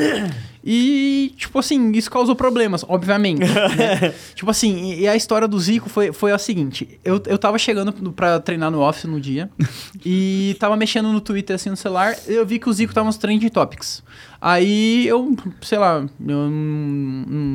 E, 0.66 1.34
tipo 1.36 1.58
assim, 1.58 1.92
isso 1.92 2.10
causou 2.10 2.34
problemas, 2.34 2.84
obviamente. 2.88 3.40
né? 3.40 4.14
Tipo 4.34 4.50
assim, 4.50 4.94
e- 4.94 5.06
a 5.06 5.14
história 5.14 5.46
do 5.46 5.60
Zico 5.60 5.90
foi, 5.90 6.10
foi 6.10 6.32
a 6.32 6.38
seguinte: 6.38 6.98
eu, 7.04 7.22
eu 7.26 7.36
tava 7.36 7.58
chegando 7.58 7.92
pra 8.12 8.40
treinar 8.40 8.70
no 8.70 8.80
office 8.80 9.04
no 9.04 9.20
dia 9.20 9.50
e 10.04 10.56
tava 10.58 10.74
mexendo 10.74 11.12
no 11.12 11.20
Twitter 11.20 11.54
assim 11.56 11.68
no 11.68 11.76
celular. 11.76 12.16
Eu 12.26 12.46
vi 12.46 12.58
que 12.58 12.68
o 12.68 12.72
Zico 12.72 12.94
tava 12.94 13.06
nos 13.06 13.18
trending 13.18 13.48
topics. 13.50 14.02
Aí 14.40 15.06
eu, 15.06 15.36
sei 15.60 15.76
lá, 15.78 15.96
eu 16.26 16.36
não, 16.50 16.50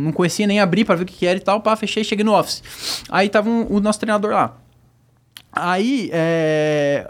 não 0.06 0.12
conhecia 0.12 0.46
nem 0.46 0.60
abrir 0.60 0.86
pra 0.86 0.96
ver 0.96 1.04
o 1.04 1.06
que, 1.06 1.14
que 1.18 1.26
era 1.26 1.38
e 1.38 1.42
tal. 1.42 1.62
Pá, 1.62 1.76
fechei, 1.76 2.04
cheguei 2.04 2.24
no 2.24 2.34
office. 2.38 2.62
Aí 3.10 3.28
tava 3.28 3.50
um- 3.50 3.66
o 3.74 3.80
nosso 3.80 4.00
treinador 4.00 4.32
lá. 4.32 4.56
Aí, 5.62 6.10
é, 6.14 7.06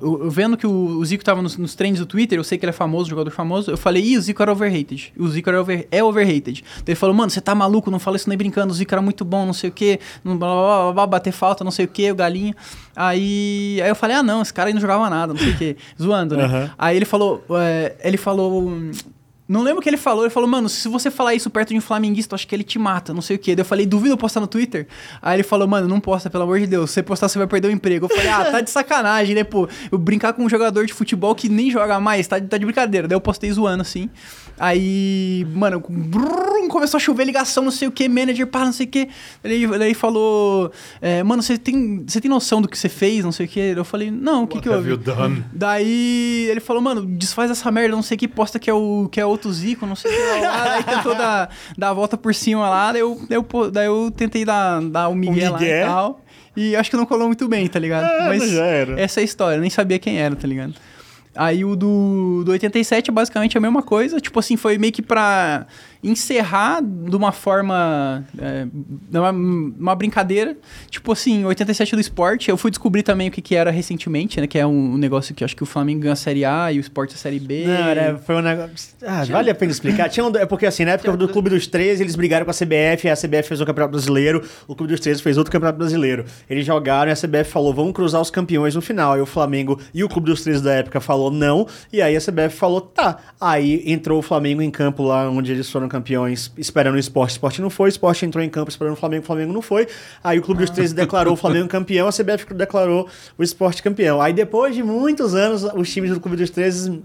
eu, 0.00 0.24
eu 0.24 0.30
vendo 0.30 0.56
que 0.56 0.66
o, 0.66 0.70
o 0.70 1.04
Zico 1.04 1.24
tava 1.24 1.42
nos, 1.42 1.56
nos 1.56 1.74
trends 1.74 1.98
do 2.00 2.06
Twitter, 2.06 2.38
eu 2.38 2.44
sei 2.44 2.58
que 2.58 2.64
ele 2.64 2.70
é 2.70 2.72
famoso, 2.72 3.08
jogador 3.10 3.30
famoso, 3.30 3.70
eu 3.70 3.76
falei, 3.76 4.02
ih, 4.02 4.18
o 4.18 4.20
Zico 4.20 4.42
era 4.42 4.52
overrated. 4.52 5.12
O 5.18 5.28
Zico 5.28 5.48
era 5.48 5.60
over, 5.60 5.86
é 5.90 6.02
overrated. 6.02 6.64
Então 6.76 6.84
ele 6.88 6.96
falou, 6.96 7.14
mano, 7.14 7.30
você 7.30 7.40
tá 7.40 7.54
maluco, 7.54 7.90
não 7.90 7.98
fala 7.98 8.16
isso 8.16 8.28
nem 8.28 8.38
brincando, 8.38 8.72
o 8.72 8.76
Zico 8.76 8.94
era 8.94 9.02
muito 9.02 9.24
bom, 9.24 9.44
não 9.44 9.52
sei 9.52 9.70
o 9.70 9.72
quê, 9.72 10.00
não, 10.22 10.36
blá, 10.36 10.48
blá, 10.48 10.82
blá, 10.82 10.92
blá, 10.92 11.06
bater 11.06 11.32
falta, 11.32 11.64
não 11.64 11.70
sei 11.70 11.84
o 11.84 11.88
quê, 11.88 12.10
o 12.10 12.14
galinha. 12.14 12.54
Aí, 12.94 13.80
aí 13.82 13.88
eu 13.88 13.96
falei, 13.96 14.16
ah, 14.16 14.22
não, 14.22 14.42
esse 14.42 14.52
cara 14.52 14.68
aí 14.68 14.74
não 14.74 14.80
jogava 14.80 15.08
nada, 15.10 15.32
não 15.32 15.40
sei 15.40 15.50
o 15.50 15.56
quê, 15.56 15.76
zoando, 16.00 16.36
né? 16.36 16.44
Aham. 16.44 16.70
Aí 16.78 16.96
ele 16.96 17.04
falou, 17.04 17.44
é, 17.50 17.96
ele 18.02 18.16
falou... 18.16 18.72
Não 19.48 19.62
lembro 19.62 19.80
o 19.80 19.82
que 19.82 19.88
ele 19.88 19.96
falou. 19.96 20.24
Ele 20.24 20.30
falou, 20.30 20.48
mano, 20.48 20.68
se 20.68 20.86
você 20.88 21.10
falar 21.10 21.34
isso 21.34 21.48
perto 21.48 21.70
de 21.70 21.78
um 21.78 21.80
flamenguista, 21.80 22.34
acho 22.34 22.46
que 22.46 22.54
ele 22.54 22.62
te 22.62 22.78
mata, 22.78 23.14
não 23.14 23.22
sei 23.22 23.36
o 23.36 23.38
quê. 23.38 23.56
Daí 23.56 23.62
eu 23.62 23.66
falei, 23.66 23.86
duvido 23.86 24.12
eu 24.12 24.18
postar 24.18 24.40
no 24.40 24.46
Twitter? 24.46 24.86
Aí 25.22 25.36
ele 25.36 25.42
falou, 25.42 25.66
mano, 25.66 25.88
não 25.88 25.98
posta, 26.00 26.28
pelo 26.28 26.44
amor 26.44 26.60
de 26.60 26.66
Deus. 26.66 26.90
Se 26.90 26.94
você 26.94 27.02
postar, 27.02 27.28
você 27.28 27.38
vai 27.38 27.46
perder 27.46 27.68
o 27.68 27.70
emprego. 27.70 28.04
Eu 28.04 28.10
falei, 28.10 28.28
ah, 28.28 28.44
tá 28.52 28.60
de 28.60 28.70
sacanagem, 28.70 29.34
né, 29.34 29.44
pô? 29.44 29.66
Eu 29.90 29.96
brincar 29.96 30.34
com 30.34 30.44
um 30.44 30.50
jogador 30.50 30.84
de 30.84 30.92
futebol 30.92 31.34
que 31.34 31.48
nem 31.48 31.70
joga 31.70 31.98
mais, 31.98 32.26
tá, 32.26 32.38
tá 32.38 32.58
de 32.58 32.66
brincadeira. 32.66 33.08
Daí 33.08 33.16
eu 33.16 33.20
postei 33.22 33.50
zoando, 33.50 33.80
assim. 33.80 34.10
Aí, 34.58 35.46
mano, 35.54 35.82
brum, 35.88 36.68
começou 36.68 36.98
a 36.98 37.00
chover 37.00 37.24
ligação, 37.24 37.62
não 37.62 37.70
sei 37.70 37.86
o 37.86 37.92
que, 37.92 38.08
manager, 38.08 38.46
pá, 38.46 38.64
não 38.64 38.72
sei 38.72 38.86
o 38.86 38.88
que. 38.88 39.08
Ele, 39.44 39.64
ele 39.64 39.94
falou, 39.94 40.72
é, 41.00 41.22
mano, 41.22 41.42
você 41.42 41.56
tem, 41.56 42.04
você 42.06 42.20
tem 42.20 42.28
noção 42.30 42.60
do 42.60 42.68
que 42.68 42.76
você 42.76 42.88
fez, 42.88 43.24
não 43.24 43.32
sei 43.32 43.46
o 43.46 43.48
que? 43.48 43.60
Eu 43.60 43.84
falei, 43.84 44.10
não, 44.10 44.44
o 44.44 44.46
que 44.46 44.60
que 44.60 44.68
houve? 44.68 44.96
done? 44.96 45.44
Daí 45.52 46.48
ele 46.50 46.60
falou, 46.60 46.82
mano, 46.82 47.06
desfaz 47.06 47.50
essa 47.50 47.70
merda, 47.70 47.94
não 47.94 48.02
sei 48.02 48.16
o 48.16 48.18
que, 48.18 48.26
posta 48.26 48.58
que 48.58 48.68
é, 48.68 48.74
o, 48.74 49.08
que 49.10 49.20
é 49.20 49.24
outro 49.24 49.52
Zico, 49.52 49.86
não 49.86 49.94
sei 49.96 50.10
o 50.10 50.14
que 50.14 50.46
lá. 50.46 50.64
Daí 50.64 50.82
tentou 50.84 51.14
dar, 51.14 51.50
dar 51.76 51.90
a 51.90 51.92
volta 51.92 52.16
por 52.16 52.34
cima 52.34 52.68
lá, 52.68 52.92
daí 52.92 53.00
eu, 53.00 53.20
daí 53.28 53.38
eu, 53.38 53.70
daí 53.70 53.86
eu 53.86 54.10
tentei 54.10 54.44
dar, 54.44 54.80
dar 54.82 55.08
o 55.08 55.14
Miguel, 55.14 55.52
lá 55.52 55.58
Miguel. 55.58 55.84
e 55.84 55.86
tal. 55.86 56.20
E 56.56 56.74
acho 56.74 56.90
que 56.90 56.96
não 56.96 57.06
colou 57.06 57.28
muito 57.28 57.46
bem, 57.46 57.68
tá 57.68 57.78
ligado? 57.78 58.04
É, 58.04 58.28
Mas 58.28 58.52
era. 58.52 59.00
essa 59.00 59.20
é 59.20 59.22
a 59.22 59.24
história, 59.24 59.56
eu 59.56 59.60
nem 59.60 59.70
sabia 59.70 59.98
quem 59.98 60.18
era, 60.18 60.34
tá 60.34 60.48
ligado? 60.48 60.74
Aí 61.34 61.64
o 61.64 61.76
do, 61.76 62.42
do 62.44 62.50
87 62.52 63.10
é 63.10 63.12
basicamente 63.12 63.56
a 63.56 63.60
mesma 63.60 63.82
coisa. 63.82 64.20
Tipo 64.20 64.38
assim, 64.40 64.56
foi 64.56 64.78
meio 64.78 64.92
que 64.92 65.02
pra 65.02 65.66
encerrar 66.02 66.80
de 66.82 67.14
uma 67.16 67.32
forma. 67.32 68.24
É, 68.38 68.66
uma, 69.12 69.30
uma 69.30 69.94
brincadeira. 69.94 70.56
Tipo 70.90 71.12
assim, 71.12 71.44
87 71.44 71.94
do 71.94 72.00
esporte. 72.00 72.48
Eu 72.50 72.56
fui 72.56 72.70
descobrir 72.70 73.02
também 73.02 73.28
o 73.28 73.30
que, 73.30 73.40
que 73.42 73.54
era 73.54 73.70
recentemente, 73.70 74.40
né? 74.40 74.46
Que 74.46 74.58
é 74.58 74.66
um, 74.66 74.94
um 74.94 74.96
negócio 74.96 75.34
que 75.34 75.44
acho 75.44 75.56
que 75.56 75.62
o 75.62 75.66
Flamengo 75.66 76.00
ganha 76.00 76.12
a 76.12 76.16
Série 76.16 76.44
A 76.44 76.72
e 76.72 76.78
o 76.78 76.80
esporte 76.80 77.14
a 77.14 77.18
Série 77.18 77.40
B. 77.40 77.64
Não, 77.66 77.72
era, 77.74 78.18
foi 78.18 78.36
um 78.36 78.40
negócio. 78.42 78.94
Ah, 79.04 79.24
vale 79.24 79.50
a 79.50 79.54
pena 79.54 79.72
explicar. 79.72 80.08
Tinha 80.08 80.24
um- 80.24 80.36
é 80.36 80.46
porque 80.46 80.66
assim, 80.66 80.84
na 80.84 80.92
época 80.92 81.16
do 81.16 81.28
Clube 81.28 81.50
dos 81.50 81.66
13, 81.66 82.02
eles 82.02 82.14
brigaram 82.16 82.44
com 82.44 82.50
a 82.50 82.54
CBF, 82.54 83.08
a 83.08 83.16
CBF 83.16 83.48
fez 83.48 83.60
um 83.60 83.64
campeonato 83.64 83.92
brasileiro, 83.92 84.42
o 84.66 84.74
Clube 84.74 84.92
dos 84.92 85.00
13 85.00 85.22
fez 85.22 85.36
outro 85.36 85.50
campeonato 85.52 85.78
brasileiro. 85.78 86.24
Eles 86.48 86.64
jogaram 86.64 87.10
e 87.10 87.12
a 87.12 87.16
CBF 87.16 87.50
falou: 87.50 87.72
vamos 87.74 87.92
cruzar 87.92 88.20
os 88.20 88.30
campeões 88.30 88.74
no 88.74 88.80
final. 88.82 89.12
Aí 89.14 89.20
o 89.20 89.26
Flamengo 89.26 89.80
e 89.92 90.04
o 90.04 90.08
Clube 90.08 90.26
dos 90.30 90.42
13 90.42 90.62
da 90.62 90.72
época 90.74 91.00
falou 91.00 91.30
não, 91.30 91.66
e 91.92 92.00
aí 92.02 92.16
a 92.16 92.20
CBF 92.20 92.50
falou: 92.56 92.80
tá. 92.80 93.18
Aí 93.40 93.82
entrou 93.86 94.18
o 94.18 94.22
Flamengo 94.22 94.62
em 94.62 94.70
campo 94.70 95.02
lá 95.02 95.28
onde 95.30 95.52
eles 95.52 95.68
foram 95.70 95.87
campeões, 95.88 96.52
esperando 96.56 96.94
o 96.94 96.98
esporte. 96.98 97.32
O 97.32 97.34
esporte 97.34 97.60
não 97.62 97.70
foi, 97.70 97.88
o 97.88 97.90
esporte 97.90 98.24
entrou 98.26 98.44
em 98.44 98.48
campo 98.48 98.70
esperando 98.70 98.92
o 98.92 98.96
Flamengo, 98.96 99.22
o 99.22 99.26
Flamengo 99.26 99.52
não 99.52 99.62
foi. 99.62 99.86
Aí 100.22 100.38
o 100.38 100.42
Clube 100.42 100.60
dos 100.60 100.70
13 100.70 100.94
declarou 100.94 101.32
o 101.34 101.36
Flamengo 101.36 101.68
campeão, 101.68 102.08
a 102.08 102.12
CBF 102.12 102.52
declarou 102.54 103.08
o 103.36 103.42
esporte 103.42 103.82
campeão. 103.82 104.20
Aí 104.20 104.32
depois 104.32 104.74
de 104.74 104.82
muitos 104.82 105.34
anos, 105.34 105.64
os 105.74 105.90
times 105.92 106.10
do 106.10 106.20
Clube 106.20 106.36
dos 106.36 106.50
13 106.50 107.02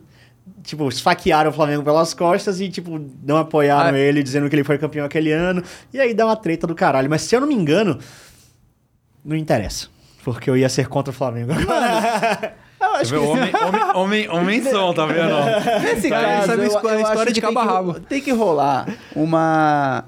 tipo, 0.62 0.88
esfaquearam 0.90 1.50
o 1.50 1.54
Flamengo 1.54 1.84
pelas 1.84 2.14
costas 2.14 2.60
e, 2.60 2.70
tipo, 2.70 3.00
não 3.24 3.38
apoiaram 3.38 3.96
Ah. 3.96 4.00
ele, 4.00 4.22
dizendo 4.24 4.50
que 4.50 4.56
ele 4.56 4.64
foi 4.64 4.78
campeão 4.78 5.06
aquele 5.06 5.32
ano. 5.32 5.64
E 5.94 6.00
aí 6.00 6.14
dá 6.14 6.26
uma 6.26 6.36
treta 6.36 6.66
do 6.68 6.76
caralho. 6.76 7.10
Mas 7.10 7.22
se 7.22 7.36
eu 7.36 7.42
não 7.42 7.48
me 7.48 7.56
engano, 7.56 7.98
não 9.24 9.36
interessa. 9.36 9.88
Porque 10.24 10.50
eu 10.50 10.56
ia 10.58 10.70
ser 10.70 10.88
contra 10.88 11.12
o 11.12 11.14
Flamengo. 11.14 11.52
Eu 12.94 13.00
acho 13.00 13.12
que 13.14 13.18
Homem, 13.20 13.52
homem, 13.56 13.82
homem, 13.96 14.30
homem 14.30 14.64
som, 14.64 14.94
tá 14.94 15.06
vendo? 15.06 15.36
nesse 15.82 16.10
Cara, 16.10 16.28
caso, 16.28 16.48
sabe 16.48 16.62
a 16.62 16.66
eu- 16.66 16.68
história- 16.68 16.88
eu 16.90 16.98
a 16.98 17.02
história 17.02 17.22
acho 17.24 17.34
de 17.34 17.42
que 17.42 17.48
tem 17.48 17.56
cabo 17.56 17.72
rabo. 17.74 18.00
Tem 18.02 18.22
que 18.22 18.32
rolar 18.32 18.88
uma, 19.16 20.06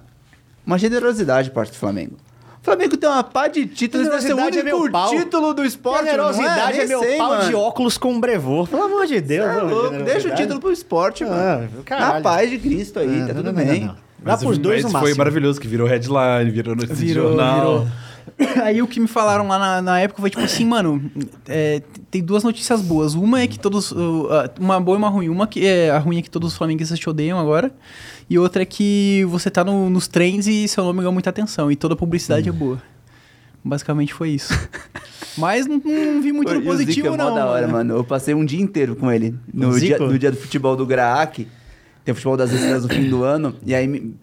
uma 0.66 0.78
generosidade 0.78 1.50
por 1.50 1.56
parte 1.56 1.72
do 1.72 1.78
Flamengo. 1.78 2.16
O 2.62 2.66
Flamengo 2.66 2.98
tem 2.98 3.08
uma 3.10 3.24
pá 3.24 3.48
de 3.48 3.66
títulos, 3.68 4.08
deve 4.08 4.22
ser 4.22 4.34
o 4.34 4.38
Generosidade 4.38 4.58
é 4.70 4.74
único 4.74 4.84
meu 4.84 4.92
pau. 4.92 5.10
título 5.12 5.54
do 5.54 5.64
esporte. 5.64 6.06
Generosidade 6.06 6.78
não 6.78 6.84
é, 6.84 6.88
meu 6.88 7.00
sei, 7.00 7.18
pau 7.18 7.30
mano. 7.30 7.48
de 7.48 7.56
óculos 7.56 7.98
com 7.98 8.20
brevor. 8.20 8.68
Pelo 8.68 8.84
amor 8.84 9.06
de 9.06 9.22
Deus. 9.22 9.48
É 9.48 9.56
não, 9.58 9.68
louco. 9.68 9.98
Deixa 10.04 10.28
o 10.30 10.36
título 10.36 10.60
pro 10.60 10.72
esporte, 10.72 11.24
Ah, 11.24 11.28
mano. 11.28 11.70
caralho. 11.86 12.14
Na 12.16 12.22
paz 12.22 12.50
de 12.50 12.58
Cristo 12.58 13.00
aí, 13.00 13.08
Ah, 13.22 13.28
tá 13.28 13.34
não, 13.34 13.36
tudo 13.44 13.44
não, 13.54 13.54
não, 13.54 13.66
bem. 13.72 13.86
não. 13.86 13.96
Dá 14.18 14.36
pros 14.38 14.58
dois 14.58 14.82
no 14.82 14.86
mas 14.90 14.94
máximo. 14.94 15.10
foi 15.10 15.18
maravilhoso, 15.18 15.62
que 15.62 15.68
virou 15.68 15.88
headline, 15.88 16.50
virou 16.50 16.76
notícia 16.76 16.96
de 16.96 17.06
Virou, 17.06 17.28
jornal. 17.30 17.56
virou. 17.60 17.88
Aí 18.64 18.82
o 18.82 18.88
que 18.88 19.00
me 19.00 19.08
falaram 19.08 19.48
lá 19.48 19.58
na, 19.60 19.82
na 19.82 20.00
época 20.00 20.20
foi 20.22 20.30
tipo 20.30 20.44
assim, 20.44 20.66
mano, 20.66 21.10
é, 21.48 21.82
tem 22.10 22.24
duas 22.24 22.44
notícias 22.44 22.82
boas. 22.82 23.14
Uma 23.14 23.42
é 23.42 23.48
que 23.48 23.60
todos. 23.60 23.94
uma 24.60 24.80
boa 24.80 24.96
e 24.96 25.00
uma 25.00 25.10
ruim. 25.10 25.30
Uma 25.30 25.48
que 25.48 25.66
é 25.66 25.92
a 25.92 26.00
ruim 26.00 26.18
é 26.20 26.22
que 26.22 26.30
todos 26.30 26.52
os 26.52 26.58
flamenguistas 26.58 26.98
te 27.00 27.10
odeiam 27.10 27.40
agora. 27.40 27.72
E 28.30 28.38
outra 28.40 28.64
é 28.64 28.66
que 28.66 29.24
você 29.30 29.50
tá 29.50 29.64
no- 29.64 29.90
nos 29.90 30.08
trends 30.08 30.48
e 30.48 30.68
seu 30.68 30.84
nome 30.84 31.00
ganha 31.00 31.12
muita 31.12 31.30
atenção. 31.30 31.72
E 31.72 31.76
toda 31.76 31.96
publicidade 31.96 32.50
é 32.50 32.52
boa. 32.52 32.82
Basicamente 33.64 34.14
foi 34.14 34.30
isso. 34.30 34.54
Mas 35.38 35.66
não, 35.68 35.78
não 35.84 36.22
vi 36.22 36.32
muito 36.32 36.50
no 36.54 36.60
o 36.60 36.62
Zico 36.62 36.66
positivo, 36.72 37.08
é 37.08 37.10
mó 37.12 37.18
não. 37.18 37.36
da 37.36 37.46
hora, 37.46 37.68
mano. 37.68 37.78
mano. 37.78 37.94
Eu 38.00 38.04
passei 38.04 38.34
um 38.34 38.46
dia 38.46 38.62
inteiro 38.62 38.96
com 38.96 39.12
ele. 39.12 39.36
No, 39.54 39.70
O 39.72 39.80
dia, 39.80 39.98
no 39.98 40.18
dia 40.18 40.32
do 40.32 40.38
futebol 40.38 40.76
do 40.76 40.86
Graak. 40.86 41.48
Tem 42.04 42.12
o 42.12 42.16
futebol 42.16 42.38
das 42.38 42.52
estrelas 42.52 42.84
no 42.84 42.90
fim 42.90 43.10
do 43.10 43.24
ano. 43.24 43.56
E 43.66 43.74
aí, 43.74 44.14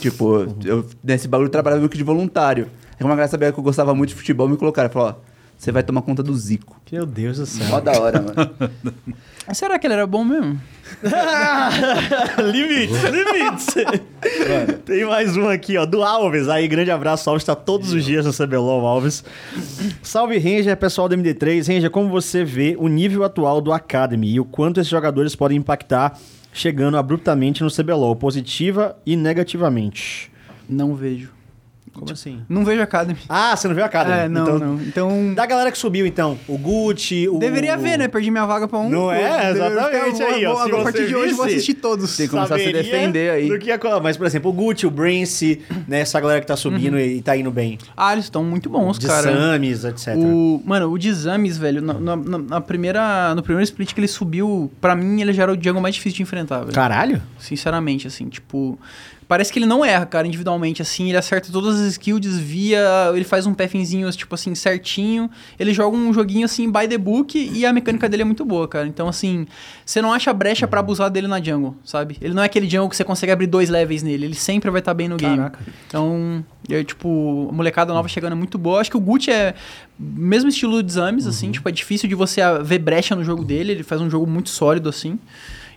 tipo, 0.00 0.46
eu 0.64 0.84
nesse 1.02 1.28
bagulho 1.28 1.46
eu 1.46 1.50
trabalhava 1.52 1.78
meio 1.80 1.88
que 1.88 1.96
de 1.96 2.02
voluntário. 2.02 2.68
Aí 2.98 3.04
uma 3.04 3.10
galera 3.10 3.28
sabia 3.28 3.52
que 3.52 3.58
eu 3.58 3.62
gostava 3.62 3.94
muito 3.94 4.10
de 4.10 4.16
futebol, 4.16 4.48
me 4.48 4.56
colocaram. 4.56 4.90
Falou, 4.90 5.10
ó, 5.10 5.14
você 5.58 5.72
vai 5.72 5.82
tomar 5.82 6.02
conta 6.02 6.22
do 6.22 6.34
Zico. 6.36 6.80
Meu 6.90 7.04
Deus 7.04 7.38
do 7.38 7.46
céu. 7.46 7.66
Mó 7.66 7.80
da 7.80 7.92
hora, 8.00 8.22
mano. 8.22 8.72
Mas 9.46 9.58
Será 9.58 9.78
que 9.78 9.86
ele 9.86 9.94
era 9.94 10.06
bom 10.06 10.24
mesmo? 10.24 10.60
limites, 12.52 13.02
limites. 13.02 13.74
Tem 14.84 15.04
mais 15.04 15.36
um 15.36 15.48
aqui, 15.48 15.76
ó, 15.76 15.84
do 15.84 16.02
Alves. 16.02 16.48
Aí, 16.48 16.68
grande 16.68 16.90
abraço, 16.90 17.28
Alves. 17.28 17.44
Tá 17.44 17.56
todos 17.56 17.92
os 17.92 18.04
dias 18.04 18.24
no 18.24 18.32
CBLOL, 18.32 18.86
Alves. 18.86 19.24
Salve, 20.02 20.38
Ranger, 20.38 20.76
pessoal 20.76 21.08
do 21.08 21.16
MD3. 21.16 21.66
Ranger, 21.66 21.90
como 21.90 22.08
você 22.08 22.44
vê 22.44 22.76
o 22.78 22.86
nível 22.86 23.24
atual 23.24 23.60
do 23.60 23.72
Academy 23.72 24.30
e 24.30 24.40
o 24.40 24.44
quanto 24.44 24.80
esses 24.80 24.90
jogadores 24.90 25.34
podem 25.34 25.58
impactar 25.58 26.18
chegando 26.52 26.96
abruptamente 26.96 27.62
no 27.62 27.70
CBLOL, 27.70 28.14
positiva 28.16 28.96
e 29.04 29.16
negativamente? 29.16 30.30
Não 30.68 30.94
vejo. 30.94 31.37
Como 31.98 32.12
assim? 32.12 32.40
Não 32.48 32.64
vejo 32.64 32.80
Academy. 32.82 33.18
Ah, 33.28 33.56
você 33.56 33.66
não 33.68 33.74
viu 33.74 33.84
a 33.84 33.86
Academy? 33.86 34.18
É, 34.20 34.28
não, 34.28 34.42
então, 34.42 34.58
não. 34.58 34.82
Então. 34.82 35.34
Da 35.34 35.46
galera 35.46 35.70
que 35.72 35.78
subiu, 35.78 36.06
então. 36.06 36.38
O 36.48 36.56
Gucci, 36.58 37.28
o... 37.28 37.38
Deveria 37.38 37.76
ver, 37.76 37.96
né? 37.98 38.08
Perdi 38.08 38.30
minha 38.30 38.46
vaga 38.46 38.66
pra 38.68 38.78
um. 38.78 38.88
Não 38.88 39.10
é? 39.12 39.50
Exatamente 39.50 40.22
aí, 40.22 40.46
ó. 40.46 40.58
A 40.80 40.82
partir 40.82 41.06
de 41.06 41.14
hoje 41.16 41.30
eu 41.32 41.36
vou 41.36 41.46
assistir 41.46 41.74
todos. 41.74 42.16
Tem 42.16 42.26
que 42.26 42.34
começar 42.34 42.54
a 42.56 42.58
se 42.58 42.72
defender 42.72 43.30
aí. 43.30 43.48
do 43.48 43.58
que 43.58 43.68
ia- 43.68 43.78
Mas, 44.02 44.16
por 44.16 44.26
exemplo, 44.26 44.50
o 44.50 44.54
Gucci, 44.54 44.86
o 44.86 44.90
Brince, 44.90 45.60
né? 45.86 46.00
Essa 46.00 46.20
galera 46.20 46.40
que 46.40 46.46
tá 46.46 46.56
subindo 46.56 46.94
Uhum. 46.94 47.00
e 47.00 47.20
tá 47.22 47.36
indo 47.36 47.50
bem. 47.50 47.78
Ah, 47.96 48.12
eles 48.12 48.26
estão 48.26 48.42
muito 48.44 48.68
bons, 48.70 48.98
de 48.98 49.06
cara. 49.06 49.32
Samis, 49.32 49.84
etc. 49.84 50.14
O, 50.16 50.62
mano, 50.64 50.90
o 50.90 50.98
de 50.98 51.08
exames, 51.08 51.56
velho, 51.58 51.82
na, 51.82 51.94
na- 51.94 52.16
na- 52.16 52.38
na 52.38 52.60
primeira, 52.60 53.34
no 53.34 53.42
primeiro 53.42 53.64
split 53.64 53.92
que 53.92 54.00
ele 54.00 54.08
subiu, 54.08 54.70
pra 54.80 54.94
mim 54.94 55.20
ele 55.20 55.32
já 55.32 55.42
era 55.44 55.52
o 55.52 55.56
Django 55.56 55.80
mais 55.80 55.94
difícil 55.94 56.16
de 56.18 56.22
enfrentar, 56.22 56.60
velho. 56.60 56.72
Caralho? 56.72 57.20
Sinceramente, 57.38 58.06
assim, 58.06 58.28
tipo. 58.28 58.78
Parece 59.28 59.52
que 59.52 59.58
ele 59.58 59.66
não 59.66 59.84
erra, 59.84 60.06
cara, 60.06 60.26
individualmente, 60.26 60.80
assim. 60.80 61.08
Ele 61.08 61.18
acerta 61.18 61.52
todas 61.52 61.78
as 61.78 61.86
skills, 61.92 62.18
desvia, 62.18 62.80
ele 63.14 63.24
faz 63.24 63.44
um 63.46 63.52
pathzinho, 63.52 64.10
tipo 64.12 64.34
assim, 64.34 64.54
certinho. 64.54 65.30
Ele 65.58 65.74
joga 65.74 65.94
um 65.94 66.10
joguinho, 66.14 66.46
assim, 66.46 66.72
by 66.72 66.88
the 66.88 66.96
book 66.96 67.38
e 67.38 67.66
a 67.66 67.72
mecânica 67.72 68.08
dele 68.08 68.22
é 68.22 68.24
muito 68.24 68.42
boa, 68.42 68.66
cara. 68.66 68.86
Então, 68.86 69.06
assim, 69.06 69.46
você 69.84 70.00
não 70.00 70.14
acha 70.14 70.32
brecha 70.32 70.66
pra 70.66 70.80
abusar 70.80 71.10
dele 71.10 71.26
na 71.26 71.42
jungle, 71.42 71.76
sabe? 71.84 72.16
Ele 72.22 72.32
não 72.32 72.42
é 72.42 72.46
aquele 72.46 72.66
jungle 72.70 72.88
que 72.88 72.96
você 72.96 73.04
consegue 73.04 73.30
abrir 73.30 73.46
dois 73.48 73.68
levels 73.68 74.02
nele. 74.02 74.24
Ele 74.24 74.34
sempre 74.34 74.70
vai 74.70 74.78
estar 74.80 74.94
bem 74.94 75.08
no 75.08 75.18
game. 75.18 75.36
Caraca. 75.36 75.58
Então, 75.86 76.42
eu, 76.66 76.82
tipo, 76.82 77.48
a 77.50 77.52
molecada 77.52 77.92
nova 77.92 78.08
chegando 78.08 78.32
é 78.32 78.36
muito 78.36 78.56
boa. 78.56 78.80
Acho 78.80 78.90
que 78.90 78.96
o 78.96 79.00
Gucci 79.00 79.30
é 79.30 79.54
mesmo 79.98 80.48
estilo 80.48 80.82
de 80.82 80.90
exames, 80.90 81.24
Uhum. 81.24 81.30
assim. 81.30 81.52
Tipo, 81.52 81.68
é 81.68 81.72
difícil 81.72 82.08
de 82.08 82.14
você 82.14 82.40
ver 82.64 82.78
brecha 82.78 83.14
no 83.14 83.22
jogo 83.22 83.44
dele. 83.44 83.72
Ele 83.72 83.82
faz 83.82 84.00
um 84.00 84.08
jogo 84.08 84.26
muito 84.26 84.48
sólido, 84.48 84.88
assim. 84.88 85.18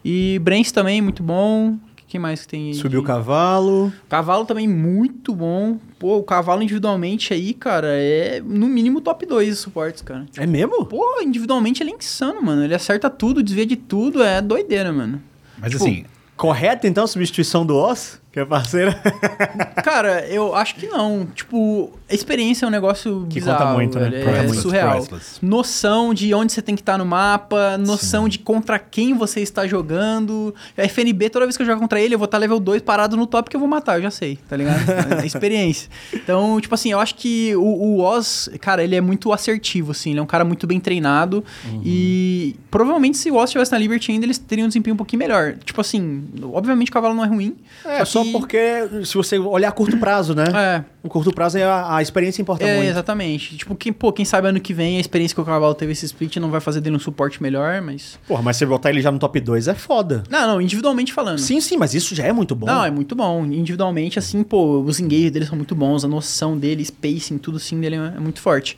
E 0.03 0.40
Brence 0.40 0.73
também, 0.73 1.02
muito 1.02 1.22
bom. 1.22 1.78
Quem 2.11 2.19
mais 2.19 2.41
que 2.41 2.47
tem 2.49 2.67
aí? 2.67 2.73
Subiu 2.73 2.99
o 2.99 3.01
de- 3.03 3.07
cavalo. 3.07 3.89
Cavalo 4.09 4.43
também 4.43 4.67
muito 4.67 5.33
bom. 5.33 5.79
Pô, 5.97 6.17
o 6.17 6.23
cavalo 6.23 6.61
individualmente 6.61 7.33
aí, 7.33 7.53
cara, 7.53 7.88
é 7.89 8.41
no 8.45 8.67
mínimo 8.67 8.99
top 8.99 9.25
2 9.25 9.47
de 9.47 9.55
suportes, 9.55 10.01
cara. 10.01 10.25
É 10.38 10.45
mesmo? 10.45 10.85
Pô, 10.85 11.21
individualmente 11.21 11.81
ele 11.81 11.91
é 11.91 11.95
insano, 11.95 12.41
mano. 12.43 12.65
Ele 12.65 12.75
acerta 12.75 13.09
tudo, 13.09 13.41
desvia 13.41 13.65
de 13.65 13.77
tudo, 13.77 14.21
é 14.21 14.41
doideira, 14.41 14.91
mano. 14.91 15.21
Mas 15.57 15.71
Tipo, 15.71 15.85
assim, 15.85 16.03
Correto, 16.35 16.85
então, 16.85 17.05
a 17.05 17.07
substituição 17.07 17.65
do 17.65 17.75
Oz, 17.77 18.20
que 18.31 18.39
é 18.39 18.45
parceira? 18.45 18.93
Cara, 19.83 20.25
eu 20.27 20.55
acho 20.55 20.75
que 20.75 20.87
não. 20.87 21.25
Tipo, 21.35 21.91
a 22.09 22.13
experiência 22.13 22.65
é 22.65 22.67
um 22.67 22.71
negócio 22.71 23.25
Que 23.29 23.35
bizarro, 23.35 23.59
conta 23.59 23.73
muito, 23.73 23.99
né? 23.99 24.09
velho. 24.09 24.25
Conta 24.25 24.37
É 24.37 24.43
muito. 24.47 24.61
surreal. 24.61 24.91
Priceless. 24.97 25.39
Noção 25.45 26.13
de 26.13 26.33
onde 26.33 26.53
você 26.53 26.61
tem 26.61 26.75
que 26.75 26.81
estar 26.81 26.97
no 26.97 27.05
mapa, 27.05 27.77
noção 27.77 28.29
de 28.29 28.39
contra 28.39 28.79
quem 28.79 29.13
você 29.13 29.41
está 29.41 29.67
jogando. 29.67 30.55
A 30.77 30.83
FNB, 30.83 31.29
toda 31.29 31.45
vez 31.45 31.57
que 31.57 31.63
eu 31.63 31.67
jogo 31.67 31.81
contra 31.81 31.99
ele, 31.99 32.15
eu 32.15 32.19
vou 32.19 32.25
estar 32.25 32.37
level 32.37 32.59
2 32.59 32.81
parado 32.83 33.17
no 33.17 33.27
top 33.27 33.49
que 33.49 33.55
eu 33.55 33.59
vou 33.59 33.67
matar, 33.67 33.97
eu 33.97 34.03
já 34.03 34.11
sei, 34.11 34.37
tá 34.47 34.55
ligado? 34.55 34.79
É 35.21 35.25
experiência. 35.25 35.89
Então, 36.13 36.59
tipo 36.61 36.73
assim, 36.73 36.91
eu 36.91 36.99
acho 36.99 37.15
que 37.15 37.53
o, 37.55 37.61
o 37.61 37.99
Oz, 38.01 38.49
cara, 38.61 38.81
ele 38.83 38.95
é 38.95 39.01
muito 39.01 39.33
assertivo, 39.33 39.91
assim, 39.91 40.11
ele 40.11 40.19
é 40.19 40.23
um 40.23 40.25
cara 40.27 40.45
muito 40.45 40.65
bem 40.65 40.79
treinado. 40.79 41.43
Uhum. 41.65 41.81
E 41.83 42.55
provavelmente 42.69 43.17
se 43.17 43.29
o 43.29 43.35
Oz 43.35 43.49
estivesse 43.49 43.71
na 43.73 43.77
Liberty 43.77 44.11
ainda, 44.11 44.25
eles 44.25 44.37
teriam 44.37 44.65
um 44.65 44.69
desempenho 44.69 44.93
um 44.93 44.97
pouquinho 44.97 45.19
melhor. 45.19 45.55
Tipo 45.65 45.81
assim, 45.81 46.23
obviamente 46.53 46.89
o 46.89 46.93
cavalo 46.93 47.13
não 47.13 47.25
é 47.25 47.27
ruim. 47.27 47.55
É, 47.85 48.05
só 48.05 48.20
que- 48.23 48.31
porque 48.31 49.06
se 49.06 49.15
você 49.15 49.38
olhar 49.38 49.69
a 49.69 49.72
curto 49.72 49.98
prazo, 49.98 50.34
né? 50.35 50.45
É, 50.53 50.84
O 51.03 51.10
curto 51.10 51.31
prazo 51.34 51.57
é 51.57 51.64
a, 51.64 51.95
a 51.98 52.02
experiência 52.02 52.41
importa 52.41 52.64
É, 52.65 52.76
muito. 52.77 52.89
exatamente. 52.89 53.57
Tipo, 53.57 53.76
quem, 53.76 53.91
pô, 53.91 54.11
quem 54.14 54.23
sabe 54.26 54.48
ano 54.48 54.60
que 54.60 54.73
vem 54.73 54.98
a 54.98 54.99
experiência 54.99 55.34
que 55.35 55.41
o 55.41 55.45
Cavalo 55.45 55.73
teve 55.73 55.91
esse 55.93 56.06
split 56.06 56.38
não 56.38 56.49
vai 56.52 56.60
fazer 56.61 56.81
dele 56.81 56.95
um 56.95 56.99
suporte 56.99 57.41
melhor, 57.41 57.81
mas. 57.81 58.19
Porra, 58.27 58.41
mas 58.41 58.57
você 58.57 58.65
botar 58.65 58.89
ele 58.89 59.02
já 59.02 59.11
no 59.11 59.18
top 59.19 59.39
2 59.39 59.68
é 59.68 59.73
foda. 59.73 60.23
Não, 60.30 60.48
não, 60.48 60.61
individualmente 60.61 61.11
falando. 61.14 61.39
Sim, 61.39 61.60
sim, 61.61 61.77
mas 61.77 61.93
isso 61.93 62.14
já 62.15 62.23
é 62.26 62.31
muito 62.34 62.56
bom. 62.56 62.65
Não, 62.68 62.85
é 62.85 62.91
muito 62.91 63.15
bom. 63.15 63.45
Individualmente, 63.45 64.19
assim, 64.19 64.43
pô, 64.43 64.81
os 64.81 64.99
engages 64.99 65.31
dele 65.31 65.45
são 65.45 65.56
muito 65.57 65.73
bons, 65.76 66.06
a 66.06 66.07
noção 66.07 66.57
dele, 66.57 66.84
spacing, 66.85 67.38
tudo 67.38 67.57
assim 67.57 67.80
dele 67.80 67.95
é 67.95 68.14
é 68.18 68.19
muito 68.19 68.39
forte. 68.41 68.77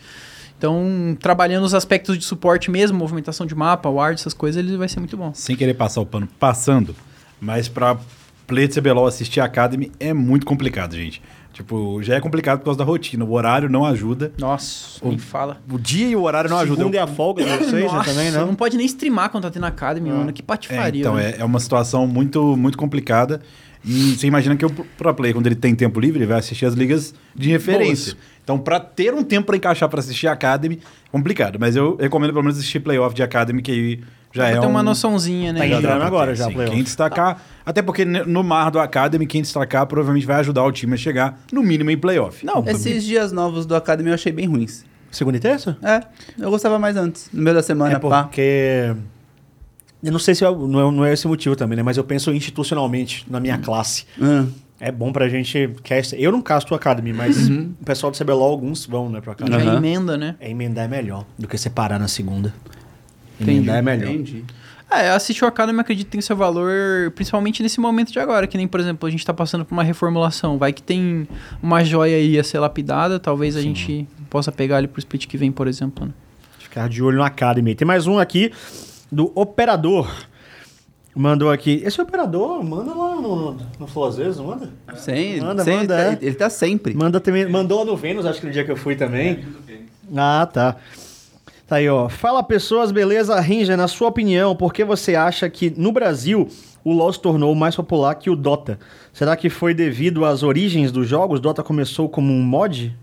Então, 0.57 1.17
trabalhando 1.19 1.65
os 1.65 1.73
aspectos 1.73 2.17
de 2.17 2.23
suporte 2.23 2.71
mesmo, 2.71 2.97
movimentação 2.97 3.45
de 3.45 3.53
mapa, 3.53 3.89
ward, 3.89 4.17
essas 4.19 4.33
coisas, 4.33 4.63
ele 4.63 4.77
vai 4.77 4.87
ser 4.87 4.99
muito 4.99 5.17
bom. 5.17 5.31
sem 5.33 5.55
querer 5.57 5.73
passar 5.73 5.99
o 5.99 6.05
pano, 6.05 6.27
passando, 6.39 6.95
mas 7.41 7.67
pra 7.67 7.97
Play 8.53 8.67
de 8.67 8.79
CBLOL 8.79 9.07
assistir 9.07 9.39
a 9.41 9.45
Academy 9.45 9.91
é 9.99 10.13
muito 10.13 10.45
complicado, 10.45 10.95
gente. 10.95 11.19
Tipo, 11.51 12.01
já 12.03 12.15
é 12.15 12.19
complicado 12.19 12.59
por 12.59 12.65
causa 12.65 12.77
da 12.77 12.83
rotina. 12.83 13.25
O 13.25 13.31
horário 13.33 13.67
não 13.67 13.83
ajuda. 13.83 14.31
Nossa, 14.37 14.99
nem 15.07 15.17
fala. 15.17 15.59
O 15.71 15.79
dia 15.79 16.07
e 16.07 16.15
o 16.15 16.21
horário 16.21 16.49
não 16.51 16.57
ajudam. 16.57 16.77
Segunda 16.85 16.97
é 16.97 17.01
a 17.01 17.07
folga 17.07 17.43
de 17.43 17.49
vocês, 17.49 17.71
né, 17.73 17.81
Nossa, 17.81 18.11
também, 18.11 18.31
não? 18.31 18.47
não 18.47 18.55
pode 18.55 18.77
nem 18.77 18.85
streamar 18.85 19.31
quando 19.31 19.43
tá 19.43 19.49
tendo 19.51 19.65
Academy, 19.65 20.09
mano. 20.11 20.31
Que 20.31 20.41
É, 20.41 20.45
patifaria. 20.45 21.01
então, 21.01 21.15
né? 21.15 21.31
é, 21.31 21.41
é 21.41 21.43
uma 21.45 21.59
situação 21.59 22.05
muito, 22.05 22.55
muito 22.55 22.77
complicada. 22.77 23.41
E 23.85 24.15
você 24.15 24.27
imagina 24.27 24.55
que 24.55 24.65
o 24.65 24.69
pro 24.69 25.13
player, 25.13 25.35
quando 25.35 25.47
ele 25.47 25.55
tem 25.55 25.75
tempo 25.75 25.99
livre, 25.99 26.19
ele 26.19 26.25
vai 26.27 26.37
assistir 26.39 26.65
as 26.65 26.73
ligas 26.75 27.13
de 27.35 27.49
referência. 27.49 28.15
Então, 28.43 28.59
pra 28.59 28.79
ter 28.79 29.13
um 29.13 29.23
tempo 29.23 29.47
pra 29.47 29.55
encaixar 29.55 29.87
pra 29.87 29.99
assistir 29.99 30.27
a 30.27 30.33
Academy, 30.33 30.79
é 30.83 31.09
complicado. 31.09 31.57
Mas 31.59 31.75
eu 31.75 31.95
recomendo 31.95 32.31
pelo 32.31 32.43
menos 32.43 32.57
assistir 32.57 32.79
playoff 32.81 33.15
de 33.15 33.23
Academy, 33.23 33.61
que 33.61 33.71
aí 33.71 34.03
já 34.33 34.49
é 34.49 34.59
ter 34.59 34.65
um... 34.65 34.69
uma 34.69 34.83
noçãozinha, 34.83 35.53
né? 35.53 35.59
Tá 35.59 35.67
já 35.67 35.75
dá 35.75 35.79
entrando 35.79 36.01
agora 36.01 36.35
já, 36.35 36.45
sim. 36.47 36.53
playoff. 36.53 36.75
Quem 36.75 36.83
destacar... 36.83 37.41
Até 37.65 37.81
porque 37.81 38.03
no 38.03 38.43
mar 38.43 38.69
do 38.69 38.79
Academy, 38.79 39.25
quem 39.25 39.41
destacar 39.41 39.85
provavelmente 39.87 40.25
vai 40.25 40.37
ajudar 40.41 40.63
o 40.65 40.71
time 40.71 40.95
a 40.95 40.97
chegar, 40.97 41.39
no 41.51 41.63
mínimo, 41.63 41.89
em 41.89 41.97
playoff. 41.97 42.45
Não, 42.45 42.63
Esses 42.67 43.05
dias 43.05 43.31
novos 43.31 43.65
do 43.65 43.75
Academy 43.75 44.09
eu 44.09 44.15
achei 44.15 44.31
bem 44.31 44.45
ruins. 44.45 44.83
Segunda 45.09 45.37
e 45.37 45.39
terça? 45.39 45.77
É, 45.81 46.01
eu 46.37 46.49
gostava 46.49 46.77
mais 46.77 46.97
antes, 46.97 47.29
no 47.31 47.41
meio 47.41 47.55
da 47.55 47.63
semana, 47.63 47.95
é 47.95 47.99
pá. 47.99 48.23
porque... 48.23 48.93
Eu 50.03 50.11
não 50.11 50.19
sei 50.19 50.35
se 50.35 50.43
é, 50.43 50.51
não, 50.51 50.89
é, 50.89 50.91
não 50.91 51.05
é 51.05 51.13
esse 51.13 51.25
motivo 51.27 51.55
também, 51.55 51.77
né? 51.77 51.83
Mas 51.83 51.95
eu 51.95 52.03
penso 52.03 52.29
institucionalmente 52.33 53.25
na 53.29 53.39
minha 53.39 53.57
classe. 53.57 54.05
Ah, 54.21 54.45
É 54.85 54.91
bom 54.91 55.13
pra 55.13 55.29
gente... 55.29 55.69
Cast... 55.81 56.13
Eu 56.21 56.29
não 56.29 56.41
casto 56.41 56.73
o 56.73 56.75
Academy, 56.75 57.13
mas 57.13 57.47
o 57.49 57.85
pessoal 57.85 58.11
do 58.11 58.17
CBLOL, 58.17 58.51
alguns 58.51 58.85
vão, 58.85 59.09
né, 59.09 59.21
pro 59.21 59.31
Academy. 59.31 59.63
já 59.63 59.69
Aham. 59.69 59.77
emenda, 59.77 60.17
né? 60.17 60.35
É, 60.41 60.51
emendar 60.51 60.83
é 60.83 60.87
melhor 60.89 61.23
do 61.39 61.47
que 61.47 61.57
separar 61.57 61.97
na 61.97 62.09
segunda. 62.09 62.53
Entendi, 63.39 63.59
Emendar 63.59 63.77
é 63.77 63.81
melhor. 63.81 64.11
entendi. 64.11 64.43
É, 64.91 65.09
assistir 65.11 65.45
o 65.45 65.47
Academy 65.47 65.79
acredito 65.79 66.07
que 66.07 66.11
tem 66.11 66.19
seu 66.21 66.35
valor, 66.35 67.11
principalmente 67.15 67.63
nesse 67.63 67.79
momento 67.79 68.11
de 68.11 68.19
agora, 68.19 68.45
que 68.45 68.57
nem, 68.57 68.67
por 68.67 68.77
exemplo, 68.81 69.07
a 69.07 69.09
gente 69.09 69.25
tá 69.25 69.33
passando 69.33 69.63
por 69.63 69.73
uma 69.73 69.83
reformulação. 69.85 70.57
Vai 70.57 70.73
que 70.73 70.83
tem 70.83 71.29
uma 71.61 71.81
joia 71.85 72.17
aí 72.17 72.37
a 72.37 72.43
ser 72.43 72.59
lapidada, 72.59 73.21
talvez 73.21 73.55
a 73.55 73.61
gente 73.61 74.05
possa 74.29 74.51
pegar 74.51 74.77
ali 74.77 74.87
pro 74.89 74.99
split 74.99 75.27
que 75.27 75.37
vem, 75.37 75.49
por 75.49 75.65
exemplo. 75.65 76.07
Né? 76.07 76.11
Ficar 76.59 76.89
de 76.89 77.01
olho 77.01 77.19
no 77.19 77.23
Academy. 77.23 77.73
Tem 77.73 77.87
mais 77.87 78.05
um 78.05 78.19
aqui 78.19 78.51
do 79.09 79.31
Operador. 79.33 80.11
Mandou 81.15 81.51
aqui. 81.51 81.81
Esse 81.85 82.01
operador, 82.01 82.63
manda 82.63 82.93
lá 82.93 83.15
no, 83.15 83.55
no 83.79 83.87
Flow 83.87 84.05
às 84.07 84.17
vezes, 84.17 84.37
não 84.37 84.45
manda? 84.47 84.69
Sem, 84.95 85.39
Manda, 85.39 85.63
sem- 85.63 85.77
manda, 85.77 85.93
ele, 86.01 86.09
é. 86.11 86.15
tá, 86.15 86.25
ele 86.25 86.35
tá 86.35 86.49
sempre. 86.49 86.93
Manda 86.95 87.19
também, 87.19 87.47
mandou 87.47 87.79
lá 87.79 87.85
no 87.85 87.95
Vênus, 87.95 88.25
acho 88.25 88.39
que 88.39 88.47
no 88.47 88.51
dia 88.51 88.63
que 88.63 88.71
eu 88.71 88.77
fui 88.77 88.95
também. 88.95 89.45
Ah, 90.15 90.47
tá. 90.51 90.75
Tá 91.67 91.75
aí, 91.77 91.87
ó. 91.87 92.09
Fala 92.09 92.41
pessoas, 92.43 92.91
beleza? 92.91 93.39
Ranger, 93.39 93.77
na 93.77 93.87
sua 93.87 94.07
opinião, 94.09 94.55
por 94.55 94.73
que 94.73 94.83
você 94.83 95.15
acha 95.15 95.47
que 95.49 95.71
no 95.77 95.91
Brasil 95.91 96.47
o 96.83 96.91
LoL 96.91 97.13
se 97.13 97.19
tornou 97.21 97.53
mais 97.55 97.75
popular 97.75 98.15
que 98.15 98.29
o 98.29 98.35
Dota? 98.35 98.79
Será 99.13 99.35
que 99.37 99.49
foi 99.49 99.73
devido 99.73 100.25
às 100.25 100.41
origens 100.43 100.91
dos 100.91 101.07
jogos? 101.07 101.39
Dota 101.39 101.61
começou 101.63 102.09
como 102.09 102.33
um 102.33 102.41
mod? 102.41 102.93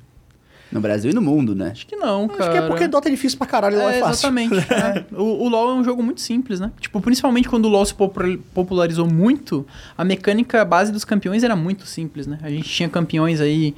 No 0.73 0.81
Brasil 0.81 1.11
e 1.11 1.15
no 1.15 1.21
mundo, 1.21 1.55
né? 1.55 1.71
Acho 1.73 1.87
que 1.87 1.97
não, 1.97 2.29
cara. 2.29 2.43
Acho 2.45 2.51
que 2.53 2.59
é 2.59 2.67
porque 2.69 2.87
Dota 2.89 3.09
é 3.09 3.11
difícil 3.11 3.37
pra 3.39 3.47
caralho, 3.47 3.77
LoL 3.79 3.89
é, 3.91 3.97
É, 3.99 4.01
fácil. 4.01 4.29
exatamente. 4.29 4.55
é. 4.73 5.05
O, 5.15 5.45
o 5.45 5.49
LoL 5.49 5.71
é 5.71 5.75
um 5.75 5.85
jogo 5.85 6.03
muito 6.03 6.21
simples, 6.21 6.61
né? 6.61 6.71
Tipo, 6.81 7.01
principalmente 7.01 7.49
quando 7.49 7.65
o 7.65 7.69
LoL 7.69 7.85
se 7.85 7.95
popul- 7.95 8.39
popularizou 8.55 9.07
muito, 9.07 9.67
a 9.99 10.05
mecânica 10.05 10.65
base 10.65 10.93
dos 10.93 11.05
campeões 11.05 11.43
era 11.43 11.57
muito 11.57 11.87
simples, 11.87 12.27
né? 12.27 12.39
A 12.43 12.49
gente 12.51 12.69
tinha 12.69 12.89
campeões 12.89 13.41
aí, 13.41 13.75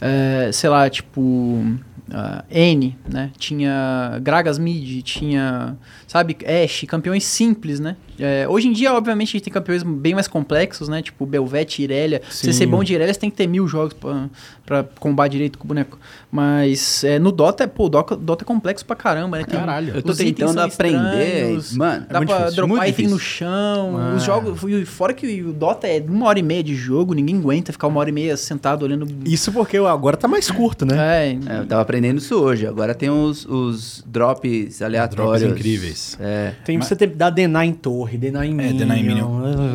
é, 0.00 0.50
sei 0.52 0.68
lá, 0.68 0.88
tipo. 0.90 1.64
ah, 2.12 2.44
N, 2.50 2.96
né? 3.08 3.30
Tinha 3.38 4.18
Gragas 4.22 4.58
Mid, 4.58 5.02
tinha, 5.02 5.76
sabe, 6.12 6.36
Ashe, 6.46 6.86
campeões 6.86 7.24
simples, 7.24 7.80
né? 7.80 7.96
É, 8.20 8.46
hoje 8.46 8.68
em 8.68 8.72
dia, 8.72 8.92
obviamente, 8.92 9.30
a 9.30 9.32
gente 9.32 9.44
tem 9.44 9.52
campeões 9.52 9.82
bem 9.82 10.12
mais 10.12 10.28
complexos, 10.28 10.86
né? 10.86 11.00
Tipo 11.00 11.24
Belvete, 11.24 11.82
Irelia. 11.82 12.20
Pra 12.20 12.28
Você 12.30 12.52
ser 12.52 12.66
bom 12.66 12.84
de 12.84 12.92
Irelia, 12.92 13.12
você 13.14 13.18
tem 13.18 13.30
que 13.30 13.36
ter 13.36 13.46
mil 13.46 13.66
jogos 13.66 13.94
pra, 13.94 14.28
pra 14.66 14.84
combar 15.00 15.28
direito 15.28 15.58
com 15.58 15.64
o 15.64 15.68
boneco. 15.68 15.98
Mas 16.30 17.02
é, 17.02 17.18
no 17.18 17.32
Dota, 17.32 17.66
pô, 17.66 17.86
o 17.86 17.88
Dota, 17.88 18.14
Dota 18.14 18.44
é 18.44 18.46
complexo 18.46 18.84
pra 18.84 18.94
caramba, 18.94 19.38
né? 19.38 19.44
Tem- 19.44 19.58
Caralho. 19.58 19.94
Eu 19.96 20.02
tô 20.02 20.14
tentando 20.14 20.60
aprender, 20.60 21.58
mano, 21.72 22.06
Dá 22.08 22.20
é 22.20 22.24
pra 22.24 22.36
difícil, 22.36 22.56
dropar 22.56 22.76
muito 22.76 22.88
item 22.90 23.08
no 23.08 23.18
chão. 23.18 23.96
Ah. 23.98 24.14
Os 24.14 24.22
jogos. 24.22 24.60
Fora 24.86 25.14
que 25.14 25.42
o 25.42 25.52
Dota 25.52 25.86
é 25.86 26.04
uma 26.06 26.26
hora 26.26 26.38
e 26.38 26.42
meia 26.42 26.62
de 26.62 26.74
jogo, 26.74 27.14
ninguém 27.14 27.36
aguenta 27.38 27.72
ficar 27.72 27.86
uma 27.86 27.98
hora 28.00 28.10
e 28.10 28.12
meia 28.12 28.36
sentado 28.36 28.82
olhando. 28.84 29.06
Isso 29.24 29.50
porque 29.50 29.78
agora 29.78 30.16
tá 30.18 30.28
mais 30.28 30.50
curto, 30.50 30.84
né? 30.84 30.96
É, 31.32 31.38
É, 31.46 31.58
eu 31.60 31.66
tava 31.66 31.80
aprendendo 31.80 32.18
isso 32.18 32.36
hoje. 32.38 32.66
Agora 32.66 32.94
tem 32.94 33.08
os, 33.08 33.46
os 33.46 34.04
drops 34.06 34.82
aleatórios. 34.82 35.40
Drops 35.40 35.58
incríveis. 35.58 36.01
É. 36.20 36.52
Tem 36.64 36.78
você 36.78 36.94
ter, 36.96 37.08
dar 37.08 37.30
Denar 37.30 37.64
em 37.66 37.72
torre, 37.72 38.16
Denar 38.18 38.44
em 38.44 38.50
É, 38.50 38.54
minion. 38.54 38.76
Denar 38.76 38.98
em 38.98 39.02
Minion. 39.04 39.28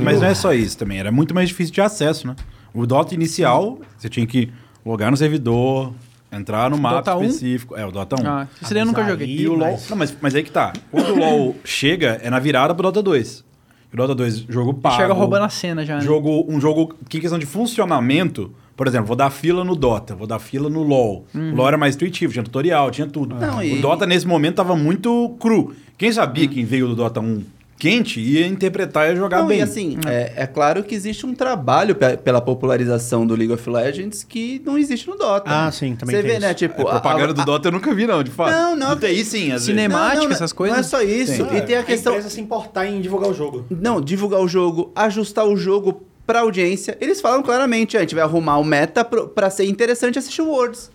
Mas 0.04 0.20
não 0.22 0.28
é 0.28 0.34
só 0.36 0.54
isso 0.54 0.78
também, 0.78 1.00
era 1.00 1.12
muito 1.12 1.34
mais 1.36 1.50
difícil 1.50 1.74
de 1.74 1.82
acesso, 1.82 2.28
né? 2.28 2.36
O 2.74 2.86
Dota 2.86 3.14
inicial, 3.14 3.80
você 3.98 4.08
tinha 4.10 4.26
que 4.28 4.52
logar 4.86 5.10
no 5.12 5.18
servidor, 5.18 5.94
entrar 6.32 6.70
no 6.70 6.78
mapa 6.78 6.98
Dota 6.98 7.18
1? 7.18 7.24
específico. 7.24 7.76
É, 7.76 7.86
o 7.86 7.92
Dota 7.92 8.22
1. 8.22 8.28
Ah, 8.28 8.48
isso 8.62 8.74
daí 8.74 8.82
eu 8.84 8.86
nunca 8.86 9.02
Mas 9.02 9.10
joguei. 9.12 9.28
E 9.28 9.48
o 9.48 9.54
LoL. 9.54 9.72
mas- 9.72 9.90
Não, 9.90 9.98
mas, 9.98 10.18
mas 10.22 10.36
aí 10.36 10.44
que 10.44 10.52
tá. 10.52 10.74
Quando 10.92 11.14
o 11.14 11.16
LoL 11.18 11.56
chega, 11.64 12.20
é 12.24 12.30
na 12.30 12.40
virada 12.40 12.74
pro 12.76 12.84
Dota 12.84 13.02
2. 13.02 13.46
O 13.94 13.98
Dota 13.98 14.14
2, 14.14 14.40
jogo 14.50 14.74
pago. 14.74 14.98
Chega 14.98 15.14
roubando 15.14 15.44
a 15.46 15.50
cena 15.50 15.86
já, 15.86 15.96
né? 15.96 16.02
Jogo, 16.02 16.46
um 16.48 16.60
jogo 16.60 16.94
que 17.10 17.18
em 17.18 17.22
questão 17.22 17.40
de 17.40 17.46
funcionamento, 17.46 18.52
por 18.76 18.86
exemplo, 18.86 19.08
vou 19.08 19.16
dar 19.16 19.30
fila 19.30 19.64
no 19.64 19.76
Dota, 19.76 20.14
vou 20.14 20.28
dar 20.28 20.40
fila 20.40 20.70
no 20.70 20.84
LoL. 20.84 21.26
Uhum. 21.34 21.54
O 21.54 21.56
LoL 21.56 21.68
era 21.70 21.78
mais 21.78 21.96
intuitivo, 21.96 22.34
tinha 22.34 22.44
tutorial, 22.44 22.92
tinha 22.92 23.08
tudo. 23.08 23.36
Não, 23.36 23.60
o 23.60 23.64
e- 23.64 23.82
Dota 23.82 24.06
nesse 24.06 24.28
momento 24.28 24.56
tava 24.56 24.76
muito 24.76 25.36
cru. 25.40 25.74
Quem 25.98 26.12
sabia 26.12 26.46
Uhum. 26.46 26.54
quem 26.54 26.66
veio 26.66 26.88
do 26.88 26.96
Dota 26.96 27.20
1 27.20 27.44
quente 27.80 28.20
ia 28.20 28.48
interpretar 28.48 29.14
e 29.14 29.16
jogar 29.16 29.42
Não, 29.42 29.48
bem. 29.48 29.60
e 29.60 29.62
assim, 29.62 29.98
é, 30.08 30.34
é 30.36 30.48
claro 30.48 30.84
que 30.84 30.96
existe 30.96 31.28
um 31.28 31.36
trabalho 31.36 31.94
pe- 31.94 32.18
pela 32.18 32.42
popularização 32.42 33.26
do 33.26 33.36
League 33.36 33.54
of 33.54 33.70
Legends 33.70 34.24
que 34.24 34.60
não 34.66 34.78
existe 34.80 35.08
no 35.08 35.16
Dota. 35.16 35.46
Ah, 35.48 35.72
sim, 35.72 35.96
também 35.96 36.16
Você 36.16 36.22
tem 36.24 36.32
vê, 36.32 36.38
isso. 36.38 36.48
né? 36.48 36.54
Tipo, 36.56 36.88
a 36.88 37.00
propaganda 37.00 37.32
a- 37.32 37.34
do 37.36 37.42
a- 37.42 37.46
Dota 37.46 37.68
eu 37.68 37.72
nunca 37.72 37.94
vi, 37.94 38.08
não, 38.08 38.24
de 38.24 38.32
fato. 38.32 38.52
Não, 38.52 38.76
não. 38.76 38.90
No 38.92 38.96
TI 38.96 39.24
sim, 39.24 39.52
às 39.52 39.62
Cinema- 39.62 39.96
vezes. 39.96 40.10
Temática, 40.12 40.24
não, 40.26 40.32
essas 40.36 40.52
Não 40.52 40.58
coisas? 40.58 40.80
é 40.80 40.84
só 40.84 41.02
isso. 41.04 41.46
Tem. 41.46 41.58
E 41.58 41.62
tem 41.62 41.76
a 41.78 41.84
questão. 41.84 42.14
empresa 42.14 42.30
se 42.32 42.42
importar 42.42 42.88
em 42.88 43.00
divulgar 43.00 43.30
o 43.30 43.34
jogo. 43.36 43.66
Não, 43.70 44.02
divulgar 44.02 44.40
o 44.42 44.48
jogo, 44.48 44.92
ajustar 44.96 45.46
o 45.46 45.56
jogo 45.56 46.02
pra 46.26 46.40
audiência. 46.42 46.98
Eles 47.00 47.22
falam 47.22 47.44
claramente, 47.44 47.96
a 47.96 48.00
gente 48.02 48.16
vai 48.16 48.24
arrumar 48.24 48.58
o 48.58 48.64
meta 48.64 49.06
pra 49.06 49.52
ser 49.52 49.66
interessante 49.66 50.18
assistir 50.18 50.42
o 50.42 50.48
Worlds. 50.50 50.90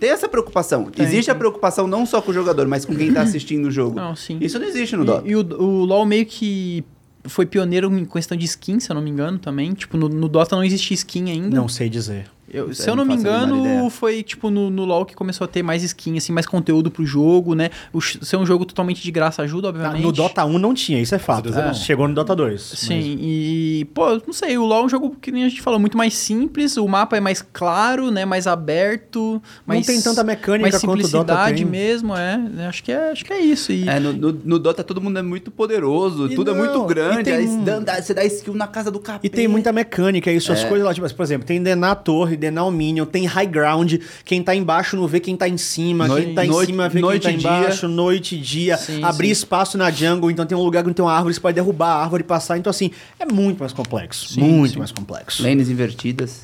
Tem 0.00 0.10
essa 0.10 0.28
preocupação. 0.28 0.86
Tem, 0.86 1.04
existe 1.04 1.30
a 1.30 1.34
tem. 1.34 1.38
preocupação 1.38 1.86
não 1.86 2.06
só 2.06 2.22
com 2.22 2.30
o 2.30 2.34
jogador, 2.34 2.66
mas 2.66 2.86
com 2.86 2.96
quem 2.96 3.12
tá 3.12 3.20
assistindo 3.22 3.66
o 3.66 3.70
jogo. 3.70 3.96
Não, 3.96 4.16
sim. 4.16 4.38
Isso 4.40 4.58
não 4.58 4.66
existe 4.66 4.96
no 4.96 5.04
Dota. 5.04 5.28
E, 5.28 5.32
e 5.32 5.36
o, 5.36 5.40
o 5.40 5.84
LoL 5.84 6.06
meio 6.06 6.24
que 6.24 6.82
foi 7.24 7.44
pioneiro 7.44 7.92
em 7.96 8.06
questão 8.06 8.36
de 8.36 8.46
skin, 8.46 8.80
se 8.80 8.90
eu 8.90 8.94
não 8.94 9.02
me 9.02 9.10
engano, 9.10 9.38
também. 9.38 9.74
Tipo, 9.74 9.98
no, 9.98 10.08
no 10.08 10.26
Dota 10.26 10.56
não 10.56 10.64
existia 10.64 10.94
skin 10.94 11.30
ainda. 11.30 11.54
Não 11.54 11.68
sei 11.68 11.90
dizer. 11.90 12.30
Eu- 12.52 12.74
se 12.74 12.82
aí 12.82 12.88
eu 12.88 12.96
não 12.96 13.04
não 13.04 13.14
me 13.14 13.20
engano, 13.20 13.88
foi 13.90 14.22
tipo 14.22 14.50
no, 14.50 14.68
no 14.70 14.84
LoL 14.84 15.04
que 15.06 15.14
começou 15.14 15.44
a 15.44 15.48
ter 15.48 15.62
mais 15.62 15.82
skin, 15.82 16.16
assim, 16.18 16.32
mais 16.32 16.46
conteúdo 16.46 16.90
pro 16.90 17.04
jogo, 17.06 17.54
né? 17.54 17.70
O, 17.92 18.00
ser 18.00 18.36
um 18.36 18.44
jogo 18.46 18.64
totalmente 18.64 19.02
de 19.02 19.10
graça 19.10 19.42
ajuda, 19.42 19.68
Ah, 19.68 19.70
obviamente. 19.70 20.02
No 20.02 20.10
Dota 20.12 20.44
1 20.44 20.58
não 20.58 20.74
tinha, 20.74 21.00
isso 21.00 21.14
é 21.14 21.18
fato. 21.18 21.50
não. 21.50 21.72
Chegou 21.74 22.08
no 22.08 22.14
Dota 22.14 22.34
2. 22.34 22.60
Sim, 22.60 23.16
e, 23.20 23.86
pô, 23.94 24.20
não 24.26 24.32
sei, 24.32 24.58
o 24.58 24.64
LoL 24.64 24.82
é 24.82 24.84
um 24.86 24.88
jogo 24.88 25.16
que 25.20 25.30
nem 25.30 25.44
a 25.44 25.48
gente 25.48 25.62
falou, 25.62 25.78
muito 25.78 25.96
mais 25.96 26.14
simples, 26.14 26.76
o 26.76 26.86
mapa 26.88 27.16
é 27.16 27.20
mais 27.20 27.40
claro, 27.42 28.10
né, 28.10 28.24
mais 28.24 28.46
aberto, 28.46 29.40
mais, 29.66 29.86
tem 29.86 30.00
tanta 30.00 30.24
mecânica 30.24 30.70
mais 30.70 30.74
quanto 30.82 31.00
o 31.04 31.08
Dota 31.08 31.08
simplicidade 31.08 31.56
tem. 31.62 31.64
mesmo, 31.66 32.16
é, 32.16 32.36
né, 32.36 32.66
acho 32.66 32.82
que 32.82 32.90
é, 32.92 33.10
acho 33.10 33.24
que 33.24 33.32
é 33.32 33.40
isso. 33.40 33.72
E, 33.72 33.88
É, 33.88 34.00
no, 34.00 34.12
no, 34.12 34.32
no 34.44 34.58
Dota 34.58 34.82
todo 34.82 35.00
mundo 35.00 35.18
é 35.18 35.22
muito 35.22 35.50
poderoso, 35.50 36.26
E 36.30 36.34
tudo 36.34 36.50
é 36.50 36.54
não, 36.54 36.60
muito 36.60 36.84
e 36.84 36.86
grande, 36.94 37.24
tem 37.24 37.34
aí 37.34 37.46
um- 37.46 37.64
você 38.02 38.14
dá 38.14 38.24
skill 38.24 38.54
na 38.54 38.66
casa 38.66 38.90
do 38.90 38.98
capeta. 38.98 39.26
E 39.26 39.30
tem 39.30 39.46
muita 39.46 39.72
mecânica, 39.72 40.30
isso, 40.32 40.50
É. 40.50 40.54
as 40.54 40.64
coisas 40.64 40.84
lá, 40.86 40.92
tipo, 40.94 41.12
por 41.14 41.22
exemplo, 41.22 41.46
tem 41.46 41.62
denar 41.62 41.92
a 41.92 41.94
torre, 41.94 42.36
o 42.48 42.70
minion, 42.70 43.04
tem 43.04 43.26
high 43.26 43.46
ground, 43.46 43.94
quem 44.24 44.42
tá 44.42 44.54
embaixo 44.54 44.96
não 44.96 45.06
vê 45.06 45.20
quem 45.20 45.36
tá 45.36 45.48
em 45.48 45.56
cima, 45.56 46.06
Noite- 46.08 46.26
quem 46.26 46.34
tá 46.34 46.44
em 46.44 46.48
noite- 46.48 46.66
cima 46.66 46.88
vê 46.88 47.00
noite 47.00 47.26
quem 47.26 47.36
e 47.38 47.42
tá 47.42 47.48
dia. 47.48 47.58
embaixo, 47.58 47.88
noite 47.88 48.36
e 48.36 48.38
dia, 48.40 48.76
Sim, 48.76 49.02
abrir 49.04 49.26
sim. 49.28 49.32
espaço 49.32 49.76
na 49.76 49.90
jungle, 49.90 50.30
então 50.30 50.46
tem 50.46 50.56
um 50.56 50.62
lugar 50.62 50.82
que 50.84 50.92
tem 50.94 51.04
uma 51.04 51.12
árvore, 51.12 51.34
você 51.34 51.40
pode 51.40 51.54
derrubar 51.54 51.88
a 51.96 52.02
árvore 52.02 52.22
e 52.22 52.26
passar, 52.26 52.56
então 52.58 52.70
assim, 52.70 52.90
é 53.18 53.24
muito 53.26 53.58
mais 53.60 53.72
complexo, 53.72 54.28
Sim, 54.34 54.40
muito 54.42 54.72
sim. 54.72 54.78
mais 54.78 54.92
complexo. 54.92 55.42
Lanes 55.42 55.68
invertidas. 55.68 56.42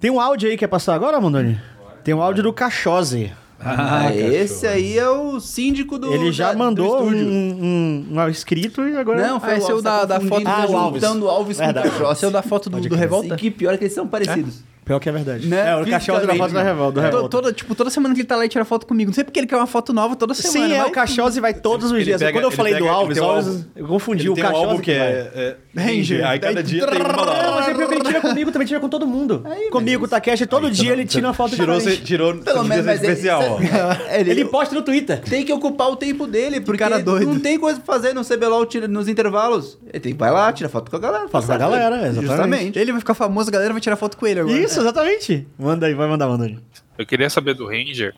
Tem 0.00 0.10
um 0.10 0.20
áudio 0.20 0.50
aí, 0.50 0.56
quer 0.56 0.66
passar 0.68 0.94
agora, 0.94 1.20
Mondoni? 1.20 1.58
Tem 2.02 2.12
um 2.14 2.20
áudio 2.20 2.42
do 2.42 2.52
Cachose. 2.52 3.32
Ah, 3.66 4.14
esse 4.14 4.66
aí 4.66 4.98
é 4.98 5.08
o 5.08 5.40
síndico 5.40 5.98
do 5.98 6.12
Ele 6.12 6.30
já 6.30 6.48
da- 6.48 6.52
do 6.52 6.58
mandou 6.58 7.00
um, 7.02 7.06
estúdio. 7.14 7.26
um, 7.28 8.06
um 8.10 8.28
inscrito 8.28 8.82
e 8.86 8.94
agora... 8.94 9.26
Não, 9.26 9.36
Ah, 9.36 9.40
foi 9.40 9.56
esse 9.56 9.70
é 9.70 9.74
o 9.74 9.80
da- 9.80 10.00
tá 10.00 10.04
da 10.04 10.20
foto 10.20 10.40
do 10.40 10.44
tá 10.44 10.62
Alves. 10.64 11.00
juntando 11.02 11.24
o 11.24 11.28
Alves 11.30 11.56
Verdade. 11.58 11.90
com 11.92 12.04
o. 12.04 12.14
Seu 12.14 12.30
da 12.30 12.42
foto 12.42 12.68
do, 12.68 12.78
do. 12.78 12.94
Revolta? 12.94 13.32
E 13.34 13.36
que 13.38 13.50
pior 13.50 13.78
que 13.78 13.84
eles 13.84 13.94
são 13.94 14.06
parecidos. 14.06 14.62
Pior 14.84 14.98
que 15.00 15.08
é 15.08 15.12
verdade. 15.12 15.46
Né? 15.46 15.70
É, 15.70 15.76
o 15.76 15.86
Cachose 15.86 16.26
da 16.26 16.34
foto 16.34 16.52
da 16.52 16.62
Revolta. 16.62 17.00
Revolta. 17.00 17.28
toda, 17.28 17.52
tipo, 17.52 17.74
toda 17.74 17.88
semana 17.90 18.14
que 18.14 18.20
ele 18.20 18.28
tá 18.28 18.36
lá 18.36 18.44
e 18.44 18.48
tira 18.48 18.64
foto 18.64 18.86
comigo. 18.86 19.08
Não 19.10 19.14
sei 19.14 19.24
porque 19.24 19.40
ele 19.40 19.46
quer 19.46 19.56
uma 19.56 19.66
foto 19.66 19.92
nova 19.92 20.14
toda 20.16 20.34
semana. 20.34 20.74
Sim, 20.74 20.80
é, 20.80 20.84
o 20.84 20.90
Cachose 20.90 21.40
vai 21.40 21.54
todos 21.54 21.86
os 21.90 21.96
Ele 21.96 22.04
dias. 22.04 22.20
pega- 22.20 22.32
Quando 22.32 22.44
eu 22.44 22.50
falei 22.50 22.74
pega- 22.74 22.84
do 22.84 22.90
Alves, 22.90 23.18
um 23.18 23.24
Alves, 23.24 23.46
álbum- 23.48 23.64
eu 23.76 23.86
confundi 23.86 24.22
Ele 24.24 24.28
o 24.30 24.34
tem 24.34 24.44
um 24.44 24.48
álbum 24.48 24.78
que 24.80 24.92
vai. 24.96 25.06
é, 25.08 25.56
é 25.74 25.80
Ranger. 25.80 26.26
Aí 26.26 26.38
cada 26.38 26.62
dia 26.62 26.86
tem 26.86 27.00
uma 27.00 27.08
Não, 27.12 27.24
lá. 27.24 27.52
mas 27.56 27.64
sempre 27.66 27.84
ele 27.84 28.04
tira 28.04 28.20
comigo, 28.20 28.52
também 28.52 28.68
tira 28.68 28.80
com 28.80 28.88
todo 28.88 29.06
mundo. 29.06 29.42
comigo, 29.70 30.04
o 30.04 30.08
Takeshi, 30.08 30.46
todo 30.46 30.70
dia 30.70 30.92
ele 30.92 31.04
tira 31.06 31.26
uma 31.28 31.34
foto 31.34 31.56
Tirou, 31.56 31.78
diferente. 31.78 32.02
tirou 32.04 32.34
Pelo 32.36 32.64
menos, 32.64 32.86
especial, 32.86 33.42
ó. 33.42 33.58
É, 34.08 34.20
ele, 34.20 34.30
Ele 34.32 34.44
posta 34.44 34.74
no 34.74 34.82
Twitter. 34.82 35.20
tem 35.20 35.44
que 35.44 35.52
ocupar 35.52 35.88
o 35.90 35.96
tempo 35.96 36.26
dele, 36.26 36.60
porque 36.60 36.78
cara 36.78 36.98
doido. 37.00 37.26
não 37.26 37.40
tem 37.40 37.58
coisa 37.58 37.80
pra 37.80 37.94
fazer 37.94 38.12
no 38.12 38.22
CBLOL 38.24 38.66
tira- 38.66 38.86
nos 38.88 39.08
intervalos. 39.08 39.78
Ele 39.92 40.00
tem, 40.00 40.14
vai 40.14 40.30
lá, 40.30 40.52
tira 40.52 40.68
foto 40.68 40.90
com 40.90 40.96
a 40.96 41.00
galera. 41.00 41.28
Foto 41.28 41.46
com 41.46 41.52
a 41.52 41.56
galera, 41.56 41.96
exatamente. 42.08 42.26
Justamente. 42.26 42.78
Ele 42.78 42.92
vai 42.92 43.00
ficar 43.00 43.14
famoso, 43.14 43.48
a 43.48 43.52
galera 43.52 43.72
vai 43.72 43.80
tirar 43.80 43.96
foto 43.96 44.16
com 44.16 44.26
ele 44.26 44.40
agora. 44.40 44.56
Isso, 44.58 44.73
exatamente. 44.80 45.46
Manda 45.58 45.86
aí, 45.86 45.94
vai 45.94 46.08
mandar, 46.08 46.28
manda 46.28 46.44
aí. 46.44 46.58
Eu 46.96 47.06
queria 47.06 47.28
saber 47.28 47.54
do 47.54 47.66
Ranger 47.66 48.14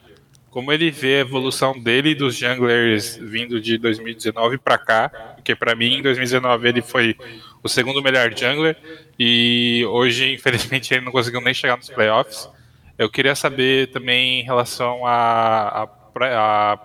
como 0.51 0.73
ele 0.73 0.91
vê 0.91 1.17
a 1.17 1.21
evolução 1.21 1.79
dele 1.79 2.11
e 2.11 2.15
dos 2.15 2.35
junglers 2.35 3.19
vindo 3.21 3.61
de 3.61 3.77
2019 3.77 4.57
pra 4.57 4.79
cá, 4.79 5.11
porque 5.35 5.55
pra 5.55 5.75
mim 5.75 5.99
em 5.99 6.03
2019 6.03 6.67
ele 6.67 6.81
foi 6.81 7.15
o 7.63 7.69
segundo 7.69 8.03
melhor 8.03 8.33
jungler 8.35 8.75
e 9.19 9.85
hoje 9.87 10.33
infelizmente 10.35 10.95
ele 10.95 11.05
não 11.05 11.13
conseguiu 11.13 11.43
nem 11.43 11.53
chegar 11.53 11.77
nos 11.77 11.91
playoffs. 11.91 12.49
Eu 12.97 13.11
queria 13.11 13.35
saber 13.35 13.91
também 13.91 14.41
em 14.41 14.45
relação 14.45 15.07
a 15.07 15.87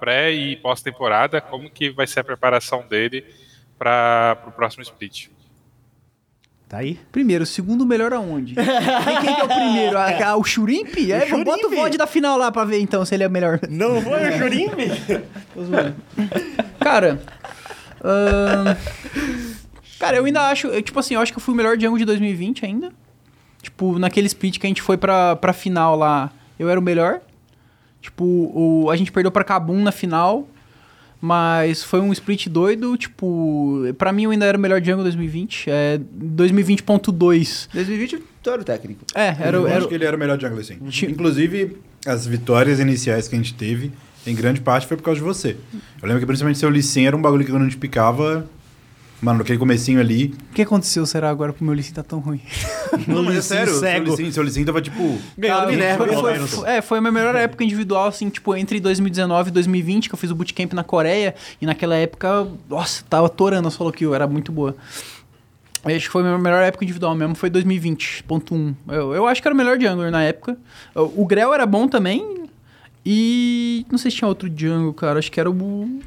pré 0.01 0.33
e 0.33 0.57
pós-temporada, 0.57 1.39
como 1.39 1.69
que 1.69 1.89
vai 1.89 2.05
ser 2.05 2.19
a 2.19 2.23
preparação 2.25 2.85
dele 2.85 3.23
para 3.79 4.37
o 4.47 4.51
próximo 4.51 4.83
split. 4.83 5.29
Tá 6.71 6.77
aí. 6.77 6.97
Primeiro, 7.11 7.43
o 7.43 7.45
segundo 7.45 7.85
melhor 7.85 8.13
aonde? 8.13 8.55
quem, 8.55 8.63
quem 9.25 9.35
que 9.35 9.41
é 9.41 9.43
o 9.43 9.47
primeiro? 9.49 9.97
A- 9.97 10.29
a- 10.29 10.35
o 10.37 10.43
Churimp? 10.45 10.95
É, 11.11 11.25
bota 11.43 11.67
o 11.67 11.69
VOD 11.69 11.97
da 11.97 12.07
final 12.07 12.37
lá 12.37 12.49
pra 12.49 12.63
ver 12.63 12.79
então 12.79 13.03
se 13.03 13.13
ele 13.13 13.25
é 13.25 13.27
melhor. 13.27 13.59
Não 13.69 14.01
foi 14.01 14.29
o 14.29 14.37
Jurimbe? 14.37 14.85
Cara. 16.79 17.21
ahn, 18.01 18.75
cara, 19.99 20.15
eu 20.15 20.23
ainda 20.23 20.47
acho. 20.47 20.67
eu, 20.67 20.81
tipo 20.81 20.97
assim, 20.97 21.15
eu 21.15 21.19
acho 21.19 21.33
que 21.33 21.37
eu 21.37 21.41
fui 21.41 21.53
o 21.53 21.57
melhor 21.57 21.77
jungle 21.77 21.97
de 21.97 22.05
2020 22.05 22.65
ainda. 22.65 22.89
Tipo, 23.61 23.99
naquele 23.99 24.27
split 24.27 24.57
que 24.57 24.65
a 24.65 24.69
gente 24.69 24.81
foi 24.81 24.95
pra, 24.95 25.35
pra 25.35 25.51
final 25.51 25.97
lá, 25.97 26.31
eu 26.57 26.69
era 26.69 26.79
o 26.79 26.83
melhor. 26.83 27.19
Tipo, 28.01 28.23
o, 28.23 28.89
a 28.89 28.95
gente 28.95 29.11
perdeu 29.11 29.29
pra 29.29 29.43
Kabum 29.43 29.83
na 29.83 29.91
final. 29.91 30.47
Mas 31.21 31.83
foi 31.83 31.99
um 32.01 32.11
split 32.11 32.47
doido. 32.47 32.97
Tipo, 32.97 33.81
pra 33.97 34.11
mim 34.11 34.23
eu 34.23 34.31
ainda 34.31 34.45
era 34.45 34.57
o 34.57 34.61
melhor 34.61 34.81
jungle 34.83 35.03
2020. 35.03 35.69
É 35.69 35.99
2020.2. 35.99 37.67
2020, 37.73 38.15
vitória 38.15 38.63
técnico. 38.63 39.05
É, 39.13 39.35
era, 39.39 39.57
eu 39.57 39.63
o- 39.63 39.67
era, 39.67 39.77
acho 39.77 39.87
que 39.87 39.93
ele 39.95 40.05
era 40.05 40.15
o 40.15 40.19
melhor 40.19 40.39
jungler, 40.39 40.63
sim. 40.65 40.77
Ti- 40.89 41.05
Inclusive, 41.05 41.77
as 42.05 42.25
vitórias 42.25 42.79
iniciais 42.79 43.27
que 43.27 43.35
a 43.35 43.37
gente 43.37 43.53
teve, 43.53 43.91
em 44.25 44.33
grande 44.35 44.61
parte, 44.61 44.87
foi 44.87 44.97
por 44.97 45.03
causa 45.03 45.19
de 45.19 45.23
você. 45.25 45.55
Eu 46.01 46.07
lembro 46.07 46.19
que 46.19 46.25
principalmente 46.25 46.57
seu 46.59 46.69
Lee 46.69 46.81
Sin 46.83 47.05
era 47.05 47.15
um 47.15 47.21
bagulho 47.21 47.45
que 47.45 47.51
quando 47.51 47.61
a 47.63 47.65
gente 47.65 47.77
picava... 47.77 48.47
Mano, 49.21 49.39
naquele 49.39 49.59
comecinho 49.59 49.99
ali... 49.99 50.33
O 50.49 50.53
que 50.55 50.63
aconteceu, 50.63 51.05
será, 51.05 51.29
agora 51.29 51.53
pro 51.53 51.63
meu 51.63 51.75
Licin 51.75 51.93
tá 51.93 52.01
tão 52.01 52.17
ruim? 52.19 52.41
Não, 53.07 53.21
mas 53.21 53.35
é 53.37 53.41
sério, 53.41 53.73
cego. 53.79 54.07
seu 54.17 54.41
Lee 54.43 54.51
Sin, 54.51 54.59
seu 54.61 54.65
tava 54.65 54.81
tipo... 54.81 55.19
Ganhou 55.37 55.61
do 55.61 55.67
Ah, 55.67 55.71
Minerva, 55.71 55.97
foi, 55.99 56.07
pelo 56.09 56.21
foi- 56.21 56.33
menos. 56.33 56.51
foi- 56.51 56.69
é, 56.69 56.81
foi 56.81 56.97
a 56.97 57.01
minha 57.01 57.11
melhor 57.11 57.35
época 57.35 57.63
individual, 57.63 58.07
assim, 58.07 58.29
tipo, 58.29 58.55
entre 58.55 58.79
2019 58.79 59.49
e 59.49 59.51
2020, 59.53 60.09
que 60.09 60.15
eu 60.15 60.17
fiz 60.17 60.31
o 60.31 60.35
bootcamp 60.35 60.73
na 60.73 60.83
Coreia, 60.83 61.35
e 61.61 61.65
naquela 61.67 61.95
época, 61.95 62.47
nossa, 62.67 63.03
tava 63.07 63.29
torando 63.29 63.67
a 63.67 63.71
solo 63.71 63.91
kill, 63.91 64.15
era 64.15 64.25
muito 64.25 64.51
boa. 64.51 64.75
Eu 65.85 65.95
Acho 65.95 66.05
que 66.07 66.11
foi 66.11 66.21
a 66.21 66.25
minha 66.25 66.37
melhor 66.39 66.63
época 66.63 66.83
individual 66.83 67.13
mesmo, 67.13 67.35
foi 67.35 67.49
2020.1. 67.51 68.73
Eu, 68.87 69.13
eu 69.13 69.27
acho 69.27 69.39
que 69.41 69.47
era 69.47 69.53
o 69.53 69.57
melhor 69.57 69.79
jungler 69.79 70.09
na 70.11 70.23
época. 70.23 70.57
O, 70.95 71.21
o 71.21 71.25
Grell 71.27 71.53
era 71.53 71.65
bom 71.67 71.87
também, 71.87 72.45
e 73.05 73.85
não 73.91 73.97
sei 73.99 74.09
se 74.09 74.17
tinha 74.17 74.27
outro 74.27 74.47
jungle, 74.55 74.93
cara, 74.93 75.19
acho 75.19 75.31
que 75.31 75.39
era 75.39 75.49
o... 75.49 75.99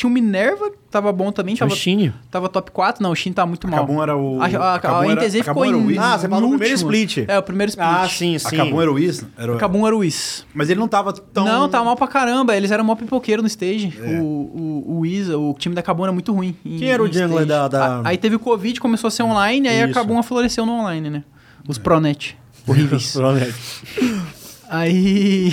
Tinha 0.00 0.08
o 0.08 0.12
Minerva, 0.14 0.72
tava 0.90 1.12
bom 1.12 1.30
também, 1.30 1.54
Tinha 1.54 1.66
o 1.66 1.68
tava, 1.68 1.78
Shin. 1.78 2.10
tava 2.30 2.48
top 2.48 2.70
4, 2.70 3.02
não, 3.02 3.10
o 3.10 3.14
Shin 3.14 3.34
tá 3.34 3.44
muito 3.44 3.68
mal. 3.68 3.80
Kabum 3.80 4.02
era 4.02 4.16
o... 4.16 4.40
A, 4.40 4.46
a, 4.46 4.98
a, 5.00 5.04
era- 5.10 5.14
NTZ 5.26 5.34
ficou 5.44 5.62
o 5.62 5.66
em. 5.66 5.98
Ah, 5.98 6.16
você 6.16 6.26
falou 6.26 6.48
do 6.50 6.56
primeiro 6.56 6.74
split. 6.74 7.18
É, 7.28 7.38
o 7.38 7.42
primeiro 7.42 7.68
split. 7.68 7.86
Ah, 7.86 8.08
sim, 8.08 8.36
A 8.36 8.38
sim. 8.38 8.56
Kabum 8.56 8.80
era 8.80 8.90
o 8.90 8.94
Wiz? 8.94 9.26
Era... 9.36 9.54
Acabou 9.56 9.86
era 9.86 9.94
o 9.94 9.98
Wiz. 9.98 10.46
Mas 10.54 10.70
ele 10.70 10.80
não 10.80 10.88
tava 10.88 11.12
tão... 11.12 11.44
Não, 11.44 11.68
tava 11.68 11.84
mal 11.84 11.96
pra 11.96 12.08
caramba. 12.08 12.56
Eles 12.56 12.70
eram 12.70 12.82
mó 12.82 12.94
pipoqueiro 12.94 13.42
no 13.42 13.46
stage. 13.48 13.92
É. 14.02 14.18
O, 14.20 14.24
o, 14.24 14.84
o 14.86 14.98
Wiz, 15.00 15.28
o 15.28 15.52
time 15.58 15.74
da 15.74 15.82
Cabum 15.82 16.04
era 16.04 16.12
muito 16.12 16.32
ruim. 16.32 16.56
em- 16.64 16.78
Quem 16.78 16.88
era 16.90 17.02
o 17.02 17.12
jungler 17.12 17.44
da- 17.44 17.68
da- 17.68 17.96
A- 17.98 18.08
Aí 18.08 18.16
teve 18.16 18.36
o 18.36 18.38
Covid, 18.40 18.80
começou 18.80 19.08
a 19.08 19.10
ser 19.10 19.22
online, 19.22 19.68
aí 19.68 19.82
a. 19.82 19.92
Cabum 19.92 20.22
floresceu 20.22 20.64
no 20.64 20.72
online, 20.80 21.10
né? 21.10 21.24
Os 21.68 21.76
Pronet. 21.76 22.38
Horríveis. 22.66 23.14
Aí. 24.68 25.52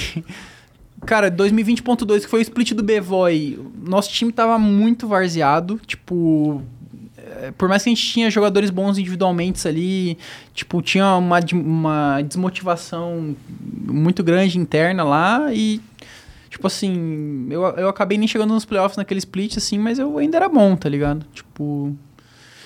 Cara, 1.08 1.32
2020.2, 1.32 2.24
que 2.24 2.28
foi 2.28 2.42
o 2.42 2.42
split 2.42 2.74
do 2.74 2.84
B-Voy, 2.84 3.58
nosso 3.82 4.12
time 4.12 4.30
tava 4.30 4.60
muito 4.60 5.08
varzeado. 5.08 5.80
Tipo. 5.88 6.62
é, 7.18 7.52
Por 7.58 7.70
mais 7.70 7.82
que 7.82 7.90
a 7.90 7.92
gente 7.92 8.06
tinha 8.06 8.30
jogadores 8.30 8.70
bons 8.70 8.98
individualmente 8.98 9.66
ali, 9.66 10.18
tipo, 10.54 10.82
tinha 10.82 11.16
uma, 11.16 11.40
uma 11.54 12.22
desmotivação 12.22 13.38
muito 13.88 14.22
grande 14.22 14.60
interna 14.60 15.04
lá 15.06 15.48
e. 15.54 15.80
Tipo 16.50 16.68
assim, 16.68 17.48
eu, 17.52 17.62
eu 17.62 17.88
acabei 17.88 18.18
nem 18.18 18.28
chegando 18.28 18.54
nos 18.54 18.66
playoffs 18.66 18.98
naquele 18.98 19.20
split, 19.20 19.58
assim, 19.58 19.78
mas 19.78 20.00
eu 20.00 20.18
ainda 20.18 20.38
era 20.38 20.50
bom, 20.50 20.76
tá 20.76 20.90
ligado? 20.90 21.26
Tipo. 21.34 21.96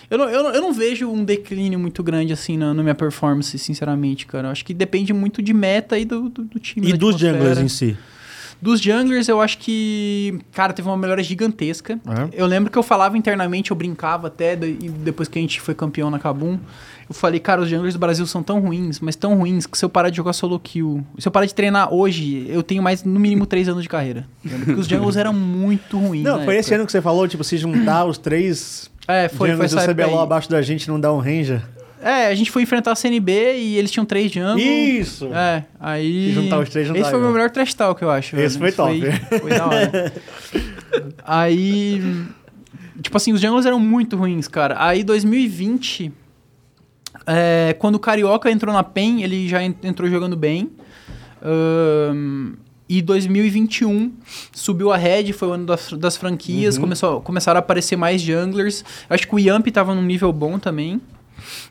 Eu 0.09 0.17
não, 0.17 0.29
eu, 0.29 0.43
não, 0.43 0.51
eu 0.51 0.61
não 0.61 0.73
vejo 0.73 1.09
um 1.09 1.23
declínio 1.23 1.79
muito 1.79 2.01
grande, 2.01 2.33
assim, 2.33 2.57
na, 2.57 2.73
na 2.73 2.81
minha 2.81 2.95
performance, 2.95 3.57
sinceramente, 3.59 4.25
cara. 4.25 4.47
Eu 4.47 4.51
acho 4.51 4.65
que 4.65 4.73
depende 4.73 5.13
muito 5.13 5.41
de 5.41 5.53
meta 5.53 5.97
e 5.97 6.05
do, 6.05 6.27
do, 6.27 6.43
do 6.43 6.59
time. 6.59 6.89
E 6.89 6.93
dos 6.93 7.17
junglers 7.17 7.59
em 7.59 7.67
si? 7.67 7.95
Dos 8.61 8.79
junglers, 8.79 9.27
eu 9.27 9.41
acho 9.41 9.57
que, 9.57 10.39
cara, 10.51 10.71
teve 10.71 10.87
uma 10.87 10.95
melhora 10.95 11.23
gigantesca. 11.23 11.93
É. 11.93 12.29
Eu 12.33 12.45
lembro 12.45 12.71
que 12.71 12.77
eu 12.77 12.83
falava 12.83 13.17
internamente, 13.17 13.71
eu 13.71 13.75
brincava 13.75 14.27
até, 14.27 14.53
e 14.53 14.89
depois 14.89 15.27
que 15.27 15.39
a 15.39 15.41
gente 15.41 15.59
foi 15.59 15.73
campeão 15.73 16.11
na 16.11 16.19
Kabum, 16.19 16.59
eu 17.09 17.15
falei, 17.15 17.39
cara, 17.39 17.61
os 17.61 17.69
junglers 17.69 17.95
do 17.95 17.99
Brasil 17.99 18.25
são 18.27 18.43
tão 18.43 18.59
ruins, 18.59 18.99
mas 18.99 19.15
tão 19.15 19.35
ruins, 19.35 19.65
que 19.65 19.77
se 19.77 19.83
eu 19.83 19.89
parar 19.89 20.11
de 20.11 20.17
jogar 20.17 20.33
solo 20.33 20.59
kill, 20.59 21.03
se 21.17 21.27
eu 21.27 21.31
parar 21.31 21.45
de 21.47 21.55
treinar 21.55 21.91
hoje, 21.91 22.45
eu 22.49 22.61
tenho 22.61 22.83
mais, 22.83 23.03
no 23.03 23.19
mínimo, 23.19 23.47
três 23.47 23.67
anos 23.67 23.81
de 23.81 23.89
carreira. 23.89 24.25
Porque 24.43 24.71
os 24.73 24.87
junglers 24.87 25.17
eram 25.17 25.33
muito 25.33 25.97
ruins 25.97 26.23
Não, 26.23 26.43
foi 26.45 26.55
esse 26.55 26.69
época. 26.69 26.75
ano 26.75 26.85
que 26.85 26.91
você 26.91 27.01
falou, 27.01 27.27
tipo, 27.27 27.43
se 27.43 27.57
juntar 27.57 28.05
os 28.05 28.17
três 28.19 28.91
É, 29.07 29.27
foi, 29.27 29.55
foi 29.55 29.67
do 29.67 29.75
CBLOL 29.75 30.21
abaixo 30.21 30.49
da 30.49 30.61
gente 30.61 30.87
não 30.87 30.99
dá 30.99 31.11
um 31.11 31.19
ranger. 31.19 31.63
É, 32.01 32.27
a 32.27 32.35
gente 32.35 32.49
foi 32.49 32.63
enfrentar 32.63 32.91
a 32.93 32.95
CNB 32.95 33.31
e 33.57 33.77
eles 33.77 33.91
tinham 33.91 34.05
três 34.05 34.31
jungle. 34.31 34.57
Isso! 34.59 35.27
É, 35.33 35.65
aí. 35.79 36.29
Se 36.29 36.33
juntar 36.33 36.59
os 36.59 36.69
três, 36.69 36.87
não 36.87 36.95
Esse 36.95 37.09
foi 37.09 37.19
o 37.19 37.21
meu 37.21 37.31
melhor 37.31 37.49
trash 37.51 37.73
talk, 37.73 38.01
eu 38.01 38.09
acho. 38.09 38.35
Esse 38.37 38.57
velho. 38.57 38.73
foi 38.73 38.99
Foi, 38.99 39.39
foi 39.39 39.49
da 39.51 39.67
hora. 39.67 40.13
aí. 41.23 42.01
Tipo 43.01 43.17
assim, 43.17 43.33
os 43.33 43.39
jungles 43.41 43.65
eram 43.65 43.79
muito 43.79 44.15
ruins, 44.17 44.47
cara. 44.47 44.75
Aí 44.79 45.03
2020. 45.03 46.11
é, 47.27 47.75
quando 47.79 47.95
o 47.95 47.99
Carioca 47.99 48.49
entrou 48.49 48.73
na 48.73 48.83
PEN, 48.83 49.21
ele 49.23 49.47
já 49.47 49.63
en- 49.63 49.75
entrou 49.83 50.09
jogando 50.09 50.35
bem. 50.35 50.71
Ahn, 51.43 52.53
e 52.87 53.01
2021 53.01 54.11
subiu 54.53 54.91
a 54.91 54.97
Red, 54.97 55.31
foi 55.33 55.47
o 55.47 55.51
ano 55.53 55.65
das, 55.65 55.93
das 55.93 56.17
franquias, 56.17 56.75
Uhum. 56.75 56.81
começou, 56.81 57.21
começaram 57.21 57.57
a 57.57 57.59
aparecer 57.59 57.95
mais 57.95 58.21
junglers. 58.21 58.83
Acho 59.09 59.27
que 59.27 59.33
o 59.35 59.39
Yamp 59.39 59.65
tava 59.69 59.95
num 59.95 60.01
nível 60.03 60.31
bom 60.33 60.59
também. 60.59 60.99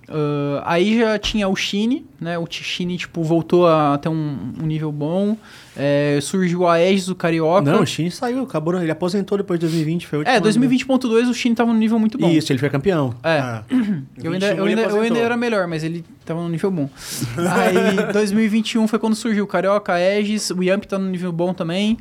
Ah, 0.09 0.62
aí 0.64 0.98
já 0.98 1.18
tinha 1.18 1.48
o 1.48 1.56
Shine, 1.56 2.06
né? 2.20 2.38
O 2.38 2.47
Shine, 2.51 2.97
tipo, 2.97 3.22
voltou 3.22 3.66
a 3.66 3.98
ter 3.98 4.09
um, 4.09 4.52
um 4.60 4.66
nível 4.66 4.90
bom. 4.90 5.36
É, 5.76 6.18
surgiu 6.20 6.66
a 6.66 6.74
Aegis 6.74 7.06
do 7.06 7.14
Carioca. 7.14 7.70
Não, 7.70 7.82
o 7.82 7.86
Shin 7.86 8.10
saiu, 8.10 8.42
acabou, 8.42 8.74
ele 8.80 8.90
aposentou 8.90 9.38
depois 9.38 9.59
de 9.59 9.66
2020, 9.66 10.06
foi 10.06 10.18
o 10.18 10.28
é, 10.28 10.36
ano 10.36 10.47
2020.2 10.47 11.30
o 11.30 11.34
Shine 11.34 11.55
tava 11.55 11.72
num 11.72 11.78
nível 11.78 11.98
muito 11.98 12.18
bom. 12.18 12.28
Isso, 12.28 12.52
ele 12.52 12.59
foi 12.59 12.68
campeão. 12.68 13.14
É. 13.22 13.38
Ah. 13.38 13.64
Eu 14.22 14.32
ainda, 14.32 14.48
21 14.48 14.59
eu, 14.59 14.64
ainda, 14.64 14.82
eu 14.82 15.01
ainda 15.01 15.18
era 15.18 15.36
melhor, 15.36 15.66
mas 15.66 15.84
ele 15.84 16.05
tava 16.24 16.42
num 16.42 16.48
nível 16.48 16.70
bom. 16.70 16.90
Aí, 17.36 17.97
2021 18.12 18.86
foi 18.88 18.98
quando 18.98 19.14
surgiu 19.14 19.44
o 19.44 19.47
Carioca, 19.47 19.92
a 19.92 19.97
Aegis, 19.97 20.51
o 20.51 20.62
Yamp 20.62 20.84
tá 20.84 20.98
num 20.98 21.09
nível 21.09 21.32
bom 21.32 21.55
também. 21.55 21.97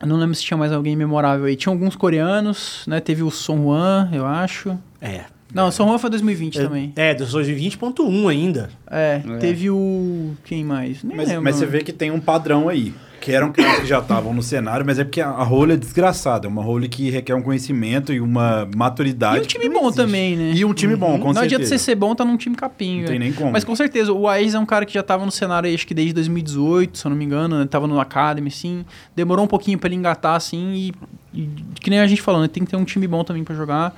Eu 0.00 0.08
não 0.08 0.16
lembro 0.16 0.34
se 0.34 0.42
tinha 0.42 0.58
mais 0.58 0.72
alguém 0.72 0.96
memorável 0.96 1.46
aí. 1.46 1.56
Tinha 1.56 1.72
alguns 1.72 1.96
coreanos, 1.96 2.84
né? 2.86 3.00
Teve 3.00 3.22
o 3.22 3.30
Son 3.30 3.62
Juan, 3.62 4.10
eu 4.12 4.26
acho. 4.26 4.78
É. 5.00 5.24
Não, 5.54 5.68
o 5.68 5.72
Son 5.72 5.86
Juan 5.86 5.98
foi 5.98 6.10
2020 6.10 6.58
também. 6.58 6.92
É, 6.96 7.14
dos 7.14 7.32
2020.1 7.34 8.28
ainda. 8.28 8.68
É, 8.90 9.22
É. 9.24 9.36
teve 9.38 9.70
o... 9.70 10.32
Quem 10.44 10.64
mais? 10.64 11.02
Nem 11.04 11.16
Mas, 11.16 11.28
lembro. 11.28 11.44
mas 11.44 11.56
você 11.56 11.64
vê 11.66 11.82
que 11.82 11.92
tem 11.92 12.10
um 12.10 12.18
padrão 12.20 12.68
aí. 12.68 12.92
Que 13.24 13.32
eram 13.32 13.50
caras 13.50 13.80
que 13.80 13.86
já 13.86 14.00
estavam 14.00 14.34
no 14.34 14.42
cenário, 14.42 14.84
mas 14.84 14.98
é 14.98 15.04
porque 15.04 15.20
a, 15.20 15.30
a 15.30 15.42
role 15.42 15.72
é 15.72 15.76
desgraçada. 15.76 16.46
É 16.46 16.48
uma 16.48 16.62
role 16.62 16.88
que 16.88 17.08
requer 17.08 17.34
um 17.34 17.40
conhecimento 17.40 18.12
e 18.12 18.20
uma 18.20 18.68
maturidade. 18.76 19.38
E 19.38 19.40
um 19.40 19.46
time 19.46 19.64
não 19.66 19.72
bom 19.72 19.80
existe. 19.86 19.96
também, 19.96 20.36
né? 20.36 20.52
E 20.54 20.64
um 20.64 20.74
time 20.74 20.94
bom, 20.94 21.18
com 21.18 21.28
não 21.28 21.34
certeza. 21.34 21.44
adianta 21.44 21.66
você 21.66 21.78
ser 21.78 21.94
bom, 21.94 22.14
tá 22.14 22.22
num 22.22 22.36
time 22.36 22.54
capinho. 22.54 23.00
Não 23.00 23.06
tem 23.08 23.18
velho. 23.18 23.30
nem 23.30 23.32
como. 23.32 23.50
Mas 23.50 23.64
com 23.64 23.74
certeza, 23.74 24.12
o 24.12 24.28
Aes 24.28 24.52
é 24.54 24.58
um 24.58 24.66
cara 24.66 24.84
que 24.84 24.92
já 24.92 25.02
tava 25.02 25.24
no 25.24 25.32
cenário 25.32 25.72
acho 25.74 25.86
que 25.86 25.94
desde 25.94 26.12
2018, 26.12 26.98
se 26.98 27.06
eu 27.06 27.10
não 27.10 27.16
me 27.16 27.24
engano, 27.24 27.58
né? 27.58 27.66
Tava 27.66 27.86
no 27.86 27.98
Academy, 27.98 28.48
assim. 28.48 28.84
Demorou 29.16 29.46
um 29.46 29.48
pouquinho 29.48 29.78
pra 29.78 29.88
ele 29.88 29.96
engatar, 29.96 30.36
assim, 30.36 30.92
e, 31.32 31.40
e 31.40 31.48
que 31.80 31.88
nem 31.88 32.00
a 32.00 32.06
gente 32.06 32.20
falando, 32.20 32.42
né? 32.42 32.48
tem 32.48 32.62
que 32.62 32.70
ter 32.70 32.76
um 32.76 32.84
time 32.84 33.06
bom 33.06 33.24
também 33.24 33.42
pra 33.42 33.54
jogar. 33.54 33.94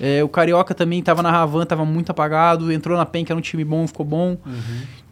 É, 0.00 0.24
o 0.24 0.28
Carioca 0.28 0.74
também 0.74 1.02
tava 1.02 1.22
na 1.22 1.30
Ravan, 1.30 1.66
tava 1.66 1.84
muito 1.84 2.08
apagado, 2.10 2.72
entrou 2.72 2.96
na 2.96 3.04
PEN, 3.04 3.22
que 3.22 3.30
era 3.30 3.38
um 3.38 3.42
time 3.42 3.62
bom, 3.62 3.86
ficou 3.86 4.06
bom. 4.06 4.38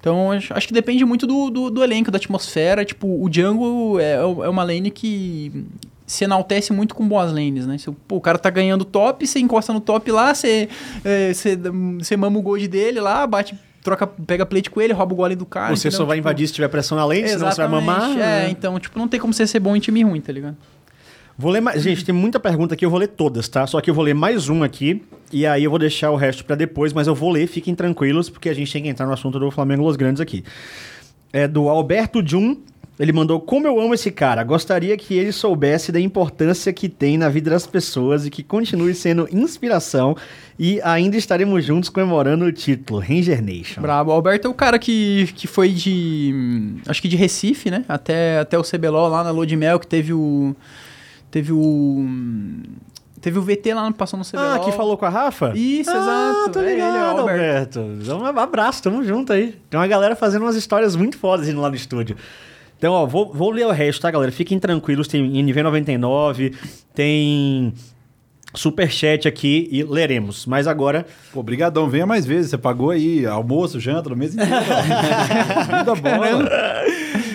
Então, 0.01 0.31
acho, 0.33 0.55
acho 0.55 0.69
que 0.69 0.73
depende 0.75 1.05
muito 1.05 1.27
do, 1.27 1.51
do, 1.51 1.71
do 1.71 1.83
elenco, 1.83 2.11
da 2.11 2.17
atmosfera. 2.19 2.85
Tipo, 2.85 3.07
o 3.23 3.29
Django 3.29 3.99
é, 3.99 4.13
é 4.15 4.49
uma 4.49 4.63
lane 4.63 4.91
que 4.91 5.65
se 6.07 6.25
enaltece 6.25 6.73
muito 6.73 6.95
com 6.95 7.07
boas 7.07 7.33
lanes, 7.33 7.67
né? 7.67 7.77
Se, 7.79 7.91
o- 7.91 7.93
pô, 7.93 8.17
o 8.17 8.21
cara 8.21 8.39
tá 8.39 8.49
ganhando 8.49 8.85
top, 8.85 9.27
você 9.27 9.39
encosta 9.41 9.73
no 9.73 9.81
top 9.81 10.11
lá, 10.11 10.35
você, 10.35 10.69
é, 11.05 11.33
você, 11.35 11.59
você 11.99 12.17
mama 12.17 12.39
o 12.39 12.43
gold 12.43 12.67
dele 12.69 13.01
lá, 13.01 13.27
bate, 13.27 13.59
troca, 13.83 14.07
pega 14.07 14.47
plate 14.47 14.71
com 14.71 14.81
ele, 14.81 14.93
rouba 14.93 15.13
o 15.13 15.17
gole 15.17 15.35
do 15.37 15.45
cara. 15.45 15.75
Você 15.77 15.89
entendeu? 15.89 15.99
só 15.99 16.05
vai 16.07 16.17
Tipo, 16.17 16.29
invadir 16.29 16.47
se 16.47 16.55
tiver 16.55 16.69
pressão 16.69 16.97
na 16.97 17.05
lane, 17.05 17.29
senão 17.29 17.51
você 17.51 17.61
vai 17.61 17.69
mamar. 17.69 18.11
É, 18.13 18.15
né? 18.17 18.51
então, 18.51 18.79
tipo, 18.79 18.99
não 18.99 19.09
tem 19.09 19.19
como 19.21 19.33
você 19.35 19.47
ser 19.47 19.59
bom 19.61 19.75
em 19.77 19.81
time 19.81 20.03
ruim, 20.03 20.21
tá 20.21 20.33
ligado? 20.33 20.57
Vou 21.41 21.53
ler 21.53 21.61
mais. 21.61 21.81
Gente, 21.81 22.05
tem 22.05 22.13
muita 22.15 22.41
pergunta 22.41 22.75
aqui, 22.75 22.85
eu 22.85 22.91
vou 22.91 22.99
ler 22.99 23.07
todas, 23.07 23.49
tá? 23.49 23.65
Só 23.65 23.81
que 23.81 23.89
eu 23.89 23.95
vou 23.95 24.03
ler 24.05 24.15
mais 24.15 24.49
um 24.49 24.65
aqui. 24.65 25.03
E 25.33 25.47
aí 25.47 25.63
eu 25.63 25.71
vou 25.71 25.79
deixar 25.79 26.11
o 26.11 26.17
resto 26.17 26.45
pra 26.45 26.57
depois, 26.57 26.93
mas 26.93 27.07
eu 27.07 27.15
vou 27.15 27.31
ler, 27.31 27.47
fiquem 27.47 27.75
tranquilos, 27.77 28.29
porque 28.29 28.49
a 28.49 28.55
gente 28.55 28.73
tem 28.73 28.83
que 28.83 28.89
entrar 28.89 29.07
no 29.07 29.13
assunto 29.13 29.39
do 29.39 29.49
Flamengo 29.51 29.85
Los 29.85 29.95
Grandes 29.95 30.21
aqui. 30.21 30.43
É 31.33 31.47
do 31.47 31.69
Alberto 31.69 32.27
Jun. 32.27 32.57
Ele 32.99 33.13
mandou: 33.13 33.41
Como 33.41 33.65
eu 33.69 33.79
amo 33.81 33.95
esse 33.95 34.11
cara. 34.11 34.43
Gostaria 34.43 34.97
que 34.97 35.15
ele 35.15 35.31
soubesse 35.31 35.93
da 35.93 36.01
importância 36.01 36.73
que 36.73 36.89
tem 36.89 37.17
na 37.17 37.29
vida 37.29 37.51
das 37.51 37.65
pessoas 37.65 38.27
e 38.27 38.31
que 38.31 38.43
continue 38.43 38.93
sendo 38.93 39.29
inspiração. 39.31 40.17
E 40.59 40.81
ainda 40.83 41.17
estaremos 41.17 41.65
juntos 41.65 41.89
comemorando 41.89 42.47
o 42.47 42.51
título, 42.53 42.99
Ranger 42.99 43.41
Nation. 43.41 43.81
Brabo. 43.81 44.11
O 44.11 44.15
Alberto 44.15 44.49
é 44.49 44.51
o 44.51 44.55
cara 44.55 44.77
que, 44.77 45.29
que 45.37 45.47
foi 45.47 45.69
de. 45.69 46.33
hum, 46.35 46.77
Acho 46.89 47.01
que 47.01 47.07
de 47.07 47.15
Recife, 47.15 47.71
né? 47.71 47.85
Até, 47.89 48.41
até 48.41 48.59
o 48.59 48.65
CBLOL 48.65 49.09
lá 49.09 49.23
na 49.23 49.31
Lua 49.31 49.47
de 49.47 49.55
Mel, 49.55 49.79
que 49.79 49.87
teve 49.87 50.13
o. 50.13 50.57
Teve 51.31 51.53
o. 51.53 51.59
hum, 51.59 52.63
Teve 53.21 53.39
o 53.39 53.43
VT 53.43 53.75
lá 53.75 53.89
no 53.89 53.95
passou 53.95 54.17
no 54.19 54.25
CBLOL. 54.25 54.53
Ah, 54.53 54.59
que 54.61 54.73
falou 54.73 54.97
com 54.97 55.05
a 55.05 55.09
Rafa? 55.09 55.53
Isso, 55.57 55.91
ah, 55.91 55.97
exato. 55.97 56.53
tô 56.53 56.61
É 56.61 56.63
ele, 56.67 56.75
ligado, 56.75 56.97
é 56.97 57.01
o 57.15 57.19
Alberto. 57.19 57.81
Então, 58.01 58.21
um 58.21 58.25
abraço, 58.39 58.83
tamo 58.83 59.03
junto 59.03 59.33
aí. 59.33 59.57
Tem 59.69 59.79
uma 59.79 59.89
galera 59.89 60.15
fazendo 60.15 60.43
umas 60.43 60.55
histórias 60.55 60.95
muito 60.95 61.19
fodas 61.19 61.49
indo 61.49 61.61
lá 61.61 61.69
no 61.69 61.75
estúdio. 61.75 62.17
Então, 62.79 62.93
ó, 62.93 63.05
vou, 63.07 63.33
vou 63.35 63.51
ler 63.51 63.67
o 63.67 63.73
resto, 63.73 64.03
tá, 64.03 64.11
galera? 64.11 64.31
Fiquem 64.31 64.59
tranquilos, 64.61 65.09
tem 65.09 65.29
NV99, 65.33 66.55
tem 66.95 67.75
superchat 68.55 69.27
aqui 69.27 69.69
e 69.71 69.83
leremos. 69.83 70.47
Mas 70.47 70.69
agora, 70.69 71.05
Pô, 71.33 71.43
brigadão, 71.43 71.89
venha 71.89 72.07
mais 72.07 72.25
vezes. 72.25 72.51
Você 72.53 72.59
pagou 72.59 72.91
aí 72.91 73.27
almoço, 73.27 73.81
janta, 73.81 74.09
no 74.11 74.17
mês 74.17 74.33
inteiro. 74.33 74.53
Vida 75.77 75.95
bola. 75.97 76.49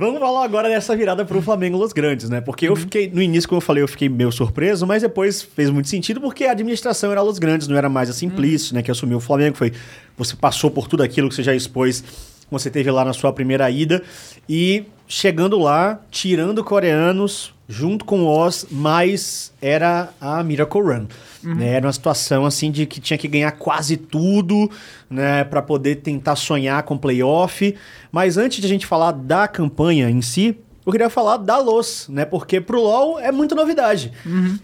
vamos 0.00 0.20
falar 0.20 0.44
agora 0.44 0.68
dessa 0.68 0.96
virada 0.96 1.24
pro 1.24 1.40
Flamengo 1.42 1.76
Los 1.76 1.92
Grandes, 1.92 2.28
né? 2.28 2.40
Porque 2.40 2.68
eu 2.68 2.74
fiquei, 2.74 3.08
no 3.08 3.22
início, 3.22 3.48
como 3.48 3.58
eu 3.58 3.64
falei, 3.64 3.82
eu 3.82 3.88
fiquei 3.88 4.08
meio 4.08 4.32
surpreso, 4.32 4.86
mas 4.86 5.02
depois 5.02 5.42
fez 5.42 5.70
muito 5.70 5.88
sentido 5.88 6.20
porque 6.20 6.44
a 6.44 6.52
administração 6.52 7.12
era 7.12 7.22
Los 7.22 7.38
Grandes, 7.38 7.68
não 7.68 7.76
era 7.76 7.88
mais 7.88 8.10
a 8.10 8.12
Simplício, 8.12 8.74
né? 8.74 8.82
Que 8.82 8.90
assumiu 8.90 9.18
o 9.18 9.20
Flamengo, 9.20 9.56
foi... 9.56 9.72
Você 10.16 10.36
passou 10.36 10.70
por 10.70 10.88
tudo 10.88 11.02
aquilo 11.02 11.28
que 11.28 11.34
você 11.34 11.42
já 11.42 11.54
expôs 11.54 12.02
você 12.50 12.68
teve 12.68 12.90
lá 12.90 13.04
na 13.04 13.12
sua 13.12 13.32
primeira 13.32 13.70
ida 13.70 14.02
e 14.48 14.84
chegando 15.06 15.58
lá, 15.58 16.00
tirando 16.10 16.64
coreanos 16.64 17.54
junto 17.68 18.04
com 18.04 18.22
o 18.22 18.26
Oz, 18.26 18.66
mas 18.70 19.52
era 19.62 20.08
a 20.20 20.42
Miracle 20.42 20.82
Run. 20.82 21.06
Né? 21.42 21.74
Era 21.74 21.86
uma 21.86 21.92
situação 21.92 22.44
assim 22.44 22.70
de 22.70 22.86
que 22.86 23.00
tinha 23.00 23.18
que 23.18 23.28
ganhar 23.28 23.52
quase 23.52 23.96
tudo, 23.96 24.70
né, 25.08 25.44
para 25.44 25.62
poder 25.62 25.96
tentar 25.96 26.36
sonhar 26.36 26.82
com 26.82 26.96
playoff. 26.96 27.74
Mas 28.12 28.36
antes 28.36 28.60
de 28.60 28.66
a 28.66 28.68
gente 28.68 28.86
falar 28.86 29.12
da 29.12 29.48
campanha 29.48 30.10
em 30.10 30.20
si, 30.20 30.58
eu 30.84 30.92
queria 30.92 31.10
falar 31.10 31.36
da 31.36 31.58
Los, 31.58 32.08
né? 32.08 32.24
Porque 32.24 32.60
pro 32.60 32.80
LoL 32.80 33.20
é 33.20 33.30
muita 33.30 33.54
novidade, 33.54 34.12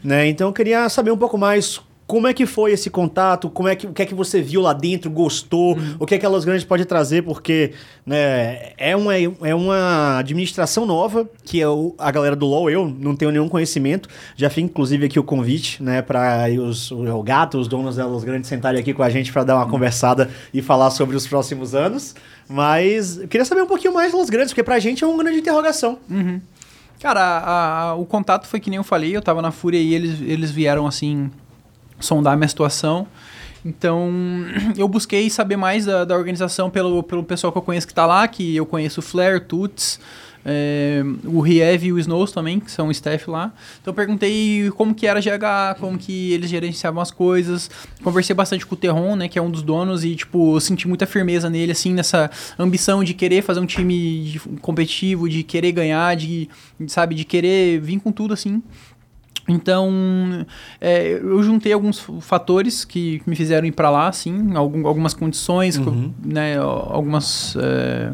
né? 0.03 0.27
Então 0.27 0.49
eu 0.49 0.53
queria 0.53 0.89
saber 0.89 1.11
um 1.11 1.17
pouco 1.17 1.39
mais 1.39 1.81
como 2.07 2.29
é 2.29 2.33
que 2.33 2.47
foi 2.47 2.71
esse 2.73 2.89
contato? 2.89 3.51
Como 3.51 3.69
é 3.69 3.75
que, 3.75 3.87
o 3.87 3.93
que 3.93 4.01
é 4.01 4.07
que 4.07 4.15
você 4.15 4.41
viu 4.41 4.61
lá 4.61 4.73
dentro, 4.73 5.11
gostou? 5.11 5.77
O 5.99 6.07
que 6.07 6.15
é 6.15 6.19
que 6.19 6.25
a 6.25 6.29
Los 6.29 6.45
Grandes 6.45 6.65
pode 6.65 6.85
trazer? 6.85 7.23
Porque 7.23 7.73
né, 8.07 8.71
é, 8.79 8.95
uma, 8.95 9.13
é 9.17 9.55
uma 9.55 10.19
administração 10.19 10.87
nova, 10.87 11.29
que 11.45 11.61
é 11.61 11.69
o- 11.69 11.95
a 11.99 12.11
galera 12.13 12.37
do 12.37 12.47
LoL, 12.47 12.71
eu 12.71 12.87
não 12.87 13.17
tenho 13.17 13.33
nenhum 13.33 13.49
conhecimento. 13.49 14.09
Já 14.37 14.49
fiz, 14.49 14.63
inclusive, 14.65 15.07
aqui 15.07 15.19
o 15.19 15.25
convite 15.25 15.83
né, 15.83 16.01
para 16.01 16.45
os, 16.61 16.93
o, 16.93 17.23
Gato, 17.25 17.59
os 17.59 17.67
donos 17.67 17.97
da 17.97 18.07
Los 18.07 18.23
Grandes, 18.23 18.49
sentarem 18.49 18.81
aqui 18.81 18.95
com 18.95 19.03
a 19.03 19.11
gente 19.11 19.33
para 19.33 19.43
dar 19.43 19.57
uma 19.57 19.67
conversada 19.69 20.31
e 20.55 20.63
falar 20.63 20.91
sobre 20.91 21.17
os 21.17 21.27
próximos 21.27 21.75
anos. 21.75 22.15
Mas 22.49 23.19
eu 23.19 23.27
queria 23.27 23.45
saber 23.45 23.63
um 23.63 23.67
pouquinho 23.67 23.93
mais 23.93 24.13
Los 24.13 24.31
Grandes, 24.31 24.53
porque 24.53 24.63
pra 24.63 24.79
gente 24.79 25.03
é 25.03 25.07
uma 25.09 25.21
grande 25.23 25.39
interrogação. 25.41 25.99
Cara, 27.01 27.21
a- 27.21 27.81
a- 27.91 27.95
o 27.97 28.07
contato 28.07 28.47
foi 28.47 28.61
que 28.61 28.71
nem 28.71 28.77
eu 28.77 28.85
falei, 28.85 29.15
eu 29.15 29.21
tava 29.21 29.43
na 29.43 29.51
Fúria 29.51 29.79
e 29.79 29.93
eles, 29.95 30.21
eles 30.23 30.51
vieram 30.53 30.87
assim 30.87 31.31
sondar 32.01 32.35
a 32.35 32.37
minha 32.37 32.49
situação. 32.49 33.07
Então, 33.65 34.13
eu 34.79 34.89
busquei 34.89 35.29
saber 35.29 35.57
mais 35.57 35.87
da, 35.87 36.05
da 36.05 36.17
organização 36.17 36.71
pelo, 36.71 37.03
pelo 37.03 37.25
pessoal 37.25 37.53
que 37.53 37.59
eu 37.59 37.63
conheço 37.63 37.87
que 37.87 37.95
tá 37.95 38.07
lá, 38.07 38.27
que 38.29 38.55
eu 38.55 38.65
conheço 38.65 39.01
o 39.01 39.03
Flair, 39.03 39.45
Tuts, 39.45 39.99
é, 40.49 41.03
o 41.25 41.41
Riev 41.41 41.87
e 41.87 41.93
o 41.93 41.99
Snows 41.99 42.31
também, 42.31 42.61
que 42.61 42.71
são 42.71 42.89
staff 42.93 43.29
lá. 43.29 43.53
Então, 43.83 43.91
eu 43.91 43.95
perguntei 43.97 44.71
como 44.77 44.95
que 44.95 45.05
era 45.05 45.21
GH, 45.21 45.81
como 45.81 45.99
que 45.99 46.33
eles 46.33 46.49
gerenciavam 46.49 47.03
as 47.03 47.11
coisas. 47.11 47.69
Conversei 48.05 48.33
bastante 48.33 48.65
com 48.65 48.77
o 48.77 48.79
Terron, 48.79 49.17
né, 49.17 49.27
que 49.27 49.37
é 49.37 49.43
um 49.43 49.51
dos 49.51 49.63
donos, 49.63 50.05
e, 50.05 50.15
tipo, 50.15 50.55
eu 50.55 50.61
senti 50.61 50.87
muita 50.87 51.05
firmeza 51.05 51.51
nele, 51.51 51.73
assim, 51.73 51.93
nessa 51.93 52.31
ambição 52.57 53.03
de 53.03 53.13
querer 53.13 53.43
fazer 53.43 53.59
um 53.59 53.67
time 53.67 54.41
competitivo, 54.61 55.29
de 55.29 55.43
querer 55.43 55.73
ganhar, 55.73 56.15
de, 56.15 56.49
sabe, 56.87 57.17
de 57.17 57.25
querer 57.25 57.81
vir 57.81 57.99
com 57.99 58.13
tudo, 58.13 58.33
assim. 58.33 58.63
Então, 59.49 60.45
é, 60.81 61.13
eu 61.23 61.43
juntei 61.43 61.73
alguns 61.73 62.05
fatores 62.21 62.85
que, 62.85 63.23
me 63.27 63.37
fizeram 63.37 63.67
ir 63.67 63.73
para 63.73 63.91
lá, 63.91 64.09
assim, 64.09 64.55
algum- 64.57 64.87
algumas 64.87 65.15
condições, 65.15 65.77
eu- 65.77 66.13
né, 66.25 66.57
algumas, 66.59 67.57
é, 67.57 68.13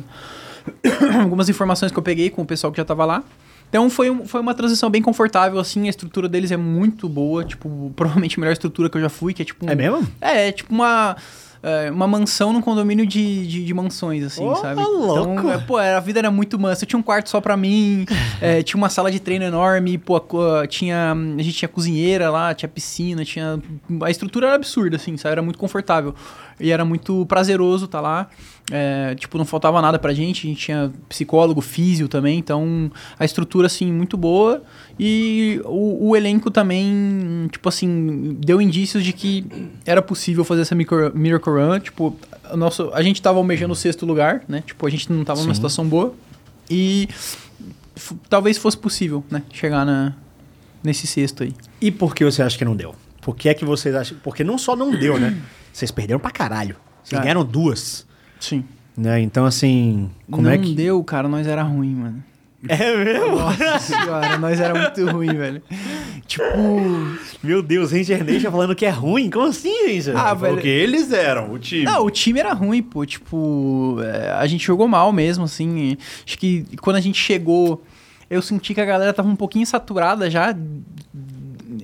algumas 1.22 1.48
informações 1.48 1.90
que 1.92 1.98
eu 1.98 2.02
peguei 2.02 2.30
com 2.30 2.42
o 2.42 2.46
pessoal 2.46 2.70
que 2.72 2.76
já 2.76 2.84
tava 2.84 3.04
lá. 3.04 3.22
Então 3.68 3.88
foi, 3.88 4.10
um- 4.10 4.26
foi 4.26 4.40
uma 4.40 4.52
transição 4.54 4.90
bem 4.90 5.00
confortável, 5.00 5.58
assim, 5.58 5.86
a 5.86 5.90
estrutura 5.90 6.28
deles 6.28 6.50
é 6.50 6.56
muito 6.58 7.08
boa, 7.08 7.42
tipo, 7.44 7.90
provavelmente 7.96 8.38
a 8.38 8.40
melhor 8.40 8.52
estrutura 8.52 8.90
que 8.90 8.98
eu 8.98 9.00
já 9.00 9.08
fui, 9.08 9.32
que 9.32 9.40
é 9.40 9.44
tipo... 9.46 9.64
um- 9.64 9.70
É 9.70 9.74
mesmo? 9.74 10.06
É, 10.20 10.48
é 10.48 10.52
tipo 10.52 10.74
uma... 10.74 11.16
é, 11.62 11.90
uma 11.90 12.06
mansão 12.06 12.52
num 12.52 12.60
condomínio 12.60 13.06
de, 13.06 13.46
de, 13.46 13.64
de 13.64 13.74
mansões, 13.74 14.24
assim, 14.24 14.44
Ô, 14.44 14.56
sabe? 14.56 14.82
louco! 14.82 15.32
Então, 15.32 15.52
é, 15.52 15.58
pô, 15.58 15.76
a 15.76 16.00
vida 16.00 16.18
era 16.18 16.30
muito 16.30 16.58
mansa. 16.58 16.84
Eu 16.84 16.88
tinha 16.88 16.98
um 16.98 17.02
quarto 17.02 17.30
só 17.30 17.40
pra 17.40 17.56
mim, 17.56 18.04
é, 18.40 18.62
tinha 18.62 18.76
uma 18.76 18.88
sala 18.88 19.10
de 19.10 19.20
treino 19.20 19.44
enorme, 19.44 19.96
pô, 19.96 20.16
a 20.16 20.66
tinha, 20.66 21.12
a 21.12 21.42
gente 21.42 21.52
tinha 21.52 21.68
cozinheira 21.68 22.30
lá, 22.30 22.52
tinha 22.54 22.68
piscina, 22.68 23.24
tinha... 23.24 23.60
A 24.02 24.10
estrutura 24.10 24.46
era 24.48 24.56
absurda, 24.56 24.96
assim, 24.96 25.16
sabe? 25.16 25.32
Era 25.32 25.42
muito 25.42 25.58
confortável. 25.58 26.14
E 26.58 26.70
era 26.70 26.84
muito 26.84 27.24
prazeroso 27.26 27.84
estar 27.86 28.00
lá. 28.00 28.28
É, 28.70 29.14
tipo, 29.16 29.36
não 29.36 29.44
faltava 29.44 29.82
nada 29.82 29.98
pra 29.98 30.14
gente. 30.14 30.46
A 30.46 30.50
gente 30.50 30.60
tinha 30.64 30.92
psicólogo, 31.08 31.60
físio 31.60 32.08
também. 32.08 32.38
Então, 32.38 32.90
a 33.18 33.24
estrutura, 33.24 33.66
assim, 33.66 33.92
muito 33.92 34.16
boa. 34.16 34.62
E 34.98 35.60
o, 35.64 36.08
o 36.10 36.16
elenco 36.16 36.50
também, 36.50 37.48
tipo 37.50 37.68
assim, 37.68 38.36
deu 38.40 38.60
indícios 38.62 39.02
de 39.04 39.12
que 39.12 39.44
era 39.84 40.00
possível 40.00 40.44
fazer 40.44 40.62
essa 40.62 40.74
micro- 40.74 41.12
Miracle 41.14 41.52
Run. 41.52 41.80
Tipo, 41.80 42.16
o 42.52 42.56
nosso, 42.56 42.90
a 42.94 43.02
gente 43.02 43.20
tava 43.20 43.38
almejando 43.38 43.72
o 43.72 43.76
sexto 43.76 44.06
lugar, 44.06 44.42
né? 44.48 44.62
Tipo, 44.64 44.86
a 44.86 44.90
gente 44.90 45.12
não 45.12 45.24
tava 45.24 45.42
numa 45.42 45.54
situação 45.54 45.86
boa. 45.86 46.14
E 46.70 47.08
talvez 48.28 48.56
fosse 48.58 48.76
possível, 48.76 49.24
né? 49.30 49.42
Chegar 49.52 49.84
na, 49.84 50.14
nesse 50.82 51.06
sexto 51.06 51.42
aí. 51.42 51.52
E 51.80 51.90
por 51.90 52.14
que 52.14 52.24
você 52.24 52.42
acha 52.42 52.56
que 52.56 52.64
não 52.64 52.76
deu? 52.76 52.94
Por 53.20 53.36
que 53.36 53.48
é 53.48 53.54
que 53.54 53.64
vocês 53.64 53.94
acham... 53.94 54.16
Porque 54.22 54.42
não 54.42 54.56
só 54.58 54.74
não 54.74 54.90
deu, 54.92 55.18
né? 55.18 55.36
Vocês 55.72 55.90
perderam 55.90 56.18
pra 56.20 56.30
caralho. 56.30 56.76
Vocês 57.04 57.18
É. 57.20 57.22
ganharam 57.22 57.44
duas. 57.44 58.06
Sim. 58.42 58.64
Né? 58.96 59.20
Então, 59.20 59.46
assim... 59.46 60.10
Como 60.30 60.42
não 60.42 60.50
é 60.50 60.58
que... 60.58 60.74
deu, 60.74 61.02
cara. 61.04 61.28
Nós 61.28 61.46
era 61.46 61.62
ruim, 61.62 61.94
mano. 61.94 62.22
É 62.68 63.04
mesmo? 63.04 63.36
Nossa 63.36 63.78
senhora, 63.80 64.38
nós 64.38 64.60
era 64.60 64.74
muito 64.78 65.10
ruim, 65.10 65.34
velho. 65.34 65.62
Tipo. 66.26 66.44
Meu 67.42 67.60
Deus, 67.60 67.90
Ranger 67.90 68.24
Nation 68.24 68.50
falando 68.52 68.74
que 68.74 68.86
é 68.86 68.90
ruim? 68.90 69.28
Como 69.30 69.46
assim, 69.46 69.88
Ranger? 69.88 70.16
Ah, 70.16 70.32
velho. 70.34 70.58
que 70.58 70.68
eles 70.68 71.10
eram, 71.12 71.52
o 71.52 71.58
time. 71.58 71.84
Não, 71.84 72.04
o 72.04 72.10
time 72.10 72.38
era 72.38 72.52
ruim, 72.52 72.82
pô. 72.82 73.04
Tipo, 73.04 73.96
é, 74.00 74.30
a 74.30 74.46
gente 74.46 74.64
jogou 74.64 74.86
mal 74.86 75.12
mesmo, 75.12 75.44
assim. 75.44 75.96
Acho 76.24 76.38
que 76.38 76.64
quando 76.80 76.96
a 76.96 77.00
gente 77.00 77.18
chegou, 77.18 77.82
eu 78.30 78.40
senti 78.40 78.74
que 78.74 78.80
a 78.80 78.84
galera 78.84 79.12
tava 79.12 79.28
um 79.28 79.36
pouquinho 79.36 79.66
saturada 79.66 80.30
já 80.30 80.54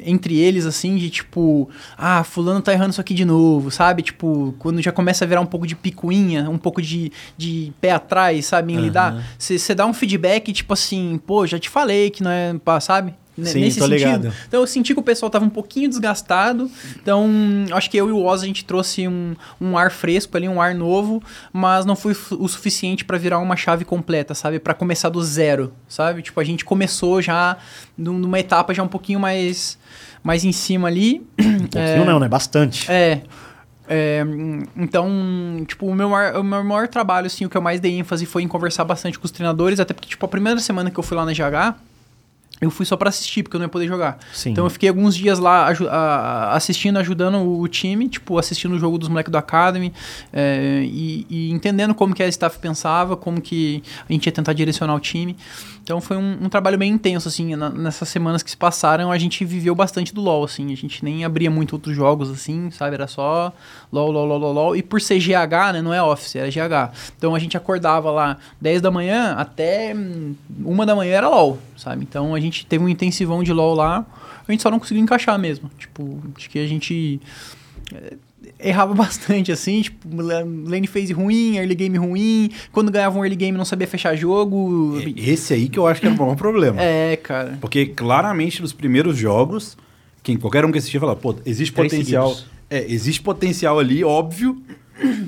entre 0.09 0.39
eles, 0.39 0.67
assim, 0.67 0.97
de 0.97 1.11
tipo, 1.11 1.69
ah, 1.97 2.25
fulano 2.25 2.61
tá 2.61 2.73
errando 2.73 2.91
isso 2.91 3.01
aqui 3.01 3.15
de 3.15 3.25
novo, 3.25 3.71
sabe? 3.71 4.03
Tipo, 4.03 4.55
quando 4.59 4.81
já 4.83 4.91
começa 4.91 5.25
a 5.25 5.29
virar 5.29 5.41
um 5.41 5.47
pouco 5.47 5.67
de 5.67 5.77
picuinha, 5.77 6.49
um 6.49 6.59
pouco 6.59 6.81
de, 6.81 7.13
de 7.37 7.73
pé 7.81 7.93
atrás, 7.93 8.47
sabe? 8.47 8.73
Em 8.73 8.77
lidar, 8.77 9.25
você 9.39 9.75
dá 9.75 9.87
um 9.87 9.95
feedback, 9.95 10.53
tipo 10.53 10.73
assim, 10.73 11.21
pô, 11.27 11.47
já 11.47 11.59
te 11.59 11.69
falei 11.69 12.11
que 12.11 12.23
não 12.23 12.31
é, 12.31 12.55
sabe? 12.81 13.15
N- 13.39 13.47
Sim, 13.47 13.61
tô 13.79 13.87
ligado. 13.87 14.33
Então 14.49 14.61
eu 14.61 14.67
senti 14.67 14.93
que 14.93 15.01
o 15.01 15.03
pessoal 15.03 15.31
tava 15.31 15.45
um 15.45 15.49
pouquinho 15.51 15.89
desgastado. 15.89 16.69
Então, 17.01 17.29
acho 17.73 17.89
que 17.89 17.97
eu 17.97 18.09
e 18.09 18.13
o 18.13 18.25
Oz 18.25 18.43
a 18.43 18.47
gente 18.47 18.65
trouxe 18.65 19.07
um, 19.07 19.37
um 19.61 19.79
ar 19.79 19.91
fresco 19.91 20.37
ali, 20.37 20.49
um 20.49 20.61
ar 20.61 20.75
novo, 20.75 21.23
mas 21.53 21.87
não 21.87 21.95
foi 21.95 22.17
o 22.33 22.49
suficiente 22.49 23.05
pra 23.05 23.17
virar 23.17 23.39
uma 23.39 23.57
chave 23.57 23.85
completa, 23.85 24.35
sabe? 24.35 24.59
Pra 24.59 24.75
começar 24.75 25.09
do 25.09 25.23
zero, 25.23 25.73
sabe? 25.89 26.21
Tipo, 26.23 26.41
a 26.41 26.45
gente 26.45 26.65
começou 26.65 27.23
já 27.23 27.57
num- 27.97 28.19
numa 28.19 28.41
etapa 28.41 28.75
já 28.75 28.83
um 28.83 28.89
pouquinho 28.89 29.21
mais, 29.21 29.79
mais 30.23 30.45
em 30.45 30.53
cima 30.53 30.89
ali. 30.89 31.25
Um 31.39 31.59
pouquinho 31.69 32.05
não, 32.05 32.19
né? 32.19 32.29
Bastante. 32.29 32.91
É. 32.91 33.23
É, 33.91 34.23
então, 34.77 35.65
tipo, 35.67 35.87
o 35.87 35.95
meu, 35.95 36.11
maior, 36.11 36.37
o 36.41 36.45
meu 36.45 36.63
maior 36.63 36.89
trabalho, 36.89 37.27
assim, 37.27 37.47
o 37.47 37.49
que 37.49 37.57
eu 37.57 37.63
mais 37.63 37.81
dei 37.81 37.99
ênfase 37.99 38.27
foi 38.27 38.43
em 38.43 38.49
conversar 38.49 38.85
bastante 38.85 39.19
com 39.19 39.25
os 39.25 39.31
treinadores, 39.31 39.81
até 39.81 39.95
porque, 39.95 40.09
tipo, 40.09 40.25
a 40.27 40.29
primeira 40.29 40.61
semana 40.61 40.91
que 40.91 40.99
eu 40.99 41.03
fui 41.03 41.17
lá 41.17 41.25
na 41.25 41.33
GH, 41.33 41.75
eu 42.61 42.71
fui 42.71 42.85
só 42.85 42.97
pra 42.97 43.09
assistir, 43.09 43.43
porque 43.43 43.57
eu 43.57 43.59
não 43.59 43.67
ia 43.67 43.71
poder 43.71 43.87
jogar. 43.87 44.19
Sim. 44.33 44.51
Então 44.51 44.65
eu 44.65 44.71
fiquei 44.71 44.89
alguns 44.89 45.15
dias 45.15 45.39
lá 45.39 45.71
assistindo, 46.53 46.99
ajudando 46.99 47.39
o 47.39 47.69
time, 47.69 48.09
tipo, 48.09 48.39
assistindo 48.39 48.75
o 48.75 48.79
jogo 48.79 48.99
dos 48.99 49.09
moleques 49.09 49.31
do 49.31 49.39
Academy 49.39 49.93
é, 50.33 50.83
e, 50.85 51.27
e 51.31 51.51
entendendo 51.51 51.95
como 51.95 52.15
que 52.15 52.23
a 52.23 52.29
staff 52.29 52.59
pensava, 52.59 53.17
como 53.17 53.41
que 53.41 53.83
a 54.09 54.13
gente 54.13 54.27
ia 54.27 54.33
tentar 54.33 54.53
direcionar 54.53 54.95
o 54.95 55.01
time. 55.01 55.37
Então 55.89 56.03
foi 56.03 56.19
um, 56.19 56.37
um 56.43 56.49
trabalho 56.51 56.77
bem 56.77 56.93
intenso, 56.93 57.29
assim, 57.29 57.57
na- 57.57 57.71
nessas 57.71 58.11
semanas 58.11 58.43
que 58.43 58.51
se 58.51 58.57
passaram, 58.59 59.11
a 59.11 59.17
gente 59.17 59.43
viveu 59.43 59.75
bastante 59.75 60.13
do 60.13 60.21
LoL, 60.21 60.45
assim, 60.45 60.71
a 60.71 60.77
gente 60.77 61.03
nem 61.03 61.25
abria 61.25 61.51
muito 61.51 61.73
outros 61.73 61.97
jogos, 61.97 62.29
assim, 62.29 62.71
sabe, 62.71 62.93
era 62.93 63.07
só 63.07 63.51
LoL, 63.91 64.11
LoL, 64.11 64.27
LoL, 64.27 64.53
LoL, 64.53 64.77
e 64.77 64.83
por 64.83 65.01
ser 65.01 65.19
GH, 65.19 65.73
né, 65.73 65.81
não 65.81 65.95
é 65.95 66.03
Office, 66.03 66.37
era 66.37 66.51
GH. 66.51 66.93
Então 67.17 67.35
a 67.35 67.39
gente 67.39 67.57
acordava 67.57 68.11
lá 68.11 68.37
10 68.61 68.83
da 68.83 68.91
manhã 68.91 69.33
até 69.39 69.95
hum, 69.97 70.35
uma 70.63 70.85
da 70.85 70.95
manhã 70.95 71.15
era 71.17 71.29
LoL, 71.31 71.59
sabe, 71.75 72.03
então 72.03 72.35
a 72.35 72.41
gente 72.41 72.67
teve 72.67 72.85
um 72.85 72.89
intensivão 72.91 73.43
de 73.43 73.55
LoL 73.55 73.75
lá, 73.75 74.05
a 74.47 74.53
gente 74.53 74.63
só 74.63 74.71
não 74.71 74.79
conseguiu 74.79 75.03
encaixar 75.03 75.39
mesmo, 75.39 75.71
tipo, 75.79 76.21
acho 76.37 76.51
que 76.51 76.59
a 76.59 76.67
gente 76.67 77.19
errava 78.59 78.93
bastante, 78.95 79.53
assim, 79.53 79.83
tipo, 79.83 80.09
la- 80.21 80.43
lane 80.45 80.87
phase 80.87 81.13
ruim, 81.13 81.57
early 81.57 81.75
game 81.75 81.97
ruim, 81.99 82.51
quando 82.73 82.91
ganhava 82.91 83.19
um 83.19 83.23
early 83.25 83.37
game 83.37 83.57
não 83.57 83.65
sabia 83.65 83.87
fechar 83.87 84.17
jogo. 84.17 84.99
Esse 85.17 85.55
aí 85.55 85.69
que 85.69 85.79
eu 85.79 85.87
acho 85.87 86.01
que 86.01 86.07
era 86.07 86.15
o 86.15 86.19
maior 86.19 86.37
problema. 86.37 86.81
É, 86.81 87.17
cara. 87.17 87.59
Porque 87.61 87.87
claramente 87.87 88.61
nos 88.61 88.73
primeiros 88.73 89.17
jogos, 89.17 89.77
quem, 90.23 90.37
qualquer 90.37 90.65
um 90.65 90.73
que 90.73 90.79
assistia 90.79 91.01
fala, 91.01 91.15
pô, 91.17 91.35
existe 91.47 91.73
Três 91.75 91.93
potencial. 91.93 92.29
seguidos. 92.31 92.51
É, 92.71 92.85
existe 92.93 93.23
potencial 93.23 93.79
ali, 93.79 94.05
óbvio, 94.05 94.61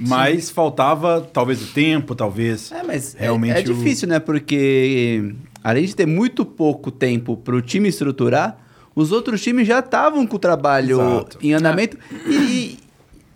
mas 0.06 0.50
faltava 0.50 1.20
talvez 1.32 1.62
o 1.62 1.66
tempo, 1.72 2.14
talvez. 2.14 2.70
É, 2.72 2.82
mas 2.82 3.14
é- 3.14 3.22
Realmente 3.22 3.56
é, 3.58 3.60
o- 3.60 3.74
difícil, 3.74 4.08
né? 4.08 4.18
Porque 4.18 5.32
além 5.62 5.84
de 5.84 5.94
ter 5.94 6.06
muito 6.06 6.44
pouco 6.44 6.90
tempo 6.90 7.36
pro 7.36 7.62
time 7.62 7.88
estruturar, 7.88 8.58
os 8.94 9.12
outros 9.12 9.40
times 9.40 9.66
já 9.68 9.78
estavam 9.78 10.26
com 10.26 10.36
o 10.36 10.38
trabalho 10.38 11.00
Exato. 11.00 11.38
em 11.40 11.52
andamento. 11.54 11.96
E, 12.26 12.39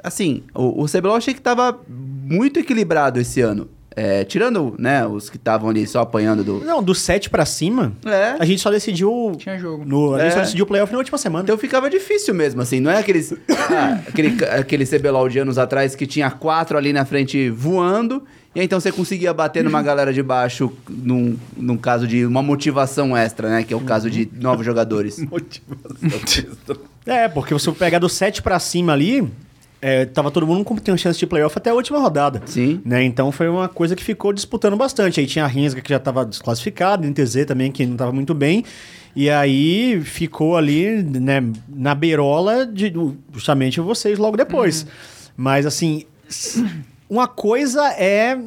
assim, 0.05 0.43
o, 0.55 0.83
o 0.85 0.87
CBLOL 0.87 1.17
achei 1.17 1.35
que 1.35 1.41
tava 1.41 1.77
muito 1.89 2.61
equilibrado 2.61 3.19
esse 3.19 3.41
ano. 3.41 3.69
É, 3.97 4.25
tirando, 4.25 4.75
né, 4.77 5.07
os 5.07 5.31
que 5.31 5.37
estavam 5.37 5.71
ali 5.71 5.87
só 5.87 6.01
apanhando 6.01 6.43
do... 6.43 6.59
Não, 6.65 6.83
do 6.83 6.93
7 6.97 7.31
pra 7.31 7.47
cima, 7.47 7.93
É. 8.05 8.35
a 8.41 8.45
gente 8.45 8.61
só 8.61 8.69
decidiu. 8.69 9.33
Tinha 9.39 9.57
jogo. 9.57 9.85
No, 9.85 10.15
a 10.15 10.19
gente 10.19 10.29
É. 10.29 10.31
só 10.33 10.41
decidiu 10.41 10.65
o 10.65 10.67
playoff 10.67 10.93
na 10.93 10.99
última 10.99 11.17
semana. 11.17 11.45
Então 11.45 11.57
ficava 11.57 11.89
difícil 11.89 12.35
mesmo, 12.35 12.61
assim. 12.61 12.81
Não 12.81 12.91
é 12.91 12.99
aqueles. 12.99 13.33
ah, 13.71 14.01
aquele, 14.09 14.45
aquele 14.47 14.85
CBLOL 14.85 15.29
de 15.29 15.39
anos 15.39 15.59
atrás 15.59 15.95
que 15.95 16.09
tinha 16.09 16.29
quatro 16.29 16.77
ali 16.77 16.93
na 16.93 17.05
frente 17.05 17.49
voando. 17.51 18.25
E 18.53 18.59
aí, 18.59 18.67
então 18.67 18.81
você 18.81 18.91
conseguia 18.91 19.33
bater 19.33 19.63
numa 19.63 19.81
galera 19.83 20.13
de 20.13 20.25
baixo 20.25 20.73
num, 20.91 21.37
num 21.57 21.77
caso 21.77 22.05
de 22.09 22.27
uma 22.27 22.43
motivação 22.43 23.17
extra, 23.17 23.49
né? 23.49 23.63
Que 23.63 23.73
é 23.73 23.77
o 23.77 23.81
caso 23.81 24.11
de 24.11 24.29
novos 24.41 24.67
jogadores. 24.67 25.21
Motivação. 25.31 26.77
É, 27.07 27.29
porque 27.29 27.57
se 27.61 27.69
eu 27.69 27.75
pegar 27.75 28.01
do 28.01 28.09
7 28.09 28.43
pra 28.43 28.59
cima 28.59 28.93
ali, 28.93 29.25
é, 29.87 30.07
tava 30.07 30.31
todo 30.31 30.47
mundo 30.47 30.65
com 30.65 30.75
tem 30.77 30.97
chance 30.97 31.19
de 31.19 31.27
playoff 31.27 31.59
até 31.59 31.69
a 31.69 31.75
última 31.75 31.99
rodada. 31.99 32.41
Sim. 32.47 32.81
Né? 32.87 33.05
Então 33.05 33.31
foi 33.31 33.51
uma 33.51 33.69
coisa 33.69 33.95
que 33.95 34.03
ficou 34.03 34.33
disputando 34.33 34.79
bastante. 34.79 35.21
Aí 35.21 35.27
tinha 35.27 35.45
a 35.45 35.47
Rinsga 35.47 35.83
que 35.83 35.91
já 35.91 35.99
estava 35.99 36.25
desclassificado, 36.25 37.07
NTZ 37.07 37.45
também 37.47 37.71
que 37.71 37.85
não 37.85 37.93
estava 37.93 38.11
muito 38.11 38.33
bem. 38.33 38.65
E 39.15 39.29
aí 39.29 40.01
ficou 40.01 40.57
ali 40.57 41.03
né, 41.03 41.45
na 41.69 41.95
beirola 41.95 42.67
de 42.67 42.91
justamente 43.31 43.79
vocês 43.79 44.19
logo 44.19 44.39
depois. 44.39 44.87
Mas 45.37 45.67
assim, 45.67 46.05
uma 47.07 47.29
coisa 47.29 47.87
é 47.93 48.39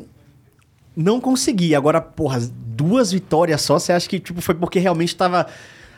não 0.96 1.22
conseguir. 1.22 1.76
Agora, 1.76 2.02
porra, 2.02 2.42
duas 2.52 3.12
vitórias 3.12 3.62
só, 3.62 3.78
você 3.78 3.94
acha 3.94 4.10
que 4.10 4.20
tipo, 4.20 4.42
foi 4.42 4.56
porque 4.56 4.80
realmente 4.80 5.10
estava 5.10 5.46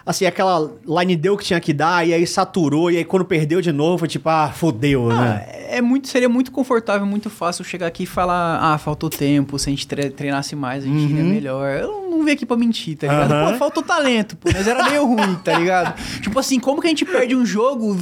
assim, 0.10 0.26
aquela 0.26 0.72
line 0.88 1.16
deu 1.16 1.38
que 1.38 1.46
tinha 1.46 1.60
que 1.60 1.72
dar, 1.72 2.06
e 2.08 2.14
aí 2.14 2.26
saturou, 2.26 2.90
e 2.90 2.98
aí 2.98 3.06
quando 3.06 3.24
perdeu 3.24 3.62
de 3.62 3.72
novo, 3.72 4.00
foi 4.00 4.08
tipo, 4.08 4.28
ah, 4.28 4.52
fodeu, 4.52 5.12
Ah, 5.12 5.22
né? 5.22 5.46
é 5.70 5.82
muito, 5.82 6.08
seria 6.08 6.28
muito 6.28 6.52
confortável, 6.52 7.06
muito 7.06 7.30
fácil 7.30 7.64
chegar 7.64 7.86
aqui 7.86 8.04
e 8.04 8.06
falar, 8.08 8.58
ah, 8.60 8.78
faltou 8.80 9.10
tempo, 9.10 9.60
se 9.60 9.70
a 9.70 9.72
gente 9.72 9.88
tre- 9.88 10.10
treinasse 10.10 10.56
mais, 10.56 10.84
a 10.84 10.88
gente 10.88 11.04
iria 11.12 11.24
melhor. 11.24 11.70
Eu 11.80 12.10
não 12.10 12.26
vim 12.26 12.32
aqui 12.32 12.46
pra 12.46 12.58
mentir, 12.58 12.98
tá 12.98 13.06
ligado? 13.08 13.32
Aham. 13.32 13.52
Pô, 13.52 13.58
faltou 13.60 13.84
talento, 13.84 14.36
pô, 14.36 14.50
mas 14.52 14.68
era 14.68 14.90
meio 14.90 15.06
ruim, 15.06 15.36
tá 15.44 15.58
ligado? 15.60 15.96
Tipo 16.22 16.40
assim, 16.40 16.60
como 16.60 16.82
que 16.82 16.88
a 16.88 16.90
gente 16.90 17.06
perde 17.06 17.36
um 17.36 17.46
jogo 17.46 17.96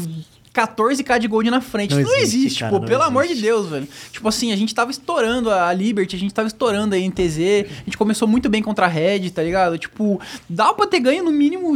14k 0.57 1.19
de 1.19 1.27
gold 1.27 1.49
na 1.51 1.61
frente? 1.61 1.93
Não 1.93 2.01
Não, 2.01 2.15
existe, 2.15 2.37
existe, 2.37 2.59
cara, 2.61 2.71
pô, 2.71 2.79
não 2.79 2.87
pelo 2.87 3.03
amor 3.03 3.23
de 3.25 3.33
existe. 3.33 3.45
Deus, 3.45 3.67
velho. 3.67 3.87
Tipo 4.11 4.27
assim, 4.27 4.51
a 4.51 4.55
gente 4.55 4.73
tava 4.73 4.91
estourando 4.91 5.51
a 5.51 5.71
Liberty, 5.73 6.15
a 6.15 6.19
gente 6.19 6.33
tava 6.33 6.47
estourando 6.47 6.95
a 6.95 6.97
NTZ, 6.97 7.37
a 7.81 7.83
gente 7.85 7.97
começou 7.97 8.27
muito 8.27 8.49
bem 8.49 8.63
contra 8.63 8.85
a 8.85 8.89
Red, 8.89 9.29
tá 9.29 9.43
ligado? 9.43 9.77
Tipo, 9.77 10.19
dá 10.49 10.73
pra 10.73 10.87
ter 10.87 10.99
ganho 10.99 11.23
no 11.23 11.31
mínimo, 11.31 11.73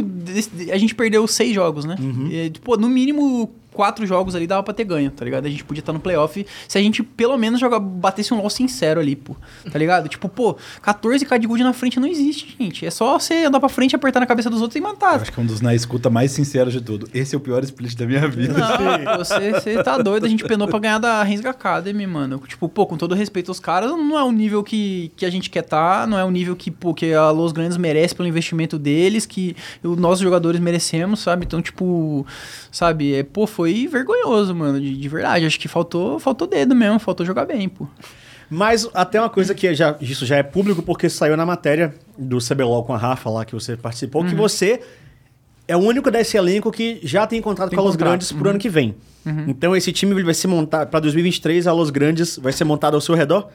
a 0.72 0.78
gente 0.78 0.94
perdeu 0.94 1.26
seis 1.26 1.54
jogos, 1.54 1.84
né? 1.84 1.96
Uhum. 2.00 2.28
E, 2.30 2.50
tipo, 2.50 2.76
no 2.76 2.88
mínimo 2.88 3.52
quatro 3.72 4.06
jogos 4.06 4.34
ali 4.34 4.46
dava 4.46 4.62
pra 4.62 4.74
ter 4.74 4.84
ganho, 4.84 5.10
tá 5.10 5.24
ligado? 5.24 5.46
A 5.46 5.50
gente 5.50 5.64
podia 5.64 5.80
estar 5.80 5.92
no 5.92 6.00
playoff 6.00 6.46
se 6.68 6.78
a 6.78 6.80
gente 6.80 7.02
pelo 7.02 7.36
menos 7.36 7.58
jogar, 7.60 7.80
batesse 7.80 8.32
um 8.32 8.38
LoL 8.38 8.50
sincero 8.50 9.00
ali, 9.00 9.16
pô. 9.16 9.36
Tá 9.70 9.78
ligado? 9.78 10.08
tipo, 10.08 10.28
pô, 10.28 10.56
14k 10.82 11.38
de 11.38 11.46
gold 11.46 11.62
na 11.62 11.72
frente 11.72 11.98
não 11.98 12.06
existe, 12.08 12.56
gente. 12.58 12.84
É 12.86 12.90
só 12.90 13.18
você 13.18 13.44
andar 13.44 13.60
pra 13.60 13.68
frente, 13.68 13.96
apertar 13.96 14.20
na 14.20 14.26
cabeça 14.26 14.50
dos 14.50 14.60
outros 14.60 14.76
e 14.76 14.78
Eu 14.78 14.84
matar. 14.84 15.20
acho 15.20 15.32
que 15.32 15.38
é 15.40 15.42
um 15.42 15.46
dos 15.46 15.60
na 15.60 15.74
escuta 15.74 16.10
mais 16.10 16.32
sinceros 16.32 16.72
de 16.72 16.80
tudo. 16.80 17.08
Esse 17.14 17.34
é 17.34 17.38
o 17.38 17.40
pior 17.40 17.62
split 17.64 17.96
da 17.96 18.06
minha 18.06 18.28
vida. 18.28 18.54
Não, 18.54 19.18
você, 19.18 19.52
você 19.52 19.82
tá 19.82 19.98
doido, 19.98 20.26
a 20.26 20.28
gente 20.28 20.44
penou 20.44 20.68
pra 20.68 20.78
ganhar 20.78 20.98
da 20.98 21.22
Rensga 21.22 21.50
Academy, 21.50 22.06
mano. 22.06 22.42
Tipo, 22.46 22.68
pô, 22.68 22.86
com 22.86 22.96
todo 22.96 23.14
respeito 23.14 23.50
aos 23.50 23.60
caras, 23.60 23.90
não 23.90 24.18
é 24.18 24.22
o 24.22 24.32
nível 24.32 24.62
que, 24.62 25.10
que 25.16 25.24
a 25.24 25.30
gente 25.30 25.48
quer 25.50 25.62
tá, 25.62 26.06
não 26.06 26.18
é 26.18 26.24
o 26.24 26.30
nível 26.30 26.54
que, 26.56 26.70
pô, 26.70 26.92
que 26.92 27.12
a 27.14 27.30
Los 27.30 27.52
Grandes 27.52 27.76
merece 27.76 28.14
pelo 28.14 28.28
investimento 28.28 28.78
deles, 28.78 29.24
que 29.26 29.56
os 29.82 29.96
nossos 29.96 30.20
jogadores 30.20 30.60
merecemos, 30.60 31.20
sabe? 31.20 31.44
Então, 31.46 31.62
tipo, 31.62 32.26
sabe, 32.70 33.14
é, 33.14 33.22
pô, 33.22 33.46
foi 33.46 33.61
vergonhoso, 33.86 34.54
mano, 34.54 34.80
de, 34.80 34.96
de 34.96 35.08
verdade. 35.08 35.46
Acho 35.46 35.58
que 35.58 35.68
faltou, 35.68 36.18
faltou 36.18 36.46
dedo 36.46 36.74
mesmo, 36.74 36.98
faltou 36.98 37.24
jogar 37.24 37.46
bem, 37.46 37.68
pô. 37.68 37.86
Mas 38.50 38.88
até 38.92 39.18
uma 39.18 39.30
coisa 39.30 39.54
que 39.54 39.74
já, 39.74 39.96
isso 40.00 40.26
já 40.26 40.36
é 40.36 40.42
público, 40.42 40.82
porque 40.82 41.08
saiu 41.08 41.36
na 41.36 41.46
matéria 41.46 41.94
do 42.18 42.38
CBLOL 42.38 42.84
com 42.84 42.92
a 42.92 42.98
Rafa 42.98 43.30
lá 43.30 43.44
que 43.44 43.54
você 43.54 43.76
participou, 43.76 44.24
que 44.24 44.34
você 44.34 44.80
é 45.66 45.76
o 45.76 45.80
único 45.80 46.10
desse 46.10 46.36
elenco 46.36 46.70
que 46.70 47.00
já 47.02 47.26
tem 47.26 47.40
contrato 47.40 47.70
Tem 47.70 47.76
com 47.76 47.82
a 47.82 47.86
Los 47.86 47.96
Grandes 47.96 48.30
pro 48.30 48.50
ano 48.50 48.58
que 48.58 48.68
vem. 48.68 48.94
Então 49.48 49.74
esse 49.74 49.92
time 49.92 50.20
vai 50.22 50.34
ser 50.34 50.48
montado, 50.48 50.88
para 50.88 51.00
2023, 51.00 51.66
a 51.66 51.72
Los 51.72 51.90
Grandes 51.90 52.36
vai 52.36 52.52
ser 52.52 52.64
montado 52.64 52.94
ao 52.94 53.00
seu 53.00 53.14
redor? 53.14 53.48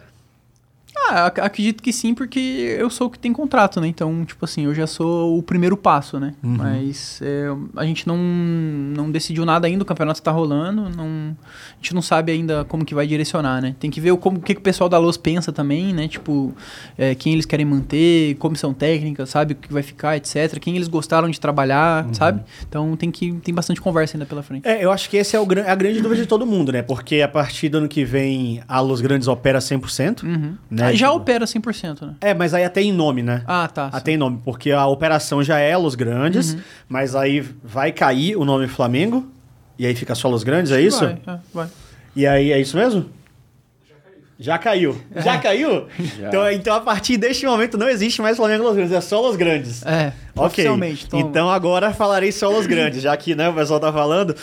Ah, 1.10 1.28
ac- 1.28 1.40
acredito 1.40 1.82
que 1.82 1.94
sim, 1.94 2.14
porque 2.14 2.40
eu 2.80 2.90
sou 2.90 3.08
o 3.08 3.10
que 3.10 3.18
tem 3.20 3.32
contrato, 3.32 3.80
né? 3.80 3.88
Então, 3.88 4.26
tipo 4.26 4.44
assim, 4.44 4.66
eu 4.66 4.76
já 4.76 4.86
sou 4.86 5.38
o 5.38 5.44
primeiro 5.44 5.78
passo, 5.78 6.20
né? 6.20 6.34
Mas 6.58 7.22
é, 7.24 7.46
a 7.76 7.86
gente 7.86 8.06
não, 8.08 8.18
não 8.18 9.10
decidiu 9.12 9.46
nada 9.46 9.68
ainda, 9.68 9.84
o 9.84 9.86
campeonato 9.86 10.22
tá 10.22 10.32
rolando, 10.32 10.90
não, 10.90 11.36
a 11.36 11.76
gente 11.82 11.94
não 11.96 12.02
sabe 12.02 12.32
ainda 12.32 12.66
como 12.66 12.84
que 12.84 12.94
vai 12.94 13.08
direcionar, 13.08 13.62
né? 13.62 13.76
Tem 13.80 13.90
que 13.90 14.02
ver 14.02 14.12
o, 14.12 14.18
como, 14.18 14.38
o 14.38 14.42
que, 14.42 14.54
que 14.54 14.60
o 14.60 14.64
pessoal 14.64 14.90
da 14.90 14.98
Los 14.98 15.16
pensa 15.18 15.52
também, 15.54 15.94
né? 15.94 16.08
Tipo, 16.08 16.54
é, 16.98 17.16
quem 17.16 17.34
eles 17.34 17.46
querem 17.46 17.66
manter, 17.66 18.36
comissão 18.36 18.74
técnica, 18.74 19.26
sabe? 19.26 19.54
O 19.54 19.56
que 19.56 19.72
vai 19.72 19.84
ficar, 19.84 20.18
etc. 20.18 20.58
Quem 20.60 20.76
eles 20.76 20.88
gostaram 20.90 21.30
de 21.30 21.40
trabalhar, 21.40 22.06
sabe? 22.14 22.42
Então 22.68 22.96
tem 22.98 23.12
que 23.12 23.32
tem 23.44 23.54
bastante 23.54 23.80
conversa 23.80 24.18
ainda 24.18 24.26
pela 24.26 24.44
frente. 24.44 24.68
É, 24.68 24.84
eu 24.84 24.92
acho 24.92 25.10
que 25.10 25.16
esse 25.18 25.36
é 25.36 25.40
o, 25.40 25.46
gran- 25.46 25.66
a 25.66 25.76
grande 25.76 26.02
dúvida 26.02 26.22
de 26.22 26.28
todo 26.28 26.46
mundo, 26.46 26.72
né? 26.72 26.82
Porque 26.82 27.22
a 27.22 27.28
partir 27.28 27.70
do 27.70 27.78
ano 27.78 27.88
que 27.88 28.04
vem 28.04 28.62
a 28.68 28.80
Los 28.82 29.00
Grandes 29.00 29.28
opera 29.28 29.60
100%, 29.60 30.24
né? 30.70 30.97
Já 30.98 31.08
Tipo- 31.08 31.18
opera 31.20 31.46
100%, 31.46 32.02
né? 32.06 32.16
É, 32.22 32.34
mas 32.34 32.54
aí 32.54 32.64
até 32.66 32.82
em 32.82 32.92
nome, 32.92 33.22
né? 33.24 33.44
Ah, 33.48 33.68
tá. 33.68 33.90
Até 33.94 34.12
em 34.12 34.18
nome, 34.18 34.42
porque 34.44 34.72
a 34.72 34.86
operação 34.88 35.44
já 35.44 35.60
é 35.60 35.76
Los 35.78 35.96
Grandes, 35.96 36.54
Uhum. 36.54 36.60
mas 36.90 37.16
aí 37.16 37.42
vai 37.64 37.92
cair 37.92 38.36
o 38.36 38.44
nome 38.44 38.68
Flamengo, 38.68 39.26
e 39.80 39.86
aí 39.86 39.96
fica 39.96 40.14
só 40.16 40.28
Los 40.28 40.44
Grandes, 40.44 40.72
é 40.72 40.82
isso? 40.82 41.00
Vai, 41.06 41.18
é, 41.28 41.40
vai. 41.54 41.68
E 42.16 42.26
aí, 42.28 42.52
é 42.52 42.60
isso 42.60 42.76
mesmo? 42.76 43.06
Já 44.40 44.58
caiu. 44.60 44.96
Já 45.16 45.40
caiu? 45.40 45.88
Então, 46.28 46.52
então, 46.52 46.76
a 46.76 46.80
partir 46.82 47.18
deste 47.18 47.46
momento, 47.48 47.76
não 47.78 47.90
existe 47.90 48.22
mais 48.22 48.38
Flamengo 48.38 48.64
Los 48.66 48.76
Grandes, 48.76 48.94
é 48.94 49.02
só 49.02 49.20
Los 49.20 49.36
Grandes. 49.36 49.84
É, 49.84 50.14
Ok. 50.36 50.46
oficialmente. 50.48 51.08
toma. 51.08 51.24
Então 51.24 51.50
agora 51.50 51.92
falarei 51.92 52.32
só 52.32 52.48
Los 52.50 52.68
Grandes, 52.68 53.02
já 53.02 53.18
que 53.18 53.34
né, 53.34 53.50
o 53.50 53.54
pessoal 53.54 53.80
tá 53.80 53.92
falando. 53.92 54.36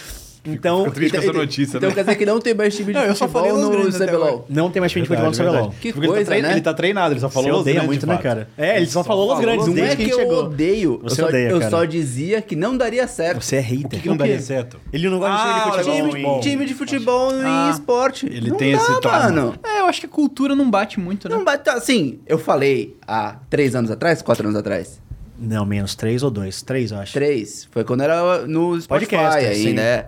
Então, 0.47 0.81
Fico 0.85 0.95
triste 0.95 1.13
com 1.13 1.19
essa 1.19 1.27
Então- 1.29 1.41
notícia, 1.41 1.77
então 1.79 1.89
né? 1.89 1.95
quer 1.95 2.03
dizer 2.05 2.17
que 2.17 2.27
não 2.27 2.39
tem 2.39 2.53
mais 2.55 2.77
time 2.77 2.93
de 2.93 2.99
Não, 2.99 3.07
eu 3.07 3.15
só 3.15 3.27
falei 3.27 3.51
futebol 3.51 3.85
no 3.85 3.93
CBLOL. 3.93 4.47
não 4.51 4.71
tem 4.71 4.79
mais 4.81 4.93
time 4.93 5.03
de 5.03 5.09
futebol 5.09 5.31
no 5.31 5.37
CBLOL. 5.37 5.53
verdade. 5.55 5.77
Que 5.81 5.93
Porque 5.93 5.99
ele 6.01 6.07
tá 6.09 6.13
coisa, 6.15 6.31
trein- 6.31 6.43
né? 6.43 6.53
Ele 6.53 6.61
tá 6.61 6.75
treinado, 6.75 7.15
ele 7.15 7.21
só 7.21 7.29
falou 7.31 7.49
Você 7.49 7.55
os 7.55 7.61
odeia 7.61 7.75
grandes, 7.77 7.87
muito, 7.89 8.07
né, 8.07 8.19
cara? 8.19 8.49
É, 8.59 8.77
ele 8.77 8.87
só 8.87 9.03
falou 9.03 9.27
Los 9.29 9.41
Grandes 9.41 9.67
Não 9.67 9.85
é 9.85 9.97
que 9.97 10.11
eu 10.11 10.19
chegou. 10.19 10.45
odeio, 10.45 11.01
Você 11.03 11.21
eu, 11.21 11.25
só, 11.25 11.29
odeia, 11.31 11.49
eu 11.49 11.59
cara. 11.61 11.71
só 11.71 11.85
dizia 11.87 12.43
que 12.43 12.55
não 12.55 12.77
daria 12.77 13.07
certo. 13.09 13.43
Você 13.43 13.57
é 13.57 13.61
hater. 13.61 13.89
que, 13.91 14.01
que 14.01 14.09
não 14.09 14.17
daria 14.19 14.39
certo? 14.41 14.79
Ele 14.93 15.09
não 15.09 15.19
gosta 15.19 15.35
Ah, 15.35 15.71
de 15.77 15.83
time 15.83 15.95
de 15.95 16.03
o 16.03 16.11
futebol. 16.11 16.41
Time, 16.41 16.67
de 16.67 16.75
futebol 16.75 17.31
Ah. 17.43 17.67
em 17.69 17.71
esporte. 17.73 18.27
Ele 18.27 18.51
tem 18.53 18.73
esse 18.73 18.91
mano. 18.91 19.55
É, 19.65 19.81
eu 19.81 19.87
acho 19.87 20.01
que 20.01 20.07
a 20.07 20.11
cultura 20.11 20.55
não 20.55 20.71
bate 20.71 21.01
muito, 21.01 21.29
né? 21.29 21.37
Não 21.37 21.45
bate, 21.45 21.69
assim, 21.71 22.19
eu 22.27 22.39
falei 22.39 22.97
há 23.07 23.37
três 23.49 23.75
anos 23.75 23.91
atrás, 23.91 24.21
quatro 24.21 24.47
anos 24.47 24.59
atrás. 24.59 25.01
Não, 25.39 25.65
menos 25.67 25.95
três 25.95 26.23
ou 26.23 26.31
dois? 26.31 26.63
Três, 26.63 26.93
eu 26.93 26.99
acho. 26.99 27.13
Três. 27.13 27.67
Foi 27.71 27.83
quando 27.85 28.03
era 28.03 28.47
no 28.47 28.81
Spotify 28.81 29.17
Podcast, 29.17 29.45
aí, 29.47 29.63
sim. 29.63 29.73
né? 29.73 29.83
É. 29.83 30.07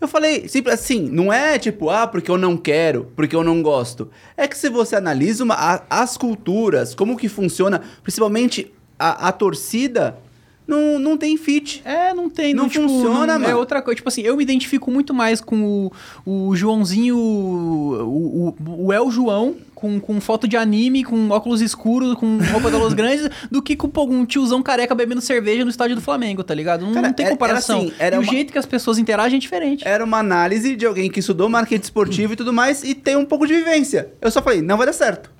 Eu 0.00 0.06
falei, 0.06 0.46
simples 0.48 0.74
assim, 0.74 1.08
não 1.10 1.32
é 1.32 1.58
tipo, 1.58 1.90
ah, 1.90 2.06
porque 2.06 2.30
eu 2.30 2.38
não 2.38 2.56
quero, 2.56 3.10
porque 3.16 3.34
eu 3.34 3.42
não 3.42 3.60
gosto. 3.62 4.08
É 4.36 4.46
que 4.46 4.56
se 4.56 4.68
você 4.68 4.94
analisa 4.94 5.42
uma, 5.42 5.54
a- 5.54 5.82
as 5.90 6.16
culturas, 6.16 6.94
como 6.94 7.16
que 7.16 7.28
funciona, 7.28 7.80
principalmente 8.02 8.72
a, 8.96 9.28
a 9.28 9.32
torcida, 9.32 10.16
não, 10.64 11.00
não 11.00 11.16
tem 11.16 11.36
fit. 11.36 11.82
É, 11.84 12.14
não 12.14 12.30
tem. 12.30 12.54
Não 12.54 12.68
tipo, 12.68 12.86
funciona, 12.86 13.26
não- 13.38 13.44
É 13.46 13.48
mano. 13.48 13.58
outra 13.58 13.82
coisa. 13.82 13.96
Tipo 13.96 14.08
assim, 14.08 14.20
eu 14.22 14.36
me 14.36 14.42
identifico 14.44 14.88
muito 14.90 15.12
mais 15.12 15.40
com 15.40 15.90
o, 16.24 16.48
o 16.50 16.54
Joãozinho, 16.54 17.16
o, 17.16 18.54
o, 18.60 18.84
o 18.86 18.92
El 18.92 19.10
João, 19.10 19.56
com, 19.78 20.00
com 20.00 20.20
foto 20.20 20.48
de 20.48 20.56
anime, 20.56 21.04
com 21.04 21.30
óculos 21.30 21.60
escuros, 21.60 22.14
com 22.16 22.38
roupa 22.50 22.68
da 22.68 22.78
Los 22.78 22.94
Grandes, 22.94 23.28
do 23.48 23.62
que 23.62 23.76
com 23.76 23.88
pô, 23.88 24.04
um 24.06 24.26
tiozão 24.26 24.60
careca 24.60 24.92
bebendo 24.92 25.20
cerveja 25.20 25.62
no 25.64 25.70
estádio 25.70 25.94
do 25.94 26.02
Flamengo, 26.02 26.42
tá 26.42 26.52
ligado? 26.52 26.84
Não, 26.84 26.92
Cara, 26.94 27.06
não 27.06 27.14
tem 27.14 27.26
era- 27.26 27.34
comparação. 27.36 27.78
era 27.78 27.86
assim, 27.86 27.94
era 28.00 28.16
e 28.16 28.18
o 28.18 28.22
uma- 28.22 28.30
jeito 28.32 28.52
que 28.52 28.58
as 28.58 28.66
pessoas 28.66 28.98
interagem 28.98 29.36
é 29.36 29.40
diferente. 29.40 29.86
Era 29.86 30.04
uma 30.04 30.18
análise 30.18 30.74
de 30.74 30.84
alguém 30.84 31.08
que 31.08 31.20
estudou 31.20 31.48
marketing 31.48 31.82
esportivo 31.84 32.32
e 32.32 32.36
tudo 32.36 32.52
mais 32.52 32.82
e 32.82 32.92
tem 32.92 33.16
um 33.16 33.24
pouco 33.24 33.46
de 33.46 33.54
vivência. 33.54 34.08
Eu 34.20 34.32
só 34.32 34.42
falei, 34.42 34.60
não 34.62 34.76
vai 34.76 34.86
dar 34.86 34.92
certo. 34.92 35.30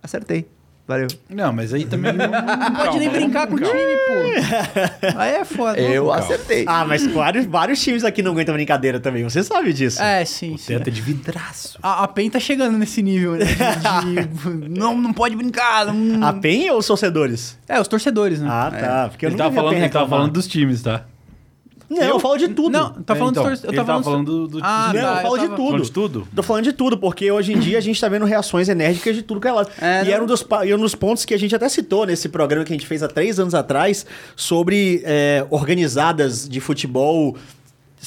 Acertei. 0.00 0.46
Valeu. 0.86 1.08
Não, 1.28 1.52
mas 1.52 1.74
aí 1.74 1.84
também 1.84 2.12
não... 2.12 2.28
Não 2.28 2.74
pode 2.76 2.98
nem 3.00 3.08
brincar 3.10 3.48
com 3.48 3.54
o 3.54 3.58
time, 3.58 3.70
pô. 3.72 5.16
Aí 5.18 5.32
é 5.34 5.44
foda. 5.44 5.80
Eu 5.80 6.06
calma. 6.06 6.20
acertei. 6.20 6.64
Ah, 6.68 6.84
mas 6.84 7.04
vários, 7.06 7.44
vários 7.44 7.82
times 7.82 8.04
aqui 8.04 8.22
não 8.22 8.30
aguentam 8.32 8.54
brincadeira 8.54 9.00
também. 9.00 9.24
Você 9.24 9.42
sabe 9.42 9.72
disso. 9.72 10.00
É, 10.00 10.24
sim, 10.24 10.56
sim. 10.56 10.74
Teto 10.74 10.88
é 10.88 10.90
de 10.92 11.00
vidraço. 11.00 11.78
A, 11.82 12.04
a 12.04 12.08
PEN 12.08 12.30
tá 12.30 12.38
chegando 12.38 12.78
nesse 12.78 13.02
nível, 13.02 13.32
né? 13.32 13.46
De, 13.46 14.26
de- 14.26 14.68
não, 14.78 14.96
não 14.96 15.12
pode 15.12 15.34
brincar. 15.34 15.86
Não... 15.92 16.24
A 16.24 16.32
PEN 16.32 16.70
ou 16.70 16.78
os 16.78 16.86
torcedores? 16.86 17.58
É, 17.68 17.80
os 17.80 17.88
torcedores, 17.88 18.40
né? 18.40 18.48
Ah, 18.48 18.70
tá. 18.70 19.08
Porque 19.08 19.26
eu 19.26 19.30
Ele 19.30 19.36
não 19.36 19.44
tava, 19.44 19.54
falando, 19.56 19.74
ele 19.76 19.88
tava 19.88 20.08
falando 20.08 20.32
dos 20.32 20.46
times, 20.46 20.82
tá? 20.82 21.04
Não, 21.88 22.02
eu 22.02 22.18
falo 22.18 22.36
de 22.36 22.48
tudo. 22.48 22.70
Não, 22.70 22.90
tá 22.90 23.14
É, 23.14 23.16
falando 23.16 23.32
então, 23.34 23.44
torcedores. 23.44 23.64
Eu 23.78 23.84
tava 23.84 23.86
tava 23.86 24.02
falando. 24.04 24.26
falando 24.26 24.48
do... 24.48 24.58
Ah, 24.62 24.92
não, 24.92 25.00
tá, 25.00 25.08
eu 25.16 25.22
falo 25.22 25.36
eu 25.36 25.40
de 25.40 25.44
tava- 25.44 25.56
tudo. 25.56 25.66
Falando 25.70 25.84
de 25.84 25.92
tudo? 25.92 26.28
Tô 26.34 26.42
falando 26.42 26.64
de 26.64 26.72
tudo, 26.72 26.98
porque 26.98 27.30
hoje 27.30 27.52
em 27.52 27.58
dia 27.58 27.78
a 27.78 27.80
gente 27.80 28.00
tá 28.00 28.08
vendo 28.08 28.24
reações 28.24 28.68
enérgicas 28.68 29.14
de 29.14 29.22
tudo 29.22 29.40
que 29.40 29.46
é 29.48 29.52
lado. 29.52 29.70
É, 29.80 30.02
e 30.02 30.04
não- 30.06 30.12
era 30.12 30.22
um 30.22 30.26
dos, 30.26 30.42
pa- 30.42 30.66
e 30.66 30.74
um 30.74 30.78
dos 30.78 30.94
pontos 30.94 31.24
que 31.24 31.32
a 31.32 31.38
gente 31.38 31.54
até 31.54 31.68
citou 31.68 32.04
nesse 32.06 32.28
programa 32.28 32.64
que 32.64 32.72
a 32.72 32.76
gente 32.76 32.86
fez 32.86 33.02
há 33.02 33.08
três 33.08 33.38
anos 33.38 33.54
atrás 33.54 34.04
sobre 34.34 35.00
é, 35.04 35.46
organizadas 35.50 36.48
de 36.48 36.60
futebol. 36.60 37.36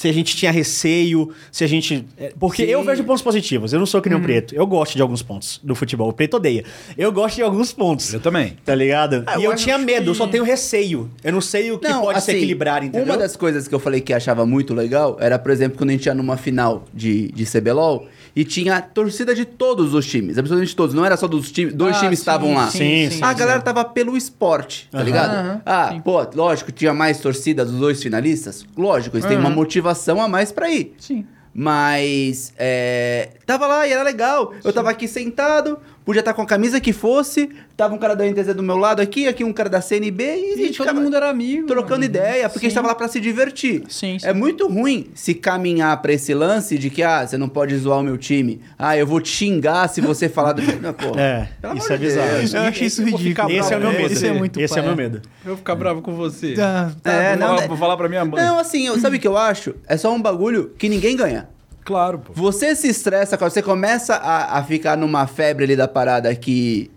Se 0.00 0.08
a 0.08 0.12
gente 0.14 0.34
tinha 0.34 0.50
receio, 0.50 1.30
se 1.52 1.62
a 1.62 1.66
gente. 1.66 2.06
é, 2.16 2.32
Porque 2.40 2.64
Sim. 2.64 2.70
eu 2.70 2.82
vejo 2.82 3.04
pontos 3.04 3.20
positivos. 3.20 3.70
Eu 3.74 3.78
não 3.78 3.84
sou 3.84 4.00
que 4.00 4.08
nem 4.08 4.16
o 4.16 4.22
Preto. 4.22 4.54
Eu 4.54 4.66
gosto 4.66 4.96
de 4.96 5.02
alguns 5.02 5.20
pontos 5.22 5.60
do 5.62 5.74
futebol. 5.74 6.08
O 6.08 6.12
Preto 6.14 6.38
odeia. 6.38 6.64
Eu 6.96 7.12
gosto 7.12 7.36
de 7.36 7.42
alguns 7.42 7.70
pontos. 7.70 8.14
Eu 8.14 8.18
também. 8.18 8.56
Tá 8.64 8.74
ligado? 8.74 9.22
Ah, 9.26 9.38
e 9.38 9.44
eu 9.44 9.50
eu 9.50 9.56
tinha 9.58 9.76
medo, 9.76 10.06
eu 10.08 10.12
que- 10.12 10.18
só 10.18 10.26
tenho 10.26 10.42
receio. 10.42 11.10
Eu 11.22 11.34
não 11.34 11.42
sei 11.42 11.70
o 11.70 11.78
que 11.78 11.86
pode 11.92 12.18
se 12.22 12.30
assim, 12.30 12.38
equilibrar, 12.38 12.82
entendeu? 12.82 13.04
Uma 13.04 13.18
das 13.18 13.36
coisas 13.36 13.68
que 13.68 13.74
eu 13.74 13.78
falei 13.78 14.00
que 14.00 14.14
achava 14.14 14.46
muito 14.46 14.72
legal 14.72 15.18
era, 15.20 15.38
por 15.38 15.50
exemplo, 15.50 15.76
quando 15.76 15.90
a 15.90 15.92
gente 15.92 16.06
ia 16.06 16.14
numa 16.14 16.38
final 16.38 16.86
de, 16.94 17.28
de 17.32 17.44
CBLOL 17.44 18.06
e 18.34 18.44
tinha 18.44 18.80
torcida 18.80 19.34
de 19.34 19.44
todos 19.44 19.94
os 19.94 20.06
times, 20.06 20.38
absolutamente 20.38 20.74
todos. 20.76 20.94
Não 20.94 21.04
era 21.04 21.16
só 21.16 21.26
dos 21.26 21.50
times, 21.50 21.74
dois 21.74 21.96
Ah, 21.96 22.00
times 22.00 22.18
sim, 22.18 22.22
estavam 22.22 22.54
lá. 22.54 22.68
Sim, 22.70 23.10
sim, 23.10 23.22
a 23.22 23.32
sim. 23.32 23.38
galera 23.38 23.60
tava 23.60 23.84
pelo 23.84 24.16
esporte, 24.16 24.88
tá 24.90 24.98
Aham. 24.98 25.04
ligado? 25.06 25.30
Aham, 25.34 25.62
ah, 25.66 25.88
sim. 25.92 26.00
pô, 26.00 26.20
lógico, 26.34 26.70
tinha 26.72 26.94
mais 26.94 27.18
torcida 27.20 27.64
dos 27.64 27.74
dois 27.74 28.02
finalistas. 28.02 28.64
Lógico, 28.76 29.16
eles 29.16 29.26
têm 29.26 29.36
uma 29.38 29.50
motivação 29.50 30.20
a 30.22 30.28
mais 30.28 30.52
pra 30.52 30.70
ir. 30.70 30.94
Sim. 30.98 31.26
Mas 31.52 32.52
é, 32.56 33.30
tava 33.44 33.66
lá 33.66 33.86
e 33.86 33.92
era 33.92 34.02
legal. 34.02 34.54
Eu 34.62 34.72
tava 34.72 34.88
aqui 34.90 35.08
sentado, 35.08 35.78
podia 36.10 36.20
estar 36.22 36.34
com 36.34 36.42
a 36.42 36.46
camisa 36.46 36.80
que 36.80 36.92
fosse, 36.92 37.48
tava 37.76 37.94
um 37.94 37.98
cara 37.98 38.16
da 38.16 38.24
NTZ 38.26 38.52
do 38.52 38.64
meu 38.64 38.76
lado 38.76 39.00
aqui, 39.00 39.28
aqui 39.28 39.44
um 39.44 39.52
cara 39.52 39.68
da 39.68 39.80
CNB 39.80 40.24
e, 40.24 40.28
a 40.54 40.56
gente 40.56 40.76
todo 40.76 40.86
ficava 40.88 41.00
mundo 41.00 41.14
era 41.14 41.30
amigo. 41.30 41.68
trocando 41.68 41.92
mano. 42.00 42.04
ideia, 42.04 42.48
porque 42.48 42.66
a 42.66 42.68
gente 42.68 42.72
Sim. 42.72 42.82
tava 42.82 42.88
lá 42.88 42.94
pra 42.96 43.06
se 43.06 43.20
divertir. 43.20 43.84
Sim, 43.88 44.18
sim. 44.18 44.26
É 44.26 44.32
muito 44.34 44.66
ruim 44.66 45.06
se 45.14 45.34
caminhar 45.34 46.02
pra 46.02 46.12
esse 46.12 46.34
lance 46.34 46.76
de 46.76 46.90
que, 46.90 47.00
ah, 47.00 47.24
você 47.24 47.38
não 47.38 47.48
pode 47.48 47.76
zoar 47.76 48.00
o 48.00 48.02
meu 48.02 48.18
time. 48.18 48.60
Ah, 48.76 48.96
eu 48.96 49.06
vou 49.06 49.20
te 49.20 49.28
xingar 49.28 49.88
se 49.88 50.00
você 50.00 50.28
falar 50.28 50.52
do. 50.52 50.62
Não, 50.82 50.92
pô. 50.92 51.16
É, 51.16 51.48
isso 51.76 51.92
é 51.92 51.96
bizarro. 51.96 52.38
Deus. 52.38 52.54
Eu 52.54 52.62
acho 52.62 52.84
isso 52.84 53.02
Eu 53.02 53.10
vou 53.10 53.18
ficar 53.20 53.42
ridículo. 53.44 53.64
Esse 53.64 53.72
é 53.72 53.76
o 53.76 53.80
meu 53.80 53.88
bravo, 53.90 54.02
medo. 54.02 54.12
Esse 54.12 54.26
é 54.26 54.32
muito 54.32 54.60
Esse 54.60 54.78
é 54.78 54.82
o 54.82 54.84
meu 54.84 54.96
medo. 54.96 55.22
Eu 55.44 55.48
vou 55.50 55.56
ficar 55.58 55.74
bravo 55.76 56.02
com 56.02 56.14
você. 56.14 56.54
Tá, 56.54 56.90
tá 57.02 57.12
É, 57.12 57.30
vou, 57.30 57.38
não, 57.40 57.46
falar, 57.48 57.60
né? 57.60 57.68
vou 57.68 57.76
falar 57.76 57.96
pra 57.96 58.08
minha 58.08 58.24
mãe. 58.24 58.42
Não, 58.42 58.58
assim, 58.58 58.86
eu- 58.86 58.98
sabe 58.98 59.16
o 59.18 59.20
que 59.20 59.28
eu 59.28 59.36
acho? 59.36 59.74
É 59.86 59.96
só 59.96 60.12
um 60.12 60.20
bagulho 60.20 60.72
que 60.76 60.88
ninguém 60.88 61.16
ganha. 61.16 61.48
Claro, 61.84 62.18
pô. 62.18 62.32
Você 62.34 62.74
se 62.76 62.88
estressa, 62.88 63.36
quando 63.38 63.50
você 63.50 63.62
começa 63.62 64.14
a, 64.14 64.58
a 64.58 64.62
ficar 64.64 64.96
numa 64.96 65.26
febre 65.26 65.64
ali 65.64 65.76
da 65.76 65.88
parada 65.88 66.34
que. 66.34 66.90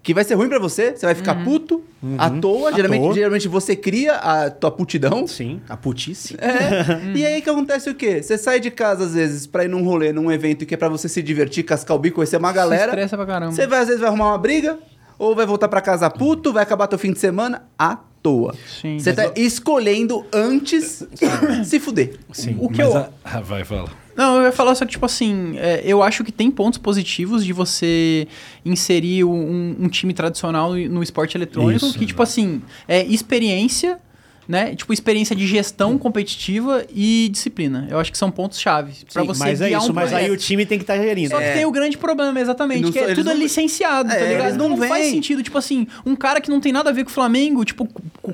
Que 0.00 0.14
vai 0.14 0.24
ser 0.24 0.34
ruim 0.36 0.48
pra 0.48 0.58
você, 0.60 0.96
você 0.96 1.04
vai 1.04 1.14
ficar 1.14 1.44
puto 1.44 1.82
à 2.16 2.30
toa. 2.30 2.70
À 2.70 2.72
geralmente, 2.72 3.02
toa. 3.02 3.12
geralmente 3.14 3.48
você 3.48 3.76
cria 3.76 4.14
a 4.14 4.48
tua 4.48 4.70
putidão. 4.70 5.26
Sim, 5.26 5.60
a 5.68 5.76
putice. 5.76 6.34
É. 6.40 7.12
E 7.18 7.26
aí 7.26 7.42
que 7.42 7.50
acontece 7.50 7.90
o 7.90 7.94
quê? 7.94 8.22
Você 8.22 8.38
sai 8.38 8.58
de 8.58 8.70
casa, 8.70 9.04
às 9.04 9.12
vezes, 9.12 9.46
pra 9.46 9.64
ir 9.64 9.68
num 9.68 9.84
rolê, 9.84 10.10
num 10.12 10.32
evento 10.32 10.64
que 10.64 10.72
é 10.72 10.76
pra 10.78 10.88
você 10.88 11.08
se 11.10 11.20
divertir, 11.20 11.62
cascar 11.64 11.94
o 11.94 12.00
bico, 12.00 12.14
conhecer 12.16 12.38
uma 12.38 12.48
Se 12.48 12.54
galera. 12.54 12.84
estressa 12.86 13.16
pra 13.18 13.26
caramba. 13.26 13.52
Você 13.52 13.66
vai, 13.66 13.80
às 13.80 13.86
vezes, 13.86 14.00
vai 14.00 14.08
arrumar 14.08 14.28
uma 14.28 14.38
briga, 14.38 14.78
ou 15.18 15.34
vai 15.34 15.44
voltar 15.44 15.68
pra 15.68 15.80
casa 15.82 16.08
puto, 16.08 16.52
vai 16.54 16.62
acabar 16.62 16.86
teu 16.86 16.98
fim 16.98 17.12
de 17.12 17.18
semana 17.18 17.64
à 17.78 17.98
toa. 18.28 18.54
Sim. 18.80 18.98
Você 18.98 19.12
tá 19.12 19.32
escolhendo 19.36 20.24
antes 20.32 21.02
se 21.64 21.80
fuder. 21.80 22.14
Sim. 22.32 22.56
O 22.58 22.68
que 22.68 22.78
Mas 22.82 22.90
eu, 22.94 22.96
a- 22.98 23.10
Ah, 23.24 23.40
vai, 23.40 23.64
fala. 23.64 23.88
Não, 24.16 24.38
eu 24.38 24.42
ia 24.46 24.52
falar 24.52 24.74
só 24.74 24.84
que, 24.84 24.90
tipo 24.90 25.06
assim, 25.06 25.54
é, 25.58 25.80
eu 25.84 26.02
acho 26.02 26.24
que 26.24 26.32
tem 26.32 26.50
pontos 26.50 26.76
positivos 26.78 27.44
de 27.44 27.52
você 27.52 28.26
inserir 28.64 29.22
um, 29.24 29.76
um 29.78 29.88
time 29.88 30.12
tradicional 30.12 30.74
no 30.74 31.02
esporte 31.04 31.36
eletrônico, 31.36 31.86
Isso, 31.86 31.96
que, 31.98 32.04
tipo 32.04 32.20
assim, 32.22 32.60
é 32.88 33.04
experiência, 33.06 33.98
né? 34.48 34.74
Tipo, 34.74 34.92
experiência 34.94 35.36
de 35.36 35.46
gestão 35.46 35.98
competitiva 35.98 36.82
e 36.94 37.28
disciplina. 37.30 37.86
Eu 37.90 37.98
acho 38.00 38.10
que 38.10 38.16
são 38.16 38.30
pontos-chave 38.30 38.92
pra 39.12 39.20
Sim, 39.22 39.28
você 39.28 39.38
mas 39.44 39.60
é 39.60 39.70
isso, 39.70 39.90
um 39.90 39.94
mas 39.94 40.12
aí 40.12 40.30
o 40.30 40.36
time 40.38 40.64
tem 40.64 40.78
que 40.78 40.84
estar 40.84 40.96
gerindo. 40.96 41.28
Só 41.30 41.38
que 41.38 41.52
tem 41.52 41.66
o 41.66 41.70
grande 41.70 41.98
problema, 41.98 42.40
exatamente, 42.40 42.80
Não 42.82 42.90
que 42.90 42.98
é 42.98 43.14
tudo 43.14 43.30
é 43.30 43.34
não- 43.34 43.40
licenciado, 43.40 44.08
tá 44.08 44.16
É, 44.16 44.28
ligado? 44.28 44.40
eles 44.44 44.54
Então 44.54 44.68
não 44.70 44.76
não 44.78 44.88
faz 44.88 45.04
sentido. 45.06 45.42
Tipo 45.42 45.58
assim, 45.58 45.86
um 46.06 46.16
cara 46.16 46.40
que 46.40 46.48
não 46.48 46.60
tem 46.60 46.72
nada 46.72 46.88
a 46.88 46.92
ver 46.92 47.04
com 47.04 47.10
o 47.10 47.12
Flamengo, 47.12 47.62
tipo, 47.64 47.86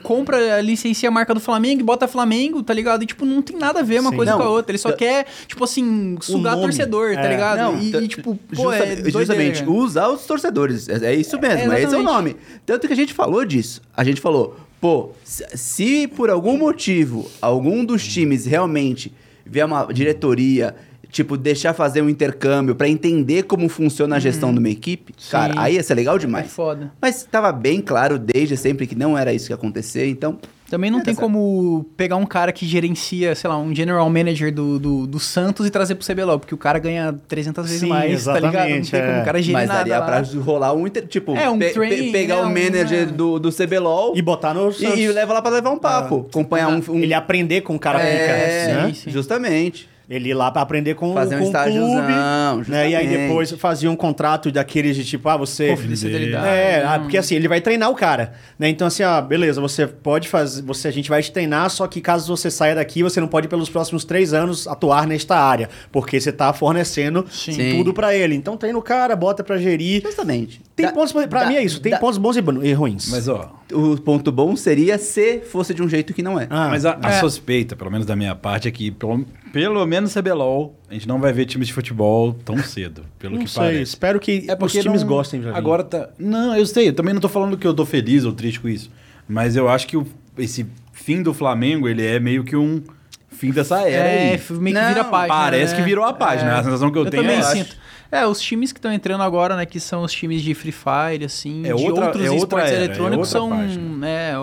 compra, 0.02 0.60
licencia 0.60 1.08
a 1.08 1.12
marca 1.12 1.34
do 1.34 1.40
Flamengo 1.40 1.80
e 1.80 1.84
bota 1.84 2.06
Flamengo, 2.06 2.62
tá 2.62 2.72
ligado? 2.72 3.02
E, 3.02 3.06
tipo, 3.06 3.24
não 3.24 3.42
tem 3.42 3.56
nada 3.58 3.80
a 3.80 3.82
ver 3.82 4.00
uma 4.00 4.10
Sim. 4.10 4.16
coisa 4.16 4.32
Não, 4.32 4.38
com 4.38 4.44
a 4.44 4.50
outra. 4.50 4.70
Ele 4.70 4.78
só 4.78 4.92
quer, 4.92 5.26
tipo 5.48 5.64
assim, 5.64 6.16
sugar 6.20 6.56
torcedor, 6.56 7.14
tá 7.14 7.22
É. 7.24 7.28
ligado? 7.28 7.58
Não, 7.58 7.78
e, 7.80 7.94
e, 8.04 8.08
tipo, 8.08 8.38
pô, 8.54 8.72
é 8.72 8.78
Justa- 8.78 8.86
doideira, 8.96 9.10
justamente, 9.10 9.64
usar 9.64 10.08
os 10.08 10.24
torcedores. 10.26 10.88
É, 10.88 11.06
é 11.06 11.14
isso 11.14 11.38
mesmo, 11.40 11.72
É, 11.72 11.80
é, 11.80 11.82
esse 11.82 11.94
é 11.94 11.98
o 11.98 12.02
nome. 12.02 12.36
Tanto 12.64 12.86
que 12.86 12.92
a 12.92 12.96
gente 12.96 13.12
falou 13.12 13.44
disso. 13.44 13.82
A 13.96 14.04
gente 14.04 14.20
falou, 14.20 14.56
pô, 14.80 15.10
se, 15.24 16.06
por 16.08 16.30
algum 16.30 16.56
motivo 16.58 17.30
algum 17.40 17.84
dos 17.84 18.06
times 18.06 18.46
realmente 18.46 19.12
vier 19.46 19.66
uma 19.66 19.84
diretoria, 19.92 20.74
tipo, 21.10 21.36
deixar 21.36 21.74
fazer 21.74 22.02
um 22.02 22.08
intercâmbio 22.08 22.74
pra 22.74 22.88
entender 22.88 23.44
como 23.44 23.68
funciona 23.68 24.16
a 24.16 24.18
gestão 24.18 24.52
de 24.52 24.58
uma 24.58 24.68
equipe, 24.70 25.14
cara, 25.30 25.52
Sim. 25.52 25.58
aí 25.58 25.74
ia 25.74 25.82
ser 25.82 25.94
legal 25.94 26.16
É 26.16 26.18
demais. 26.18 26.50
foda. 26.52 26.92
Mas 27.00 27.22
tava 27.24 27.52
bem 27.52 27.80
claro 27.80 28.18
desde 28.18 28.56
sempre 28.56 28.86
que 28.86 28.94
não 28.94 29.16
era 29.16 29.32
isso 29.32 29.46
que 29.46 29.52
ia 29.52 29.56
acontecer, 29.56 30.08
então. 30.08 30.38
Também 30.74 30.90
não 30.90 30.98
É, 30.98 31.02
tem 31.04 31.14
certo. 31.14 31.24
como 31.24 31.86
pegar 31.96 32.16
um 32.16 32.26
cara 32.26 32.50
que 32.52 32.66
gerencia, 32.66 33.32
sei 33.36 33.48
lá, 33.48 33.56
um 33.56 33.72
general 33.72 34.10
manager 34.10 34.52
do, 34.52 34.76
do, 34.76 35.06
do 35.06 35.20
Santos 35.20 35.64
e 35.66 35.70
trazer 35.70 35.94
pro 35.94 36.04
CBLOL, 36.04 36.36
porque 36.40 36.52
o 36.52 36.58
cara 36.58 36.80
ganha 36.80 37.14
300 37.28 37.64
vezes 37.64 37.80
Sim, 37.80 37.86
mais, 37.88 38.24
tá 38.24 38.32
ligado? 38.34 38.52
Não 38.54 38.60
exatamente, 38.60 38.90
tem 38.90 39.00
como 39.00 39.12
é. 39.12 39.22
o 39.22 39.24
cara 39.24 39.38
gerir 39.40 39.52
Mas 39.52 39.68
nada 39.68 39.78
daria 39.78 39.98
lá. 40.00 40.04
pra 40.06 40.22
rolar 40.42 40.72
um. 40.72 40.84
inter- 40.86 41.06
Tipo, 41.06 41.36
É, 41.36 41.48
um 41.48 41.56
pe- 41.58 41.66
pe- 41.68 41.72
training, 41.74 42.10
pegar 42.10 42.36
né, 42.36 42.42
o 42.42 42.46
um- 42.46 42.48
manager 42.48 43.02
é. 43.02 43.06
do, 43.06 43.38
do 43.38 43.52
CBLOL 43.52 44.16
E 44.16 44.22
botar 44.22 44.52
no 44.52 44.68
e, 44.70 44.74
Santos. 44.74 44.98
e 44.98 45.06
leva 45.08 45.32
lá 45.32 45.40
pra 45.40 45.52
levar 45.52 45.70
um 45.70 45.78
papo. 45.78 46.26
acompanhar 46.28 46.68
um, 46.70 46.82
um- 46.88 46.98
Ele 46.98 47.14
aprender 47.14 47.60
com 47.60 47.76
o 47.76 47.78
cara 47.78 48.00
é, 48.02 48.10
pica, 48.10 48.76
né? 48.82 48.86
sim, 48.88 48.94
sim. 48.94 49.10
Justamente. 49.10 49.88
Ele 50.08 50.28
ir 50.30 50.34
lá 50.34 50.50
pra 50.50 50.60
aprender 50.60 50.94
com, 50.94 51.14
Fazer 51.14 51.36
um 51.36 51.38
com 51.40 51.48
o 51.48 51.52
clube, 51.64 52.68
né? 52.68 52.90
E 52.90 52.94
aí 52.94 53.08
depois 53.08 53.50
fazia 53.52 53.90
um 53.90 53.96
contrato 53.96 54.50
daqueles 54.52 54.94
de 54.96 55.04
tipo, 55.04 55.28
ah, 55.28 55.36
você... 55.36 55.68
Confidencialidade. 55.70 56.46
É, 56.46 56.84
ah, 56.84 56.92
não. 56.96 57.04
porque 57.04 57.16
assim, 57.16 57.34
ele 57.34 57.48
vai 57.48 57.60
treinar 57.60 57.90
o 57.90 57.94
cara, 57.94 58.34
né? 58.58 58.68
Então 58.68 58.86
assim, 58.86 59.02
ó, 59.02 59.20
beleza, 59.22 59.60
você 59.60 59.86
pode 59.86 60.28
fazer, 60.28 60.62
você, 60.62 60.88
a 60.88 60.90
gente 60.90 61.08
vai 61.08 61.22
te 61.22 61.32
treinar, 61.32 61.70
só 61.70 61.86
que 61.86 62.00
caso 62.02 62.36
você 62.36 62.50
saia 62.50 62.74
daqui, 62.74 63.02
você 63.02 63.18
não 63.20 63.28
pode 63.28 63.48
pelos 63.48 63.70
próximos 63.70 64.04
três 64.04 64.34
anos 64.34 64.68
atuar 64.68 65.06
nesta 65.06 65.36
área, 65.38 65.70
porque 65.90 66.20
você 66.20 66.30
tá 66.32 66.52
fornecendo 66.52 67.24
Sim. 67.30 67.76
tudo 67.78 67.94
pra 67.94 68.14
ele. 68.14 68.34
Então 68.34 68.56
treina 68.56 68.78
o 68.78 68.82
cara, 68.82 69.16
bota 69.16 69.42
pra 69.42 69.56
gerir. 69.56 70.02
Justamente. 70.02 70.60
Tem 70.76 70.86
Da- 70.86 70.92
pontos, 70.92 71.12
pra 71.12 71.40
da- 71.44 71.46
mim 71.46 71.56
é 71.56 71.62
isso, 71.64 71.80
tem 71.80 71.92
da- 71.92 71.98
pontos 71.98 72.18
bons 72.18 72.36
e 72.36 72.42
e 72.62 72.72
ruins. 72.74 73.08
Mas, 73.10 73.26
ó, 73.28 73.50
O 73.72 73.96
ponto 73.98 74.30
bom 74.30 74.54
seria 74.54 74.98
se 74.98 75.40
fosse 75.40 75.72
de 75.72 75.82
um 75.82 75.88
jeito 75.88 76.12
que 76.12 76.22
não 76.22 76.38
é. 76.38 76.46
Ah, 76.50 76.68
mas 76.68 76.84
a, 76.84 76.98
a 77.02 77.10
É. 77.10 77.20
suspeita, 77.20 77.74
pelo 77.74 77.90
menos 77.90 78.06
da 78.06 78.14
minha 78.14 78.34
parte, 78.34 78.68
é 78.68 78.70
que 78.70 78.90
pelo, 78.90 79.24
pelo 79.54 79.86
menos 79.86 80.12
CBLOL, 80.12 80.74
a 80.90 80.94
gente 80.94 81.06
não 81.06 81.20
vai 81.20 81.32
ver 81.32 81.46
times 81.46 81.68
de 81.68 81.72
futebol 81.72 82.34
tão 82.44 82.58
cedo, 82.58 83.04
pelo 83.20 83.36
não 83.36 83.44
que 83.44 83.50
sei, 83.50 83.62
parece. 83.62 83.82
espero 83.82 84.18
que 84.18 84.44
É 84.48 84.52
os 84.52 84.58
porque 84.58 84.80
times 84.80 85.02
não- 85.02 85.08
gostem 85.08 85.40
de 85.40 85.46
vir. 85.46 85.54
Agora 85.54 85.84
tá. 85.84 86.08
Não, 86.18 86.56
eu 86.56 86.66
sei, 86.66 86.88
eu 86.88 86.92
também 86.92 87.14
não 87.14 87.20
tô 87.20 87.28
falando 87.28 87.56
que 87.56 87.64
eu 87.64 87.72
tô 87.72 87.86
feliz 87.86 88.24
ou 88.24 88.32
triste 88.32 88.58
com 88.58 88.68
isso. 88.68 88.90
Mas 89.28 89.54
eu 89.54 89.68
acho 89.68 89.86
que 89.86 89.96
o- 89.96 90.04
esse 90.36 90.66
fim 90.92 91.22
do 91.22 91.32
Flamengo, 91.32 91.88
ele 91.88 92.04
é 92.04 92.18
meio 92.18 92.42
que 92.42 92.56
um 92.56 92.82
fim 93.28 93.52
dessa 93.52 93.78
era 93.88 94.08
É, 94.08 94.32
aí. 94.32 94.40
meio 94.58 94.74
que 94.76 94.82
Não, 94.82 94.88
vira 94.88 95.00
a 95.02 95.04
página. 95.04 95.34
Parece 95.34 95.72
né? 95.74 95.78
que 95.78 95.84
virou 95.84 96.04
a 96.04 96.12
página. 96.12 96.50
É. 96.50 96.54
A 96.54 96.62
sensação 96.64 96.90
que 96.90 96.98
eu, 96.98 97.04
Eu 97.04 97.10
tenho 97.12 97.22
também 97.22 97.38
é 97.38 97.42
sinto. 97.42 97.76
É, 98.10 98.26
os 98.26 98.40
times 98.40 98.72
que 98.72 98.78
estão 98.78 98.92
entrando 98.92 99.22
agora, 99.22 99.56
né, 99.56 99.64
que 99.66 99.78
são 99.80 100.02
os 100.02 100.12
times 100.12 100.42
de 100.42 100.52
Free 100.54 100.70
Fire, 100.72 101.24
assim, 101.24 101.62
É 101.64 101.74
de 101.74 101.82
outra- 101.84 102.06
outros 102.06 102.24
é 102.24 102.30
outra 102.30 102.36
esportes 102.44 102.72
era, 102.72 102.80
é 102.80 102.84
eletrônicos 102.84 103.34
outra 103.34 103.40
são, 103.40 103.50
página. 103.50 104.08
é, 104.08 104.34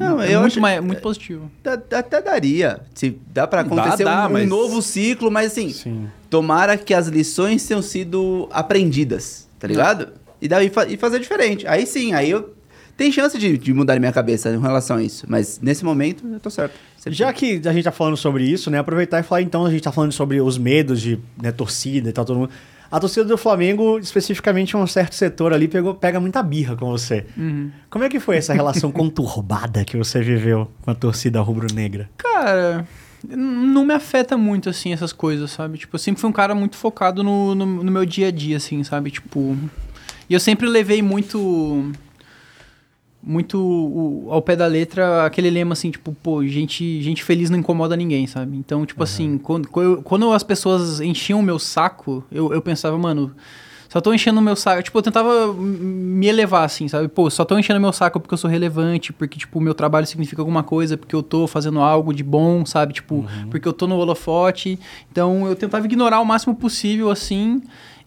Não, 0.00 0.20
é 0.20 0.34
eu 0.34 0.40
muito, 0.40 0.52
acho- 0.52 0.60
mais, 0.60 0.82
muito 0.82 1.02
positivo. 1.02 1.50
Dá- 1.62 1.74
Até 1.98 2.22
daria. 2.22 2.80
Se 2.94 3.16
dá 3.32 3.46
pra 3.46 3.62
Dá, 3.62 3.66
acontecer 3.82 4.04
dá, 4.04 4.24
um, 4.24 4.30
um 4.30 4.32
mas- 4.32 4.48
novo 4.48 4.80
ciclo, 4.82 5.30
mas 5.30 5.52
assim, 5.52 5.70
Sim. 5.72 6.08
tomara 6.30 6.76
que 6.78 6.94
as 6.94 7.06
lições 7.06 7.66
tenham 7.66 7.82
sido 7.82 8.48
aprendidas, 8.50 9.46
tá 9.58 9.66
ligado? 9.68 10.08
E, 10.40 10.48
daí 10.48 10.72
e 10.88 10.96
fazer 10.96 11.18
diferente. 11.20 11.66
Aí 11.66 11.84
sim, 11.86 12.12
aí 12.14 12.30
eu. 12.30 12.54
Tem 12.96 13.10
chance 13.10 13.38
de, 13.38 13.56
de 13.56 13.72
mudar 13.72 13.98
minha 13.98 14.12
cabeça 14.12 14.50
em 14.50 14.60
relação 14.60 14.98
a 14.98 15.02
isso. 15.02 15.24
Mas 15.28 15.58
nesse 15.62 15.82
momento, 15.84 16.22
eu 16.30 16.38
tô 16.38 16.50
certo. 16.50 16.74
Sempre 16.98 17.16
Já 17.18 17.32
que 17.32 17.60
a 17.64 17.72
gente 17.72 17.84
tá 17.84 17.90
falando 17.92 18.16
sobre 18.16 18.44
isso, 18.44 18.70
né? 18.70 18.78
Aproveitar 18.78 19.20
e 19.20 19.22
falar 19.22 19.40
então, 19.40 19.64
a 19.64 19.70
gente 19.70 19.82
tá 19.82 19.90
falando 19.90 20.12
sobre 20.12 20.38
os 20.40 20.58
medos 20.58 21.00
de 21.00 21.18
né, 21.42 21.50
torcida 21.50 22.10
e 22.10 22.12
tal, 22.12 22.26
todo 22.26 22.38
mundo. 22.40 22.50
A 22.90 22.98
torcida 22.98 23.24
do 23.24 23.38
Flamengo, 23.38 23.98
especificamente 23.98 24.76
um 24.76 24.86
certo 24.86 25.14
setor 25.14 25.52
ali, 25.52 25.68
pegou, 25.68 25.94
pega 25.94 26.18
muita 26.18 26.42
birra 26.42 26.74
com 26.74 26.90
você. 26.90 27.24
Como 27.88 28.04
é 28.04 28.08
que 28.08 28.18
foi 28.18 28.36
essa 28.36 28.52
relação 28.52 28.90
conturbada 28.92 29.84
que 29.84 29.96
você 29.96 30.20
viveu 30.20 30.68
com 30.82 30.90
a 30.90 30.94
torcida 30.94 31.40
rubro-negra? 31.40 32.10
Cara, 32.16 32.86
não 33.28 33.84
me 33.84 33.94
afeta 33.94 34.36
muito, 34.36 34.68
assim, 34.68 34.92
essas 34.92 35.12
coisas, 35.12 35.50
sabe? 35.50 35.78
Tipo, 35.78 35.94
eu 35.94 35.98
sempre 35.98 36.20
fui 36.20 36.28
um 36.28 36.32
cara 36.32 36.54
muito 36.54 36.76
focado 36.76 37.22
no, 37.22 37.54
no, 37.54 37.66
no 37.66 37.92
meu 37.92 38.04
dia 38.04 38.28
a 38.28 38.30
dia, 38.30 38.56
assim, 38.56 38.82
sabe? 38.82 39.10
Tipo. 39.10 39.56
E 40.28 40.34
eu 40.34 40.40
sempre 40.40 40.66
levei 40.68 41.02
muito. 41.02 41.92
Muito 43.22 43.58
o- 43.58 44.28
ao 44.30 44.40
pé 44.40 44.56
da 44.56 44.66
letra 44.66 45.26
aquele 45.26 45.50
lema 45.50 45.74
assim, 45.74 45.90
tipo, 45.90 46.16
pô, 46.22 46.44
gente, 46.46 47.02
gente 47.02 47.22
feliz 47.22 47.50
não 47.50 47.58
incomoda 47.58 47.94
ninguém, 47.94 48.26
sabe? 48.26 48.56
Então, 48.56 48.86
tipo 48.86 49.02
assim, 49.02 49.36
quando, 49.38 49.68
quando, 50.02 50.32
as 50.32 50.42
pessoas 50.42 51.00
enchiam 51.00 51.38
o 51.40 51.42
meu 51.42 51.58
saco, 51.58 52.24
eu, 52.32 52.52
eu 52.54 52.62
pensava, 52.62 52.96
mano, 52.96 53.30
só 53.90 54.00
tô 54.00 54.14
enchendo 54.14 54.38
o 54.38 54.42
meu 54.42 54.54
saco. 54.56 54.82
Tipo, 54.84 54.96
eu 54.98 55.02
tentava 55.02 55.52
me 55.52 56.26
elevar, 56.28 56.64
assim, 56.64 56.86
sabe? 56.88 57.08
Pô, 57.08 57.28
só 57.28 57.44
tô 57.44 57.58
enchendo 57.58 57.78
o 57.78 57.82
meu 57.82 57.92
saco 57.92 58.18
porque 58.20 58.32
eu 58.32 58.38
sou 58.38 58.48
relevante, 58.48 59.12
porque, 59.12 59.36
tipo, 59.38 59.58
o 59.58 59.62
meu 59.62 59.74
trabalho 59.74 60.06
significa 60.06 60.40
alguma 60.40 60.62
coisa, 60.62 60.96
porque 60.96 61.14
eu 61.14 61.22
tô 61.22 61.46
fazendo 61.46 61.80
algo 61.80 62.14
de 62.14 62.22
bom, 62.22 62.64
sabe? 62.64 62.92
Tipo, 62.94 63.26
porque 63.50 63.66
eu 63.68 63.72
tô 63.72 63.86
no 63.86 63.96
holofote. 63.96 64.78
Então, 65.10 65.46
eu 65.46 65.56
tentava 65.56 65.84
ignorar 65.86 66.20
o 66.20 66.24
máximo 66.24 66.54
possível, 66.54 67.10
assim. 67.10 67.60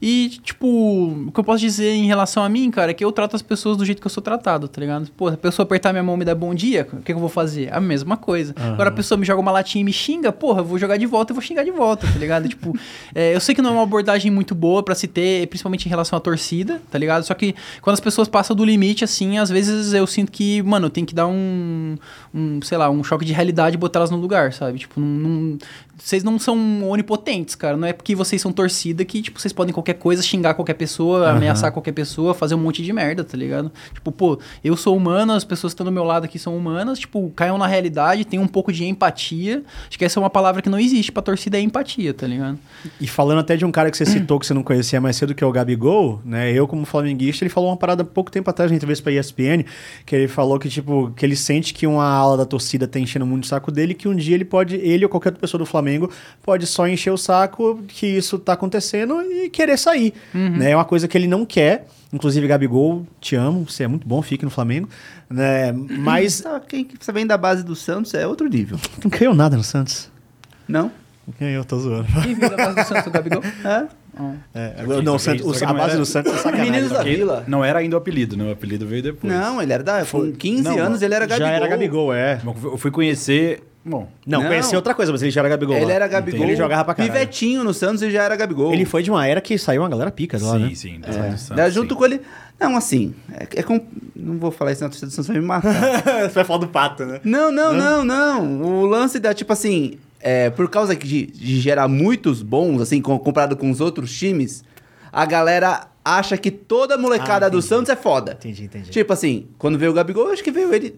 E, 0.05 0.27
tipo, 0.43 0.67
o 0.67 1.31
que 1.31 1.39
eu 1.39 1.43
posso 1.45 1.59
dizer 1.61 1.93
em 1.93 2.05
relação 2.07 2.43
a 2.43 2.49
mim, 2.49 2.69
cara, 2.69 2.91
é 2.91 2.93
que 2.93 3.05
eu 3.05 3.09
trato 3.09 3.37
as 3.37 3.41
pessoas 3.41 3.77
do 3.77 3.85
jeito 3.85 4.01
que 4.01 4.05
eu 4.05 4.11
sou 4.11 4.21
tratado, 4.21 4.67
tá 4.67 4.81
ligado? 4.81 5.09
Pô, 5.15 5.29
se 5.29 5.35
a 5.35 5.37
pessoa 5.37 5.63
apertar 5.63 5.93
minha 5.93 6.03
mão 6.03 6.15
e 6.15 6.19
me 6.19 6.25
dar 6.25 6.35
bom 6.35 6.53
dia, 6.53 6.85
o 6.91 6.97
que, 6.97 7.03
que 7.03 7.11
eu 7.13 7.19
vou 7.19 7.29
fazer? 7.29 7.73
A 7.73 7.79
mesma 7.79 8.17
coisa. 8.17 8.53
Agora 8.57 8.89
a 8.89 8.91
pessoa 8.91 9.17
me 9.17 9.25
joga 9.25 9.39
uma 9.39 9.49
latinha 9.51 9.81
e 9.81 9.85
me 9.85 9.93
xinga, 9.93 10.29
porra, 10.33 10.59
eu 10.59 10.65
vou 10.65 10.77
jogar 10.77 10.97
de 10.97 11.05
volta 11.05 11.31
e 11.31 11.33
vou 11.33 11.41
xingar 11.41 11.63
de 11.63 11.71
volta, 11.71 12.05
tá 12.05 12.19
ligado? 12.19 12.49
tipo, 12.49 12.77
é, 13.15 13.33
eu 13.33 13.39
sei 13.39 13.55
que 13.55 13.61
não 13.61 13.69
é 13.69 13.73
uma 13.73 13.83
abordagem 13.83 14.29
muito 14.29 14.53
boa 14.53 14.83
pra 14.83 14.93
se 14.93 15.07
ter, 15.07 15.47
principalmente 15.47 15.85
em 15.85 15.89
relação 15.89 16.17
à 16.17 16.19
torcida, 16.19 16.81
tá 16.91 16.97
ligado? 16.97 17.23
Só 17.23 17.33
que 17.33 17.55
quando 17.81 17.93
as 17.93 18.01
pessoas 18.01 18.27
passam 18.27 18.53
do 18.53 18.65
limite, 18.65 19.05
assim, 19.05 19.37
às 19.37 19.49
vezes 19.49 19.93
eu 19.93 20.05
sinto 20.05 20.33
que, 20.33 20.61
mano, 20.63 20.87
eu 20.87 20.89
tenho 20.89 21.07
que 21.07 21.15
dar 21.15 21.27
um, 21.27 21.95
um 22.35 22.59
sei 22.61 22.77
lá, 22.77 22.89
um 22.89 23.05
choque 23.05 23.23
de 23.23 23.31
realidade 23.31 23.75
e 23.77 23.79
botar 23.79 23.99
elas 23.99 24.11
no 24.11 24.17
lugar, 24.17 24.51
sabe? 24.51 24.79
Tipo, 24.79 24.99
não, 24.99 25.07
não- 25.29 25.57
vocês 25.97 26.23
não 26.23 26.39
são 26.39 26.89
onipotentes, 26.89 27.55
cara. 27.55 27.77
Não 27.77 27.87
é 27.87 27.93
porque 27.93 28.15
vocês 28.15 28.41
são 28.41 28.51
torcida 28.51 29.05
que, 29.05 29.21
tipo, 29.21 29.39
vocês 29.39 29.53
podem 29.53 29.73
qualquer 29.73 29.93
coisa, 29.93 30.23
xingar 30.23 30.55
qualquer 30.55 30.73
pessoa, 30.73 31.29
ameaçar 31.29 31.71
qualquer 31.71 31.91
pessoa, 31.91 32.33
fazer 32.33 32.55
um 32.55 32.59
monte 32.59 32.81
de 32.81 32.91
merda, 32.91 33.23
tá 33.23 33.37
ligado? 33.37 33.71
Tipo, 33.93 34.11
pô, 34.11 34.39
eu 34.63 34.75
sou 34.75 34.97
humano, 34.97 35.33
as 35.33 35.43
pessoas 35.43 35.71
que 35.71 35.75
estão 35.75 35.85
do 35.85 35.91
meu 35.91 36.03
lado 36.03 36.25
aqui 36.25 36.39
são 36.39 36.57
humanas, 36.57 36.99
tipo, 36.99 37.31
caiam 37.35 37.57
na 37.57 37.67
realidade, 37.67 38.25
tem 38.25 38.39
um 38.39 38.47
pouco 38.47 38.73
de 38.73 38.85
empatia. 38.85 39.63
Acho 39.87 39.97
que 39.97 40.03
essa 40.03 40.19
é 40.19 40.21
uma 40.21 40.29
palavra 40.29 40.61
que 40.61 40.69
não 40.69 40.79
existe 40.79 41.11
pra 41.11 41.21
torcida, 41.21 41.57
é 41.57 41.61
empatia, 41.61 42.13
tá 42.13 42.25
ligado? 42.25 42.57
E 42.99 43.07
falando 43.07 43.39
até 43.39 43.55
de 43.55 43.63
um 43.63 43.71
cara 43.71 43.91
que 43.91 43.97
você 43.97 44.05
citou 44.05 44.39
que 44.39 44.47
você 44.47 44.53
não 44.53 44.63
conhecia 44.63 44.99
mais 44.99 45.15
cedo, 45.15 45.35
que 45.35 45.43
é 45.43 45.47
o 45.47 45.51
Gabigol, 45.51 46.21
né? 46.25 46.51
Eu, 46.51 46.67
como 46.67 46.85
flamenguista, 46.85 47.43
ele 47.43 47.49
falou 47.49 47.69
uma 47.69 47.77
parada 47.77 48.03
pouco 48.03 48.31
tempo 48.31 48.49
atrás, 48.49 48.71
na 48.71 48.77
entrevista 48.77 49.03
pra 49.03 49.13
ESPN, 49.13 49.63
que 50.05 50.15
ele 50.15 50.27
falou 50.27 50.57
que, 50.57 50.69
tipo, 50.69 51.11
que 51.15 51.25
ele 51.25 51.35
sente 51.35 51.73
que 51.73 51.85
uma 51.85 52.05
ala 52.05 52.35
da 52.35 52.45
torcida 52.45 52.87
tá 52.87 52.99
enchendo 52.99 53.25
muito 53.25 53.43
o 53.43 53.47
saco 53.47 53.71
dele, 53.71 53.93
que 53.93 54.07
um 54.07 54.15
dia 54.15 54.33
ele 54.35 54.45
pode, 54.45 54.75
ele 54.75 55.05
ou 55.05 55.09
qualquer 55.09 55.29
outra 55.29 55.41
pessoa 55.41 55.59
do 55.59 55.65
Flamengo, 55.65 55.82
pode 56.41 56.65
só 56.67 56.87
encher 56.87 57.11
o 57.11 57.17
saco 57.17 57.81
que 57.87 58.05
isso 58.07 58.37
tá 58.39 58.53
acontecendo 58.53 59.21
e 59.21 59.49
querer 59.49 59.77
sair. 59.77 60.13
Né? 60.33 60.71
É 60.71 60.75
uma 60.75 60.85
coisa 60.85 61.07
que 61.07 61.17
ele 61.17 61.27
não 61.27 61.45
quer. 61.45 61.87
Inclusive, 62.11 62.47
Gabigol, 62.47 63.07
te 63.19 63.35
amo, 63.35 63.65
você 63.67 63.83
é 63.83 63.87
muito 63.87 64.07
bom, 64.07 64.21
fique 64.21 64.45
no 64.45 64.51
Flamengo. 64.51 64.87
Né? 65.29 65.71
Mas 65.71 66.41
Tá, 66.41 66.59
quem 66.59 66.87
você 66.99 67.11
vem 67.11 67.25
da 67.25 67.37
base 67.37 67.63
do 67.63 67.75
Santos 67.75 68.13
é 68.13 68.27
outro 68.27 68.47
nível. 68.47 68.77
não 69.03 69.09
ganhou 69.09 69.33
nada 69.33 69.57
no 69.57 69.63
Santos. 69.63 70.11
Não? 70.67 70.91
Eu 71.39 71.63
tô 71.65 71.79
zoando. 71.79 72.05
Quem 72.21 72.35
viu 72.35 72.49
da 72.49 72.57
base 72.57 72.75
do 72.75 72.83
Santos, 72.85 73.07
o 73.07 73.11
Gabigol? 73.11 73.41
É? 73.65 73.87
É, 74.53 75.01
não, 75.01 75.15
o 75.15 75.19
Santos- 75.19 75.63
a 75.63 75.73
base 75.73 75.89
era- 75.91 75.97
do 75.97 76.05
Santos 76.05 76.33
é 76.33 76.37
sacanagem. 76.37 76.71
Meninos 76.71 76.91
da 76.91 77.01
Vila. 77.01 77.43
Não 77.47 77.65
era 77.65 77.79
ainda 77.79 77.95
o 77.95 77.97
apelido, 77.97 78.37
né? 78.37 78.43
O 78.43 78.51
apelido 78.51 78.85
veio 78.85 79.01
depois. 79.01 79.33
Não, 79.33 79.59
ele 79.59 79.73
era 79.73 79.81
da. 79.83 80.05
Com 80.05 80.31
15 80.31 80.61
Não, 80.61 80.77
anos 80.77 81.01
ele 81.01 81.15
era 81.15 81.25
Gabigol. 81.25 81.47
Já 81.49 81.53
era 81.55 81.67
Gabigol, 81.67 82.13
é. 82.13 82.39
Eu 82.45 82.77
fui 82.77 82.91
conhecer 82.91 83.63
Bom, 83.85 84.07
Não, 84.25 84.41
Não. 84.41 84.47
conhecia 84.47 84.77
outra 84.77 84.93
coisa, 84.93 85.11
mas 85.11 85.21
ele 85.21 85.31
já 85.31 85.41
era 85.41 85.49
Gabigol. 85.49 85.75
Ele 85.75 85.85
lá. 85.85 85.91
era 85.93 86.07
Gabigol. 86.07 86.43
Ele 86.45 86.55
jogava 86.55 86.85
pra 86.85 86.93
caralho. 86.95 87.11
Pivetinho 87.13 87.63
no 87.65 87.73
Santos 87.73 88.01
e 88.01 88.09
já 88.09 88.23
era 88.23 88.33
Gabigol. 88.35 88.73
Ele 88.73 88.85
foi 88.85 89.03
de 89.03 89.11
uma 89.11 89.27
era 89.27 89.41
que 89.41 89.57
saiu 89.57 89.81
uma 89.81 89.89
galera 89.89 90.09
pica 90.09 90.37
lá, 90.41 90.53
sim, 90.53 90.59
né? 90.59 90.75
sim. 90.75 90.99
do 91.01 91.09
É. 91.09 91.11
Santos, 91.37 91.49
Daí, 91.49 91.69
junto 91.71 91.93
sim. 91.93 91.97
com 91.99 92.05
ele. 92.05 92.21
Não, 92.59 92.77
assim. 92.77 93.13
É, 93.33 93.59
é 93.59 93.63
com- 93.63 93.85
Não 94.15 94.37
vou 94.37 94.51
falar 94.51 94.71
isso 94.71 94.83
na 94.83 94.89
torcida 94.89 95.07
do 95.07 95.11
Santos, 95.13 95.27
vai 95.27 95.37
me 95.37 95.45
matar. 95.45 95.73
Você 96.23 96.29
vai 96.33 96.43
falar 96.45 96.59
do 96.59 96.67
pato, 96.69 97.05
né? 97.05 97.19
não, 97.25 97.51
não, 97.51 97.73
não, 97.73 98.05
não. 98.05 98.61
O 98.61 98.85
lance 98.85 99.19
da, 99.19 99.33
tipo 99.33 99.51
assim. 99.51 99.97
É, 100.25 100.49
por 100.49 100.69
causa 100.69 100.95
de, 100.95 101.25
de 101.25 101.59
gerar 101.59 101.89
muitos 101.89 102.41
bons, 102.41 102.81
assim, 102.81 103.01
com- 103.01 103.19
comparado 103.19 103.57
com 103.57 103.69
os 103.69 103.81
outros 103.81 104.17
times, 104.17 104.63
a 105.11 105.25
galera 105.25 105.87
acha 106.05 106.37
que 106.37 106.49
toda 106.49 106.97
molecada 106.97 107.47
Ah, 107.47 107.49
do 107.49 107.57
entendi. 107.57 107.67
Santos 107.67 107.89
é 107.89 107.95
foda. 107.97 108.31
Entendi, 108.39 108.63
entendi. 108.63 108.89
Tipo 108.89 109.11
assim, 109.11 109.47
quando 109.57 109.77
veio 109.77 109.91
o 109.91 109.93
Gabigol, 109.93 110.27
eu 110.27 110.31
acho 110.31 110.41
que 110.41 110.51
veio 110.51 110.73
ele. 110.73 110.95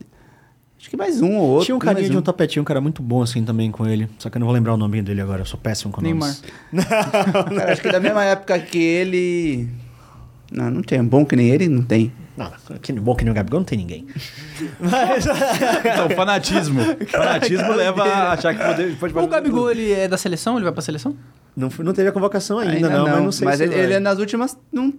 Acho 0.85 0.89
que 0.91 0.97
mais 0.97 1.19
um 1.19 1.35
ou 1.35 1.49
outro. 1.49 1.65
Tinha 1.65 1.75
um 1.75 1.79
carinha 1.79 2.07
de 2.07 2.15
um 2.15 2.21
topetinho, 2.21 2.61
um 2.61 2.63
cara 2.63 2.79
muito 2.79 3.01
bom 3.01 3.23
assim 3.23 3.43
tambem 3.43 3.71
com 3.71 3.87
ele. 3.87 4.07
Só 4.19 4.29
que 4.29 4.37
eu 4.37 4.39
não 4.39 4.45
vou 4.45 4.53
lembrar 4.53 4.75
o 4.75 4.77
nome 4.77 5.01
dele 5.01 5.19
agora, 5.19 5.41
eu 5.41 5.45
sou 5.45 5.59
péssimo 5.59 5.91
com 5.91 5.99
nomes. 5.99 6.43
Cara, 6.87 7.71
acho 7.73 7.81
que 7.81 7.91
da 7.91 7.99
mesma 7.99 8.23
época 8.23 8.59
que 8.59 8.77
ele. 8.77 9.67
Não, 10.51 10.69
não 10.69 10.83
tem. 10.83 11.03
Bom 11.03 11.25
que 11.25 11.35
nem 11.35 11.49
ele, 11.49 11.67
não 11.67 11.81
tem. 11.81 12.13
Não, 12.37 12.51
que 12.83 12.93
bom 12.93 13.15
que 13.15 13.23
nem 13.23 13.31
o 13.31 13.33
Gabigol 13.33 13.61
não 13.61 13.65
tem 13.65 13.79
ninguém. 13.79 14.05
Mas. 14.79 15.25
Então, 15.91 16.07
fanatismo. 16.11 16.79
Fanatismo 17.07 17.73
leva 17.73 18.03
a 18.03 18.33
achar 18.33 18.53
que 18.53 18.63
poder, 18.63 18.95
pode 18.97 19.17
O 19.17 19.27
Gabigol, 19.27 19.71
ele 19.71 19.91
é 19.91 20.07
da 20.07 20.17
seleção? 20.17 20.55
Ele 20.55 20.65
vai 20.65 20.71
pra 20.71 20.83
seleção? 20.83 21.15
não, 21.57 21.71
não 21.79 21.93
teve 21.93 22.09
a 22.09 22.11
convocação 22.11 22.59
ainda, 22.59 22.89
não, 22.89 23.05
mas 23.05 23.23
não 23.23 23.31
sei 23.31 23.45
Mas 23.45 23.57
se 23.57 23.63
ele, 23.63 23.73
ele 23.73 23.93
é 23.93 23.99
nas 23.99 24.19
últimas. 24.19 24.55
Não 24.71 24.93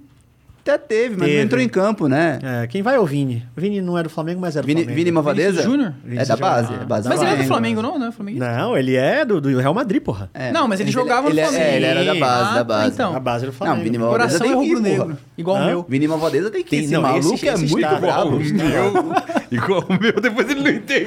até 0.70 0.78
teve, 0.78 1.16
mas 1.16 1.26
Teve. 1.26 1.36
não 1.38 1.44
entrou 1.44 1.60
em 1.62 1.68
campo, 1.68 2.08
né? 2.08 2.38
É, 2.42 2.66
quem 2.66 2.82
vai 2.82 2.96
é 2.96 3.00
o 3.00 3.06
Vini. 3.06 3.46
O 3.56 3.60
Vini 3.60 3.80
não 3.80 3.96
é 3.96 4.02
do 4.02 4.10
Flamengo, 4.10 4.40
mas 4.40 4.56
é 4.56 4.60
do 4.60 4.66
Vini, 4.66 4.80
Flamengo. 4.82 4.96
Vini 4.98 5.10
Malvadeza? 5.12 5.62
Vinícius 5.62 5.72
Júnior? 5.72 5.94
É 6.10 6.24
da 6.24 6.36
base. 6.36 6.66
Júnior. 6.68 6.82
É 6.82 6.86
base 6.86 7.08
Mas 7.08 7.22
ele 7.22 7.30
é 7.30 7.36
do 7.36 7.44
Flamengo. 7.44 7.82
Não? 7.82 7.98
Não 7.98 8.06
é 8.08 8.12
Flamengo? 8.12 8.38
Não, 8.40 8.76
ele 8.76 8.96
é 8.96 9.24
do, 9.24 9.40
do 9.40 9.58
Real 9.58 9.74
Madrid, 9.74 10.02
porra. 10.02 10.28
É, 10.34 10.50
Não, 10.52 10.66
mas 10.66 10.80
ele 10.80 10.88
ele- 10.88 10.92
jogava 10.94 11.22
no 11.22 11.30
ele 11.30 11.40
é- 11.40 11.44
Flamengo. 11.44 11.64
É, 11.64 11.76
ele 11.76 11.84
era 11.86 12.04
da 12.04 12.14
base, 12.14 12.50
Ah, 12.50 12.54
da 12.54 12.64
base. 12.64 12.92
então. 12.94 13.16
A 13.16 13.20
base 13.20 13.44
do 13.44 13.48
Não, 13.48 13.52
Flamengo. 13.58 13.84
Vini 13.84 13.96
O 13.96 14.00
Malvadeza 14.00 14.38
coração 14.38 14.46
é 14.46 14.50
tem 14.50 14.58
que 14.60 14.66
ir, 14.66 14.74
rubro-negro. 14.74 15.04
porra. 15.06 15.18
Igual 15.38 15.56
o 15.56 15.64
meu. 15.66 15.86
Vini 15.88 16.08
Malvadeza 16.08 16.50
tem 16.50 16.64
que 16.64 16.76
ir. 16.76 16.78
Tem- 16.78 16.84
Esse 16.86 16.94
não, 16.94 17.02
maluco 17.02 17.46
é 17.46 17.56
muito 17.56 18.00
brabo. 18.00 18.38
Igual 19.50 19.84
o 19.88 20.00
meu, 20.00 20.20
depois 20.20 20.50
ele 20.50 20.60
não 20.60 20.70
entende. 20.70 21.06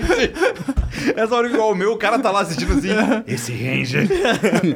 Essa 1.16 1.36
hora 1.36 1.48
igual 1.48 1.72
o 1.72 1.76
meu, 1.76 1.92
o 1.94 1.98
cara 1.98 2.18
tá 2.20 2.32
lá 2.32 2.42
assistindo 2.42 2.74
assim. 2.74 2.90
Esse 3.28 3.52
Ranger. 3.52 4.08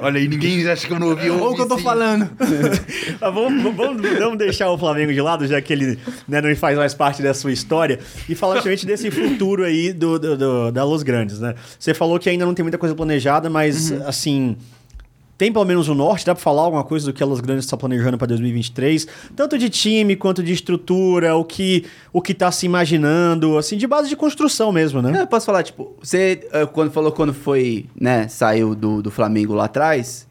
Olha 0.02 0.20
aí, 0.20 0.28
ninguém 0.28 0.68
acha 0.70 0.86
que 0.86 0.92
eu 0.94 1.00
não 1.00 1.10
ouvi. 1.10 1.30
Olha 1.30 1.44
o 1.44 1.56
que 1.56 1.62
eu 1.62 1.68
tô 1.68 1.78
falando. 1.78 2.30
Mas 2.40 3.34
vamos 3.34 4.38
deixar 4.38 4.70
o 4.76 4.78
Flamengo 4.78 5.14
de 5.14 5.22
lado, 5.22 5.46
já 5.48 5.62
que 5.62 5.72
ele 5.74 5.98
né, 6.28 6.42
não 6.42 6.56
faz 6.56 6.78
mais 6.78 6.94
parte 6.94 7.22
da 7.22 7.34
sua 7.34 7.52
história, 7.52 8.00
e 8.28 8.36
falar 8.36 8.56
justamente 8.56 8.86
desse 8.86 9.10
futuro 9.12 9.64
aí 9.64 9.92
do, 9.94 10.18
do- 10.20 10.38
do- 10.38 10.72
da 10.72 10.84
Los 10.84 11.04
Grandes, 11.04 11.40
né? 11.40 11.56
Você 11.80 11.94
falou 11.94 12.20
que 12.20 12.30
ainda 12.30 12.46
não 12.46 12.54
tem 12.54 12.64
muita 12.64 12.78
coisa 12.78 12.94
planejada, 12.96 13.50
mas, 13.50 13.92
assim, 14.04 14.56
tem 15.38 15.52
pelo 15.52 15.66
menos 15.66 15.90
o 15.90 15.96
norte? 15.96 16.26
Dá 16.26 16.34
pra 16.36 16.42
falar 16.44 16.62
alguma 16.62 16.84
coisa 16.84 17.08
do 17.08 17.12
que 17.14 17.22
a 17.24 17.26
Los 17.26 17.40
Grandes 17.42 17.66
está 17.66 17.76
planejando 17.76 18.18
para 18.18 18.28
2023? 18.28 19.08
Tanto 19.36 19.58
de 19.58 19.68
time 19.70 20.16
quanto 20.16 20.44
de 20.44 20.54
estrutura, 20.54 21.36
o 21.36 21.44
que, 21.44 21.86
o 22.14 22.22
que 22.22 22.34
tá 22.34 22.52
se 22.52 22.66
imaginando, 22.66 23.58
assim, 23.58 23.76
de 23.76 23.88
base 23.88 24.08
de 24.10 24.16
construção 24.16 24.72
mesmo, 24.72 25.02
né? 25.02 25.22
Eu 25.22 25.28
posso 25.28 25.46
falar, 25.46 25.64
tipo, 25.64 25.96
você 26.02 26.48
eh, 26.52 26.66
quando 26.68 26.92
falou 26.92 27.12
quando 27.12 27.34
foi, 27.34 27.88
né, 28.00 28.28
saiu 28.28 28.76
do, 28.76 29.02
do 29.02 29.10
Flamengo 29.12 29.54
lá 29.54 29.66
atrás, 29.66 30.28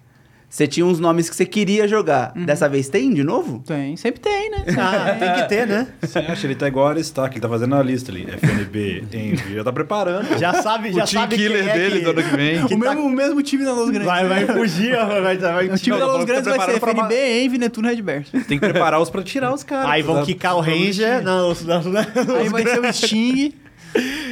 você 0.53 0.67
tinha 0.67 0.85
uns 0.85 1.01
nomes 1.01 1.31
que 1.31 1.35
você 1.35 1.47
queria 1.47 1.89
jogar. 1.89 2.33
Dessa 2.37 2.69
vez 2.69 2.87
tem 2.91 3.13
de 3.15 3.25
novo? 3.25 3.63
Tem, 3.67 3.97
sempre 3.97 4.21
tem, 4.21 4.51
né? 4.51 4.65
Ah, 4.79 5.17
tem 5.19 5.33
que 5.35 5.49
ter, 5.49 5.67
né? 5.67 5.87
Você 6.03 6.19
acha? 6.19 6.47
Ele 6.47 6.55
tá 6.55 6.69
igual 6.69 6.93
que 6.95 7.01
ele 7.01 7.41
tá 7.41 7.49
fazendo 7.49 7.75
a 7.75 7.83
lista 7.83 8.13
ali. 8.13 8.27
FNB, 8.31 9.05
Envy, 9.15 9.55
já 9.55 9.65
tá 9.65 9.73
preparando. 9.73 10.39
Já 10.39 10.61
sabe, 10.63 10.91
o 10.91 10.93
já 10.93 11.05
team 11.07 11.23
sabe 11.23 11.37
killer 11.37 11.63
quem 11.65 11.71
é 11.71 11.75
dele 11.75 11.99
que- 12.01 12.05
do 12.05 12.11
ano 12.11 12.23
que 12.29 12.37
vem. 12.37 12.59
O, 12.67 12.79
mesmo, 12.79 13.03
o 13.07 13.11
mesmo 13.11 13.43
time 13.43 13.65
da 13.65 13.73
Los 13.73 13.89
Grandes. 13.89 14.05
Vai, 14.07 14.29
vai 14.29 14.47
fugir, 14.47 14.95
vai, 14.95 15.23
vai, 15.23 15.37
vai, 15.39 15.69
O 15.71 15.79
time 15.79 15.99
Não, 15.99 16.07
da 16.07 16.13
Los 16.13 16.25
Grandes 16.27 16.45
vai 16.45 16.59
ser 16.61 16.67
preparando 16.73 16.81
pra 16.81 16.91
FNB, 17.09 17.45
Envy, 17.45 17.59
Netuno 17.59 17.87
e 17.89 17.91
Redbert. 17.95 18.27
Tem 18.47 18.59
que 18.59 18.69
preparar 18.69 19.01
os 19.01 19.09
pra 19.09 19.23
tirar 19.23 19.55
os 19.55 19.63
caras. 19.65 19.91
Aí 19.91 20.03
vão 20.03 20.17
Tá- 20.17 20.23
quicar 20.27 20.55
o 20.57 20.61
Ranger. 20.61 21.23
Não, 21.23 21.51
os- 21.51 21.63
não, 21.65 21.83
não, 21.83 22.01
Aí 22.37 22.49
vai 22.51 22.63
ser 22.67 22.79
o 22.79 22.93
Sting. 22.93 23.55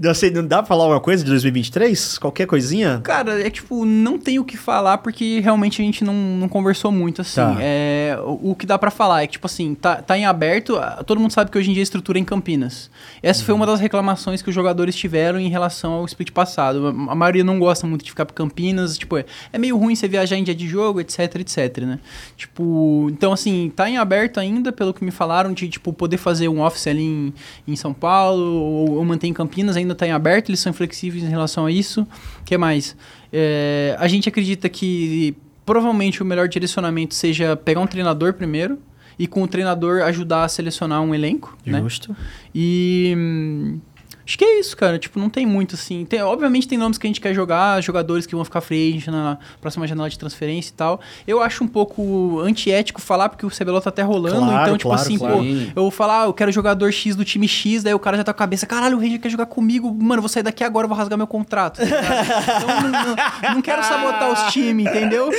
Não 0.00 0.14
sei, 0.14 0.30
não 0.30 0.46
dá 0.46 0.58
pra 0.58 0.66
falar 0.66 0.84
alguma 0.84 1.00
coisa 1.00 1.24
de 1.24 1.30
2023? 1.30 2.18
Qualquer 2.18 2.46
coisinha? 2.46 3.00
Cara, 3.02 3.44
é 3.44 3.50
tipo, 3.50 3.84
não 3.84 4.16
tem 4.16 4.38
o 4.38 4.44
que 4.44 4.56
falar 4.56 4.98
porque 4.98 5.40
realmente 5.40 5.82
a 5.82 5.84
gente 5.84 6.04
não, 6.04 6.14
não 6.14 6.48
conversou 6.48 6.92
muito, 6.92 7.22
assim. 7.22 7.34
Tá. 7.34 7.56
É, 7.58 8.16
o, 8.22 8.50
o 8.52 8.54
que 8.54 8.64
dá 8.64 8.78
pra 8.78 8.92
falar 8.92 9.24
é 9.24 9.26
que, 9.26 9.32
tipo 9.32 9.46
assim, 9.46 9.74
tá, 9.74 9.96
tá 9.96 10.16
em 10.16 10.24
aberto, 10.24 10.78
todo 11.04 11.20
mundo 11.20 11.32
sabe 11.32 11.50
que 11.50 11.58
hoje 11.58 11.70
em 11.70 11.72
dia 11.72 11.82
a 11.82 11.84
estrutura 11.84 12.16
é 12.16 12.20
em 12.20 12.24
Campinas. 12.24 12.88
Essa 13.20 13.42
foi 13.42 13.52
uma 13.52 13.66
das 13.66 13.80
reclamações 13.80 14.40
que 14.40 14.48
os 14.48 14.54
jogadores 14.54 14.94
tiveram 14.94 15.40
em 15.40 15.48
relação 15.48 15.94
ao 15.94 16.04
split 16.04 16.30
passado. 16.30 16.86
A, 16.86 17.12
a 17.12 17.14
maioria 17.16 17.42
não 17.42 17.58
gosta 17.58 17.84
muito 17.84 18.04
de 18.04 18.10
ficar 18.10 18.24
pra 18.24 18.34
Campinas, 18.34 18.96
tipo, 18.96 19.18
é, 19.18 19.24
é 19.52 19.58
meio 19.58 19.76
ruim 19.76 19.96
você 19.96 20.06
viajar 20.06 20.36
em 20.36 20.44
dia 20.44 20.54
de 20.54 20.68
jogo, 20.68 21.00
etc, 21.00 21.34
etc, 21.40 21.78
né? 21.78 21.98
Tipo, 22.36 23.08
então 23.10 23.32
assim, 23.32 23.72
tá 23.74 23.90
em 23.90 23.96
aberto 23.98 24.38
ainda, 24.38 24.70
pelo 24.70 24.94
que 24.94 25.04
me 25.04 25.10
falaram, 25.10 25.52
de, 25.52 25.68
tipo, 25.68 25.92
poder 25.92 26.18
fazer 26.18 26.48
um 26.48 26.62
office 26.62 26.86
ali 26.86 27.02
em, 27.02 27.34
em 27.66 27.74
São 27.74 27.92
Paulo 27.92 28.44
ou, 28.44 28.90
ou 28.92 29.04
manter 29.04 29.26
em 29.26 29.32
Campinas, 29.32 29.76
ainda 29.76 29.87
tá 29.94 30.06
em 30.06 30.12
aberto, 30.12 30.50
eles 30.50 30.60
são 30.60 30.72
flexíveis 30.72 31.24
em 31.24 31.28
relação 31.28 31.66
a 31.66 31.70
isso. 31.70 32.02
O 32.40 32.44
que 32.44 32.56
mais? 32.56 32.96
É, 33.32 33.96
a 33.98 34.08
gente 34.08 34.28
acredita 34.28 34.68
que 34.68 35.36
provavelmente 35.64 36.22
o 36.22 36.26
melhor 36.26 36.48
direcionamento 36.48 37.14
seja 37.14 37.56
pegar 37.56 37.80
um 37.80 37.86
treinador 37.86 38.32
primeiro 38.34 38.78
e 39.18 39.26
com 39.26 39.42
o 39.42 39.48
treinador 39.48 40.02
ajudar 40.02 40.44
a 40.44 40.48
selecionar 40.48 41.02
um 41.02 41.14
elenco, 41.14 41.58
né? 41.66 41.80
Justo. 41.80 42.16
E 42.54 43.14
hum, 43.16 43.80
acho 44.28 44.36
que 44.36 44.44
é 44.44 44.60
isso, 44.60 44.76
cara. 44.76 44.98
Tipo, 44.98 45.18
não 45.18 45.30
tem 45.30 45.46
muito 45.46 45.74
assim. 45.74 46.04
Tem, 46.04 46.20
obviamente 46.22 46.68
tem 46.68 46.76
nomes 46.76 46.98
que 46.98 47.06
a 47.06 47.08
gente 47.08 47.20
quer 47.20 47.32
jogar, 47.32 47.80
jogadores 47.82 48.26
que 48.26 48.34
vão 48.34 48.44
ficar 48.44 48.60
free 48.60 48.90
agent 48.90 49.06
na 49.08 49.38
próxima 49.60 49.86
janela 49.86 50.10
de 50.10 50.18
transferência 50.18 50.70
e 50.70 50.74
tal. 50.74 51.00
Eu 51.26 51.40
acho 51.42 51.64
um 51.64 51.66
pouco 51.66 52.40
antiético 52.40 53.00
falar, 53.00 53.30
porque 53.30 53.46
o 53.46 53.50
CBLOL 53.50 53.80
tá 53.80 53.88
até 53.88 54.02
rolando. 54.02 54.36
Claro, 54.36 54.62
então, 54.62 54.76
tipo 54.76 54.88
claro, 54.90 55.02
assim, 55.02 55.18
claro. 55.18 55.36
pô, 55.38 55.42
eu 55.42 55.82
vou 55.82 55.90
falar, 55.90 56.22
ah, 56.22 56.26
eu 56.26 56.34
quero 56.34 56.52
jogador 56.52 56.92
X 56.92 57.16
do 57.16 57.24
time 57.24 57.48
X, 57.48 57.82
daí 57.82 57.94
o 57.94 57.98
cara 57.98 58.18
já 58.18 58.22
tá 58.24 58.32
com 58.34 58.36
a 58.36 58.44
cabeça, 58.44 58.66
caralho, 58.66 58.98
o 58.98 59.00
Ranger 59.00 59.18
quer 59.18 59.30
jogar 59.30 59.46
comigo, 59.46 59.88
mano, 59.94 60.16
eu 60.18 60.22
vou 60.22 60.28
sair 60.28 60.42
daqui 60.42 60.62
agora, 60.62 60.86
vou 60.86 60.96
rasgar 60.96 61.16
meu 61.16 61.26
contrato. 61.26 61.78
tá 61.78 61.84
então, 61.84 62.80
não, 62.82 62.90
não- 62.90 63.54
não 63.54 63.62
quero 63.62 63.82
sabotar 63.82 64.30
os 64.30 64.40
times, 64.52 64.86
entendeu? 64.86 65.30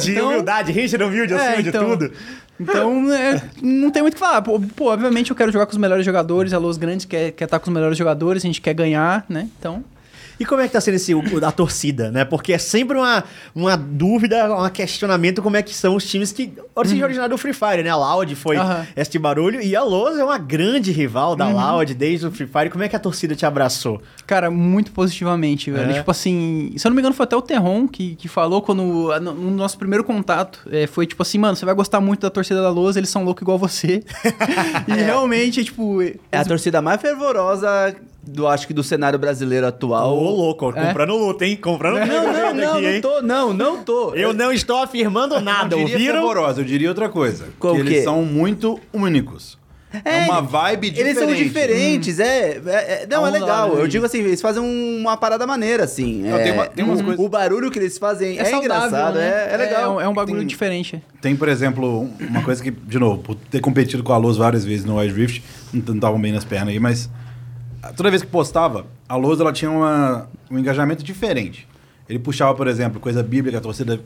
De 0.00 0.12
Então- 0.12 0.28
humildade, 0.28 0.72
Ranger 0.72 1.02
humilde, 1.02 1.34
É, 1.34 1.36
acima 1.36 1.68
então. 1.68 1.90
de 1.96 2.08
tudo. 2.08 2.12
Então, 2.60 3.10
é, 3.12 3.42
não 3.62 3.90
tem 3.90 4.02
muito 4.02 4.14
o 4.14 4.16
que 4.16 4.20
falar. 4.20 4.42
Pô, 4.42 4.60
pô, 4.76 4.92
obviamente 4.92 5.30
eu 5.30 5.36
quero 5.36 5.50
jogar 5.50 5.66
com 5.66 5.72
os 5.72 5.78
melhores 5.78 6.04
jogadores, 6.04 6.52
a 6.52 6.58
Los 6.58 6.76
Grandes 6.76 7.06
quer, 7.06 7.32
quer 7.32 7.44
estar 7.44 7.58
com 7.58 7.70
os 7.70 7.74
melhores 7.74 7.96
jogadores, 7.96 8.44
a 8.44 8.46
gente 8.46 8.60
quer 8.60 8.74
ganhar, 8.74 9.24
né? 9.28 9.48
Então, 9.58 9.82
E 10.40 10.44
como 10.46 10.62
é 10.62 10.66
que 10.66 10.72
tá 10.72 10.80
sendo 10.80 10.94
esse, 10.94 11.14
o, 11.14 11.22
a 11.44 11.52
torcida, 11.52 12.10
né? 12.10 12.24
Porque 12.24 12.54
é 12.54 12.58
sempre 12.58 12.96
uma, 12.96 13.22
uma 13.54 13.76
dúvida, 13.76 14.52
um 14.54 14.68
questionamento 14.70 15.42
como 15.42 15.58
é 15.58 15.62
que 15.62 15.74
são 15.74 15.94
os 15.94 16.04
times 16.04 16.32
que 16.32 16.54
origem 16.74 17.04
originaram 17.04 17.28
do 17.28 17.36
Free 17.36 17.52
Fire, 17.52 17.82
né? 17.82 17.90
A 17.90 17.96
Loud 17.96 18.34
foi 18.34 18.56
Aham. 18.56 18.86
este 18.96 19.18
barulho 19.18 19.60
e 19.60 19.76
a 19.76 19.82
Loz 19.82 20.18
é 20.18 20.24
uma 20.24 20.38
grande 20.38 20.92
rival 20.92 21.36
da 21.36 21.46
Loud 21.46 21.92
desde 21.92 22.26
o 22.26 22.32
Free 22.32 22.46
Fire. 22.46 22.70
Como 22.70 22.82
é 22.82 22.88
que 22.88 22.96
a 22.96 22.98
torcida 22.98 23.36
te 23.36 23.44
abraçou? 23.44 24.00
cara, 24.30 24.48
muito 24.48 24.92
positivamente, 24.92 25.72
velho. 25.72 25.90
É? 25.90 25.94
Tipo 25.94 26.10
assim, 26.12 26.72
se 26.76 26.86
eu 26.86 26.90
não 26.90 26.94
me 26.94 27.02
engano, 27.02 27.14
foi 27.14 27.24
até 27.24 27.36
o 27.36 27.42
Terron 27.42 27.88
que, 27.88 28.14
que 28.14 28.28
falou 28.28 28.62
quando, 28.62 28.82
no, 29.20 29.34
no 29.34 29.50
nosso 29.50 29.76
primeiro 29.76 30.04
contato, 30.04 30.60
é, 30.70 30.86
foi 30.86 31.04
tipo 31.04 31.20
assim, 31.20 31.36
mano, 31.36 31.56
você 31.56 31.66
vai 31.66 31.74
gostar 31.74 32.00
muito 32.00 32.20
da 32.20 32.30
torcida 32.30 32.62
da 32.62 32.70
Los, 32.70 32.96
eles 32.96 33.10
são 33.10 33.24
loucos 33.24 33.42
igual 33.42 33.58
você. 33.58 34.04
e 34.86 34.92
realmente, 34.92 35.64
tipo... 35.64 36.00
É 36.00 36.38
a 36.38 36.44
torcida 36.44 36.80
mais 36.80 37.00
fervorosa 37.00 37.68
do, 38.30 38.46
acho 38.46 38.66
que 38.66 38.72
do 38.74 38.82
cenário 38.82 39.18
brasileiro 39.18 39.66
atual. 39.66 40.16
Ô, 40.16 40.30
louco, 40.30 40.70
É? 40.76 40.86
comprando 40.86 41.16
luta, 41.16 41.44
hein? 41.44 41.56
Comprando 41.56 41.98
Não, 41.98 42.06
não, 42.06 42.26
luta 42.26 42.52
não, 42.54 42.72
aqui, 42.74 42.92
não 42.92 43.00
tô, 43.00 43.22
não, 43.22 43.52
não 43.52 43.82
tô. 43.84 44.14
Eu 44.14 44.32
não 44.32 44.52
estou 44.52 44.78
afirmando 44.82 45.40
nada, 45.40 45.74
Eu 45.74 45.80
diria 45.80 45.94
ouviram? 45.94 46.14
fervorosa, 46.14 46.60
eu 46.60 46.64
diria 46.64 46.88
outra 46.88 47.08
coisa. 47.08 47.48
Qual 47.58 47.74
que 47.74 47.82
que 47.82 47.88
eles 47.88 48.00
é? 48.00 48.04
são 48.04 48.22
muito 48.24 48.78
únicos. 48.92 49.58
É, 50.04 50.20
uma 50.26 50.40
vibe 50.40 50.88
diferente. 50.90 51.18
Eles 51.18 51.18
são 51.18 51.34
diferentes, 51.34 52.20
é, 52.20 52.60
é- 52.64 53.02
é- 53.02 53.06
Não, 53.10 53.26
é 53.26 53.30
legal. 53.32 53.74
né? 53.74 53.82
Eu 53.82 53.88
digo 53.88 54.06
assim, 54.06 54.18
eles 54.20 54.40
fazem 54.40 54.62
um- 54.62 54.98
uma 55.00 55.16
parada 55.16 55.44
maneira, 55.48 55.82
assim. 55.82 56.22
Não, 56.22 56.36
é, 56.38 56.42
tem 56.44 56.52
uma- 56.52 56.66
tem 56.66 56.84
umas 56.84 57.00
o, 57.00 57.04
coisas- 57.04 57.24
o 57.26 57.28
barulho 57.28 57.72
que 57.72 57.78
eles 57.80 57.98
fazem 57.98 58.38
é, 58.38 58.44
saudável, 58.44 58.62
engraçado, 58.62 59.14
né? 59.16 59.48
é, 59.50 59.54
é 59.54 59.56
legal. 59.56 59.82
É, 59.82 59.88
um- 59.88 60.00
é 60.02 60.08
um 60.08 60.14
bagulho 60.14 60.38
Tem- 60.38 60.46
diferente. 60.46 61.02
Tem, 61.20 61.34
por 61.34 61.48
exemplo, 61.48 62.08
uma 62.20 62.40
coisa 62.42 62.62
que, 62.62 62.70
de 62.70 63.00
novo, 63.00 63.20
por 63.20 63.34
ter 63.34 63.58
competido 63.60 64.04
com 64.04 64.12
a 64.12 64.16
Luz 64.16 64.36
várias 64.36 64.64
vezes 64.64 64.84
no 64.84 64.96
Wild 64.96 65.12
Rift, 65.12 65.42
não 65.72 65.96
estavam 65.96 66.20
bem 66.20 66.30
nas 66.30 66.44
pernas 66.44 66.68
aí, 66.68 66.78
mas 66.78 67.10
toda 67.96 68.10
vez 68.10 68.22
que 68.22 68.28
postava, 68.28 68.86
a 69.08 69.16
Luz 69.16 69.40
ela 69.40 69.52
tinha 69.52 69.70
uma, 69.70 70.28
um 70.50 70.58
engajamento 70.58 71.02
diferente. 71.02 71.66
Ele 72.08 72.18
puxava, 72.18 72.54
por 72.54 72.66
exemplo, 72.66 73.00
coisa 73.00 73.22
bíblica, 73.22 73.58
a 73.58 73.60
torcida 73.60 74.00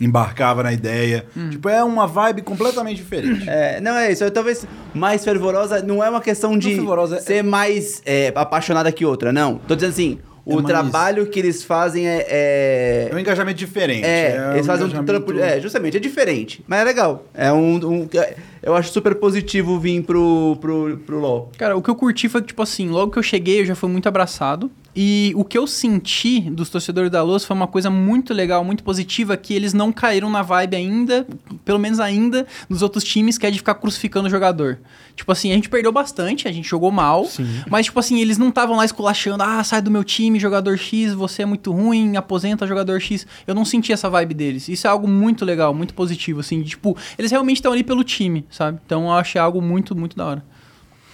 embarcava 0.00 0.62
na 0.62 0.72
ideia. 0.72 1.26
Tipo, 1.50 1.68
é 1.68 1.84
uma 1.84 2.06
vibe 2.06 2.42
completamente 2.42 2.96
diferente. 2.96 3.48
É, 3.48 3.80
não 3.80 3.92
é 3.96 4.10
isso. 4.10 4.24
Eu, 4.24 4.30
talvez 4.30 4.66
mais 4.94 5.22
fervorosa 5.24 5.82
não 5.82 6.02
é 6.02 6.08
uma 6.08 6.20
questão 6.20 6.56
de 6.56 6.70
é- 6.80 7.20
ser 7.20 7.42
mais 7.44 8.00
é, 8.06 8.32
apaixonada 8.34 8.90
que 8.90 9.04
outra, 9.04 9.32
não. 9.32 9.58
Tô 9.58 9.74
dizendo 9.74 9.90
assim, 9.90 10.18
o 10.44 10.60
É 10.60 10.62
trabalho 10.62 11.26
que 11.26 11.38
eles 11.38 11.62
fazem 11.62 12.08
é. 12.08 12.26
É 12.28 13.08
é... 13.10 13.14
um 13.14 13.18
engajamento 13.18 13.58
diferente. 13.58 14.04
É, 14.04 14.50
eles 14.52 14.62
um 14.62 14.66
fazem 14.66 14.86
um 14.86 15.04
trampo. 15.04 15.38
É, 15.38 15.60
justamente, 15.60 15.96
é 15.96 16.00
diferente. 16.00 16.64
Mas 16.66 16.80
é 16.80 16.84
legal. 16.84 17.24
É 17.34 17.52
um. 17.52 17.76
um- 17.76 18.08
é- 18.14 18.34
eu 18.62 18.74
acho 18.74 18.92
super 18.92 19.14
positivo 19.14 19.78
vir 19.78 20.02
pro, 20.02 20.56
pro, 20.60 20.98
pro 21.06 21.18
LOL. 21.18 21.50
Cara, 21.56 21.76
o 21.76 21.82
que 21.82 21.88
eu 21.88 21.94
curti 21.94 22.28
foi 22.28 22.42
que, 22.42 22.48
tipo 22.48 22.62
assim, 22.62 22.90
logo 22.90 23.10
que 23.10 23.18
eu 23.18 23.22
cheguei, 23.22 23.62
eu 23.62 23.64
já 23.64 23.74
fui 23.74 23.88
muito 23.88 24.06
abraçado. 24.06 24.70
E 24.94 25.32
o 25.36 25.44
que 25.44 25.56
eu 25.56 25.66
senti 25.66 26.40
dos 26.40 26.68
torcedores 26.68 27.10
da 27.10 27.22
Luz 27.22 27.44
foi 27.44 27.54
uma 27.54 27.68
coisa 27.68 27.88
muito 27.88 28.34
legal, 28.34 28.64
muito 28.64 28.82
positiva, 28.82 29.36
que 29.36 29.54
eles 29.54 29.72
não 29.72 29.92
caíram 29.92 30.28
na 30.28 30.42
vibe 30.42 30.76
ainda, 30.76 31.26
pelo 31.64 31.78
menos 31.78 32.00
ainda, 32.00 32.46
dos 32.68 32.82
outros 32.82 33.04
times, 33.04 33.38
que 33.38 33.46
é 33.46 33.50
de 33.50 33.58
ficar 33.58 33.76
crucificando 33.76 34.26
o 34.26 34.30
jogador. 34.30 34.80
Tipo 35.14 35.30
assim, 35.30 35.52
a 35.52 35.54
gente 35.54 35.68
perdeu 35.68 35.92
bastante, 35.92 36.48
a 36.48 36.52
gente 36.52 36.68
jogou 36.68 36.90
mal, 36.90 37.28
mas 37.68 37.86
tipo 37.86 38.00
assim, 38.00 38.20
eles 38.20 38.36
não 38.36 38.48
estavam 38.48 38.76
lá 38.76 38.84
esculachando, 38.84 39.42
ah, 39.44 39.62
sai 39.62 39.80
do 39.80 39.90
meu 39.90 40.02
time, 40.02 40.40
jogador 40.40 40.76
X, 40.76 41.12
você 41.14 41.42
é 41.42 41.46
muito 41.46 41.70
ruim, 41.72 42.16
aposenta 42.16 42.66
jogador 42.66 42.98
X. 43.00 43.26
Eu 43.46 43.54
não 43.54 43.64
senti 43.64 43.92
essa 43.92 44.10
vibe 44.10 44.34
deles. 44.34 44.68
Isso 44.68 44.86
é 44.86 44.90
algo 44.90 45.06
muito 45.06 45.44
legal, 45.44 45.72
muito 45.72 45.94
positivo, 45.94 46.40
assim, 46.40 46.62
de, 46.62 46.70
tipo, 46.70 46.96
eles 47.16 47.30
realmente 47.30 47.56
estão 47.56 47.72
ali 47.72 47.84
pelo 47.84 48.02
time, 48.02 48.44
sabe? 48.50 48.80
Então 48.84 49.04
eu 49.04 49.12
achei 49.12 49.40
algo 49.40 49.62
muito, 49.62 49.94
muito 49.94 50.16
da 50.16 50.26
hora. 50.26 50.44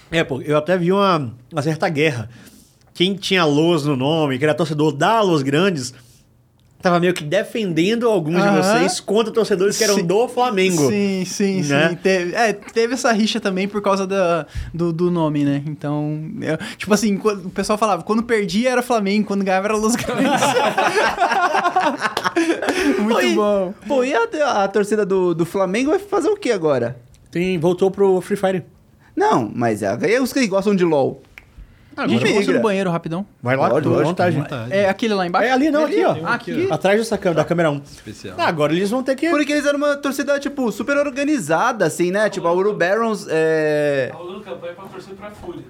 É, 0.09 0.23
pô, 0.23 0.41
eu 0.41 0.57
até 0.57 0.77
vi 0.77 0.91
uma, 0.91 1.33
uma 1.51 1.61
certa 1.61 1.87
guerra. 1.89 2.29
Quem 2.97 3.13
tinha 3.13 3.45
Los 3.45 3.85
no 3.85 3.95
nome, 3.95 4.39
que 4.39 4.43
era 4.43 4.55
torcedor 4.55 4.91
da 4.91 5.21
Los 5.21 5.43
Grandes, 5.43 5.93
tava 6.81 6.99
meio 6.99 7.13
que 7.13 7.23
defendendo 7.23 8.09
alguns 8.09 8.41
de 8.41 8.49
vocês 8.49 8.99
contra 8.99 9.31
torcedores 9.31 9.77
que 9.77 9.83
eram 9.83 9.93
Sim. 9.97 10.03
do 10.05 10.27
Flamengo. 10.27 10.89
Sim, 10.89 11.23
sim, 11.23 11.61
Né? 11.61 11.89
sim. 11.89 11.95
Teve, 11.97 12.33
é, 12.35 12.53
teve 12.53 12.95
essa 12.95 13.11
rixa 13.11 13.39
também 13.39 13.67
por 13.67 13.83
causa 13.83 14.07
da, 14.07 14.47
do, 14.73 14.91
do 14.91 15.11
nome, 15.11 15.43
né? 15.45 15.61
Então, 15.67 16.19
eu- 16.41 16.57
tipo 16.75 16.91
assim, 16.91 17.17
quando- 17.17 17.45
o 17.45 17.49
pessoal 17.51 17.77
falava, 17.77 18.01
quando 18.01 18.23
perdia 18.23 18.71
era 18.71 18.81
Flamengo, 18.81 19.27
quando 19.27 19.43
ganhava 19.43 19.67
era 19.67 19.77
Los 19.77 19.95
Grandes. 19.95 20.25
Muito 22.99 23.15
Oi. 23.15 23.35
bom. 23.35 23.73
Pô, 23.87 24.03
e 24.03 24.11
a, 24.13 24.63
a 24.63 24.67
torcida 24.67 25.05
do, 25.05 25.35
do 25.35 25.45
Flamengo 25.45 25.91
vai 25.91 25.99
fazer 25.99 26.29
o 26.29 26.35
que 26.35 26.51
agora? 26.51 26.97
Tem, 27.29 27.59
voltou 27.59 27.91
pro 27.91 28.19
Free 28.21 28.37
Fire. 28.37 28.63
Não, 29.15 29.51
mas 29.53 29.83
é, 29.83 29.95
aí 30.01 30.19
os 30.19 30.33
que 30.33 30.45
gostam 30.47 30.75
de 30.75 30.83
LOL. 30.83 31.21
A 31.97 32.07
gente 32.07 32.23
migra. 32.23 32.53
no 32.53 32.61
banheiro 32.61 32.91
rapidão? 32.91 33.25
Vai 33.41 33.57
lá, 33.57 33.69
Pode, 33.69 33.87
à 33.87 33.89
lógico, 33.89 34.09
vontade. 34.09 34.43
É 34.69 34.87
aquele 34.87 35.15
lá 35.15 35.25
embaixo? 35.25 35.47
É 35.47 35.51
ali 35.51 35.71
não, 35.71 35.85
aqui, 35.85 36.03
ó. 36.03 36.15
Aqui. 36.27 36.67
Atrás 36.71 36.99
dessa 36.99 37.17
câmera, 37.17 37.41
da 37.41 37.45
câmera 37.47 37.71
1. 37.71 37.81
Especial. 37.83 38.35
Ah, 38.37 38.47
agora 38.47 38.71
eles 38.71 38.89
vão 38.89 39.01
ter 39.01 39.15
que. 39.15 39.29
Porque 39.29 39.51
eles 39.51 39.65
eram 39.65 39.77
uma 39.77 39.97
torcida, 39.97 40.39
tipo, 40.39 40.71
super 40.71 40.95
organizada, 40.97 41.85
assim, 41.85 42.11
né? 42.11 42.29
Tipo, 42.29 42.47
a 42.47 42.53
Uru 42.53 42.73
Barons 42.73 43.25
é... 43.29 44.09
Tá 44.11 44.17
rolando 44.17 44.41
campanha 44.41 44.73
pra 44.73 44.85
torcer 44.85 45.15
pra 45.15 45.31
Fúria. 45.31 45.63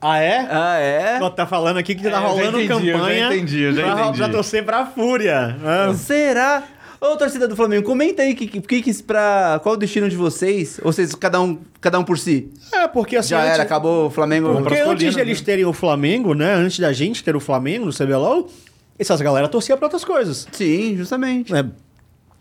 Ah, 0.00 0.18
é? 0.18 0.46
Ah, 0.50 0.78
é? 0.78 1.18
Ó, 1.20 1.30
Tá 1.30 1.46
falando 1.46 1.78
aqui 1.78 1.94
que 1.94 2.02
tá 2.02 2.08
É, 2.08 2.10
eu 2.10 2.14
já 2.20 2.26
rolando 2.28 2.60
entendi, 2.60 2.88
eu 2.88 2.92
já 2.92 2.98
campanha 3.00 3.26
entendi, 3.26 3.60
eu 3.62 3.72
já 3.72 3.82
pra, 3.82 4.02
entendi. 4.02 4.18
pra 4.18 4.28
torcer 4.28 4.64
pra 4.64 4.86
Fúria. 4.86 5.56
Ah. 5.64 5.94
Será? 5.94 6.62
Ô, 7.00 7.16
torcida 7.16 7.46
do 7.46 7.54
Flamengo, 7.54 7.84
comenta 7.84 8.22
aí 8.22 8.34
que, 8.34 8.46
que, 8.46 8.82
que, 8.82 9.02
pra, 9.02 9.60
qual 9.62 9.74
o 9.74 9.78
destino 9.78 10.08
de 10.08 10.16
vocês? 10.16 10.80
Ou 10.82 10.92
vocês, 10.92 11.14
cada 11.14 11.40
um, 11.40 11.58
cada 11.80 11.98
um 11.98 12.04
por 12.04 12.18
si? 12.18 12.50
É, 12.72 12.88
porque 12.88 13.16
assim. 13.16 13.30
Já 13.30 13.40
antes- 13.42 13.54
era, 13.54 13.62
acabou 13.62 14.06
o 14.06 14.10
Flamengo... 14.10 14.48
Porque 14.54 14.74
antes 14.74 14.80
de 14.80 14.84
colinas, 14.94 15.16
eles 15.16 15.40
terem 15.40 15.64
o 15.64 15.72
Flamengo, 15.72 16.34
né? 16.34 16.54
Antes 16.54 16.78
da 16.78 16.92
gente 16.92 17.22
ter 17.22 17.36
o 17.36 17.40
Flamengo 17.40 17.84
no 17.86 17.92
CBLOL, 17.92 18.48
essas 18.98 19.20
galera 19.20 19.48
torcia 19.48 19.76
pra 19.76 19.86
outras 19.86 20.04
coisas. 20.04 20.46
Sim, 20.52 20.96
justamente. 20.96 21.52
né? 21.52 21.70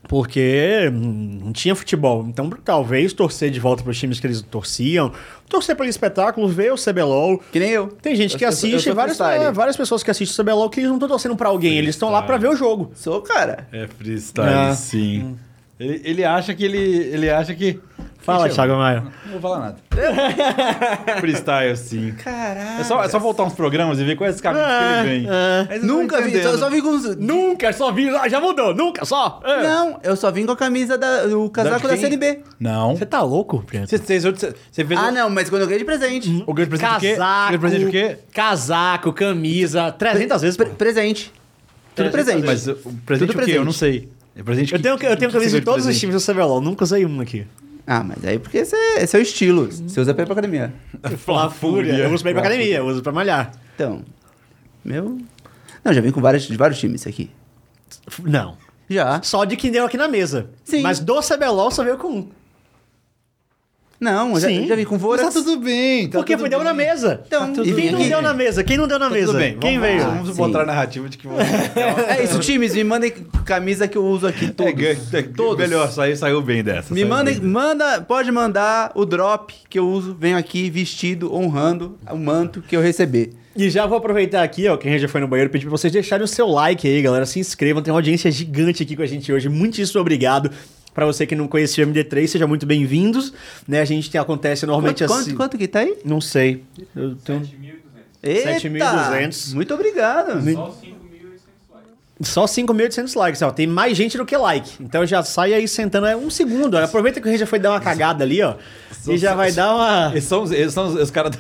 Porque 0.08 0.90
hum, 0.94 1.40
não 1.46 1.52
tinha 1.54 1.76
futebol. 1.76 2.26
Então, 2.28 2.50
talvez 2.64 3.12
torcer 3.14 3.50
de 3.50 3.60
volta 3.60 3.84
pros 3.84 3.98
times 3.98 4.20
que 4.20 4.28
eles 4.28 4.42
torciam, 4.42 5.12
torcer 5.50 5.76
pelo 5.76 5.90
espetáculo, 5.90 6.48
ver 6.48 6.72
o 6.72 6.76
CBLOL. 6.76 7.40
Que 7.52 7.60
nem 7.60 7.70
eu. 7.72 7.88
Tem 8.02 8.16
gente 8.16 8.34
Eu 8.34 8.40
que 8.40 8.46
eu 8.46 8.50
assiste, 8.50 8.92
várias, 8.92 9.18
freestyle. 9.18 9.46
é, 9.46 9.52
várias 9.52 9.76
pessoas 9.76 10.04
que 10.04 10.12
assistem 10.12 10.34
o 10.34 10.46
CBLOL 10.46 10.70
que 10.70 10.80
eles 10.80 10.90
não 10.90 10.98
estão 10.98 11.10
torcendo 11.10 11.36
pra 11.36 11.50
alguém, 11.50 11.78
eles 11.78 11.96
estão 11.96 12.10
lá 12.10 12.22
pra 12.22 12.38
ver 12.38 12.50
o 12.50 12.56
jogo. 12.56 12.92
Sou, 12.96 13.22
cara. 13.22 13.68
É 13.72 13.88
freestyle, 13.88 14.50
Ah. 14.72 14.76
sim. 14.76 15.36
Ele, 15.80 16.02
ele 16.06 16.24
acha 16.24 16.54
que 16.54 16.64
ele. 16.64 16.78
Ele 16.80 17.30
acha 17.30 17.54
que. 17.54 17.80
Fala, 18.20 18.48
eu- 18.48 18.54
Thiago 18.54 18.76
Maia. 18.76 19.04
Não 19.26 19.34
vou 19.34 19.42
falar 19.42 19.60
nada. 19.60 19.78
freestyle, 21.20 21.76
sim. 21.78 22.12
Caraca. 22.14 22.82
É 22.82 22.84
só, 22.84 23.04
é 23.04 23.10
só 23.10 23.20
voltar 23.20 23.44
uns 23.44 23.54
programas 23.54 24.00
e 24.00 24.04
ver 24.04 24.16
quais 24.16 24.42
caminhos 24.42 24.68
que 24.68 24.84
ele 25.08 25.20
vem. 25.20 25.28
É. 25.30 25.66
Vocês 25.68 25.86
vão 25.86 25.98
Nunca 26.02 26.22
vi, 26.22 26.42
só, 26.42 26.58
só 26.58 26.70
vi 26.70 26.82
com 26.82 26.90
os... 26.90 27.16
Nunca, 27.18 27.72
só 27.74 27.92
vi. 27.92 28.10
ah, 28.10 28.28
Já 28.28 28.40
mudou, 28.42 28.74
nunca, 28.74 29.06
só. 29.06 29.40
É. 29.44 29.62
Não, 29.64 30.00
eu 30.04 30.16
só 30.16 30.32
vim 30.32 30.46
com 30.46 30.54
a 30.54 30.58
camisa 30.58 30.98
da, 30.98 31.28
do 31.28 31.50
casaco 31.50 31.88
Da 31.88 31.94
da? 31.94 31.98
CNB. 32.00 32.40
Não. 32.60 32.96
Você 32.96 33.06
tá 33.06 33.22
louco, 33.22 33.62
Preto? 33.64 33.88
Você, 33.90 33.98
você, 34.00 34.20
você, 34.20 34.54
você 34.72 34.86
fez 34.86 35.00
Ah, 35.00 35.10
o- 35.10 35.12
não, 35.12 35.30
mas 35.30 35.50
quando 35.50 35.62
eu 35.62 35.68
ganhei 35.68 35.80
de 35.80 35.86
presente. 35.86 36.44
o 36.48 36.54
grande 36.54 36.70
presente 36.72 36.94
de 36.94 37.00
quê? 37.02 37.16
Casaco, 37.16 37.48
Grande 37.50 37.60
presente 37.60 37.86
de 37.86 37.92
quê? 37.92 38.18
casaco, 38.34 39.14
camisa, 39.14 39.92
300 39.92 40.42
vezes. 40.42 40.58
Pre- 40.58 40.66
presente. 40.68 41.32
Tudo 41.96 42.10
presente. 42.10 42.46
Mas 42.46 42.68
o 42.68 42.76
presente 43.06 43.28
Tudo 43.32 43.42
o 43.42 43.46
quê? 43.46 43.52
Eu 43.52 43.64
presente. 43.64 43.66
não 43.66 43.72
sei. 43.72 44.10
É 44.36 44.44
presente 44.44 44.74
Eu 44.74 44.78
que- 44.80 44.84
tenho, 44.84 44.94
eu 44.96 45.18
tenho 45.18 45.32
que 45.32 45.38
camisa 45.38 45.60
de 45.60 45.66
todos 45.66 45.86
os 45.86 45.98
times 46.00 46.16
do 46.16 46.34
CBLOL, 46.34 46.60
nunca 46.62 46.84
usei 46.84 47.06
um 47.06 47.22
aqui. 47.22 47.48
Ah, 47.88 48.04
mas 48.04 48.26
aí 48.26 48.40
porque 48.40 48.58
esse 48.58 48.76
é, 48.76 49.04
esse 49.04 49.16
é 49.16 49.20
o 49.20 49.22
estilo. 49.22 49.68
Você 49.72 50.00
usa 50.02 50.14
pra 50.14 50.24
ir 50.24 50.26
pra 50.26 50.34
academia. 50.34 50.74
Fla 51.20 51.50
Fúria. 51.50 51.94
Eu 51.94 52.12
uso 52.14 52.24
pra 52.24 52.32
ir 52.32 52.34
pra 52.34 52.42
academia, 52.42 52.78
eu 52.78 52.86
uso 52.88 53.02
pra 53.04 53.12
malhar. 53.12 53.52
Então, 53.76 54.04
meu... 54.84 55.18
Não, 55.84 55.94
já 55.94 56.02
vim 56.02 56.10
com 56.12 56.20
vários, 56.20 56.44
de 56.48 56.58
vários 56.58 56.80
times 56.80 57.06
aqui. 57.06 57.30
F- 58.08 58.24
Não. 58.26 58.58
Já. 58.90 59.22
Só 59.22 59.46
de 59.46 59.56
quem 59.56 59.72
deu 59.72 59.86
aqui 59.86 59.98
na 59.98 60.08
mesa. 60.08 60.50
Sim. 60.64 60.82
Mas 60.82 61.00
do 61.00 61.20
CBLOL 61.22 61.70
só 61.72 61.84
veio 61.84 61.98
com 61.98 62.08
um. 62.10 62.28
Não, 64.06 64.36
eu 64.36 64.40
já, 64.40 64.48
Sim. 64.48 64.68
já 64.68 64.76
vim 64.76 64.84
com 64.86 64.94
Mas 64.96 65.02
Vorax. 65.02 65.34
tá 65.34 65.42
tudo 65.42 65.58
bem. 65.60 66.08
Tá 66.08 66.20
Porque 66.20 66.34
tudo 66.34 66.42
foi 66.42 66.50
deu 66.50 66.60
bem. 66.60 66.68
na 66.68 66.74
mesa. 66.74 67.22
Então, 67.26 67.52
tudo 67.54 67.68
e 67.68 67.74
Quem 67.74 67.92
não 67.92 68.08
deu 68.08 68.22
na 68.22 68.34
mesa? 68.34 68.64
Quem 68.64 68.78
não 68.78 68.88
deu 68.88 69.00
na 69.00 69.08
Tá 69.08 69.14
mesa? 69.14 69.28
tudo 69.28 69.40
bem. 69.40 69.58
Quem 69.58 69.80
vamos, 69.80 69.96
veio? 69.96 70.06
Vamos 70.06 70.30
Sim. 70.30 70.36
botar 70.36 70.62
a 70.62 70.66
narrativa 70.66 71.10
de 71.10 71.18
que 71.18 71.28
você... 71.28 71.42
É 72.08 72.24
isso, 72.24 72.40
times, 72.40 72.76
me 72.76 72.84
mandem 72.84 73.12
camisa 73.44 73.88
que 73.88 73.98
eu 73.98 74.06
uso 74.06 74.28
aqui 74.28 74.50
todos. 74.52 74.84
É, 74.84 74.98
é, 75.14 75.22
todos. 75.24 75.58
Melhor, 75.58 75.90
saiu, 75.92 76.16
saiu 76.16 76.42
bem 76.42 76.64
dessa. 76.64 76.94
Me 76.94 77.04
mandem, 77.04 77.40
manda, 77.40 78.02
pode 78.02 78.32
mandar 78.32 78.92
o 78.96 79.06
drop 79.06 79.54
que 79.70 79.80
eu 79.80 79.88
uso, 79.88 80.16
venho 80.20 80.38
aqui 80.38 80.70
vestido, 80.70 81.34
honrando 81.36 81.98
o 82.12 82.18
manto 82.18 82.62
que 82.62 82.76
eu 82.76 82.82
receber. 82.82 83.32
E 83.56 83.70
já 83.70 83.86
vou 83.86 83.98
aproveitar 83.98 84.44
aqui, 84.44 84.68
ó, 84.68 84.76
quem 84.76 85.00
já 85.00 85.08
foi 85.08 85.22
no 85.22 85.28
banheiro, 85.30 85.50
pedir 85.50 85.64
pra 85.64 85.72
vocês 85.72 85.92
deixarem 85.92 86.26
o 86.26 86.28
seu 86.28 86.46
like 86.46 86.86
aí, 86.86 87.02
galera. 87.02 87.26
Se 87.26 87.40
inscrevam, 87.40 87.82
tem 87.82 87.92
uma 87.92 87.98
audiência 88.00 88.30
gigante 88.30 88.84
aqui 88.84 88.98
com 88.98 89.02
a 89.02 89.06
gente 89.06 89.32
hoje. 89.32 89.48
Muitíssimo 89.48 90.02
obrigado. 90.02 90.52
Pra 90.96 91.06
você 91.06 91.28
que 91.28 91.36
não 91.36 91.46
conhecia 91.48 91.86
o 91.86 91.88
MD3, 91.90 92.26
sejam 92.28 92.48
muito 92.48 92.66
bem-vindos. 92.66 93.34
Né, 93.68 93.82
a 93.82 93.86
gente 93.86 94.10
tem, 94.10 94.20
acontece 94.20 94.66
normalmente 94.66 95.04
Quanto, 95.04 95.12
assim. 95.14 95.24
quanto, 95.32 95.36
quanto 95.38 95.58
que 95.58 95.68
tá 95.68 95.80
aí? 95.80 95.98
Não 96.06 96.22
sei. 96.22 96.64
Eu 96.96 97.16
tenho 97.18 97.42
7.200. 97.42 97.50
Eita! 98.24 98.50
7.200. 98.52 99.54
Muito 99.54 99.74
obrigado. 99.74 100.42
Só 100.42 100.46
5.800 100.46 100.74
likes. 101.74 102.30
só 102.30 102.46
5.800 102.46 103.16
likes, 103.18 103.42
ó. 103.42 103.52
Tem 103.52 103.68
mais 103.68 103.98
gente 103.98 104.18
do 104.18 104.26
que 104.26 104.38
like. 104.38 104.82
Então 104.82 105.06
já 105.06 105.22
sai 105.22 105.54
aí 105.54 105.68
sentando. 105.68 106.08
É 106.08 106.16
um 106.16 106.30
segundo. 106.30 106.76
ó. 106.76 106.84
Aproveita 106.84 107.20
que 107.20 107.28
o 107.28 107.30
gente 107.30 107.42
já 107.42 107.46
foi 107.46 107.60
dar 107.60 107.72
uma 107.72 107.82
cagada 107.82 108.24
ali, 108.24 108.42
ó. 108.42 108.56
E 109.06 109.18
já 109.18 109.36
vai 109.36 109.52
dar 109.52 109.76
uma. 109.76 110.12
Eles 110.14 110.24
são, 110.24 110.44
os- 110.44 110.52
eles 110.52 110.74
são 110.74 110.88
os, 110.88 110.96
os 110.96 111.12
caras 111.12 111.36
do, 111.36 111.40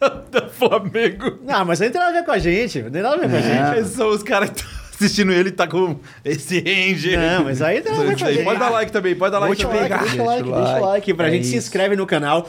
do 0.40 0.50
Flamengo. 0.50 1.38
Ah, 1.46 1.64
mas 1.64 1.78
não 1.78 1.88
tem 1.88 2.00
nada 2.00 2.10
a 2.10 2.20
ver 2.20 2.24
com 2.26 2.32
a 2.32 2.38
gente. 2.38 2.82
Não 2.82 2.90
tem 2.90 3.00
nada 3.00 3.14
a 3.14 3.18
ver 3.20 3.30
com 3.30 3.36
a 3.36 3.40
gente. 3.40 3.76
Eles 3.78 3.88
são 3.92 4.08
os 4.10 4.24
caras 4.24 4.50
que 4.50 4.56
estão 4.60 4.70
assistindo 4.98 5.32
ele 5.32 5.48
e 5.48 5.52
tá 5.52 5.66
com 5.66 5.96
esse 6.24 6.60
ranger. 6.60 7.18
Não, 7.18 7.44
mas 7.44 7.62
aí 7.62 7.78
a 7.78 8.06
gente. 8.06 8.44
Pode 8.44 8.58
dar 8.58 8.70
like 8.70 8.92
também, 8.92 9.14
pode 9.14 9.32
dar 9.32 9.38
like 9.38 9.54
Deixa 9.56 9.68
o 9.68 9.70
também. 9.72 9.88
like, 9.88 10.04
deixa 10.04 10.22
o 10.22 10.26
like, 10.26 10.42
Deixa 10.42 10.58
o 10.58 10.62
like. 10.62 10.80
like. 10.86 11.14
Pra 11.14 11.28
É 11.28 11.30
gente 11.30 11.44
se 11.46 11.56
isso. 11.56 11.66
inscreve 11.66 11.96
no 11.96 12.06
canal. 12.06 12.48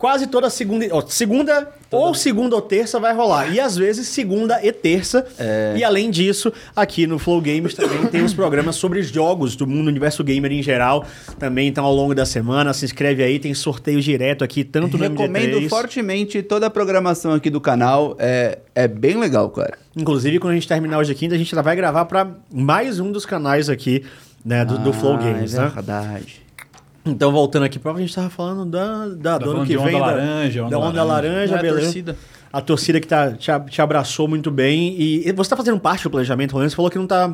Quase 0.00 0.26
toda 0.28 0.48
segunda, 0.48 0.86
ó, 0.92 1.02
segunda 1.06 1.68
ou 1.90 2.14
segunda 2.14 2.56
ou 2.56 2.62
terça 2.62 2.98
vai 2.98 3.14
rolar. 3.14 3.52
E 3.52 3.60
às 3.60 3.76
vezes 3.76 4.08
segunda 4.08 4.58
e 4.64 4.72
terça. 4.72 5.26
É. 5.38 5.74
E 5.76 5.84
além 5.84 6.10
disso, 6.10 6.50
aqui 6.74 7.06
no 7.06 7.18
Flow 7.18 7.38
Games 7.38 7.74
também 7.74 8.06
tem 8.06 8.24
os 8.24 8.32
programas 8.32 8.76
sobre 8.76 9.02
jogos 9.02 9.54
do 9.54 9.66
mundo 9.66 9.88
universo 9.88 10.24
gamer 10.24 10.52
em 10.52 10.62
geral. 10.62 11.04
Também 11.38 11.68
então 11.68 11.84
ao 11.84 11.94
longo 11.94 12.14
da 12.14 12.24
semana. 12.24 12.72
Se 12.72 12.86
inscreve 12.86 13.22
aí, 13.22 13.38
tem 13.38 13.52
sorteio 13.52 14.00
direto 14.00 14.42
aqui, 14.42 14.64
tanto 14.64 14.96
no 14.96 15.04
Recomendo 15.04 15.58
MD3. 15.60 15.68
fortemente 15.68 16.42
toda 16.42 16.68
a 16.68 16.70
programação 16.70 17.34
aqui 17.34 17.50
do 17.50 17.60
canal. 17.60 18.16
É, 18.18 18.58
é 18.74 18.88
bem 18.88 19.18
legal, 19.20 19.50
cara. 19.50 19.76
Inclusive, 19.94 20.38
quando 20.38 20.52
a 20.52 20.54
gente 20.54 20.66
terminar 20.66 20.96
hoje 20.96 21.12
aqui, 21.12 21.26
a 21.26 21.36
gente 21.36 21.54
já 21.54 21.60
vai 21.60 21.76
gravar 21.76 22.06
pra 22.06 22.26
mais 22.50 23.00
um 23.00 23.12
dos 23.12 23.26
canais 23.26 23.68
aqui, 23.68 24.02
né, 24.42 24.64
do, 24.64 24.78
do 24.78 24.94
Flow 24.94 25.16
Ah, 25.16 25.18
Games, 25.18 25.52
é 25.52 25.60
né? 25.60 25.72
verdade. 25.74 26.40
Então, 27.04 27.32
voltando 27.32 27.64
aqui 27.64 27.78
pra 27.78 27.92
a 27.92 27.98
gente 27.98 28.14
tava 28.14 28.28
falando 28.30 28.70
da, 28.70 29.08
da 29.08 29.38
do 29.38 29.44
ano 29.44 29.52
falando 29.52 29.66
que 29.66 29.72
de 29.72 29.78
onda 29.78 29.90
vem. 29.90 29.98
da- 30.00 30.06
laranja, 30.06 30.62
onda 30.64 30.70
da 30.70 30.78
onda 30.78 31.02
laranja, 31.04 31.04
laranja. 31.04 31.54
É 31.54 31.58
a 31.58 31.62
beleza. 31.62 31.80
torcida. 31.82 32.16
A 32.52 32.60
torcida 32.60 33.00
que 33.00 33.06
tá, 33.06 33.32
te, 33.32 33.50
a- 33.50 33.60
te 33.60 33.80
abraçou 33.80 34.28
muito 34.28 34.50
bem. 34.50 34.94
E 35.00 35.32
você 35.32 35.50
tá 35.50 35.56
fazendo 35.56 35.78
parte 35.80 36.02
do 36.04 36.10
planejamento, 36.10 36.52
Rolando. 36.52 36.70
Você 36.70 36.76
falou 36.76 36.90
que 36.90 36.98
não 36.98 37.06
tá. 37.06 37.28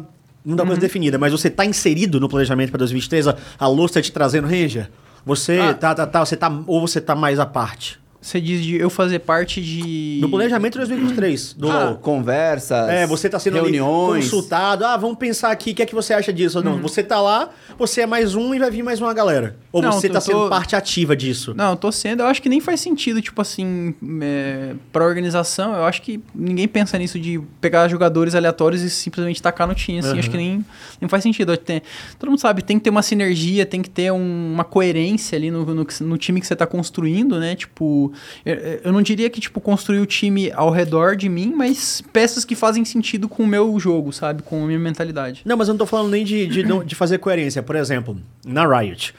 Não 0.44 0.54
tá 0.56 0.62
Uhum. 0.62 0.68
coisa 0.68 0.80
definida, 0.80 1.18
mas 1.18 1.32
você 1.32 1.50
tá 1.50 1.64
inserido 1.64 2.20
no 2.20 2.28
planejamento 2.28 2.70
para 2.70 2.78
2023? 2.78 3.26
A, 3.26 3.36
a 3.58 3.66
Luz 3.66 3.90
tá 3.90 4.00
te 4.00 4.12
trazendo, 4.12 4.46
Ranger? 4.46 4.88
Você 5.24 5.58
Ah. 5.58 5.74
tá, 5.74 5.92
tá, 5.92 6.06
tá, 6.06 6.24
você 6.24 6.36
tá. 6.36 6.48
Ou 6.68 6.80
você 6.80 7.00
tá 7.00 7.16
mais 7.16 7.40
à 7.40 7.46
parte? 7.46 7.98
Você 8.20 8.40
diz 8.40 8.62
de 8.64 8.76
eu 8.76 8.90
fazer 8.90 9.20
parte 9.20 9.60
de. 9.60 10.18
No 10.20 10.28
planejamento 10.28 10.72
de 10.74 10.78
2023. 10.86 11.52
Do, 11.54 11.70
Ah, 11.70 11.96
conversas, 12.00 12.88
É, 12.88 13.06
você 13.06 13.28
tá 13.28 13.38
sendo 13.38 13.54
reuniões. 13.54 14.24
consultado. 14.24 14.84
Ah, 14.84 14.96
vamos 14.96 15.16
pensar 15.18 15.50
aqui, 15.50 15.70
o 15.70 15.74
que 15.74 15.82
é 15.82 15.86
que 15.86 15.94
você 15.94 16.12
acha 16.14 16.32
disso? 16.32 16.58
Ou 16.58 16.64
Uhum. 16.64 16.72
não, 16.76 16.82
você 16.82 17.02
tá 17.02 17.20
lá, 17.20 17.50
você 17.78 18.00
é 18.02 18.06
mais 18.06 18.34
um 18.34 18.54
e 18.54 18.58
vai 18.58 18.70
vir 18.70 18.82
mais 18.82 19.00
uma 19.00 19.12
galera. 19.14 19.56
Ou 19.76 19.82
Não, 19.82 19.92
você 19.92 20.06
eu 20.08 20.12
tá 20.12 20.20
sendo 20.22 20.38
tô- 20.44 20.48
parte 20.48 20.74
ativa 20.74 21.14
disso? 21.14 21.52
Não, 21.54 21.72
eu 21.72 21.76
tô 21.76 21.92
sendo. 21.92 22.20
Eu 22.20 22.26
acho 22.26 22.40
que 22.40 22.48
nem 22.48 22.60
faz 22.60 22.80
sentido, 22.80 23.20
tipo 23.20 23.42
assim, 23.42 23.94
é, 24.22 24.72
pra 24.90 25.04
organização. 25.04 25.74
Eu 25.76 25.84
acho 25.84 26.00
que 26.00 26.18
ninguém 26.34 26.66
pensa 26.66 26.96
nisso 26.96 27.18
de 27.20 27.38
pegar 27.60 27.86
jogadores 27.88 28.34
aleatórios 28.34 28.80
e 28.80 28.88
simplesmente 28.88 29.42
tacar 29.42 29.68
no 29.68 29.74
time. 29.74 29.98
Assim, 29.98 30.18
acho 30.18 30.30
que 30.30 30.36
nem, 30.38 30.64
nem 30.98 31.08
faz 31.10 31.22
sentido. 31.22 31.54
Tem- 31.58 31.82
todo 32.18 32.30
mundo 32.30 32.40
sabe, 32.40 32.62
tem 32.62 32.78
que 32.78 32.84
ter 32.84 32.90
uma 32.90 33.02
sinergia, 33.02 33.66
tem 33.66 33.82
que 33.82 33.90
ter 33.90 34.10
um- 34.10 34.52
uma 34.54 34.64
coerência 34.64 35.36
ali 35.36 35.50
no, 35.50 35.62
no, 35.66 35.86
no 36.00 36.16
time 36.16 36.40
que 36.40 36.46
você 36.46 36.56
tá 36.56 36.66
construindo, 36.66 37.38
né? 37.38 37.54
Tipo, 37.54 38.10
eu, 38.46 38.54
eu 38.84 38.92
não 38.92 39.02
diria 39.02 39.28
que, 39.28 39.40
tipo, 39.42 39.60
construir 39.60 40.00
o 40.00 40.06
time 40.06 40.50
ao 40.54 40.70
redor 40.70 41.16
de 41.16 41.28
mim, 41.28 41.52
mas 41.54 42.02
peças 42.14 42.46
que 42.46 42.54
fazem 42.54 42.82
sentido 42.82 43.28
com 43.28 43.42
o 43.42 43.46
meu 43.46 43.78
jogo, 43.78 44.10
sabe? 44.10 44.42
Com 44.42 44.64
a 44.64 44.66
minha 44.66 44.78
mentalidade. 44.78 45.42
Não, 45.44 45.54
mas 45.54 45.68
eu 45.68 45.74
não 45.74 45.78
tô 45.78 45.84
falando 45.86 46.10
nem 46.12 46.24
de, 46.24 46.46
de, 46.46 46.62
de 46.84 46.94
fazer 46.94 47.18
coerência. 47.18 47.62
Por 47.62 47.76
exemplo, 47.76 48.16
na 48.46 48.66
Riot. 48.66 49.14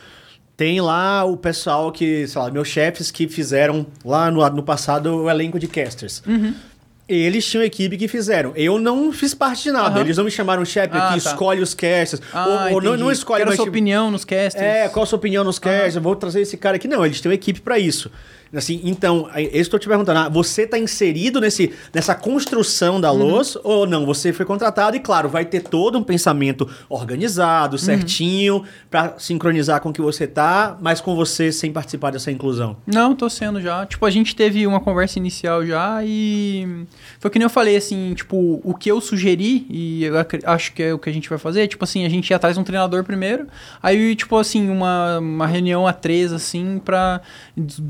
Tem 0.58 0.82
lá 0.82 1.24
o 1.24 1.38
pessoal 1.38 1.92
que, 1.92 2.28
sei 2.28 2.42
lá, 2.42 2.50
meus 2.50 2.68
chefes 2.68 3.12
que 3.12 3.28
fizeram 3.28 3.86
lá 4.04 4.32
no, 4.32 4.48
no 4.50 4.64
passado 4.64 5.16
o 5.16 5.30
elenco 5.30 5.60
de 5.60 5.68
casters. 5.68 6.24
Uhum. 6.26 6.52
Eles 7.08 7.46
tinham 7.46 7.64
equipe 7.64 7.96
que 7.96 8.08
fizeram. 8.08 8.52
Eu 8.56 8.80
não 8.80 9.14
fiz 9.14 9.34
parte 9.36 9.64
de 9.64 9.72
nada. 9.72 9.92
Aham. 9.92 10.02
Eles 10.02 10.18
não 10.18 10.26
me 10.26 10.32
chamaram 10.32 10.66
chefe 10.66 10.90
Ah, 10.98 11.14
que 11.14 11.22
tá. 11.22 11.30
escolhe 11.30 11.62
os 11.62 11.74
casters. 11.74 12.22
Ah, 12.34 12.68
ou 12.70 12.74
ou 12.74 12.82
não, 12.82 12.98
não 12.98 13.12
escolhe, 13.12 13.44
Quero 13.44 13.54
a 13.54 13.56
sua 13.56 13.66
opinião 13.66 14.12
nos 14.12 14.26
casters. 14.26 14.66
É, 14.66 14.90
qual 14.90 15.04
a 15.04 15.06
sua 15.06 15.18
opinião 15.18 15.44
nos 15.44 15.60
casters? 15.60 15.96
Eu 15.96 16.02
vou 16.02 16.16
trazer 16.16 16.42
esse 16.42 16.58
cara 16.58 16.76
aqui. 16.76 16.88
Não, 16.88 17.06
eles 17.06 17.22
têm 17.22 17.30
uma 17.30 17.36
equipe 17.36 17.62
pra 17.62 17.80
isso. 17.80 18.12
Assim, 18.56 18.82
então, 18.84 19.28
aí, 19.32 19.50
eu 19.54 19.62
estou 19.62 19.80
te 19.80 19.88
perguntando, 19.88 20.20
ah, 20.20 20.30
você 20.30 20.66
tá 20.66 20.78
inserido 20.80 21.40
nesse, 21.42 21.72
nessa 21.94 22.16
construção 22.16 22.96
Uhum. 22.96 23.02
da 23.02 23.12
luz 23.12 23.58
ou 23.64 23.86
não? 23.86 24.06
Você 24.06 24.32
foi 24.32 24.46
contratado 24.46 24.96
e, 24.96 25.00
claro, 25.00 25.28
vai 25.30 25.44
ter 25.46 25.62
todo 25.62 25.98
um 25.98 26.04
pensamento 26.04 26.68
organizado, 26.90 27.74
Uhum. 27.74 27.78
certinho, 27.78 28.64
pra 28.90 29.16
sincronizar 29.18 29.82
com 29.82 29.90
o 29.90 29.94
que 29.94 30.02
você 30.02 30.26
tá, 30.28 30.78
mas 30.82 31.02
com 31.02 31.16
você 31.16 31.52
sem 31.52 31.72
participar 31.72 32.12
dessa 32.12 32.32
inclusão. 32.32 32.78
Não, 32.86 33.16
tô 33.16 33.30
sendo 33.30 33.60
já. 33.62 33.86
Tipo, 33.86 34.06
a 34.06 34.10
gente 34.10 34.36
teve 34.36 34.66
uma 34.66 34.80
conversa 34.80 35.20
inicial 35.20 35.66
já 35.66 36.00
e 36.04 36.86
foi 37.20 37.30
que 37.32 37.40
nem 37.40 37.46
eu 37.46 37.50
falei, 37.50 37.76
assim, 37.76 38.14
tipo, 38.14 38.62
o 38.64 38.74
que 38.74 38.90
eu 38.90 39.00
sugeri, 39.02 39.66
e 39.70 40.04
eu 40.06 40.14
acho 40.46 40.74
que 40.74 40.84
é 40.84 40.94
o 40.94 41.00
que 41.00 41.10
a 41.10 41.14
gente 41.14 41.30
vai 41.30 41.38
fazer, 41.38 41.68
tipo 41.68 41.84
assim, 41.84 42.06
a 42.06 42.10
gente 42.10 42.30
ia 42.30 42.36
atrás 42.38 42.56
de 42.56 42.62
um 42.62 42.64
treinador 42.64 43.04
primeiro, 43.04 43.48
aí, 43.82 44.16
tipo 44.16 44.36
assim, 44.38 44.70
uma, 44.70 45.20
uma 45.20 45.48
reunião 45.48 45.86
a 45.88 45.94
três, 45.94 46.32
assim, 46.32 46.80
pra 46.84 47.22
d- 47.56 47.82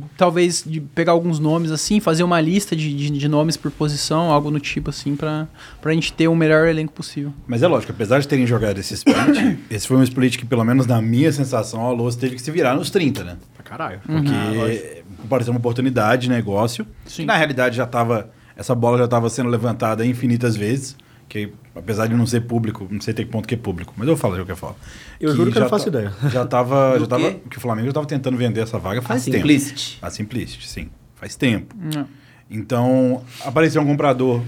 talvez 0.47 0.63
de 0.65 0.81
pegar 0.81 1.11
alguns 1.11 1.39
nomes, 1.39 1.71
assim, 1.71 1.99
fazer 1.99 2.23
uma 2.23 2.39
lista 2.39 2.75
de, 2.75 2.93
de, 2.95 3.09
de 3.09 3.27
nomes 3.27 3.57
por 3.57 3.71
posição, 3.71 4.31
algo 4.31 4.49
no 4.49 4.59
tipo, 4.59 4.89
assim, 4.89 5.15
pra, 5.15 5.47
pra 5.81 5.93
gente 5.93 6.13
ter 6.13 6.27
o 6.27 6.35
melhor 6.35 6.67
elenco 6.67 6.93
possível. 6.93 7.33
Mas 7.45 7.61
é 7.61 7.67
lógico, 7.67 7.91
apesar 7.91 8.19
de 8.19 8.27
terem 8.27 8.47
jogado 8.47 8.79
esse 8.79 8.93
split, 8.93 9.59
esse 9.69 9.87
foi 9.87 9.97
um 9.97 10.03
split 10.03 10.37
que, 10.37 10.45
pelo 10.45 10.63
menos 10.63 10.87
na 10.87 11.01
minha 11.01 11.31
sensação, 11.31 11.81
a 11.85 11.91
Loas 11.91 12.15
teve 12.15 12.35
que 12.35 12.41
se 12.41 12.51
virar 12.51 12.75
nos 12.75 12.89
30, 12.89 13.23
né? 13.23 13.37
Pra 13.53 13.63
caralho. 13.63 13.99
Porque 14.05 15.03
pareceu 15.29 15.51
uma 15.51 15.59
oportunidade 15.59 16.23
de 16.23 16.29
negócio. 16.29 16.87
Sim. 17.05 17.23
Que, 17.23 17.25
na 17.25 17.35
realidade 17.35 17.75
já 17.75 17.83
estava. 17.83 18.29
Essa 18.55 18.73
bola 18.73 18.97
já 18.97 19.05
estava 19.05 19.29
sendo 19.29 19.49
levantada 19.49 20.05
infinitas 20.05 20.55
vezes. 20.55 20.95
Que 21.29 21.51
apesar 21.75 22.07
de 22.07 22.15
não 22.15 22.25
ser 22.25 22.41
público, 22.41 22.87
não 22.89 23.01
sei 23.01 23.13
até 23.13 23.23
que 23.23 23.29
ponto 23.29 23.47
que 23.47 23.55
é 23.55 23.57
público, 23.57 23.93
mas 23.97 24.07
eu 24.07 24.15
falo 24.15 24.35
de 24.35 24.41
qualquer 24.41 24.55
forma. 24.55 24.77
Eu 25.19 25.35
juro 25.35 25.51
que 25.51 25.57
eu 25.57 25.61
não 25.61 25.69
faço 25.69 25.89
ideia. 25.89 26.13
Já 26.31 26.43
estava. 26.43 26.93
Do 26.93 26.99
já 27.01 27.07
tava, 27.07 27.31
quê? 27.31 27.39
que 27.49 27.57
o 27.57 27.61
Flamengo 27.61 27.85
já 27.87 27.91
estava 27.91 28.05
tentando 28.07 28.37
vender 28.37 28.61
essa 28.61 28.79
vaga 28.79 28.99
A 28.99 29.03
faz 29.03 29.25
tempo. 29.25 29.37
Simplicity. 29.37 29.97
A 30.01 30.09
Simplicity, 30.09 30.67
sim. 30.67 30.89
Faz 31.15 31.35
tempo. 31.35 31.75
Não. 31.77 32.07
Então, 32.49 33.23
apareceu 33.43 33.81
um 33.81 33.85
comprador 33.85 34.39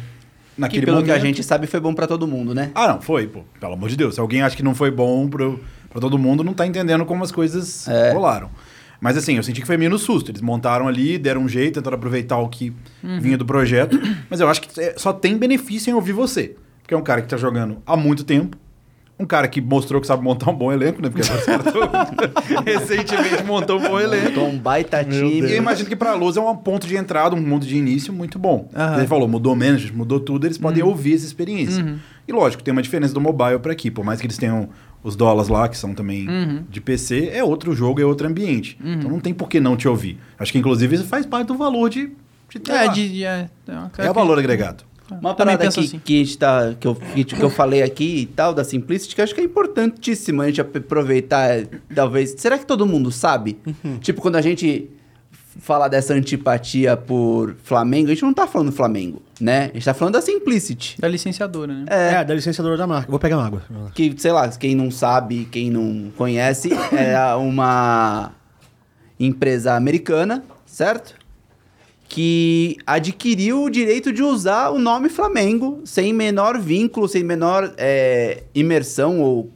Que 0.55 0.61
naquele 0.61 0.85
pelo 0.85 0.97
momento. 0.97 1.11
que 1.13 1.19
a 1.19 1.19
gente 1.19 1.43
sabe 1.43 1.67
foi 1.67 1.79
bom 1.81 1.93
pra 1.93 2.07
todo 2.07 2.25
mundo, 2.25 2.55
né? 2.55 2.71
Ah, 2.73 2.87
não, 2.87 3.01
foi, 3.01 3.27
pô. 3.27 3.41
Pelo 3.59 3.73
amor 3.73 3.89
de 3.89 3.97
Deus. 3.97 4.15
Se 4.15 4.21
alguém 4.21 4.41
acha 4.41 4.55
que 4.55 4.63
não 4.63 4.73
foi 4.73 4.89
bom 4.89 5.27
pro, 5.27 5.59
pra 5.89 5.99
todo 5.99 6.17
mundo, 6.17 6.43
não 6.43 6.53
tá 6.53 6.65
entendendo 6.65 7.05
como 7.05 7.23
as 7.23 7.31
coisas 7.31 7.87
É. 7.87 8.13
rolaram. 8.13 8.49
Mas 9.01 9.17
assim, 9.17 9.35
eu 9.37 9.43
senti 9.43 9.61
que 9.61 9.67
foi 9.67 9.77
meio 9.77 9.89
no 9.91 9.97
susto. 9.97 10.31
Eles 10.31 10.41
montaram 10.41 10.87
ali, 10.87 11.17
deram 11.17 11.41
um 11.41 11.47
jeito, 11.49 11.75
tentaram 11.75 11.95
aproveitar 11.97 12.37
o 12.37 12.47
que 12.49 12.73
vinha 13.01 13.37
do 13.37 13.45
projeto. 13.45 13.97
Mas 14.29 14.39
eu 14.39 14.47
acho 14.49 14.61
que 14.61 14.79
é- 14.79 14.93
só 14.97 15.11
tem 15.13 15.37
benefício 15.37 15.89
em 15.89 15.93
ouvir 15.93 16.11
você. 16.13 16.55
Porque 16.89 16.95
é 16.95 16.97
um 16.97 17.03
cara 17.03 17.21
que 17.21 17.27
tá 17.27 17.37
jogando 17.37 17.77
há 17.85 17.95
muito 17.95 18.23
tempo. 18.23 18.57
Um 19.19 19.25
cara 19.25 19.47
que 19.47 19.61
mostrou 19.61 20.01
que 20.01 20.07
sabe 20.07 20.23
montar 20.23 20.49
um 20.49 20.55
bom 20.55 20.71
elenco, 20.73 20.99
né? 21.03 21.09
Porque 21.11 21.21
recentemente 22.65 23.43
montou 23.43 23.77
um 23.77 23.83
bom 23.83 23.99
elenco. 23.99 24.25
Montou 24.29 24.47
um 24.47 24.57
baita 24.57 25.01
E 25.01 25.05
time. 25.05 25.51
eu 25.51 25.57
imagino 25.57 25.87
que 25.87 25.95
pra 25.95 26.15
Luz 26.15 26.35
é 26.35 26.41
um 26.41 26.55
ponto 26.55 26.87
de 26.87 26.95
entrada, 26.97 27.35
um 27.35 27.43
ponto 27.47 27.63
de 27.67 27.77
início 27.77 28.11
muito 28.11 28.39
bom. 28.39 28.67
Aham. 28.75 28.97
Ele 28.97 29.05
falou, 29.07 29.27
mudou 29.27 29.55
manager, 29.55 29.95
mudou 29.95 30.19
tudo, 30.19 30.47
eles 30.47 30.57
podem 30.57 30.81
Uhum. 30.81 30.89
ouvir 30.89 31.13
essa 31.13 31.25
experiência. 31.27 31.99
E 32.27 32.31
lógico, 32.31 32.63
tem 32.63 32.71
uma 32.71 32.81
diferença 32.81 33.13
do 33.13 33.21
mobile 33.21 33.59
pra 33.59 33.71
aqui. 33.71 33.91
Por 33.91 34.03
mais 34.03 34.19
que 34.19 34.25
eles 34.25 34.37
tenham 34.39 34.69
os 35.03 35.15
dólares 35.15 35.47
lá, 35.47 35.69
que 35.69 35.77
são 35.77 35.93
também 35.93 36.27
Uhum. 36.27 36.63
de 36.67 36.81
PC, 36.81 37.29
é 37.31 37.43
outro 37.43 37.75
jogo, 37.75 38.01
é 38.01 38.05
outro 38.05 38.27
ambiente. 38.27 38.79
Então 38.83 39.11
não 39.11 39.19
tem 39.19 39.31
por 39.33 39.47
que 39.47 39.59
não 39.59 39.77
te 39.77 39.87
ouvir. 39.87 40.17
Acho 40.39 40.51
que 40.51 40.57
inclusive 40.57 40.95
isso 40.95 41.05
faz 41.05 41.25
parte 41.27 41.47
do 41.49 41.55
valor 41.55 41.87
de, 41.89 42.11
de 42.49 42.57
ter 42.59 42.71
É, 42.71 42.85
lá. 42.85 42.87
de, 42.87 43.09
de- 43.09 43.23
é, 43.25 43.47
é, 43.67 44.05
É 44.05 44.09
o 44.09 44.13
valor 44.13 44.39
agregado. 44.39 44.88
Uma 45.11 45.33
Também 45.33 45.57
parada 45.57 45.73
que, 45.73 45.79
assim. 45.79 45.99
que, 45.99 46.21
a 46.21 46.23
gente 46.23 46.37
tá, 46.37 46.73
que, 46.79 46.87
eu, 46.87 46.95
que, 46.95 47.23
que 47.23 47.41
eu 47.41 47.49
falei 47.49 47.81
aqui 47.81 48.21
e 48.21 48.25
tal, 48.25 48.53
da 48.53 48.63
Simplicity, 48.63 49.15
que 49.15 49.21
eu 49.21 49.23
acho 49.23 49.33
que 49.35 49.41
é 49.41 49.43
importantíssimo 49.43 50.41
a 50.41 50.47
gente 50.47 50.61
ap- 50.61 50.75
aproveitar, 50.77 51.49
é, 51.49 51.67
talvez. 51.93 52.35
Será 52.37 52.57
que 52.57 52.65
todo 52.65 52.85
mundo 52.85 53.11
sabe? 53.11 53.57
Uhum. 53.65 53.97
Tipo, 53.99 54.21
quando 54.21 54.35
a 54.35 54.41
gente 54.41 54.89
fala 55.61 55.87
dessa 55.89 56.13
antipatia 56.13 56.95
por 56.95 57.55
Flamengo, 57.63 58.07
a 58.07 58.13
gente 58.13 58.23
não 58.23 58.33
tá 58.33 58.47
falando 58.47 58.69
do 58.69 58.75
Flamengo, 58.75 59.21
né? 59.41 59.65
A 59.71 59.73
gente 59.73 59.83
tá 59.83 59.93
falando 59.93 60.13
da 60.13 60.21
Simplicity. 60.21 60.95
da 61.01 61.07
licenciadora, 61.07 61.73
né? 61.73 61.85
É, 61.87 62.23
da 62.23 62.33
licenciadora 62.33 62.77
da 62.77 62.87
marca. 62.87 63.09
Vou 63.09 63.19
pegar 63.19 63.37
uma 63.37 63.45
água. 63.47 63.63
Que, 63.93 64.13
sei 64.17 64.31
lá, 64.31 64.47
quem 64.49 64.73
não 64.75 64.89
sabe, 64.89 65.45
quem 65.51 65.69
não 65.69 66.11
conhece, 66.15 66.69
é 66.93 67.35
uma 67.35 68.31
empresa 69.19 69.73
americana, 69.73 70.43
certo? 70.65 71.15
Que 72.09 72.75
adquiriu 72.87 73.63
o 73.63 73.69
direito 73.69 74.11
de 74.11 74.23
usar 74.23 74.69
o 74.71 74.79
nome 74.79 75.09
Flamengo 75.09 75.81
sem 75.85 76.11
menor 76.11 76.59
vínculo, 76.59 77.07
sem 77.07 77.23
menor 77.23 77.71
é, 77.77 78.43
imersão 78.55 79.21
ou. 79.21 79.51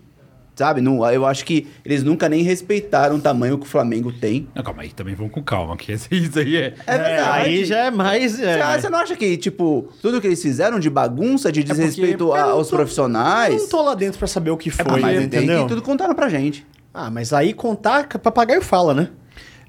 Sabe? 0.56 0.80
Não, 0.82 1.04
eu 1.12 1.26
acho 1.26 1.44
que 1.46 1.66
eles 1.84 2.04
nunca 2.04 2.30
nem 2.30 2.44
respeitaram 2.44 3.16
o 3.16 3.20
tamanho 3.20 3.58
que 3.58 3.66
o 3.66 3.68
Flamengo 3.68 4.12
tem. 4.14 4.48
Não, 4.54 4.62
calma 4.62 4.84
aí, 4.84 4.90
também 4.92 5.16
vamos 5.16 5.32
com 5.34 5.42
calma, 5.42 5.76
que 5.76 5.92
isso 5.92 6.08
aí 6.12 6.56
é... 6.58 6.76
É 6.86 6.96
verdade. 7.00 7.48
aí 7.50 7.66
já 7.66 7.86
é 7.86 7.90
mais. 7.90 8.34
Você 8.34 8.44
É, 8.46 8.62
acha- 8.62 8.82
Você 8.82 8.90
não 8.92 9.00
acha 9.00 9.16
que, 9.16 9.36
tipo, 9.36 9.90
tudo 10.00 10.22
que 10.22 10.28
eles 10.28 10.40
fizeram 10.40 10.80
de 10.80 10.92
bagunça, 10.92 11.52
de 11.52 11.62
porque 11.64 11.74
desrespeito 11.74 12.32
a- 12.34 12.44
aos 12.52 12.70
tô- 12.70 12.76
profissionais. 12.76 13.52
Eu 13.56 13.62
não 13.62 13.68
tô 13.68 13.82
lá 13.82 13.96
dentro 13.96 14.20
pra 14.20 14.28
saber 14.28 14.52
o 14.52 14.58
que 14.58 14.70
foi, 14.70 14.86
Ah, 14.86 14.98
mas 15.00 15.18
tem 15.18 15.26
entendeu? 15.26 15.64
que 15.64 15.70
tudo 15.70 15.82
contaram 15.82 16.14
pra 16.14 16.30
gente. 16.30 16.64
Ah, 16.94 17.10
mas 17.10 17.34
aí 17.34 17.52
contar, 17.52 18.08
papagaio 18.20 18.62
fala, 18.62 18.94
né? 18.94 19.10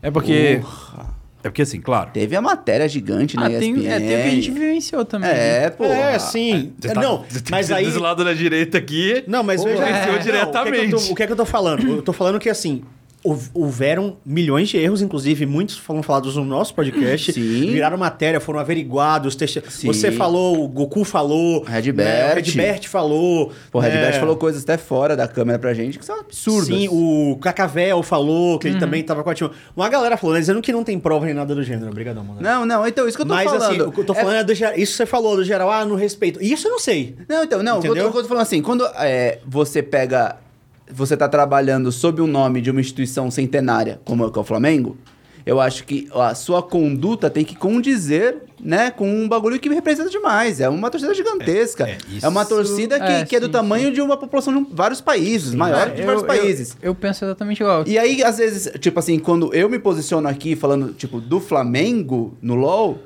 É 0.03 0.11
porque... 0.11 0.61
É 1.45 1.49
porque 1.51 1.63
assim, 1.63 1.81
claro... 1.81 2.11
Teve 2.13 2.35
a 2.35 2.41
matéria 2.41 2.89
gigante 2.89 3.37
na 3.37 3.45
Ah, 3.47 3.51
ESPN. 3.51 3.61
tem, 3.61 3.87
é, 3.93 3.99
tem 4.01 4.07
o 4.07 4.09
que 4.23 4.29
a 4.29 4.31
gente 4.31 4.51
vivenciou 4.51 5.05
também. 5.05 5.29
né? 5.31 5.65
É, 5.67 5.71
pô. 5.71 5.85
é, 5.85 6.19
sim. 6.19 6.73
Você 6.81 6.89
tá- 6.95 7.01
não, 7.03 7.25
você 7.29 7.43
mas 7.51 7.71
aí. 7.71 7.85
Desse 7.85 7.99
lado 7.99 8.25
da 8.25 8.33
direita 8.33 8.79
aqui... 8.79 9.23
Não, 9.29 9.43
mas 9.43 9.63
Pô, 9.63 9.69
veja. 9.69 9.83
não, 10.07 10.19
diretamente. 10.19 10.33
O 10.33 10.75
que, 10.81 10.83
é 10.83 10.87
que 10.89 10.95
eu 10.95 10.99
tô, 10.99 11.13
o 11.13 11.15
que 11.17 11.23
é 11.23 11.27
que 11.27 11.33
eu 11.33 11.37
tô 11.37 11.45
falando? 11.45 11.87
Eu 11.87 12.03
tô 12.03 12.13
falando 12.15 12.41
que, 12.41 12.49
assim, 12.49 12.83
houveram 13.55 14.19
milhões 14.25 14.69
de 14.69 14.77
erros, 14.77 15.01
inclusive 15.01 15.47
muitos 15.47 15.77
foram 15.79 16.03
falados 16.03 16.37
no 16.37 16.45
nosso 16.45 16.75
podcast. 16.75 17.33
Sim. 17.33 17.73
Viraram 17.73 17.97
matéria, 17.97 18.39
foram 18.39 18.59
averiguados. 18.61 19.35
Você 19.83 20.13
falou, 20.13 20.63
o 20.63 20.69
Goku 20.69 21.05
falou. 21.05 21.63
Redbert. 21.65 22.05
né, 22.07 22.33
o 22.33 22.35
Redbert 22.35 22.89
falou. 22.89 23.53
Pô, 23.71 23.79
o 23.79 23.83
né, 23.83 23.89
Redbert 23.89 24.21
falou 24.21 24.37
coisas 24.37 24.63
até 24.63 24.77
fora 24.77 25.17
da 25.17 25.27
câmera 25.27 25.59
pra 25.59 25.73
gente 25.73 25.99
que 25.99 26.05
são 26.05 26.21
absurdas. 26.21 26.67
Sim, 26.67 26.89
o 26.91 27.39
Cacavel 27.41 28.03
falou 28.03 28.59
que 28.59 28.69
ele 28.69 28.79
também 28.79 29.03
tava 29.03 29.25
com 29.25 29.31
a 29.31 29.35
time. 29.35 29.51
Uma 29.75 29.89
galera 29.89 30.17
falou, 30.17 30.35
né, 30.35 30.41
dizendo 30.41 30.61
que 30.61 30.73
não 30.73 30.85
tem 30.85 30.99
prova 30.99 31.25
nem 31.25 31.35
nada 31.35 31.55
do 31.55 31.63
gênero. 31.63 31.91
Obrigadão, 31.91 32.23
mano. 32.25 32.41
Não, 32.41 32.67
não, 32.67 32.87
então, 32.87 33.09
isso 33.09 33.17
que 33.17 33.23
eu 33.23 33.27
tô 33.27 33.35
Mas 33.35 33.45
falando. 33.51 33.63
assim, 33.63 33.81
o 33.81 33.93
que 33.93 34.01
eu 34.01 34.05
tô 34.05 34.13
É- 34.13 34.17
falando 34.17 34.37
é, 34.37 34.45
do 34.45 34.55
geral. 34.55 34.75
Isso 34.77 34.93
que 34.93 34.97
você 34.99 35.07
falou, 35.07 35.37
do 35.37 35.45
geral, 35.45 35.71
ah, 35.71 35.85
no 35.85 35.95
respeito. 35.95 36.43
Isso 36.43 36.67
eu 36.67 36.73
não 36.73 36.79
sei. 36.79 37.17
Não, 37.29 37.45
então, 37.45 37.63
não, 37.63 37.81
que 37.81 37.87
eu 37.89 37.93
tô- 37.95 38.01
Entendeu? 38.01 38.19
eu 38.19 38.23
tô 38.23 38.29
falando 38.29 38.43
assim, 38.43 38.61
quando 38.61 38.85
é, 38.99 39.39
você 39.47 39.83
pega. 39.83 40.37
Você 40.91 41.17
tá 41.17 41.29
trabalhando 41.29 41.91
sob 41.91 42.21
o 42.21 42.27
nome 42.27 42.61
de 42.61 42.71
uma 42.71 42.81
instituição 42.81 43.31
centenária, 43.31 44.01
como 44.05 44.23
é 44.23 44.27
o 44.27 44.31
que 44.31 44.39
é 44.39 44.43
o 44.43 44.45
Flamengo, 44.45 44.97
eu 45.47 45.61
acho 45.61 45.85
que 45.85 46.09
a 46.15 46.35
sua 46.35 46.63
conduta 46.63 47.29
tem 47.29 47.45
que 47.45 47.55
condizer, 47.55 48.37
né, 48.59 48.91
com 48.91 49.07
um 49.09 49.29
bagulho 49.29 49.61
que 49.61 49.69
me 49.69 49.75
representa 49.75 50.09
demais. 50.09 50.59
É 50.59 50.69
uma 50.71 50.91
torcida 50.91 51.13
gigantesca. 51.15 51.87
É, 51.87 51.93
É, 51.93 51.99
é, 52.23 52.29
uma 52.29 52.47
torcida 52.47 52.99
que, 52.99 53.05
É, 53.13 53.25
que 53.27 53.37
é 53.37 53.41
do 53.41 53.47
sim, 53.47 53.53
tamanho 53.53 53.93
de 53.93 54.01
uma 54.01 54.17
população 54.17 54.63
de 54.63 54.71
vários 54.75 55.03
países, 55.03 55.55
maior 55.55 55.91
de 55.91 56.01
É, 56.01 56.05
vários 56.07 56.23
eu- 56.23 56.27
países. 56.27 56.77
Eu, 56.81 56.89
eu 56.93 56.95
penso 56.95 57.25
exatamente 57.27 57.61
igual. 57.63 57.85
E 57.87 57.99
aí, 57.99 58.23
às 58.23 58.39
vezes, 58.39 58.71
tipo 58.81 58.99
assim, 58.99 59.19
quando 59.19 59.53
eu 59.53 59.69
me 59.69 59.79
posiciono 59.79 60.27
aqui 60.29 60.57
falando, 60.57 60.95
tipo, 60.95 61.21
do 61.21 61.39
Flamengo 61.41 62.37
no 62.41 62.55
LoL, 62.55 62.99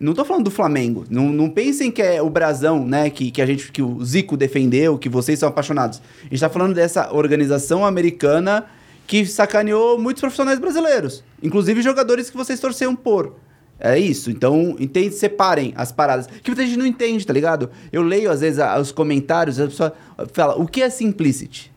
não 0.00 0.14
tô 0.14 0.24
falando 0.24 0.44
do 0.44 0.50
Flamengo. 0.50 1.04
Não, 1.10 1.28
não 1.30 1.48
pensem 1.50 1.90
que 1.90 2.00
é 2.02 2.20
o 2.22 2.30
brasão, 2.30 2.84
né, 2.86 3.10
que, 3.10 3.30
que 3.30 3.40
a 3.42 3.46
gente, 3.46 3.70
que 3.70 3.82
o 3.82 4.02
Zico 4.04 4.36
defendeu, 4.36 4.96
que 4.98 5.08
vocês 5.08 5.38
são 5.38 5.48
apaixonados. 5.48 6.00
A 6.22 6.24
gente 6.24 6.40
tá 6.40 6.48
falando 6.48 6.74
dessa 6.74 7.12
organização 7.14 7.84
americana 7.84 8.64
que 9.06 9.26
sacaneou 9.26 9.98
muitos 9.98 10.20
profissionais 10.20 10.58
brasileiros. 10.58 11.22
Inclusive 11.42 11.82
jogadores 11.82 12.30
que 12.30 12.36
vocês 12.36 12.58
torceram 12.58 12.96
por. 12.96 13.36
É 13.78 13.98
isso. 13.98 14.30
Então, 14.30 14.76
entende, 14.78 15.14
separem 15.14 15.72
as 15.74 15.90
paradas. 15.90 16.26
Que 16.42 16.50
muita 16.50 16.64
gente 16.66 16.78
não 16.78 16.86
entende, 16.86 17.26
tá 17.26 17.32
ligado? 17.32 17.70
Eu 17.90 18.02
leio, 18.02 18.30
às 18.30 18.40
vezes, 18.40 18.58
a- 18.58 18.78
os 18.78 18.92
comentários, 18.92 19.58
a 19.58 19.66
pessoa 19.66 19.92
fala, 20.32 20.54
o 20.56 20.66
que 20.66 20.82
é 20.82 20.90
simplicity? 20.90 21.69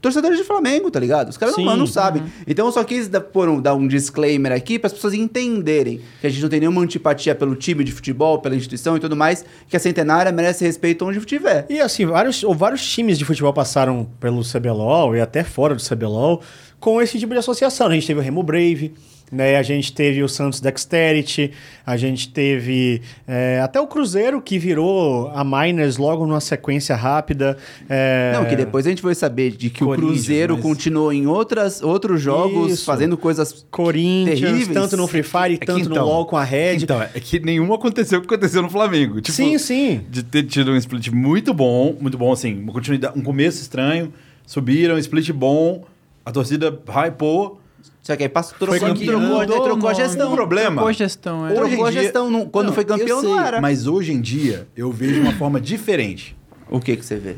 Torcedores 0.00 0.38
de 0.38 0.44
Flamengo, 0.44 0.90
tá 0.90 1.00
ligado? 1.00 1.28
Os 1.28 1.36
caras 1.36 1.56
não, 1.56 1.72
Sim. 1.72 1.78
não 1.78 1.86
sabem. 1.86 2.22
Então 2.46 2.66
eu 2.66 2.72
só 2.72 2.84
quis 2.84 3.08
dar, 3.08 3.20
pôr 3.20 3.48
um, 3.48 3.60
dar 3.60 3.74
um 3.74 3.86
disclaimer 3.88 4.52
aqui 4.52 4.78
para 4.78 4.86
as 4.86 4.92
pessoas 4.92 5.14
entenderem 5.14 6.00
que 6.20 6.26
a 6.26 6.30
gente 6.30 6.42
não 6.42 6.48
tem 6.48 6.60
nenhuma 6.60 6.80
antipatia 6.82 7.34
pelo 7.34 7.54
time 7.56 7.82
de 7.84 7.92
futebol, 7.92 8.38
pela 8.40 8.54
instituição 8.54 8.96
e 8.96 9.00
tudo 9.00 9.16
mais, 9.16 9.44
que 9.68 9.76
a 9.76 9.80
Centenária 9.80 10.30
merece 10.30 10.64
respeito 10.64 11.04
onde 11.04 11.20
tiver. 11.24 11.66
E 11.68 11.80
assim, 11.80 12.06
vários, 12.06 12.42
ou 12.42 12.54
vários 12.54 12.86
times 12.86 13.18
de 13.18 13.24
futebol 13.24 13.52
passaram 13.52 14.08
pelo 14.20 14.42
CBLOL 14.42 15.16
e 15.16 15.20
até 15.20 15.42
fora 15.42 15.74
do 15.74 15.82
CBLOL 15.82 16.42
com 16.78 17.00
esse 17.00 17.18
tipo 17.18 17.32
de 17.32 17.38
associação. 17.38 17.86
A 17.86 17.94
gente 17.94 18.06
teve 18.06 18.20
o 18.20 18.22
Remo 18.22 18.42
Brave, 18.42 18.92
né? 19.32 19.56
A 19.56 19.62
gente 19.62 19.92
teve 19.92 20.22
o 20.22 20.28
Santos 20.28 20.60
Dexterity, 20.60 21.50
a 21.86 21.96
gente 21.96 22.28
teve 22.28 23.00
é, 23.26 23.60
até 23.64 23.80
o 23.80 23.86
Cruzeiro 23.86 24.40
que 24.42 24.58
virou 24.58 25.28
a 25.34 25.42
Miners 25.42 25.96
logo 25.96 26.26
numa 26.26 26.40
sequência 26.40 26.94
rápida. 26.94 27.56
é, 27.88 28.32
Não, 28.34 28.44
que 28.44 28.54
depois 28.54 28.86
a 28.86 28.90
gente 28.90 29.02
vai 29.02 29.14
saber 29.14 29.52
de 29.52 29.70
que 29.70 29.82
o 29.82 29.88
Cruzeiro 29.94 30.54
mas- 30.54 30.62
continuou 30.62 31.12
em 31.12 31.26
outras, 31.26 31.82
outros 31.82 32.20
jogos 32.20 32.72
Isso. 32.72 32.84
fazendo 32.84 33.16
coisas 33.16 33.64
Corinthians, 33.70 34.38
terríveis. 34.40 34.68
tanto 34.68 34.96
no 34.96 35.06
Free 35.06 35.22
Fire, 35.22 35.56
que 35.58 35.66
tanto 35.66 35.88
no 35.88 35.94
então- 35.94 36.06
LoL 36.06 36.26
com 36.26 36.36
a 36.36 36.44
Red. 36.44 36.76
Então, 36.82 37.00
é 37.00 37.08
que 37.18 37.40
nenhum 37.40 37.72
aconteceu 37.72 38.18
o 38.18 38.22
que 38.22 38.26
aconteceu 38.32 38.60
no 38.60 38.68
Flamengo. 38.68 39.20
Tipo, 39.20 39.34
sim, 39.34 39.56
sim. 39.56 40.02
De 40.10 40.22
ter 40.22 40.42
tido 40.42 40.72
um 40.72 40.76
split 40.76 41.08
muito 41.08 41.54
bom, 41.54 41.96
muito 41.98 42.18
bom, 42.18 42.30
assim, 42.32 42.60
uma 42.60 42.72
continuidade, 42.72 43.18
um 43.18 43.22
começo 43.22 43.62
estranho, 43.62 44.12
subiram, 44.46 44.98
split 44.98 45.30
bom, 45.32 45.84
a 46.24 46.30
torcida 46.30 46.76
hypou. 47.06 47.58
Só 48.02 48.16
que 48.16 48.24
aí 48.24 48.28
passou, 48.28 48.56
Foi 48.58 48.78
trocou, 48.80 48.88
campeão. 48.88 49.20
trocou, 49.20 49.38
Mudou 49.40 49.60
trocou 49.62 49.88
a 49.88 49.94
gestão. 49.94 50.32
O 50.32 50.34
problema- 50.34 50.72
Trocou 50.76 50.88
a 50.88 50.92
gestão, 50.92 51.46
é. 51.46 51.52
Hoje 51.52 51.68
Trocou 51.70 51.86
a 51.86 51.90
gestão. 51.92 52.30
não- 52.30 52.48
quando 52.48 52.66
Não, 52.66 52.72
foi 52.74 52.84
campeão, 52.84 53.22
não 53.22 53.40
era. 53.40 53.60
Mas 53.60 53.86
hoje 53.86 54.12
em 54.12 54.20
dia, 54.20 54.66
eu 54.76 54.90
vejo 54.90 55.20
uma 55.20 55.32
forma 55.34 55.60
diferente. 55.60 56.36
O 56.68 56.80
que 56.80 56.96
que 56.96 57.04
você 57.04 57.16
vê? 57.16 57.36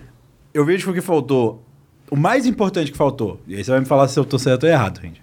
Eu 0.55 0.65
vejo 0.65 0.85
que 0.85 0.91
o 0.91 0.95
que 0.95 1.01
faltou, 1.03 1.63
o 2.11 2.17
mais 2.17 2.47
importante 2.47 2.91
que 2.91 2.97
faltou, 2.97 3.41
e 3.47 3.57
aí 3.57 3.63
você 3.63 3.71
vai 3.73 3.81
me 3.81 3.87
falar 3.87 4.09
se 4.09 4.19
eu 4.19 4.25
tô 4.25 4.39
certo 4.39 4.63
ou 4.65 4.69
errado, 4.71 5.01
gente. 5.03 5.23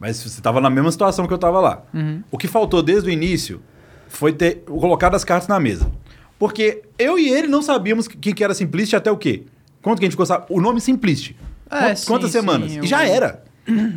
Mas 0.00 0.20
você 0.22 0.40
tava 0.42 0.60
na 0.60 0.68
mesma 0.68 0.90
situação 0.90 1.26
que 1.26 1.32
eu 1.32 1.38
tava 1.38 1.60
lá. 1.60 1.82
O 2.30 2.36
que 2.36 2.48
faltou 2.48 2.82
desde 2.82 3.08
o 3.08 3.12
início 3.12 3.62
foi 4.08 4.32
ter 4.32 4.64
colocado 4.66 5.14
as 5.14 5.22
cartas 5.24 5.46
na 5.48 5.60
mesa. 5.60 5.88
Porque 6.36 6.82
eu 6.98 7.16
e 7.16 7.28
ele 7.28 7.46
não 7.46 7.62
sabíamos 7.62 8.08
que, 8.08 8.32
que 8.34 8.42
era 8.42 8.52
Simplicity 8.54 8.96
até 8.96 9.10
o 9.10 9.16
quê? 9.16 9.44
Quanto 9.80 10.00
que 10.00 10.04
a 10.04 10.06
gente 10.06 10.12
ficou 10.14 10.26
sabendo? 10.26 10.46
O 10.50 10.60
nome 10.60 10.80
Simplicity. 10.80 11.36
É, 11.70 11.78
Quant- 11.78 11.96
sim, 11.96 12.06
Quantas 12.08 12.30
sim, 12.32 12.40
semanas? 12.40 12.76
eu- 12.76 12.82
E 12.84 12.86
já 12.88 13.06
era. 13.06 13.43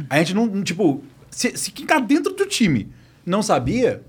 A 0.09 0.17
gente 0.19 0.33
não, 0.33 0.61
tipo... 0.63 1.03
Se, 1.29 1.55
se 1.57 1.71
quem 1.71 1.85
tá 1.85 1.99
dentro 1.99 2.33
do 2.33 2.45
time 2.45 2.89
não 3.25 3.43
sabia, 3.43 4.01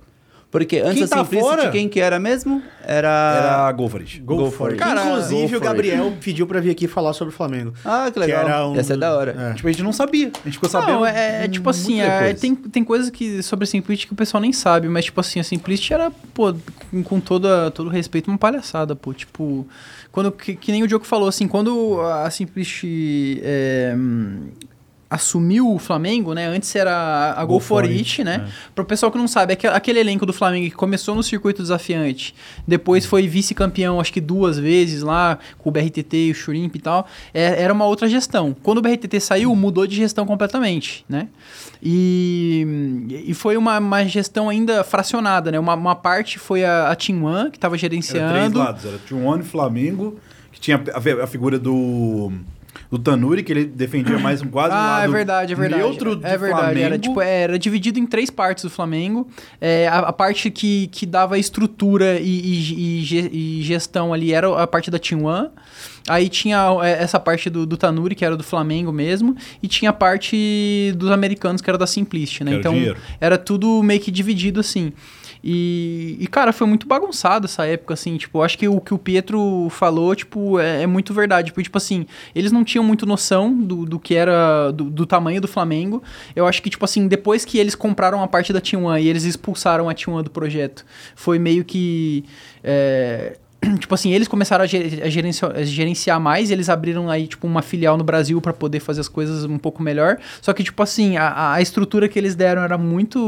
Porque 0.51 0.79
antes 0.79 0.95
Quem 0.95 1.03
da 1.03 1.09
tá 1.09 1.19
Simplicity, 1.19 1.49
fora? 1.51 1.71
quem 1.71 1.89
que 1.91 2.01
era 2.01 2.19
mesmo? 2.19 2.63
Era... 2.83 3.37
era 3.67 3.73
Go 3.73 3.87
for 3.89 4.01
it. 4.01 4.21
Go 4.21 4.51
for 4.51 4.71
it. 4.71 4.79
Cara, 4.79 5.03
Go 5.03 5.09
Inclusive, 5.11 5.57
o 5.57 5.61
Gabriel 5.61 6.13
pediu 6.23 6.47
pra 6.47 6.59
vir 6.59 6.71
aqui 6.71 6.89
falar 6.89 7.13
sobre 7.13 7.35
o 7.35 7.37
Flamengo. 7.37 7.75
Ah, 7.85 8.11
que 8.11 8.19
legal. 8.19 8.45
era 8.47 8.67
um 8.67 8.83
ser 8.83 8.95
do- 8.95 9.01
da 9.01 9.15
hora. 9.15 9.37
é. 9.51 9.55
Tipo, 9.55 9.69
a 9.69 9.73
gente 9.73 9.83
não 9.83 9.93
sabia. 9.93 10.29
A 10.29 10.45
gente 10.45 10.55
ficou 10.55 10.69
sabendo 10.71 10.93
Não, 10.93 11.05
é, 11.07 11.45
é, 11.45 11.49
tipo 11.49 11.69
assim, 11.69 12.01
é, 12.01 12.33
tem, 12.33 12.55
tem 12.55 12.83
coisas 12.83 13.11
que 13.11 13.43
sobre 13.43 13.65
a 13.65 13.67
Simplicity 13.67 14.07
que 14.07 14.15
o 14.15 14.17
pessoal 14.17 14.41
nem 14.41 14.53
sabe, 14.53 14.89
mas 14.89 15.05
tipo 15.05 15.21
assim, 15.21 15.39
a 15.39 15.45
Simplicity 15.45 15.93
era, 15.93 16.11
pô, 16.33 16.55
com, 16.91 17.03
com 17.03 17.21
toda, 17.21 17.71
todo 17.71 17.91
respeito, 17.91 18.31
uma 18.31 18.39
palhaçada, 18.39 18.97
pô. 18.97 19.13
Tipo, 19.13 19.67
quando, 20.11 20.33
que, 20.33 20.57
que 20.57 20.73
nem 20.73 20.83
o 20.83 20.89
Diogo 20.89 21.05
falou, 21.05 21.29
assim, 21.29 21.47
quando 21.47 22.01
a 22.01 22.31
Simplicity 22.31 23.41
é, 23.45 23.95
assumiu 25.11 25.73
o 25.73 25.79
Flamengo, 25.79 26.35
né? 26.35 26.47
Antes 26.47 26.75
era 26.77 27.33
a 27.37 27.45
Go, 27.45 27.55
Go 27.55 27.61
For 27.61 27.85
It, 27.85 27.95
It, 27.97 28.25
né? 28.25 28.45
é. 28.47 28.53
Pro 28.75 28.85
pessoal 28.85 29.11
que 29.11 29.17
não 29.17 29.27
sabe, 29.27 29.55
aquele, 29.55 29.73
aquele 29.75 30.01
elenco 30.01 30.27
do 30.27 30.33
Flamengo 30.35 30.67
que 30.69 30.77
começou 30.77 31.15
no 31.15 31.23
circuito 31.23 31.63
desafiante, 31.63 32.35
depois 32.67 33.07
foi 33.07 33.27
vice-campeão, 33.27 34.01
acho 34.01 34.13
que 34.13 34.21
duas 34.21 34.59
vezes 34.59 35.03
lá, 35.03 35.39
com 35.57 35.71
o 35.71 35.73
BRTT 35.73 36.15
e 36.27 36.31
o 36.31 36.35
Churimp 36.35 36.77
e 36.77 36.79
tal, 36.81 37.07
é- 37.33 37.63
era 37.63 37.73
uma 37.73 37.87
outra 37.87 38.07
gestão. 38.09 38.55
Quando 38.63 38.79
o 38.79 38.83
BRTT 38.83 39.19
saiu, 39.21 39.55
mudou 39.57 39.87
de 39.87 39.97
gestão 39.97 40.27
completamente, 40.27 41.05
né? 41.09 41.29
E, 41.83 43.25
e 43.27 43.35
foi 43.35 43.57
uma, 43.57 43.79
uma 43.79 44.05
gestão 44.05 44.49
ainda 44.49 44.85
fracionada, 44.85 45.51
né? 45.51 45.59
Uma, 45.59 45.75
uma 45.75 45.95
parte 45.95 46.39
foi 46.39 46.65
a, 46.65 46.91
a 46.91 46.97
Team 46.97 47.25
One, 47.25 47.51
que 47.51 47.57
estava 47.57 47.77
Era 47.77 47.89
três 47.89 48.05
gerenciando. 48.07 48.59
lados. 48.59 48.85
Era 48.85 48.99
T1 49.09 49.43
Flamengo, 49.45 50.19
que 50.53 50.61
tinha 50.61 50.83
a, 50.93 51.25
a 51.25 51.27
figura 51.27 51.59
do, 51.59 52.33
do 52.91 52.99
Tanuri, 52.99 53.43
que 53.43 53.53
ele 53.53 53.65
defendia 53.67 54.19
mais 54.19 54.41
um 54.41 54.49
quase 54.49 54.73
um 54.75 54.79
Ah, 54.79 54.81
lado 54.99 55.05
é 55.05 55.09
verdade, 55.13 55.53
é 55.53 55.57
verdade. 55.57 55.83
neutro 55.83 56.17
de 56.17 56.25
é 56.25 56.37
verdade. 56.39 56.51
Flamengo. 56.63 56.87
Era, 56.87 56.99
tipo, 56.99 57.21
é, 57.21 57.41
era 57.43 57.59
dividido 57.59 57.99
em 57.99 58.07
três 58.07 58.31
partes 58.31 58.65
do 58.65 58.71
Flamengo. 58.71 59.29
É, 59.61 59.87
a, 59.89 59.99
a 60.01 60.13
parte 60.13 60.51
que, 60.51 60.87
que 60.89 61.05
dava 61.05 61.39
estrutura 61.39 62.19
e, 62.19 62.25
e- 62.25 63.03
e 63.05 63.59
e 63.59 63.63
gestão 63.63 64.13
ali 64.15 64.33
era 64.33 64.63
a 64.63 64.67
parte 64.67 64.91
da 64.91 64.99
Team 64.99 65.25
One. 65.25 65.49
Aí 66.09 66.31
tinha 66.31 66.59
é, 66.83 67.03
essa 67.03 67.21
parte 67.21 67.51
do, 67.51 67.67
do 67.67 67.77
Tanuri, 67.77 68.15
que 68.15 68.25
era 68.25 68.35
do 68.37 68.43
Flamengo 68.43 68.91
mesmo. 68.91 69.37
E 69.63 69.69
tinha 69.69 69.91
a 69.91 69.93
parte 69.93 70.93
dos 70.97 71.11
americanos, 71.11 71.61
que 71.61 71.69
era 71.69 71.77
da 71.77 71.87
Simplicity, 71.87 72.45
né? 72.45 72.53
Era 72.53 72.61
então, 72.61 72.73
dinheiro. 72.73 72.97
era 73.21 73.37
tudo 73.37 73.83
meio 73.83 74.01
que 74.01 74.11
dividido 74.11 74.61
assim. 74.61 74.93
E, 75.43 76.17
e, 76.21 76.27
cara, 76.27 76.53
foi 76.53 76.67
muito 76.67 76.87
bagunçado 76.87 77.47
essa 77.47 77.65
época, 77.67 77.95
assim, 77.95 78.17
tipo, 78.17 78.43
acho 78.43 78.59
que 78.59 78.69
o 78.69 78.81
que 78.81 78.93
o 78.93 78.99
Pietro 78.99 79.69
falou, 79.71 80.15
tipo, 80.15 80.59
é, 80.59 80.83
é 80.83 80.87
muito 80.87 81.15
verdade, 81.15 81.53
porque, 81.53 81.65
tipo 81.65 81.79
assim, 81.79 82.07
eles 82.35 82.53
não 82.53 82.65
tinham 82.65 82.85
muito 82.85 83.07
noção 83.07 83.55
do, 83.55 83.85
do 83.85 83.99
que 83.99 84.15
era, 84.15 84.71
do, 84.73 84.85
do 84.85 85.07
tamanho 85.07 85.41
do 85.41 85.49
Flamengo, 85.49 86.03
eu 86.35 86.47
acho 86.47 86.63
que, 86.63 86.71
tipo 86.71 86.85
assim, 86.85 87.07
depois 87.07 87.45
que 87.45 87.59
eles 87.59 87.75
compraram 87.75 88.23
a 88.23 88.27
parte 88.27 88.53
da 88.53 88.61
T1 88.61 89.01
e 89.01 89.09
eles 89.09 89.25
expulsaram 89.25 89.89
a 89.89 89.95
T1 89.95 90.23
do 90.23 90.31
projeto, 90.31 90.85
foi 91.15 91.39
meio 91.39 91.65
que... 91.65 92.25
é, 92.63 93.37
Tipo 93.81 93.95
assim, 93.95 94.13
eles 94.13 94.29
começaram 94.29 94.63
a, 94.65 94.67
ge- 94.67 95.01
a 95.03 95.09
gerenciar, 95.09 95.53
a 95.57 95.63
gerenciar 95.65 96.21
mais, 96.21 96.51
eles 96.51 96.69
abriram 96.69 97.11
aí, 97.11 97.27
tipo, 97.27 97.47
uma 97.47 97.61
filial 97.61 97.97
no 97.97 98.05
Brasil 98.05 98.41
para 98.41 98.53
poder 98.53 98.79
fazer 98.81 99.01
as 99.01 99.09
coisas 99.09 99.45
um 99.45 99.59
pouco 99.59 99.83
melhor. 99.83 100.19
Só 100.41 100.53
que, 100.53 100.63
tipo 100.63 100.81
assim, 100.83 101.17
a, 101.17 101.55
a 101.55 101.61
estrutura 101.61 102.09
que 102.09 102.17
eles 102.19 102.35
deram 102.37 102.63
era 102.63 102.79
muito, 102.79 103.19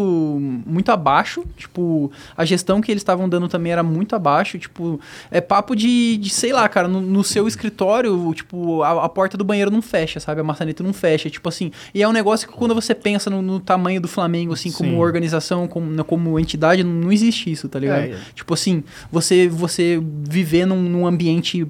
muito 0.65 0.91
abaixo. 0.93 1.45
Tipo, 1.57 2.13
a 2.37 2.45
gestão 2.45 2.81
que 2.81 2.91
eles 2.93 3.01
estavam 3.01 3.29
dando 3.29 3.49
também 3.49 3.73
era 3.73 3.83
muito 3.83 4.15
abaixo. 4.15 4.57
Tipo, 4.59 5.01
é 5.33 5.41
papo 5.41 5.75
de, 5.75 6.17
de 6.19 6.31
sei 6.31 6.53
lá, 6.53 6.69
cara, 6.69 6.87
no, 6.87 7.01
no 7.01 7.25
seu 7.25 7.49
escritório, 7.49 8.33
tipo, 8.35 8.83
a, 8.83 9.05
a 9.05 9.09
porta 9.09 9.37
do 9.37 9.45
banheiro 9.45 9.71
não 9.71 9.83
fecha, 9.83 10.21
sabe? 10.21 10.41
A 10.41 10.45
maçaneta 10.45 10.83
não 10.83 10.93
fecha. 10.93 11.29
Tipo 11.29 11.49
assim, 11.49 11.73
e 11.93 12.03
é 12.03 12.09
um 12.09 12.13
negócio 12.13 12.47
que 12.49 12.55
quando 12.55 12.75
você 12.75 12.95
pensa 12.95 13.29
no, 13.31 13.43
no 13.43 13.59
tamanho 13.59 14.01
do 14.01 14.09
Flamengo, 14.09 14.53
assim, 14.53 14.71
como 14.71 14.91
Sim. 14.91 14.97
organização, 14.97 15.67
como, 15.67 16.05
como 16.05 16.39
entidade, 16.39 16.85
não, 16.85 16.93
não 16.93 17.13
existe 17.13 17.51
isso, 17.51 17.69
tá 17.69 17.79
ligado? 17.81 18.03
É, 18.05 18.11
é. 18.11 18.19
Tipo 18.35 18.55
assim, 18.55 18.85
você, 19.11 19.49
você 19.49 20.01
viver 20.29 20.67
num, 20.67 20.81
num 20.83 21.07
ambiente 21.07 21.67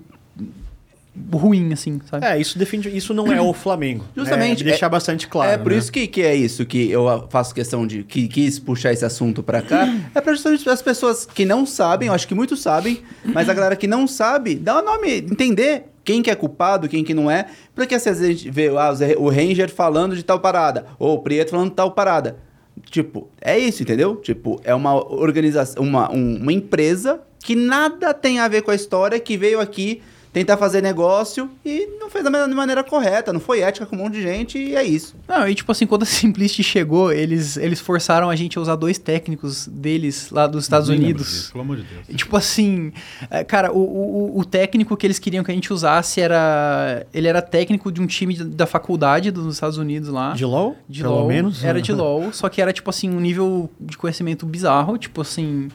ruim, 1.32 1.72
assim, 1.72 2.00
sabe? 2.08 2.24
É, 2.24 2.40
isso 2.40 2.58
define, 2.58 2.88
isso 2.96 3.12
não 3.12 3.30
é 3.32 3.40
o 3.40 3.52
Flamengo. 3.52 4.04
Justamente, 4.16 4.64
né? 4.64 4.70
deixar 4.70 4.86
é- 4.86 4.90
bastante 4.90 5.26
claro. 5.28 5.50
é 5.52 5.58
por 5.58 5.72
né? 5.72 5.78
isso 5.78 5.90
que, 5.92 6.06
que 6.06 6.22
é 6.22 6.34
isso 6.34 6.64
que 6.64 6.90
eu 6.90 7.26
faço 7.28 7.54
questão 7.54 7.86
de 7.86 8.04
que 8.04 8.28
quis 8.28 8.58
puxar 8.58 8.92
esse 8.92 9.04
assunto 9.04 9.42
pra 9.42 9.60
cá. 9.60 9.86
é 10.14 10.20
pra 10.20 10.32
justamente 10.32 10.68
as 10.68 10.80
pessoas 10.80 11.26
que 11.26 11.44
não 11.44 11.66
sabem, 11.66 12.08
eu 12.08 12.14
acho 12.14 12.26
que 12.26 12.34
muitos 12.34 12.62
sabem, 12.62 13.00
mas 13.24 13.48
a 13.48 13.54
galera 13.54 13.76
que 13.76 13.86
não 13.86 14.06
sabe, 14.06 14.54
dá 14.54 14.80
o 14.80 14.84
nome, 14.84 15.16
entender 15.16 15.84
quem 16.04 16.22
que 16.22 16.30
é 16.30 16.34
culpado, 16.34 16.88
quem 16.88 17.04
que 17.04 17.12
não 17.12 17.30
é. 17.30 17.46
Porque 17.74 17.94
assim, 17.94 18.08
às 18.10 18.18
vezes 18.20 18.34
a 18.34 18.38
gente 18.38 18.50
vê 18.50 18.68
ah, 18.68 18.92
o 19.18 19.28
Ranger 19.28 19.68
falando 19.68 20.16
de 20.16 20.22
tal 20.22 20.40
parada, 20.40 20.86
ou 20.98 21.16
o 21.16 21.18
Prieto 21.18 21.50
falando 21.50 21.70
de 21.70 21.76
tal 21.76 21.90
parada. 21.90 22.36
Tipo, 22.84 23.28
é 23.40 23.58
isso, 23.58 23.82
entendeu? 23.82 24.16
Tipo, 24.16 24.58
é 24.64 24.74
uma 24.74 24.94
organização, 24.94 25.82
uma, 25.82 26.10
um- 26.10 26.36
uma 26.40 26.52
empresa 26.52 27.20
que 27.40 27.56
nada 27.56 28.12
tem 28.14 28.38
a 28.38 28.46
ver 28.48 28.62
com 28.62 28.70
a 28.70 28.74
história, 28.74 29.18
que 29.18 29.36
veio 29.36 29.60
aqui 29.60 30.02
tentar 30.32 30.56
fazer 30.56 30.80
negócio 30.80 31.50
e 31.64 31.88
não 31.98 32.08
fez 32.08 32.22
da 32.22 32.30
man- 32.30 32.46
maneira 32.46 32.84
correta, 32.84 33.32
não 33.32 33.40
foi 33.40 33.62
ética 33.62 33.84
com 33.84 33.96
um 33.96 33.98
monte 33.98 34.12
de 34.14 34.22
gente 34.22 34.58
e 34.58 34.76
é 34.76 34.84
isso. 34.84 35.16
Não, 35.26 35.48
e 35.48 35.56
tipo 35.56 35.72
assim, 35.72 35.88
quando 35.88 36.04
a 36.04 36.06
Simplicity 36.06 36.62
chegou, 36.62 37.10
eles, 37.10 37.56
eles 37.56 37.80
forçaram 37.80 38.30
a 38.30 38.36
gente 38.36 38.56
a 38.56 38.60
usar 38.60 38.76
dois 38.76 38.96
técnicos 38.96 39.66
deles 39.66 40.30
lá 40.30 40.46
dos 40.46 40.62
Estados 40.62 40.88
lembro 40.88 41.04
Unidos. 41.04 41.26
disso, 41.26 41.50
pelo 41.50 41.62
amor 41.64 41.78
de 41.78 41.82
Deus. 41.82 42.02
E, 42.08 42.14
Tipo 42.14 42.36
assim, 42.36 42.92
é, 43.28 43.42
cara, 43.42 43.72
o, 43.72 43.78
o, 43.80 44.38
o 44.38 44.44
técnico 44.44 44.96
que 44.96 45.04
eles 45.04 45.18
queriam 45.18 45.42
que 45.42 45.50
a 45.50 45.54
gente 45.54 45.72
usasse 45.72 46.20
era. 46.20 47.04
Ele 47.12 47.26
era 47.26 47.42
técnico 47.42 47.90
de 47.90 48.00
um 48.00 48.06
time 48.06 48.36
da 48.36 48.66
faculdade 48.66 49.32
dos 49.32 49.52
Estados 49.52 49.78
Unidos 49.78 50.10
lá. 50.10 50.32
De 50.34 50.44
LOL? 50.44 50.76
De 50.88 51.02
pelo 51.02 51.14
LOL. 51.16 51.26
menos? 51.26 51.64
Era 51.64 51.82
de 51.82 51.92
LOL, 51.92 52.32
só 52.32 52.48
que 52.48 52.62
era, 52.62 52.72
tipo 52.72 52.88
assim, 52.88 53.10
um 53.10 53.18
nível 53.18 53.68
de 53.80 53.98
conhecimento 53.98 54.46
bizarro, 54.46 54.96
tipo 54.96 55.20
assim. 55.22 55.70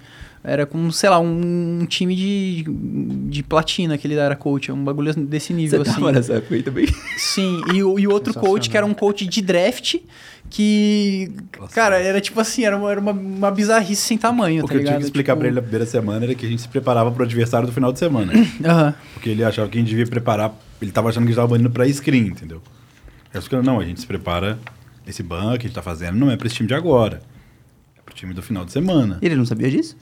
Era 0.47 0.65
com, 0.65 0.91
sei 0.91 1.09
lá, 1.09 1.19
um, 1.19 1.79
um 1.81 1.85
time 1.87 2.15
de, 2.15 2.63
de 3.29 3.41
platina 3.41 3.97
que 3.97 4.05
ele 4.05 4.13
era 4.13 4.35
coach, 4.35 4.71
um 4.71 4.83
bagulho 4.83 5.11
desse 5.25 5.51
nível, 5.53 5.83
Você 5.83 5.89
assim. 5.89 5.99
tava 5.99 6.11
nessa 6.11 6.33
época 6.35 6.53
aí 6.55 6.61
também? 6.61 6.85
Sim, 7.17 7.61
e, 7.73 7.83
o- 7.83 7.97
e 7.97 8.07
outro 8.07 8.31
coach, 8.33 8.69
que 8.69 8.77
era 8.77 8.85
um 8.85 8.93
coach 8.93 9.25
de 9.25 9.41
draft, 9.41 9.95
que. 10.49 11.31
Cara, 11.73 11.97
era 11.99 12.21
tipo 12.21 12.39
assim, 12.39 12.63
era 12.63 12.77
uma, 12.77 12.91
era 12.91 12.99
uma, 12.99 13.11
uma 13.11 13.49
bizarrice 13.51 14.01
sem 14.01 14.17
tamanho, 14.17 14.63
O 14.63 14.67
tá 14.67 14.73
que 14.73 14.79
eu 14.79 14.83
tinha 14.85 14.97
que 14.97 15.03
explicar 15.05 15.33
Tipo, 15.33 15.39
pra 15.39 15.47
ele 15.47 15.55
na 15.55 15.61
primeira 15.61 15.85
semana 15.85 16.25
era 16.25 16.35
que 16.35 16.45
a 16.45 16.49
gente 16.49 16.61
se 16.61 16.67
preparava 16.67 17.11
pro 17.11 17.23
adversário 17.23 17.67
do 17.67 17.73
final 17.73 17.91
de 17.91 17.99
semana. 17.99 18.31
Aham. 18.63 18.93
porque 19.13 19.29
ele 19.29 19.43
achava 19.43 19.67
que 19.69 19.77
a 19.77 19.81
gente 19.81 19.89
devia 19.89 20.05
preparar. 20.07 20.53
Ele 20.81 20.91
tava 20.91 21.09
achando 21.09 21.23
que 21.23 21.29
a 21.29 21.31
gente 21.31 21.35
tava 21.37 21.47
banindo 21.47 21.69
pra 21.71 21.87
screen, 21.91 22.27
entendeu? 22.27 22.61
Eu 23.33 23.41
falei, 23.41 23.65
não, 23.65 23.79
a 23.79 23.85
gente 23.85 23.99
se 23.99 24.05
prepara. 24.07 24.57
Esse 25.07 25.21
ban 25.23 25.51
que 25.57 25.65
a 25.65 25.67
gente 25.67 25.73
tá 25.73 25.81
fazendo 25.81 26.15
não 26.17 26.31
é 26.31 26.37
pra 26.37 26.47
esse 26.47 26.55
time 26.55 26.67
de 26.67 26.73
agora. 26.73 27.21
É 27.97 28.01
pro 28.05 28.13
time 28.13 28.33
do 28.33 28.41
final 28.41 28.63
de 28.65 28.71
semana. 28.71 29.19
Ele 29.21 29.35
não 29.35 29.45
sabia 29.45 29.69
disso? 29.69 29.95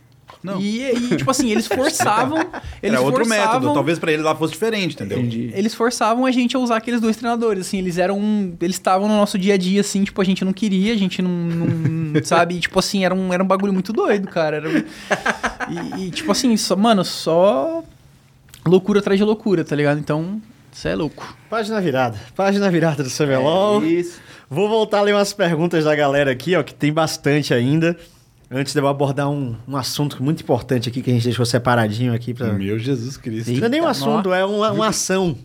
Não. 0.43 0.59
E, 0.59 0.81
e, 0.91 1.15
tipo 1.17 1.31
assim, 1.31 1.49
eles 1.51 1.67
forçavam. 1.67 2.37
eles 2.81 2.97
Era 2.97 3.01
outro 3.01 3.23
forçavam, 3.25 3.53
método. 3.53 3.73
Talvez 3.73 3.97
pra 3.97 4.11
ele 4.11 4.21
lá 4.21 4.35
fosse 4.35 4.53
diferente, 4.53 4.93
entendeu? 4.95 5.19
Eles 5.53 5.73
forçavam 5.73 6.25
a 6.25 6.31
gente 6.31 6.55
a 6.55 6.59
usar 6.59 6.77
aqueles 6.77 6.99
dois 6.99 7.15
treinadores, 7.15 7.67
assim, 7.67 7.77
eles 7.77 7.97
eram. 7.97 8.19
Eles 8.59 8.75
estavam 8.75 9.07
no 9.07 9.15
nosso 9.15 9.37
dia 9.37 9.53
a 9.53 9.57
dia, 9.57 9.81
assim, 9.81 10.03
tipo, 10.03 10.21
a 10.21 10.25
gente 10.25 10.43
não 10.43 10.51
queria, 10.51 10.93
a 10.93 10.97
gente 10.97 11.21
não. 11.21 11.29
não 11.31 12.23
sabe? 12.25 12.55
E, 12.55 12.59
tipo 12.59 12.77
assim, 12.77 13.05
era 13.05 13.13
um, 13.15 13.31
era 13.33 13.41
um 13.43 13.47
bagulho 13.47 13.71
muito 13.73 13.93
doido, 13.93 14.27
cara. 14.27 14.57
Era, 14.57 14.69
um- 14.69 14.83
e, 16.01 16.07
e, 16.07 16.11
tipo 16.11 16.31
assim, 16.31 16.55
só, 16.57 16.75
mano, 16.75 17.05
só 17.05 17.83
loucura 18.65 18.99
atrás 18.99 19.17
de 19.17 19.23
loucura, 19.23 19.63
tá 19.63 19.75
ligado? 19.75 19.99
Então, 19.99 20.41
isso 20.71 20.87
é 20.87 20.95
louco. 20.95 21.37
Página 21.49 21.79
virada. 21.79 22.19
Página 22.35 22.69
virada 22.69 23.03
do 23.03 23.09
CBLOL. 23.09 23.83
Isso. 23.85 24.19
Vou 24.49 24.67
voltar 24.67 24.99
a 24.99 25.01
ler 25.01 25.15
umas 25.15 25.33
perguntas 25.33 25.85
da 25.85 25.95
galera 25.95 26.31
aqui, 26.31 26.55
ó, 26.55 26.61
que 26.63 26.73
tem 26.73 26.91
bastante 26.93 27.53
ainda. 27.53 27.97
Antes 28.55 28.71
de 28.71 28.79
eu 28.79 28.87
abordar 28.87 29.27
um, 29.31 29.55
um 29.67 29.75
assunto 29.75 30.21
muito 30.21 30.43
importante 30.43 30.87
aqui 30.87 31.01
que 31.01 31.09
a 31.09 31.13
gente 31.13 31.23
deixou 31.23 31.43
separadinho 31.43 32.13
aqui 32.13 32.35
pra. 32.35 32.53
Meu 32.53 32.77
Jesus 32.77 33.17
Cristo. 33.17 33.51
Não 33.51 33.65
é 33.65 33.69
nem 33.69 33.81
um 33.81 33.85
Eita, 33.85 33.89
assunto, 33.91 34.31
é 34.31 34.45
uma, 34.45 34.71
uma 34.71 34.87
ação. 34.89 35.35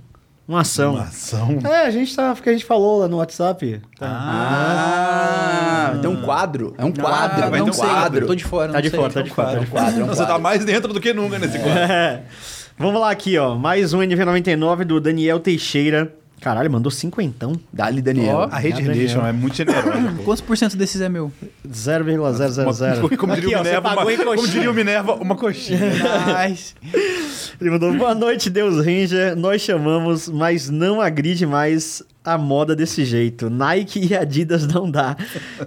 Uma 0.47 0.61
ação. 0.61 0.95
Uma 0.95 1.05
ação. 1.05 1.59
É, 1.65 1.87
a 1.87 1.91
gente 1.91 2.15
tá. 2.15 2.35
Porque 2.35 2.51
a 2.51 2.53
gente 2.53 2.67
falou 2.67 3.01
lá 3.01 3.09
no 3.09 3.17
WhatsApp. 3.17 3.81
Ah, 4.01 5.99
tem 6.03 6.11
um 6.11 6.21
quadro. 6.21 6.75
É 6.77 6.85
um 6.85 6.93
quadro. 6.93 7.45
Ah, 7.45 7.49
vai 7.49 7.59
não 7.61 7.67
ter 7.67 7.71
um 7.71 7.75
sei, 7.75 7.89
quadro. 7.89 8.27
Tô 8.27 8.35
de 8.35 8.45
fora. 8.45 8.69
Tá 8.73 8.75
não 8.75 8.83
de 8.83 8.91
sei. 8.91 8.99
fora, 8.99 9.13
tá 9.13 9.23
de 9.23 9.31
fora, 9.31 9.53
tá 9.53 9.59
de 9.61 9.67
fora. 9.67 9.85
quadro, 9.85 10.01
é 10.01 10.05
um 10.05 10.07
Você 10.09 10.21
tá 10.21 10.27
quadro. 10.27 10.43
mais 10.43 10.65
dentro 10.67 10.93
do 10.93 11.01
que 11.01 11.15
nunca 11.15 11.39
nesse 11.39 11.59
quadro. 11.65 11.79
É. 11.79 12.23
Vamos 12.79 13.01
lá 13.01 13.11
aqui, 13.11 13.39
ó. 13.39 13.55
Mais 13.57 13.95
um 13.95 14.01
NV99 14.01 14.85
do 14.85 15.01
Daniel 15.01 15.41
Teixeira. 15.41 16.15
Caralho, 16.41 16.71
mandou 16.71 16.91
cinquentão. 16.91 17.53
Dali, 17.73 18.01
Daniel. 18.01 18.37
Ó. 18.37 18.49
A 18.51 18.59
Rede. 18.59 18.81
Relation 18.83 19.27
é 19.27 19.33
muito 19.33 19.57
generosa. 19.57 19.91
pô. 20.17 20.23
Quantos 20.25 20.41
por 20.41 20.57
cento 20.57 20.77
desses 20.77 21.01
é 21.01 21.09
meu? 21.09 21.33
0,000. 21.69 22.23
Uma- 22.23 23.17
Como 23.17 23.35
diria, 23.35 23.49
Aqui, 23.49 23.57
ó, 23.57 23.61
o 23.61 23.65
você 23.65 23.69
Minerva, 23.69 23.83
pagou 23.83 24.03
uma, 24.05 24.13
em 24.13 24.17
como 24.17 24.31
coxinha. 24.31 24.53
diria 24.53 24.71
o 24.71 24.75
Minerva, 24.75 25.15
uma 25.15 25.37
coxinha. 25.37 25.79
Mas... 26.27 26.75
Ele 27.61 27.71
mandou, 27.71 27.93
boa 27.95 28.15
noite, 28.15 28.49
Deus 28.49 28.77
Ranger. 28.85 29.35
Nós 29.37 29.63
chamamos, 29.63 30.29
mas 30.29 30.71
não 30.71 31.01
agride 31.01 31.45
mais 31.45 32.03
a 32.33 32.39
moda 32.39 32.75
desse 32.77 33.05
jeito. 33.05 33.49
Nike 33.51 34.09
e 34.11 34.17
Adidas 34.17 34.67
não 34.67 34.91
dá. 34.91 35.17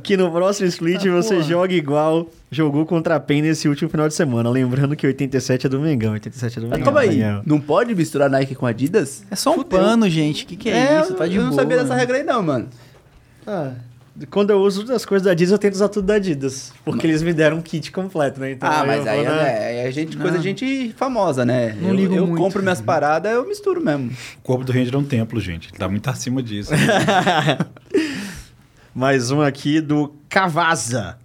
Que 0.04 0.16
no 0.18 0.32
próximo 0.32 0.68
split 0.68 1.06
Ah, 1.06 1.12
você 1.12 1.36
porra. 1.36 1.48
joga 1.48 1.74
igual 1.74 2.30
jogou 2.52 2.86
contra 2.86 3.16
a 3.16 3.20
PEN 3.20 3.42
nesse 3.44 3.68
último 3.70 3.90
final 3.90 4.08
de 4.08 4.14
semana. 4.14 4.50
Lembrando 4.50 4.96
que 4.96 5.08
87 5.08 5.68
é 5.68 5.70
do 5.70 5.80
Mengão. 5.80 6.14
87 6.14 6.58
é 6.58 6.62
do 6.62 6.68
Mas 6.68 6.80
Mengão. 6.80 6.86
calma 6.94 7.00
aí. 7.02 7.10
Daniel. 7.10 7.42
Não 7.46 7.60
pode 7.62 7.96
misturar 7.96 8.30
Nike 8.30 8.56
com 8.56 8.66
Adidas? 8.66 9.24
É 9.32 9.36
só 9.36 9.54
um 9.54 9.64
pano, 9.64 10.10
gente. 10.10 10.44
O 10.44 10.48
que, 10.48 10.56
que 10.56 10.70
é, 10.70 11.02
isso? 11.02 11.14
Tá 11.14 11.26
de 11.28 11.36
eu 11.36 11.44
não 11.44 11.50
boa. 11.52 11.62
sabia 11.62 11.78
dessa 11.78 11.96
regra 11.96 12.18
aí, 12.18 12.24
não, 12.24 12.44
mano. 12.44 12.68
Ah, 13.48 13.72
quando 14.30 14.52
eu 14.52 14.60
uso 14.60 14.92
as 14.94 15.06
coisas 15.06 15.26
da 15.26 15.32
Adidas, 15.32 15.52
eu 15.52 15.58
tento 15.58 15.74
usar 15.74 15.90
tudo 15.90 16.06
da 16.06 16.16
Adidas. 16.16 16.74
Porque 16.86 17.08
eles 17.08 17.24
me 17.24 17.34
deram 17.34 17.58
um 17.58 17.62
kit 17.62 17.92
completo, 17.92 18.40
né? 18.40 18.52
Então, 18.52 18.70
ah, 18.70 18.82
eu 18.82 18.88
mas 18.88 19.08
aí 19.08 19.26
vou 19.26 19.36
na- 19.36 19.48
é, 19.48 19.88
é 19.88 19.92
gente, 19.92 20.18
coisa 20.18 20.38
de 20.38 20.44
gente 20.44 20.94
famosa, 20.98 21.46
né? 21.46 21.76
Não 21.82 21.90
eu, 21.90 21.96
ligo 21.96 22.16
eu 22.16 22.28
muito. 22.28 22.42
compro 22.42 22.62
minhas 22.62 22.82
paradas, 22.82 23.32
eu 23.32 23.48
misturo 23.48 23.84
mesmo. 23.84 24.12
O 24.40 24.42
corpo 24.42 24.64
do 24.64 24.72
Ranger 24.72 24.96
é 24.96 24.98
um 24.98 25.04
templo, 25.04 25.40
gente. 25.40 25.70
Ele 25.70 25.78
tá 25.78 25.88
muito 25.88 26.08
acima 26.10 26.42
disso. 26.44 26.72
Mais 28.94 29.32
um 29.32 29.42
aqui 29.42 29.80
do 29.80 30.14
Cavaza. 30.28 31.18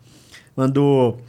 Mandou. 0.57 1.21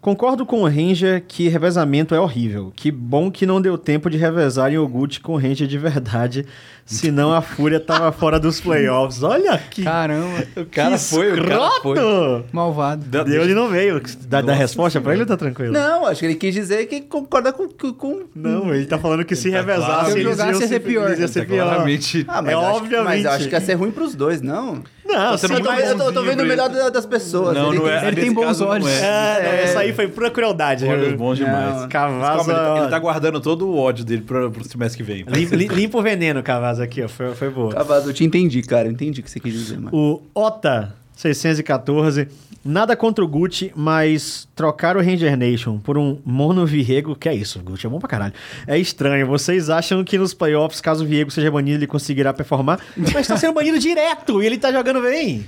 Concordo 0.00 0.44
com 0.44 0.62
o 0.62 0.68
Ranger 0.68 1.24
que 1.26 1.48
revezamento 1.48 2.14
é 2.14 2.20
horrível. 2.20 2.70
Que 2.76 2.90
bom 2.90 3.30
que 3.30 3.46
não 3.46 3.60
deu 3.60 3.78
tempo 3.78 4.10
de 4.10 4.18
revezar 4.18 4.70
iogurte 4.70 5.18
com 5.20 5.36
Ranger 5.36 5.66
de 5.66 5.78
verdade. 5.78 6.44
Senão 6.86 7.32
a 7.32 7.40
Fúria 7.40 7.80
tava 7.80 8.12
fora 8.12 8.38
dos 8.38 8.60
playoffs. 8.60 9.22
Olha 9.22 9.56
que. 9.58 9.82
Caramba, 9.82 10.44
o 10.56 10.66
cara 10.66 10.98
foi, 10.98 11.32
o 11.32 11.44
cara 11.44 11.70
foi. 11.82 11.96
escroto! 11.96 12.44
malvado. 12.52 13.04
Da- 13.06 13.22
Deu 13.24 13.42
ele 13.42 13.54
no 13.54 13.68
meio. 13.70 14.02
Dá, 14.28 14.42
dá 14.42 14.52
resposta 14.52 15.00
pra 15.00 15.12
Senhora. 15.12 15.14
ele 15.14 15.22
ou 15.22 15.26
tá 15.28 15.36
tranquilo? 15.36 15.72
Não, 15.72 16.04
acho 16.06 16.20
que 16.20 16.26
ele 16.26 16.34
quis 16.34 16.54
dizer 16.54 16.84
que 16.86 17.00
concorda 17.00 17.52
com. 17.54 17.66
com, 17.94 18.24
Não, 18.34 18.74
ele 18.74 18.84
tá 18.84 18.98
falando 18.98 19.24
que 19.24 19.34
se 19.34 19.48
Ele 19.48 19.52
tá 19.56 19.60
revezasse, 19.60 19.90
claro. 19.92 20.12
Se 20.12 20.22
jogasse, 20.22 20.50
iam 20.52 20.60
ia 20.60 20.68
ser 20.68 20.80
pior. 20.80 21.06
eles 21.08 21.18
ia 21.20 21.28
ser 21.28 21.40
Tá 21.40 21.46
pior. 21.46 21.66
claramente. 21.68 22.24
Ah, 22.28 22.42
mas, 22.42 22.52
É 22.52 22.56
que- 22.56 22.64
obviamente. 22.64 23.04
mas 23.06 23.24
eu 23.24 23.30
acho 23.30 23.48
que 23.48 23.54
ia 23.54 23.60
ser 23.62 23.74
ruim 23.74 23.90
pros 23.90 24.14
dois, 24.14 24.42
não. 24.42 24.82
Não, 25.06 25.32
Você 25.36 25.48
não 25.48 25.56
Eu 25.58 25.62
tô, 25.62 25.70
muito 25.70 25.84
eu 25.84 25.96
tô- 25.98 26.02
eu 26.04 26.06
tô 26.06 26.12
bonzinho 26.20 26.24
vendo 26.30 26.42
o 26.42 26.46
melhor 26.48 26.90
das 26.90 27.04
pessoas. 27.04 27.54
Não, 27.54 27.68
ele 27.68 27.78
não 27.78 27.84
tem- 27.84 27.92
é. 27.94 28.06
Ele 28.08 28.20
tem 28.22 28.32
bons 28.32 28.58
não 28.60 28.68
olhos. 28.68 28.88
é. 28.88 29.00
É, 29.00 29.42
não, 29.42 29.50
É. 29.50 29.62
essa 29.64 29.78
aí 29.80 29.92
foi 29.92 30.08
pura 30.08 30.30
crueldade. 30.30 30.86
Olhos 30.86 31.12
bons 31.12 31.36
demais. 31.36 31.82
Não. 31.82 31.88
Cavaza. 31.90 32.52
Ele, 32.78 32.88
tá 32.88 32.98
guardando 32.98 33.38
todo 33.40 33.68
o 33.68 33.76
ódio 33.78 34.02
dele 34.04 34.22
pro, 34.22 34.50
pro 34.50 34.64
semestre 34.66 34.96
que 34.96 35.02
vem. 35.02 35.24
Lim- 35.28 35.44
lim- 35.56 35.68
Limpa 35.68 35.98
o 35.98 36.02
veneno, 36.02 36.42
Cavaza, 36.42 36.73
aqui, 36.80 37.02
ó. 37.02 37.08
Foi, 37.08 37.34
foi 37.34 37.50
boa. 37.50 37.72
Cavado, 37.72 38.10
eu 38.10 38.14
te 38.14 38.24
entendi, 38.24 38.62
cara. 38.62 38.88
Eu 38.88 38.92
entendi 38.92 39.20
o 39.20 39.24
que 39.24 39.30
você 39.30 39.40
quis 39.40 39.52
dizer, 39.52 39.78
mano. 39.78 39.96
O 39.96 40.22
Ota 40.34 40.94
614. 41.16 42.28
Nada 42.66 42.96
contra 42.96 43.22
o 43.22 43.28
Gucci, 43.28 43.70
mas 43.76 44.48
trocar 44.56 44.96
o 44.96 45.00
Ranger 45.02 45.36
Nation 45.36 45.78
por 45.78 45.98
um 45.98 46.18
Mono 46.24 46.64
Viego, 46.64 47.14
que 47.14 47.28
é 47.28 47.34
isso, 47.34 47.58
Gucci 47.60 47.86
é 47.86 47.90
bom 47.90 47.98
pra 47.98 48.08
caralho. 48.08 48.32
É 48.66 48.78
estranho. 48.78 49.26
Vocês 49.26 49.68
acham 49.68 50.02
que 50.02 50.16
nos 50.16 50.32
playoffs, 50.32 50.80
caso 50.80 51.04
o 51.04 51.06
Viego 51.06 51.30
seja 51.30 51.50
banido, 51.50 51.76
ele 51.78 51.86
conseguirá 51.86 52.32
performar? 52.32 52.80
Mas 52.96 53.26
tá 53.26 53.36
sendo 53.36 53.52
banido 53.52 53.78
direto 53.78 54.42
e 54.42 54.46
ele 54.46 54.56
tá 54.56 54.72
jogando 54.72 55.02
bem. 55.02 55.44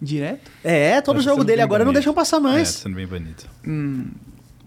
Direto? 0.00 0.48
É, 0.62 1.00
todo 1.00 1.16
Tá 1.16 1.22
jogo 1.22 1.42
dele 1.42 1.60
agora 1.60 1.80
não 1.80 1.86
banido. 1.92 1.98
deixam 1.98 2.14
passar 2.14 2.36
É, 2.36 2.40
mais. 2.40 2.68
sendo 2.68 2.94
bem 2.94 3.06
bonito. 3.06 3.48
Hum. 3.66 4.06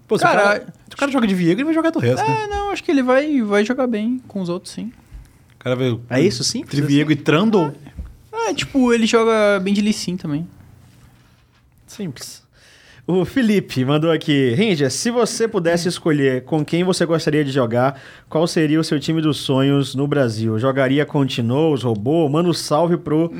Pô, 0.06 0.18
se, 0.18 0.24
Cara, 0.24 0.40
o 0.40 0.44
cara, 0.44 0.60
se 0.90 0.94
o 0.94 0.96
cara 0.98 1.10
joga 1.10 1.26
de 1.26 1.34
Viego, 1.34 1.60
ele 1.60 1.64
vai 1.64 1.72
jogar 1.74 1.88
do 1.90 1.98
resto, 1.98 2.22
né? 2.22 2.42
É, 2.44 2.46
não, 2.48 2.70
acho 2.70 2.84
que 2.84 2.90
ele 2.90 3.02
vai, 3.02 3.40
vai 3.40 3.64
jogar 3.64 3.86
bem 3.86 4.20
com 4.28 4.42
os 4.42 4.50
outros, 4.50 4.74
sim. 4.74 4.92
Cara 5.64 5.74
veio 5.74 6.02
É 6.10 6.20
isso, 6.20 6.44
sim? 6.44 6.60
entre 6.60 6.82
Viego 6.82 7.10
e 7.10 7.16
Trundle. 7.16 7.72
É, 8.32 8.52
tipo, 8.52 8.92
ele 8.92 9.06
joga 9.06 9.58
bem 9.60 9.72
de 9.72 9.80
Lee 9.80 9.94
Sin 9.94 10.16
também. 10.16 10.46
Simples. 11.86 12.44
O 13.06 13.24
Felipe 13.24 13.84
mandou 13.84 14.10
aqui. 14.10 14.54
Ranger, 14.54 14.90
se 14.90 15.10
você 15.10 15.48
pudesse 15.48 15.88
escolher 15.88 16.44
com 16.44 16.64
quem 16.64 16.84
você 16.84 17.04
gostaria 17.06 17.44
de 17.44 17.50
jogar, 17.50 18.00
qual 18.28 18.46
seria 18.46 18.80
o 18.80 18.84
seu 18.84 18.98
time 19.00 19.20
dos 19.20 19.38
sonhos 19.38 19.94
no 19.94 20.06
Brasil? 20.06 20.58
Jogaria 20.58 21.04
com 21.06 21.24
Tinoz, 21.26 21.82
Robô? 21.82 22.28
Manda 22.28 22.48
um 22.48 22.54
salve 22.54 22.96
pro 22.96 23.30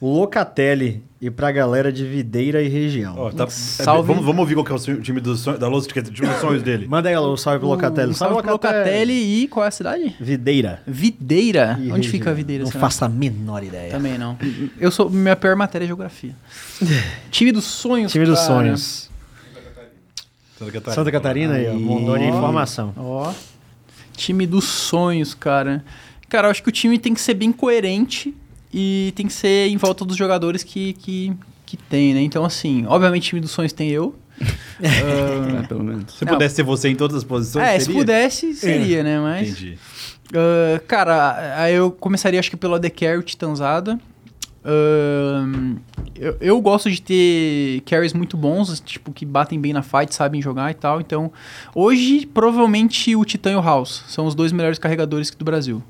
Locatelli 0.00 1.02
e 1.20 1.30
pra 1.30 1.52
galera 1.52 1.92
de 1.92 2.06
Videira 2.06 2.62
e 2.62 2.68
região. 2.68 3.14
Ó, 3.18 3.30
tá- 3.30 3.44
é, 3.44 3.50
Salve. 3.50 4.08
vamos, 4.08 4.24
vamos 4.24 4.40
ouvir 4.40 4.54
qual 4.54 4.64
que 4.64 4.72
é 4.72 4.74
o 4.74 4.78
sonho- 4.78 5.02
time 5.02 5.20
do 5.20 5.36
sonho, 5.36 5.58
da 5.58 5.68
que 5.68 5.98
é 5.98 6.02
o 6.02 6.04
time 6.04 6.26
dos 6.28 6.40
sonhos 6.40 6.62
dele. 6.62 6.88
Manda 6.88 7.10
aí 7.10 7.16
o 7.16 7.36
salve 7.36 7.58
pro 7.58 7.68
Locatelli. 7.68 8.12
Um 8.12 8.14
salve 8.14 8.40
pro 8.42 8.52
Locatelli 8.52 9.42
e 9.42 9.48
qual 9.48 9.64
é 9.64 9.68
a 9.68 9.70
cidade? 9.70 10.16
Videira. 10.18 10.82
Videira. 10.86 11.76
e 11.78 11.84
Onde 11.92 11.92
região. 11.96 12.12
fica 12.12 12.30
a 12.30 12.32
Videira? 12.34 12.64
Não 12.64 12.70
será? 12.70 12.80
faço 12.80 13.04
a 13.04 13.08
menor 13.10 13.62
ideia. 13.62 13.90
Também 13.90 14.16
não. 14.16 14.38
Eu 14.78 14.90
sou. 14.90 15.10
Minha 15.10 15.36
pior 15.36 15.54
matéria 15.56 15.84
é 15.84 15.88
geografia. 15.88 16.34
Time 17.30 17.52
dos 17.52 17.64
sonhos. 17.64 18.10
Time 18.10 18.24
dos 18.24 18.38
cara. 18.40 18.46
sonhos. 18.48 19.10
Santa 20.58 20.72
Catarina. 20.72 20.94
Santa 20.94 21.12
Catarina 21.12 21.54
aí, 21.54 21.66
ó. 21.68 22.16
Informação. 22.16 22.94
Ó. 22.96 23.32
Time 24.16 24.46
dos 24.46 24.64
sonhos, 24.64 25.34
cara. 25.34 25.84
Cara, 26.28 26.46
eu 26.46 26.50
acho 26.50 26.62
que 26.62 26.68
o 26.68 26.72
time 26.72 26.98
tem 26.98 27.12
que 27.12 27.20
ser 27.20 27.34
bem 27.34 27.50
coerente 27.52 28.34
e 28.72 29.12
tem 29.16 29.26
que 29.26 29.32
ser 29.32 29.68
em 29.68 29.76
volta 29.76 30.04
dos 30.04 30.16
jogadores 30.16 30.62
que, 30.62 30.92
que, 30.94 31.32
que 31.66 31.76
tem, 31.76 32.14
né? 32.14 32.20
Então, 32.20 32.44
assim, 32.44 32.84
obviamente, 32.86 33.28
time 33.28 33.40
dos 33.40 33.50
sonhos 33.50 33.72
tem 33.72 33.90
eu. 33.90 34.14
Ah, 34.40 34.46
É, 35.62 35.66
pelo 35.66 35.84
menos. 35.84 36.14
Se 36.14 36.24
Não. 36.24 36.32
pudesse 36.32 36.56
ser 36.56 36.62
você 36.62 36.88
em 36.88 36.96
todas 36.96 37.16
as 37.16 37.24
posições, 37.24 37.66
é, 37.66 37.78
se 37.78 37.86
seria? 37.86 38.00
pudesse, 38.00 38.54
seria, 38.54 39.02
né? 39.02 39.20
Mas. 39.20 39.50
Entendi. 39.50 39.78
Ah, 40.34 40.80
cara, 40.86 41.62
aí 41.62 41.74
eu 41.74 41.90
começaria 41.90 42.40
acho 42.40 42.50
que 42.50 42.56
pelo 42.56 42.74
AD 42.74 42.88
Carry 42.90 43.22
Titanzada. 43.22 43.98
Ahn, 44.62 45.76
eu, 46.14 46.36
eu 46.38 46.60
gosto 46.60 46.90
de 46.90 47.00
ter 47.00 47.80
carries 47.86 48.12
muito 48.12 48.36
bons, 48.36 48.78
tipo, 48.80 49.10
que 49.10 49.24
batem 49.24 49.58
bem 49.58 49.72
na 49.72 49.82
fight, 49.82 50.14
sabem 50.14 50.42
jogar 50.42 50.70
e 50.70 50.74
tal. 50.74 51.00
Então, 51.00 51.32
hoje, 51.74 52.26
provavelmente 52.26 53.16
o 53.16 53.24
Titan 53.24 53.52
e 53.52 53.56
o 53.56 53.62
House 53.62 54.04
são 54.08 54.26
os 54.26 54.34
dois 54.34 54.52
melhores 54.52 54.78
carregadores 54.78 55.30
do 55.30 55.44
Brasil. 55.44 55.82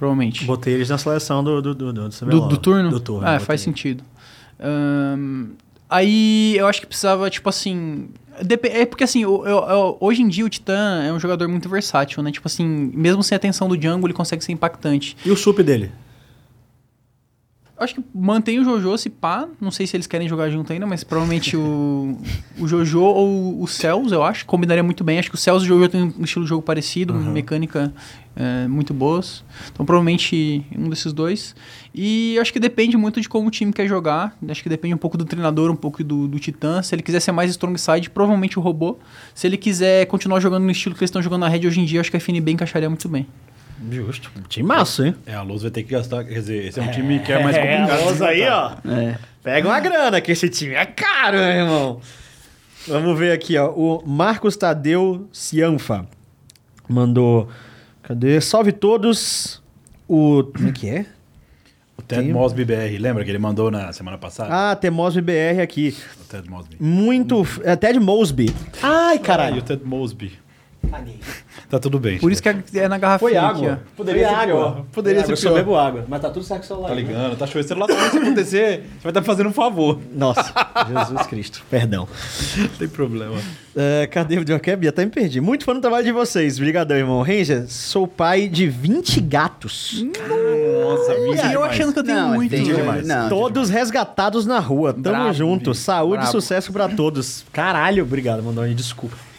Provavelmente. 0.00 0.46
Botei 0.46 0.72
eles 0.72 0.88
na 0.88 0.96
seleção 0.96 1.44
do, 1.44 1.60
do, 1.60 1.74
do, 1.74 1.92
do, 1.92 2.08
Do, 2.08 2.48
do 2.48 2.56
turno? 2.56 2.88
Do 2.88 3.00
turno. 3.00 3.28
Ah, 3.28 3.38
faz 3.38 3.60
sentido. 3.60 4.02
Ahn, 4.58 5.48
aí 5.90 6.56
eu 6.56 6.66
acho 6.66 6.80
que 6.80 6.86
precisava, 6.86 7.28
tipo 7.28 7.46
assim. 7.50 8.08
É 8.62 8.86
porque 8.86 9.04
assim, 9.04 9.22
eu- 9.22 9.44
eu- 9.46 9.98
hoje 10.00 10.22
em 10.22 10.28
dia 10.28 10.46
o 10.46 10.48
Titã 10.48 11.02
é 11.04 11.12
um 11.12 11.20
jogador 11.20 11.46
muito 11.48 11.68
versátil, 11.68 12.22
né? 12.22 12.32
Tipo 12.32 12.48
assim, 12.48 12.64
mesmo 12.94 13.22
sem 13.22 13.34
a 13.34 13.36
atenção 13.36 13.68
do 13.68 13.74
jungle, 13.74 14.06
ele 14.06 14.14
consegue 14.14 14.42
ser 14.42 14.52
impactante. 14.52 15.14
E 15.22 15.30
o 15.30 15.36
sup 15.36 15.58
dele? 15.62 15.92
Acho 17.80 17.94
que 17.94 18.04
mantém 18.14 18.60
o 18.60 18.64
Jojo, 18.64 18.98
se 18.98 19.08
pá. 19.08 19.48
Não 19.58 19.70
sei 19.70 19.86
se 19.86 19.96
eles 19.96 20.06
querem 20.06 20.28
jogar 20.28 20.50
junto 20.50 20.70
ainda, 20.70 20.86
mas 20.86 21.02
provavelmente 21.02 21.56
o, 21.56 22.14
o 22.58 22.68
Jojo 22.68 23.00
ou 23.00 23.62
o 23.62 23.66
Cells, 23.66 24.12
eu 24.12 24.22
acho, 24.22 24.44
combinaria 24.44 24.82
muito 24.82 25.02
bem. 25.02 25.18
Acho 25.18 25.30
que 25.30 25.34
o 25.34 25.38
Cells 25.38 25.66
e 25.66 25.72
o 25.72 25.76
Jojo 25.76 25.88
tem 25.88 26.02
um 26.02 26.24
estilo 26.24 26.44
de 26.44 26.48
jogo 26.50 26.62
parecido, 26.62 27.14
uma 27.14 27.32
mecânica 27.32 27.90
é, 28.36 28.68
muito 28.68 28.92
boas. 28.92 29.42
Então, 29.72 29.86
provavelmente 29.86 30.62
um 30.76 30.90
desses 30.90 31.14
dois. 31.14 31.56
E 31.94 32.38
acho 32.38 32.52
que 32.52 32.60
depende 32.60 32.98
muito 32.98 33.18
de 33.18 33.28
como 33.30 33.48
o 33.48 33.50
time 33.50 33.72
quer 33.72 33.88
jogar. 33.88 34.36
Acho 34.46 34.62
que 34.62 34.68
depende 34.68 34.94
um 34.94 34.98
pouco 34.98 35.16
do 35.16 35.24
treinador, 35.24 35.70
um 35.70 35.76
pouco 35.76 36.04
do, 36.04 36.28
do 36.28 36.38
Titã. 36.38 36.82
Se 36.82 36.94
ele 36.94 37.02
quiser 37.02 37.20
ser 37.20 37.32
mais 37.32 37.50
strong 37.50 37.80
side, 37.80 38.10
provavelmente 38.10 38.58
o 38.58 38.62
robô. 38.62 38.98
Se 39.34 39.46
ele 39.46 39.56
quiser 39.56 40.04
continuar 40.04 40.40
jogando 40.40 40.64
no 40.64 40.70
estilo 40.70 40.94
que 40.94 41.00
eles 41.00 41.08
estão 41.08 41.22
jogando 41.22 41.40
na 41.40 41.48
rede 41.48 41.66
hoje 41.66 41.80
em 41.80 41.86
dia, 41.86 42.00
acho 42.00 42.10
que 42.10 42.16
a 42.18 42.20
FNB 42.20 42.52
encaixaria 42.52 42.90
muito 42.90 43.08
bem. 43.08 43.26
Justo. 43.90 44.30
Time 44.48 44.66
massa, 44.68 45.06
hein? 45.08 45.14
É, 45.26 45.34
a 45.34 45.42
Luz 45.42 45.62
vai 45.62 45.70
ter 45.70 45.82
que 45.82 45.90
gastar. 45.92 46.24
Quer 46.24 46.34
dizer, 46.34 46.66
esse 46.66 46.78
é 46.78 46.82
um 46.82 46.90
time 46.90 47.18
que 47.20 47.32
é 47.32 47.42
mais 47.42 47.56
complicado. 47.58 47.86
de 47.86 47.92
Alonso 48.02 48.24
aí, 48.24 48.40
montar. 48.42 48.82
ó. 48.84 48.90
É. 48.90 49.18
Pega 49.42 49.68
uma 49.68 49.80
grana, 49.80 50.20
que 50.20 50.32
esse 50.32 50.48
time 50.50 50.74
é 50.74 50.84
caro, 50.84 51.38
meu 51.38 51.46
irmão. 51.46 52.00
Vamos 52.86 53.18
ver 53.18 53.32
aqui, 53.32 53.56
ó. 53.56 53.70
O 53.70 54.02
Marcos 54.06 54.56
Tadeu 54.56 55.28
Cianfa 55.32 56.06
mandou. 56.88 57.48
Cadê? 58.02 58.40
Salve 58.40 58.72
todos. 58.72 59.62
O. 60.08 60.44
Como 60.54 60.68
é 60.68 60.72
que 60.72 60.88
é? 60.88 61.06
O 61.96 62.02
Ted 62.02 62.22
Tem- 62.24 62.32
Mosby 62.32 62.64
BR, 62.64 62.98
lembra 62.98 63.24
que 63.24 63.30
ele 63.30 63.38
mandou 63.38 63.70
na 63.70 63.92
semana 63.92 64.16
passada? 64.18 64.70
Ah, 64.72 64.74
Temosby 64.74 65.20
BR 65.20 65.60
aqui. 65.62 65.94
O 66.20 66.24
Ted 66.24 66.48
Mosby. 66.50 66.76
Muito. 66.80 67.46
É 67.62 67.76
Ted 67.76 68.00
Mosby. 68.00 68.54
Ai, 68.82 69.18
caralho. 69.18 69.58
o 69.58 69.62
Ted 69.62 69.82
Mosby. 69.84 70.32
Tá 71.68 71.78
tudo 71.78 72.00
bem. 72.00 72.18
Por 72.18 72.32
isso 72.32 72.42
que 72.42 72.48
é 72.48 72.56
é 72.74 72.88
na 72.88 72.98
garrafinha 72.98 73.42
aqui, 73.42 73.66
ó. 73.68 73.76
Poderia 73.96 74.28
ser 74.28 74.46
pior. 74.46 74.84
Poderia 74.92 75.24
ser 75.24 75.32
Eu 75.32 75.36
só 75.36 75.48
pior. 75.50 75.58
bebo 75.58 75.76
água. 75.76 76.04
Mas 76.08 76.20
tá 76.20 76.28
tudo 76.28 76.44
certo 76.44 76.60
com 76.60 76.64
o 76.64 76.68
celular. 76.68 76.88
Tá 76.88 76.94
né? 76.96 77.00
ligando, 77.00 77.36
tá 77.36 77.46
show. 77.46 77.60
Esse 77.60 77.68
celular 77.68 77.86
também, 77.86 78.10
se 78.10 78.18
acontecer, 78.18 78.82
você 78.82 79.02
vai 79.04 79.10
estar 79.10 79.22
fazendo 79.22 79.48
um 79.50 79.52
favor. 79.52 80.00
Nossa, 80.12 80.52
Jesus 80.88 81.26
Cristo. 81.28 81.62
Perdão. 81.70 82.08
Não 82.56 82.68
tem 82.68 82.88
problema. 82.88 83.36
É, 83.76 84.08
cadê 84.08 84.38
o 84.38 84.46
Jockey? 84.46 84.88
Até 84.88 85.04
me 85.04 85.10
perdi. 85.12 85.40
Muito 85.40 85.64
fã 85.64 85.72
do 85.74 85.80
trabalho 85.80 86.04
de 86.04 86.10
vocês. 86.10 86.56
Obrigadão, 86.56 86.96
irmão. 86.96 87.22
Ranger, 87.22 87.66
sou 87.68 88.08
pai 88.08 88.48
de 88.48 88.66
20 88.66 89.20
gatos. 89.20 90.04
Nossa, 90.82 91.12
E 91.14 91.54
eu 91.54 91.62
achando 91.62 91.92
que 91.92 92.00
eu 92.00 92.04
tenho 92.04 92.18
Não, 92.18 92.34
muito. 92.34 92.50
tem 92.50 92.64
velho. 92.64 92.76
demais. 92.78 93.06
Não, 93.06 93.28
Todos 93.28 93.70
resgatados 93.70 94.44
na 94.44 94.58
rua. 94.58 94.92
Tamo 94.92 95.02
Brabo, 95.02 95.32
junto. 95.32 95.72
Saúde 95.72 96.24
e 96.24 96.26
sucesso 96.26 96.72
pra 96.72 96.88
todos. 96.88 97.44
Caralho, 97.52 98.02
obrigado, 98.02 98.42
Mandoni. 98.42 98.74
Desculpa. 98.74 99.29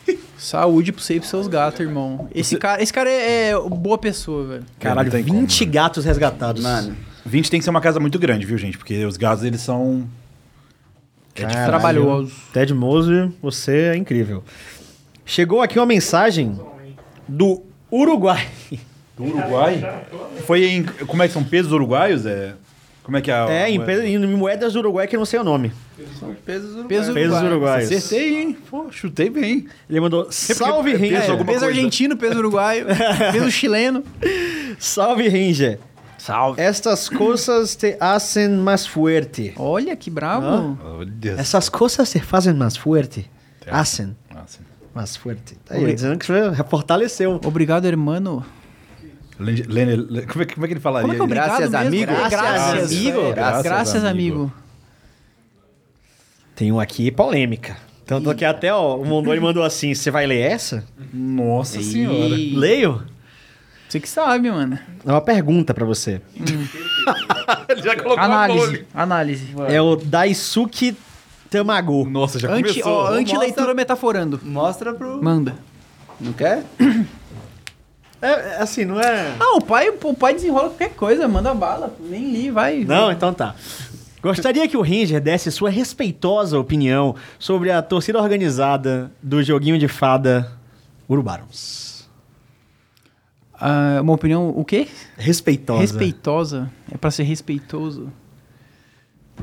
Saúde 0.41 0.91
pra 0.91 1.03
você 1.03 1.13
e 1.13 1.19
pros 1.19 1.29
seus 1.29 1.47
gatos, 1.47 1.79
irmão. 1.81 2.27
Esse 2.33 2.57
cara, 2.57 2.81
esse 2.81 2.91
cara 2.91 3.07
é, 3.07 3.51
é 3.51 3.59
boa 3.59 3.95
pessoa, 3.95 4.47
velho. 4.47 4.65
Caralho, 4.79 5.05
Não 5.05 5.11
tem 5.11 5.23
20 5.23 5.59
como, 5.59 5.67
né? 5.67 5.71
gatos 5.71 6.03
resgatados. 6.03 6.63
Mano, 6.63 6.97
20 7.23 7.51
tem 7.51 7.59
que 7.59 7.63
ser 7.63 7.69
uma 7.69 7.79
casa 7.79 7.99
muito 7.99 8.17
grande, 8.17 8.43
viu, 8.43 8.57
gente? 8.57 8.75
Porque 8.75 9.05
os 9.05 9.17
gatos, 9.17 9.43
eles 9.43 9.61
são... 9.61 10.09
É 11.35 11.43
Caralho. 11.43 11.67
Trabalhoso. 11.67 12.33
Ted 12.51 12.73
Mose, 12.73 13.31
você 13.39 13.91
é 13.93 13.95
incrível. 13.95 14.43
Chegou 15.23 15.61
aqui 15.61 15.77
uma 15.77 15.85
mensagem 15.85 16.59
do 17.27 17.61
Uruguai. 17.91 18.47
Do 19.15 19.25
Uruguai? 19.25 20.05
Foi 20.47 20.65
em... 20.65 20.83
Como 20.83 21.21
é 21.21 21.27
que 21.27 21.33
são 21.35 21.43
pesos 21.43 21.71
uruguaios? 21.71 22.25
É... 22.25 22.55
Como 23.03 23.17
é 23.17 23.21
que 23.21 23.31
é 23.31 23.33
a... 23.33 23.49
É, 23.49 23.69
em, 23.69 23.77
a- 23.81 23.85
pe- 23.85 24.05
em 24.05 24.17
moedas 24.27 24.73
do 24.73 24.79
Uruguai 24.79 25.07
que 25.07 25.15
eu 25.15 25.19
não 25.19 25.25
sei 25.25 25.39
o 25.39 25.43
nome. 25.43 25.71
Peso 26.45 26.85
Pesos 26.87 27.15
uruguaio. 27.15 27.45
uruguaios. 27.47 27.91
Acertei, 27.91 28.41
hein? 28.41 28.57
Pô, 28.69 28.91
chutei 28.91 29.29
bem. 29.29 29.67
Ele 29.89 29.99
mandou 29.99 30.27
salve 30.31 30.91
é 30.93 30.97
peso 30.97 31.03
Ranger. 31.15 31.27
Peso 31.37 31.45
coisa. 31.45 31.65
argentino, 31.67 32.17
peso 32.17 32.37
uruguaio, 32.39 32.85
peso 33.33 33.49
chileno. 33.51 34.03
Salve 34.79 35.27
Ranger. 35.29 35.79
Salve. 36.17 36.61
Estas 36.61 37.09
coisas 37.09 37.75
te 37.75 37.97
hacen 37.99 38.57
más 38.59 38.87
fuerte. 38.87 39.53
Olha 39.57 39.95
que 39.95 40.09
bravo. 40.11 40.77
Olha 40.83 41.31
Essas 41.39 41.67
coisas 41.69 42.09
te 42.11 42.19
fazem 42.19 42.53
mais 42.53 42.77
fuerte. 42.77 43.29
Hacen 43.67 44.15
Nossa. 44.33 44.59
mais 44.93 45.15
fuerte. 45.17 45.55
Tá 45.65 45.75
aí, 45.75 45.93
dizendo 45.95 46.17
que 46.19 46.25
você 46.27 46.63
fortaleceu. 46.69 47.39
Obrigado, 47.43 47.85
hermano. 47.85 48.45
Lene- 49.41 49.65
Lene- 49.67 49.95
Le- 49.95 50.25
como, 50.27 50.43
é, 50.43 50.45
que- 50.45 50.53
como 50.55 50.65
é 50.65 50.67
que 50.67 50.73
ele 50.73 50.79
falaria? 50.79 51.01
Como 51.03 51.13
é 51.13 51.15
que 51.15 51.21
é 51.21 51.23
obrigado 51.23 51.57
Graças, 51.57 51.73
amigo. 51.73 52.11
Graças, 52.11 52.29
Graças, 52.31 52.91
amigo. 52.91 53.19
amigo. 53.19 53.33
Graças, 53.35 53.63
Graças, 53.63 54.03
amigo. 54.05 54.35
amigo. 54.41 54.53
Tem 56.55 56.71
um 56.71 56.79
aqui 56.79 57.11
polêmica. 57.11 57.77
Tanto 58.05 58.33
que 58.35 58.43
até 58.45 58.73
ó, 58.73 58.97
o 58.97 59.05
Mondoni 59.05 59.39
mandou 59.41 59.63
assim: 59.63 59.93
você 59.93 60.11
vai 60.11 60.27
ler 60.27 60.39
essa? 60.41 60.83
Nossa 61.13 61.81
senhora. 61.81 62.35
Ih, 62.35 62.55
Leio? 62.55 63.03
Você 63.87 63.99
que 63.99 64.07
sabe, 64.07 64.49
mano. 64.49 64.77
É 65.05 65.11
uma 65.11 65.21
pergunta 65.21 65.73
pra 65.73 65.85
você. 65.85 66.21
Ele 67.67 67.81
já 67.81 67.95
colocou 67.95 68.23
Análise. 68.23 68.85
Análise. 68.93 69.47
É 69.67 69.81
o 69.81 69.95
Daisuke 69.97 70.95
Tamago. 71.49 72.07
Nossa, 72.09 72.39
já 72.39 72.49
Anti, 72.51 72.69
começou. 72.81 72.91
ó, 72.93 73.07
anti-leitura 73.09 73.73
metaforando. 73.73 74.39
mostra 74.43 74.93
pro. 74.93 75.21
Manda. 75.21 75.55
Não 76.19 76.31
quer? 76.33 76.63
É, 78.21 78.27
é 78.27 78.57
assim, 78.61 78.85
não 78.85 78.99
é. 78.99 79.35
Ah, 79.39 79.55
o 79.57 79.61
pai, 79.61 79.89
o 79.89 80.13
pai 80.13 80.33
desenrola 80.33 80.69
qualquer 80.69 80.93
coisa, 80.93 81.27
manda 81.27 81.53
bala. 81.53 81.95
Nem 81.99 82.31
li, 82.31 82.51
vai. 82.51 82.83
Não, 82.83 83.11
então 83.11 83.33
tá. 83.33 83.55
Gostaria 84.21 84.67
que 84.67 84.77
o 84.77 84.81
Ranger 84.81 85.19
desse 85.19 85.51
sua 85.51 85.71
respeitosa 85.71 86.59
opinião 86.59 87.15
sobre 87.39 87.71
a 87.71 87.81
torcida 87.81 88.21
organizada 88.21 89.11
do 89.21 89.41
joguinho 89.41 89.79
de 89.79 89.87
fada 89.87 90.51
Urubarons. 91.09 92.07
Ah, 93.53 93.99
uma 94.01 94.13
opinião, 94.13 94.49
o 94.49 94.63
quê? 94.63 94.87
Respeitosa. 95.17 95.81
Respeitosa. 95.81 96.71
É 96.91 96.97
pra 96.97 97.09
ser 97.09 97.23
respeitoso. 97.23 98.11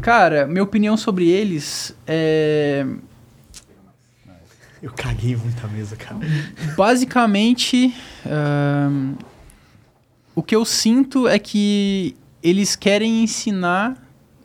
Cara, 0.00 0.46
minha 0.46 0.62
opinião 0.62 0.96
sobre 0.96 1.28
eles 1.28 1.96
é. 2.06 2.86
Eu 4.82 4.92
caguei 4.92 5.36
muita 5.36 5.66
mesa, 5.68 5.96
cara. 5.96 6.18
Basicamente, 6.76 7.94
o 10.34 10.42
que 10.42 10.54
eu 10.54 10.64
sinto 10.64 11.26
é 11.26 11.38
que 11.38 12.14
eles 12.42 12.76
querem 12.76 13.24
ensinar 13.24 13.96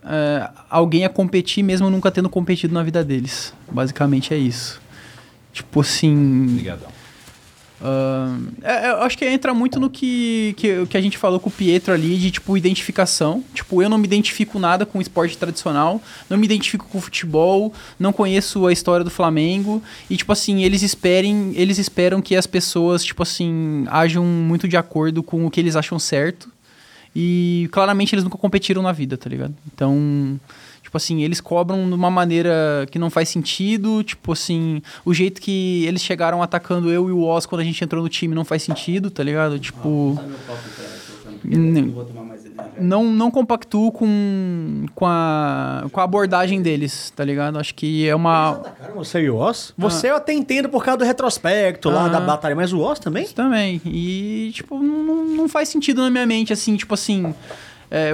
ah, 0.03 0.65
alguém 0.69 1.05
a 1.05 1.09
competir 1.09 1.63
mesmo 1.63 1.89
nunca 1.89 2.11
tendo 2.11 2.29
competido 2.29 2.73
na 2.73 2.83
vida 2.83 3.03
deles. 3.03 3.53
Basicamente 3.71 4.33
é 4.33 4.37
isso. 4.37 4.81
Tipo 5.51 5.81
assim. 5.81 6.47
Obrigadão. 6.51 6.92
É, 8.61 8.91
eu 8.91 9.01
acho 9.03 9.17
que 9.17 9.25
entra 9.25 9.53
muito 9.53 9.77
no 9.79 9.89
que, 9.89 10.53
que, 10.57 10.85
que 10.85 10.97
a 10.97 11.01
gente 11.01 11.17
falou 11.17 11.39
com 11.39 11.49
o 11.49 11.51
Pietro 11.51 11.93
ali, 11.93 12.17
de 12.17 12.31
tipo 12.31 12.55
identificação. 12.55 13.43
Tipo, 13.53 13.81
eu 13.81 13.89
não 13.89 13.97
me 13.97 14.05
identifico 14.05 14.57
nada 14.57 14.85
com 14.85 15.01
esporte 15.01 15.37
tradicional, 15.37 16.01
não 16.29 16.37
me 16.37 16.45
identifico 16.45 16.87
com 16.87 17.01
futebol, 17.01 17.73
não 17.99 18.13
conheço 18.13 18.65
a 18.67 18.71
história 18.71 19.03
do 19.03 19.11
Flamengo. 19.11 19.83
E, 20.09 20.15
tipo 20.15 20.31
assim, 20.31 20.63
eles 20.63 20.81
esperem, 20.81 21.51
eles 21.55 21.77
esperam 21.77 22.21
que 22.21 22.35
as 22.35 22.47
pessoas, 22.47 23.03
tipo 23.03 23.21
assim, 23.21 23.85
ajam 23.89 24.23
muito 24.23 24.67
de 24.67 24.77
acordo 24.77 25.21
com 25.21 25.45
o 25.45 25.51
que 25.51 25.59
eles 25.59 25.75
acham 25.75 25.99
certo. 25.99 26.49
E 27.15 27.69
claramente 27.71 28.15
eles 28.15 28.23
nunca 28.23 28.37
competiram 28.37 28.81
na 28.81 28.91
vida, 28.91 29.17
tá 29.17 29.29
ligado? 29.29 29.53
Então, 29.71 30.39
tipo 30.93 30.97
assim, 30.97 31.23
eles 31.23 31.41
cobram 31.41 31.87
de 31.87 31.93
uma 31.95 32.11
maneira 32.11 32.87
que 32.91 32.99
não 32.99 33.09
faz 33.09 33.27
sentido. 33.29 34.03
Tipo 34.03 34.33
assim, 34.33 34.79
o 35.03 35.11
jeito 35.11 35.41
que 35.41 35.83
eles 35.87 36.03
chegaram 36.03 36.43
atacando 36.43 36.91
eu 36.91 37.09
e 37.09 37.11
o 37.11 37.23
Oz 37.23 37.47
quando 37.47 37.61
a 37.61 37.63
gente 37.63 37.83
entrou 37.83 38.03
no 38.03 38.09
time 38.09 38.35
não 38.35 38.45
faz 38.45 38.61
sentido, 38.61 39.09
tá 39.09 39.23
ligado? 39.23 39.57
Tipo. 39.57 40.19
N- 41.43 41.93
Não, 42.79 43.03
não 43.03 43.29
compactuo 43.31 43.91
com, 43.91 44.85
com, 44.95 45.05
a, 45.05 45.85
com 45.91 45.99
a 45.99 46.03
abordagem 46.03 46.61
deles, 46.61 47.11
tá 47.15 47.23
ligado? 47.25 47.57
Acho 47.59 47.73
que 47.75 48.07
é 48.07 48.15
uma. 48.15 48.61
Você 48.95 49.21
e 49.21 49.29
o 49.29 49.35
Oz? 49.37 49.73
Você 49.77 50.09
eu 50.11 50.15
até 50.15 50.31
entendo 50.31 50.69
por 50.69 50.83
causa 50.85 50.99
do 50.99 51.05
retrospecto 51.05 51.89
lá 51.89 52.05
Ah. 52.05 52.09
da 52.09 52.19
batalha, 52.21 52.55
mas 52.55 52.71
o 52.71 52.79
Oz 52.79 52.99
também? 52.99 53.23
Isso 53.23 53.35
também. 53.35 53.81
E, 53.85 54.51
tipo, 54.53 54.77
não, 54.79 55.25
não 55.25 55.49
faz 55.49 55.69
sentido 55.69 56.01
na 56.01 56.09
minha 56.09 56.25
mente, 56.25 56.53
assim, 56.53 56.75
tipo 56.77 56.93
assim. 56.93 57.33
é, 57.91 58.13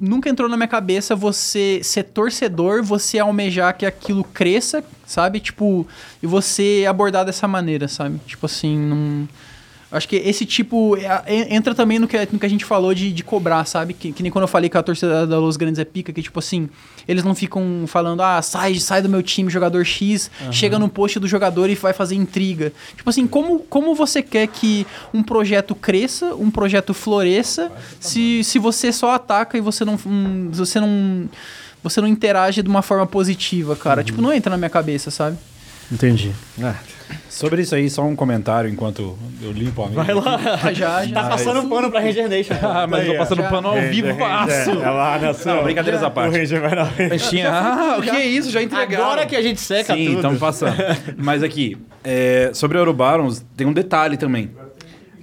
nunca 0.00 0.28
entrou 0.30 0.48
na 0.48 0.56
minha 0.56 0.68
cabeça 0.68 1.14
você 1.14 1.80
ser 1.82 2.04
torcedor, 2.04 2.82
você 2.82 3.18
almejar 3.18 3.76
que 3.76 3.84
aquilo 3.84 4.24
cresça, 4.24 4.82
sabe? 5.06 5.40
Tipo, 5.40 5.86
e 6.22 6.26
você 6.26 6.86
abordar 6.88 7.24
dessa 7.24 7.46
maneira, 7.46 7.86
sabe? 7.86 8.18
Tipo 8.26 8.46
assim, 8.46 8.78
não. 8.78 9.28
Acho 9.92 10.06
que 10.08 10.14
esse 10.16 10.46
tipo 10.46 10.96
é- 10.96 11.22
é- 11.26 11.54
entra 11.54 11.74
também 11.74 11.98
no 11.98 12.06
que, 12.06 12.16
no 12.32 12.38
que 12.38 12.46
a 12.46 12.48
gente 12.48 12.64
falou 12.64 12.94
de, 12.94 13.12
de 13.12 13.24
cobrar, 13.24 13.64
sabe? 13.64 13.92
Que, 13.92 14.12
que 14.12 14.22
nem 14.22 14.30
quando 14.30 14.42
eu 14.44 14.48
falei 14.48 14.70
que 14.70 14.76
a 14.78 14.82
torcida 14.82 15.26
da 15.26 15.38
Los 15.38 15.56
Grandes 15.56 15.80
é 15.80 15.84
pica, 15.84 16.12
que 16.12 16.22
tipo 16.22 16.38
assim, 16.38 16.68
eles 17.08 17.24
não 17.24 17.34
ficam 17.34 17.84
falando, 17.88 18.20
ah, 18.22 18.40
sai, 18.40 18.76
sai 18.76 19.02
do 19.02 19.08
meu 19.08 19.20
time, 19.22 19.50
jogador 19.50 19.84
X, 19.84 20.30
chega 20.52 20.78
no 20.78 20.88
post 20.88 21.18
do 21.18 21.26
jogador 21.26 21.68
e 21.68 21.74
vai 21.74 21.92
fazer 21.92 22.14
intriga. 22.14 22.72
Tipo 22.96 23.10
assim, 23.10 23.26
como, 23.26 23.58
como 23.60 23.94
você 23.94 24.22
quer 24.22 24.46
que 24.46 24.86
um 25.12 25.22
projeto 25.24 25.74
cresça, 25.74 26.34
um 26.36 26.50
projeto 26.52 26.94
floresça, 26.94 27.72
se, 27.98 28.44
se 28.44 28.58
você 28.60 28.92
só 28.92 29.10
ataca 29.10 29.58
e 29.58 29.60
você 29.60 29.84
não. 29.84 29.98
hum, 30.06 30.50
você 30.52 30.78
não. 30.78 31.28
Você 31.82 31.98
não 32.00 32.06
interage 32.06 32.62
de 32.62 32.68
uma 32.68 32.82
forma 32.82 33.06
positiva, 33.06 33.74
cara. 33.74 34.04
Tipo, 34.04 34.20
não 34.20 34.30
entra 34.30 34.50
na 34.50 34.58
minha 34.58 34.68
cabeça, 34.68 35.10
sabe? 35.10 35.38
Entendi. 35.90 36.32
Sobre 37.28 37.62
isso 37.62 37.74
aí, 37.74 37.88
só 37.90 38.04
um 38.04 38.14
comentário 38.14 38.70
enquanto 38.70 39.18
eu 39.42 39.50
limpo 39.50 39.82
a 39.82 39.88
mesa. 39.88 40.04
Vai 40.04 40.14
lá. 40.14 40.38
Já, 40.72 41.04
já. 41.04 41.22
Tá 41.22 41.28
passando 41.30 41.68
pano 41.68 41.90
pra 41.90 42.00
Ranger 42.00 42.28
Nation. 42.28 42.54
Ah, 42.62 42.86
mas 42.86 43.06
eu 43.06 43.12
tô 43.12 43.18
passando 43.18 43.42
pano 43.44 43.68
ao 43.68 43.80
vivo 43.80 44.14
fácil. 44.14 44.82
É 44.82 44.90
lá 44.90 45.34
sua. 45.34 45.54
Não, 45.56 45.64
brincadeiras 45.64 46.02
à 46.02 46.10
parte. 46.10 46.34
O 46.34 46.38
Ranger 46.38 46.60
vai 46.60 46.74
na 46.74 46.86
Festinha. 46.86 47.50
Ah, 47.50 47.96
o 47.98 48.02
que 48.02 48.10
é 48.10 48.24
isso? 48.26 48.50
Já 48.50 48.62
entregaram. 48.62 49.04
Agora 49.04 49.26
que 49.26 49.34
a 49.34 49.42
gente 49.42 49.60
seca 49.60 49.94
Sim, 49.94 50.06
tudo. 50.06 50.16
estamos 50.16 50.38
passando. 50.38 50.76
Mas 51.16 51.42
aqui, 51.42 51.76
é, 52.04 52.50
sobre 52.52 52.76
o 52.76 52.80
Eurobarons, 52.80 53.44
tem 53.56 53.66
um 53.66 53.72
detalhe 53.72 54.16
também. 54.16 54.50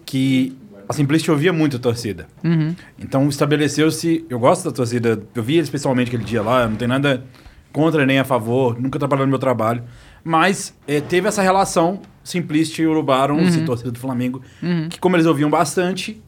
Que 0.05 0.57
a 0.89 0.93
Simplicity 0.93 1.31
ouvia 1.31 1.53
muito 1.53 1.77
a 1.77 1.79
torcida. 1.79 2.27
Uhum. 2.43 2.75
Então 2.99 3.27
estabeleceu-se. 3.29 4.25
Eu 4.29 4.39
gosto 4.39 4.65
da 4.65 4.71
torcida, 4.71 5.21
eu 5.35 5.43
vi 5.43 5.57
eles 5.57 5.69
pessoalmente 5.69 6.09
aquele 6.09 6.23
dia 6.23 6.41
lá, 6.41 6.67
não 6.67 6.75
tem 6.75 6.87
nada 6.87 7.23
contra 7.71 8.05
nem 8.05 8.19
a 8.19 8.23
favor, 8.23 8.79
nunca 8.79 8.97
atrapalhou 8.97 9.25
no 9.25 9.29
meu 9.29 9.39
trabalho. 9.39 9.83
Mas 10.27 10.73
é, 10.87 10.99
teve 10.99 11.27
essa 11.27 11.41
relação 11.41 12.01
Simplicity 12.23 12.81
e 12.81 12.87
Urubarons, 12.87 13.55
e 13.55 13.61
torcida 13.63 13.89
do 13.91 13.99
Flamengo, 13.99 14.41
que 14.89 14.99
como 14.99 15.15
eles 15.15 15.25
ouviam 15.25 15.49
bastante, 15.49 16.21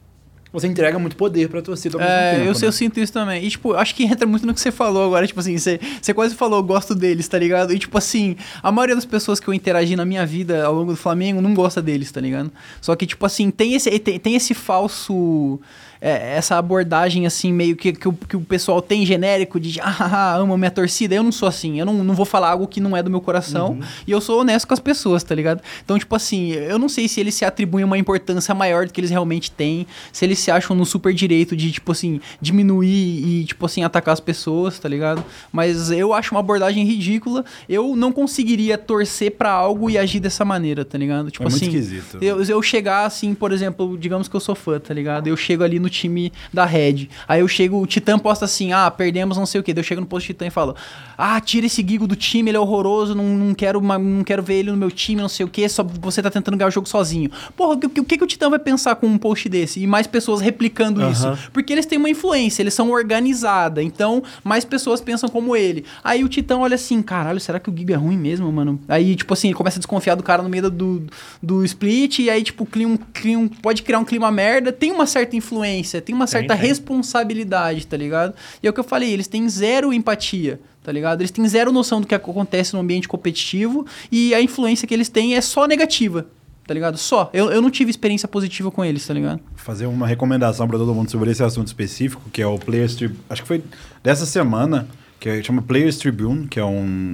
você 0.52 0.66
entrega 0.66 0.98
muito 0.98 1.14
poder 1.14 1.48
pra 1.50 1.60
torcida 1.62 1.96
ao 1.98 2.02
É, 2.02 2.06
mesmo 2.06 2.30
tempo. 2.46 2.56
eu, 2.56 2.60
né? 2.60 2.66
eu 2.68 2.72
sinto 2.72 2.98
isso 2.98 3.12
também. 3.12 3.44
E, 3.44 3.50
tipo, 3.50 3.74
acho 3.74 3.94
que 3.94 4.02
entra 4.04 4.26
muito 4.26 4.44
no 4.46 4.52
que 4.54 4.60
você 4.60 4.72
falou 4.72 5.04
agora. 5.04 5.24
Tipo 5.26 5.38
assim, 5.40 5.56
você, 5.58 5.78
você 6.00 6.12
quase 6.14 6.34
falou, 6.34 6.60
gosto 6.62 6.92
deles, 6.94 7.28
tá 7.28 7.38
ligado? 7.38 7.72
E, 7.74 7.78
tipo 7.78 7.96
assim, 7.98 8.34
a 8.62 8.72
maioria 8.72 8.96
das 8.96 9.04
pessoas 9.04 9.38
que 9.38 9.46
eu 9.46 9.54
interagi 9.54 9.94
na 9.94 10.04
minha 10.06 10.24
vida 10.26 10.64
ao 10.64 10.74
longo 10.74 10.90
do 10.92 10.96
Flamengo 10.96 11.40
não 11.42 11.52
gosta 11.54 11.80
deles, 11.82 12.10
tá 12.10 12.20
ligado? 12.20 12.50
Só 12.80 12.96
que, 12.96 13.06
tipo 13.06 13.24
assim, 13.26 13.50
tem 13.50 13.74
esse, 13.74 13.96
tem, 13.98 14.18
tem 14.18 14.34
esse 14.34 14.54
falso. 14.54 15.60
É, 16.00 16.36
essa 16.36 16.56
abordagem, 16.56 17.26
assim, 17.26 17.52
meio 17.52 17.76
que, 17.76 17.92
que, 17.92 18.08
o, 18.08 18.12
que 18.12 18.36
o 18.36 18.40
pessoal 18.40 18.80
tem 18.80 19.04
genérico 19.04 19.60
de 19.60 19.78
ah, 19.80 19.96
ah, 19.98 20.10
ah, 20.12 20.36
amo 20.36 20.56
minha 20.56 20.70
torcida. 20.70 21.14
Eu 21.14 21.22
não 21.22 21.32
sou 21.32 21.46
assim. 21.46 21.78
Eu 21.78 21.84
não, 21.84 21.92
não 22.02 22.14
vou 22.14 22.24
falar 22.24 22.50
algo 22.50 22.66
que 22.66 22.80
não 22.80 22.96
é 22.96 23.02
do 23.02 23.10
meu 23.10 23.20
coração. 23.20 23.78
E 24.06 24.10
eu 24.10 24.20
sou 24.20 24.40
honesto 24.40 24.66
com 24.66 24.72
as 24.74 24.80
pessoas, 24.80 25.22
tá 25.22 25.34
ligado? 25.34 25.60
Então, 25.84 25.98
tipo 25.98 26.14
assim, 26.16 26.52
eu 26.52 26.78
não 26.78 26.88
sei 26.88 27.06
se 27.06 27.20
eles 27.20 27.34
se 27.34 27.44
atribuem 27.44 27.84
uma 27.84 27.98
importância 27.98 28.54
maior 28.54 28.86
do 28.86 28.92
que 28.92 29.00
eles 29.00 29.10
realmente 29.10 29.50
têm. 29.50 29.86
Se 30.10 30.24
eles 30.24 30.38
se 30.38 30.50
acham 30.50 30.74
no 30.74 30.86
super 30.86 31.12
direito 31.12 31.54
de, 31.54 31.70
tipo 31.70 31.92
assim, 31.92 32.20
diminuir 32.40 32.86
e, 32.86 33.44
tipo 33.44 33.66
assim, 33.66 33.84
atacar 33.84 34.14
as 34.14 34.20
pessoas, 34.20 34.78
tá 34.78 34.88
ligado? 34.88 35.22
Mas 35.52 35.90
eu 35.90 36.14
acho 36.14 36.34
uma 36.34 36.40
abordagem 36.40 36.84
ridícula. 36.84 37.44
Eu 37.68 37.94
não 37.94 38.10
conseguiria 38.10 38.78
torcer 38.78 39.32
pra 39.32 39.50
algo 39.50 39.90
e 39.90 39.98
agir 39.98 40.20
dessa 40.20 40.44
maneira, 40.44 40.82
tá 40.82 40.96
ligado? 40.96 41.30
Tipo 41.30 41.44
É 41.44 41.50
muito 41.50 41.56
assim. 41.62 41.66
esquisito. 41.66 42.18
Eu, 42.22 42.42
eu 42.42 42.62
chegar 42.62 43.04
assim, 43.04 43.34
por 43.34 43.52
exemplo, 43.52 43.98
digamos 43.98 44.28
que 44.28 44.34
eu 44.34 44.40
sou 44.40 44.54
fã, 44.54 44.80
tá 44.80 44.94
ligado? 44.94 45.26
Eu 45.26 45.36
chego 45.36 45.62
ali 45.62 45.78
no 45.78 45.89
time 45.90 46.32
da 46.52 46.64
Red. 46.64 47.08
Aí 47.28 47.40
eu 47.40 47.48
chego, 47.48 47.80
o 47.80 47.86
Titã 47.86 48.18
posta 48.18 48.44
assim, 48.46 48.72
ah, 48.72 48.90
perdemos 48.90 49.36
não 49.36 49.44
sei 49.46 49.60
o 49.60 49.64
quê. 49.64 49.74
Daí 49.74 49.80
eu 49.80 49.86
chego 49.86 50.00
no 50.00 50.06
posto 50.06 50.26
Titã 50.26 50.46
e 50.46 50.50
falo, 50.50 50.74
ah, 51.18 51.38
tira 51.40 51.66
esse 51.66 51.84
Gigo 51.86 52.06
do 52.06 52.16
time, 52.16 52.50
ele 52.50 52.56
é 52.56 52.60
horroroso, 52.60 53.14
não, 53.14 53.24
não, 53.24 53.54
quero, 53.54 53.80
não 53.80 54.24
quero 54.24 54.42
ver 54.42 54.54
ele 54.54 54.70
no 54.70 54.76
meu 54.76 54.90
time, 54.90 55.20
não 55.20 55.28
sei 55.28 55.44
o 55.44 55.48
quê, 55.48 55.68
só 55.68 55.82
você 55.82 56.22
tá 56.22 56.30
tentando 56.30 56.56
ganhar 56.56 56.68
o 56.68 56.70
jogo 56.70 56.88
sozinho. 56.88 57.30
Porra, 57.56 57.74
o 57.74 57.78
que, 57.78 58.00
o 58.00 58.04
que, 58.04 58.24
o 58.24 58.26
Titã 58.26 58.48
vai 58.48 58.58
pensar 58.58 58.94
com 58.96 59.06
um 59.06 59.18
post 59.18 59.48
desse? 59.48 59.80
E 59.82 59.86
mais 59.86 60.06
pessoas 60.06 60.40
replicando 60.40 61.00
isso. 61.10 61.26
Porque 61.52 61.72
eles 61.72 61.84
têm 61.86 61.98
uma 61.98 62.08
influência, 62.08 62.62
eles 62.62 62.72
são 62.74 62.90
organizada, 62.90 63.82
então 63.82 64.22
mais 64.44 64.64
pessoas 64.64 65.00
pensam 65.00 65.28
como 65.28 65.54
ele. 65.56 65.84
Aí 66.02 66.22
o 66.24 66.28
Titã 66.28 66.58
olha 66.58 66.74
assim, 66.74 67.02
caralho, 67.02 67.40
será 67.40 67.58
que 67.58 67.68
o 67.70 67.76
Gigo 67.76 67.92
é 67.92 67.96
ruim 67.96 68.16
mesmo, 68.16 68.50
mano? 68.52 68.80
Aí, 68.88 69.16
tipo 69.16 69.32
assim, 69.34 69.48
ele 69.48 69.54
começa 69.54 69.78
a 69.78 69.80
desconfiar 69.80 70.14
do 70.14 70.22
cara 70.22 70.42
no 70.42 70.48
meio 70.48 70.70
do, 70.70 71.06
do 71.42 71.64
split, 71.64 72.18
e 72.20 72.30
aí, 72.30 72.42
tipo, 72.42 72.64
cria 72.66 72.86
um, 72.86 72.96
cria 72.96 73.38
um- 73.38 73.48
pode 73.48 73.82
criar 73.82 73.98
um 73.98 74.04
clima 74.04 74.30
merda. 74.30 74.72
Tem 74.72 74.90
uma 74.92 75.06
certa 75.06 75.36
influência, 75.36 75.79
tem 75.82 76.14
uma 76.14 76.26
certa 76.26 76.56
tem. 76.56 76.66
responsabilidade, 76.66 77.86
tá 77.86 77.96
ligado? 77.96 78.34
E 78.62 78.66
é 78.66 78.70
o 78.70 78.72
que 78.72 78.80
eu 78.80 78.84
falei, 78.84 79.12
eles 79.12 79.26
têm 79.26 79.48
zero 79.48 79.92
empatia. 79.92 80.60
Tá 80.82 80.90
ligado? 80.90 81.20
Eles 81.20 81.30
têm 81.30 81.46
zero 81.46 81.70
noção 81.70 82.00
do 82.00 82.06
que 82.06 82.14
acontece 82.14 82.72
no 82.72 82.80
ambiente 82.80 83.06
competitivo 83.06 83.86
e 84.10 84.34
a 84.34 84.40
influência 84.40 84.88
que 84.88 84.94
eles 84.94 85.10
têm 85.10 85.34
é 85.36 85.40
só 85.42 85.66
negativa, 85.66 86.26
tá 86.66 86.72
ligado? 86.72 86.96
Só. 86.96 87.28
Eu, 87.34 87.50
eu 87.50 87.60
não 87.60 87.70
tive 87.70 87.90
experiência 87.90 88.26
positiva 88.26 88.70
com 88.70 88.82
eles, 88.82 89.06
tá 89.06 89.12
ligado? 89.12 89.40
fazer 89.60 89.86
uma 89.86 90.06
recomendação 90.06 90.66
para 90.66 90.78
todo 90.78 90.94
mundo 90.94 91.10
sobre 91.10 91.30
esse 91.30 91.42
assunto 91.42 91.68
específico, 91.68 92.22
que 92.32 92.42
é 92.42 92.46
o 92.46 92.58
Players 92.58 92.94
Tribune. 92.94 93.20
Acho 93.28 93.42
que 93.42 93.48
foi 93.48 93.62
dessa 94.02 94.26
semana, 94.26 94.88
que 95.20 95.28
é, 95.28 95.42
chama 95.42 95.62
Players 95.62 95.98
Tribune, 95.98 96.48
que 96.48 96.58
é 96.58 96.64
um, 96.64 97.12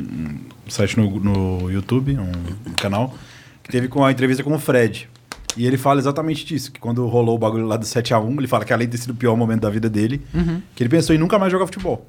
um 0.67 0.71
site 0.71 0.97
no, 0.97 1.21
no 1.21 1.71
YouTube, 1.71 2.17
um, 2.17 2.73
canal, 2.75 3.15
que 3.63 3.71
teve 3.71 3.89
com 3.89 4.05
a 4.05 4.13
entrevista 4.13 4.43
com 4.43 4.55
o 4.55 4.59
Fred. 4.59 5.09
E 5.57 5.67
ele 5.67 5.77
fala 5.79 5.99
exatamente 5.99 6.45
disso, 6.45 6.71
que 6.71 6.79
quando 6.79 7.07
rolou 7.07 7.35
o 7.35 7.39
bagulho 7.39 7.67
lá 7.67 7.77
do 7.77 7.87
7x1, 7.87 8.39
ele 8.39 8.47
fala 8.47 8.65
que 8.65 8.73
além 8.73 8.87
de 8.87 8.93
ter 8.93 9.03
sido 9.03 9.11
o 9.11 9.15
pior 9.15 9.37
momento 9.37 9.63
da 9.63 9.71
vida 9.71 9.89
dele, 9.89 10.21
que 10.75 10.83
ele 10.83 10.91
pensou 10.91 11.15
em 11.15 11.19
nunca 11.19 11.39
mais 11.39 11.51
jogar 11.51 11.67
futebol. 11.67 12.07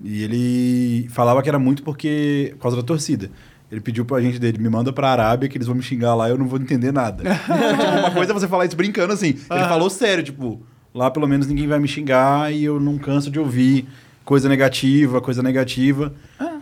E 0.00 0.22
ele 0.22 1.08
falava 1.10 1.42
que 1.42 1.48
era 1.48 1.58
muito 1.58 1.82
porque 1.82 2.50
por 2.56 2.62
causa 2.62 2.76
da 2.76 2.82
torcida. 2.82 3.30
Ele 3.70 3.80
pediu 3.80 4.04
pra 4.04 4.20
gente 4.20 4.38
dele, 4.38 4.58
me 4.58 4.68
manda 4.68 4.92
pra 4.92 5.10
Arábia 5.10 5.48
que 5.48 5.58
eles 5.58 5.66
vão 5.66 5.76
me 5.76 5.82
xingar 5.82 6.14
lá 6.14 6.28
e 6.28 6.30
eu 6.30 6.38
não 6.38 6.46
vou 6.46 6.58
entender 6.58 6.92
nada. 6.92 7.22
tipo, 7.28 7.98
uma 7.98 8.10
coisa 8.12 8.32
é 8.32 8.34
você 8.34 8.48
falar 8.48 8.64
isso 8.64 8.76
brincando 8.76 9.12
assim. 9.12 9.34
Ele 9.50 9.64
falou 9.68 9.90
sério, 9.90 10.22
tipo, 10.22 10.62
lá 10.94 11.10
pelo 11.10 11.26
menos 11.26 11.46
ninguém 11.46 11.66
vai 11.66 11.78
me 11.78 11.88
xingar 11.88 12.52
e 12.52 12.64
eu 12.64 12.80
não 12.80 12.96
canso 12.96 13.30
de 13.30 13.38
ouvir 13.38 13.86
coisa 14.24 14.48
negativa, 14.48 15.20
coisa 15.20 15.42
negativa. 15.42 16.14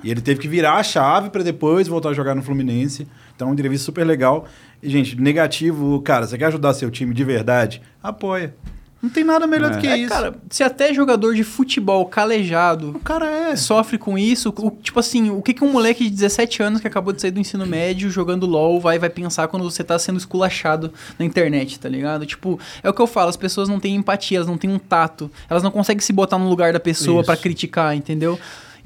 E 0.02 0.10
ele 0.10 0.20
teve 0.20 0.40
que 0.40 0.48
virar 0.48 0.74
a 0.74 0.82
chave 0.82 1.30
pra 1.30 1.42
depois 1.42 1.88
voltar 1.88 2.10
a 2.10 2.12
jogar 2.12 2.34
no 2.34 2.42
Fluminense. 2.42 3.06
Então, 3.34 3.48
uma 3.48 3.54
entrevista 3.54 3.84
super 3.84 4.04
legal. 4.04 4.46
Gente, 4.88 5.20
negativo, 5.20 6.00
cara, 6.02 6.26
você 6.26 6.38
quer 6.38 6.46
ajudar 6.46 6.72
seu 6.74 6.90
time 6.90 7.12
de 7.14 7.24
verdade? 7.24 7.82
Apoia. 8.02 8.54
Não 9.02 9.10
tem 9.10 9.22
nada 9.22 9.46
melhor 9.46 9.70
do 9.72 9.78
que 9.78 9.86
É, 9.86 9.96
isso. 9.98 10.08
cara, 10.08 10.34
se 10.50 10.64
até 10.64 10.92
jogador 10.92 11.34
de 11.34 11.44
futebol 11.44 12.06
calejado 12.06 12.90
o 12.96 12.98
cara 12.98 13.50
é. 13.50 13.54
sofre 13.56 13.98
com 13.98 14.16
isso, 14.18 14.52
o- 14.58 14.70
tipo 14.82 14.98
assim, 14.98 15.30
o 15.30 15.42
que, 15.42 15.52
que 15.54 15.62
um 15.62 15.70
moleque 15.70 16.02
de 16.04 16.10
17 16.10 16.62
anos 16.62 16.80
que 16.80 16.88
acabou 16.88 17.12
de 17.12 17.20
sair 17.20 17.30
do 17.30 17.38
ensino 17.38 17.66
médio 17.66 18.10
jogando 18.10 18.46
LOL 18.46 18.80
vai, 18.80 18.98
vai 18.98 19.10
pensar 19.10 19.46
quando 19.48 19.62
você 19.70 19.84
tá 19.84 19.98
sendo 19.98 20.16
esculachado 20.18 20.92
na 21.18 21.24
internet, 21.24 21.78
tá 21.78 21.88
ligado? 21.88 22.24
Tipo, 22.26 22.58
é 22.82 22.88
o 22.88 22.92
que 22.92 23.00
eu 23.00 23.06
falo, 23.06 23.28
as 23.28 23.36
pessoas 23.36 23.68
não 23.68 23.78
têm 23.78 23.94
empatia, 23.94 24.38
elas 24.38 24.48
não 24.48 24.56
têm 24.58 24.70
um 24.70 24.78
tato, 24.78 25.30
elas 25.48 25.62
não 25.62 25.70
conseguem 25.70 26.00
se 26.00 26.12
botar 26.12 26.38
no 26.38 26.48
lugar 26.48 26.72
da 26.72 26.80
pessoa 26.80 27.22
pra 27.22 27.36
criticar, 27.36 27.94
entendeu? 27.94 28.38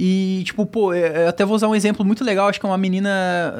E, 0.02 0.42
tipo, 0.46 0.64
pô, 0.64 0.94
é- 0.94 1.24
é- 1.24 1.28
até 1.28 1.44
vou 1.44 1.54
usar 1.54 1.68
um 1.68 1.74
exemplo 1.74 2.06
muito 2.06 2.24
legal. 2.24 2.48
Acho 2.48 2.58
que 2.58 2.64
é 2.64 2.68
uma 2.70 2.78
menina. 2.78 3.10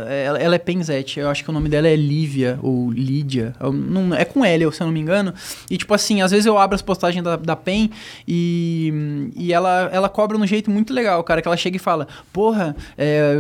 é, 0.08 0.24
Ela, 0.24 0.38
ela 0.38 0.54
é 0.54 0.58
Penzete. 0.58 1.20
Eu 1.20 1.28
acho 1.28 1.44
que 1.44 1.50
o 1.50 1.52
nome 1.52 1.68
dela 1.68 1.86
é 1.86 1.94
Lívia 1.94 2.58
ou 2.62 2.90
Lídia. 2.90 3.54
eu 3.60 3.70
não- 3.72 4.14
é 4.14 4.24
com 4.24 4.42
L, 4.42 4.72
se 4.72 4.80
eu 4.80 4.86
não 4.86 4.92
me 4.94 5.00
engano. 5.00 5.34
E, 5.70 5.76
tipo 5.76 5.92
assim, 5.92 6.22
às 6.22 6.30
vezes 6.30 6.46
eu 6.46 6.56
abro 6.56 6.74
as 6.74 6.80
postagens 6.80 7.22
da, 7.22 7.36
da 7.36 7.54
Pen 7.54 7.90
e, 8.26 9.30
e 9.36 9.52
ela, 9.52 9.90
ela 9.92 10.08
cobra 10.08 10.36
de 10.38 10.42
um 10.42 10.46
jeito 10.46 10.70
muito 10.70 10.94
legal, 10.94 11.22
cara. 11.24 11.42
Que 11.42 11.48
ela 11.48 11.56
chega 11.56 11.76
e 11.76 11.78
fala: 11.78 12.08
Porra, 12.32 12.74
é, 12.96 13.34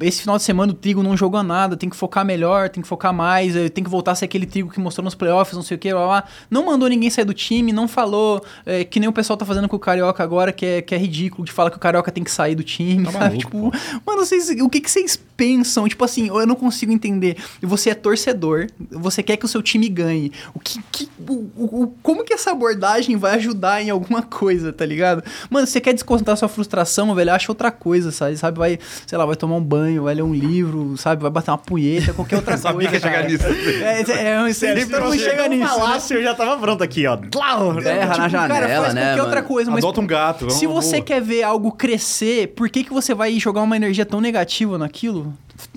esse 0.00 0.22
final 0.22 0.36
de 0.38 0.42
semana 0.42 0.72
o 0.72 0.74
Trigo 0.74 1.02
não 1.02 1.16
jogou 1.16 1.42
nada, 1.42 1.76
tem 1.76 1.90
que 1.90 1.96
focar 1.96 2.24
melhor, 2.24 2.70
tem 2.70 2.82
que 2.82 2.88
focar 2.88 3.12
mais, 3.12 3.54
eh, 3.56 3.68
tem 3.68 3.84
que 3.84 3.90
voltar 3.90 4.12
a 4.12 4.14
ser 4.14 4.24
aquele 4.24 4.46
Trigo 4.46 4.70
que 4.70 4.80
mostrou 4.80 5.04
nos 5.04 5.14
playoffs, 5.14 5.54
não 5.54 5.62
sei 5.62 5.76
o 5.76 5.78
que, 5.78 5.92
blá, 5.92 6.06
blá. 6.06 6.24
Não 6.50 6.64
mandou 6.64 6.88
ninguém 6.88 7.10
sair 7.10 7.24
do 7.26 7.34
time, 7.34 7.72
não 7.72 7.86
falou 7.86 8.42
é, 8.64 8.84
que 8.84 8.98
nem 9.00 9.08
o 9.08 9.12
pessoal 9.12 9.36
tá 9.36 9.44
fazendo 9.44 9.68
com 9.68 9.76
o 9.76 9.78
Carioca 9.78 10.22
agora, 10.22 10.50
que 10.52 10.64
é, 10.64 10.82
que 10.82 10.94
é 10.94 10.98
ridículo, 10.98 11.44
de 11.44 11.52
falar 11.52 11.70
que 11.70 11.76
o 11.76 11.80
Carioca 11.80 12.10
tem 12.10 12.24
que 12.24 12.30
sair 12.38 12.54
do 12.54 12.62
time, 12.62 13.04
Tá 13.04 13.12
sabe? 13.12 13.24
maluco, 13.24 13.38
tipo, 13.40 13.72
mano, 14.06 14.24
vocês, 14.24 14.48
o 14.60 14.68
que, 14.68 14.80
que 14.80 14.90
vocês 14.90 15.18
pensam? 15.36 15.88
Tipo 15.88 16.04
assim, 16.04 16.28
eu 16.28 16.46
não 16.46 16.54
consigo 16.54 16.92
entender. 16.92 17.36
Você 17.62 17.90
é 17.90 17.94
torcedor, 17.94 18.66
você 18.90 19.22
quer 19.22 19.36
que 19.36 19.44
o 19.44 19.48
seu 19.48 19.60
time 19.62 19.88
ganhe. 19.88 20.32
O 20.54 20.58
que, 20.60 20.80
que 20.92 21.08
o, 21.28 21.32
o- 21.56 21.94
como 22.02 22.24
que 22.24 22.32
essa 22.32 22.50
abordagem 22.52 23.16
vai 23.16 23.34
ajudar 23.36 23.82
em 23.82 23.90
alguma 23.90 24.22
coisa, 24.22 24.72
tá 24.72 24.84
ligado? 24.86 25.22
Mano, 25.50 25.66
você 25.66 25.80
quer 25.80 25.92
descontar 25.92 26.36
sua 26.36 26.48
frustração, 26.48 27.14
velho, 27.14 27.32
acha 27.32 27.50
outra 27.50 27.70
coisa, 27.70 28.10
sabe? 28.12 28.36
Sabe, 28.36 28.58
vai, 28.58 28.78
sei 29.06 29.18
lá, 29.18 29.26
vai 29.26 29.36
tomar 29.36 29.56
um 29.56 29.62
banho, 29.62 30.04
vai 30.04 30.14
ler 30.14 30.22
um 30.22 30.34
livro, 30.34 30.96
sabe? 30.96 31.22
Vai 31.22 31.30
bater 31.30 31.50
uma 31.50 31.58
punheta, 31.58 32.12
qualquer 32.12 32.36
outra 32.36 32.54
Eu 32.54 32.58
sabia 32.58 32.88
coisa. 32.88 32.90
que 32.90 32.96
ia 32.96 33.00
chegar 33.12 33.28
nisso. 33.28 33.44
É, 33.82 34.00
é, 34.00 34.48
é, 34.48 34.52
sempre 34.52 34.86
todo 34.86 35.02
mundo 35.04 35.18
chega 35.18 35.48
nisso. 35.48 35.62
né? 35.62 35.68
falasse, 35.68 36.14
eu 36.14 36.22
já 36.22 36.34
tava 36.34 36.56
pronto 36.58 36.82
aqui, 36.82 37.06
ó. 37.06 37.16
Terra 37.16 38.06
na 38.06 38.12
Tipo, 38.14 38.28
janela, 38.28 38.48
cara, 38.48 38.68
faz 38.82 38.94
né, 38.94 39.02
qualquer 39.06 39.22
outra 39.22 39.36
mano? 39.36 39.48
coisa, 39.48 39.70
mas 39.70 39.78
Adota 39.84 40.00
um 40.00 40.06
gato. 40.06 40.38
vamos- 40.40 40.54
se 40.54 40.66
você 40.66 40.90
vamos- 40.92 41.04
quer 41.06 41.20
ver 41.22 41.42
algo 41.42 41.72
crescer, 41.72 42.17
por 42.56 42.68
que, 42.70 42.84
que 42.84 42.92
você 42.92 43.14
vai 43.14 43.38
jogar 43.38 43.62
uma 43.62 43.76
energia 43.76 44.04
tão 44.06 44.20
negativa 44.20 44.78
naquilo? 44.78 45.32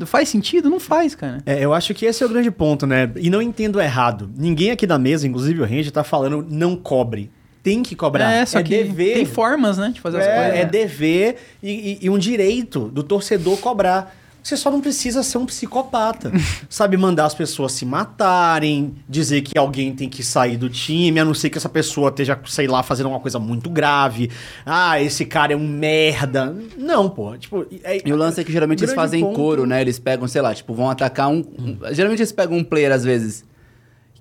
Faz 0.06 0.30
sentido? 0.30 0.70
Não 0.70 0.80
faz, 0.80 1.16
cara. 1.16 1.42
É, 1.46 1.64
eu 1.64 1.74
acho 1.74 1.94
que 1.94 2.06
esse 2.06 2.22
é 2.24 2.26
o 2.26 2.30
grande 2.30 2.52
ponto, 2.52 2.86
né? 2.86 3.10
E 3.18 3.30
não 3.30 3.42
entendo 3.42 3.80
errado. 3.82 4.30
Ninguém 4.38 4.72
aqui 4.72 4.86
da 4.88 4.98
mesa, 5.00 5.28
inclusive 5.28 5.60
o 5.62 5.66
Ranger, 5.66 5.92
tá 5.92 6.04
falando 6.04 6.46
não 6.50 6.76
cobre. 6.76 7.30
Tem 7.64 7.84
que 7.84 7.96
cobrar. 7.96 8.32
É, 8.32 8.46
só 8.46 8.62
que 8.64 8.70
dever. 8.84 9.14
tem 9.16 9.26
formas, 9.26 9.78
né, 9.78 9.92
de 9.94 10.02
fazer 10.02 10.18
as 10.20 10.26
coisas. 10.26 10.44
É, 10.54 10.62
é 10.62 10.66
dever 10.66 11.38
e, 11.62 11.70
e- 11.70 11.98
e 12.06 12.10
um 12.10 12.18
direito 12.18 12.88
do 12.90 13.04
torcedor 13.04 13.58
cobrar. 13.58 14.16
Você 14.44 14.58
só 14.58 14.72
não 14.72 14.82
precisa 14.82 15.22
ser 15.24 15.38
um 15.38 15.46
psicopata. 15.46 16.32
sabe, 16.70 16.98
mandar 16.98 17.26
as 17.26 17.34
pessoas 17.36 17.74
se 17.74 17.86
matarem, 17.86 18.96
dizer 19.08 19.42
que 19.42 19.58
alguém 19.58 19.94
tem 19.94 20.10
que 20.10 20.24
sair 20.24 20.58
do 20.58 20.70
time, 20.70 21.20
a 21.20 21.26
não 21.26 21.34
ser 21.34 21.50
que 21.50 21.58
essa 21.58 21.70
pessoa 21.70 22.10
esteja, 22.10 22.40
sei 22.48 22.68
lá, 22.68 22.82
fazendo 22.82 23.10
uma 23.10 23.20
coisa 23.20 23.38
muito 23.40 23.70
grave. 23.70 24.32
Ah, 24.66 25.00
esse 25.02 25.26
cara 25.26 25.54
é 25.54 25.56
um 25.56 25.68
merda. 25.68 26.56
Não, 26.78 27.10
pô. 27.10 27.38
Tipo, 27.38 27.66
é- 27.84 28.02
E 28.04 28.12
o 28.12 28.16
lance 28.16 28.42
é 28.42 28.44
que 28.44 28.52
geralmente 28.52 28.84
eles 28.84 28.96
fazem 28.96 29.22
ponto- 29.22 29.36
coro, 29.36 29.66
né? 29.66 29.80
Eles 29.82 30.00
pegam, 30.00 30.28
sei 30.28 30.42
lá, 30.42 30.54
tipo, 30.56 30.74
vão 30.74 30.90
atacar 30.90 31.30
um. 31.30 31.44
Geralmente 31.92 32.20
eles 32.20 32.32
pegam 32.32 32.58
um 32.58 32.64
player, 32.64 32.92
às 32.92 33.04
vezes, 33.04 33.46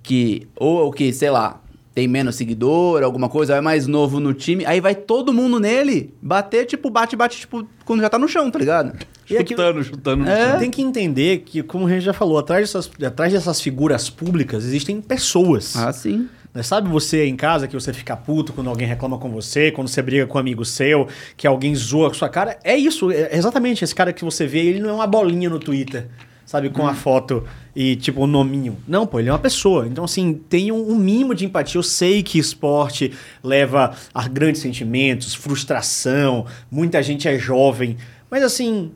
que. 0.03 0.47
Ou 0.55 0.87
o 0.87 0.91
que, 0.91 1.11
sei 1.13 1.29
lá, 1.29 1.61
tem 1.93 2.07
menos 2.07 2.35
seguidor, 2.35 3.03
alguma 3.03 3.27
coisa, 3.27 3.55
é 3.55 3.61
mais 3.61 3.87
novo 3.87 4.19
no 4.19 4.33
time. 4.33 4.65
Aí 4.65 4.79
vai 4.79 4.95
todo 4.95 5.33
mundo 5.33 5.59
nele 5.59 6.13
bater, 6.21 6.65
tipo, 6.65 6.89
bate, 6.89 7.15
bate, 7.15 7.39
tipo, 7.39 7.67
quando 7.85 8.01
já 8.01 8.09
tá 8.09 8.17
no 8.17 8.27
chão, 8.27 8.49
tá 8.49 8.57
ligado? 8.59 8.97
E 9.33 9.37
aquilo- 9.37 9.61
Chutando, 9.61 9.83
chutando. 9.83 10.29
É. 10.29 10.57
Tem 10.57 10.69
que 10.71 10.81
entender 10.81 11.39
que, 11.39 11.61
como 11.63 11.87
a 11.87 11.89
gente 11.89 12.03
já 12.03 12.13
falou, 12.13 12.37
atrás 12.37 12.61
dessas, 12.61 12.89
atrás 13.05 13.33
dessas 13.33 13.59
figuras 13.61 14.09
públicas 14.09 14.63
existem 14.65 15.01
pessoas. 15.01 15.75
Ah, 15.75 15.91
sim. 15.93 16.27
Né? 16.53 16.61
Sabe 16.63 16.89
você 16.89 17.25
em 17.25 17.35
casa 17.35 17.67
que 17.67 17.73
você 17.73 17.93
fica 17.93 18.15
puto 18.17 18.51
quando 18.51 18.69
alguém 18.69 18.87
reclama 18.87 19.17
com 19.17 19.29
você, 19.29 19.71
quando 19.71 19.87
você 19.87 20.01
briga 20.01 20.27
com 20.27 20.37
um 20.37 20.41
amigo 20.41 20.65
seu, 20.65 21.07
que 21.37 21.47
alguém 21.47 21.73
zoa 21.75 22.09
com 22.09 22.13
sua 22.15 22.27
cara? 22.29 22.59
É 22.63 22.75
isso, 22.75 23.09
é 23.11 23.35
exatamente 23.37 23.83
esse 23.83 23.95
cara 23.95 24.11
que 24.11 24.23
você 24.25 24.45
vê, 24.45 24.59
ele 24.59 24.79
não 24.81 24.89
é 24.89 24.93
uma 24.93 25.07
bolinha 25.07 25.49
no 25.49 25.57
Twitter, 25.59 26.07
sabe, 26.45 26.69
com 26.69 26.85
a 26.85 26.93
foto 26.93 27.45
e 27.73 27.95
tipo 27.95 28.21
o 28.23 28.27
nominho. 28.27 28.75
Não, 28.85 29.07
pô, 29.07 29.19
ele 29.21 29.29
é 29.29 29.31
uma 29.31 29.39
pessoa. 29.39 29.87
Então, 29.87 30.03
assim, 30.03 30.33
tem 30.49 30.73
um, 30.73 30.89
um 30.91 30.95
mínimo 30.97 31.33
de 31.33 31.45
empatia. 31.45 31.79
Eu 31.79 31.83
sei 31.83 32.21
que 32.21 32.37
esporte 32.37 33.13
leva 33.41 33.93
a 34.13 34.27
grandes 34.27 34.59
sentimentos, 34.61 35.33
frustração, 35.33 36.45
muita 36.69 37.01
gente 37.01 37.29
é 37.29 37.39
jovem, 37.39 37.95
mas 38.29 38.43
assim, 38.43 38.91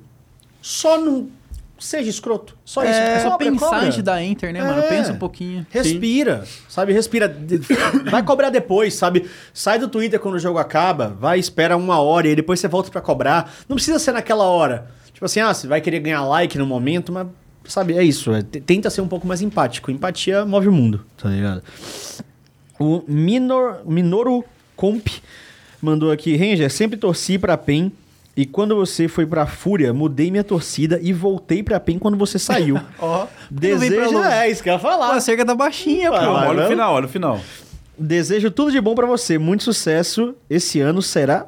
só 0.66 1.00
não 1.00 1.30
seja 1.78 2.10
escroto. 2.10 2.58
Só 2.66 2.84
isso. 2.84 2.92
É, 2.92 3.20
só 3.20 3.30
Cobra, 3.30 3.52
pensar 3.52 3.66
cobra. 3.68 3.86
antes 3.86 4.02
da 4.02 4.24
enter, 4.24 4.52
né, 4.52 4.64
mano? 4.64 4.80
É. 4.80 4.90
Pensa 4.90 5.14
um 5.14 5.18
pouquinho. 5.20 5.64
Respira, 5.70 6.44
sabe? 6.68 6.92
Respira. 6.92 7.38
Vai 8.10 8.24
cobrar 8.24 8.50
depois, 8.50 8.96
sabe? 8.96 9.30
Sai 9.54 9.78
do 9.78 9.88
Twitter 9.88 10.20
quando 10.20 10.34
o 10.34 10.40
jogo 10.40 10.58
acaba, 10.58 11.10
vai, 11.20 11.38
espera 11.38 11.78
uma 11.78 12.00
hora 12.00 12.28
e 12.30 12.36
depois 12.36 12.60
você 12.60 12.68
volta 12.68 12.90
pra 12.90 13.00
cobrar. 13.00 13.54
Não 13.70 13.76
precisa 13.76 14.00
ser 14.00 14.12
naquela 14.12 14.46
hora. 14.46 14.90
Tipo 15.14 15.26
assim, 15.26 15.40
ah, 15.40 15.54
você 15.54 15.68
vai 15.68 15.80
querer 15.82 16.00
ganhar 16.00 16.26
like 16.26 16.58
no 16.58 16.66
momento, 16.66 17.12
mas, 17.12 17.28
sabe, 17.66 17.96
é 17.96 18.04
isso. 18.04 18.34
é, 18.34 18.42
tenta 18.42 18.90
ser 18.90 19.02
um 19.02 19.08
pouco 19.08 19.28
mais 19.28 19.44
empático. 19.44 19.92
Empatia 19.92 20.46
move 20.48 20.68
o 20.68 20.72
mundo, 20.72 21.06
tá 21.16 21.30
ligado? 21.30 21.62
O 22.80 23.04
Minor, 23.08 23.82
Minoru 23.86 24.44
Comp 24.76 25.08
mandou 25.80 26.12
aqui, 26.12 26.36
Ranger, 26.36 26.72
sempre 26.72 26.98
torci 26.98 27.38
pra 27.38 27.56
PEN. 27.56 27.92
E 28.38 28.46
quando 28.46 28.76
você 28.76 29.08
foi 29.08 29.26
pra 29.26 29.46
Fúria, 29.46 29.94
mudei 29.94 30.30
minha 30.30 30.44
torcida 30.44 31.00
e 31.02 31.14
voltei 31.14 31.64
pra 31.64 31.80
PEN 31.80 31.98
quando 31.98 32.18
você 32.18 32.38
saiu. 32.38 32.76
Ó, 33.00 33.26
pra 33.26 33.30
Desejo. 33.50 34.20
É, 34.24 34.50
isso 34.50 34.62
que 34.62 34.70
eu 34.70 34.74
ia 34.74 34.80
Pô, 34.80 34.88
falar. 34.90 35.16
a 35.16 35.22
cerca 35.22 35.46
tá 35.46 35.56
baixinha, 35.56 36.12
pô. 36.12 36.18
Olha 36.18 36.66
o 36.66 36.68
final, 36.68 36.94
olha 36.94 37.06
o 37.06 37.10
final. 37.10 37.40
Desejo 37.98 38.52
tudo 38.52 38.72
de 38.74 38.82
bom 38.82 38.94
pra 38.94 39.06
você. 39.06 39.38
Muito 39.38 39.64
sucesso. 39.64 40.36
Esse 40.50 40.82
ano 40.82 41.02
será 41.02 41.46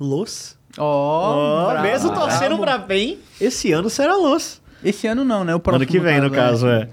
Los. 0.00 0.56
Ó, 0.76 0.82
Ó, 0.84 1.70
bravo. 1.70 1.82
mesmo 1.86 2.12
torcendo 2.12 2.58
pra 2.58 2.78
bem, 2.78 3.18
esse 3.40 3.70
ano 3.70 3.88
será 3.88 4.16
Los. 4.16 4.60
Esse 4.82 5.06
ano 5.06 5.24
não, 5.24 5.44
né? 5.44 5.54
O 5.54 5.60
próximo. 5.60 5.84
Ano 5.84 5.90
que 5.92 6.00
vem, 6.00 6.20
no 6.20 6.32
caso, 6.32 6.66
é. 6.66 6.88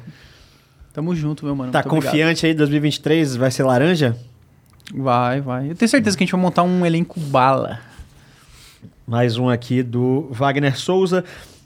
Tamo 0.94 1.16
junto, 1.16 1.46
meu 1.46 1.56
mano. 1.56 1.72
Tá 1.72 1.80
Muito 1.80 1.88
obrigado. 1.94 2.12
confiante 2.12 2.46
aí, 2.46 2.54
2023 2.54 3.38
vai 3.38 3.50
ser 3.50 3.64
laranja? 3.64 4.16
Vai, 4.94 5.42
vai. 5.42 5.72
Eu 5.72 5.76
tenho 5.76 5.90
certeza 5.90 6.16
que 6.16 6.24
a 6.24 6.26
gente 6.26 6.32
vai 6.34 6.42
montar 6.42 6.62
um 6.62 6.86
elenco 6.86 7.20
bala. 7.20 7.80
Mais 9.06 9.38
um 9.38 9.50
aqui 9.50 9.84
do 9.84 10.28
Wagner 10.32 10.78
Souza. 10.78 11.24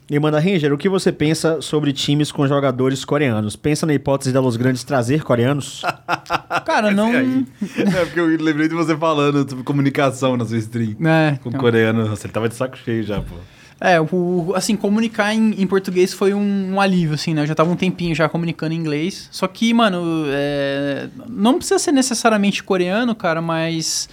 E 0.08 0.18
manda, 0.20 0.38
Ranger, 0.38 0.72
o 0.72 0.78
que 0.78 0.88
você 0.88 1.10
pensa 1.10 1.60
sobre 1.60 1.92
times 1.92 2.30
com 2.30 2.46
jogadores 2.46 3.04
coreanos? 3.04 3.56
Pensa 3.56 3.84
na 3.84 3.92
hipótese 3.92 4.32
da 4.32 4.40
Los 4.40 4.56
Grandes 4.56 4.84
trazer 4.84 5.24
coreanos? 5.24 5.82
Cara, 6.64 6.92
não. 6.92 7.12
É 7.12 8.04
porque 8.04 8.20
eu 8.20 8.26
lembrei 8.26 8.68
de 8.68 8.74
você 8.74 8.96
falando 8.96 9.48
sobre 9.48 9.64
comunicação 9.64 10.36
na 10.36 10.44
sua 10.44 10.58
stream. 10.58 10.96
É, 11.04 11.38
Com 11.42 11.48
o 11.48 11.50
então. 11.50 11.60
coreano, 11.60 12.08
Nossa, 12.08 12.26
ele 12.26 12.32
tava 12.32 12.48
de 12.48 12.54
saco 12.54 12.76
cheio 12.78 13.02
já, 13.02 13.20
pô. 13.20 13.34
É, 13.80 14.00
o, 14.00 14.52
assim, 14.54 14.74
comunicar 14.74 15.34
em, 15.34 15.60
em 15.60 15.66
português 15.66 16.14
foi 16.14 16.32
um, 16.32 16.74
um 16.74 16.80
alívio, 16.80 17.14
assim, 17.14 17.34
né? 17.34 17.42
Eu 17.42 17.46
já 17.46 17.54
tava 17.54 17.70
um 17.70 17.76
tempinho 17.76 18.14
já 18.14 18.28
comunicando 18.28 18.72
em 18.74 18.78
inglês. 18.78 19.28
Só 19.30 19.46
que, 19.46 19.74
mano, 19.74 20.24
é, 20.28 21.08
não 21.28 21.58
precisa 21.58 21.78
ser 21.78 21.92
necessariamente 21.92 22.62
coreano, 22.62 23.14
cara, 23.14 23.42
mas. 23.42 24.08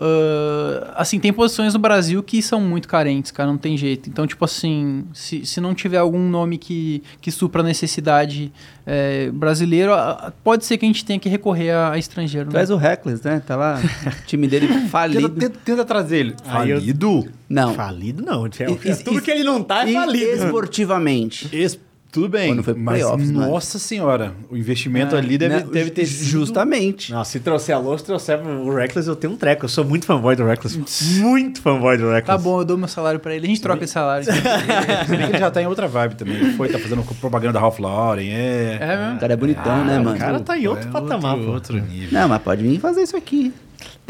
Ah, 0.00 0.94
assim, 0.96 1.18
tem 1.18 1.32
posições 1.32 1.74
no 1.74 1.78
Brasil 1.80 2.22
que 2.22 2.40
são 2.42 2.60
muito 2.60 2.86
carentes, 2.88 3.30
cara, 3.30 3.48
não 3.50 3.58
tem 3.58 3.76
jeito. 3.76 4.08
Então, 4.08 4.26
tipo 4.26 4.44
assim, 4.44 5.04
se, 5.12 5.44
se 5.44 5.60
não 5.60 5.74
tiver 5.74 5.98
algum 5.98 6.28
nome 6.28 6.56
que, 6.58 7.02
que 7.20 7.30
supra 7.30 7.60
a 7.62 7.64
necessidade 7.64 8.52
é, 8.86 9.30
brasileiro, 9.30 9.92
ah, 9.92 10.32
pode 10.44 10.64
ser 10.64 10.78
que 10.78 10.84
a 10.84 10.88
gente 10.88 11.04
tenha 11.04 11.18
que 11.18 11.28
recorrer 11.28 11.70
a, 11.70 11.92
a 11.92 11.98
estrangeiro. 11.98 12.46
né? 12.46 12.52
Traz 12.52 12.70
o 12.70 12.76
Reckless, 12.76 13.24
né? 13.24 13.42
Tá 13.44 13.56
lá, 13.56 13.80
o 14.06 14.26
time 14.26 14.46
dele 14.46 14.68
falido. 14.88 15.28
tenta, 15.28 15.58
tenta 15.64 15.84
trazer 15.84 16.18
ele. 16.18 16.34
Aí 16.46 16.70
eu- 16.70 16.78
Falido? 16.78 17.28
Não. 17.48 17.74
Falido 17.74 18.22
não. 18.24 18.46
É, 18.46 18.90
é 18.90 18.94
tudo 18.96 19.20
que 19.22 19.30
ele 19.30 19.42
não 19.44 19.62
tá 19.62 19.86
é 19.86 19.90
E 19.90 19.94
falido. 19.94 20.44
esportivamente. 20.44 21.48
Esse- 21.52 21.80
tudo 22.10 22.28
bem, 22.28 22.48
Quando 22.48 22.62
foi 22.64 22.72
pro 22.74 22.82
mas 22.82 23.00
playoffs, 23.00 23.28
é? 23.28 23.32
nossa 23.32 23.78
senhora, 23.78 24.34
o 24.50 24.56
investimento 24.56 25.14
ali 25.14 25.36
deve, 25.36 25.56
Né? 25.56 25.66
deve 25.70 25.90
ter 25.90 26.06
sido... 26.06 26.24
Justamente. 26.26 27.12
Não, 27.12 27.22
se 27.22 27.38
trouxer 27.38 27.74
a 27.74 27.78
Los, 27.78 28.00
trouxer 28.02 28.40
o 28.46 28.74
Reckless, 28.74 29.06
eu 29.08 29.14
tenho 29.14 29.34
um 29.34 29.36
treco. 29.36 29.66
Eu 29.66 29.68
sou 29.68 29.84
muito 29.84 30.06
fanboy 30.06 30.34
do 30.34 30.44
Reckless. 30.44 30.78
muito 31.20 31.60
fanboy 31.60 31.98
do 31.98 32.04
Reckless. 32.10 32.26
Tá 32.26 32.38
bom, 32.38 32.60
eu 32.60 32.64
dou 32.64 32.78
meu 32.78 32.88
salário 32.88 33.20
pra 33.20 33.34
ele. 33.34 33.46
A 33.46 33.48
gente 33.50 33.60
troca 33.60 33.84
esse 33.84 33.92
salário. 33.92 34.24
Se 34.24 34.32
bem 34.32 35.18
que 35.26 35.32
ele 35.32 35.38
já 35.38 35.50
tá 35.50 35.60
em 35.62 35.66
outra 35.66 35.86
vibe 35.86 36.14
também. 36.14 36.36
Ele 36.36 36.52
foi, 36.52 36.68
tá 36.68 36.78
fazendo 36.78 37.02
propaganda 37.20 37.52
da 37.54 37.60
Ralph 37.60 37.78
Lauren, 37.78 38.26
é... 38.26 38.78
É 38.80 38.96
O 38.96 38.98
mesmo? 39.06 39.20
cara 39.20 39.32
é 39.32 39.36
bonitão, 39.36 39.84
né, 39.84 39.98
mano? 39.98 40.16
O 40.16 40.18
cara 40.18 40.40
tá 40.40 40.58
em 40.58 40.66
outro 40.66 40.88
É 40.88 40.90
patamar, 40.92 41.34
outro, 41.36 41.52
outro 41.52 41.80
nível. 41.80 42.08
Não, 42.18 42.28
mas 42.28 42.40
pode 42.42 42.62
vir 42.62 42.80
fazer 42.80 43.02
isso 43.02 43.16
aqui. 43.16 43.52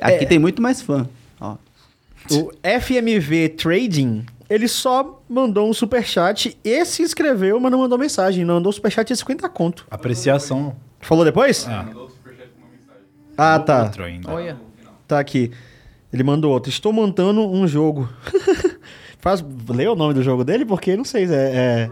Aqui 0.01 0.25
tem 0.25 0.39
muito 0.39 0.63
mais 0.63 0.81
fã. 0.81 1.09
Ó. 1.41 1.57
O 2.31 2.53
FMV 2.81 3.49
Trading, 3.51 4.25
ele 4.49 4.67
só 4.69 5.23
mandou 5.29 5.69
um 5.69 5.73
superchat 5.73 6.59
e 6.65 6.85
se 6.85 7.03
inscreveu, 7.03 7.61
mas 7.61 7.71
não 7.71 7.81
mandou 7.81 7.99
mensagem. 7.99 8.45
Não 8.45 8.55
mandou 8.55 8.73
superchat 8.73 9.13
de 9.13 9.17
50 9.19 9.49
conto. 9.49 9.87
Apreciação. 9.91 10.77
Falou 11.01 11.25
depois? 11.25 11.67
Ah, 11.69 11.87
Ah, 13.37 13.59
tá. 13.59 13.85
outro 13.85 14.05
ainda. 14.05 14.33
Olha. 14.33 14.57
Tá 15.07 15.19
aqui. 15.21 15.53
Ele 16.13 16.23
mandou 16.23 16.53
outro. 16.53 16.71
Estou 16.71 16.93
montando 16.93 17.47
um 17.47 17.67
jogo. 17.67 18.09
Faz, 19.21 19.45
lê 19.69 19.87
o 19.87 19.95
nome 19.95 20.15
do 20.15 20.23
jogo 20.23 20.45
dele? 20.45 20.65
Porque 20.65 20.97
não 20.97 21.05
sei. 21.05 21.25
É, 21.25 21.91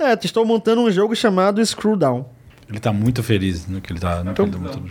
é... 0.00 0.06
é, 0.10 0.18
estou 0.22 0.44
montando 0.44 0.80
um 0.82 0.90
jogo 0.90 1.14
chamado 1.14 1.64
Screwdown. 1.64 2.26
Ele 2.68 2.80
tá 2.80 2.92
muito 2.92 3.22
feliz 3.22 3.66
no 3.66 3.80
que 3.80 3.92
ele 3.92 4.00
tá, 4.00 4.24
no 4.24 4.32
que 4.32 4.40
ele 4.40 4.50
tá 4.50 4.58
montando. 4.58 4.90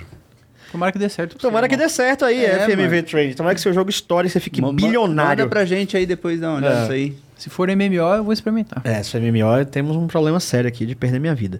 Tomara 0.73 0.91
que 0.91 0.99
dê 0.99 1.07
certo. 1.07 1.37
Tomara 1.37 1.67
que 1.69 1.75
irmão. 1.75 1.87
dê 1.87 1.93
certo 1.93 2.25
aí, 2.25 2.43
É, 2.43 2.65
FMV 2.65 2.87
mano. 2.89 3.03
Trading. 3.03 3.33
Tomara 3.33 3.55
que 3.55 3.61
seu 3.61 3.71
jogo 3.71 3.89
estoure 3.89 4.27
e 4.27 4.29
você 4.29 4.39
fique 4.41 4.61
bilionário. 4.73 5.43
Manda 5.43 5.47
pra 5.47 5.63
gente 5.63 5.95
aí 5.95 6.05
depois 6.05 6.39
dar 6.41 6.49
uma 6.49 6.57
olhada 6.57 6.75
É. 6.75 6.79
nisso 6.81 6.91
aí. 6.91 7.15
Se 7.37 7.49
for 7.49 7.67
MMO, 7.69 7.95
eu 8.15 8.23
vou 8.23 8.31
experimentar. 8.33 8.81
É, 8.85 9.03
se 9.03 9.17
MMO, 9.19 9.65
temos 9.69 9.95
um 9.97 10.07
problema 10.07 10.39
sério 10.39 10.67
aqui 10.67 10.85
de 10.85 10.95
perder 10.95 11.19
minha 11.19 11.35
vida. 11.35 11.59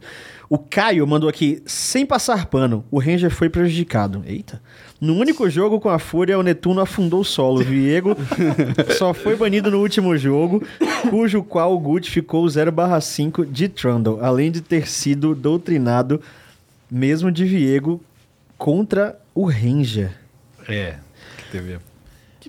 O 0.50 0.58
Caio 0.58 1.06
mandou 1.06 1.28
aqui, 1.30 1.62
sem 1.66 2.06
passar 2.06 2.46
pano, 2.46 2.86
o 2.90 3.00
Ranger 3.00 3.30
foi 3.30 3.50
prejudicado. 3.50 4.24
Eita. 4.26 4.62
No 5.02 5.14
único 5.16 5.50
jogo 5.50 5.80
com 5.82 5.90
a 5.90 6.00
Fúria, 6.00 6.40
o 6.40 6.44
Netuno 6.44 6.80
afundou 6.80 7.20
o 7.22 7.26
solo. 7.26 7.60
O 7.60 7.64
Viego 7.64 8.16
só 8.98 9.14
foi 9.14 9.36
banido 9.36 9.70
no 9.70 9.80
último 9.82 10.16
jogo, 10.18 10.64
cujo 11.10 11.44
qual 11.44 11.74
o 11.74 11.80
Gut 11.80 12.10
ficou 12.10 12.46
0/5 12.46 13.46
de 13.46 13.68
Trundle, 13.68 14.20
além 14.22 14.52
de 14.52 14.62
ter 14.62 14.88
sido 14.88 15.36
doutrinado 15.36 16.22
mesmo 16.90 17.32
de 17.32 17.44
Viego 17.44 18.00
contra 18.64 19.20
o 19.36 19.46
Ranger. 19.46 20.10
É, 20.70 20.94
que 21.38 21.52
teve. 21.52 21.80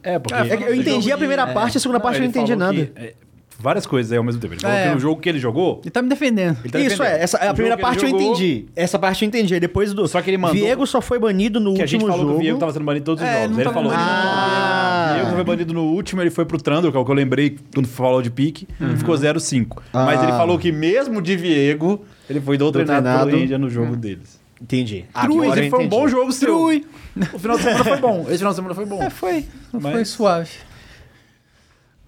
É, 0.01 0.17
porque... 0.21 0.35
É 0.53 0.57
que 0.57 0.63
eu 0.63 0.75
entendi 0.77 1.11
a 1.11 1.19
primeira 1.19 1.45
parte, 1.49 1.77
a 1.77 1.81
segunda 1.81 1.99
parte 1.99 2.17
eu 2.17 2.21
não 2.21 2.27
ele 2.27 2.39
entendi 2.39 2.55
nada. 2.55 2.73
que, 2.73 2.93
é, 2.95 3.15
várias 3.59 3.85
coisas 3.85 4.13
aí 4.13 4.19
ao 4.19 4.23
mesmo 4.23 4.41
tempo. 4.41 4.55
Ele 4.55 4.61
falou 4.61 4.77
É. 4.77 4.89
que 4.91 4.95
no 4.95 5.01
jogo 5.01 5.21
que 5.21 5.29
ele 5.29 5.41
jogou, 5.41 5.81
Ele 5.83 5.91
tá 5.91 6.01
me 6.01 6.09
defendendo. 6.09 6.57
ele 6.63 6.71
tá 6.71 6.79
Isso 6.79 6.91
defendendo. 6.91 7.17
é, 7.19 7.21
essa, 7.21 7.37
a 7.39 7.53
primeira 7.53 7.77
parte 7.77 8.05
eu 8.05 8.09
ele 8.11 8.13
jogou, 8.19 8.31
entendi. 8.37 8.67
Essa 8.77 8.97
parte 8.97 9.25
eu 9.25 9.27
entendi. 9.29 9.59
Depois 9.59 9.93
do. 9.93 10.07
Só 10.07 10.23
que 10.23 10.31
ele 10.31 10.39
mandou- 10.39 10.55
Viego 10.57 10.87
só 10.87 11.01
foi 11.01 11.19
banido 11.19 11.59
no 11.59 11.75
Que 11.75 11.83
a 11.83 11.87
gente 11.87 12.03
último 12.03 12.13
falou 12.13 12.27
jogo. 12.27 12.35
que 12.39 12.41
o 12.43 12.45
Viego 12.45 12.59
tava 12.61 12.73
sendo 12.73 12.85
banido 12.85 13.03
em 13.03 13.07
todos 13.07 13.21
os 13.25 13.29
É, 13.29 13.33
jogos. 13.33 13.51
não 13.51 13.57
Ele 13.57 13.65
tava 13.65 13.75
falou 13.75 13.91
banido. 13.91 14.09
Ah. 14.09 15.11
o 15.11 15.15
Viego 15.17 15.31
foi 15.35 15.45
banido 15.45 15.75
no 15.75 15.83
último, 15.83 16.21
ele 16.23 16.31
foi 16.31 16.45
pro 16.45 16.59
Trundle, 16.63 16.93
que 16.93 16.97
é 16.97 17.01
o 17.01 17.05
que 17.05 17.11
eu 17.11 17.15
lembrei 17.17 17.59
quando 17.75 17.89
falou 17.89 18.23
de 18.23 18.31
pique, 18.31 18.69
e 18.81 18.97
ficou 18.97 19.17
0-5. 19.17 19.83
Mas 19.93 20.21
Ah. 20.21 20.23
ele 20.23 20.33
falou 20.33 20.57
que 20.61 20.71
mesmo 20.71 21.21
de 21.21 21.37
Viego, 21.37 22.05
ele 22.31 22.41
foi 22.41 22.57
doutrinado, 22.57 23.03
Doutrinado. 23.03 23.31
pelo 23.31 23.43
Índia 23.43 23.59
no 23.59 23.69
jogo 23.69 23.97
deles. 23.97 24.44
Entendi. 24.61 25.05
Trui, 25.23 25.49
esse 25.49 25.71
foi 25.71 25.85
um 25.85 25.89
bom 25.89 26.09
jogo 26.09 26.33
seu. 26.33 26.49
Trui. 26.49 26.87
O 27.33 27.39
final 27.39 27.57
de 27.57 27.63
semana 27.65 27.85
foi 27.85 27.97
bom. 27.99 28.21
Esse 28.29 28.39
final 28.39 28.53
de 28.53 28.57
semana 28.57 28.75
foi 28.75 28.87
bom. 28.87 29.03
É, 29.03 29.11
foi. 29.11 29.47
Mas- 29.73 29.93
Foi 29.93 30.05
suave. 30.05 30.51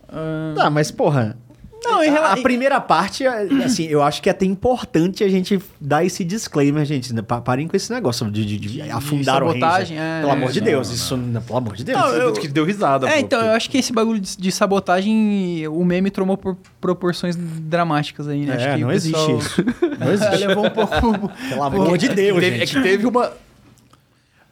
Ah, 0.09 0.55
Tá, 0.57 0.71
mas 0.71 0.91
porra. 0.91 1.37
Não, 1.91 2.03
em 2.05 2.09
a, 2.09 2.13
rela- 2.13 2.33
a 2.33 2.37
primeira 2.37 2.81
parte, 2.81 3.27
assim, 3.27 3.85
eu 3.87 4.03
acho 4.03 4.21
que 4.23 4.29
é 4.29 4.33
até 4.33 4.45
importante 4.45 5.23
a 5.25 5.29
gente 5.29 5.61
dar 5.81 6.05
esse 6.05 6.25
disclaimer, 6.25 6.85
gente. 6.85 7.13
Pa- 7.23 7.41
Parem 7.41 7.67
com 7.69 7.77
esse 7.77 7.93
negócio 7.93 8.31
de, 8.31 8.45
de- 8.45 8.59
de 8.59 8.83
afundar 8.83 9.43
o 9.43 9.49
sabotagem, 9.49 9.97
Ranger. 9.97 10.17
é, 10.17 10.21
Pelo 10.21 10.31
é. 10.31 10.35
amor 10.37 10.53
de 10.53 10.61
Não, 10.61 10.67
Deus, 10.67 10.89
não. 10.89 10.95
isso, 10.95 11.17
não, 11.17 11.43
pelo 11.43 11.59
amor 11.59 11.77
de 11.77 11.85
Deus. 11.85 11.99
Não, 12.01 12.09
eu- 12.09 12.33
que 12.33 12.49
deu 12.49 12.65
risada. 12.65 13.07
É, 13.09 13.13
pô, 13.13 13.19
então, 13.19 13.39
porque- 13.39 13.51
eu 13.53 13.57
acho 13.57 13.71
que 13.71 13.79
esse 13.79 13.93
bagulho 13.93 14.21
de, 14.21 14.37
de 14.37 14.53
sabotagem, 14.53 15.67
o 15.69 15.85
meme 15.85 16.11
tomou 16.11 16.37
por 16.37 16.57
proporções 16.81 17.37
dramáticas 17.37 18.29
aí, 18.29 18.45
né? 18.47 18.55
É, 18.55 18.57
acho 18.57 18.75
que 18.77 18.81
não 18.83 18.89
o 18.89 18.93
existe 18.93 19.13
pessoal- 19.19 19.39
isso. 19.39 19.65
Não 19.99 20.13
existe. 20.13 20.47
levou 20.47 20.67
um 20.67 20.71
pouco... 20.71 21.31
Pelo 21.49 21.63
amor 21.63 21.99
de 21.99 22.09
Deus, 22.09 22.41
Teve- 22.41 22.57
é 22.57 22.59
gente. 22.67 22.75
que 22.77 22.83
teve 22.83 23.07
uma. 23.07 23.33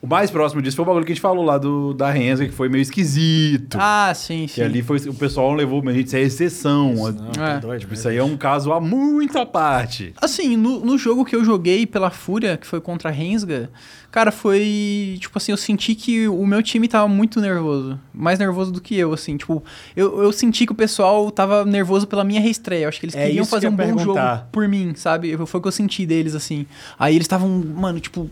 O 0.04 0.06
mais 0.06 0.30
próximo 0.30 0.60
disso 0.60 0.76
foi 0.76 0.82
o 0.82 0.86
bagulho 0.86 1.06
que 1.06 1.12
a 1.12 1.14
gente 1.14 1.22
falou 1.22 1.42
lá 1.42 1.56
do, 1.56 1.94
da 1.94 2.10
Renza, 2.10 2.44
que 2.44 2.52
foi 2.52 2.68
meio 2.68 2.82
esquisito. 2.82 3.78
ah, 3.80 4.12
sim, 4.14 4.46
sim. 4.46 4.56
que 4.56 4.62
ali 4.62 4.82
foi, 4.82 4.98
o 4.98 5.14
pessoal 5.14 5.48
não 5.48 5.56
levou, 5.56 5.82
mas 5.82 5.94
gente, 5.96 6.08
isso 6.08 6.16
é 6.16 6.20
exceção. 6.20 6.94
É. 7.40 7.58
doido, 7.58 7.80
Tipo, 7.80 7.94
isso 7.94 8.06
aí 8.06 8.18
é 8.18 8.22
um 8.22 8.36
caso 8.36 8.70
a 8.70 8.78
muito 8.78 9.38
à 9.38 9.46
parte. 9.46 10.12
Assim, 10.20 10.58
no, 10.58 10.80
no 10.84 10.98
jogo 10.98 11.24
que 11.24 11.34
eu 11.34 11.42
joguei 11.42 11.86
pela 11.86 12.10
Fúria, 12.10 12.58
que 12.58 12.66
foi 12.66 12.82
contra 12.82 13.08
a 13.08 13.12
Rensga, 13.12 13.70
cara, 14.10 14.30
foi. 14.30 15.16
Tipo 15.20 15.38
assim, 15.38 15.52
eu 15.52 15.56
senti 15.56 15.94
que 15.94 16.28
o 16.28 16.46
meu 16.46 16.62
time 16.62 16.86
tava 16.86 17.08
muito 17.08 17.40
nervoso. 17.40 17.98
Mais 18.12 18.38
nervoso 18.38 18.70
do 18.72 18.82
que 18.82 18.94
eu, 18.94 19.10
assim. 19.14 19.38
Tipo, 19.38 19.64
eu, 19.96 20.22
eu 20.22 20.32
senti 20.32 20.66
que 20.66 20.72
o 20.72 20.74
pessoal 20.74 21.30
tava 21.30 21.64
nervoso 21.64 22.06
pela 22.06 22.24
minha 22.24 22.42
reestreia. 22.42 22.84
Eu 22.84 22.88
acho 22.90 23.00
que 23.00 23.06
eles 23.06 23.16
É 23.16 23.24
queriam 23.24 23.42
isso 23.42 23.48
que 23.50 23.56
fazer 23.56 23.68
eu 23.68 23.70
um 23.70 23.74
bom 23.76 23.86
jogo 23.86 23.96
perguntar. 23.96 24.48
por 24.52 24.68
mim, 24.68 24.92
sabe? 24.94 25.34
Foi 25.46 25.58
o 25.58 25.62
que 25.62 25.68
eu 25.68 25.72
senti 25.72 26.04
deles, 26.04 26.34
assim. 26.34 26.66
Aí 26.98 27.14
eles 27.14 27.24
estavam, 27.24 27.48
mano, 27.48 27.98
tipo, 28.00 28.30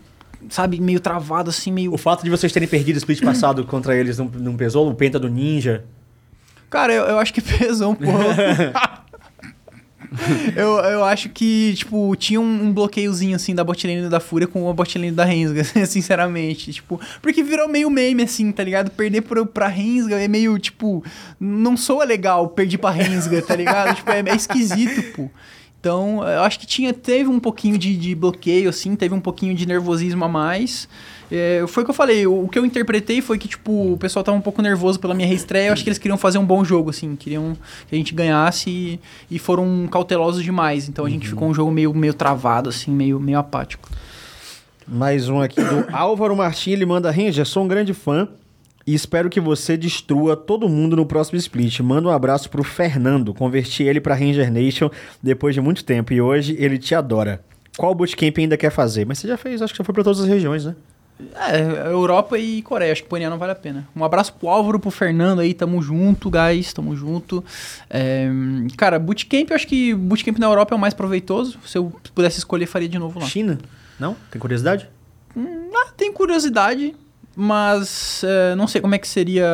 sabe, 0.49 0.79
meio 0.79 0.99
travado, 0.99 1.49
assim, 1.49 1.71
meio. 1.71 1.93
O 1.93 1.97
fato 1.97 2.23
de 2.23 2.29
vocês 2.29 2.51
terem 2.51 2.67
perdido 2.67 2.95
o 2.95 2.99
split 2.99 3.21
passado 3.23 3.63
contra 3.65 3.95
eles 3.95 4.17
não, 4.17 4.25
não 4.25 4.55
pesou? 4.55 4.89
O 4.89 4.95
Penta 4.95 5.19
do 5.19 5.29
Ninja? 5.29 5.83
Cara, 6.69 6.93
eu, 6.93 7.03
eu 7.03 7.19
acho 7.19 7.33
que 7.33 7.41
pesou 7.41 7.91
um 7.91 7.95
pouco. 7.95 8.19
eu, 10.55 10.77
eu 10.79 11.03
acho 11.03 11.29
que, 11.29 11.73
tipo, 11.75 12.15
tinha 12.15 12.39
um, 12.39 12.65
um 12.65 12.73
bloqueiozinho, 12.73 13.35
assim, 13.35 13.55
da 13.55 13.63
botlane 13.63 14.09
da 14.09 14.19
Fúria 14.19 14.47
com 14.47 14.69
a 14.69 14.73
botlane 14.73 15.11
da 15.11 15.23
Rensga, 15.23 15.63
sinceramente. 15.85 16.71
Tipo, 16.71 16.99
porque 17.21 17.43
virou 17.43 17.67
meio 17.67 17.89
meme, 17.89 18.23
assim, 18.23 18.51
tá 18.51 18.63
ligado? 18.63 18.91
Perder 18.91 19.21
pro, 19.21 19.45
pra 19.45 19.67
Rensga 19.67 20.19
é 20.19 20.27
meio, 20.27 20.57
tipo, 20.59 21.03
não 21.39 21.75
soa 21.75 22.03
legal 22.03 22.49
perder 22.49 22.77
pra 22.77 22.91
Rensga, 22.91 23.41
tá 23.41 23.55
ligado? 23.55 23.95
tipo, 23.95 24.11
é, 24.11 24.19
é 24.19 24.35
esquisito, 24.35 25.13
pô. 25.15 25.29
Então, 25.83 26.25
eu 26.25 26.43
acho 26.43 26.57
que 26.61 26.65
tinha, 26.65 26.93
teve 26.93 27.29
um 27.29 27.41
pouquinho 27.41 27.77
de, 27.77 27.97
de 27.97 28.15
bloqueio, 28.15 28.69
assim, 28.69 28.95
teve 28.95 29.13
um 29.13 29.19
pouquinho 29.19 29.53
de 29.53 29.65
nervosismo 29.65 30.23
a 30.23 30.29
mais. 30.29 30.87
É, 31.29 31.65
foi 31.67 31.83
o 31.83 31.85
que 31.85 31.91
eu 31.91 31.93
falei, 31.93 32.25
o, 32.25 32.45
o 32.45 32.47
que 32.47 32.57
eu 32.57 32.65
interpretei 32.65 33.21
foi 33.21 33.37
que, 33.37 33.49
tipo, 33.49 33.91
o 33.91 33.97
pessoal 33.97 34.23
tava 34.23 34.37
um 34.37 34.41
pouco 34.41 34.61
nervoso 34.61 34.97
pela 34.97 35.13
minha 35.13 35.27
reestreia, 35.27 35.67
eu 35.67 35.73
acho 35.73 35.83
que 35.83 35.89
eles 35.89 35.97
queriam 35.97 36.17
fazer 36.17 36.37
um 36.37 36.45
bom 36.45 36.63
jogo, 36.63 36.89
assim, 36.89 37.17
queriam 37.17 37.57
que 37.89 37.93
a 37.93 37.97
gente 37.97 38.13
ganhasse 38.13 38.69
e, 38.69 38.99
e 39.29 39.37
foram 39.37 39.85
cautelosos 39.91 40.41
demais, 40.41 40.87
então 40.87 41.03
a 41.03 41.09
gente 41.09 41.27
ficou 41.27 41.49
um 41.49 41.53
jogo 41.53 41.69
meio, 41.69 41.93
meio 41.93 42.13
travado, 42.13 42.69
assim, 42.69 42.89
meio, 42.89 43.19
meio 43.19 43.39
apático. 43.39 43.89
Mais 44.87 45.27
um 45.27 45.41
aqui 45.41 45.61
do 45.61 45.85
Álvaro 45.93 46.33
Martins, 46.33 46.75
ele 46.75 46.85
manda, 46.85 47.11
Ranger, 47.11 47.45
sou 47.45 47.61
um 47.61 47.67
grande 47.67 47.93
fã 47.93 48.29
e 48.85 48.93
espero 48.93 49.29
que 49.29 49.39
você 49.39 49.77
destrua 49.77 50.35
todo 50.35 50.67
mundo 50.67 50.95
no 50.95 51.05
próximo 51.05 51.37
split. 51.37 51.79
Manda 51.79 52.09
um 52.09 52.11
abraço 52.11 52.49
pro 52.49 52.63
Fernando, 52.63 53.33
converti 53.33 53.83
ele 53.83 54.01
pra 54.01 54.15
Ranger 54.15 54.51
Nation 54.51 54.89
depois 55.21 55.55
de 55.55 55.61
muito 55.61 55.83
tempo 55.83 56.13
e 56.13 56.21
hoje 56.21 56.55
ele 56.59 56.77
te 56.77 56.93
adora. 56.93 57.43
Qual 57.77 57.95
bootcamp 57.95 58.37
ainda 58.37 58.57
quer 58.57 58.69
fazer? 58.69 59.05
Mas 59.05 59.19
você 59.19 59.27
já 59.27 59.37
fez, 59.37 59.61
acho 59.61 59.73
que 59.73 59.77
já 59.77 59.83
foi 59.83 59.93
pra 59.93 60.03
todas 60.03 60.21
as 60.21 60.27
regiões, 60.27 60.65
né? 60.65 60.75
É, 61.35 61.91
Europa 61.91 62.37
e 62.37 62.61
Coreia, 62.61 62.91
acho 62.91 63.03
que 63.03 63.09
Panier 63.09 63.29
não 63.29 63.37
vale 63.37 63.51
a 63.51 63.55
pena. 63.55 63.87
Um 63.95 64.03
abraço 64.03 64.33
pro 64.33 64.49
Álvaro, 64.49 64.79
pro 64.79 64.91
Fernando 64.91 65.39
aí, 65.39 65.53
tamo 65.53 65.81
junto, 65.81 66.29
guys, 66.29 66.73
tamo 66.73 66.95
junto. 66.95 67.43
É, 67.89 68.27
cara, 68.75 68.99
bootcamp, 68.99 69.49
eu 69.49 69.55
acho 69.55 69.67
que 69.67 69.93
bootcamp 69.93 70.37
na 70.37 70.47
Europa 70.47 70.73
é 70.73 70.77
o 70.77 70.79
mais 70.79 70.93
proveitoso. 70.93 71.59
Se 71.65 71.77
eu 71.77 71.93
pudesse 72.13 72.39
escolher, 72.39 72.65
faria 72.65 72.89
de 72.89 72.99
novo 72.99 73.19
lá. 73.19 73.25
China? 73.25 73.57
Não? 73.99 74.15
Tem 74.29 74.39
curiosidade? 74.39 74.89
Ah, 75.37 75.91
tem 75.95 76.11
curiosidade, 76.11 76.95
mas 77.35 78.23
é, 78.23 78.55
não 78.55 78.67
sei 78.67 78.79
como 78.81 78.93
é 78.95 78.97
que 78.97 79.07
seria. 79.07 79.47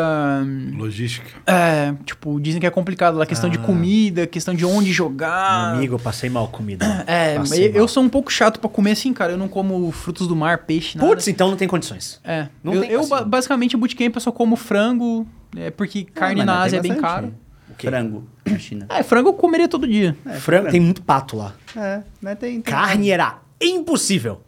Logística. 0.75 1.27
É, 1.47 1.93
tipo, 2.05 2.39
dizem 2.39 2.59
que 2.59 2.67
é 2.67 2.69
complicado 2.69 3.17
lá, 3.17 3.25
questão 3.25 3.49
de 3.49 3.57
Ah. 3.57 3.61
comida, 3.61 4.27
questão 4.27 4.53
de 4.53 4.65
onde 4.65 4.87
Meu 4.87 4.93
jogar. 4.93 5.73
amigo, 5.75 5.95
eu 5.95 5.99
passei 5.99 6.29
mal 6.29 6.47
comida. 6.47 6.85
É, 7.07 7.37
eu, 7.73 7.79
mal. 7.79 7.87
sou 7.87 8.03
um 8.03 8.09
pouco 8.09 8.31
chato 8.31 8.59
pra 8.59 8.69
comer 8.69 8.91
assim, 8.91 9.13
cara. 9.13 9.31
Eu 9.33 9.37
não 9.37 9.47
como 9.47 9.91
frutos 9.91 10.27
do 10.27 10.35
mar, 10.35 10.59
peixe, 10.59 10.97
nada. 10.97 11.07
Putz, 11.09 11.27
então 11.27 11.49
não 11.49 11.57
tem 11.57 11.67
condições. 11.67 12.19
É. 12.23 12.47
Não 12.63 12.73
eu, 12.73 12.81
tem 12.81 12.91
eu, 12.91 12.99
assim. 13.01 13.09
ba- 13.09 13.23
basicamente, 13.23 13.75
bootcamp 13.77 14.13
eu 14.15 14.21
só 14.21 14.31
como 14.31 14.55
frango, 14.55 15.27
é, 15.55 15.71
porque 15.71 16.03
carne 16.03 16.41
Ah, 16.41 16.45
mas 16.45 16.55
na 16.55 16.61
Ásia 16.63 16.77
é 16.77 16.81
bem 16.81 16.91
bastante. 16.93 17.11
caro. 17.13 17.33
Frango 17.79 18.27
na 18.45 18.59
China. 18.59 18.85
É, 18.89 19.01
frango 19.03 19.29
eu 19.29 19.33
comeria 19.33 19.67
todo 19.67 19.87
dia. 19.87 20.15
Frango, 20.39 20.69
tem 20.69 20.81
muito 20.81 21.01
pato 21.01 21.37
lá. 21.37 21.53
É, 21.77 22.01
mas 22.21 22.37
tem. 22.37 22.53
tem- 22.59 22.61
Carne 22.61 23.09
era 23.09 23.39
impossível. 23.61 24.41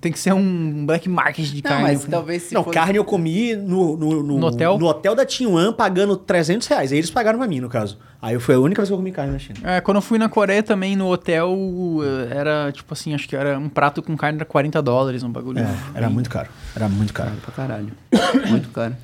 Tem 0.00 0.10
que 0.10 0.18
ser 0.18 0.32
um 0.34 0.84
black 0.84 1.08
market 1.08 1.46
de 1.46 1.62
Não, 1.62 1.70
carne. 1.70 1.82
mas 1.84 2.04
talvez 2.04 2.42
se 2.42 2.54
não, 2.54 2.64
fosse- 2.64 2.74
carne 2.74 2.96
eu 2.96 3.04
comi 3.04 3.54
no, 3.54 3.96
no, 3.96 4.22
no, 4.24 4.38
No 4.38 4.46
hotel? 4.46 4.76
No 4.78 4.86
hotel 4.86 5.14
da 5.14 5.24
Tinhuan 5.24 5.72
pagando 5.72 6.16
300 6.16 6.66
reais. 6.66 6.90
Aí 6.90 6.98
eles 6.98 7.10
pagaram 7.10 7.38
pra 7.38 7.46
mim, 7.46 7.60
no 7.60 7.68
caso. 7.68 7.96
Aí 8.20 8.36
foi 8.40 8.56
a 8.56 8.58
única 8.58 8.80
vez 8.82 8.88
que 8.88 8.92
eu 8.92 8.96
comi 8.98 9.12
carne 9.12 9.32
na 9.32 9.38
China. 9.38 9.58
É, 9.62 9.80
quando 9.80 9.98
eu 9.98 10.02
fui 10.02 10.18
na 10.18 10.28
Coreia 10.28 10.62
também, 10.62 10.96
no 10.96 11.06
hotel, 11.06 11.56
eh, 12.02 12.36
era 12.36 12.72
tipo 12.72 12.92
assim, 12.92 13.14
acho 13.14 13.28
que 13.28 13.36
era 13.36 13.56
um 13.56 13.68
prato 13.68 14.02
com 14.02 14.16
carne 14.16 14.38
era 14.38 14.44
40 14.44 14.82
dólares, 14.82 15.22
um 15.22 15.30
bagulho. 15.30 15.60
É, 15.60 15.74
era 15.94 16.10
muito 16.10 16.28
caro. 16.28 16.48
Era 16.74 16.88
muito 16.88 17.12
caro. 17.12 17.30
Pra 17.42 17.52
caralho. 17.52 17.92
Muito 18.48 18.68
caro. 18.70 18.96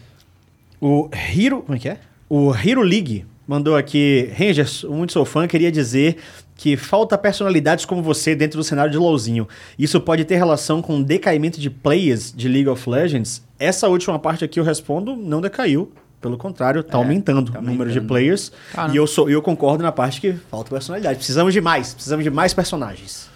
O 0.80 1.08
Hiro. 1.32 1.62
Como 1.62 1.76
é 1.76 1.78
que 1.80 1.88
é? 1.88 1.98
O 2.28 2.52
Hiro 2.54 2.82
League 2.82 3.24
mandou 3.46 3.76
aqui. 3.76 4.30
Rangers, 4.36 4.84
muito 4.84 5.12
sou 5.12 5.24
fã, 5.24 5.46
queria 5.46 5.70
dizer 5.70 6.16
que 6.56 6.76
falta 6.76 7.18
personalidades 7.18 7.84
como 7.84 8.02
você 8.02 8.34
dentro 8.34 8.58
do 8.58 8.64
cenário 8.64 8.90
de 8.92 8.98
LoLzinho. 8.98 9.48
Isso 9.78 10.00
pode 10.00 10.24
ter 10.24 10.36
relação 10.36 10.80
com 10.80 10.98
o 10.98 11.04
decaimento 11.04 11.60
de 11.60 11.68
players 11.68 12.32
de 12.34 12.48
League 12.48 12.68
of 12.68 12.88
Legends? 12.88 13.42
Essa 13.58 13.88
última 13.88 14.18
parte 14.18 14.44
aqui 14.44 14.60
eu 14.60 14.64
respondo, 14.64 15.16
não 15.16 15.40
decaiu. 15.40 15.92
Pelo 16.20 16.38
contrário, 16.38 16.82
tá 16.82 16.96
É, 16.96 17.00
aumentando 17.02 17.52
tá 17.52 17.58
o 17.58 17.62
número 17.62 17.90
de 17.92 18.00
players. 18.00 18.50
Caramba. 18.72 18.94
E 18.94 18.96
eu, 18.96 19.06
sou, 19.06 19.28
eu 19.28 19.42
concordo 19.42 19.82
na 19.82 19.92
parte 19.92 20.20
que 20.20 20.32
falta 20.50 20.70
personalidade. 20.70 21.16
Precisamos 21.16 21.52
de 21.52 21.60
mais, 21.60 21.92
precisamos 21.92 22.24
de 22.24 22.30
mais 22.30 22.54
personagens. 22.54 23.28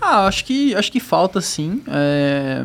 Ah, 0.00 0.26
acho 0.26 0.44
que, 0.44 0.74
acho 0.74 0.90
que 0.90 1.00
falta 1.00 1.40
sim. 1.40 1.82
É, 1.88 2.62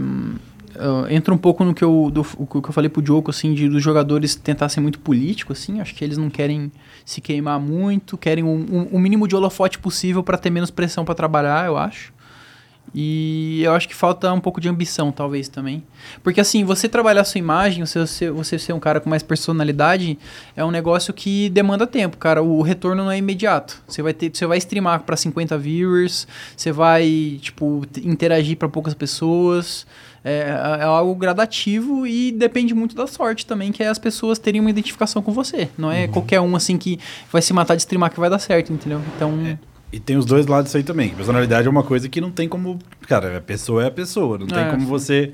eu- 0.75 1.09
entra 1.09 1.33
um 1.33 1.37
pouco 1.37 1.63
no 1.63 1.73
que 1.73 1.83
eu, 1.83 2.09
do, 2.11 2.25
o 2.37 2.45
que 2.61 2.69
eu 2.69 2.73
falei 2.73 2.89
pro 2.89 3.01
Diogo, 3.01 3.29
assim, 3.31 3.53
de 3.53 3.67
dos 3.67 3.81
jogadores 3.83 4.35
tentar 4.35 4.69
ser 4.69 4.79
muito 4.79 4.99
político, 4.99 5.51
assim. 5.53 5.79
Acho 5.81 5.93
que 5.95 6.03
eles 6.03 6.17
não 6.17 6.29
querem 6.29 6.71
se 7.05 7.19
queimar 7.19 7.59
muito, 7.59 8.17
querem 8.17 8.43
o 8.43 8.47
um, 8.47 8.87
um 8.93 8.99
mínimo 8.99 9.27
de 9.27 9.35
holofote 9.35 9.79
possível 9.79 10.23
para 10.23 10.37
ter 10.37 10.49
menos 10.49 10.69
pressão 10.71 11.03
para 11.03 11.15
trabalhar, 11.15 11.65
eu 11.65 11.77
acho. 11.77 12.12
E 12.95 13.61
eu 13.63 13.73
acho 13.73 13.87
que 13.87 13.95
falta 13.95 14.31
um 14.31 14.39
pouco 14.39 14.61
de 14.61 14.69
ambição, 14.69 15.11
talvez, 15.11 15.47
também. 15.47 15.83
Porque, 16.21 16.39
assim, 16.39 16.63
você 16.63 16.87
trabalhar 16.87 17.21
a 17.21 17.23
sua 17.23 17.39
imagem, 17.39 17.85
você, 17.85 17.99
você, 17.99 18.29
você 18.29 18.59
ser 18.59 18.73
um 18.73 18.79
cara 18.79 18.99
com 18.99 19.09
mais 19.09 19.23
personalidade, 19.23 20.17
é 20.55 20.63
um 20.63 20.69
negócio 20.69 21.11
que 21.11 21.49
demanda 21.49 21.87
tempo, 21.87 22.17
cara. 22.17 22.43
O 22.43 22.61
retorno 22.61 23.03
não 23.03 23.11
é 23.11 23.17
imediato. 23.17 23.81
Você 23.87 24.03
vai 24.03 24.13
ter, 24.13 24.29
você 24.31 24.45
vai 24.45 24.59
streamar 24.59 25.01
para 25.01 25.17
50 25.17 25.57
viewers, 25.57 26.27
você 26.55 26.71
vai, 26.71 27.39
tipo, 27.41 27.83
interagir 28.03 28.57
para 28.57 28.69
poucas 28.69 28.93
pessoas. 28.93 29.87
É, 30.25 30.77
é 30.79 30.83
algo 30.83 31.15
gradativo 31.15 32.07
e 32.07 32.31
depende 32.31 32.73
muito 32.73 32.95
da 32.95 33.05
sorte 33.07 33.45
também, 33.45 33.73
que 33.73 33.83
é 33.83 33.87
as 33.87 33.99
pessoas 33.99 34.39
terem 34.39 34.61
uma 34.61 34.69
identificação 34.69 35.21
com 35.21 35.33
você. 35.33 35.67
Não 35.77 35.91
é 35.91 36.07
qualquer 36.07 36.39
um, 36.39 36.55
assim, 36.55 36.77
que 36.77 36.97
vai 37.29 37.41
se 37.41 37.51
matar 37.51 37.75
de 37.75 37.81
streamar 37.81 38.09
que 38.11 38.19
vai 38.19 38.29
dar 38.29 38.39
certo, 38.39 38.71
entendeu? 38.71 39.01
Então... 39.15 39.57
E 39.93 39.99
tem 39.99 40.17
os 40.17 40.25
dois 40.25 40.47
lados 40.47 40.65
disso 40.65 40.77
aí 40.77 40.83
também. 40.83 41.09
Personalidade 41.09 41.67
é 41.67 41.69
uma 41.69 41.83
coisa 41.83 42.09
que 42.09 42.19
não 42.19 42.31
tem 42.31 42.49
como. 42.49 42.79
Cara, 43.07 43.37
a 43.37 43.41
pessoa 43.41 43.83
é 43.83 43.87
a 43.87 43.91
pessoa. 43.91 44.39
Não 44.39 44.47
tem 44.47 44.57
É, 44.63 44.69
como 44.71 44.81
sim. 44.81 44.87
você. 44.87 45.33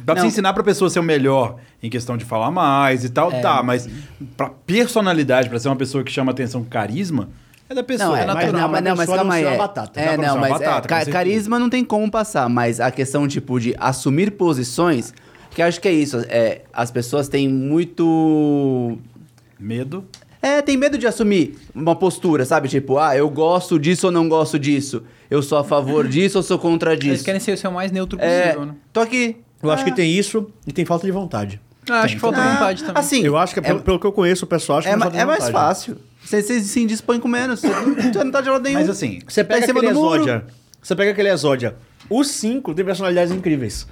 Dá 0.00 0.12
pra 0.12 0.22
você 0.22 0.28
ensinar 0.28 0.52
pra 0.52 0.62
pessoa 0.62 0.90
ser 0.90 1.00
o 1.00 1.02
melhor 1.02 1.56
em 1.82 1.88
questão 1.88 2.16
de 2.18 2.24
falar 2.26 2.50
mais 2.50 3.04
e 3.04 3.08
tal, 3.08 3.32
É. 3.32 3.40
tá, 3.40 3.62
mas 3.62 3.88
pra 4.36 4.50
personalidade, 4.50 5.48
pra 5.48 5.58
ser 5.58 5.68
uma 5.68 5.76
pessoa 5.76 6.04
que 6.04 6.12
chama 6.12 6.30
atenção, 6.30 6.62
carisma, 6.62 7.30
é 7.70 7.74
da 7.74 7.82
pessoa. 7.82 8.10
Não, 8.10 8.16
é, 8.16 8.26
mas 8.26 8.34
mas, 8.34 8.52
não, 8.52 8.68
mas 8.68 8.84
não, 8.84 8.96
mas 8.96 9.08
calma 9.08 9.34
aí. 9.34 9.40
ser 9.42 9.46
uma 9.48 9.54
É, 9.54 9.58
batata. 9.58 10.00
É 10.00 10.16
não, 10.18 10.38
mas 10.38 10.52
batata, 10.52 10.94
é, 10.94 11.04
com 11.06 11.10
carisma 11.10 11.58
não 11.58 11.70
tem 11.70 11.82
como 11.84 12.08
passar, 12.10 12.48
mas 12.50 12.80
a 12.80 12.90
questão, 12.90 13.26
tipo, 13.26 13.58
de 13.58 13.74
assumir 13.78 14.32
posições, 14.32 15.12
que 15.50 15.62
eu 15.62 15.66
acho 15.66 15.80
que 15.80 15.88
é 15.88 15.92
isso. 15.92 16.18
É, 16.28 16.62
as 16.72 16.90
pessoas 16.90 17.28
têm 17.28 17.48
muito. 17.48 18.98
Medo. 19.58 20.04
É, 20.40 20.62
tem 20.62 20.76
medo 20.76 20.96
de 20.96 21.06
assumir 21.06 21.56
uma 21.74 21.96
postura, 21.96 22.44
sabe? 22.44 22.68
Tipo, 22.68 22.98
ah, 22.98 23.16
eu 23.16 23.28
gosto 23.28 23.78
disso 23.78 24.06
ou 24.06 24.12
não 24.12 24.28
gosto 24.28 24.58
disso. 24.58 25.02
Eu 25.30 25.42
sou 25.42 25.58
a 25.58 25.64
favor 25.64 26.06
disso 26.08 26.38
ou 26.38 26.42
sou 26.42 26.58
contra 26.58 26.92
Eles 26.92 27.04
disso. 27.04 27.24
querem 27.24 27.40
ser, 27.40 27.58
o 27.66 27.72
mais 27.72 27.90
neutro 27.90 28.18
É, 28.20 28.42
possível, 28.42 28.66
né? 28.66 28.74
tô 28.92 29.00
aqui. 29.00 29.36
Eu 29.62 29.70
acho 29.70 29.82
Ah. 29.82 29.84
que 29.86 29.92
tem 29.96 30.12
isso 30.12 30.48
e 30.66 30.72
tem 30.72 30.84
falta 30.84 31.04
de 31.06 31.10
vontade. 31.12 31.60
Ah, 31.90 32.02
acho 32.02 32.14
que 32.14 32.20
falta 32.20 32.38
Ah, 32.38 32.52
vontade 32.52 32.84
também. 32.84 33.00
Assim, 33.00 33.24
eu 33.24 33.36
acho 33.36 33.54
que, 33.54 33.60
pelo, 33.60 33.80
pelo 33.80 33.98
que 33.98 34.06
eu 34.06 34.12
conheço 34.12 34.44
o 34.44 34.48
pessoal, 34.48 34.78
acho 34.78 34.86
que 34.88 34.94
é, 35.16 35.20
é 35.20 35.24
mais 35.24 35.48
fácil. 35.48 35.96
Você, 36.22 36.42
se 36.60 36.80
indispõe 36.80 37.18
com 37.18 37.26
menos. 37.28 37.60
Você 37.60 37.68
não, 38.24 38.30
tá 38.30 38.40
de 38.40 38.50
lado 38.50 38.62
nenhum. 38.62 38.78
Mas 38.80 38.90
assim, 38.90 39.20
Você 39.26 39.42
Tá 39.42 39.54
pega 39.54 39.64
em 39.64 39.66
cima 39.66 39.78
aquele. 39.80 39.92
Exódia. 39.92 40.44
Você 40.82 40.94
pega 40.94 41.10
aquele 41.12 41.28
Exódia. 41.30 41.76
Os 42.10 42.28
cinco 42.28 42.74
têm 42.74 42.84
personalidades 42.84 43.32
incríveis. 43.32 43.86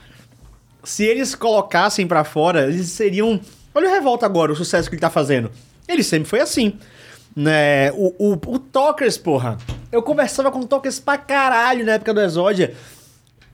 Se 0.84 1.05
eles 1.05 1.34
colocassem 1.34 2.07
pra 2.07 2.23
fora, 2.25 2.68
eles 2.68 2.89
seriam. 2.91 3.41
Olha 3.75 3.89
o 3.89 3.92
Revolta 3.92 4.25
agora, 4.26 4.52
o 4.52 4.57
sucesso 4.57 4.89
que 4.89 4.94
ele 4.94 5.00
tá 5.00 5.10
fazendo. 5.10 5.50
Ele 5.89 6.02
sempre 6.02 6.28
foi 6.28 6.40
assim. 6.40 6.74
Né? 7.34 7.92
O, 7.92 8.15
o, 8.18 8.32
o 8.32 8.58
Tokers, 8.58 9.18
porra. 9.18 9.58
Eu 9.92 10.02
conversava 10.02 10.50
com 10.50 10.60
o 10.60 10.66
Tokers 10.66 10.98
pra 10.98 11.18
caralho 11.18 11.84
na 11.84 11.92
época 11.92 12.12
do 12.15 12.20
Exódia. 12.20 12.74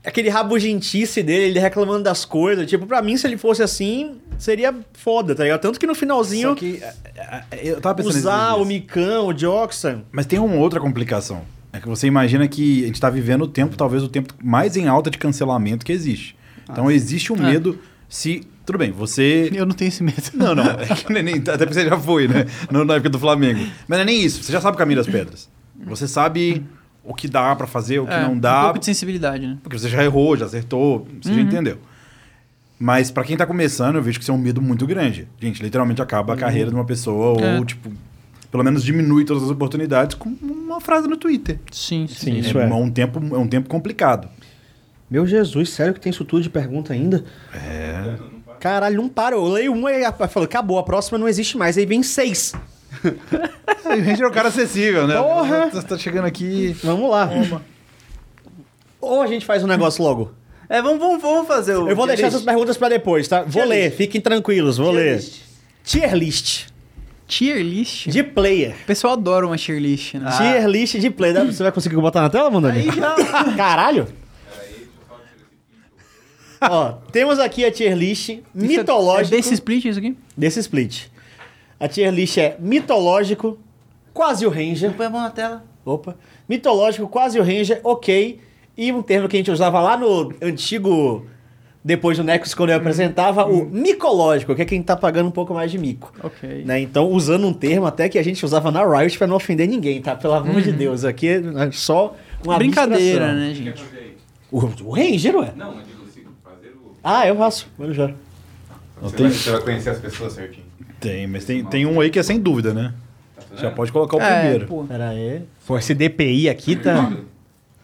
Aquele 0.05 0.29
rabugentice 0.29 1.23
dele, 1.23 1.45
ele 1.45 1.59
reclamando 1.59 2.03
das 2.03 2.25
coisas. 2.25 2.67
Tipo, 2.69 2.85
pra 2.85 3.01
mim, 3.01 3.15
se 3.15 3.25
ele 3.25 3.37
fosse 3.37 3.63
assim, 3.63 4.17
seria 4.37 4.73
foda, 4.93 5.33
tá 5.33 5.43
ligado? 5.43 5.61
Tanto 5.61 5.79
que 5.79 5.87
no 5.87 5.95
finalzinho, 5.95 6.49
só 6.49 6.55
que. 6.55 6.81
é, 6.83 6.93
é, 7.15 7.43
é, 7.51 7.71
Eu 7.71 7.79
tava 7.79 7.95
pensando 7.95 8.15
usar 8.15 8.55
o. 8.55 8.65
Micão, 8.65 9.27
o 9.27 9.37
Joxan. 9.37 10.03
Mas 10.11 10.25
tem 10.25 10.39
uma 10.39 10.55
outra 10.55 10.79
complicação. 10.79 11.43
É 11.71 11.79
que 11.79 11.87
você 11.87 12.05
imagina 12.05 12.47
que 12.47 12.83
a 12.83 12.87
gente 12.87 12.99
tá 12.99 13.09
vivendo 13.09 13.43
o 13.43 13.47
tempo, 13.47 13.75
talvez 13.75 14.03
o 14.03 14.09
tempo 14.09 14.33
mais 14.43 14.75
em 14.77 14.87
alta 14.87 15.09
de 15.09 15.17
cancelamento 15.17 15.85
que 15.85 15.91
existe. 15.91 16.35
Então 16.69 16.91
existe 16.91 17.33
um 17.33 17.47
É. 17.47 17.51
se. 18.13 18.43
Tudo 18.65 18.77
bem, 18.77 18.91
você. 18.91 19.49
Eu 19.53 19.65
não 19.65 19.73
tenho 19.75 19.89
esse 19.89 20.01
medo. 20.03 20.21
Não, 20.35 20.55
não. 20.55 20.63
É 20.63 20.85
que 20.95 21.11
nem, 21.11 21.35
até 21.35 21.57
porque 21.57 21.73
você 21.73 21.85
já 21.89 21.99
foi, 21.99 22.27
né? 22.29 22.45
Na 22.71 22.93
época 22.93 23.09
do 23.09 23.19
Flamengo. 23.19 23.59
Mas 23.87 23.97
não 23.97 24.03
é 24.03 24.05
nem 24.05 24.21
isso. 24.23 24.41
Você 24.41 24.51
já 24.53 24.61
sabe 24.61 24.75
o 24.75 24.77
caminho 24.77 24.97
das 24.97 25.07
pedras. 25.07 25.49
Você 25.85 26.07
sabe 26.07 26.63
o 27.03 27.13
que 27.13 27.27
dá 27.27 27.53
pra 27.55 27.67
fazer, 27.67 27.99
o 27.99 28.07
que 28.07 28.13
É, 28.13 28.21
não 28.23 28.33
Um 28.33 28.39
dá. 28.39 28.63
pouco 28.63 28.79
de 28.79 28.85
sensibilidade, 28.85 29.45
né? 29.45 29.57
Porque 29.61 29.77
você 29.77 29.89
já 29.89 30.01
errou, 30.01 30.37
já 30.37 30.45
acertou, 30.45 31.05
você 31.21 31.29
Uhum. 31.29 31.35
já 31.35 31.41
entendeu. 31.41 31.77
Mas 32.79 33.11
pra 33.11 33.23
quem 33.23 33.35
tá 33.35 33.45
começando, 33.45 33.95
eu 33.95 34.01
vejo 34.01 34.17
que 34.19 34.23
isso 34.23 34.31
é 34.31 34.35
um 34.35 34.37
medo 34.37 34.61
muito 34.61 34.85
grande. 34.87 35.27
Gente, 35.41 35.61
literalmente 35.61 36.01
acaba 36.01 36.33
a 36.33 36.37
carreira 36.37 36.69
de 36.69 36.75
uma 36.75 36.85
pessoa 36.85 37.41
É. 37.41 37.57
ou, 37.57 37.65
tipo, 37.65 37.91
pelo 38.51 38.63
menos 38.63 38.83
diminui 38.83 39.25
todas 39.25 39.43
as 39.43 39.49
oportunidades 39.49 40.15
com 40.15 40.29
uma 40.41 40.79
frase 40.79 41.07
no 41.07 41.17
Twitter. 41.17 41.59
Sim, 41.71 42.07
Sim, 42.07 42.15
sim. 42.15 42.37
isso 42.39 42.57
é, 42.57 42.69
é. 42.69 42.73
um 42.73 42.89
tempo, 42.89 43.19
é 43.35 43.37
um 43.37 43.47
tempo 43.47 43.67
complicado. 43.69 44.27
Meu 45.09 45.27
Jesus, 45.27 45.69
sério 45.69 45.93
que 45.93 45.99
tem 45.99 46.09
isso 46.09 46.25
tudo 46.25 46.41
de 46.41 46.49
pergunta 46.49 46.93
ainda? 46.93 47.23
É. 47.53 48.15
Caralho, 48.59 48.97
não 48.97 49.09
para. 49.09 49.35
Eu 49.35 49.43
leio 49.45 49.73
uma 49.73 49.91
e 49.91 50.03
a- 50.05 50.11
falo, 50.13 50.45
acabou, 50.45 50.79
a 50.79 50.83
próxima 50.83 51.17
não 51.17 51.27
existe 51.27 51.57
mais. 51.57 51.77
Aí 51.77 51.85
vem 51.85 52.01
seis. 52.01 52.53
O 53.03 53.89
Ranger 53.89 54.21
é 54.23 54.27
um 54.27 54.31
cara 54.31 54.47
acessível, 54.47 55.05
né? 55.07 55.15
Porra! 55.21 55.69
Você 55.71 55.85
tá 55.85 55.97
chegando 55.97 56.25
aqui. 56.25 56.75
Vamos 56.83 57.09
lá. 57.11 57.29
Ou 59.01 59.21
a 59.21 59.27
gente 59.27 59.45
faz 59.45 59.63
um 59.63 59.67
negócio 59.67 60.03
logo. 60.03 60.31
É, 60.69 60.81
vamos, 60.81 60.99
vamos, 60.99 61.21
vamos 61.21 61.47
fazer 61.47 61.75
o. 61.75 61.89
Eu 61.89 61.95
vou 61.95 62.07
deixar 62.07 62.23
list. 62.27 62.35
essas 62.35 62.45
perguntas 62.45 62.77
pra 62.77 62.87
depois, 62.89 63.27
tá? 63.27 63.41
Vou 63.41 63.51
Tier 63.51 63.67
ler, 63.67 63.85
list. 63.87 63.97
fiquem 63.97 64.21
tranquilos, 64.21 64.77
vou 64.77 64.91
Tier 64.91 65.03
ler. 65.03 65.15
list. 65.17 65.41
Tier 65.83 66.15
list 66.15 66.65
Tier 67.27 67.57
list? 67.61 68.07
de 68.07 68.23
player. 68.23 68.75
O 68.83 68.85
pessoal 68.85 69.13
adora 69.13 69.45
uma 69.45 69.57
tier 69.57 69.79
list, 69.79 70.13
né? 70.15 70.31
Tier 70.37 70.65
list 70.67 70.95
de 70.97 71.09
player. 71.09 71.45
Você 71.45 71.61
vai 71.63 71.71
conseguir 71.71 71.95
botar 71.97 72.21
na 72.21 72.29
tela, 72.29 72.49
Mandani? 72.49 72.79
Aí 72.79 72.91
já. 72.95 73.15
Caralho! 73.57 74.07
Ó, 76.69 76.91
temos 77.11 77.39
aqui 77.39 77.63
a 77.65 77.71
tier 77.71 77.95
list 77.95 78.29
Isso 78.29 78.41
mitológico 78.53 79.33
É 79.33 79.37
desse 79.37 79.53
split 79.53 79.85
isso 79.85 79.99
aqui? 79.99 80.15
desse 80.35 80.59
split. 80.59 81.07
A 81.79 81.87
tier 81.87 82.11
list 82.13 82.37
é 82.37 82.55
mitológico, 82.59 83.57
quase 84.13 84.45
o 84.45 84.49
Ranger. 84.49 84.93
Põe 84.93 85.05
a 85.05 85.09
mão 85.09 85.21
na 85.21 85.29
tela. 85.29 85.63
Opa. 85.85 86.15
Mitológico, 86.47 87.07
quase 87.07 87.39
o 87.39 87.43
Ranger, 87.43 87.81
ok. 87.83 88.39
E 88.77 88.91
um 88.91 89.01
termo 89.01 89.27
que 89.27 89.35
a 89.35 89.39
gente 89.39 89.51
usava 89.51 89.79
lá 89.81 89.97
no 89.97 90.33
antigo. 90.41 91.25
Depois 91.85 92.17
do 92.17 92.23
Nexus, 92.23 92.53
quando 92.53 92.69
eu 92.69 92.77
apresentava, 92.77 93.45
o 93.45 93.65
micológico, 93.65 94.55
que 94.55 94.61
é 94.61 94.65
quem 94.65 94.81
tá 94.81 94.95
pagando 94.95 95.27
um 95.27 95.31
pouco 95.31 95.53
mais 95.53 95.69
de 95.69 95.77
mico. 95.77 96.13
Ok. 96.23 96.63
Né? 96.63 96.79
Então, 96.79 97.11
usando 97.11 97.45
um 97.45 97.51
termo 97.53 97.85
até 97.85 98.07
que 98.07 98.17
a 98.17 98.23
gente 98.23 98.45
usava 98.45 98.71
na 98.71 98.85
Riot 98.85 99.17
pra 99.17 99.27
não 99.27 99.35
ofender 99.35 99.67
ninguém, 99.67 100.01
tá? 100.01 100.15
Pelo 100.15 100.33
amor 100.33 100.61
de 100.61 100.71
Deus, 100.71 101.03
aqui 101.03 101.27
é 101.27 101.41
só 101.73 102.15
uma 102.45 102.57
Brincadeira, 102.57 103.25
abstração. 103.31 103.35
né, 103.49 103.53
gente? 103.53 103.83
O, 104.49 104.59
o 104.89 104.91
Ranger, 104.91 105.35
ué? 105.35 105.51
Não, 105.57 105.73
eu 105.73 105.81
digo 105.83 106.03
assim, 106.09 106.21
fazer 106.41 106.69
o. 106.69 106.89
Ah, 107.03 107.27
eu 107.27 107.35
faço. 107.35 107.67
Vamos 107.77 107.95
já. 107.95 108.11
Você, 109.01 109.15
tem- 109.15 109.27
vai, 109.27 109.35
você 109.37 109.51
vai 109.51 109.61
conhecer 109.61 109.89
as 109.89 109.99
pessoas 109.99 110.33
certinho. 110.33 110.65
Tem, 110.99 111.27
mas 111.27 111.43
tem, 111.45 111.63
tem 111.65 111.85
um 111.85 111.99
aí 111.99 112.09
que 112.09 112.17
é 112.19 112.23
sem 112.23 112.39
dúvida, 112.39 112.73
né? 112.73 112.93
Já 113.57 113.69
pode 113.69 113.91
colocar 113.91 114.17
o 114.17 114.21
É, 114.21 114.39
primeiro. 114.41 114.67
pô. 114.67 114.83
Pera 114.85 115.09
aí. 115.09 115.43
Pô, 115.67 115.77
esse 115.77 115.93
DPI 115.93 116.49
aqui 116.49 116.75
tá... 116.75 117.11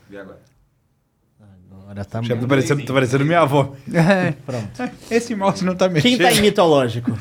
E 0.10 0.18
agora? 0.18 0.40
Agora 1.84 2.06
tá... 2.06 2.22
Já 2.24 2.36
tá 2.38 2.48
parecendo, 2.48 2.86
tá 2.86 2.94
parecendo 2.94 3.26
minha 3.26 3.42
avó. 3.42 3.74
É. 3.94 4.32
Pronto. 4.46 4.92
Esse 5.12 5.36
mouse 5.36 5.64
não 5.66 5.76
tá 5.76 5.88
Quem 5.90 5.96
mexendo. 6.18 6.22
tá 6.22 6.32
em 6.32 6.42
mitológico? 6.42 7.18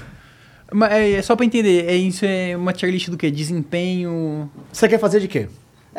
Mas 0.73 0.93
é, 0.93 1.13
é 1.13 1.23
só 1.23 1.35
pra 1.35 1.45
entender, 1.47 1.87
é 1.89 1.95
isso 1.95 2.25
é 2.25 2.57
uma 2.57 2.73
tier 2.73 2.91
list 2.93 3.09
do 3.11 3.17
quê? 3.17 3.31
Desempenho. 3.31 4.51
Você 4.73 4.87
quer 4.89 4.99
fazer 4.99 5.19
de 5.21 5.27
quê? 5.29 5.49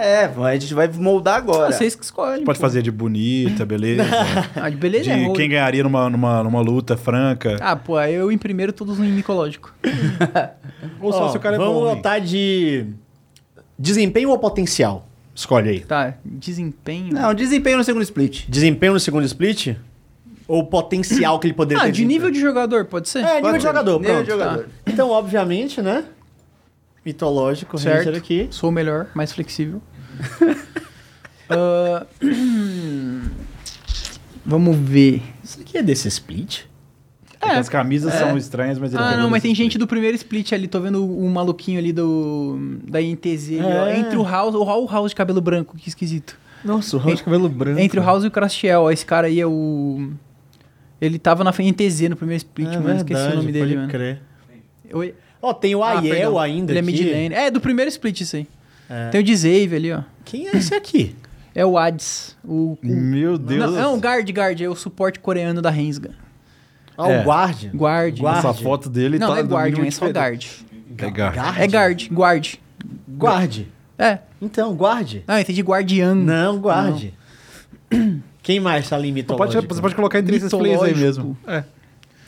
É, 0.01 0.25
a 0.25 0.57
gente 0.57 0.73
vai 0.73 0.87
moldar 0.87 1.35
agora. 1.35 1.73
Vocês 1.73 1.93
que 1.93 2.05
escolhem. 2.05 2.45
Pode 2.45 2.57
pô. 2.57 2.61
fazer 2.65 2.81
de 2.81 2.89
bonita, 2.89 3.65
beleza. 3.65 4.03
Ah, 4.55 4.69
de 4.69 4.77
beleza 4.77 5.03
de 5.03 5.11
é 5.11 5.33
quem 5.33 5.49
ganharia 5.49 5.83
numa, 5.83 6.09
numa, 6.09 6.43
numa 6.43 6.61
luta 6.61 6.95
franca. 6.95 7.57
Ah, 7.59 7.75
pô, 7.75 7.97
aí 7.97 8.13
eu 8.13 8.31
em 8.31 8.37
primeiro 8.37 8.71
todos 8.71 8.97
em 8.99 9.11
micológico. 9.11 9.73
Ou 11.01 11.11
só 11.11 11.25
Ó, 11.25 11.29
se 11.29 11.37
o 11.37 11.39
cara 11.39 11.55
é 11.55 11.59
vamos 11.59 11.73
bom. 11.73 11.89
hein? 11.89 11.95
botar 11.95 12.19
de 12.19 12.85
desempenho 13.77 14.29
ou 14.29 14.39
potencial? 14.39 15.07
Escolhe 15.35 15.69
aí. 15.69 15.79
Tá, 15.81 16.15
desempenho. 16.23 17.13
Não, 17.13 17.33
desempenho 17.33 17.77
no 17.77 17.83
segundo 17.83 18.03
split. 18.03 18.45
Desempenho 18.47 18.93
no 18.93 18.99
segundo 18.99 19.25
split? 19.25 19.75
Ou 20.47 20.65
potencial 20.65 21.39
que 21.39 21.47
ele 21.47 21.53
poderia 21.53 21.83
ah, 21.83 21.85
ter? 21.87 21.91
de 21.91 22.05
nível 22.05 22.31
de 22.31 22.39
jogador, 22.39 22.85
pode 22.85 23.07
ser? 23.07 23.19
É, 23.23 23.35
nível 23.35 23.57
de 23.57 23.63
jogador, 23.63 23.99
Nível 23.99 24.15
pronto. 24.15 24.25
de 24.25 24.31
jogador. 24.31 24.65
Então, 24.87 25.09
obviamente, 25.11 25.81
né? 25.81 26.05
Mitológico, 27.05 27.77
Certo. 27.77 28.05
Ranger 28.05 28.17
aqui. 28.17 28.47
Sou 28.51 28.69
o 28.69 28.73
melhor, 28.73 29.07
mais 29.13 29.31
flexível. 29.31 29.81
Ah, 31.51 32.06
vamos 34.45 34.75
ver. 34.77 35.22
Isso 35.43 35.59
aqui 35.61 35.77
é 35.77 35.83
desse 35.83 36.07
split? 36.07 36.61
É 37.41 37.51
As 37.51 37.69
camisas 37.69 38.14
são 38.14 38.38
estranhas, 38.38 38.77
mas 38.77 38.93
ele 38.93 39.01
Ah, 39.01 39.15
não, 39.17 39.30
mas 39.30 39.41
tem 39.41 39.56
gente 39.56 39.72
jeito. 39.72 39.80
do 39.80 39.88
primeiro 39.88 40.15
split 40.15 40.51
ali. 40.53 40.67
Tô 40.67 40.80
vendo 40.81 41.03
o 41.06 41.30
maluquinho 41.30 41.80
ali 41.80 41.93
do 41.93 42.77
da 42.88 43.01
INTZ. 43.01 43.49
ali, 43.51 43.61
ó. 43.64 43.85
É. 43.88 43.99
Entre 43.99 44.17
o 44.17 44.23
House, 44.23 44.53
o 44.53 44.61
o 44.61 44.88
House 44.91 45.11
de 45.11 45.15
cabelo 45.15 45.39
branco, 45.41 45.77
que 45.77 45.88
esquisito. 45.88 46.38
Nossa, 46.64 46.98
o 46.98 46.99
Ranger 46.99 47.17
de 47.17 47.23
cabelo 47.23 47.48
branco. 47.48 47.80
Entre 47.80 47.99
o 47.99 48.03
House 48.03 48.25
e 48.25 48.27
o 48.27 48.31
Crastiel, 48.31 48.81
ó, 48.81 48.91
esse 48.91 49.06
cara 49.06 49.27
aí 49.27 49.39
é 49.39 49.48
o. 49.48 50.11
Ele 50.99 51.17
tava 51.17 51.43
na 51.45 51.53
INTZ 51.57 52.01
no 52.09 52.17
primeiro 52.17 52.38
split, 52.38 52.67
É 52.73 52.77
mano. 52.77 52.98
Esqueci 52.98 53.14
o 53.14 53.23
verdade, 53.23 53.38
nome 53.38 53.51
dele, 53.53 53.75
mano. 53.77 53.88
crer. 53.89 54.22
Oi? 54.93 55.15
Ó, 55.41 55.53
tem 55.53 55.73
o 55.73 55.81
Ah, 55.83 55.99
Aiel 55.99 56.14
perdão. 56.14 56.39
ainda 56.39 56.73
Ele 56.73 56.80
é 56.80 56.81
aqui. 56.81 56.91
mid 56.91 57.11
lane. 57.11 57.33
É, 57.33 57.49
do 57.49 57.61
primeiro 57.61 57.88
split 57.89 58.19
isso 58.22 58.35
aí. 58.35 58.48
É. 58.90 59.09
Tem 59.09 59.22
o 59.22 59.24
Dzave 59.24 59.76
ali, 59.76 59.92
ó. 59.92 60.01
Quem 60.26 60.48
é 60.48 60.58
esse 60.58 60.74
aqui? 60.74 61.16
É 61.53 61.66
o 61.66 61.77
Ads. 61.77 62.35
O, 62.43 62.77
o- 62.84 62.88
Meu 62.88 63.38
Deus. 63.38 63.59
Não, 63.59 63.72
não, 63.72 63.95
o 63.95 64.00
Guard, 64.00 64.30
Guard, 64.30 64.61
é 64.61 64.69
o 64.69 64.76
suporte 64.76 65.19
coreano 65.19 65.61
da 65.61 65.69
Rensga. 65.69 66.11
Ah, 66.98 67.09
É. 67.09 67.22
o 67.22 67.24
Guardian. 67.26 67.72
Guard. 67.74 68.19
Guard. 68.19 68.38
Essa 68.40 68.53
foto 68.53 68.90
dele 68.90 69.18
Não, 69.19 69.27
tá 69.27 69.34
não 69.35 69.40
é 69.40 69.43
Guardian, 69.45 69.69
mínimo 69.84 69.88
é 69.88 69.92
só 69.92 70.06
Guard. 70.09 70.45
É 70.98 71.06
Guard. 71.09 71.35
Guard? 71.35 71.58
É 71.59 71.68
Guard, 71.68 72.08
Guard. 72.11 72.53
Guard. 73.18 73.59
É. 73.98 74.19
Então, 74.42 74.74
Guard. 74.76 75.18
Ah, 75.27 75.40
entendi 75.42 75.61
Guardian. 75.61 76.14
Não, 76.16 76.58
Guard. 76.59 77.06
Quem 78.43 78.59
mais 78.59 78.90
tá 78.90 78.95
ali 78.95 79.09
em 79.09 79.11
mitológico? 79.11 79.61
pode, 79.61 79.68
você 79.76 79.82
pode 79.82 79.95
colocar 79.95 80.19
entre 80.19 80.35
esses 80.38 80.50
plays 80.50 80.82
aí 80.82 80.95
mesmo. 80.95 81.38
É. 81.48 81.64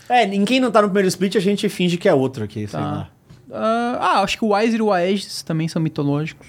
É, 0.09 0.25
ninguém 0.27 0.59
não 0.59 0.69
tá 0.71 0.81
no 0.81 0.87
primeiro 0.89 1.07
split, 1.07 1.35
a 1.35 1.39
gente 1.39 1.67
finge 1.69 1.97
que 1.97 2.07
é 2.07 2.13
outro 2.13 2.43
aqui, 2.43 2.67
sei 2.67 2.79
Tá. 2.79 2.85
lá. 2.85 3.09
Ah, 3.51 3.97
ah, 3.99 4.21
acho 4.21 4.37
que 4.37 4.45
o 4.45 4.55
Wise 4.55 4.77
e 4.77 4.81
o 4.81 4.91
Aegis 4.91 5.41
também 5.43 5.67
são 5.67 5.81
mitológicos. 5.81 6.47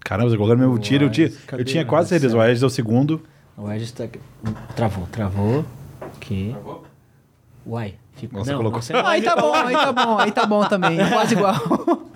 Caramba, 0.00 0.30
você 0.30 0.36
colocou 0.36 0.56
no 0.56 0.62
mesmo 0.62 0.78
tiro. 0.78 1.04
Eu 1.04 1.10
tinha, 1.10 1.30
eu 1.52 1.64
tinha 1.64 1.84
quase 1.84 2.08
certeza. 2.08 2.36
O 2.36 2.40
Aegis 2.40 2.62
é 2.62 2.66
o 2.66 2.70
segundo. 2.70 3.22
O 3.56 3.66
Aegis 3.66 3.92
tá... 3.92 4.04
Travou, 4.74 5.06
travou. 5.12 5.64
Ok. 6.16 6.50
Travou? 6.52 6.84
Uai. 7.66 7.94
Ficou... 8.16 8.38
Nossa, 8.38 8.50
não, 8.52 8.58
colocou- 8.58 8.80
não 8.90 9.00
Ah, 9.00 9.10
aí 9.10 9.22
tá 9.22 9.36
bom, 9.36 9.54
aí 9.54 9.72
tá 9.74 9.92
bom, 9.92 10.18
aí 10.18 10.32
tá 10.32 10.46
bom 10.46 10.64
também. 10.64 10.98
Quase 11.10 11.34
igual. 11.34 11.54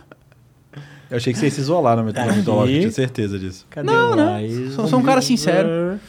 Eu 1.11 1.19
achei 1.19 1.33
que 1.33 1.39
você 1.39 1.45
ia 1.47 1.51
se 1.51 1.61
isolar 1.61 1.97
na 1.97 2.03
metade 2.03 2.31
Aqui. 2.31 2.39
mitológica, 2.39 2.79
tinha 2.81 2.91
certeza 2.91 3.39
disso. 3.39 3.67
Cadê 3.71 3.87
Não, 3.87 4.13
o 4.13 4.17
não. 4.17 4.71
Sou- 4.73 4.89
sou 4.89 4.99
um 4.99 5.03
cara 5.03 5.21
sincero. 5.21 6.01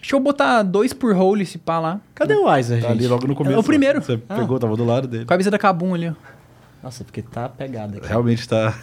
Deixa 0.00 0.14
eu 0.14 0.20
botar 0.20 0.62
dois 0.62 0.92
por 0.92 1.14
hole 1.16 1.42
esse 1.42 1.58
pá 1.58 1.78
lá. 1.80 2.00
Cadê 2.14 2.34
o 2.34 2.44
Weiser, 2.44 2.80
Tá 2.82 2.88
gente? 2.88 2.98
ali 2.98 3.08
logo 3.08 3.26
no 3.26 3.34
começo. 3.34 3.58
o 3.58 3.64
primeiro. 3.64 4.00
Você 4.02 4.20
Ah. 4.28 4.36
pegou, 4.36 4.58
tava 4.58 4.76
do 4.76 4.84
lado 4.84 5.08
dele. 5.08 5.24
Camisa 5.24 5.50
da 5.50 5.58
Kabum 5.58 5.94
ali, 5.94 6.08
ó. 6.08 6.12
Nossa, 6.82 7.04
porque 7.04 7.22
tá 7.22 7.48
pegado 7.48 7.98
aqui. 7.98 8.06
Realmente 8.06 8.48
tá. 8.48 8.74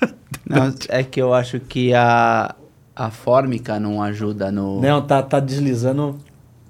Não, 0.44 0.74
é 0.88 1.02
que 1.02 1.20
eu 1.20 1.32
acho 1.32 1.60
que 1.60 1.94
a, 1.94 2.54
a 2.94 3.10
fórmica 3.10 3.80
não 3.80 4.02
ajuda 4.02 4.52
no. 4.52 4.80
Não, 4.80 5.00
tá, 5.00 5.22
tá 5.22 5.40
deslizando 5.40 6.18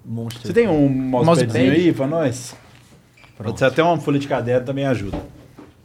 monstro. 0.04 0.46
Você 0.46 0.52
tem 0.52 0.68
um 0.68 0.88
mousepadzinho 0.88 1.64
Mousepad? 1.66 1.86
aí 1.86 1.92
pra 1.92 2.06
nós? 2.06 2.56
Pode 3.36 3.58
ser 3.58 3.64
até 3.64 3.82
uma 3.82 3.98
folha 3.98 4.18
de 4.18 4.28
caderno 4.28 4.64
também 4.64 4.86
ajuda. 4.86 5.18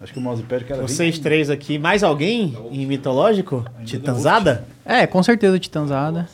Acho 0.01 0.13
que 0.13 0.19
o 0.19 0.21
mousepad 0.21 0.63
que 0.63 0.71
era 0.71 0.81
Vocês 0.81 1.19
três 1.19 1.49
aqui. 1.49 1.77
Mais 1.77 2.03
alguém 2.03 2.55
em 2.71 2.85
mitológico? 2.85 3.65
Titanzada? 3.83 4.65
É, 4.85 5.05
com 5.05 5.21
certeza 5.21 5.59
Titanzada. 5.59 6.27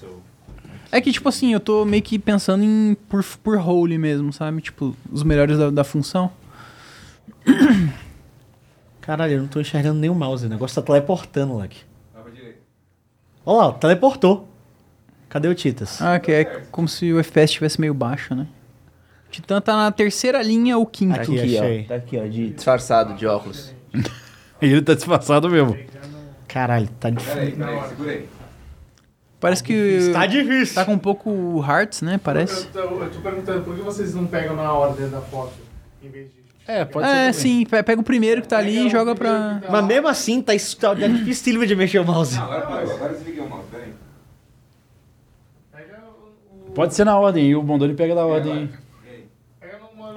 É 0.91 1.01
que, 1.01 1.11
tipo 1.11 1.27
assim, 1.27 1.51
eu 1.51 1.59
tô 1.59 1.83
meio 1.83 2.03
que 2.03 2.19
pensando 2.19 2.63
em 2.63 2.95
por, 3.09 3.23
por 3.43 3.57
role 3.57 3.97
mesmo, 3.97 4.31
sabe? 4.31 4.61
Tipo, 4.61 4.95
os 5.11 5.23
melhores 5.23 5.57
da, 5.57 5.69
da 5.69 5.83
função. 5.83 6.31
Caralho, 9.05 9.33
eu 9.33 9.39
não 9.41 9.47
tô 9.47 9.59
enxergando 9.59 9.99
nem 9.99 10.09
o 10.09 10.15
mouse. 10.15 10.45
O 10.45 10.49
negócio 10.49 10.81
tá 10.81 10.85
teleportando, 10.85 11.57
direita. 12.33 12.59
Olha 13.45 13.67
lá, 13.67 13.73
teleportou. 13.73 14.47
Cadê 15.29 15.47
o 15.47 15.55
Titas? 15.55 16.01
Ah, 16.01 16.19
que 16.19 16.31
é 16.31 16.45
como 16.71 16.87
se 16.87 17.11
o 17.13 17.19
FPS 17.19 17.51
estivesse 17.51 17.79
meio 17.79 17.93
baixo, 17.93 18.33
né? 18.33 18.47
Titã 19.29 19.59
tá 19.59 19.75
na 19.75 19.91
terceira 19.91 20.41
linha 20.41 20.77
ou 20.77 20.85
quinto. 20.85 21.15
Tá 21.15 21.21
Aqui, 21.21 21.39
aqui, 21.39 21.57
achei. 21.57 21.81
ó. 21.83 21.87
Tá 21.89 21.95
aqui, 21.95 22.17
ó, 22.17 22.25
de 22.25 22.49
disfarçado 22.51 23.13
de 23.15 23.27
óculos. 23.27 23.73
Ele 24.61 24.81
tá 24.81 24.93
disfarçado 24.93 25.49
mesmo. 25.49 25.77
Caralho, 26.47 26.87
tá 26.99 27.11
Peraí, 27.11 27.15
difícil. 27.51 27.57
peraí, 27.57 27.89
segura 27.89 28.11
aí. 28.11 28.29
Parece 29.39 29.61
que 29.63 29.73
Está 29.73 30.25
difícil. 30.25 30.73
tá 30.75 30.85
com 30.85 30.93
um 30.93 30.97
pouco 30.99 31.61
hearts, 31.61 32.01
né? 32.01 32.17
Parece. 32.23 32.67
Eu 32.73 32.87
tô, 32.87 33.03
eu 33.03 33.11
tô 33.11 33.19
perguntando 33.19 33.61
por 33.63 33.75
que 33.75 33.81
vocês 33.81 34.15
não 34.15 34.25
pegam 34.25 34.55
na 34.55 34.71
ordem 34.71 35.09
da 35.09 35.19
foto 35.21 35.53
em 36.01 36.09
vez 36.09 36.29
de. 36.29 36.44
É, 36.67 36.83
pode 36.83 37.07
É, 37.07 37.31
sim, 37.31 37.63
pe- 37.65 37.83
pega 37.83 38.01
o 38.01 38.03
primeiro 38.03 38.41
que 38.41 38.47
tá 38.47 38.57
ali 38.57 38.87
e 38.87 38.89
joga 38.89 39.13
pra. 39.15 39.61
Mas 39.69 39.85
mesmo 39.85 40.07
assim, 40.07 40.41
tá, 40.41 40.53
es- 40.55 40.73
tá 40.73 40.93
difícil 40.93 41.65
de 41.65 41.75
mexer 41.75 41.99
o 41.99 42.05
mouse. 42.05 42.35
Não, 42.35 42.43
agora 42.45 42.61
parou, 42.61 42.91
agora 42.91 43.13
desliguei 43.13 43.41
o 43.43 43.49
mouse, 43.49 43.65
peraí. 43.71 43.93
Pega 45.71 45.99
o. 46.67 46.71
Pode 46.71 46.95
ser 46.95 47.03
na 47.05 47.17
ordem, 47.19 47.45
e 47.49 47.55
o 47.55 47.61
Bondoni 47.61 47.93
pega 47.93 48.15
da 48.15 48.25
ordem. 48.25 48.69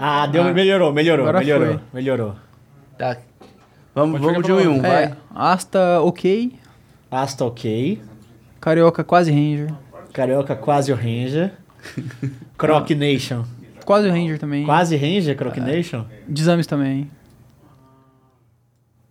Ah, 0.01 0.27
deu, 0.27 0.45
melhorou, 0.55 0.93
melhorou, 0.93 1.27
Agora 1.27 1.41
melhorou, 1.41 1.67
foi. 1.75 1.81
melhorou. 1.93 2.35
Tá. 2.97 3.17
Vamos, 3.95 4.21
Pode 4.21 4.33
vamos 4.33 4.47
de 4.47 4.53
um 4.53 4.61
em 4.61 4.69
um, 4.69 4.77
É, 4.87 5.07
vai. 5.09 5.15
Asta 5.35 6.01
ok. 6.03 6.53
Asta 7.11 7.45
ok. 7.45 8.01
Carioca 8.61 9.03
quase 9.03 9.31
Ranger. 9.33 9.75
Carioca 10.13 10.55
quase 10.55 10.93
o 10.93 10.95
Ranger. 10.95 11.53
Croc 12.57 12.89
Nation. 12.91 13.45
Quase 13.89 14.07
o 14.07 14.11
Ranger 14.13 14.39
também. 14.39 14.67
Quase 14.67 14.95
Ranger, 14.97 15.35
Croc 15.35 15.57
Nation? 15.57 16.05
Desames 16.29 16.67
também. 16.67 17.11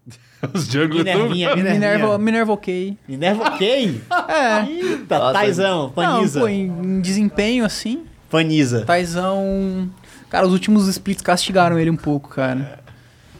Os 0.53 0.67
junglers 0.67 0.97
Minervinha, 1.03 1.55
Minerva, 1.55 1.73
Minerva. 1.73 2.17
Minerva 2.19 2.53
ok. 2.53 2.97
Minerva 3.07 3.43
ok? 3.55 4.01
É. 4.29 4.69
Eita, 4.69 5.17
Nossa. 5.17 5.33
Taizão, 5.33 5.81
Não, 5.85 5.89
Paniza. 5.89 6.39
pô, 6.39 6.47
em, 6.47 6.67
em 6.67 7.01
desempenho 7.01 7.65
assim, 7.65 8.05
Paniza. 8.29 8.85
Taizão. 8.85 9.89
Cara, 10.29 10.45
os 10.45 10.53
últimos 10.53 10.87
splits 10.87 11.23
castigaram 11.23 11.79
ele 11.79 11.89
um 11.89 11.95
pouco, 11.97 12.29
cara. 12.29 12.79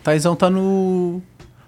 Taizão 0.04 0.36
tá 0.36 0.50
no. 0.50 1.22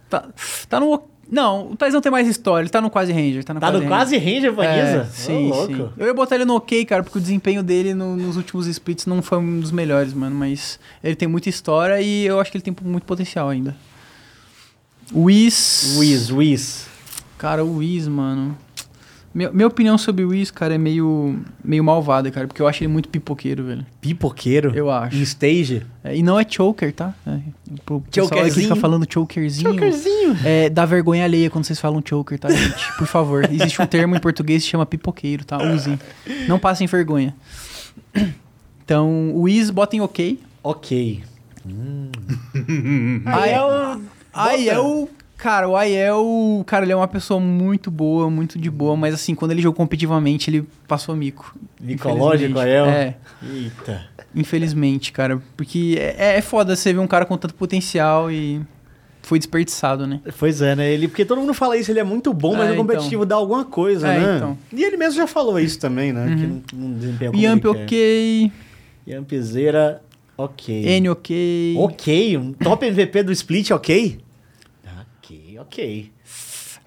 Tá, 0.10 0.26
tá 0.68 0.80
no. 0.80 1.04
Não, 1.32 1.72
o 1.72 1.76
Taizão 1.78 2.02
tem 2.02 2.12
mais 2.12 2.28
história, 2.28 2.64
ele 2.64 2.70
tá 2.70 2.82
no 2.82 2.90
Quase 2.90 3.12
Ranger. 3.12 3.44
Tá 3.44 3.54
no, 3.54 3.60
Tá 3.60 3.68
quase 3.68 3.78
no 3.78 3.90
Ranger. 3.90 3.90
quase 3.98 4.18
Ranger, 4.18 4.54
Vanessa? 4.54 4.98
É, 4.98 5.06
sim, 5.06 5.50
louco. 5.50 5.74
sim. 5.76 5.90
Eu 5.98 6.08
ia 6.08 6.14
botar 6.14 6.36
ele 6.36 6.46
no 6.46 6.56
ok, 6.56 6.84
cara, 6.86 7.04
porque 7.04 7.18
o 7.18 7.22
desempenho 7.22 7.62
dele 7.62 7.94
no- 7.94 8.16
nos 8.16 8.36
últimos 8.36 8.66
splits 8.68 9.06
não 9.06 9.22
foi 9.22 9.38
um 9.38 9.60
dos 9.60 9.72
melhores, 9.72 10.14
mano. 10.14 10.36
Mas 10.36 10.80
ele 11.04 11.16
tem 11.16 11.28
muita 11.28 11.48
história 11.50 12.02
e 12.02 12.26
eu 12.26 12.40
acho 12.40 12.50
que 12.52 12.58
ele 12.58 12.64
tem 12.64 12.76
muito 12.84 13.04
potencial 13.06 13.48
ainda. 13.50 13.76
Wiz. 15.14 15.96
Wiz, 15.98 16.32
Wiz. 16.32 16.86
Cara, 17.38 17.64
o 17.64 17.78
Wiz, 17.78 18.08
mano. 18.08 18.58
Minha, 19.34 19.52
minha 19.52 19.68
opinião 19.68 19.96
sobre 19.98 20.24
o 20.24 20.30
Wiz, 20.30 20.50
cara, 20.50 20.74
é 20.74 20.78
meio, 20.78 21.40
meio 21.64 21.84
malvada, 21.84 22.32
cara, 22.32 22.48
porque 22.48 22.62
eu 22.62 22.68
acho 22.68 22.84
ele 22.84 22.92
muito 22.92 23.08
pipoqueiro, 23.10 23.64
velho. 23.64 23.86
Pipoqueiro. 24.02 24.72
Eu 24.76 24.90
acho. 24.90 25.16
Em 25.16 25.22
stage. 25.22 25.86
É, 26.04 26.18
e 26.18 26.24
não 26.24 26.40
é 26.40 26.46
choker, 26.50 26.92
tá? 26.92 27.14
É, 27.28 27.38
pro 27.86 28.02
pessoal 28.02 28.26
aí 28.26 28.30
que 28.30 28.36
Chokerzinho. 28.38 28.68
fica 28.70 28.76
falando 28.76 29.06
chokerzinho. 29.12 29.72
Chokerzinho. 29.74 30.36
É, 30.44 30.68
dá 30.70 30.84
vergonha 30.86 31.24
alheia 31.26 31.50
quando 31.50 31.66
vocês 31.66 31.80
falam 31.80 32.02
choker, 32.04 32.40
tá, 32.40 32.50
gente? 32.50 32.98
Por 32.98 33.06
favor. 33.06 33.48
Existe 33.52 33.80
um 33.82 33.86
termo 33.86 34.16
em 34.16 34.20
português 34.20 34.62
que 34.64 34.66
se 34.66 34.72
chama 34.72 34.86
pipoqueiro, 34.86 35.46
tá? 35.46 35.62
Usem. 35.62 36.00
Não 36.48 36.58
passem 36.58 36.88
vergonha. 36.88 37.36
Então, 38.84 39.30
o 39.36 39.42
Wiz, 39.42 39.70
botem 39.70 40.02
ok. 40.02 40.40
Ok. 40.64 41.24
Aí 43.26 43.52
é 43.52 43.62
o... 43.62 44.02
Aí 44.34 44.70
é 44.70 44.80
o. 44.80 45.08
Cara, 45.40 45.70
o 45.70 45.76
Aiel, 45.78 46.64
cara, 46.66 46.84
ele 46.84 46.92
é 46.92 46.96
uma 46.96 47.08
pessoa 47.08 47.40
muito 47.40 47.90
boa, 47.90 48.30
muito 48.30 48.60
de 48.60 48.70
boa, 48.70 48.98
mas 48.98 49.14
assim, 49.14 49.34
quando 49.34 49.52
ele 49.52 49.62
jogou 49.62 49.78
competitivamente, 49.78 50.50
ele 50.50 50.68
passou 50.86 51.16
mico. 51.16 51.56
Micológico. 51.80 52.60
Aiel? 52.60 52.86
É, 52.88 53.16
Eita. 53.42 54.06
infelizmente, 54.36 55.14
cara. 55.14 55.42
Porque 55.56 55.96
é, 55.98 56.38
é 56.38 56.42
foda 56.42 56.76
você 56.76 56.92
ver 56.92 57.00
um 57.00 57.08
cara 57.08 57.26
com 57.26 57.38
tanto 57.38 57.56
potencial 57.56 58.30
e 58.30 58.62
foi 59.22 59.40
desperdiçado, 59.40 60.06
né? 60.06 60.20
Pois 60.38 60.62
é, 60.62 60.76
né? 60.76 60.92
Ele, 60.92 61.08
porque 61.08 61.24
todo 61.24 61.40
mundo 61.40 61.54
fala 61.54 61.78
isso, 61.78 61.90
ele 61.90 62.00
é 62.02 62.04
muito 62.04 62.34
bom, 62.34 62.58
mas 62.58 62.68
É, 62.68 62.72
no 62.72 62.76
competitivo 62.76 63.26
dá 63.26 63.36
alguma 63.36 63.64
coisa, 63.64 64.10
É, 64.10 64.20
né? 64.20 64.36
então. 64.36 64.58
E 64.74 64.84
ele 64.84 64.98
mesmo 64.98 65.16
já 65.16 65.28
falou 65.28 65.58
isso 65.58 65.80
também, 65.80 66.12
né? 66.12 66.36
Que 66.36 66.48
não, 66.48 66.62
não 66.74 66.98
desempenha 66.98 67.32
como 67.32 67.42
Yamp 67.42 67.66
ok, 67.66 68.52
Yampzeira, 69.08 70.02
ok. 70.38 70.86
N 70.86 71.10
ok. 71.10 71.76
Ok, 71.78 72.38
um 72.38 72.52
top 72.52 72.86
MVP 72.86 73.24
do 73.24 73.32
split, 73.32 73.72
ok? 73.72 74.20
Ok. 75.60 76.12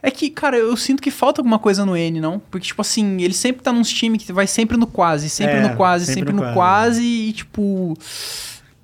É 0.03 0.11
que, 0.11 0.31
cara, 0.31 0.57
eu 0.57 0.77
sinto 0.77 1.01
que 1.01 1.13
falta 1.13 1.41
alguma 1.41 1.61
coisa 1.61 1.87
no 1.87 1.97
N, 1.97 2.21
não? 2.21 2.41
Porque, 2.51 2.67
tipo 2.67 2.81
assim, 2.81 3.23
ele 3.23 3.35
sempre 3.35 3.63
tá 3.63 3.73
nos 3.73 3.89
times 3.89 4.25
que 4.25 4.33
vai 4.33 4.49
sempre 4.49 4.77
no 4.77 4.87
quase, 4.87 5.31
sempre 5.31 5.59
É, 5.59 5.69
no 5.69 5.77
quase, 5.77 6.07
sempre 6.07 6.21
sempre, 6.21 6.33
no 6.35 6.39
no, 6.49 6.53
quase. 6.55 6.99
quase. 7.01 7.03
e, 7.03 7.33
tipo. 7.33 7.97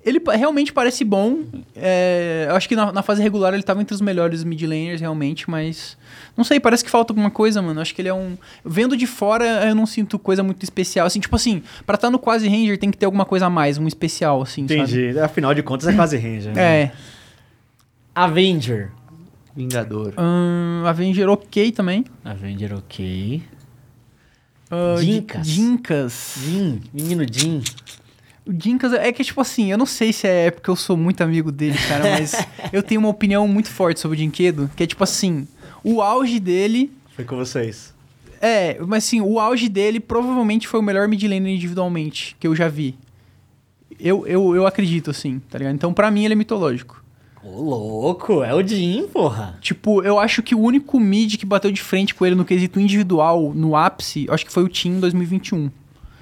Ele 0.05 0.21
realmente 0.33 0.71
parece 0.71 1.03
bom. 1.03 1.39
É, 1.75 2.47
eu 2.49 2.55
acho 2.55 2.69
que 2.69 2.75
na, 2.75 2.93
na 2.93 3.03
fase 3.03 3.21
regular 3.21 3.53
ele 3.53 3.61
tava 3.63 3.81
entre 3.81 3.93
os 3.93 3.99
melhores 3.99 4.45
mid 4.45 4.61
laners, 4.61 5.01
realmente, 5.01 5.49
mas. 5.49 5.97
Não 6.37 6.45
sei, 6.45 6.57
parece 6.57 6.85
que 6.85 6.89
falta 6.89 7.11
alguma 7.11 7.29
coisa, 7.29 7.61
mano. 7.61 7.79
Eu 7.79 7.81
acho 7.81 7.93
que 7.93 8.01
ele 8.01 8.07
é 8.07 8.13
um. 8.13 8.37
Vendo 8.63 8.95
de 8.95 9.05
fora, 9.05 9.45
eu 9.67 9.75
não 9.75 9.85
sinto 9.85 10.17
coisa 10.17 10.41
muito 10.41 10.63
especial. 10.63 11.05
Assim, 11.05 11.19
tipo 11.19 11.35
assim, 11.35 11.61
pra 11.85 11.95
estar 11.95 12.09
no 12.09 12.17
quase 12.17 12.47
Ranger 12.47 12.77
tem 12.77 12.89
que 12.89 12.97
ter 12.97 13.05
alguma 13.05 13.25
coisa 13.25 13.47
a 13.47 13.49
mais, 13.49 13.77
um 13.77 13.87
especial, 13.87 14.41
assim, 14.41 14.65
sabe? 14.65 14.79
Entendi. 14.79 15.19
Afinal 15.19 15.53
de 15.53 15.61
contas 15.63 15.85
é 15.89 15.93
quase 15.93 16.15
Ranger. 16.15 16.53
né? 16.55 16.61
É. 16.83 16.91
Avenger. 18.15 18.91
Vingador. 19.59 20.13
Hum, 20.17 20.85
Avenger 20.85 21.27
ok 21.27 21.73
também. 21.73 22.05
Avenger, 22.23 22.77
ok. 22.77 23.43
Uh, 24.71 25.01
Dinkas. 25.01 25.47
Dinkas. 25.47 26.35
Jin, 26.41 26.81
menino 26.93 27.25
Jin. 27.29 27.61
O 28.47 28.53
Dinkas 28.53 28.93
é 28.93 29.11
que, 29.11 29.21
tipo 29.21 29.41
assim, 29.41 29.69
eu 29.69 29.77
não 29.77 29.85
sei 29.85 30.13
se 30.13 30.25
é 30.25 30.49
porque 30.49 30.69
eu 30.69 30.77
sou 30.77 30.95
muito 30.95 31.21
amigo 31.21 31.51
dele, 31.51 31.77
cara, 31.89 32.05
mas 32.11 32.35
eu 32.71 32.81
tenho 32.81 33.01
uma 33.01 33.09
opinião 33.09 33.45
muito 33.49 33.69
forte 33.69 33.99
sobre 33.99 34.15
o 34.15 34.17
Dinquedo, 34.17 34.71
que 34.77 34.83
é 34.83 34.87
tipo 34.87 35.03
assim, 35.03 35.45
o 35.83 36.01
auge 36.01 36.39
dele. 36.39 36.89
Foi 37.13 37.25
com 37.25 37.35
vocês. 37.35 37.93
É, 38.39 38.77
mas 38.87 39.03
assim, 39.03 39.19
o 39.19 39.41
auge 39.41 39.67
dele 39.67 39.99
provavelmente 39.99 40.69
foi 40.69 40.79
o 40.79 40.83
melhor 40.83 41.05
mid 41.09 41.21
laner 41.23 41.53
individualmente 41.53 42.37
que 42.39 42.47
eu 42.47 42.55
já 42.55 42.69
vi. 42.69 42.95
Eu, 43.99 44.25
eu, 44.25 44.55
eu 44.55 44.65
acredito, 44.65 45.11
assim, 45.11 45.39
tá 45.49 45.57
ligado? 45.57 45.75
Então, 45.75 45.93
pra 45.93 46.09
mim, 46.09 46.23
ele 46.23 46.33
é 46.33 46.37
mitológico. 46.37 46.98
Ô, 47.43 47.61
louco, 47.61 48.43
é 48.43 48.53
o 48.53 48.65
Jin, 48.65 49.07
porra. 49.07 49.57
Tipo, 49.61 50.03
eu 50.03 50.19
acho 50.19 50.43
que 50.43 50.53
o 50.53 50.59
único 50.59 50.99
mid 50.99 51.37
que 51.37 51.45
bateu 51.45 51.71
de 51.71 51.81
frente 51.81 52.13
com 52.13 52.25
ele 52.25 52.35
no 52.35 52.43
quesito 52.43 52.79
individual, 52.79 53.53
no 53.55 53.75
ápice, 53.75 54.25
eu 54.27 54.33
acho 54.33 54.45
que 54.45 54.51
foi 54.51 54.63
o 54.63 54.69
Team 54.69 54.95
em 54.95 54.99
2021. 54.99 55.71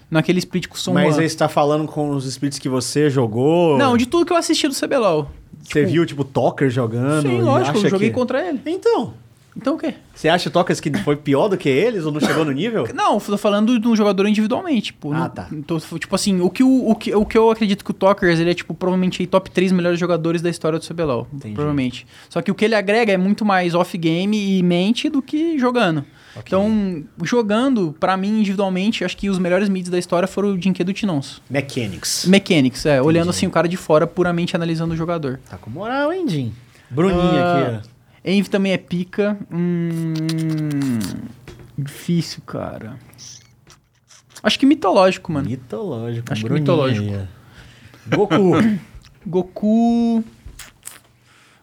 Naquele 0.09 0.39
split 0.39 0.67
com 0.67 0.75
o 0.75 0.77
Son 0.77 0.93
Mas 0.93 1.19
aí 1.19 1.29
você 1.29 1.35
tá 1.35 1.49
falando 1.49 1.85
com 1.85 2.11
os 2.11 2.25
splits 2.25 2.59
que 2.59 2.69
você 2.69 3.09
jogou? 3.09 3.77
Não, 3.77 3.97
de 3.97 4.05
tudo 4.05 4.25
que 4.25 4.31
eu 4.31 4.37
assisti 4.37 4.67
do 4.67 4.75
CBLOL. 4.75 5.29
Você 5.61 5.85
viu, 5.85 6.05
tipo, 6.05 6.23
Toker 6.23 6.69
jogando? 6.69 7.27
Sim, 7.27 7.41
lógico, 7.41 7.77
acha 7.77 7.87
eu 7.87 7.91
joguei 7.91 8.09
que... 8.09 8.15
contra 8.15 8.47
ele. 8.47 8.61
Então, 8.65 9.13
Então 9.57 9.75
o 9.75 9.77
quê? 9.77 9.95
você 10.13 10.29
acha 10.29 10.49
Tokers 10.49 10.79
que 10.79 10.91
foi 10.99 11.15
pior 11.15 11.47
do 11.47 11.57
que 11.57 11.67
eles 11.67 12.05
ou 12.05 12.11
não 12.11 12.19
chegou 12.19 12.45
no 12.45 12.51
nível? 12.51 12.87
Não, 12.93 13.19
tô 13.19 13.37
falando 13.37 13.79
de 13.79 13.87
um 13.87 13.95
jogador 13.95 14.27
individualmente, 14.27 14.87
tipo. 14.87 15.11
Ah, 15.11 15.19
não- 15.19 15.29
tá. 15.29 15.49
tô- 15.65 15.79
tipo 15.99 16.15
assim, 16.15 16.39
o 16.41 16.49
que, 16.49 16.63
o, 16.63 16.89
o, 16.89 16.95
que, 16.95 17.13
o 17.15 17.25
que 17.25 17.37
eu 17.37 17.49
acredito 17.51 17.83
que 17.83 17.91
o 17.91 17.93
Tokers, 17.93 18.39
ele 18.39 18.51
é, 18.51 18.53
tipo, 18.53 18.73
provavelmente 18.73 19.21
aí, 19.21 19.27
top 19.27 19.49
3 19.51 19.71
melhores 19.71 19.99
jogadores 19.99 20.41
da 20.41 20.49
história 20.49 20.79
do 20.79 20.85
CBLOL. 20.87 21.27
Entendi. 21.33 21.53
Provavelmente. 21.55 22.07
Só 22.29 22.41
que 22.41 22.49
o 22.51 22.55
que 22.55 22.65
ele 22.65 22.75
agrega 22.75 23.11
é 23.11 23.17
muito 23.17 23.43
mais 23.43 23.73
off-game 23.75 24.57
e 24.57 24.63
mente 24.63 25.09
do 25.09 25.21
que 25.21 25.57
jogando. 25.57 26.05
Então, 26.45 27.03
jogando, 27.23 27.95
pra 27.99 28.15
mim, 28.15 28.39
individualmente, 28.39 29.03
acho 29.03 29.17
que 29.17 29.29
os 29.29 29.39
melhores 29.39 29.69
mids 29.69 29.89
da 29.89 29.97
história 29.97 30.27
foram 30.27 30.49
o 30.53 30.61
Jinke 30.61 30.83
do 30.83 30.93
Tinons. 30.93 31.41
Mechanics. 31.49 32.25
Mechanics, 32.27 32.85
é. 32.85 33.01
Olhando 33.01 33.29
assim 33.31 33.47
o 33.47 33.51
cara 33.51 33.67
de 33.67 33.75
fora, 33.77 34.05
puramente 34.05 34.55
analisando 34.55 34.93
o 34.93 34.97
jogador. 34.97 35.39
Tá 35.49 35.57
com 35.57 35.69
moral, 35.69 36.13
hein, 36.13 36.27
Jin? 36.27 36.53
Bruninho 36.89 37.19
Ah, 37.19 37.77
aqui, 37.79 37.89
Envy 38.27 38.49
também 38.49 38.73
é 38.73 38.77
pica. 38.77 39.37
Hum, 39.51 40.13
difícil, 41.77 42.41
cara. 42.45 42.97
Acho 44.43 44.59
que 44.59 44.65
mitológico, 44.65 45.31
mano. 45.31 45.49
Mitológico. 45.49 46.33
Acho 46.33 46.41
que 46.41 46.47
Bruninho 46.49 46.61
mitológico. 46.61 47.27
Goku. 48.13 48.51
Goku. 49.25 50.23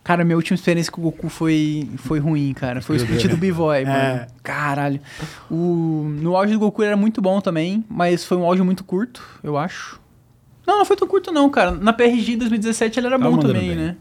Cara, 0.02 0.24
minha 0.24 0.36
última 0.36 0.54
experiência 0.54 0.92
com 0.92 1.00
o 1.00 1.04
Goku 1.04 1.28
foi, 1.28 1.88
foi 1.96 2.18
ruim, 2.18 2.52
cara. 2.52 2.82
Foi 2.82 2.96
o 2.96 2.98
split 2.98 3.26
do 3.26 3.36
B-Boy, 3.36 3.84
mano. 3.84 3.96
É. 3.96 4.26
Caralho. 4.42 5.00
O, 5.50 6.06
no 6.20 6.36
auge 6.36 6.52
do 6.52 6.58
Goku 6.58 6.82
era 6.82 6.96
muito 6.96 7.22
bom 7.22 7.40
também, 7.40 7.82
mas 7.88 8.24
foi 8.24 8.36
um 8.36 8.44
auge 8.44 8.62
muito 8.62 8.84
curto, 8.84 9.22
eu 9.42 9.56
acho. 9.56 9.98
Não, 10.66 10.78
não 10.78 10.84
foi 10.84 10.96
tão 10.96 11.08
curto 11.08 11.32
não, 11.32 11.48
cara. 11.48 11.70
Na 11.70 11.92
PRG 11.92 12.36
2017 12.36 13.00
ele 13.00 13.06
era 13.06 13.18
bom 13.18 13.38
também, 13.38 13.68
bem. 13.68 13.76
né? 13.76 13.96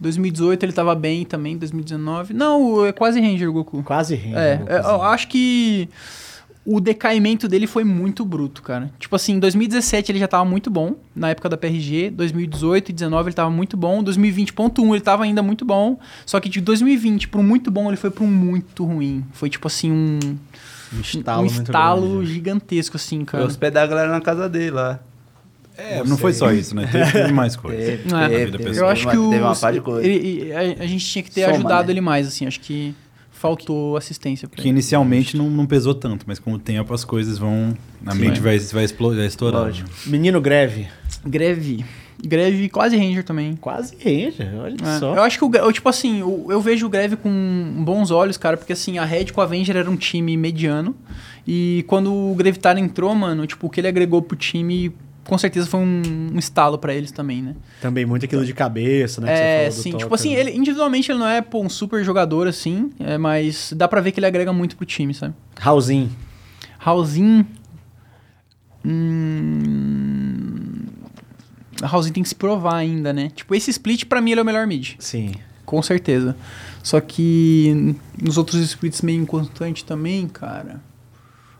2018 0.00 0.62
ele 0.64 0.72
tava 0.72 0.94
bem 0.94 1.24
também, 1.24 1.56
2019. 1.56 2.34
Não, 2.34 2.84
é 2.84 2.92
quase 2.92 3.20
Ranger 3.20 3.48
o 3.48 3.52
Goku. 3.52 3.82
Quase 3.82 4.14
Ranger. 4.14 4.38
É, 4.38 4.56
Gokuzinho. 4.56 4.86
é, 4.86 4.90
eu 4.90 5.02
acho 5.02 5.28
que 5.28 5.88
o 6.66 6.80
decaimento 6.80 7.46
dele 7.46 7.66
foi 7.66 7.84
muito 7.84 8.24
bruto, 8.24 8.62
cara. 8.62 8.90
Tipo 8.98 9.14
assim, 9.16 9.34
em 9.34 9.38
2017 9.38 10.10
ele 10.12 10.18
já 10.18 10.26
tava 10.26 10.44
muito 10.44 10.70
bom, 10.70 10.94
na 11.14 11.28
época 11.30 11.48
da 11.48 11.56
PRG. 11.56 12.10
2018 12.10 12.88
e 12.88 12.92
2019 12.92 13.28
ele 13.28 13.34
tava 13.34 13.50
muito 13.50 13.76
bom. 13.76 14.02
2020.1 14.02 14.90
ele 14.92 15.00
tava 15.00 15.24
ainda 15.24 15.42
muito 15.42 15.64
bom. 15.64 15.98
Só 16.24 16.40
que 16.40 16.48
de 16.48 16.60
2020 16.60 17.28
pro 17.28 17.42
muito 17.42 17.70
bom 17.70 17.88
ele 17.88 17.96
foi 17.96 18.10
pro 18.10 18.26
muito 18.26 18.84
ruim. 18.84 19.24
Foi 19.32 19.50
tipo 19.50 19.66
assim 19.66 19.92
um, 19.92 20.18
Um 20.92 20.96
um 20.96 21.00
estalo, 21.00 21.40
muito 21.44 21.62
estalo 21.62 22.08
grande. 22.16 22.32
gigantesco, 22.32 22.96
assim, 22.96 23.24
cara. 23.24 23.44
hospedar 23.44 23.84
a 23.84 23.86
galera 23.86 24.10
na 24.10 24.20
casa 24.20 24.48
dele 24.48 24.70
lá. 24.70 25.00
É, 25.76 26.02
não 26.04 26.16
foi 26.16 26.32
só 26.32 26.52
isso, 26.52 26.74
né? 26.74 26.88
Teve, 26.90 27.10
teve 27.12 27.32
mais 27.34 27.56
coisa. 27.56 27.76
Teve, 27.78 28.14
É, 28.14 28.28
teve, 28.28 28.44
vida 28.46 28.58
teve, 28.58 28.64
Eu 28.64 28.72
pessoal. 28.72 28.90
acho 28.90 29.02
uma- 29.06 29.10
que 29.12 29.18
o, 29.18 29.30
teve 29.30 29.42
uma 29.42 29.56
par 29.56 29.72
de 29.72 29.80
coisa. 29.80 30.06
ele- 30.08 30.52
a, 30.52 30.60
a 30.82 30.86
gente 30.86 31.04
tinha 31.04 31.22
que 31.22 31.30
ter 31.30 31.42
Soma, 31.44 31.54
ajudado 31.56 31.86
né? 31.88 31.92
ele 31.92 32.00
mais, 32.00 32.26
assim. 32.28 32.46
Acho 32.46 32.60
que 32.60 32.94
faltou 33.30 33.96
assistência 33.96 34.48
pra 34.48 34.56
Que 34.56 34.62
ele. 34.62 34.70
inicialmente 34.70 35.36
não, 35.36 35.50
não 35.50 35.66
pesou 35.66 35.94
tanto, 35.94 36.24
mas 36.26 36.38
com 36.38 36.52
o 36.52 36.58
tempo 36.58 36.94
as 36.94 37.04
coisas 37.04 37.36
vão. 37.38 37.76
A 38.06 38.12
Sim. 38.12 38.18
mente 38.18 38.40
vai, 38.40 38.58
vai, 38.58 38.84
explo- 38.84 39.14
vai 39.14 39.26
estourando. 39.26 39.64
Lógico. 39.66 39.90
Menino 40.06 40.40
Greve. 40.40 40.86
Greve. 41.26 41.84
Greve 42.24 42.68
quase 42.70 42.96
Ranger 42.96 43.24
também. 43.24 43.54
Quase 43.56 43.96
Ranger, 43.96 44.54
olha 44.56 44.76
É, 44.82 44.98
só. 44.98 45.14
Eu 45.16 45.22
acho 45.22 45.36
que 45.38 45.44
o, 45.44 45.50
eu, 45.56 45.72
tipo 45.72 45.88
assim, 45.88 46.20
eu, 46.20 46.46
eu 46.48 46.60
vejo 46.60 46.86
o 46.86 46.88
Greve 46.88 47.16
com 47.16 47.82
bons 47.84 48.10
olhos, 48.10 48.36
cara, 48.38 48.56
porque 48.56 48.72
assim, 48.72 48.96
a 48.98 49.04
Red 49.04 49.26
com 49.26 49.40
a 49.40 49.44
Avenger 49.44 49.76
era 49.76 49.90
um 49.90 49.96
time 49.96 50.36
mediano. 50.36 50.94
E 51.46 51.84
quando 51.86 52.14
o 52.14 52.34
Grevitar 52.34 52.78
entrou, 52.78 53.14
mano, 53.14 53.46
tipo, 53.46 53.66
o 53.66 53.70
que 53.70 53.80
ele 53.80 53.88
agregou 53.88 54.22
pro 54.22 54.36
time, 54.36 54.94
com 55.24 55.38
certeza 55.38 55.66
foi 55.66 55.80
um, 55.80 56.02
um 56.34 56.38
estalo 56.38 56.78
pra 56.78 56.94
eles 56.94 57.10
também, 57.10 57.42
né? 57.42 57.54
Também 57.80 58.04
muito 58.04 58.24
aquilo 58.24 58.44
de 58.44 58.52
cabeça, 58.52 59.20
né? 59.20 59.28
que 59.28 59.32
é, 59.32 59.36
você 59.36 59.54
falou 59.54 59.70
do 59.70 59.82
sim, 59.82 59.96
tipo 59.96 60.14
assim, 60.14 60.34
né? 60.34 60.40
ele 60.40 60.50
individualmente 60.52 61.10
ele 61.10 61.18
não 61.18 61.26
é 61.26 61.40
pô, 61.40 61.62
um 61.62 61.68
super 61.68 62.04
jogador 62.04 62.46
assim, 62.46 62.92
é, 63.00 63.16
mas 63.16 63.72
dá 63.74 63.88
pra 63.88 64.00
ver 64.00 64.12
que 64.12 64.20
ele 64.20 64.26
agrega 64.26 64.52
muito 64.52 64.76
pro 64.76 64.84
time, 64.84 65.14
sabe? 65.14 65.34
Raulzinho. 65.58 66.10
Raulzinho. 66.78 67.46
Hum. 68.84 70.84
Raulzinho 71.82 72.14
tem 72.14 72.22
que 72.22 72.28
se 72.28 72.34
provar 72.34 72.76
ainda, 72.76 73.12
né? 73.12 73.30
Tipo, 73.34 73.54
esse 73.54 73.70
split 73.70 74.04
pra 74.04 74.20
mim 74.20 74.32
ele 74.32 74.40
é 74.40 74.42
o 74.42 74.46
melhor 74.46 74.66
mid. 74.66 74.94
Sim. 74.98 75.32
Com 75.64 75.82
certeza. 75.82 76.36
Só 76.82 77.00
que 77.00 77.96
nos 78.22 78.36
outros 78.36 78.60
splits 78.60 79.00
meio 79.00 79.22
inconstante 79.22 79.84
também, 79.84 80.28
cara. 80.28 80.80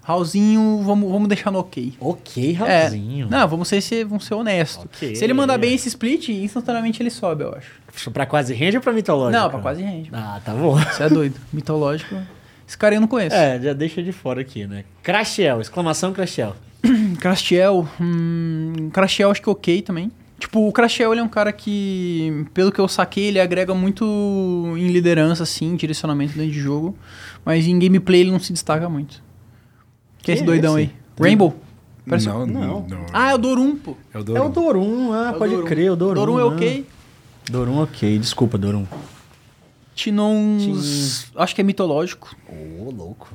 Raulzinho, 0.06 0.82
vamos, 0.84 1.10
vamos 1.10 1.26
deixar 1.28 1.50
no 1.50 1.58
ok. 1.60 1.94
Ok, 1.98 2.58
É, 2.60 2.80
Raulzinho. 2.82 3.26
não, 3.30 3.48
vamos 3.48 3.66
ser, 3.68 3.80
ser- 3.80 4.04
vamos 4.04 4.26
ser 4.26 4.34
honestos. 4.34 4.84
Ok. 4.84 5.16
Se 5.16 5.24
ele 5.24 5.32
mandar 5.32 5.56
bem 5.58 5.74
esse 5.74 5.88
split, 5.88 6.28
instantaneamente 6.28 7.02
ele 7.02 7.08
sobe, 7.10 7.42
eu 7.42 7.54
acho. 7.56 8.10
Pra 8.10 8.26
quase 8.26 8.52
range 8.54 8.76
ou 8.76 8.82
pra 8.82 8.92
mitológico? 8.92 9.42
Não, 9.42 9.48
pra 9.50 9.60
quase 9.60 9.82
range. 9.82 10.10
Ah, 10.12 10.40
tá 10.44 10.52
bom. 10.52 10.76
Você 10.76 11.02
é 11.04 11.08
doido. 11.08 11.36
Mitológico. 11.52 12.16
Esse 12.68 12.76
cara 12.76 12.94
eu 12.94 13.00
não 13.00 13.08
conheço. 13.08 13.34
É, 13.34 13.58
já 13.60 13.72
deixa 13.72 14.02
de 14.02 14.12
fora 14.12 14.40
aqui, 14.42 14.66
né? 14.66 14.84
Crashel, 15.02 15.60
exclamação 15.60 16.12
Crashel. 16.12 16.54
Crashel. 17.20 17.88
Hum, 18.00 18.90
Crashel 18.92 19.30
acho 19.30 19.40
que 19.40 19.48
ok 19.48 19.80
também. 19.82 20.10
Tipo, 20.38 20.68
o 20.68 20.72
Crashel 20.72 21.12
ele 21.12 21.20
é 21.20 21.24
um 21.24 21.28
cara 21.28 21.52
que, 21.52 22.44
pelo 22.52 22.70
que 22.70 22.78
eu 22.78 22.88
saquei, 22.88 23.26
ele 23.28 23.40
agrega 23.40 23.74
muito 23.74 24.04
em 24.76 24.88
liderança, 24.88 25.44
assim, 25.44 25.74
direcionamento 25.76 26.34
dentro 26.36 26.52
de 26.52 26.58
jogo. 26.60 26.94
Mas 27.44 27.66
em 27.66 27.78
gameplay 27.78 28.20
ele 28.20 28.30
não 28.30 28.38
se 28.40 28.52
destaca 28.52 28.86
muito. 28.88 29.22
Que 30.24 30.32
é 30.32 30.34
esse 30.34 30.42
é 30.42 30.46
doidão 30.46 30.78
esse? 30.78 30.90
aí? 30.90 30.96
Rainbow? 31.20 31.54
Parece- 32.08 32.26
Não, 32.28 32.46
Não. 32.46 32.86
não. 32.88 33.06
Ah, 33.12 33.30
é 33.30 33.34
o 33.34 33.38
Dorum, 33.38 33.76
pô. 33.76 33.96
É 34.12 34.18
o 34.18 34.20
É 34.20 34.24
Dorum. 34.24 34.46
o 34.46 34.48
Dorum, 34.50 35.12
ah, 35.12 35.28
É 35.32 35.36
o 35.36 35.38
pode 35.38 35.52
Dorum. 35.54 35.66
crer, 35.66 35.90
o 35.92 35.96
Dorum. 35.96 36.14
Dorum 36.14 36.38
é 36.38 36.42
ah. 36.42 36.46
ok. 36.46 36.86
Dorum 37.50 37.82
ok, 37.82 38.18
desculpa, 38.18 38.58
Dorum. 38.58 38.86
Tinons. 39.94 41.26
Acho 41.36 41.54
que 41.54 41.60
é 41.60 41.64
mitológico. 41.64 42.34
Ô, 42.48 42.90
louco. 42.90 43.32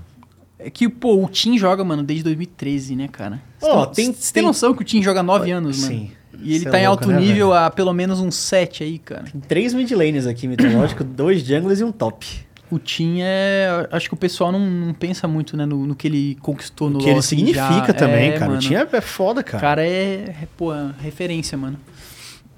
É 0.57 0.69
que, 0.69 0.89
pô, 0.89 1.23
o 1.23 1.29
Tim 1.29 1.57
joga, 1.57 1.83
mano, 1.85 2.03
desde 2.03 2.23
2013, 2.25 2.95
né, 2.95 3.07
cara? 3.07 3.41
Você 3.59 3.65
Ó, 3.69 3.85
tem, 3.85 4.05
tem- 4.05 4.13
você 4.13 4.33
tem- 4.33 4.41
tem 4.41 4.43
noção 4.43 4.73
que 4.73 4.81
o 4.81 4.85
Tim 4.85 5.01
joga 5.01 5.23
9 5.23 5.49
anos, 5.51 5.79
mano? 5.81 5.93
Sim. 5.93 6.11
E 6.41 6.51
ele 6.53 6.63
Cê 6.63 6.67
é 6.67 6.71
tá 6.71 6.79
em 6.79 6.87
louco, 6.87 7.03
alto 7.05 7.13
né, 7.13 7.19
nível 7.19 7.49
velho? 7.49 7.53
há 7.65 7.69
pelo 7.69 7.93
menos 7.93 8.19
uns 8.19 8.35
7 8.35 8.83
aí, 8.83 8.99
cara. 8.99 9.23
Tem 9.23 9.41
três 9.41 9.73
mid 9.73 9.89
laners 9.91 10.25
aqui 10.25 10.47
mitológico, 10.47 11.03
dois 11.03 11.41
junglers 11.43 11.79
e 11.79 11.83
um 11.83 11.91
top. 11.91 12.45
O 12.71 12.77
Tim 12.77 13.17
é. 13.21 13.87
Acho 13.91 14.07
que 14.07 14.13
o 14.13 14.17
pessoal 14.17 14.51
não, 14.51 14.59
não 14.59 14.93
pensa 14.93 15.27
muito, 15.27 15.57
né, 15.57 15.65
no, 15.65 15.85
no 15.87 15.95
que 15.95 16.07
ele 16.07 16.37
conquistou 16.41 16.87
O 16.87 16.91
no 16.91 16.99
que 16.99 17.05
LoL, 17.05 17.11
ele 17.13 17.19
assim, 17.19 17.37
significa 17.37 17.87
já. 17.87 17.93
também, 17.93 18.29
É, 18.29 18.33
cara. 18.33 18.45
mano. 18.45 18.57
O 18.57 18.61
Tim 18.61 18.75
é, 18.75 18.87
é 18.91 19.01
foda, 19.01 19.41
O 19.41 19.43
cara. 19.43 19.59
cara 19.61 19.85
é, 19.87 20.35
é, 20.43 20.47
pô, 20.55 20.73
é 20.73 20.91
referência, 21.01 21.57
mano. 21.57 21.79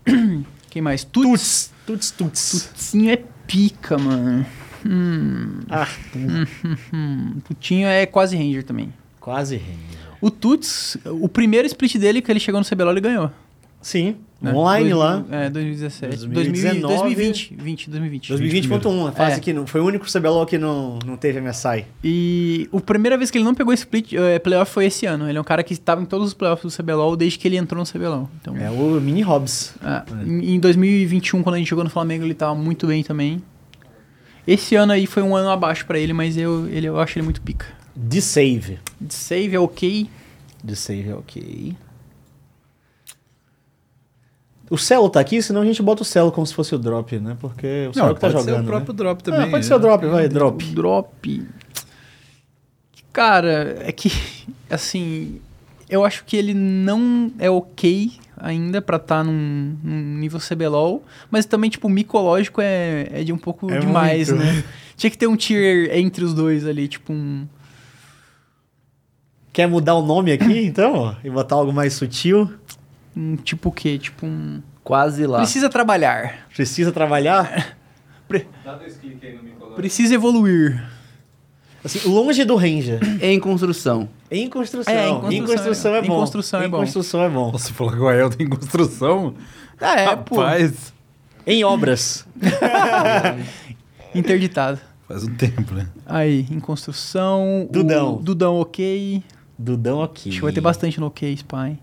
Quem 0.69 0.81
mais? 0.81 1.03
Tuts. 1.03 1.71
Tuts, 1.85 2.11
tuts, 2.11 2.51
tuts. 2.51 2.89
Tutinho 2.91 3.11
é 3.11 3.17
pica, 3.47 3.97
mano. 3.97 4.45
Hum, 4.85 5.59
Ah, 5.69 5.87
hum. 6.93 7.39
Tutinho 7.47 7.87
é 7.87 8.05
quase 8.05 8.35
Ranger 8.35 8.63
também. 8.63 8.93
quase 9.19 9.55
range. 9.57 10.01
O 10.19 10.29
Tuts, 10.29 10.97
o 11.05 11.27
primeiro 11.27 11.65
split 11.67 11.95
dele 11.97 12.21
que 12.21 12.31
ele 12.31 12.39
chegou 12.39 12.59
no 12.61 12.65
CBLOL, 12.65 12.91
ele 12.91 13.01
ganhou. 13.01 13.31
Sim, 13.81 14.15
né? 14.39 14.53
online 14.53 14.89
Dois- 14.91 14.99
lá. 14.99 15.25
É, 15.31 15.49
2017. 15.49 16.27
2019. 16.27 16.81
2020. 17.15 17.55
20, 17.55 17.89
2020. 17.89 18.29
2020.1, 18.33 19.07
a 19.07 19.11
fase 19.11 19.37
É. 19.37 19.39
que 19.39 19.51
não, 19.53 19.65
foi 19.65 19.81
o 19.81 19.85
único 19.85 20.05
CBLOL 20.11 20.45
que 20.45 20.57
não, 20.57 20.99
não 21.05 21.17
teve 21.17 21.39
MSI. 21.41 21.85
E 22.03 22.69
a 22.73 22.79
primeira 22.79 23.17
vez 23.17 23.31
que 23.31 23.37
ele 23.37 23.45
não 23.45 23.55
pegou 23.55 23.73
split 23.73 24.13
eh, 24.13 24.39
playoff 24.39 24.71
foi 24.71 24.85
esse 24.85 25.05
ano. 25.05 25.27
Ele 25.27 25.37
é 25.37 25.41
um 25.41 25.43
cara 25.43 25.63
que 25.63 25.73
estava 25.73 26.01
em 26.01 26.05
todos 26.05 26.27
os 26.27 26.33
playoffs 26.33 26.71
do 26.71 26.83
CBLOL 26.83 27.15
desde 27.15 27.39
que 27.39 27.47
ele 27.47 27.57
entrou 27.57 27.79
no 27.83 27.85
CBLOL. 27.91 28.29
Então, 28.39 28.55
É 28.55 28.69
o 28.69 28.99
Mini 29.01 29.21
Hobbs. 29.21 29.73
é, 29.83 30.03
em, 30.25 30.55
em 30.55 30.59
2021, 30.59 31.41
quando 31.43 31.55
a 31.55 31.57
gente 31.57 31.69
jogou 31.69 31.83
no 31.83 31.89
Flamengo, 31.89 32.23
ele 32.23 32.33
tava 32.35 32.53
muito 32.55 32.85
bem 32.87 33.03
também. 33.03 33.41
Esse 34.45 34.75
ano 34.75 34.91
aí 34.91 35.05
foi 35.05 35.21
um 35.23 35.35
ano 35.35 35.49
abaixo 35.49 35.85
pra 35.85 35.99
ele, 35.99 36.13
mas 36.13 36.35
eu, 36.37 36.67
ele, 36.67 36.87
eu 36.87 36.99
acho 36.99 37.17
ele 37.17 37.23
muito 37.23 37.41
pica. 37.41 37.65
De 37.95 38.21
save. 38.21 38.79
De 38.99 39.13
save 39.13 39.55
é 39.55 39.59
ok. 39.59 40.09
De 40.63 40.75
save 40.75 41.09
é 41.09 41.15
ok. 41.15 41.75
O 44.71 44.77
Celo 44.77 45.09
tá 45.09 45.19
aqui, 45.19 45.41
senão 45.41 45.59
a 45.61 45.65
gente 45.65 45.83
bota 45.83 46.01
o 46.01 46.05
Celo 46.05 46.31
como 46.31 46.47
se 46.47 46.53
fosse 46.53 46.73
o 46.73 46.79
drop, 46.79 47.19
né? 47.19 47.35
Porque 47.41 47.89
o 47.89 47.93
Celo 47.93 48.15
que 48.15 48.21
tá 48.21 48.29
pode 48.29 48.41
ser 48.41 48.49
jogando. 48.51 48.63
o 48.63 48.67
próprio 48.67 48.93
né? 48.93 48.97
drop 48.97 49.21
também. 49.21 49.39
Ah, 49.41 49.43
pode 49.43 49.55
né? 49.55 49.61
ser 49.63 49.73
o 49.73 49.79
drop, 49.79 50.05
vai, 50.07 50.29
drop. 50.29 50.63
Drop. 50.73 51.47
Cara, 53.11 53.75
é 53.81 53.91
que, 53.91 54.09
assim, 54.69 55.41
eu 55.89 56.05
acho 56.05 56.23
que 56.23 56.37
ele 56.37 56.53
não 56.53 57.33
é 57.37 57.49
ok 57.49 58.13
ainda 58.37 58.81
pra 58.81 58.95
estar 58.95 59.25
num, 59.25 59.75
num 59.83 60.17
nível 60.17 60.39
CBLOL, 60.39 61.03
mas 61.29 61.45
também, 61.45 61.69
tipo, 61.69 61.89
micológico 61.89 62.61
é, 62.61 63.09
é 63.11 63.23
de 63.25 63.33
um 63.33 63.37
pouco 63.37 63.69
É 63.69 63.77
demais, 63.77 64.29
muito. 64.29 64.41
né? 64.41 64.63
Tinha 64.95 65.11
que 65.11 65.17
ter 65.17 65.27
um 65.27 65.35
tier 65.35 65.93
entre 65.97 66.23
os 66.23 66.33
dois 66.33 66.65
ali, 66.65 66.87
tipo 66.87 67.11
um... 67.11 67.45
Quer 69.51 69.67
mudar 69.67 69.95
o 69.95 70.01
nome 70.01 70.31
aqui, 70.31 70.63
então? 70.65 71.13
E 71.21 71.29
botar 71.29 71.55
algo 71.55 71.73
mais 71.73 71.91
sutil? 71.93 72.49
Um 73.15 73.35
tipo 73.35 73.69
o 73.69 73.71
quê? 73.71 73.97
Tipo 73.97 74.25
um... 74.25 74.61
Quase 74.83 75.25
lá. 75.27 75.37
Precisa 75.39 75.69
trabalhar. 75.69 76.47
Precisa 76.55 76.91
trabalhar? 76.91 77.77
Dá 78.63 78.73
dois 78.75 78.95
cliques 78.97 79.21
aí 79.23 79.35
no 79.35 79.43
Micológico. 79.43 79.75
Precisa 79.75 80.15
evoluir. 80.15 80.83
Assim, 81.83 82.07
longe 82.09 82.43
do 82.45 82.55
Ranger. 82.55 82.99
Em 83.21 83.39
construção. 83.39 84.07
Em 84.29 84.47
construção. 84.49 84.93
É, 84.93 85.07
em 85.09 85.11
em 85.11 85.41
construção 85.41 85.45
construção 85.45 85.91
é- 85.93 85.99
é 85.99 86.03
em 86.03 86.07
bom. 86.07 86.15
construção 86.19 86.61
é 86.61 86.65
Em 86.65 86.69
bom. 86.69 86.77
construção 86.79 87.23
é 87.23 87.29
bom. 87.29 87.51
Você 87.51 87.73
falou 87.73 87.91
que 87.93 87.99
o 87.99 88.07
Ael 88.07 88.29
tem 88.29 88.47
construção? 88.47 89.33
Ah, 89.79 89.99
é, 89.99 90.15
pô. 90.15 90.37
Rapaz, 90.41 90.93
Em 91.45 91.63
obras. 91.63 92.25
Interditado. 94.15 94.79
faz 95.07 95.23
um 95.23 95.33
tempo, 95.35 95.73
né? 95.73 95.87
Aí, 96.05 96.45
em 96.49 96.59
construção... 96.59 97.63
o 97.63 97.69
Dudão. 97.71 98.15
Dudão 98.21 98.59
ok. 98.59 99.23
Dudão 99.57 99.99
ok. 99.99 100.29
Acho 100.31 100.39
que 100.39 100.43
vai 100.43 100.53
ter 100.53 100.61
bastante 100.61 100.99
no 100.99 101.07
ok, 101.07 101.33
Spy. 101.33 101.77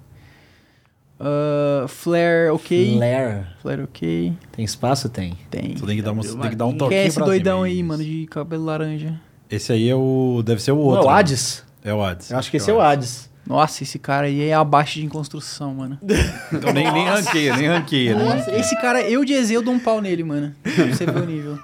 Uh, 1.20 1.88
Flare, 1.88 2.50
ok. 2.52 2.97
Flare. 2.97 3.47
Flare, 3.60 3.82
ok. 3.82 4.32
Tem 4.52 4.64
espaço? 4.64 5.08
Tem. 5.08 5.34
Tem. 5.50 5.76
Você 5.76 5.84
tem 5.86 5.97
que 5.97 6.02
dar, 6.02 6.12
uma, 6.12 6.22
tem 6.22 6.50
que 6.50 6.56
dar 6.56 6.66
um 6.66 6.70
Quem 6.70 6.78
toquinho 6.78 7.00
é 7.00 7.06
esse 7.06 7.18
doidão 7.18 7.56
cima, 7.64 7.66
aí, 7.66 7.82
mano, 7.82 8.05
de 8.05 8.26
cabelo 8.30 8.64
laranja? 8.64 9.20
Esse 9.50 9.72
aí 9.72 9.88
é 9.88 9.94
o... 9.97 10.42
Deve 10.44 10.62
ser 10.62 10.72
o 10.72 10.76
Não, 10.76 10.82
outro. 10.82 11.02
é 11.02 11.06
o 11.06 11.10
né? 11.10 11.18
Hades? 11.18 11.64
É 11.84 11.94
o 11.94 12.02
Hades. 12.02 12.30
Eu 12.30 12.38
acho 12.38 12.50
que 12.50 12.56
esse 12.58 12.70
é 12.70 12.74
o 12.74 12.80
Hades. 12.80 13.28
Nossa, 13.47 13.82
esse 13.82 13.98
cara 13.98 14.26
aí 14.26 14.42
é 14.42 14.52
abaixo 14.52 14.97
de 15.00 15.06
em 15.06 15.08
construção, 15.08 15.74
mano. 15.74 15.98
Então 16.52 16.72
nem, 16.72 16.90
nem 16.92 17.06
ranqueia, 17.08 17.56
nem 17.56 17.66
ranqueia. 17.66 18.14
né? 18.14 18.24
Nossa, 18.24 18.55
esse 18.55 18.78
cara, 18.80 19.00
eu 19.02 19.24
de 19.24 19.32
Ezeu 19.32 19.62
dou 19.62 19.72
um 19.72 19.78
pau 19.78 20.00
nele, 20.02 20.22
mano. 20.22 20.55
Pra 20.62 20.84
você 20.86 21.06
ver 21.06 21.16
o 21.22 21.24
nível. 21.26 21.58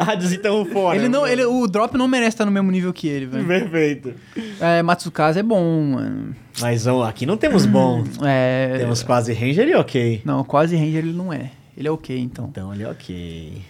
Hades 0.00 0.32
então 0.32 0.64
fora. 0.64 0.96
ele 0.96 1.08
não, 1.08 1.26
ele, 1.26 1.44
o 1.44 1.66
Drop 1.66 1.94
não 1.96 2.08
merece 2.08 2.30
estar 2.30 2.46
no 2.46 2.50
mesmo 2.50 2.70
nível 2.70 2.92
que 2.92 3.06
ele, 3.06 3.26
velho. 3.26 3.46
Perfeito. 3.46 4.14
É, 4.60 4.82
Matsukaze 4.82 5.38
é 5.40 5.42
bom, 5.42 5.82
mano. 5.82 6.34
Mas 6.60 6.86
ó, 6.86 7.04
aqui 7.04 7.26
não 7.26 7.36
temos 7.36 7.66
bom. 7.66 8.02
É. 8.24 8.76
Temos 8.78 9.02
quase 9.02 9.32
Ranger 9.32 9.68
e 9.68 9.74
ok. 9.74 10.22
Não, 10.24 10.42
quase 10.44 10.74
Ranger 10.76 10.98
ele 11.04 11.12
não 11.12 11.32
é. 11.32 11.50
Ele 11.76 11.88
é 11.88 11.90
ok, 11.90 12.18
então. 12.18 12.46
Então 12.50 12.72
ele 12.72 12.82
é 12.82 12.88
ok. 12.88 13.62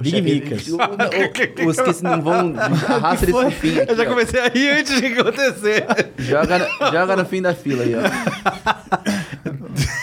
Big 0.00 0.22
Micas. 0.22 0.68
Os 1.66 1.98
que 1.98 2.04
não 2.04 2.22
vão. 2.22 2.54
Arrasta 2.56 3.24
eles 3.24 3.36
pro 3.36 3.50
fim. 3.50 3.78
Aqui, 3.80 3.90
Eu 3.90 3.96
já 3.96 4.02
ó. 4.04 4.06
comecei 4.06 4.40
a 4.40 4.48
rir 4.48 4.68
antes 4.70 5.00
de 5.00 5.06
acontecer. 5.06 5.86
Joga, 6.18 6.68
joga 6.92 7.16
no 7.16 7.24
fim 7.24 7.42
da 7.42 7.52
fila 7.54 7.82
aí, 7.82 7.94
ó. 7.96 8.00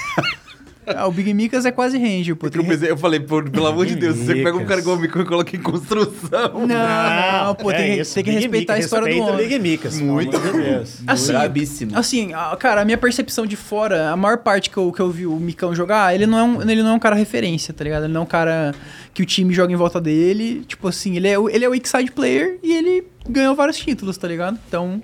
Ah, 0.87 1.07
o 1.07 1.11
Big 1.11 1.33
Micas 1.33 1.65
é 1.65 1.71
quase 1.71 1.97
Ranger, 1.97 2.35
pô. 2.35 2.41
Porque 2.41 2.57
eu, 2.57 2.61
Tem- 2.63 2.71
pensei- 2.71 2.91
eu 2.91 2.97
falei, 2.97 3.19
pô, 3.19 3.41
pelo 3.43 3.67
amor 3.67 3.85
de 3.85 3.95
Deus, 3.95 4.15
você 4.17 4.35
pega 4.35 4.55
um 4.55 4.65
cara 4.65 4.79
igual 4.81 4.95
o 4.95 4.99
Mico 4.99 5.19
e 5.19 5.25
coloca 5.25 5.55
em 5.55 5.59
construção. 5.61 6.65
Não, 6.67 6.67
não, 6.67 7.55
pô, 7.55 7.71
tem, 7.71 7.77
que- 7.77 7.83
é 7.83 8.01
isso, 8.01 8.13
tem 8.15 8.23
que 8.23 8.29
Big 8.31 8.41
respeitar 8.43 8.73
a 8.73 8.75
Micas, 8.77 8.85
história 8.91 9.15
do 9.15 9.21
homem. 9.21 9.47
Big 9.47 9.59
Micas. 9.59 9.99
Muito. 9.99 10.37
Deus. 10.37 10.99
Assim, 11.07 11.31
Brabíssimo. 11.31 11.97
Assim, 11.97 12.33
a- 12.33 12.55
cara, 12.57 12.81
a 12.81 12.85
minha 12.85 12.97
percepção 12.97 13.45
de 13.45 13.55
fora, 13.55 14.09
a 14.11 14.15
maior 14.17 14.37
parte 14.39 14.69
que 14.69 14.77
eu, 14.77 14.91
que 14.91 14.99
eu 15.01 15.09
vi 15.09 15.25
o 15.25 15.35
Micão 15.37 15.73
jogar, 15.75 16.13
ele 16.13 16.25
não, 16.25 16.37
é 16.37 16.43
um, 16.43 16.61
ele 16.69 16.83
não 16.83 16.91
é 16.91 16.93
um 16.93 16.99
cara 16.99 17.15
referência, 17.15 17.73
tá 17.73 17.83
ligado? 17.83 18.03
Ele 18.05 18.13
não 18.13 18.21
é 18.21 18.23
um 18.23 18.27
cara 18.27 18.73
que 19.13 19.21
o 19.21 19.25
time 19.25 19.53
joga 19.53 19.71
em 19.73 19.75
volta 19.75 19.99
dele. 19.99 20.63
Tipo 20.67 20.87
assim, 20.87 21.15
ele 21.15 21.27
é, 21.27 21.37
o- 21.39 21.49
ele 21.49 21.65
é 21.65 21.67
o 21.67 21.71
weak 21.71 21.87
side 21.89 22.11
player 22.11 22.57
e 22.61 22.73
ele 22.73 23.03
ganhou 23.27 23.55
vários 23.55 23.77
títulos, 23.77 24.17
tá 24.17 24.27
ligado? 24.27 24.59
Então, 24.67 25.01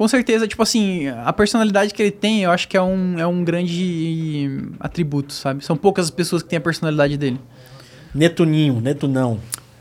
com 0.00 0.08
certeza, 0.08 0.48
tipo 0.48 0.62
assim, 0.62 1.08
a 1.08 1.30
personalidade 1.30 1.92
que 1.92 2.00
ele 2.00 2.10
tem, 2.10 2.42
eu 2.44 2.50
acho 2.50 2.66
que 2.66 2.74
é 2.74 2.80
um, 2.80 3.18
é 3.18 3.26
um 3.26 3.44
grande 3.44 4.48
atributo, 4.80 5.30
sabe? 5.30 5.62
São 5.62 5.76
poucas 5.76 6.06
as 6.06 6.10
pessoas 6.10 6.42
que 6.42 6.48
têm 6.48 6.56
a 6.56 6.60
personalidade 6.62 7.18
dele. 7.18 7.38
Netuninho, 8.14 8.80
Netunão. 8.80 9.38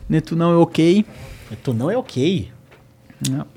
Neto 0.10 0.36
não 0.36 0.52
é 0.52 0.58
ok. 0.58 1.06
Netunão 1.50 1.90
é 1.90 1.96
ok. 1.96 2.52
Não. 3.30 3.48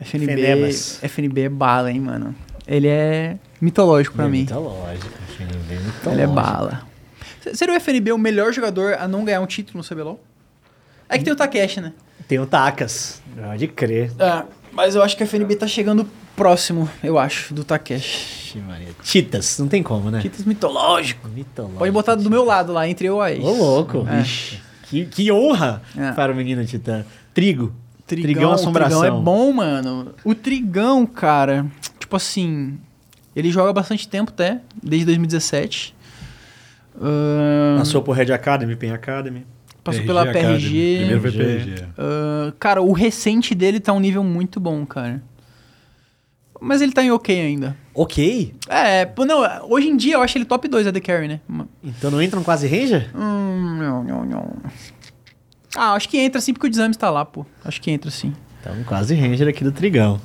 FNB, 0.00 0.36
Fenemas. 0.36 1.02
FNB 1.02 1.40
é 1.40 1.48
bala, 1.48 1.90
hein, 1.90 1.98
mano. 1.98 2.32
Ele 2.64 2.86
é 2.86 3.38
mitológico 3.60 4.14
pra 4.14 4.28
mim. 4.28 4.42
Mitológico. 4.42 5.18
FNB 5.30 5.74
é 5.74 5.80
mitológico. 5.80 6.10
Ele 6.10 6.22
é 6.22 6.26
bala. 6.28 6.86
Seria 7.54 7.74
o 7.74 7.76
FNB 7.76 8.12
o 8.12 8.18
melhor 8.18 8.52
jogador 8.52 8.94
a 8.94 9.08
não 9.08 9.24
ganhar 9.24 9.40
um 9.40 9.46
título 9.46 9.78
no 9.78 9.84
CBLOL? 9.84 10.22
É 11.08 11.18
que 11.18 11.24
tem 11.24 11.32
o 11.32 11.36
Takeshi, 11.36 11.80
né? 11.80 11.92
Tem 12.28 12.38
o 12.38 12.46
Takas. 12.46 13.20
Pode 13.34 13.66
crer. 13.68 14.12
É, 14.18 14.44
mas 14.78 14.94
eu 14.94 15.02
acho 15.02 15.16
que 15.16 15.24
o 15.24 15.26
FNB 15.26 15.56
tá 15.56 15.66
chegando 15.66 16.08
próximo, 16.36 16.88
eu 17.02 17.18
acho, 17.18 17.52
do 17.52 17.64
Takeshi. 17.64 18.60
Maria. 18.60 18.88
Titas, 19.02 19.58
não 19.58 19.66
tem 19.66 19.82
como, 19.82 20.08
né? 20.08 20.20
Títulos 20.20 20.46
mitológico. 20.46 21.28
Mitológico. 21.28 21.78
Pode 21.80 21.90
botar 21.90 22.14
do 22.14 22.30
meu 22.30 22.44
lado 22.44 22.72
lá, 22.72 22.88
entre 22.88 23.08
eu 23.08 23.18
e 23.18 23.20
a 23.20 23.32
Ace. 23.32 23.42
Ô, 23.44 23.50
louco. 23.52 24.06
É. 24.08 24.20
Ixi. 24.22 24.60
Que, 24.84 25.04
que 25.04 25.32
honra 25.32 25.82
É. 25.96 26.12
para 26.12 26.30
o 26.32 26.34
menino 26.36 26.64
Titã. 26.64 27.04
Trigo. 27.34 27.72
Trigão, 28.06 28.22
Trigão 28.32 28.50
o 28.50 28.54
assombração. 28.54 29.00
Trigão 29.00 29.18
é 29.18 29.22
bom, 29.22 29.52
mano. 29.52 30.14
O 30.24 30.32
Trigão, 30.34 31.04
cara, 31.06 31.66
tipo 31.98 32.14
assim, 32.14 32.78
ele 33.34 33.50
joga 33.50 33.72
bastante 33.72 34.06
tempo 34.08 34.30
até, 34.30 34.60
desde 34.80 35.04
2017. 35.06 35.94
Ahn, 37.00 37.78
Passou 37.78 38.00
por 38.00 38.12
Red 38.12 38.32
Academy, 38.32 38.76
Pen 38.76 38.92
Academy. 38.92 39.44
Passou 39.84 40.02
PRG 40.02 40.06
pela 40.06 40.22
Academy. 40.22 40.58
PRG. 40.58 40.96
Primeiro 40.98 41.20
foi 41.20 41.32
PRG. 41.32 41.64
PRG. 41.64 41.84
Ah, 41.96 42.52
cara, 42.58 42.82
o 42.82 42.92
recente 42.92 43.54
dele 43.54 43.80
tá 43.80 43.92
um 43.92 44.00
nível 44.00 44.22
muito 44.24 44.58
bom, 44.60 44.84
cara. 44.84 45.22
Mas 46.60 46.80
ele 46.80 46.92
tá 46.92 47.02
em 47.02 47.10
ok 47.10 47.40
ainda. 47.40 47.76
Ok. 47.94 48.54
É, 48.68 49.06
pô, 49.06 49.24
não, 49.24 49.42
hoje 49.70 49.88
em 49.88 49.96
dia 49.96 50.14
eu 50.14 50.22
acho 50.22 50.36
ele 50.36 50.44
top 50.44 50.66
2 50.66 50.88
AD 50.88 51.00
Carry, 51.00 51.28
né? 51.28 51.40
Então 51.84 52.10
não 52.10 52.20
entra 52.20 52.38
no 52.38 52.44
quase 52.44 52.66
Ranger? 52.66 53.10
Hum, 53.16 53.76
não, 53.78 54.04
não, 54.04 54.24
não. 54.24 54.56
Ah, 55.76 55.92
acho 55.92 56.08
que 56.08 56.18
entra 56.18 56.40
sim 56.40 56.52
porque 56.52 56.66
o 56.66 56.70
Desames 56.70 56.96
tá 56.96 57.10
lá, 57.10 57.24
pô. 57.24 57.46
Acho 57.64 57.80
que 57.80 57.90
entra 57.90 58.10
sim. 58.10 58.34
Então 58.60 58.74
quase 58.84 59.14
Ranger 59.14 59.46
aqui 59.48 59.62
do 59.62 59.70
Trigão. 59.70 60.20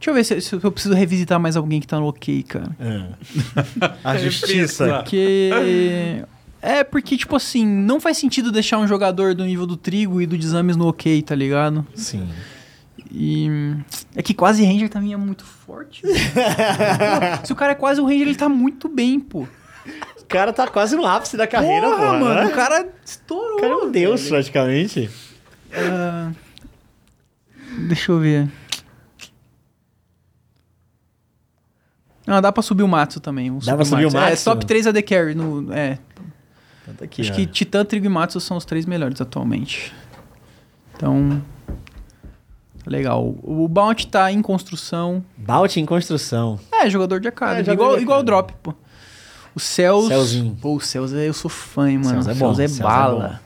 Deixa 0.00 0.10
eu 0.10 0.14
ver 0.14 0.24
se, 0.24 0.40
se 0.40 0.54
eu 0.54 0.72
preciso 0.72 0.94
revisitar 0.94 1.38
mais 1.38 1.56
alguém 1.56 1.80
que 1.80 1.86
tá 1.86 1.98
no 1.98 2.06
ok, 2.08 2.42
cara. 2.42 2.70
A 4.02 4.16
justiça. 4.16 4.98
Porque. 4.98 6.24
É, 6.60 6.82
porque, 6.82 7.16
tipo 7.16 7.36
assim, 7.36 7.64
não 7.66 8.00
faz 8.00 8.16
sentido 8.18 8.50
deixar 8.50 8.78
um 8.78 8.86
jogador 8.86 9.34
do 9.34 9.44
nível 9.44 9.66
do 9.66 9.76
Trigo 9.76 10.20
e 10.20 10.26
do 10.26 10.36
Desames 10.36 10.76
no 10.76 10.88
ok, 10.88 11.22
tá 11.22 11.34
ligado? 11.34 11.86
Sim. 11.94 12.28
E. 13.12 13.48
É 14.14 14.22
que 14.22 14.34
quase 14.34 14.64
Ranger 14.64 14.88
também 14.88 15.12
é 15.12 15.16
muito 15.16 15.44
forte. 15.44 16.02
Se 17.44 17.52
o 17.52 17.56
cara 17.56 17.72
é 17.72 17.74
quase 17.74 18.00
um 18.00 18.04
Ranger, 18.04 18.22
ele 18.22 18.34
tá 18.34 18.48
muito 18.48 18.88
bem, 18.88 19.18
pô. 19.20 19.46
O 20.20 20.24
cara 20.28 20.52
tá 20.52 20.66
quase 20.68 20.94
no 20.96 21.06
ápice 21.06 21.36
da 21.36 21.46
carreira, 21.46 21.88
Porra, 21.88 21.96
pô, 21.96 22.12
mano. 22.18 22.34
né? 22.34 22.46
O 22.46 22.50
cara 22.54 22.86
estourou. 23.04 23.56
O 23.56 23.60
cara 23.60 23.72
é 23.72 23.76
um 23.76 23.90
deus, 23.90 24.20
velho. 24.22 24.32
praticamente. 24.34 25.08
Ah, 25.72 26.30
deixa 27.88 28.12
eu 28.12 28.18
ver. 28.18 28.48
Ah, 32.26 32.42
dá 32.42 32.52
pra 32.52 32.62
subir 32.62 32.82
o 32.82 32.88
Matsu 32.88 33.20
também. 33.20 33.56
Dá 33.64 33.74
pra 33.74 33.84
subir 33.86 34.04
o 34.04 34.10
É, 34.10 34.12
Matsu? 34.30 34.44
top 34.44 34.66
3 34.66 34.88
AD 34.88 35.02
Carry. 35.02 35.34
No, 35.34 35.72
é, 35.72 35.98
Tá 36.96 37.04
aqui, 37.04 37.22
acho 37.22 37.32
ó. 37.32 37.34
que 37.34 37.46
Titã, 37.46 37.84
Trigo 37.84 38.06
e 38.06 38.08
Matsu 38.08 38.40
são 38.40 38.56
os 38.56 38.64
três 38.64 38.86
melhores 38.86 39.20
atualmente. 39.20 39.92
Então, 40.94 41.42
legal. 42.86 43.34
O 43.42 43.68
Bounty 43.68 44.06
tá 44.06 44.30
em 44.32 44.40
construção. 44.42 45.24
Bout 45.36 45.78
em 45.78 45.84
construção. 45.86 46.58
É, 46.72 46.88
jogador 46.88 47.20
de 47.20 47.28
Academy. 47.28 47.68
É, 47.68 47.72
igual, 47.72 47.96
de 47.96 48.02
igual 48.02 48.20
o. 48.20 48.22
Drop, 48.22 48.52
pô. 48.62 48.74
O 49.54 49.60
Cells... 49.60 50.08
Celzinho. 50.08 50.56
Pô, 50.60 50.76
o 50.76 50.80
Cells 50.80 51.14
é- 51.16 51.28
eu 51.28 51.32
sou 51.34 51.50
fã, 51.50 51.90
hein, 51.90 51.98
mano. 51.98 52.22
Cells 52.22 52.28
é 52.28 52.32
o 52.32 52.36
bom, 52.36 52.54
Cells 52.54 52.62
é 52.62 52.68
Cells 52.68 52.80
é 52.80 52.84
bala. 52.84 53.40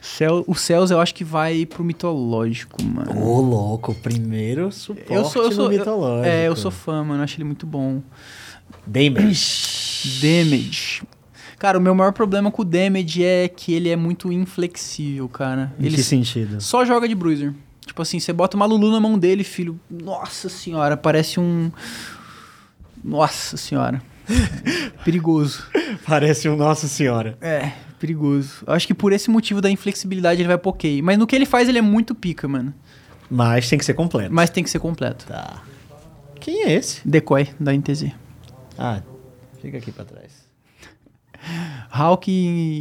Cel, 0.00 0.44
o 0.46 0.54
Cells 0.54 0.92
eu 0.92 1.00
acho 1.00 1.14
que 1.14 1.24
vai 1.24 1.64
pro 1.64 1.82
mitológico, 1.82 2.82
mano. 2.84 3.18
Ô, 3.24 3.40
louco, 3.40 3.94
primeiro 3.94 4.70
suporte 4.70 5.10
Eu 5.10 5.24
sou, 5.24 5.44
eu 5.44 5.50
sou, 5.50 5.64
no 5.64 5.72
eu- 5.72 5.78
mitológico. 5.78 6.26
é, 6.28 6.46
eu 6.46 6.54
sou 6.54 6.70
fã, 6.70 7.02
mano. 7.02 7.22
Acho 7.22 7.36
ele 7.36 7.44
muito 7.44 7.66
bom. 7.66 8.02
Damage. 8.86 10.20
Damage. 10.20 11.02
Cara, 11.64 11.78
o 11.78 11.80
meu 11.80 11.94
maior 11.94 12.12
problema 12.12 12.50
com 12.50 12.60
o 12.60 12.64
Damage 12.64 13.24
é 13.24 13.48
que 13.48 13.72
ele 13.72 13.88
é 13.88 13.96
muito 13.96 14.30
inflexível, 14.30 15.26
cara. 15.30 15.72
Em 15.80 15.86
Ele 15.86 15.96
que 15.96 16.02
sentido? 16.02 16.60
só 16.60 16.84
joga 16.84 17.08
de 17.08 17.14
Bruiser. 17.14 17.54
Tipo 17.86 18.02
assim, 18.02 18.20
você 18.20 18.34
bota 18.34 18.54
uma 18.54 18.66
Lulu 18.66 18.90
na 18.90 19.00
mão 19.00 19.18
dele, 19.18 19.42
filho. 19.42 19.80
Nossa 19.90 20.50
senhora, 20.50 20.94
parece 20.94 21.40
um. 21.40 21.72
Nossa 23.02 23.56
senhora. 23.56 24.02
perigoso. 25.06 25.66
Parece 26.06 26.50
um 26.50 26.56
Nossa 26.56 26.86
Senhora. 26.86 27.38
É, 27.40 27.72
perigoso. 27.98 28.62
Acho 28.66 28.86
que 28.86 28.92
por 28.92 29.14
esse 29.14 29.30
motivo 29.30 29.62
da 29.62 29.70
inflexibilidade 29.70 30.42
ele 30.42 30.48
vai 30.48 30.58
pokei. 30.58 31.00
Mas 31.00 31.16
no 31.16 31.26
que 31.26 31.34
ele 31.34 31.46
faz, 31.46 31.66
ele 31.66 31.78
é 31.78 31.82
muito 31.82 32.14
pica, 32.14 32.46
mano. 32.46 32.74
Mas 33.30 33.70
tem 33.70 33.78
que 33.78 33.86
ser 33.86 33.94
completo. 33.94 34.34
Mas 34.34 34.50
tem 34.50 34.62
que 34.62 34.68
ser 34.68 34.80
completo. 34.80 35.24
Tá. 35.24 35.62
Quem 36.38 36.64
é 36.64 36.72
esse? 36.74 37.00
Decoy 37.08 37.48
da 37.58 37.72
NTZ. 37.72 38.10
Ah, 38.76 39.00
fica 39.62 39.78
aqui 39.78 39.90
pra 39.90 40.04
trás. 40.04 40.43
Hulk. 41.94 42.30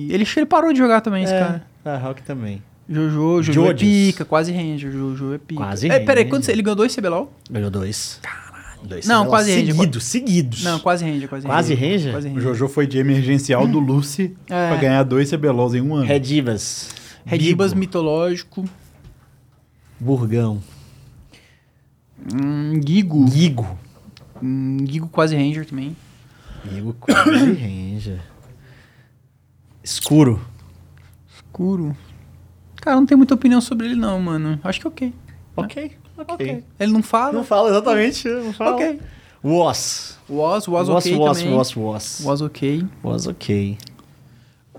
Ele, 0.09 0.25
ele 0.35 0.45
parou 0.45 0.71
de 0.73 0.79
jogar 0.79 1.01
também, 1.01 1.23
esse 1.23 1.33
é, 1.33 1.39
cara. 1.39 1.67
a 1.85 1.97
Hulk 1.97 2.23
também. 2.23 2.61
Jojo, 2.89 3.41
Jojo 3.43 3.51
é 3.51 3.53
Jojos. 3.67 3.79
pica, 3.81 4.25
quase 4.25 4.51
Ranger. 4.51 4.91
Jojo 4.91 5.33
é 5.33 5.37
pica. 5.37 5.61
Quase 5.63 5.87
é, 5.87 5.99
Peraí, 5.99 6.23
Ranger. 6.23 6.29
quanto 6.29 6.45
você- 6.45 6.51
ele 6.51 6.61
ganhou 6.61 6.75
dois 6.75 6.93
CBLOL? 6.95 7.31
Ganhou 7.49 7.69
dois. 7.71 8.19
Caralho. 8.21 8.43
Dois 8.83 9.05
Não, 9.07 9.19
CBLOL 9.21 9.29
quase 9.29 9.51
Ranger. 9.55 9.73
Seguidos, 9.75 10.03
seguidos. 10.03 10.63
Não, 10.63 10.79
quase 10.79 11.05
Ranger, 11.05 11.29
quase 11.29 11.45
Quase 11.47 11.73
Ranger. 11.73 11.91
Ranger? 11.93 12.11
Quase 12.11 12.27
O 12.27 12.31
Ranger. 12.33 12.43
Jojo 12.43 12.67
foi 12.67 12.85
de 12.85 12.97
emergencial 12.97 13.65
do 13.67 13.79
Lucy 13.79 14.35
É. 14.49 14.67
pra 14.69 14.75
ganhar 14.77 15.03
dois 15.03 15.29
CBLOls 15.29 15.73
em 15.75 15.81
um 15.81 15.95
ano. 15.95 16.05
Redivas. 16.05 16.89
Redibas 17.25 17.69
Bigo. 17.71 17.79
mitológico. 17.79 18.65
Burgão. 19.97 20.61
Hum, 22.33 22.79
Gigo. 22.85 23.25
Gigo. 23.31 23.77
Hum, 24.41 24.77
Gigo 24.85 25.07
quase 25.07 25.35
Ranger 25.35 25.65
também. 25.65 25.95
Gigo 26.69 26.93
quase 26.99 27.29
Ranger. 27.53 28.19
Escuro. 29.83 30.39
Escuro. 31.35 31.95
Cara, 32.77 32.95
não 32.95 33.05
tenho 33.05 33.17
muita 33.17 33.33
opinião 33.33 33.61
sobre 33.61 33.87
ele 33.87 33.95
não, 33.95 34.19
mano. 34.19 34.59
Acho 34.63 34.79
que 34.81 34.87
ok. 34.87 35.13
Ok, 35.55 35.91
ok. 36.17 36.63
Ele 36.79 36.91
não 36.91 37.03
fala? 37.03 37.31
Não 37.33 37.43
fala 37.43 37.69
exatamente, 37.69 38.27
não 38.27 38.53
fala. 38.53 38.75
Ok. 38.75 38.99
Was. 39.43 40.17
Was, 40.29 40.67
was, 40.67 40.87
was, 40.87 41.05
ok 41.05 41.17
was, 41.17 41.37
também. 41.37 41.53
was, 41.53 41.75
was. 41.75 42.21
Was 42.23 42.41
ok. 42.41 42.85
Was 43.03 43.27
ok. 43.27 43.77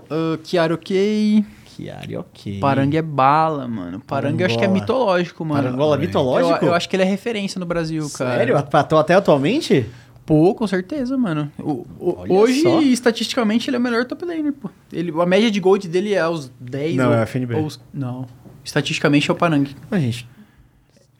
Uh, 0.09 0.37
Kiara 0.43 0.73
ok. 0.73 1.45
Chiari 1.75 2.15
ok. 2.15 2.59
Parangue 2.59 2.97
é 2.97 3.01
bala, 3.01 3.67
mano. 3.67 3.99
Parangue 3.99 4.41
eu 4.41 4.45
acho 4.47 4.57
que 4.57 4.63
é 4.63 4.67
mitológico, 4.67 5.43
mano. 5.45 5.61
Parangola 5.63 5.95
Também. 5.95 6.07
mitológico? 6.07 6.65
Eu, 6.65 6.69
eu 6.69 6.73
acho 6.73 6.87
que 6.89 6.95
ele 6.95 7.03
é 7.03 7.05
referência 7.05 7.59
no 7.59 7.65
Brasil, 7.65 8.09
cara. 8.11 8.37
Sério? 8.37 8.57
Até- 8.57 8.95
Até 8.97 9.13
atualmente? 9.13 9.85
Pô, 10.25 10.55
com 10.55 10.65
certeza, 10.65 11.15
mano. 11.17 11.51
O- 11.59 11.85
o- 11.99 12.25
hoje, 12.33 12.61
só. 12.61 12.81
estatisticamente, 12.81 13.69
ele 13.69 13.77
é 13.77 13.79
o 13.79 13.81
melhor 13.83 14.05
top 14.05 14.25
laner, 14.25 14.53
pô. 14.53 14.69
Ele, 14.91 15.11
a 15.21 15.25
média 15.25 15.51
de 15.51 15.59
gold 15.59 15.87
dele 15.87 16.13
é 16.13 16.19
aos 16.21 16.51
10 16.59 16.95
Não, 16.95 17.09
ou, 17.09 17.13
é 17.13 17.21
FNB. 17.21 17.55
ou 17.55 17.71
não. 17.93 18.25
Estatisticamente 18.63 19.29
é 19.29 19.33
o 19.33 19.37
Parangue. 19.37 19.75
A 19.91 19.99
gente, 19.99 20.27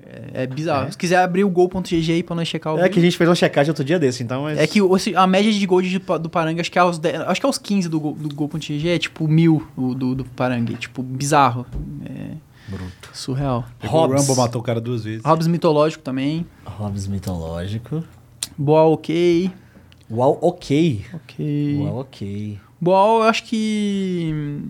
É, 0.07 0.43
é 0.43 0.47
bizarro. 0.47 0.91
Se 0.91 0.97
quiser 0.97 1.17
abrir 1.17 1.43
o 1.43 1.49
gol.gg 1.49 2.11
aí 2.11 2.21
pra 2.23 2.35
nós 2.35 2.47
checar 2.47 2.73
o 2.75 2.79
é 2.79 2.87
que 2.87 2.99
a 2.99 3.01
gente 3.01 3.17
fez 3.17 3.27
uma 3.27 3.35
checagem 3.35 3.71
outro 3.71 3.83
dia 3.83 3.97
desse, 3.97 4.21
então... 4.23 4.43
Mas... 4.43 4.57
É 4.59 4.67
que 4.67 4.79
esse- 4.79 5.15
a 5.15 5.25
média 5.25 5.51
de 5.51 5.65
gold 5.65 5.99
do 6.21 6.29
Parangue, 6.29 6.61
acho 6.61 6.71
que 6.71 6.77
é 6.77 6.81
aos, 6.81 6.99
10 6.99 7.21
acho 7.21 7.39
que 7.41 7.45
é 7.45 7.49
aos 7.49 7.57
15 7.57 7.89
do, 7.89 7.99
gol- 7.99 8.13
do 8.13 8.33
gol.gg, 8.35 8.87
é 8.87 8.99
tipo 8.99 9.27
mil 9.27 9.65
o 9.75 9.95
do, 9.95 10.13
do 10.15 10.23
Parangue. 10.23 10.75
Tipo, 10.75 11.01
bizarro. 11.01 11.65
É, 12.05 12.35
Bruto. 12.67 13.09
surreal. 13.13 13.65
Pegou 13.79 13.97
o 13.97 14.01
Hobbs. 14.07 14.21
Rumble, 14.27 14.41
matou 14.43 14.61
o 14.61 14.63
cara 14.63 14.79
duas 14.79 15.03
vezes. 15.03 15.23
Hobbs 15.25 15.47
mitológico 15.47 16.03
também. 16.03 16.45
Hobbs 16.65 17.07
mitológico. 17.07 18.03
Boal 18.57 18.93
ok. 18.93 19.51
Uau, 20.09 20.37
ok. 20.41 21.05
Ok. 21.13 21.77
Uau, 21.79 21.99
ok. 21.99 22.59
Boal, 22.79 23.17
eu 23.19 23.23
acho 23.23 23.43
que. 23.43 24.61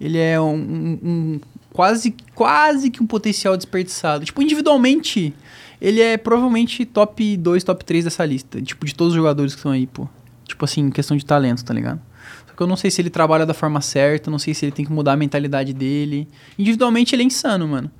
Ele 0.00 0.18
é 0.18 0.40
um, 0.40 0.54
um- 0.54 0.98
um- 1.02 1.40
quase, 1.72 2.14
quase 2.34 2.90
que 2.90 3.02
um 3.02 3.06
potencial 3.06 3.56
desperdiçado. 3.56 4.24
Tipo, 4.24 4.42
individualmente, 4.42 5.32
ele 5.80 6.00
é 6.00 6.16
provavelmente 6.16 6.84
top 6.84 7.36
2, 7.36 7.64
top 7.64 7.84
3 7.84 8.04
dessa 8.04 8.24
lista. 8.24 8.60
Tipo, 8.60 8.84
de 8.84 8.94
todos 8.94 9.12
os 9.12 9.16
jogadores 9.16 9.54
que 9.54 9.58
estão 9.60 9.72
aí, 9.72 9.86
pô. 9.86 10.06
Tipo 10.46 10.64
assim, 10.64 10.90
questão 10.90 11.16
de 11.16 11.24
talento, 11.24 11.64
tá 11.64 11.72
ligado? 11.72 12.00
Só 12.48 12.54
que 12.54 12.62
eu 12.62 12.66
não 12.66 12.76
sei 12.76 12.90
se 12.90 13.00
ele 13.00 13.08
trabalha 13.10 13.46
da 13.46 13.54
forma 13.54 13.80
certa, 13.80 14.30
não 14.30 14.38
sei 14.38 14.52
se 14.52 14.66
ele 14.66 14.72
tem 14.72 14.84
que 14.84 14.92
mudar 14.92 15.12
a 15.12 15.16
mentalidade 15.16 15.72
dele. 15.72 16.28
Individualmente, 16.58 17.14
ele 17.14 17.22
é 17.22 17.26
insano, 17.26 17.66
mano. 17.66 17.90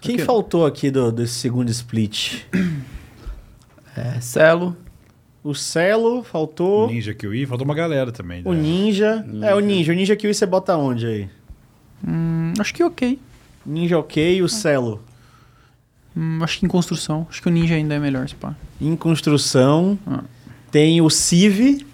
Só 0.00 0.08
Quem 0.08 0.16
que- 0.16 0.24
faltou 0.24 0.66
aqui 0.66 0.90
do, 0.90 1.12
desse 1.12 1.34
segundo 1.34 1.70
split? 1.70 2.42
É, 3.96 4.20
Celo. 4.20 4.76
O 5.42 5.54
Celo, 5.54 6.22
faltou. 6.24 6.88
Ninja 6.88 7.12
Kiwi, 7.12 7.44
faltou 7.46 7.66
uma 7.66 7.74
galera 7.74 8.10
também. 8.10 8.42
O 8.44 8.52
né? 8.52 8.60
Ninja. 8.60 9.24
É, 9.42 9.54
o 9.54 9.60
Ninja. 9.60 9.92
O 9.92 9.94
Ninja 9.94 10.16
Kiwi 10.16 10.32
você 10.32 10.46
bota 10.46 10.76
onde 10.76 11.06
aí? 11.06 11.28
Hum, 12.06 12.52
acho 12.58 12.72
que 12.72 12.82
ok. 12.82 13.18
Ninja 13.64 13.98
ok 13.98 14.36
e 14.36 14.42
o 14.42 14.48
Celo. 14.48 15.02
Hum, 16.16 16.38
acho 16.42 16.58
que 16.58 16.66
em 16.66 16.68
construção. 16.68 17.26
Acho 17.28 17.42
que 17.42 17.48
o 17.48 17.50
Ninja 17.50 17.74
ainda 17.74 17.94
é 17.94 17.98
melhor, 17.98 18.28
se 18.28 18.34
pá. 18.34 18.54
Em 18.80 18.96
construção. 18.96 19.98
Ah. 20.06 20.24
Tem 20.70 21.00
o 21.00 21.10
Civ 21.10 21.84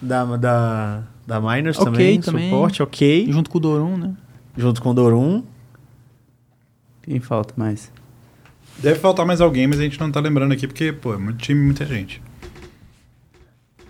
da, 0.00 0.24
da, 0.36 1.02
da 1.26 1.40
Miners 1.40 1.78
Ok 1.78 1.92
também. 1.92 2.20
também. 2.20 2.50
Suporte, 2.50 2.82
ok. 2.82 3.26
Junto 3.30 3.50
com 3.50 3.58
o 3.58 3.60
Dorum, 3.60 3.96
né? 3.96 4.14
Junto 4.56 4.80
com 4.80 4.90
o 4.90 4.94
Dorum. 4.94 5.42
Quem 7.02 7.18
falta 7.20 7.54
mais? 7.56 7.90
Deve 8.78 8.98
faltar 8.98 9.24
mais 9.24 9.40
alguém, 9.40 9.66
mas 9.66 9.78
a 9.78 9.82
gente 9.82 9.98
não 10.00 10.10
tá 10.10 10.20
lembrando 10.20 10.52
aqui, 10.52 10.66
porque, 10.66 10.92
pô, 10.92 11.14
é 11.14 11.18
muito 11.18 11.38
time, 11.38 11.60
muita 11.64 11.84
gente. 11.86 12.20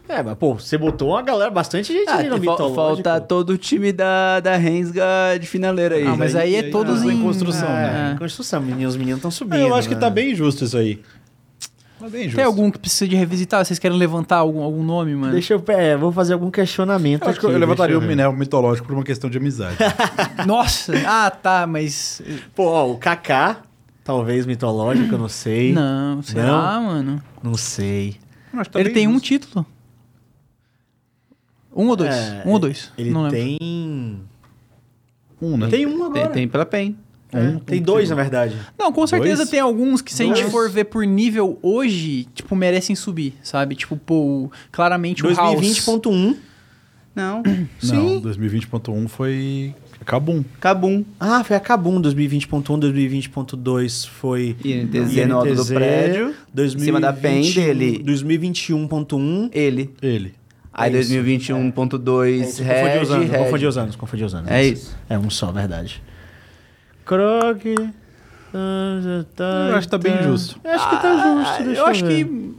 É, 0.09 0.23
mas 0.23 0.37
pô, 0.37 0.55
você 0.55 0.77
botou 0.77 1.11
uma 1.11 1.23
galera, 1.23 1.51
bastante 1.51 1.91
gente 1.93 2.09
Ah, 2.09 2.17
ali 2.17 2.29
no 2.29 2.37
mitológico. 2.37 2.75
falta 2.75 3.19
todo 3.21 3.51
o 3.51 3.57
time 3.57 3.93
da, 3.93 4.41
da 4.41 4.57
Rensga 4.57 5.05
de 5.41 5.47
finaleira 5.47 5.95
aí. 5.95 6.07
Ah, 6.07 6.15
mas 6.15 6.37
aí 6.37 6.55
é 6.57 6.65
todos 6.65 7.03
em... 7.03 7.23
construção, 7.23 7.69
É, 7.69 8.11
É. 8.11 8.13
em 8.13 8.19
construção. 8.19 8.61
Menino, 8.61 8.89
os 8.89 8.97
meninos 8.97 9.19
estão 9.19 9.31
subindo. 9.31 9.61
É, 9.61 9.69
eu 9.69 9.75
acho 9.75 9.89
que 9.89 9.95
né? 9.95 10.01
tá 10.01 10.11
bem 10.11 10.35
justo 10.35 10.65
isso 10.65 10.77
aí. 10.77 11.01
Tá 11.99 12.09
bem 12.11 12.25
justo. 12.25 12.37
Tem 12.37 12.45
algum 12.45 12.71
que 12.71 12.79
precisa 12.79 13.09
de 13.09 13.17
revisitar? 13.17 13.65
Vocês 13.65 13.79
querem 13.79 13.97
levantar 13.97 14.37
algum, 14.39 14.61
algum 14.61 14.83
nome, 14.83 15.15
mano? 15.15 15.33
Deixa 15.33 15.55
eu. 15.55 15.65
É, 15.69 15.97
vou 15.97 16.13
fazer 16.13 16.35
algum 16.35 16.51
questionamento 16.51 17.23
Eu 17.23 17.31
acho 17.31 17.41
que 17.41 17.47
aqui, 17.47 17.55
eu 17.55 17.59
levantaria 17.59 17.97
o. 17.99 18.03
Minel 18.03 18.33
mitológico 18.35 18.89
por 18.89 18.95
uma 18.95 19.05
questão 19.05 19.31
de 19.31 19.39
amizade. 19.39 19.77
Nossa! 20.47 20.93
Ah, 21.07 21.31
tá, 21.31 21.67
mas... 21.67 22.21
Pô, 22.55 22.65
ó, 22.67 22.91
o 22.91 22.99
Kaká, 22.99 23.63
talvez 24.05 24.47
mitológico, 24.47 25.15
eu 25.15 25.19
não 25.19 25.29
sei. 25.29 25.73
Não, 25.73 26.23
será, 26.23 26.81
mano? 26.81 27.23
Não 27.43 27.55
sei. 27.55 28.17
Eu 28.53 28.61
acho 28.61 28.71
que 28.71 28.75
tá 28.75 28.81
Ele 28.81 28.91
tem 28.91 29.07
um 29.07 29.19
título. 29.19 29.65
Um 31.75 31.89
ou 31.89 31.97
dois? 31.97 32.15
É, 32.15 32.43
um 32.47 32.51
ou 32.51 32.59
dois? 32.59 32.93
Ele 32.99 33.11
não 33.11 33.23
lembro. 33.23 33.37
tem. 33.39 34.21
Um, 35.41 35.57
né? 35.57 35.69
Tem 35.69 35.87
um 35.87 35.91
Tem, 36.13 36.23
agora. 36.23 36.29
tem 36.29 36.49
pela 36.49 36.67
PEN. 36.67 36.97
É, 37.33 37.59
tem 37.65 37.81
dois, 37.81 38.11
na 38.11 38.15
verdade. 38.15 38.55
Não, 38.79 38.93
com 38.93 39.07
certeza 39.07 39.37
Dois? 39.39 39.49
tem 39.49 39.59
alguns 39.59 40.03
que, 40.03 40.13
se 40.13 40.23
a 40.23 40.27
gente 40.27 40.43
Dois? 40.43 40.53
for 40.53 40.69
ver 40.71 40.85
por 40.85 41.07
nível 41.07 41.59
hoje, 41.63 42.29
tipo, 42.35 42.55
merecem 42.55 42.95
subir, 42.95 43.35
sabe? 43.43 43.75
Tipo, 43.75 43.97
pô, 43.97 44.51
claramente 44.71 45.25
o 45.25 45.35
House. 45.35 45.59
2020.1. 45.59 46.37
Não. 47.15 47.43
Não, 47.83 48.21
2020.1 48.21 49.09
foi 49.09 49.75
Cabum. 50.05 50.45
Cabum. 50.61 51.05
Ah, 51.19 51.43
foi 51.45 51.57
a 51.57 51.61
Kabum 51.61 52.01
2020.1, 52.01 52.63
2020.2 52.63 54.09
foi 54.09 54.57
INTZ 54.65 55.27
no 55.29 55.39
alto 55.39 55.55
do 55.55 55.67
prédio. 55.67 56.35
Em 56.57 56.79
cima 56.79 57.01
da 57.01 57.13
PEN 57.13 57.43
2021, 57.43 57.65
dele. 57.65 58.05
2021.1. 58.05 59.51
Ele. 59.53 59.91
Ele. 60.03 60.35
Aí 60.73 60.95
É 60.95 61.01
isso. 61.01 61.13
2021.2 61.13 62.41
Confundi 62.41 62.63
Reg, 62.63 63.03
os 63.03 63.11
anos, 63.11 63.31
confundi 63.31 63.67
os 63.67 63.79
anos, 63.79 63.97
confundi 63.97 64.25
os 64.25 64.35
anos. 64.35 64.51
É 64.51 64.65
isso. 64.65 64.97
É 65.09 65.19
um 65.19 65.29
só, 65.29 65.53
verdade. 65.53 66.03
Croc. 67.05 67.65
Eu 68.55 69.77
acho 69.77 69.89
que 69.89 69.91
tá 69.91 69.99
bem 69.99 70.23
justo. 70.23 70.61
Eu 70.63 70.71
acho 70.73 70.91
que 70.91 70.97
tá 70.97 71.37
justo. 71.39 71.65
deixa 71.65 71.81
eu 71.81 71.87
acho 71.87 72.05
ver. 72.07 72.25
que 72.25 72.55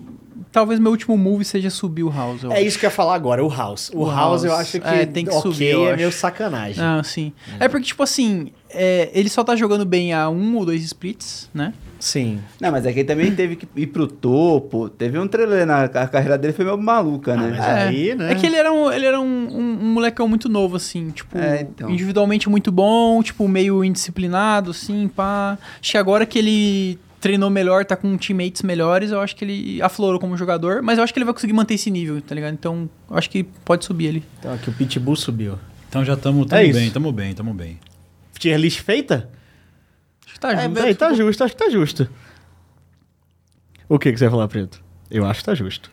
talvez 0.53 0.79
meu 0.79 0.91
último 0.91 1.17
move 1.17 1.43
seja 1.43 1.69
subir 1.69 2.03
o 2.03 2.09
House. 2.09 2.43
eu 2.43 2.51
É 2.51 2.57
acho. 2.59 2.65
isso 2.67 2.79
que 2.79 2.85
eu 2.85 2.89
ia 2.89 2.95
falar 2.95 3.15
agora, 3.15 3.43
o 3.43 3.49
House. 3.49 3.89
O, 3.93 4.03
O 4.03 4.05
House, 4.09 4.43
eu 4.45 4.51
House. 4.51 4.61
acho 4.61 4.79
que, 4.79 4.87
É, 4.87 5.05
tem 5.05 5.25
que 5.25 5.31
ok, 5.31 5.41
subir, 5.51 5.65
eu 5.71 5.83
é 5.85 5.89
acho. 5.89 5.97
meio 5.97 6.11
sacanagem. 6.11 6.81
Ah, 6.81 7.01
sim. 7.03 7.33
É 7.59 7.67
porque, 7.67 7.87
tipo 7.87 8.01
assim, 8.03 8.51
é, 8.69 9.09
ele 9.13 9.27
só 9.29 9.43
tá 9.43 9.55
jogando 9.55 9.83
bem 9.85 10.13
a 10.13 10.29
um 10.29 10.55
ou 10.55 10.65
dois 10.65 10.81
splits, 10.83 11.49
né? 11.53 11.73
Sim. 11.99 12.39
Não, 12.59 12.69
mas 12.69 12.85
é 12.85 12.91
que 12.91 12.99
ele 12.99 13.07
também 13.07 13.33
teve 13.33 13.55
que 13.55 13.65
ir 13.77 13.87
pro 13.87 14.05
topo. 14.07 14.89
Teve 14.89 15.17
um 15.17 15.25
trailer 15.27 15.65
na 15.65 15.85
a 15.85 16.07
carreira 16.07 16.37
dele, 16.37 16.51
foi 16.53 16.65
meio 16.65 16.77
maluca, 16.77 17.33
né? 17.37 17.47
mas 17.55 17.65
É, 17.65 17.71
aí, 17.87 18.13
né? 18.13 18.31
é 18.33 18.35
que 18.35 18.45
ele 18.45 18.57
era, 18.57 18.73
um, 18.73 18.91
ele 18.91 19.05
era 19.05 19.21
um, 19.21 19.25
um- 19.25 19.79
um 19.83 19.93
molecão 19.93 20.27
muito 20.27 20.49
novo, 20.49 20.75
assim, 20.75 21.11
tipo, 21.11 21.37
É, 21.37 21.61
então. 21.61 21.89
individualmente 21.89 22.49
muito 22.49 22.73
bom, 22.73 23.23
tipo, 23.23 23.47
meio 23.47 23.83
indisciplinado, 23.85 24.71
assim, 24.71 25.07
pá. 25.07 25.57
Acho 25.81 25.91
que 25.91 25.97
agora 25.97 26.25
que 26.25 26.37
ele 26.37 26.99
treinou 27.23 27.49
melhor, 27.49 27.85
tá 27.85 27.95
com 27.95 28.17
teammates 28.17 28.61
melhores, 28.63 29.09
eu 29.11 29.21
acho 29.21 29.33
que 29.33 29.45
ele 29.45 29.81
aflorou 29.81 30.19
como 30.19 30.35
jogador, 30.35 30.81
mas 30.81 30.97
eu 30.97 31.05
acho 31.05 31.13
que 31.13 31.17
ele 31.19 31.23
vai 31.23 31.33
conseguir 31.33 31.53
manter 31.53 31.75
esse 31.75 31.89
nível, 31.89 32.21
tá 32.21 32.35
ligado? 32.35 32.53
Então, 32.53 32.89
eu 33.09 33.15
acho 33.17 33.29
que 33.29 33.43
pode 33.43 33.85
subir 33.85 34.07
ele. 34.07 34.23
Então 34.39 34.53
aqui 34.53 34.69
o 34.69 34.73
Pitbull 34.73 35.15
subiu. 35.15 35.57
Então 35.87 36.03
já 36.03 36.15
estamos 36.15 36.51
É 36.51 36.65
isso. 36.65 36.77
bem, 36.77 36.87
estamos 36.87 37.13
bem, 37.13 37.29
estamos 37.29 37.55
bem. 37.55 37.79
Tier 38.37 38.59
list 38.59 38.81
feita? 38.81 39.29
Acho 40.25 40.33
que 40.33 40.39
tá 40.41 40.51
É, 40.51 40.63
junto. 40.63 40.79
Aí, 40.81 40.93
tá 40.95 41.13
justo, 41.13 41.43
acho 41.45 41.55
que 41.55 41.63
tá 41.63 41.69
justo. 41.69 42.09
O 43.87 43.97
que, 43.97 44.11
que 44.11 44.17
você 44.17 44.25
vai 44.25 44.31
falar, 44.31 44.47
Preto? 44.49 44.83
Eu 45.09 45.25
acho 45.25 45.39
que 45.39 45.45
tá 45.45 45.55
justo. 45.55 45.89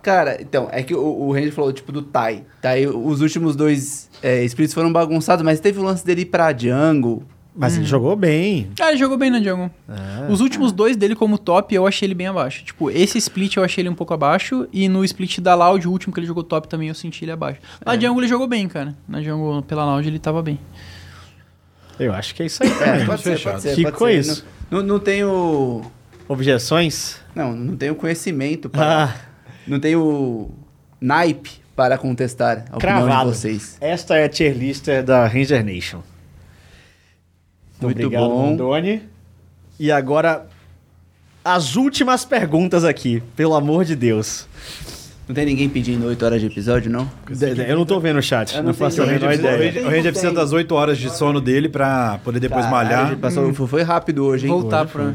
Cara, 0.00 0.40
então, 0.40 0.68
é 0.70 0.80
que 0.84 0.94
o, 0.94 1.02
o 1.04 1.32
Ranger 1.32 1.52
falou, 1.52 1.72
tipo, 1.72 1.90
do 1.90 2.02
Tai. 2.02 2.44
Tai, 2.62 2.86
os 2.86 3.20
últimos 3.20 3.56
dois 3.56 4.08
é, 4.22 4.44
splits 4.44 4.72
foram 4.72 4.92
bagunçados, 4.92 5.44
mas 5.44 5.58
teve 5.58 5.80
o 5.80 5.82
lance 5.82 6.06
dele 6.06 6.22
ir 6.22 6.26
pra 6.26 6.56
jungle. 6.56 7.24
Mas 7.54 7.76
ele 7.76 7.84
jogou 7.84 8.14
bem. 8.14 8.70
Ah, 8.80 8.90
ele 8.90 8.96
jogou 8.98 9.18
bem 9.18 9.28
na 9.30 9.38
jungle. 9.40 9.70
É. 9.88 10.30
Os 10.32 10.40
últimos 10.40 10.70
dois 10.72 10.96
dele 10.96 11.14
como 11.16 11.36
top, 11.36 11.74
eu 11.74 11.86
achei 11.86 12.06
ele 12.06 12.14
bem 12.14 12.28
abaixo. 12.28 12.64
Tipo, 12.64 12.90
esse 12.90 13.18
split 13.18 13.56
eu 13.56 13.64
achei 13.64 13.82
ele 13.82 13.88
um 13.88 13.94
pouco 13.94 14.14
abaixo. 14.14 14.68
E 14.72 14.88
no 14.88 15.04
split 15.04 15.40
da 15.40 15.54
Loud, 15.54 15.86
o 15.86 15.90
último 15.90 16.12
que 16.14 16.20
ele 16.20 16.26
jogou 16.26 16.44
top 16.44 16.68
também, 16.68 16.88
eu 16.88 16.94
senti 16.94 17.24
ele 17.24 17.32
abaixo. 17.32 17.60
Na 17.84 17.94
jungle 17.98 18.20
ele 18.20 18.28
jogou 18.28 18.46
bem, 18.46 18.68
cara. 18.68 18.94
Na 19.08 19.20
jungle, 19.20 19.62
pela 19.62 19.84
Loud, 19.84 20.06
ele 20.06 20.18
tava 20.18 20.40
bem. 20.42 20.58
Eu 21.98 22.14
acho 22.14 22.34
que 22.34 22.42
é 22.42 22.46
isso 22.46 22.62
aí. 22.62 22.70
É, 22.70 23.04
pode 23.04 23.22
ser, 23.22 23.40
pode 23.42 23.62
ser. 23.62 23.74
Ficou 23.74 23.92
pode 23.92 24.24
ser. 24.24 24.32
isso. 24.32 24.46
Não, 24.70 24.82
não, 24.82 24.98
tenho... 24.98 25.82
Objeções? 26.28 27.16
Não, 27.34 27.52
não 27.54 27.76
tenho 27.76 27.94
conhecimento 27.94 28.70
para... 28.70 29.04
Ah, 29.04 29.14
Não 29.66 29.78
tenho 29.80 30.50
naipe 31.00 31.60
para 31.76 31.98
contestar 31.98 32.64
a 32.70 32.76
opinião 32.76 33.04
Cravado. 33.04 33.30
de 33.32 33.36
vocês. 33.36 33.76
esta 33.80 34.16
é 34.16 34.24
a 34.24 34.28
tier 34.28 34.56
lister 34.56 35.02
da 35.02 35.26
Ranger 35.26 35.64
Nation. 35.64 36.00
Muito 37.80 37.96
Obrigado, 38.04 38.28
bom. 38.28 38.50
Mandoni. 38.50 39.02
E 39.78 39.90
agora, 39.90 40.46
as 41.44 41.76
últimas 41.76 42.24
perguntas 42.24 42.84
aqui, 42.84 43.22
pelo 43.34 43.54
amor 43.54 43.84
de 43.84 43.96
Deus. 43.96 44.46
Não 45.26 45.34
tem 45.34 45.46
ninguém 45.46 45.68
pedindo 45.68 46.06
8 46.06 46.24
horas 46.24 46.40
de 46.40 46.48
episódio, 46.48 46.90
não? 46.90 47.08
Eu 47.68 47.76
não 47.76 47.86
tô 47.86 48.00
vendo 48.00 48.18
o 48.18 48.22
chat, 48.22 48.52
Eu 48.52 48.58
não, 48.58 48.68
não 48.68 48.74
faço 48.74 49.00
a 49.00 49.06
menor 49.06 49.32
ideia. 49.32 49.86
o 49.86 49.88
Ranger 49.88 50.10
precisa 50.10 50.32
das 50.32 50.52
8 50.52 50.74
horas 50.74 50.98
de 50.98 51.08
sono 51.08 51.40
dele 51.40 51.68
pra 51.68 52.18
poder 52.24 52.40
depois 52.40 52.64
Caralho, 52.66 52.88
malhar. 52.88 53.16
Passou, 53.16 53.54
foi 53.54 53.82
rápido 53.82 54.24
hoje, 54.24 54.46
hein? 54.46 54.52
Voltar 54.52 54.82
hoje 54.82 54.92
pra, 54.92 55.14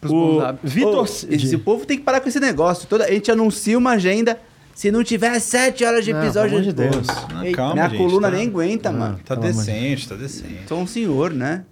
pros 0.00 0.12
O. 0.12 0.40
Vitor... 0.62 1.04
Esse 1.30 1.56
povo 1.56 1.86
tem 1.86 1.96
que 1.96 2.04
parar 2.04 2.20
com 2.20 2.28
esse 2.28 2.38
negócio. 2.38 2.86
Toda, 2.86 3.04
a 3.06 3.10
gente 3.10 3.30
anuncia 3.30 3.78
uma 3.78 3.92
agenda. 3.92 4.38
Se 4.74 4.90
não 4.90 5.02
tiver 5.02 5.38
7 5.38 5.84
horas 5.84 6.04
de 6.04 6.12
Não, 6.12 6.22
episódio, 6.22 6.50
pelo 6.50 6.62
amor 6.62 6.74
de 6.74 7.06
Deus. 7.06 7.06
Ei, 7.42 7.52
calma, 7.52 7.74
minha 7.74 7.88
gente, 7.88 7.96
coluna 7.98 8.28
tá- 8.30 8.36
nem 8.36 8.48
aguenta, 8.48 8.92
mano. 8.92 9.18
Tá 9.24 9.34
de 9.34 9.40
decente, 9.42 10.08
tá 10.08 10.14
decente. 10.14 10.64
Sou 10.68 10.78
um 10.80 10.86
senhor, 10.86 11.32
né? 11.32 11.64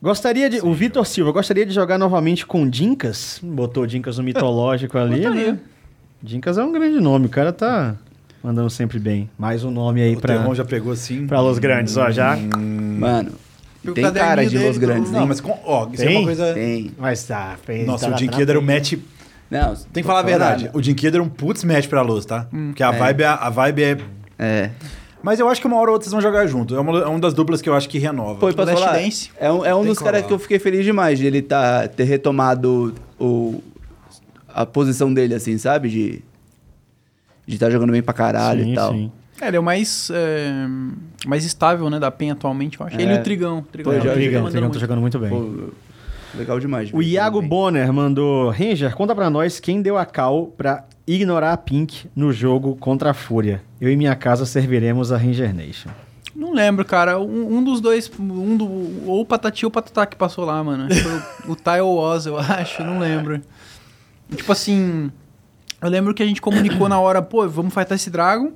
Gostaria 0.00 0.48
de... 0.48 0.60
O 0.60 0.72
Vitor 0.72 1.04
Silva, 1.06 1.32
gostaria 1.32 1.66
de 1.66 1.72
jogar 1.72 1.98
novamente 1.98 2.46
com 2.46 2.68
Dinkas? 2.68 3.40
Botou 3.42 3.86
Dinkas 3.86 4.16
no 4.18 4.24
mitológico 4.24 4.96
ali, 4.98 5.22
Botaria. 5.22 5.52
né? 5.52 5.58
Dinkas 6.22 6.56
é 6.58 6.62
um 6.64 6.72
grande 6.72 7.00
nome, 7.00 7.26
o 7.26 7.28
cara 7.28 7.52
tá 7.52 7.96
mandando 8.42 8.70
sempre 8.70 8.98
bem. 8.98 9.28
Mais 9.38 9.64
um 9.64 9.70
nome 9.70 10.00
aí 10.02 10.14
O 10.14 10.20
pra, 10.20 10.36
Terron 10.38 10.54
já 10.54 10.64
pegou 10.64 10.92
assim. 10.92 11.26
pra 11.26 11.40
Los 11.40 11.58
Grandes, 11.58 11.96
ó, 11.96 12.10
já. 12.10 12.36
Mano, 12.36 13.32
E 13.84 13.90
o 13.90 13.94
tem 13.94 14.12
cara 14.12 14.46
de 14.46 14.56
Los 14.58 14.78
Grandes, 14.78 15.10
Não, 15.10 15.20
né? 15.20 15.26
mas 15.26 15.40
com, 15.40 15.58
ó, 15.64 15.88
isso 15.92 16.02
é 16.02 16.06
Tem? 16.06 16.16
uma 16.18 16.24
coisa. 16.26 16.54
Tem. 16.54 16.90
Mas 16.98 17.24
tá... 17.24 17.56
fez- 17.64 17.86
Nossa, 17.86 18.08
tá 18.08 18.12
o 18.14 18.16
Dinquedo 18.18 18.50
era 18.52 18.58
um 18.58 18.62
match. 18.62 18.94
Não, 19.50 19.74
Tem 19.92 20.02
que 20.02 20.06
falar 20.06 20.20
a 20.20 20.24
verdade. 20.24 20.70
O 20.74 20.80
Dinquedo 20.80 21.16
era 21.16 21.22
um 21.24 21.28
putz 21.28 21.64
match 21.64 21.86
pra 21.88 22.02
Luz, 22.02 22.24
tá? 22.24 22.46
Porque 22.50 22.82
a, 22.82 22.90
vibe 22.92 23.22
é, 23.22 23.26
a 23.26 23.50
vibe 23.50 23.82
é. 23.82 23.98
É. 24.38 24.70
Mas 25.22 25.40
eu 25.40 25.48
acho 25.48 25.60
que 25.60 25.66
uma 25.66 25.76
hora 25.76 25.90
ou 25.90 25.94
outra 25.94 26.04
vocês 26.04 26.12
vão 26.12 26.20
jogar 26.20 26.46
junto. 26.46 26.74
É 26.76 26.80
uma, 26.80 26.98
é 27.00 27.06
uma 27.06 27.18
das 27.18 27.34
duplas 27.34 27.60
que 27.60 27.68
eu 27.68 27.74
acho 27.74 27.88
que 27.88 27.98
renova. 27.98 28.38
Posso 28.38 28.56
Last 28.56 28.74
falar? 28.74 28.92
Dance. 28.98 29.30
É 29.38 29.50
um, 29.50 29.64
é 29.64 29.74
um 29.74 29.84
dos 29.84 29.98
caras 29.98 30.24
que 30.24 30.32
eu 30.32 30.38
fiquei 30.38 30.58
feliz 30.58 30.84
demais 30.84 31.18
de 31.18 31.26
ele 31.26 31.42
tá, 31.42 31.88
ter 31.88 32.04
retomado 32.04 32.94
o, 33.18 33.60
a 34.48 34.64
posição 34.64 35.12
dele, 35.12 35.34
assim, 35.34 35.58
sabe? 35.58 35.88
De 35.88 36.22
de 37.46 37.54
estar 37.54 37.70
jogando 37.70 37.92
bem 37.92 38.02
pra 38.02 38.12
caralho 38.12 38.62
Sim, 38.62 38.72
e 38.72 38.74
tal. 38.74 38.92
sim. 38.92 39.10
É, 39.40 39.48
ele 39.48 39.56
é 39.56 39.60
o 39.60 39.62
mais, 39.62 40.10
é, 40.12 40.66
mais 41.26 41.44
estável, 41.46 41.88
né, 41.88 41.98
da 41.98 42.10
PEN 42.10 42.32
atualmente, 42.32 42.78
eu 42.78 42.84
acho. 42.86 42.98
É. 42.98 43.02
Ele 43.02 43.14
e 43.14 43.16
o 43.18 43.22
Trigão. 43.22 43.64
Trigão, 43.72 43.92
Pô, 43.94 43.98
o 43.98 44.02
já- 44.02 44.10
O 44.10 44.12
Trigão 44.12 44.14
Trigão, 44.14 44.44
o 44.44 44.50
Trigão 44.50 44.70
tá 44.70 44.78
jogando 44.78 45.00
muito 45.00 45.18
bem. 45.18 45.30
Pô, 45.30 45.70
legal 46.36 46.60
demais. 46.60 46.88
de 46.88 46.94
O 46.96 47.00
Iago. 47.02 47.40
Bonner 47.40 47.90
mandou: 47.90 48.50
Ranger, 48.50 48.94
conta 48.94 49.14
pra 49.14 49.30
nós 49.30 49.58
quem 49.58 49.80
deu 49.80 49.96
a 49.96 50.04
cal 50.04 50.48
pra 50.58 50.84
ignorar 51.14 51.52
a 51.52 51.56
Pink 51.56 52.08
no 52.14 52.32
jogo 52.32 52.76
contra 52.76 53.10
a 53.10 53.14
Fúria. 53.14 53.62
Eu 53.80 53.90
e 53.90 53.96
minha 53.96 54.14
casa 54.14 54.44
serviremos 54.44 55.10
a 55.10 55.16
Ranger 55.16 55.54
Nation. 55.54 55.90
Não 56.36 56.52
lembro, 56.52 56.84
cara. 56.84 57.18
Um, 57.18 57.56
um 57.56 57.64
dos 57.64 57.80
dois, 57.80 58.10
um 58.18 58.56
do, 58.56 58.66
ou 59.08 59.22
o 59.22 59.26
Patati 59.26 59.64
ou 59.64 59.70
o 59.70 59.72
Patatá 59.72 60.06
que 60.06 60.16
passou 60.16 60.44
lá, 60.44 60.62
mano. 60.62 60.86
O, 61.46 61.52
o 61.52 61.56
Tai 61.56 61.80
ou 61.80 61.96
Oz, 61.96 62.26
eu 62.26 62.38
acho, 62.38 62.84
não 62.84 62.98
lembro. 62.98 63.40
Tipo 64.36 64.52
assim, 64.52 65.10
eu 65.80 65.88
lembro 65.88 66.12
que 66.12 66.22
a 66.22 66.26
gente 66.26 66.40
comunicou 66.40 66.88
na 66.88 67.00
hora, 67.00 67.22
pô, 67.22 67.48
vamos 67.48 67.72
fightar 67.72 67.94
esse 67.94 68.10
Dragon. 68.10 68.52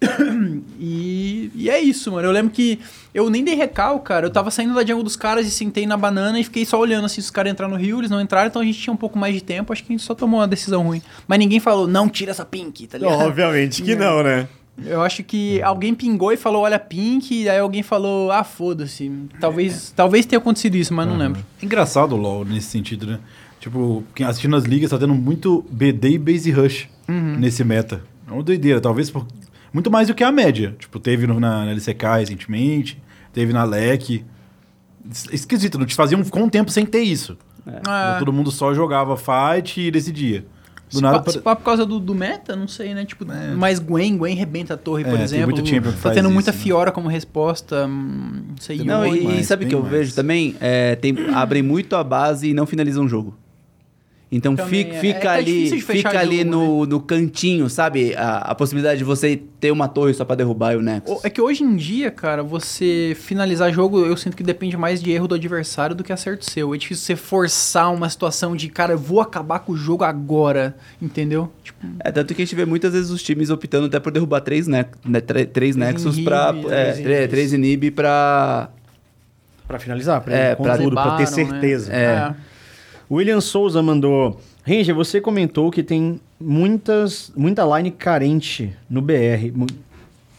E, 0.78 1.50
e 1.54 1.70
é 1.70 1.80
isso, 1.80 2.12
mano. 2.12 2.28
Eu 2.28 2.32
lembro 2.32 2.52
que 2.52 2.78
eu 3.14 3.30
nem 3.30 3.42
dei 3.42 3.54
recal, 3.54 3.98
cara. 4.00 4.26
Eu 4.26 4.30
tava 4.30 4.50
saindo 4.50 4.74
da 4.74 4.82
jungle 4.84 5.02
dos 5.02 5.16
caras 5.16 5.46
e 5.46 5.50
sentei 5.50 5.86
na 5.86 5.96
banana 5.96 6.38
e 6.38 6.44
fiquei 6.44 6.66
só 6.66 6.78
olhando 6.78 7.06
assim 7.06 7.16
se 7.16 7.20
os 7.22 7.30
caras 7.30 7.50
entraram 7.50 7.72
no 7.72 7.80
rio, 7.80 7.98
eles 7.98 8.10
não 8.10 8.20
entraram, 8.20 8.48
então 8.48 8.60
a 8.60 8.64
gente 8.64 8.78
tinha 8.78 8.92
um 8.92 8.96
pouco 8.96 9.18
mais 9.18 9.34
de 9.34 9.42
tempo. 9.42 9.72
Acho 9.72 9.82
que 9.82 9.92
a 9.92 9.96
gente 9.96 10.04
só 10.04 10.14
tomou 10.14 10.40
uma 10.40 10.46
decisão 10.46 10.82
ruim. 10.82 11.00
Mas 11.26 11.38
ninguém 11.38 11.58
falou, 11.60 11.88
não 11.88 12.10
tira 12.10 12.30
essa 12.30 12.44
pink, 12.44 12.86
tá 12.86 12.98
ligado? 12.98 13.20
Obviamente 13.20 13.82
que 13.82 13.96
não, 13.96 14.22
né? 14.22 14.46
Eu 14.84 15.00
acho 15.00 15.24
que 15.24 15.62
alguém 15.62 15.94
pingou 15.94 16.32
e 16.32 16.36
falou, 16.36 16.62
olha, 16.62 16.78
Pink, 16.78 17.34
e 17.34 17.48
aí 17.48 17.58
alguém 17.58 17.82
falou, 17.82 18.30
ah, 18.30 18.44
foda-se. 18.44 19.10
Talvez, 19.40 19.92
talvez 19.96 20.26
tenha 20.26 20.38
acontecido 20.38 20.76
isso, 20.76 20.92
mas 20.92 21.08
não 21.08 21.16
lembro. 21.16 21.42
É 21.62 21.64
engraçado 21.64 22.12
o 22.12 22.16
LoL 22.16 22.44
nesse 22.44 22.66
sentido, 22.66 23.06
né? 23.06 23.18
Tipo, 23.58 24.04
quem 24.14 24.26
assistindo 24.26 24.54
as 24.54 24.64
ligas 24.64 24.90
tá 24.90 24.98
tendo 24.98 25.14
muito 25.14 25.64
BD 25.70 26.10
e 26.10 26.18
Base 26.18 26.50
Rush 26.50 26.88
nesse 27.38 27.64
meta. 27.64 28.02
É 28.28 28.32
uma 28.32 28.42
doideira, 28.42 28.80
talvez 28.80 29.10
por... 29.10 29.26
muito 29.72 29.90
mais 29.90 30.08
do 30.08 30.14
que 30.14 30.24
a 30.24 30.32
média. 30.32 30.74
Tipo, 30.78 30.98
teve 30.98 31.26
no- 31.26 31.38
na, 31.40 31.64
na 31.64 31.70
LCK 31.72 32.18
recentemente, 32.18 33.02
teve 33.32 33.52
na 33.52 33.64
LEC. 33.64 34.24
Es- 35.10 35.28
Esquisito, 35.32 35.78
não 35.78 35.86
te 35.86 35.94
fazia 35.94 36.16
um, 36.18 36.24
ficou 36.24 36.42
um 36.42 36.48
tempo 36.48 36.70
sem 36.70 36.84
ter 36.86 37.02
isso. 37.02 37.36
Ah, 37.86 38.16
Todo 38.18 38.32
mundo 38.32 38.50
só 38.50 38.72
jogava 38.72 39.16
fight 39.16 39.80
e 39.80 39.90
decidia. 39.90 40.44
Do 40.88 40.96
se, 40.98 41.02
nada. 41.02 41.18
pa, 41.18 41.24
pare- 41.24 41.32
se 41.38 41.42
pá 41.42 41.56
por 41.56 41.64
causa 41.64 41.84
do, 41.84 41.98
do 41.98 42.14
meta, 42.14 42.54
não 42.54 42.68
sei, 42.68 42.94
né? 42.94 43.04
Tipo, 43.04 43.26
mais 43.56 43.80
Gwen, 43.80 44.16
Gwen 44.16 44.36
rebenta 44.36 44.74
a 44.74 44.76
torre, 44.76 45.02
É, 45.02 45.10
por 45.10 45.18
exemplo. 45.18 45.56
tá 46.00 46.10
tendo 46.10 46.26
isso, 46.26 46.30
muita 46.30 46.52
né? 46.52 46.58
Fiora 46.58 46.92
como 46.92 47.08
resposta. 47.08 47.86
hum, 47.86 48.42
Não 48.50 48.56
sei. 48.60 48.84
Não, 48.84 49.04
e, 49.04 49.18
e 49.20 49.24
mais, 49.24 49.46
sabe 49.46 49.64
o 49.64 49.68
que 49.68 49.74
eu 49.74 49.80
mais. 49.80 49.90
vejo 49.90 50.14
também? 50.14 50.54
É, 50.60 50.94
tem, 50.94 51.16
abrem 51.34 51.60
muito 51.60 51.96
a 51.96 52.04
base 52.04 52.50
e 52.50 52.54
não 52.54 52.66
finalizam 52.66 53.04
o 53.04 53.08
jogo. 53.08 53.36
Então 54.36 54.54
Também 54.54 54.84
fi- 54.84 54.90
é. 54.90 55.00
fica, 55.00 55.18
É, 55.18 55.22
tá 55.22 55.32
ali, 55.32 55.80
fica 55.80 56.18
ali 56.18 56.38
jogo, 56.38 56.50
no, 56.50 56.86
no 56.86 57.00
cantinho, 57.00 57.68
sabe? 57.70 58.14
A, 58.14 58.38
a 58.38 58.54
possibilidade 58.54 58.98
de 58.98 59.04
você 59.04 59.40
ter 59.58 59.70
uma 59.70 59.88
torre 59.88 60.12
só 60.12 60.24
pra 60.24 60.36
derrubar 60.36 60.76
o 60.76 60.82
Nexus. 60.82 61.24
É 61.24 61.30
que 61.30 61.40
hoje 61.40 61.64
em 61.64 61.74
dia, 61.74 62.10
cara, 62.10 62.42
você 62.42 63.16
finalizar 63.18 63.72
jogo, 63.72 64.04
eu 64.04 64.16
sinto 64.16 64.36
que 64.36 64.42
depende 64.42 64.76
mais 64.76 65.02
de 65.02 65.10
erro 65.10 65.26
do 65.26 65.34
adversário 65.34 65.96
do 65.96 66.04
que 66.04 66.12
acerto 66.12 66.44
seu. 66.50 66.74
É 66.74 66.76
difícil 66.78 67.04
você 67.04 67.16
forçar 67.16 67.92
uma 67.92 68.08
situação 68.10 68.54
de, 68.54 68.68
cara, 68.68 68.92
eu 68.92 68.98
vou 68.98 69.20
acabar 69.20 69.60
com 69.60 69.72
o 69.72 69.76
jogo 69.76 70.04
agora, 70.04 70.76
entendeu? 71.00 71.50
Tipo, 71.64 71.86
É, 72.00 72.12
tanto 72.12 72.34
que 72.34 72.42
a 72.42 72.44
gente 72.44 72.54
vê 72.54 72.64
muitas 72.66 72.92
vezes 72.92 73.10
os 73.10 73.22
times 73.22 73.48
optando 73.50 73.86
até 73.86 73.98
por 73.98 74.12
derrubar 74.12 74.40
três, 74.42 74.66
ne 74.66 74.84
né, 75.04 75.20
tre- 75.20 75.46
três 75.46 75.74
Nexus 75.76 76.20
pra. 76.20 76.52
inhib, 76.52 76.70
É, 76.72 76.92
três 76.92 77.30
três 77.30 77.52
inib 77.52 77.90
pra. 77.92 78.68
Pra 79.66 79.78
finalizar, 79.80 80.20
pra, 80.20 80.32
É, 80.32 80.54
pra 80.54 80.76
tudo, 80.78 80.92
pra 80.94 81.12
ter 81.16 81.22
né? 81.24 81.26
certeza. 81.26 81.92
É. 81.92 82.34
William 83.10 83.40
Souza 83.40 83.82
mandou. 83.82 84.40
Ranger, 84.64 84.94
você 84.94 85.20
comentou 85.20 85.70
que 85.70 85.82
tem 85.82 86.20
muitas, 86.40 87.32
muita 87.36 87.64
line 87.76 87.90
carente 87.90 88.72
no 88.90 89.00
BR. 89.00 89.52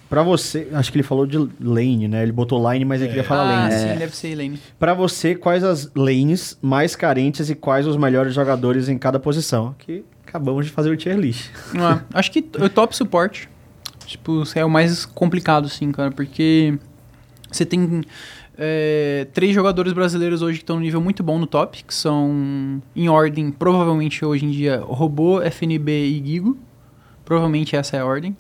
Pra 0.10 0.24
você, 0.24 0.70
acho 0.72 0.92
que 0.92 0.98
ele 0.98 1.04
falou 1.04 1.26
de 1.26 1.38
lane, 1.60 2.08
né? 2.08 2.24
Ele 2.24 2.32
botou 2.32 2.72
line, 2.72 2.86
mas 2.86 3.02
ele 3.02 3.10
queria 3.10 3.24
falar 3.26 3.42
Ah, 3.44 3.68
lane. 3.70 3.74
sim, 3.94 3.98
deve 4.00 4.16
ser 4.16 4.30
Elaine. 4.30 4.60
Pra 4.80 4.94
você, 4.94 5.36
quais 5.36 5.64
as 5.66 5.92
lanes 5.94 6.58
mais 6.62 6.96
carentes 6.96 7.50
e 7.50 7.56
quais 7.56 7.86
os 7.86 7.98
melhores 7.98 8.34
jogadores 8.34 8.88
em 8.88 8.98
cada 8.98 9.20
posição? 9.20 9.76
Que 9.78 10.06
acabamos 10.26 10.66
de 10.66 10.72
fazer 10.72 10.90
o 10.92 10.96
tier 10.98 11.18
list. 11.18 11.50
Ah, 11.78 12.02
acho 12.14 12.32
que 12.32 12.40
o 12.58 12.70
top 12.70 12.96
suporte, 12.96 13.50
tipo, 14.06 14.44
é 14.56 14.64
o 14.64 14.70
mais 14.70 15.06
complicado, 15.06 15.68
sim, 15.68 15.92
cara, 15.92 16.10
porque 16.12 16.78
você 17.52 17.66
tem 17.66 18.02
é, 18.58 19.28
três 19.34 19.54
jogadores 19.54 19.94
brasileiros 19.94 20.42
hoje 20.42 20.58
que 20.58 20.64
estão 20.64 20.76
no 20.78 20.82
nível 20.82 21.00
muito 21.02 21.22
bom 21.24 21.38
no 21.38 21.46
top, 21.48 21.84
que 21.84 21.94
são, 21.94 22.82
em 22.96 23.08
ordem, 23.10 23.52
provavelmente 23.52 24.24
hoje 24.26 24.46
em 24.46 24.52
dia, 24.52 24.82
Robô, 24.84 25.42
FNB 25.42 25.92
e 25.92 26.24
Gigo. 26.26 26.58
Provavelmente 27.24 27.76
essa 27.76 27.98
é 27.98 28.00
a 28.00 28.06
ordem. 28.06 28.36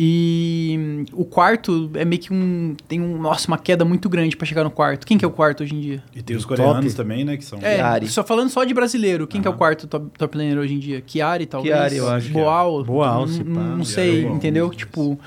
E 0.00 0.76
hum, 0.78 1.04
o 1.12 1.24
quarto 1.24 1.90
é 1.94 2.04
meio 2.04 2.20
que 2.22 2.32
um. 2.32 2.76
Tem 2.86 3.00
um, 3.00 3.20
nossa, 3.20 3.48
uma 3.48 3.58
queda 3.58 3.84
muito 3.84 4.08
grande 4.08 4.36
pra 4.36 4.46
chegar 4.46 4.62
no 4.62 4.70
quarto. 4.70 5.04
Quem 5.04 5.18
que 5.18 5.24
é 5.24 5.28
o 5.28 5.30
quarto 5.30 5.64
hoje 5.64 5.74
em 5.74 5.80
dia? 5.80 6.02
E 6.14 6.22
tem 6.22 6.36
os 6.36 6.44
Top. 6.44 6.56
coreanos 6.56 6.94
também, 6.94 7.24
né? 7.24 7.36
Que 7.36 7.44
são. 7.44 7.58
É, 7.60 7.74
Chiari. 7.76 8.06
só 8.08 8.22
falando 8.22 8.48
só 8.48 8.62
de 8.62 8.72
brasileiro, 8.72 9.26
quem 9.26 9.42
que 9.42 9.48
é 9.48 9.50
o 9.50 9.54
quarto 9.54 9.88
top, 9.88 10.06
top 10.16 10.38
laner 10.38 10.56
hoje 10.56 10.74
em 10.74 10.78
dia? 10.78 11.02
Chiari, 11.04 11.46
talvez? 11.46 11.74
Chiari, 11.74 11.96
eu 11.96 12.08
acho 12.08 12.30
que 12.30 12.38
é. 12.38 12.40
Boal? 12.42 12.84
Boal, 12.84 13.26
n- 13.26 13.32
se 13.32 13.42
pá. 13.42 13.50
Não 13.60 13.84
sei, 13.84 14.24
é 14.24 14.28
entendeu? 14.28 14.70
Tipo, 14.70 15.18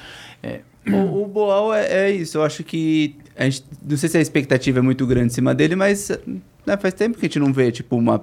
O, 0.88 1.24
o 1.24 1.27
Boal 1.27 1.74
é, 1.74 2.06
é 2.08 2.11
isso. 2.11 2.38
Eu 2.38 2.43
acho 2.43 2.64
que. 2.64 3.16
A 3.41 3.45
gente, 3.49 3.63
não 3.89 3.97
sei 3.97 4.07
se 4.09 4.17
a 4.17 4.21
expectativa 4.21 4.79
é 4.79 4.81
muito 4.81 5.05
grande 5.07 5.27
em 5.27 5.29
cima 5.35 5.53
dele, 5.55 5.75
mas 5.75 6.09
né, 6.65 6.77
faz 6.77 6.93
tempo 6.93 7.17
que 7.17 7.25
a 7.25 7.27
gente 7.27 7.39
não 7.39 7.51
vê, 7.51 7.71
tipo, 7.71 7.95
uma, 7.95 8.21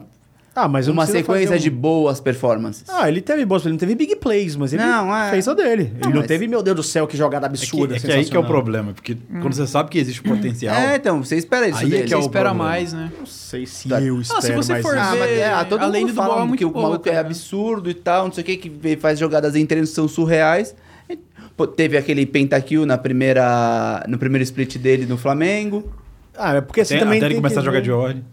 Ah, 0.54 0.66
mas 0.68 0.86
não 0.86 0.94
uma 0.94 1.06
sequência 1.06 1.54
um- 1.54 1.58
de 1.58 1.70
boas 1.70 2.20
performances. 2.20 2.84
Ah, 2.88 3.08
ele 3.08 3.20
teve 3.20 3.44
boas, 3.44 3.62
ele 3.64 3.72
não 3.72 3.78
teve 3.78 3.94
big 3.94 4.16
plays, 4.16 4.56
mas 4.56 4.72
ele 4.72 4.82
Não, 4.82 5.14
é. 5.14 5.30
fez 5.30 5.46
a 5.46 5.54
dele. 5.54 5.92
ele 6.00 6.08
não 6.12 6.16
mas- 6.20 6.26
teu 6.26 6.48
meu 6.48 6.62
Deus 6.62 6.76
do 6.76 6.82
céu, 6.82 7.06
que 7.06 7.16
jogada 7.16 7.46
É 7.46 7.48
que, 7.50 7.54
absurda. 7.56 7.96
é 7.96 7.98
que 8.00 8.10
aí 8.10 8.24
que 8.24 8.36
é 8.36 8.40
o 8.40 8.44
problema, 8.44 8.92
porque 8.92 9.16
quando 9.40 9.52
você 9.54 9.66
sabe 9.66 9.88
que 9.90 9.98
existe 9.98 10.20
o 10.20 10.24
potencial. 10.24 10.74
É, 10.74 10.96
então, 10.96 11.22
você 11.22 11.36
espera 11.36 11.68
isso 11.68 11.78
Aí 11.78 11.86
é 11.86 11.88
dele. 11.90 12.02
que 12.04 12.08
você 12.08 12.14
é 12.14 12.18
o 12.18 12.20
espera 12.20 12.44
problema. 12.50 12.70
mais, 12.70 12.92
né? 12.92 13.12
Não 13.18 13.26
sei 13.26 13.66
se 13.66 13.88
Tá. 13.88 14.00
eu 14.00 14.14
Não, 14.14 14.20
espero 14.20 14.42
se 14.42 14.52
você 14.52 14.72
mais 14.72 14.84
for. 14.84 14.96
Ah, 14.98 15.14
mas 15.16 15.30
ver, 15.30 15.38
é, 15.38 15.52
ah, 15.52 15.64
todo 15.64 15.82
a 15.82 15.86
mundo 15.88 16.06
do 16.08 16.14
fala 16.14 16.42
é 16.42 16.44
muito 16.46 16.58
que 16.58 16.64
o 16.64 16.72
maluco 16.72 17.08
é 17.08 17.18
absurdo 17.18 17.88
e 17.90 17.94
tal, 17.94 18.26
não 18.26 18.32
sei 18.32 18.42
o 18.42 18.44
que, 18.46 18.56
que 18.56 18.96
faz 18.96 19.18
jogadas 19.18 19.54
em 19.54 19.64
treinos 19.66 19.90
que 19.90 19.94
são 19.96 20.08
surreais. 20.08 20.74
Teve 21.66 21.96
aquele 21.96 22.24
pentakill 22.26 22.86
na 22.86 22.96
primeira, 22.96 24.04
no 24.08 24.18
primeiro 24.18 24.42
split 24.44 24.76
dele 24.78 25.06
no 25.06 25.16
Flamengo. 25.18 25.92
Ah, 26.36 26.54
é 26.56 26.60
porque 26.60 26.82
assim 26.82 26.94
Tem, 26.94 27.00
também 27.00 27.18
até 27.18 27.26
ele 27.26 27.34
tem 27.34 27.42
começar 27.42 27.60
a 27.60 27.62
que 27.62 27.66
jogar 27.66 27.78
ver- 27.78 27.84
de 27.84 27.90
ordem. 27.92 28.24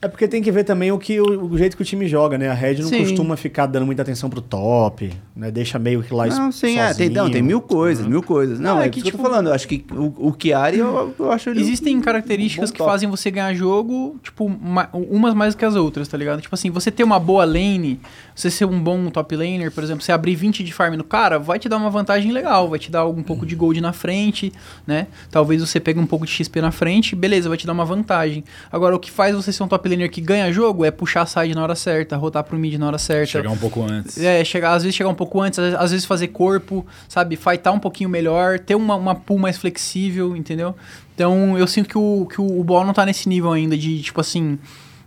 É 0.00 0.08
porque 0.08 0.28
tem 0.28 0.42
que 0.42 0.52
ver 0.52 0.64
também 0.64 0.92
o, 0.92 0.98
que, 0.98 1.20
o, 1.20 1.44
o 1.52 1.56
jeito 1.58 1.76
que 1.76 1.82
o 1.82 1.84
time 1.84 2.06
joga, 2.06 2.36
né? 2.36 2.48
A 2.48 2.54
Red 2.54 2.76
não 2.76 2.88
Sim. 2.88 2.98
costuma 2.98 3.36
ficar 3.36 3.66
dando 3.66 3.86
muita 3.86 4.02
atenção 4.02 4.28
pro 4.28 4.40
top, 4.42 5.10
né? 5.34 5.50
Deixa 5.50 5.78
meio 5.78 6.02
que 6.02 6.12
lá 6.12 6.26
Não, 6.26 6.52
sim, 6.52 6.78
é, 6.78 6.92
tem, 6.92 7.08
não, 7.08 7.30
tem 7.30 7.42
mil 7.42 7.60
coisas, 7.62 8.06
mil 8.06 8.22
coisas. 8.22 8.60
Não, 8.60 8.76
Não, 8.76 8.82
é, 8.82 8.86
é 8.86 8.88
que, 8.90 9.00
que, 9.00 9.08
eu 9.08 9.12
tô 9.12 9.16
tipo, 9.16 9.22
falando, 9.22 9.48
eu 9.48 9.54
acho 9.54 9.66
que 9.66 9.84
o, 9.90 10.28
o 10.28 10.36
Chiari, 10.38 10.78
eu, 10.78 11.14
eu 11.18 11.32
acho 11.32 11.48
ele... 11.48 11.60
Existem 11.60 11.96
um 11.96 12.00
características 12.02 12.70
bom 12.70 12.72
que 12.74 12.78
top. 12.78 12.90
fazem 12.90 13.08
você 13.08 13.30
ganhar 13.30 13.54
jogo, 13.54 14.16
tipo, 14.22 14.48
ma- 14.48 14.88
umas 14.92 15.34
mais 15.34 15.54
que 15.54 15.64
as 15.64 15.74
outras, 15.74 16.06
tá 16.06 16.16
ligado? 16.18 16.42
Tipo 16.42 16.54
assim, 16.54 16.70
você 16.70 16.90
ter 16.90 17.02
uma 17.02 17.18
boa 17.18 17.44
lane, 17.44 17.98
você 18.34 18.50
ser 18.50 18.66
um 18.66 18.78
bom 18.78 19.08
top 19.08 19.34
laner, 19.34 19.72
por 19.72 19.82
exemplo, 19.82 20.04
você 20.04 20.12
abrir 20.12 20.34
20 20.34 20.62
de 20.62 20.72
farm 20.74 20.94
no 20.94 21.04
cara, 21.04 21.38
vai 21.38 21.58
te 21.58 21.68
dar 21.70 21.78
uma 21.78 21.90
vantagem 21.90 22.32
legal, 22.32 22.68
vai 22.68 22.78
te 22.78 22.90
dar 22.90 23.06
um 23.06 23.22
pouco 23.22 23.46
de 23.46 23.56
gold 23.56 23.80
na 23.80 23.94
frente, 23.94 24.52
né? 24.86 25.06
Talvez 25.30 25.62
você 25.62 25.80
pegue 25.80 25.98
um 25.98 26.06
pouco 26.06 26.26
de 26.26 26.32
XP 26.32 26.60
na 26.60 26.70
frente, 26.70 27.16
beleza, 27.16 27.48
vai 27.48 27.56
te 27.56 27.66
dar 27.66 27.72
uma 27.72 27.84
vantagem. 27.84 28.44
Agora, 28.70 28.94
o 28.94 28.98
que 28.98 29.10
faz 29.10 29.34
você 29.34 29.50
ser 29.52 29.62
um 29.62 29.68
top 29.68 29.88
laner 29.88 29.95
que 30.08 30.20
ganha 30.20 30.52
jogo 30.52 30.84
é 30.84 30.90
puxar 30.90 31.22
a 31.22 31.26
side 31.26 31.54
na 31.54 31.62
hora 31.62 31.74
certa, 31.74 32.16
rotar 32.16 32.44
pro 32.44 32.58
mid 32.58 32.74
na 32.78 32.86
hora 32.86 32.98
certa. 32.98 33.26
Chegar 33.26 33.50
um 33.50 33.56
pouco 33.56 33.82
antes. 33.82 34.18
É, 34.18 34.44
chegar, 34.44 34.74
às 34.74 34.82
vezes 34.82 34.94
chegar 34.94 35.10
um 35.10 35.14
pouco 35.14 35.40
antes, 35.40 35.58
às 35.58 35.74
às 35.74 35.90
vezes 35.90 36.06
fazer 36.06 36.28
corpo, 36.28 36.84
sabe? 37.08 37.36
Fightar 37.36 37.72
um 37.72 37.78
pouquinho 37.78 38.10
melhor, 38.10 38.58
ter 38.58 38.74
uma, 38.74 38.94
uma 38.94 39.14
pool 39.14 39.38
mais 39.38 39.56
flexível, 39.56 40.36
entendeu? 40.36 40.74
Então 41.14 41.56
eu 41.58 41.66
sinto 41.66 41.88
que 41.88 41.96
o, 41.96 42.26
que 42.26 42.40
o, 42.40 42.60
o 42.60 42.62
Ball 42.62 42.84
não 42.84 42.92
tá 42.92 43.06
nesse 43.06 43.28
nível 43.28 43.52
ainda 43.52 43.76
de, 43.76 44.02
tipo 44.02 44.20
assim, 44.20 44.58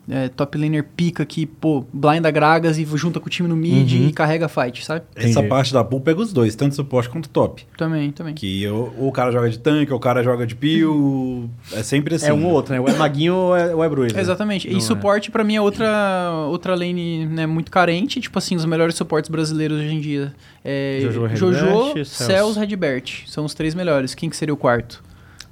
é, 0.09 0.27
top 0.27 0.57
laner 0.57 0.83
pica 0.95 1.23
que, 1.25 1.45
pô, 1.45 1.85
blinda 1.93 2.31
Gragas 2.31 2.77
e 2.77 2.85
junta 2.95 3.19
com 3.19 3.27
o 3.27 3.29
time 3.29 3.47
no 3.47 3.55
mid 3.55 3.91
Uhum. 3.93 4.07
e 4.07 4.11
carrega 4.11 4.47
a 4.47 4.49
fight, 4.49 4.83
sabe? 4.83 5.03
Essa 5.15 5.29
Entendi. 5.29 5.47
parte 5.47 5.71
da 5.71 5.83
pool 5.83 6.01
pega 6.01 6.19
os 6.19 6.33
dois, 6.33 6.55
tanto 6.55 6.75
suporte 6.75 7.09
quanto 7.09 7.29
top. 7.29 7.65
Também, 7.77 8.11
também. 8.11 8.33
Que 8.33 8.67
ou, 8.67 8.93
ou 8.97 9.07
o 9.09 9.11
cara 9.11 9.31
joga 9.31 9.49
de 9.49 9.59
tanque, 9.59 9.91
ou 9.91 9.97
o 9.97 10.01
cara 10.01 10.23
joga 10.23 10.47
de 10.47 10.55
pio. 10.55 11.49
É 11.71 11.83
sempre 11.83 12.15
assim. 12.15 12.27
É 12.27 12.33
um 12.33 12.45
ou 12.45 12.51
outro, 12.53 12.73
né? 12.73 12.79
Ou 12.79 12.88
é 12.88 12.93
Maguinho 12.93 13.35
ou 13.35 13.55
é, 13.55 13.75
ou 13.75 13.83
é 13.83 13.89
Bruiser. 13.89 14.19
Exatamente. 14.19 14.67
Não 14.67 14.75
e 14.75 14.77
é. 14.77 14.81
suporte 14.81 15.29
pra 15.29 15.43
mim 15.43 15.55
é 15.55 15.61
outra, 15.61 16.31
outra 16.49 16.73
lane 16.73 17.25
né, 17.27 17.45
muito 17.45 17.69
carente. 17.71 18.19
Tipo 18.19 18.39
assim, 18.39 18.55
os 18.55 18.65
melhores 18.65 18.95
suportes 18.95 19.29
brasileiros 19.29 19.77
hoje 19.79 19.93
em 19.93 19.99
dia. 19.99 20.33
É 20.65 20.99
Jojo, 21.03 21.35
Jojo, 21.35 21.83
Redbert, 21.88 22.05
Cells. 22.05 22.59
Redbert. 22.59 23.23
São 23.27 23.45
os 23.45 23.53
três 23.53 23.75
melhores. 23.75 24.15
Quem 24.15 24.29
que 24.29 24.35
seria 24.35 24.53
o 24.53 24.57
quarto? 24.57 25.03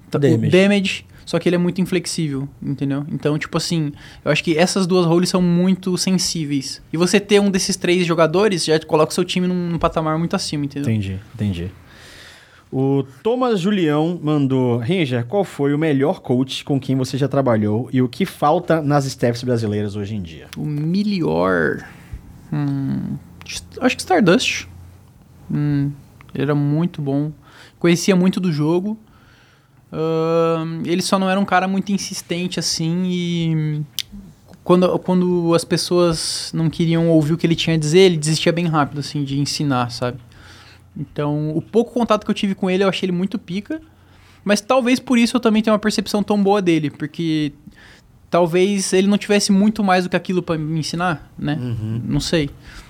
Tá- 0.10 0.18
Damage. 0.18 0.48
O 0.48 0.52
Damage. 0.52 1.06
Só 1.28 1.38
que 1.38 1.50
ele 1.50 1.58
é 1.58 1.60
muito 1.60 1.82
inflexível, 1.82 2.48
entendeu? 2.62 3.06
Então, 3.12 3.38
tipo 3.38 3.58
assim, 3.58 3.92
eu 4.24 4.32
acho 4.32 4.42
que 4.42 4.58
essas 4.58 4.88
duas 4.88 5.06
roles 5.06 5.28
são 5.28 5.42
muito 5.42 5.98
sensíveis. 5.98 6.82
E 6.92 6.96
você 6.96 7.20
ter 7.20 7.42
um 7.42 7.52
desses 7.52 7.76
três 7.76 8.06
jogadores 8.06 8.64
já 8.64 8.80
coloca 8.80 9.12
o 9.12 9.14
seu 9.14 9.26
time 9.26 9.46
num, 9.46 9.72
num 9.72 9.78
patamar 9.78 10.18
muito 10.18 10.38
acima, 10.38 10.64
entendeu? 10.64 10.90
Entendi, 10.90 11.20
entendi. 11.36 11.70
O 12.72 13.04
Thomas 13.22 13.60
Julião 13.60 14.18
mandou: 14.24 14.78
Ranger, 14.78 15.26
qual 15.26 15.44
foi 15.44 15.74
o 15.74 15.78
melhor 15.78 16.22
coach 16.22 16.64
com 16.64 16.80
quem 16.80 16.96
você 16.96 17.18
já 17.18 17.28
trabalhou 17.28 17.90
e 17.92 18.02
o 18.02 18.08
que 18.08 18.26
falta 18.26 18.82
nas 18.82 19.06
staffs 19.06 19.44
brasileiras 19.44 19.98
hoje 19.98 20.16
em 20.16 20.22
dia? 20.22 20.48
O 20.56 20.66
melhor. 20.66 21.86
Hum, 22.54 23.18
acho 23.82 23.98
que 23.98 24.02
Stardust. 24.02 24.66
Hum, 25.52 25.92
ele 26.34 26.44
era 26.44 26.56
muito 26.56 27.02
bom. 27.02 27.34
Conhecia 27.80 28.16
muito 28.16 28.40
do 28.40 28.50
jogo. 28.50 28.98
Ele 30.86 31.02
só 31.02 31.18
não 31.18 31.30
era 31.30 31.40
um 31.40 31.46
cara 31.46 31.68
muito 31.68 31.92
insistente 31.92 32.60
assim 32.60 33.04
e. 33.06 33.82
Quando, 34.64 35.00
quando 35.00 35.54
as 35.56 35.64
pessoas 35.64 36.52
não 36.54 36.70
queriam 36.70 37.08
ouvir 37.08 37.32
o 37.32 37.38
que 37.38 37.48
ele 37.48 37.56
tinha 37.56 37.78
a 37.78 37.80
dizer, 37.80 38.00
ele 38.00 38.18
desistia 38.18 38.52
bem 38.52 38.66
rápido, 38.66 39.00
assim, 39.00 39.24
de 39.24 39.40
ensinar, 39.40 39.90
sabe? 39.92 40.20
Então, 40.96 41.56
o 41.56 41.62
pouco 41.62 41.94
contato 41.94 42.26
que 42.26 42.32
eu 42.32 42.36
tive 42.36 42.54
com 42.54 42.70
ele, 42.70 42.84
eu 42.84 42.90
achei 42.90 43.06
ele 43.06 43.16
muito 43.16 43.40
pica. 43.40 43.82
Mas 44.44 44.60
talvez 44.60 45.00
por 45.00 45.18
isso 45.18 45.38
eu 45.38 45.40
também 45.40 45.62
tenha 45.62 45.74
uma 45.74 45.80
percepção 45.80 46.22
tão 46.22 46.42
boa 46.42 46.62
dele, 46.62 46.90
porque 46.90 47.54
talvez 48.30 48.92
ele 48.92 49.08
não 49.08 49.18
tivesse 49.18 49.52
muito 49.54 49.84
mais 49.84 50.04
do 50.04 50.10
que 50.10 50.16
aquilo 50.16 50.44
pra 50.44 50.58
me 50.58 50.80
ensinar, 50.80 51.32
né? 51.40 51.58
Não 52.06 52.20
sei. 52.20 52.50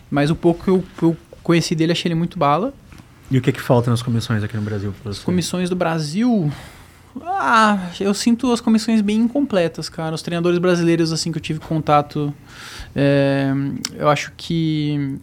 Mas 0.09 0.31
o 0.31 0.35
pouco 0.35 0.63
que 0.63 0.69
eu, 0.69 0.83
eu 1.01 1.17
conheci 1.43 1.75
dele, 1.75 1.91
achei 1.91 2.09
ele 2.09 2.15
muito 2.15 2.39
bala. 2.39 2.73
E 3.29 3.37
o 3.37 3.41
que, 3.41 3.51
que 3.51 3.61
falta 3.61 3.91
nas 3.91 4.01
comissões 4.01 4.43
aqui 4.43 4.55
no 4.55 4.63
Brasil 4.63 4.93
comissões 5.23 5.69
do 5.69 5.75
Brasil. 5.75 6.51
Ah, 7.25 7.89
eu 7.99 8.13
sinto 8.13 8.51
as 8.51 8.61
comissões 8.61 9.01
bem 9.01 9.17
incompletas, 9.17 9.89
cara. 9.89 10.15
Os 10.15 10.21
treinadores 10.21 10.59
brasileiros, 10.59 11.11
assim, 11.11 11.31
que 11.31 11.37
eu 11.37 11.41
tive 11.41 11.59
contato, 11.59 12.33
é, 12.95 13.51
eu 13.95 14.09
acho 14.09 14.31
que. 14.35 15.17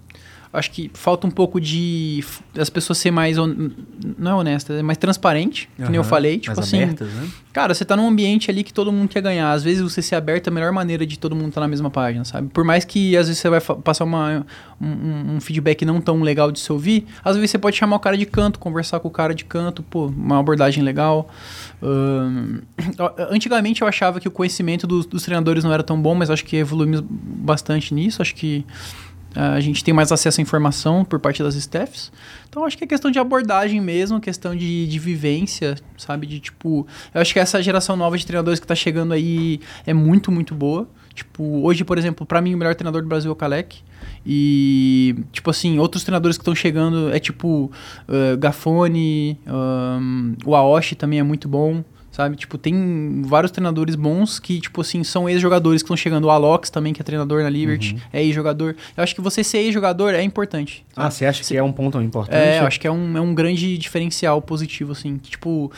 Acho 0.54 0.70
que 0.70 0.90
falta 0.94 1.26
um 1.26 1.30
pouco 1.30 1.60
de. 1.60 2.24
as 2.58 2.70
pessoas 2.70 2.98
ser 2.98 3.10
mais. 3.10 3.36
hon- 3.38 3.70
Não 4.18 4.30
é 4.30 4.34
honesta, 4.34 4.72
é 4.74 4.82
mais 4.82 4.96
transparente, 4.98 5.68
que 5.76 5.82
nem 5.82 5.96
eu 5.96 6.04
falei. 6.04 6.38
Tipo 6.38 6.56
mais 6.56 6.66
assim. 6.68 6.82
abertas, 6.82 7.08
né? 7.12 7.28
Cara, 7.52 7.72
você 7.72 7.84
tá 7.84 7.94
num 7.96 8.08
ambiente 8.08 8.50
ali 8.50 8.64
que 8.64 8.72
todo 8.74 8.90
mundo 8.92 9.08
quer 9.08 9.20
ganhar. 9.22 9.52
Às 9.52 9.62
vezes 9.62 9.80
você 9.82 10.02
ser 10.02 10.16
aberto 10.16 10.48
é 10.48 10.50
a 10.50 10.52
melhor 10.52 10.72
maneira 10.72 11.06
de 11.06 11.16
todo 11.18 11.36
mundo 11.36 11.48
estar 11.48 11.60
na 11.60 11.68
mesma 11.68 11.88
página, 11.90 12.24
sabe? 12.24 12.48
Por 12.48 12.64
mais 12.64 12.84
que 12.84 13.16
às 13.16 13.28
vezes 13.28 13.40
você 13.40 13.48
vai 13.48 13.60
passar 13.60 14.04
uma, 14.04 14.44
um, 14.80 15.36
um- 15.36 15.40
feedback 15.40 15.84
não 15.84 16.00
tão 16.00 16.20
legal 16.22 16.50
de 16.50 16.58
se 16.58 16.72
ouvir, 16.72 17.06
às 17.24 17.36
vezes 17.36 17.50
você 17.52 17.58
pode 17.58 17.76
chamar 17.76 17.96
o 17.96 18.00
cara 18.00 18.16
de 18.18 18.26
canto, 18.26 18.58
conversar 18.58 18.98
com 19.00 19.06
o 19.08 19.10
cara 19.10 19.34
de 19.34 19.44
canto, 19.44 19.82
pô, 19.84 20.06
uma 20.06 20.38
abordagem 20.40 20.82
legal. 20.82 21.28
Antigamente 23.30 23.82
eu 23.82 23.88
achava 23.88 24.20
que 24.20 24.28
o 24.28 24.30
conhecimento 24.30 24.86
dos, 24.86 25.06
dos 25.06 25.22
treinadores 25.22 25.64
não 25.64 25.72
era 25.72 25.82
tão 25.82 26.00
bom, 26.00 26.14
mas 26.14 26.30
acho 26.30 26.44
que 26.44 26.56
evoluímos 26.56 27.00
bastante 27.06 27.94
nisso. 27.94 28.20
Acho 28.22 28.34
que 28.34 28.64
a 29.34 29.60
gente 29.60 29.82
tem 29.82 29.92
mais 29.92 30.12
acesso 30.12 30.40
à 30.40 30.42
informação 30.42 31.04
por 31.04 31.18
parte 31.18 31.42
das 31.42 31.54
staffs. 31.54 32.12
Então 32.48 32.64
acho 32.64 32.78
que 32.78 32.84
é 32.84 32.86
questão 32.86 33.10
de 33.10 33.18
abordagem 33.18 33.80
mesmo, 33.80 34.20
questão 34.20 34.54
de, 34.54 34.86
de 34.86 34.98
vivência, 34.98 35.76
sabe? 35.96 36.26
De 36.26 36.38
tipo. 36.38 36.86
Eu 37.12 37.20
acho 37.20 37.32
que 37.32 37.40
essa 37.40 37.62
geração 37.62 37.96
nova 37.96 38.16
de 38.16 38.24
treinadores 38.24 38.60
que 38.60 38.66
tá 38.66 38.74
chegando 38.74 39.12
aí 39.12 39.60
é 39.86 39.92
muito, 39.92 40.30
muito 40.30 40.54
boa. 40.54 40.88
Tipo, 41.14 41.62
hoje, 41.62 41.84
por 41.84 41.96
exemplo, 41.96 42.26
pra 42.26 42.40
mim 42.40 42.54
o 42.54 42.58
melhor 42.58 42.74
treinador 42.74 43.00
do 43.00 43.08
Brasil 43.08 43.30
é 43.30 43.32
o 43.32 43.36
Kalec. 43.36 43.78
E, 44.26 45.16
tipo 45.32 45.50
assim, 45.50 45.78
outros 45.78 46.02
treinadores 46.02 46.36
que 46.36 46.42
estão 46.42 46.54
chegando 46.54 47.12
é 47.14 47.18
tipo 47.18 47.70
uh, 48.08 48.36
Gafone, 48.38 49.38
um, 49.46 50.34
o 50.44 50.54
Aoshi 50.56 50.94
também 50.94 51.18
é 51.18 51.22
muito 51.22 51.48
bom, 51.48 51.84
sabe? 52.14 52.36
Tipo, 52.36 52.56
tem 52.56 53.22
vários 53.26 53.50
treinadores 53.50 53.96
bons 53.96 54.38
que, 54.38 54.60
tipo 54.60 54.80
assim, 54.80 55.02
são 55.02 55.28
ex-jogadores 55.28 55.82
que 55.82 55.86
estão 55.86 55.96
chegando. 55.96 56.26
O 56.26 56.30
Alox 56.30 56.70
também, 56.70 56.92
que 56.92 57.00
é 57.00 57.04
treinador 57.04 57.42
na 57.42 57.50
Liberty, 57.50 57.96
é 58.12 58.22
ex-jogador. 58.22 58.76
Eu 58.96 59.02
acho 59.02 59.16
que 59.16 59.20
você 59.20 59.42
ser 59.42 59.58
ex-jogador 59.58 60.14
é 60.14 60.22
importante. 60.22 60.86
Ah, 60.94 61.10
você 61.10 61.26
acha 61.26 61.42
que 61.42 61.56
é 61.56 61.62
um 61.62 61.72
ponto 61.72 62.00
importante? 62.00 62.36
É, 62.36 62.60
eu 62.60 62.66
acho 62.66 62.78
que 62.78 62.86
é 62.86 62.90
um, 62.90 63.18
é 63.18 63.20
um 63.20 63.34
grande 63.34 63.76
diferencial 63.76 64.40
positivo, 64.40 64.92
assim. 64.92 65.18
que, 65.18 65.30
Tipo, 65.30 65.72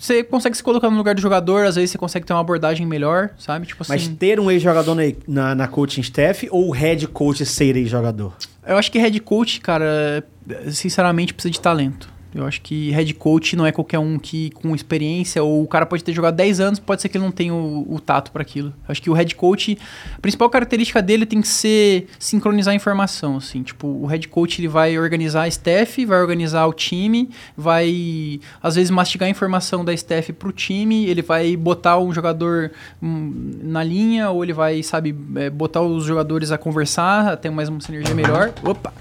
você 0.00 0.22
consegue 0.22 0.56
se 0.56 0.62
colocar 0.62 0.88
no 0.88 0.96
lugar 0.96 1.16
do 1.16 1.20
jogador, 1.20 1.66
às 1.66 1.74
vezes 1.74 1.90
você 1.90 1.98
consegue 1.98 2.24
ter 2.24 2.32
uma 2.32 2.40
abordagem 2.40 2.86
melhor, 2.86 3.30
sabe? 3.36 3.66
Tipo 3.66 3.82
assim. 3.82 3.92
Mas 3.92 4.06
ter 4.06 4.38
um 4.38 4.50
ex-jogador 4.52 4.94
na, 4.94 5.02
na, 5.26 5.54
na 5.56 5.68
coaching 5.68 6.00
staff 6.00 6.46
ou 6.50 6.68
o 6.68 6.70
head 6.70 7.08
coach 7.08 7.44
ser 7.44 7.76
ex-jogador? 7.76 8.32
Eu 8.64 8.76
acho 8.76 8.90
que 8.92 8.98
head 9.00 9.18
coach, 9.18 9.60
cara, 9.60 10.24
sinceramente 10.70 11.34
precisa 11.34 11.50
de 11.50 11.60
talento. 11.60 12.11
Eu 12.34 12.46
acho 12.46 12.60
que 12.62 12.90
head 12.90 13.12
coach 13.14 13.54
não 13.56 13.66
é 13.66 13.72
qualquer 13.72 13.98
um 13.98 14.18
que 14.18 14.50
com 14.50 14.74
experiência, 14.74 15.42
ou 15.42 15.62
o 15.62 15.66
cara 15.66 15.84
pode 15.84 16.02
ter 16.02 16.12
jogado 16.12 16.34
10 16.34 16.60
anos, 16.60 16.78
pode 16.78 17.02
ser 17.02 17.08
que 17.08 17.16
ele 17.18 17.24
não 17.24 17.30
tenha 17.30 17.54
o, 17.54 17.94
o 17.94 18.00
tato 18.00 18.32
para 18.32 18.42
aquilo. 18.42 18.72
Acho 18.88 19.02
que 19.02 19.10
o 19.10 19.12
head 19.12 19.34
coach, 19.34 19.78
a 20.16 20.20
principal 20.20 20.48
característica 20.48 21.02
dele 21.02 21.26
tem 21.26 21.42
que 21.42 21.48
ser 21.48 22.06
sincronizar 22.18 22.72
a 22.72 22.74
informação, 22.74 23.36
assim. 23.36 23.62
Tipo, 23.62 23.86
o 23.86 24.06
head 24.06 24.26
coach 24.28 24.60
ele 24.60 24.68
vai 24.68 24.98
organizar 24.98 25.42
a 25.42 25.48
staff, 25.48 26.04
vai 26.06 26.20
organizar 26.20 26.66
o 26.66 26.72
time, 26.72 27.28
vai 27.56 28.40
às 28.62 28.76
vezes 28.76 28.90
mastigar 28.90 29.26
a 29.26 29.30
informação 29.30 29.84
da 29.84 29.92
staff 29.92 30.32
pro 30.32 30.52
time, 30.52 31.06
ele 31.06 31.22
vai 31.22 31.54
botar 31.56 31.98
um 31.98 32.12
jogador 32.12 32.72
hum, 33.02 33.60
na 33.62 33.84
linha, 33.84 34.30
ou 34.30 34.42
ele 34.42 34.52
vai, 34.52 34.82
sabe, 34.82 35.14
é, 35.36 35.50
botar 35.50 35.82
os 35.82 36.04
jogadores 36.04 36.50
a 36.50 36.56
conversar, 36.56 37.36
ter 37.36 37.50
mais 37.50 37.68
uma 37.68 37.80
sinergia 37.80 38.14
melhor. 38.14 38.52
Opa! 38.64 38.92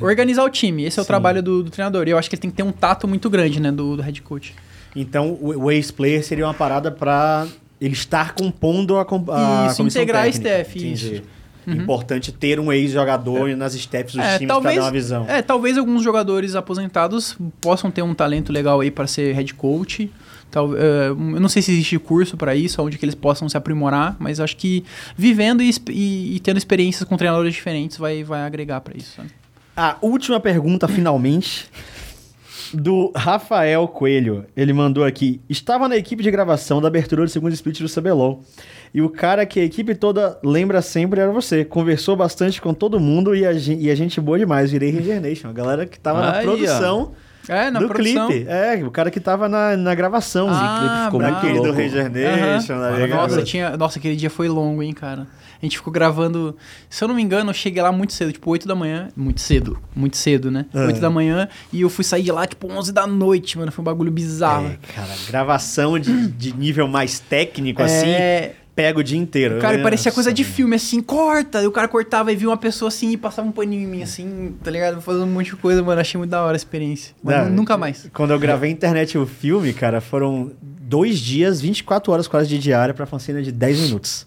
Organizar 0.00 0.44
o 0.44 0.50
time, 0.50 0.84
esse 0.84 0.98
é 0.98 1.02
o 1.02 1.04
Sim. 1.04 1.08
trabalho 1.08 1.42
do, 1.42 1.62
do 1.62 1.70
treinador. 1.70 2.06
E 2.08 2.10
eu 2.10 2.18
acho 2.18 2.28
que 2.28 2.34
ele 2.36 2.42
tem 2.42 2.50
que 2.50 2.56
ter 2.56 2.62
um 2.62 2.72
tato 2.72 3.06
muito 3.08 3.28
grande, 3.30 3.60
né, 3.60 3.70
do, 3.70 3.96
do 3.96 4.02
head 4.02 4.20
coach. 4.22 4.54
Então, 4.94 5.38
o, 5.40 5.64
o 5.64 5.70
ex-player 5.70 6.24
seria 6.24 6.46
uma 6.46 6.54
parada 6.54 6.90
pra 6.90 7.46
ele 7.80 7.94
estar 7.94 8.34
compondo 8.34 8.96
a, 8.98 9.02
a 9.02 9.66
Isso, 9.70 9.82
integrar 9.82 10.22
a 10.22 10.24
técnica. 10.26 10.48
staff, 10.50 10.78
Entendi. 10.78 11.14
isso. 11.16 11.22
Uhum. 11.66 11.74
Importante 11.74 12.32
ter 12.32 12.58
um 12.58 12.72
ex-jogador 12.72 13.54
nas 13.56 13.74
steps 13.74 14.14
dos 14.14 14.24
É, 14.24 14.38
times 14.38 14.56
pra 14.60 14.72
dar 14.72 14.80
uma 14.80 14.90
visão. 14.90 15.26
É, 15.28 15.42
talvez 15.42 15.76
alguns 15.78 16.02
jogadores 16.02 16.54
aposentados 16.56 17.36
possam 17.60 17.90
ter 17.90 18.02
um 18.02 18.14
talento 18.14 18.50
legal 18.52 18.80
aí 18.80 18.90
para 18.90 19.06
ser 19.06 19.34
head 19.34 19.52
coach. 19.54 20.10
Tal, 20.50 20.74
eh, 20.76 21.10
eu 21.10 21.14
não 21.16 21.48
sei 21.48 21.62
se 21.62 21.70
existe 21.70 21.96
curso 21.98 22.36
para 22.36 22.56
isso, 22.56 22.82
onde 22.82 22.98
que 22.98 23.04
eles 23.04 23.14
possam 23.14 23.48
se 23.48 23.56
aprimorar, 23.56 24.16
mas 24.18 24.40
acho 24.40 24.56
que 24.56 24.82
vivendo 25.16 25.62
e, 25.62 25.70
e- 25.90 26.34
e 26.36 26.40
tendo 26.40 26.56
experiências 26.56 27.08
com 27.08 27.16
treinadores 27.16 27.54
diferentes 27.54 27.96
vai, 27.98 28.24
vai 28.24 28.40
agregar 28.42 28.80
para 28.80 28.96
isso. 28.96 29.14
sabe? 29.16 29.28
A 29.82 29.96
última 30.02 30.38
pergunta, 30.38 30.86
finalmente, 30.86 31.66
do 32.74 33.10
Rafael 33.16 33.88
Coelho. 33.88 34.44
Ele 34.54 34.72
mandou 34.74 35.04
aqui: 35.04 35.40
Estava 35.48 35.88
na 35.88 35.96
equipe 35.96 36.22
de 36.22 36.30
gravação 36.30 36.82
da 36.82 36.88
abertura 36.88 37.24
do 37.24 37.30
segundo 37.30 37.52
split 37.54 37.80
do 37.80 37.88
CBLOL. 37.88 38.42
E 38.92 39.00
o 39.00 39.08
cara 39.08 39.46
que 39.46 39.58
a 39.58 39.64
equipe 39.64 39.94
toda 39.94 40.38
lembra 40.44 40.82
sempre 40.82 41.20
era 41.20 41.30
você. 41.32 41.64
Conversou 41.64 42.14
bastante 42.14 42.60
com 42.60 42.74
todo 42.74 43.00
mundo 43.00 43.34
e 43.34 43.46
a, 43.46 43.54
gen- 43.54 43.80
e 43.80 43.90
a 43.90 43.94
gente 43.94 44.20
boa 44.20 44.38
demais. 44.38 44.70
Virei 44.70 44.90
Ranger 44.90 45.20
Nation. 45.20 45.48
A 45.48 45.52
galera 45.52 45.86
que 45.86 45.98
tava 45.98 46.20
na 46.20 46.32
Aí, 46.32 46.44
ó. 46.68 46.78
É, 47.48 47.70
na 47.70 47.80
do 47.80 47.88
produção. 47.88 48.28
clipe. 48.28 48.48
É, 48.48 48.82
o 48.84 48.90
cara 48.90 49.10
que 49.10 49.20
tava 49.20 49.48
na, 49.48 49.76
na 49.76 49.94
gravação. 49.94 50.48
Ah, 50.50 50.52
o 50.52 50.80
clipe 50.80 51.04
ficou 51.04 51.18
bravo. 51.20 51.34
naquele 51.34 51.54
do 51.54 51.64
louco. 51.64 51.78
Ranger 51.80 52.10
Nation, 52.10 52.74
ligado? 52.96 53.20
Nossa, 53.20 53.42
tinha, 53.42 53.76
nossa, 53.76 53.98
aquele 53.98 54.16
dia 54.16 54.30
foi 54.30 54.48
longo, 54.48 54.82
hein, 54.82 54.92
cara. 54.92 55.26
A 55.62 55.66
gente 55.66 55.76
ficou 55.76 55.92
gravando. 55.92 56.56
Se 56.88 57.04
eu 57.04 57.08
não 57.08 57.14
me 57.14 57.22
engano, 57.22 57.50
eu 57.50 57.54
cheguei 57.54 57.82
lá 57.82 57.92
muito 57.92 58.14
cedo, 58.14 58.32
tipo 58.32 58.50
8 58.50 58.66
da 58.66 58.74
manhã. 58.74 59.08
Muito 59.14 59.40
cedo, 59.42 59.78
muito 59.94 60.16
cedo, 60.16 60.50
né? 60.50 60.64
Ah. 60.72 60.86
8 60.86 61.00
da 61.00 61.10
manhã. 61.10 61.48
E 61.70 61.82
eu 61.82 61.90
fui 61.90 62.02
sair 62.02 62.22
de 62.22 62.32
lá, 62.32 62.46
tipo, 62.46 62.70
11 62.70 62.92
da 62.92 63.06
noite, 63.06 63.58
mano. 63.58 63.70
Foi 63.70 63.82
um 63.82 63.84
bagulho 63.84 64.10
bizarro. 64.10 64.68
É, 64.68 64.78
cara, 64.94 65.12
gravação 65.28 65.98
de, 65.98 66.28
de 66.28 66.56
nível 66.56 66.88
mais 66.88 67.18
técnico, 67.18 67.82
assim, 67.82 68.06
Pega 68.80 68.98
o 68.98 69.02
dia 69.04 69.18
inteiro. 69.18 69.58
Cara, 69.58 69.76
né? 69.76 69.82
parecia 69.82 70.10
coisa 70.10 70.32
de 70.32 70.42
Nossa, 70.42 70.54
filme, 70.54 70.76
assim, 70.76 71.00
corta. 71.02 71.62
E 71.62 71.66
o 71.66 71.72
cara 71.72 71.86
cortava 71.88 72.32
e 72.32 72.36
via 72.36 72.48
uma 72.48 72.56
pessoa 72.56 72.88
assim 72.88 73.10
e 73.10 73.16
passava 73.16 73.46
um 73.48 73.52
paninho 73.52 73.82
em 73.82 73.86
mim, 73.86 74.02
assim, 74.02 74.54
tá 74.64 74.70
ligado? 74.70 75.00
Fazendo 75.02 75.24
um 75.24 75.30
monte 75.32 75.50
de 75.50 75.56
coisa, 75.56 75.82
mano. 75.82 76.00
Achei 76.00 76.16
muito 76.16 76.30
da 76.30 76.42
hora 76.42 76.54
a 76.54 76.56
experiência. 76.56 77.14
Mas 77.22 77.36
Não, 77.46 77.50
nunca 77.56 77.76
mais. 77.76 78.08
Quando 78.14 78.30
eu 78.32 78.38
gravei 78.38 78.70
internet 78.70 79.18
o 79.18 79.26
filme, 79.26 79.72
cara, 79.72 80.00
foram 80.00 80.52
dois 80.62 81.18
dias, 81.18 81.60
24 81.60 82.10
horas 82.12 82.26
quase 82.26 82.48
de 82.48 82.58
diária 82.58 82.94
pra 82.94 83.06
cena 83.18 83.42
de 83.42 83.52
10 83.52 83.80
minutos. 83.80 84.26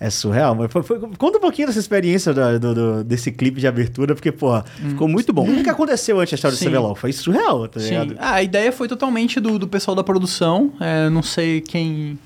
É 0.00 0.10
surreal, 0.10 0.54
mas 0.56 0.70
foi, 0.72 0.82
foi- 0.82 0.98
conta 1.16 1.38
um 1.38 1.40
pouquinho 1.40 1.68
dessa 1.68 1.78
experiência 1.78 2.34
da- 2.34 2.58
do- 2.58 2.74
do- 2.74 3.04
desse 3.04 3.30
clipe 3.30 3.60
de 3.60 3.66
abertura, 3.66 4.14
porque, 4.14 4.32
pô, 4.32 4.60
ficou 4.88 5.06
muito 5.08 5.32
bom. 5.32 5.48
O 5.48 5.62
que 5.62 5.70
aconteceu 5.70 6.18
antes 6.18 6.32
da 6.32 6.34
história 6.34 6.56
Sim. 6.58 6.64
do 6.64 6.70
CBLOL? 6.72 6.94
Foi 6.96 7.12
surreal, 7.12 7.68
tá 7.68 7.78
Sim. 7.80 7.90
ligado? 7.90 8.16
Ah, 8.18 8.34
a 8.34 8.42
ideia 8.42 8.72
foi 8.72 8.88
totalmente 8.88 9.38
do, 9.38 9.56
do 9.58 9.68
pessoal 9.68 9.94
da 9.94 10.02
produção. 10.02 10.72
É, 10.80 11.08
não 11.08 11.22
sei 11.22 11.60
quem, 11.60 12.18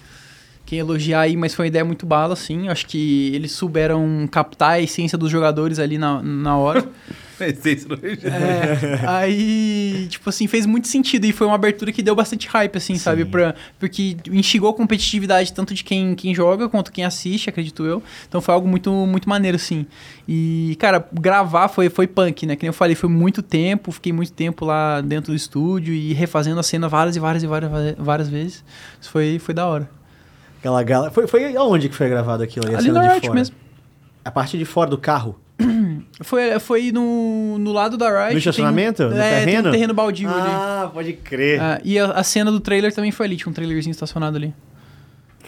quem 0.69 0.79
elogiar 0.79 1.23
aí, 1.23 1.35
mas 1.35 1.55
foi 1.55 1.65
uma 1.65 1.69
ideia 1.69 1.85
muito 1.85 2.05
bala, 2.05 2.35
assim. 2.35 2.69
Acho 2.69 2.87
que 2.87 3.35
eles 3.35 3.53
souberam 3.53 4.29
captar 4.31 4.73
a 4.73 4.81
essência 4.81 5.17
dos 5.17 5.31
jogadores 5.31 5.79
ali 5.79 5.97
na, 5.97 6.23
na 6.23 6.59
hora. 6.59 6.87
Essência 7.41 7.89
do 7.89 7.95
Ranger. 7.95 8.27
É, 8.27 9.01
aí, 9.07 10.09
tipo 10.11 10.29
assim, 10.29 10.47
fez 10.47 10.67
muito 10.67 10.89
sentido 10.89 11.25
e 11.25 11.33
foi 11.33 11.47
uma 11.47 11.55
abertura 11.55 11.91
que 11.93 12.03
deu 12.03 12.15
bastante 12.15 12.49
hype, 12.49 12.77
assim, 12.77 12.97
sabe? 12.97 13.25
Pra, 13.25 13.55
porque 13.79 14.17
instigou 14.31 14.69
a 14.69 14.75
competitividade 14.75 15.53
tanto 15.53 15.73
de 15.73 15.85
quem, 15.85 16.15
quem 16.17 16.35
joga 16.35 16.69
quanto 16.69 16.93
quem 16.93 17.05
assiste, 17.05 17.49
acredito 17.49 17.87
eu. 17.87 18.03
Então 18.29 18.41
foi 18.41 18.53
algo 18.53 18.69
muito, 18.69 18.93
muito 19.07 19.29
maneiro, 19.29 19.57
assim. 19.57 19.87
E, 20.27 20.77
cara, 20.81 21.09
gravar 21.13 21.69
foi, 21.69 21.89
foi 21.89 22.09
punk, 22.09 22.45
né? 22.45 22.57
Que 22.57 22.65
nem 22.65 22.69
eu 22.69 22.75
falei, 22.75 22.97
foi 22.97 23.09
muito 23.09 23.41
tempo, 23.41 23.93
fiquei 23.93 24.13
muito 24.13 24.33
tempo 24.33 24.65
lá 24.65 25.01
dentro 25.01 25.33
do 25.33 25.37
estúdio 25.37 25.95
e 25.95 26.13
refazendo 26.13 26.61
a 26.61 26.63
cena 26.63 26.89
várias 26.89 27.17
e 27.17 27.21
várias 27.21 27.43
e 27.43 27.47
várias, 27.47 27.95
várias 27.97 28.29
vezes. 28.29 28.65
Isso 29.01 29.11
foi, 29.11 29.39
foi 29.39 29.55
da 29.55 29.65
hora. 29.65 29.98
Aquela 30.59 30.83
galera. 30.83 31.11
Foi, 31.11 31.27
foi 31.27 31.57
aonde 31.57 31.89
que 31.89 31.95
foi 31.95 32.09
gravado 32.09 32.43
aquilo 32.43 32.67
Ali 32.77 32.91
na 32.91 33.01
Riot 33.03 33.21
fora? 33.27 33.35
mesmo. 33.35 33.57
A 34.25 34.31
parte 34.31 34.59
de 34.59 34.65
fora 34.65 34.91
do 34.91 34.99
carro? 34.99 35.39
Foi, 36.21 36.59
foi 36.59 36.91
no, 36.93 37.59
no 37.59 37.73
lado 37.73 37.97
da 37.97 38.09
Riot. 38.09 38.33
No 38.33 38.39
estacionamento? 38.39 39.05
Tem 39.05 39.11
No 39.11 39.17
é, 39.23 39.37
tem 39.37 39.45
terreno? 39.45 39.69
um 39.69 39.73
terreno 39.73 39.95
baldio 39.95 40.29
ali. 40.29 40.41
Ah, 40.51 40.91
pode 40.93 41.13
crer. 41.13 41.61
Ah, 41.61 41.81
e 41.85 41.97
a, 41.99 42.07
a 42.07 42.23
cena 42.25 42.51
do 42.51 42.59
trailer 42.61 42.93
também 42.93 43.13
foi 43.13 43.27
ali, 43.27 43.37
tinha 43.37 43.49
um 43.49 43.53
trailerzinho 43.53 43.93
estacionado 43.93 44.37
ali. 44.37 44.53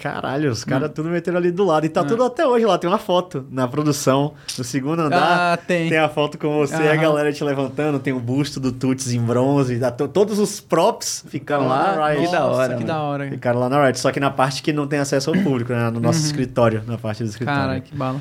Caralho, 0.02 0.50
os 0.50 0.62
Hum. 0.62 0.66
caras 0.66 0.90
tudo 0.94 1.08
meteram 1.10 1.36
ali 1.38 1.50
do 1.50 1.64
lado. 1.64 1.84
E 1.84 1.88
tá 1.88 2.02
tudo 2.02 2.24
até 2.24 2.46
hoje 2.46 2.64
lá. 2.64 2.78
Tem 2.78 2.88
uma 2.88 2.98
foto 2.98 3.44
na 3.50 3.68
produção. 3.68 4.32
No 4.56 4.64
segundo 4.64 5.00
andar, 5.02 5.52
Ah, 5.52 5.56
tem. 5.56 5.88
tem 5.90 5.98
a 5.98 6.08
foto 6.08 6.38
com 6.38 6.56
você 6.58 6.74
e 6.82 6.88
a 6.88 6.96
galera 6.96 7.32
te 7.32 7.44
levantando. 7.44 7.98
Tem 7.98 8.12
o 8.12 8.18
busto 8.20 8.58
do 8.58 8.72
Tuts 8.72 9.12
em 9.12 9.20
bronze. 9.20 9.78
tá 9.78 9.90
to- 9.90 10.08
Todos 10.08 10.38
os 10.38 10.58
props 10.60 11.24
ficaram 11.28 11.68
lá 11.68 11.96
na 11.96 12.08
Riot. 12.08 12.26
que 12.26 12.32
da 12.32 12.46
hora, 12.46 12.74
que 12.76 12.84
da 12.84 13.02
hora. 13.02 13.28
Ficaram 13.30 13.60
lá 13.60 13.68
na 13.68 13.84
Riot. 13.84 13.98
Só 14.00 14.10
que 14.10 14.18
na 14.20 14.30
parte 14.30 14.62
que 14.62 14.72
não 14.72 14.86
tem 14.86 14.98
acesso 14.98 15.30
ao 15.30 15.36
público, 15.36 15.72
né? 15.72 15.90
No 15.90 16.00
nosso 16.00 16.20
escritório, 16.24 16.82
na 16.86 16.96
parte 16.96 17.22
do 17.22 17.28
escritório. 17.28 17.60
Cara, 17.60 17.80
que 17.80 17.94
bala. 17.94 18.20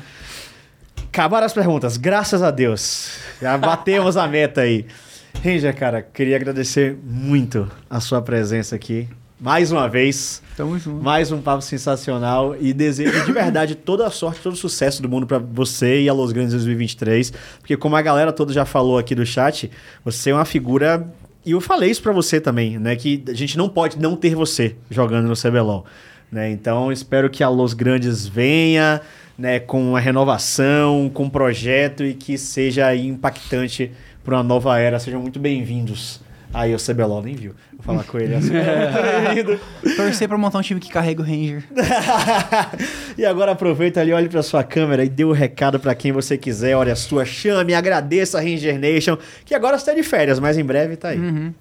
Acabaram 1.12 1.46
as 1.46 1.52
perguntas, 1.52 1.96
graças 1.96 2.42
a 2.42 2.50
Deus. 2.50 3.18
Já 3.40 3.56
batemos 3.58 4.16
a 4.16 4.26
meta 4.28 4.60
aí. 4.60 4.86
Ranger, 5.42 5.74
cara, 5.74 6.02
queria 6.02 6.36
agradecer 6.36 6.96
muito 7.02 7.68
a 7.88 8.00
sua 8.00 8.20
presença 8.22 8.76
aqui. 8.76 9.08
Mais 9.40 9.72
uma 9.72 9.88
vez. 9.88 10.42
Tamo 10.54 10.78
junto. 10.78 11.02
Mais 11.02 11.32
um 11.32 11.40
papo 11.40 11.62
sensacional 11.62 12.54
e 12.60 12.74
desejo 12.74 13.24
de 13.24 13.32
verdade 13.32 13.74
toda 13.74 14.06
a 14.06 14.10
sorte, 14.10 14.42
todo 14.42 14.52
o 14.52 14.56
sucesso 14.56 15.00
do 15.00 15.08
mundo 15.08 15.26
pra 15.26 15.38
você 15.38 16.02
e 16.02 16.08
a 16.10 16.12
Los 16.12 16.30
Grandes 16.30 16.52
2023, 16.52 17.32
porque 17.58 17.74
como 17.74 17.96
a 17.96 18.02
galera 18.02 18.32
toda 18.32 18.52
já 18.52 18.66
falou 18.66 18.98
aqui 18.98 19.14
do 19.14 19.24
chat, 19.24 19.70
você 20.04 20.28
é 20.28 20.34
uma 20.34 20.44
figura 20.44 21.10
e 21.44 21.52
eu 21.52 21.60
falei 21.62 21.90
isso 21.90 22.02
pra 22.02 22.12
você 22.12 22.38
também, 22.38 22.78
né, 22.78 22.94
que 22.96 23.24
a 23.26 23.32
gente 23.32 23.56
não 23.56 23.66
pode 23.66 23.98
não 23.98 24.14
ter 24.14 24.34
você 24.34 24.76
jogando 24.90 25.26
no 25.26 25.34
CBLOL, 25.34 25.86
né? 26.30 26.50
Então, 26.50 26.92
espero 26.92 27.30
que 27.30 27.42
a 27.42 27.48
Los 27.48 27.72
Grandes 27.72 28.26
venha, 28.26 29.00
né, 29.38 29.58
com 29.58 29.82
uma 29.82 30.00
renovação, 30.00 31.10
com 31.14 31.24
um 31.24 31.30
projeto 31.30 32.04
e 32.04 32.12
que 32.12 32.36
seja 32.36 32.94
impactante 32.94 33.90
para 34.22 34.36
uma 34.36 34.42
nova 34.42 34.78
era. 34.78 34.98
Sejam 34.98 35.22
muito 35.22 35.38
bem-vindos. 35.38 36.20
Aí 36.52 36.74
o 36.74 36.78
CBLOL 36.78 37.22
nem 37.22 37.34
viu. 37.34 37.54
Vou 37.72 37.82
falar 37.82 38.04
com 38.04 38.18
ele 38.18 38.34
assim. 38.34 38.50
Bem-vindo. 38.50 39.60
Torcer 39.96 40.28
pra 40.28 40.36
montar 40.36 40.58
um 40.58 40.62
time 40.62 40.80
que 40.80 40.90
carrega 40.90 41.22
o 41.22 41.24
Ranger. 41.24 41.62
e 43.16 43.24
agora 43.24 43.52
aproveita 43.52 44.00
ali, 44.00 44.12
olhe 44.12 44.28
para 44.28 44.42
sua 44.42 44.64
câmera 44.64 45.04
e 45.04 45.08
dê 45.08 45.24
o 45.24 45.32
recado 45.32 45.78
para 45.78 45.94
quem 45.94 46.10
você 46.12 46.36
quiser. 46.36 46.76
Olha 46.76 46.92
a 46.92 46.96
sua, 46.96 47.24
chame, 47.24 47.72
agradeça 47.72 48.38
a 48.38 48.40
Ranger 48.40 48.78
Nation, 48.78 49.16
que 49.44 49.54
agora 49.54 49.76
está 49.76 49.94
de 49.94 50.02
férias, 50.02 50.40
mas 50.40 50.58
em 50.58 50.64
breve 50.64 50.96
tá 50.96 51.08
aí. 51.08 51.18
Uhum. 51.18 51.54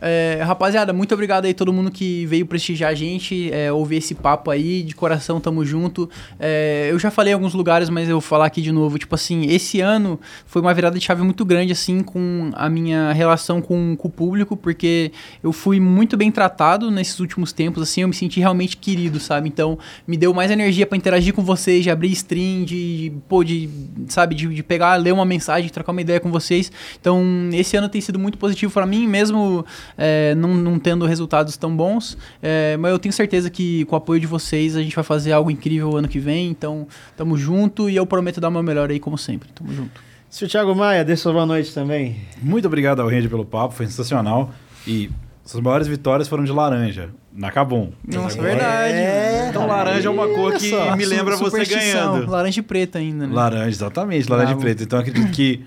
É, 0.00 0.40
rapaziada, 0.42 0.92
muito 0.92 1.12
obrigado 1.12 1.44
aí 1.44 1.52
todo 1.52 1.72
mundo 1.72 1.90
que 1.90 2.24
veio 2.26 2.46
prestigiar 2.46 2.90
a 2.90 2.94
gente, 2.94 3.52
é, 3.52 3.70
ouvir 3.70 3.96
esse 3.96 4.14
papo 4.14 4.50
aí, 4.50 4.82
de 4.82 4.94
coração, 4.94 5.40
tamo 5.40 5.64
junto. 5.64 6.08
É, 6.38 6.88
eu 6.90 6.98
já 6.98 7.10
falei 7.10 7.32
em 7.32 7.34
alguns 7.34 7.52
lugares, 7.52 7.90
mas 7.90 8.08
eu 8.08 8.14
vou 8.14 8.20
falar 8.20 8.46
aqui 8.46 8.62
de 8.62 8.72
novo. 8.72 8.98
Tipo 8.98 9.14
assim, 9.14 9.46
esse 9.46 9.80
ano 9.80 10.18
foi 10.46 10.62
uma 10.62 10.72
virada 10.72 10.98
de 10.98 11.04
chave 11.04 11.22
muito 11.22 11.44
grande, 11.44 11.72
assim, 11.72 12.02
com 12.02 12.50
a 12.54 12.68
minha 12.68 13.12
relação 13.12 13.60
com, 13.60 13.94
com 13.96 14.08
o 14.08 14.10
público, 14.10 14.56
porque 14.56 15.12
eu 15.42 15.52
fui 15.52 15.78
muito 15.78 16.16
bem 16.16 16.30
tratado 16.30 16.90
nesses 16.90 17.20
últimos 17.20 17.52
tempos, 17.52 17.82
assim, 17.82 18.02
eu 18.02 18.08
me 18.08 18.14
senti 18.14 18.40
realmente 18.40 18.76
querido, 18.76 19.20
sabe? 19.20 19.48
Então, 19.48 19.78
me 20.06 20.16
deu 20.16 20.32
mais 20.32 20.50
energia 20.50 20.86
para 20.86 20.96
interagir 20.96 21.34
com 21.34 21.42
vocês, 21.42 21.82
de 21.82 21.90
abrir 21.90 22.12
stream, 22.12 22.64
de, 22.64 23.12
pô, 23.28 23.44
de, 23.44 23.68
sabe, 24.08 24.34
de, 24.34 24.46
de 24.48 24.62
pegar, 24.62 24.96
ler 24.96 25.12
uma 25.12 25.24
mensagem, 25.24 25.68
trocar 25.68 25.92
uma 25.92 26.00
ideia 26.00 26.20
com 26.20 26.30
vocês. 26.30 26.72
Então, 27.00 27.22
esse 27.52 27.76
ano 27.76 27.88
tem 27.88 28.00
sido 28.00 28.18
muito 28.18 28.38
positivo 28.38 28.72
para 28.72 28.86
mim, 28.86 29.06
mesmo 29.06 29.64
é, 29.96 30.34
não, 30.34 30.54
não 30.54 30.78
tendo 30.78 31.06
resultados 31.06 31.56
tão 31.56 31.76
bons. 31.76 32.16
É, 32.42 32.76
mas 32.76 32.90
eu 32.92 32.98
tenho 32.98 33.12
certeza 33.12 33.48
que 33.50 33.84
com 33.86 33.94
o 33.94 33.98
apoio 33.98 34.20
de 34.20 34.26
vocês 34.26 34.76
a 34.76 34.82
gente 34.82 34.94
vai 34.94 35.04
fazer 35.04 35.32
algo 35.32 35.50
incrível 35.50 35.96
ano 35.96 36.08
que 36.08 36.18
vem. 36.18 36.48
Então, 36.50 36.86
tamo 37.16 37.36
junto 37.36 37.88
e 37.90 37.96
eu 37.96 38.06
prometo 38.06 38.40
dar 38.40 38.48
o 38.48 38.52
meu 38.52 38.62
melhor 38.62 38.90
aí, 38.90 38.98
como 39.00 39.16
sempre. 39.18 39.48
Tamo 39.54 39.72
junto. 39.72 40.00
Se 40.28 40.44
o 40.44 40.48
Thiago 40.48 40.74
Maia, 40.74 41.04
dê 41.04 41.16
sua 41.16 41.32
boa 41.32 41.44
noite 41.46 41.74
também. 41.74 42.16
Muito 42.40 42.66
obrigado 42.66 43.00
ao 43.02 43.08
Range 43.08 43.28
pelo 43.28 43.44
papo, 43.44 43.74
foi 43.74 43.86
sensacional. 43.86 44.50
E 44.86 45.10
suas 45.44 45.60
maiores 45.62 45.88
vitórias 45.88 46.28
foram 46.28 46.44
de 46.44 46.52
laranja, 46.52 47.08
na 47.34 47.50
Cabum. 47.50 47.90
Nossa, 48.06 48.38
Agora- 48.38 48.48
verdade. 48.54 48.94
É, 48.94 49.46
Então 49.50 49.66
laranja 49.66 50.06
é 50.06 50.10
uma 50.10 50.28
cor 50.28 50.52
que 50.54 50.70
me 50.96 51.04
lembra 51.04 51.36
você 51.36 51.64
ganhando. 51.64 52.30
Laranja 52.30 52.60
e 52.60 52.62
preta 52.62 53.00
ainda, 53.00 53.26
né? 53.26 53.34
Laranja, 53.34 53.68
exatamente, 53.70 54.30
laranja 54.30 54.46
Bravo. 54.54 54.60
e 54.60 54.64
preto. 54.64 54.82
Então 54.84 55.00
acredito 55.00 55.30
que 55.32 55.64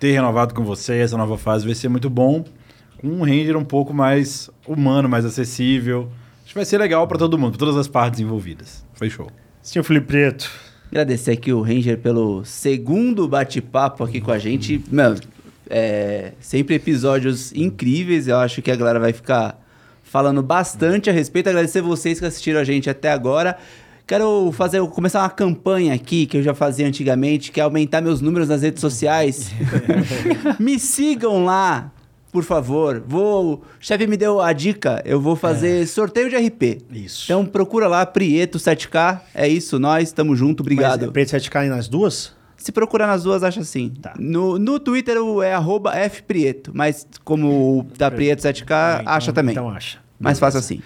ter 0.00 0.12
renovado 0.12 0.54
com 0.54 0.64
você, 0.64 0.96
essa 1.00 1.16
nova 1.18 1.36
fase 1.36 1.66
vai 1.66 1.74
ser 1.74 1.90
muito 1.90 2.08
bom. 2.08 2.42
Com 3.00 3.08
um 3.08 3.20
Ranger 3.22 3.56
um 3.56 3.64
pouco 3.64 3.94
mais 3.94 4.50
humano, 4.66 5.08
mais 5.08 5.24
acessível. 5.24 6.08
Acho 6.42 6.48
que 6.48 6.54
vai 6.54 6.64
ser 6.64 6.78
legal 6.78 7.06
pra 7.06 7.18
todo 7.18 7.38
mundo, 7.38 7.50
pra 7.52 7.58
todas 7.58 7.76
as 7.76 7.88
partes 7.88 8.20
envolvidas. 8.20 8.84
Foi 8.94 9.08
show. 9.08 9.30
Senhor 9.62 9.84
Felipe 9.84 10.06
Preto. 10.06 10.50
Agradecer 10.90 11.32
aqui 11.32 11.52
o 11.52 11.60
Ranger 11.60 11.98
pelo 11.98 12.44
segundo 12.44 13.28
bate-papo 13.28 14.02
aqui 14.02 14.20
com 14.20 14.32
a 14.32 14.38
gente. 14.38 14.82
Meu, 14.90 15.14
é, 15.68 16.32
sempre 16.40 16.74
episódios 16.74 17.52
incríveis. 17.52 18.26
Eu 18.26 18.38
acho 18.38 18.62
que 18.62 18.70
a 18.70 18.76
galera 18.76 18.98
vai 18.98 19.12
ficar 19.12 19.62
falando 20.02 20.42
bastante 20.42 21.10
a 21.10 21.12
respeito. 21.12 21.48
Agradecer 21.48 21.82
vocês 21.82 22.18
que 22.18 22.26
assistiram 22.26 22.60
a 22.60 22.64
gente 22.64 22.88
até 22.88 23.12
agora. 23.12 23.58
Quero 24.06 24.50
fazer, 24.52 24.80
começar 24.88 25.20
uma 25.20 25.28
campanha 25.28 25.92
aqui 25.92 26.24
que 26.24 26.38
eu 26.38 26.42
já 26.42 26.54
fazia 26.54 26.86
antigamente, 26.86 27.52
que 27.52 27.60
é 27.60 27.62
aumentar 27.62 28.00
meus 28.00 28.22
números 28.22 28.48
nas 28.48 28.62
redes 28.62 28.80
sociais. 28.80 29.52
Me 30.58 30.78
sigam 30.78 31.44
lá, 31.44 31.92
por 32.32 32.44
favor. 32.44 33.02
Vou, 33.06 33.54
o 33.54 33.62
chefe 33.80 34.06
me 34.06 34.16
deu 34.16 34.40
a 34.40 34.52
dica, 34.52 35.02
eu 35.04 35.20
vou 35.20 35.34
fazer 35.36 35.86
sorteio 35.86 36.28
de 36.28 36.36
RP. 36.36 36.82
Isso. 36.92 37.24
Então 37.24 37.44
procura 37.44 37.86
lá, 37.88 38.04
Prieto 38.06 38.58
7K. 38.58 39.20
É 39.34 39.48
isso, 39.48 39.78
nós 39.78 40.12
tamo 40.12 40.34
junto, 40.36 40.60
obrigado. 40.60 41.00
Mas 41.00 41.08
é 41.08 41.12
Preto 41.12 41.30
7K 41.30 41.68
nas 41.68 41.88
duas? 41.88 42.36
Se 42.56 42.72
procurar 42.72 43.06
nas 43.06 43.22
duas, 43.22 43.42
acha 43.44 43.60
assim. 43.60 43.90
Tá. 44.02 44.14
No, 44.18 44.58
no 44.58 44.80
Twitter 44.80 45.16
é 45.44 45.54
arroba 45.54 45.92
fprieto, 46.10 46.72
mas 46.74 47.06
como 47.24 47.78
o 47.78 47.82
da 47.96 48.10
Prieto 48.10 48.42
7K, 48.42 48.70
Ah, 48.70 48.98
então- 49.00 49.12
acha 49.14 49.32
também. 49.32 49.52
Então 49.52 49.68
acha. 49.70 49.98
Mais 50.18 50.38
fácil 50.38 50.58
assim. 50.58 50.82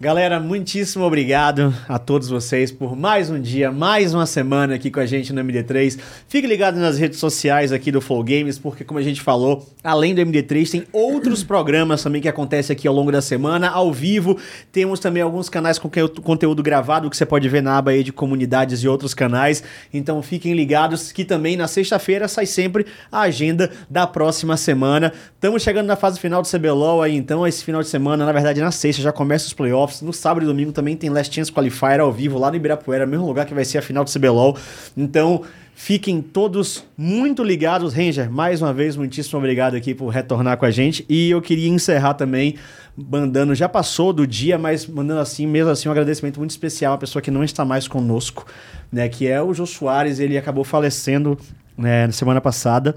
Galera, 0.00 0.40
muitíssimo 0.40 1.04
obrigado 1.04 1.72
a 1.88 2.00
todos 2.00 2.28
vocês 2.28 2.72
por 2.72 2.96
mais 2.96 3.30
um 3.30 3.40
dia, 3.40 3.70
mais 3.70 4.12
uma 4.12 4.26
semana 4.26 4.74
aqui 4.74 4.90
com 4.90 4.98
a 4.98 5.06
gente 5.06 5.32
no 5.32 5.40
MD3. 5.42 5.98
Fique 6.28 6.48
ligado 6.48 6.78
nas 6.80 6.98
redes 6.98 7.20
sociais 7.20 7.70
aqui 7.72 7.92
do 7.92 8.00
Flow 8.00 8.22
Games, 8.24 8.58
porque 8.58 8.82
como 8.82 8.98
a 8.98 9.02
gente 9.02 9.20
falou, 9.22 9.64
além 9.84 10.12
do 10.12 10.20
MD3, 10.20 10.68
tem 10.68 10.84
outros 10.92 11.44
programas 11.44 12.02
também 12.02 12.20
que 12.20 12.28
acontecem 12.28 12.74
aqui 12.74 12.88
ao 12.88 12.94
longo 12.94 13.12
da 13.12 13.22
semana, 13.22 13.68
ao 13.70 13.92
vivo. 13.92 14.36
Temos 14.72 14.98
também 14.98 15.22
alguns 15.22 15.48
canais 15.48 15.78
com 15.78 15.88
conteúdo- 16.22 16.62
gravado 16.62 17.08
que 17.08 17.16
você 17.16 17.24
pode 17.24 17.48
ver 17.48 17.62
na 17.62 17.78
aba 17.78 17.92
aí 17.92 18.02
de 18.02 18.12
comunidades 18.12 18.80
e 18.82 18.88
outros 18.88 19.14
canais. 19.14 19.62
Então 19.92 20.20
fiquem 20.22 20.54
ligados 20.54 21.12
que 21.12 21.24
também 21.24 21.56
na 21.56 21.68
sexta-feira 21.68 22.26
sai 22.26 22.46
sempre 22.46 22.84
a 23.12 23.20
agenda 23.20 23.70
da 23.88 24.08
próxima 24.08 24.56
semana. 24.56 25.12
Estamos 25.34 25.62
chegando 25.62 25.86
na 25.86 25.94
fase 25.96 26.18
final 26.18 26.42
do 26.42 26.48
CBLOL 26.48 27.00
aí, 27.00 27.14
então 27.14 27.46
esse 27.46 27.62
final 27.64 27.80
de 27.80 27.88
semana, 27.88 28.26
na 28.26 28.32
verdade 28.32 28.60
na 28.60 28.72
sexta 28.72 29.00
já 29.00 29.12
começa 29.12 29.46
os 29.46 29.52
playoffs. 29.52 29.83
No 30.02 30.12
sábado 30.12 30.44
e 30.44 30.46
domingo 30.46 30.72
também 30.72 30.96
tem 30.96 31.10
Last 31.10 31.34
Chance 31.34 31.52
Qualifier 31.52 32.00
ao 32.00 32.12
vivo 32.12 32.38
lá 32.38 32.50
no 32.50 32.56
Ibirapuera, 32.56 33.06
mesmo 33.06 33.26
lugar 33.26 33.46
que 33.46 33.54
vai 33.54 33.64
ser 33.64 33.78
a 33.78 33.82
final 33.82 34.04
do 34.04 34.10
CBLOL. 34.10 34.56
Então 34.96 35.42
fiquem 35.74 36.20
todos 36.22 36.84
muito 36.96 37.42
ligados. 37.42 37.94
Ranger, 37.94 38.30
mais 38.30 38.62
uma 38.62 38.72
vez, 38.72 38.96
muitíssimo 38.96 39.38
obrigado 39.38 39.74
aqui 39.76 39.94
por 39.94 40.08
retornar 40.08 40.56
com 40.56 40.64
a 40.64 40.70
gente. 40.70 41.04
E 41.08 41.30
eu 41.30 41.42
queria 41.42 41.68
encerrar 41.68 42.14
também 42.14 42.56
mandando, 42.96 43.54
já 43.54 43.68
passou 43.68 44.12
do 44.12 44.26
dia, 44.26 44.56
mas 44.56 44.86
mandando 44.86 45.20
assim, 45.20 45.46
mesmo 45.46 45.70
assim, 45.70 45.88
um 45.88 45.92
agradecimento 45.92 46.38
muito 46.38 46.50
especial 46.50 46.92
uma 46.92 46.98
pessoa 46.98 47.20
que 47.20 47.30
não 47.30 47.42
está 47.42 47.64
mais 47.64 47.88
conosco, 47.88 48.46
né? 48.90 49.08
Que 49.08 49.26
é 49.26 49.42
o 49.42 49.52
Jô 49.52 49.66
Soares, 49.66 50.20
ele 50.20 50.38
acabou 50.38 50.64
falecendo 50.64 51.38
né, 51.76 52.06
na 52.06 52.12
semana 52.12 52.40
passada. 52.40 52.94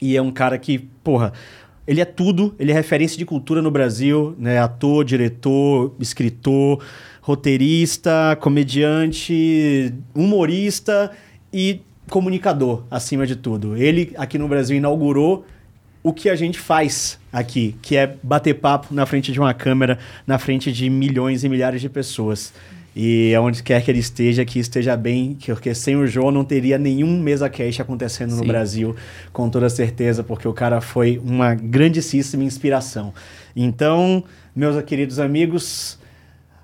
E 0.00 0.16
é 0.16 0.22
um 0.22 0.32
cara 0.32 0.58
que, 0.58 0.78
porra, 0.78 1.32
ele 1.86 2.00
é 2.00 2.04
tudo, 2.04 2.54
ele 2.58 2.70
é 2.70 2.74
referência 2.74 3.18
de 3.18 3.24
cultura 3.24 3.60
no 3.60 3.70
Brasil, 3.70 4.34
né? 4.38 4.58
Ator, 4.58 5.04
diretor, 5.04 5.94
escritor, 5.98 6.84
roteirista, 7.20 8.36
comediante, 8.40 9.92
humorista 10.14 11.10
e 11.52 11.80
comunicador, 12.08 12.84
acima 12.90 13.26
de 13.26 13.36
tudo. 13.36 13.76
Ele, 13.76 14.12
aqui 14.16 14.38
no 14.38 14.48
Brasil, 14.48 14.76
inaugurou 14.76 15.44
o 16.02 16.12
que 16.12 16.28
a 16.28 16.34
gente 16.34 16.58
faz 16.58 17.18
aqui, 17.32 17.76
que 17.80 17.96
é 17.96 18.16
bater 18.22 18.54
papo 18.54 18.92
na 18.92 19.06
frente 19.06 19.32
de 19.32 19.38
uma 19.38 19.54
câmera, 19.54 19.98
na 20.26 20.38
frente 20.38 20.72
de 20.72 20.90
milhões 20.90 21.44
e 21.44 21.48
milhares 21.48 21.80
de 21.80 21.88
pessoas. 21.88 22.52
E 22.94 23.34
aonde 23.34 23.62
quer 23.62 23.82
que 23.82 23.90
ele 23.90 24.00
esteja, 24.00 24.44
que 24.44 24.58
esteja 24.58 24.96
bem, 24.96 25.34
que- 25.34 25.50
porque 25.52 25.74
sem 25.74 25.96
o 25.96 26.06
João 26.06 26.30
não 26.30 26.44
teria 26.44 26.76
nenhum 26.76 27.18
mesa 27.18 27.48
cast 27.48 27.80
acontecendo 27.80 28.32
no 28.32 28.42
Sim. 28.42 28.46
Brasil, 28.46 28.94
com 29.32 29.48
toda 29.48 29.70
certeza, 29.70 30.22
porque 30.22 30.46
o 30.46 30.52
cara 30.52 30.80
foi 30.80 31.18
uma 31.24 31.54
grandíssima 31.54 32.44
inspiração. 32.44 33.14
Então, 33.56 34.22
meus 34.54 34.82
queridos 34.84 35.18
amigos, 35.18 35.98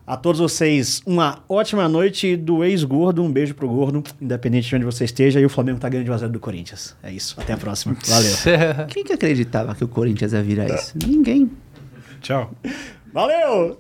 a 0.07 0.19
todos 0.19 0.39
vocês, 0.41 1.01
uma 1.07 1.43
ótima 1.49 1.89
noite 1.89 2.37
do 2.37 2.63
ex-gordo, 2.63 3.23
um 3.23 3.33
beijo 3.33 3.55
pro 3.55 3.67
gordo, 3.69 4.03
independente 4.21 4.69
de 4.69 4.77
onde 4.77 4.85
você 4.85 5.05
esteja, 5.05 5.41
e 5.41 5.47
o 5.47 5.49
Flamengo 5.51 5.79
tá 5.79 5.89
ganhando 5.89 6.05
de 6.07 6.11
1 6.11 6.15
a 6.15 6.19
0 6.19 6.33
do 6.33 6.41
Corinthians. 6.41 6.95
É 7.03 7.11
isso, 7.11 7.35
até 7.41 7.55
a 7.55 7.57
próxima. 7.57 7.97
Valeu. 8.07 8.33
Quem 8.89 9.03
que 9.03 9.15
acreditava 9.15 9.75
que 9.75 9.83
o 9.85 9.89
Corinthians 9.89 10.35
ia 10.35 10.43
virar 10.43 10.67
isso? 10.75 10.93
Ninguém. 11.07 11.51
Tchau. 12.21 12.51
Valeu! 13.15 13.79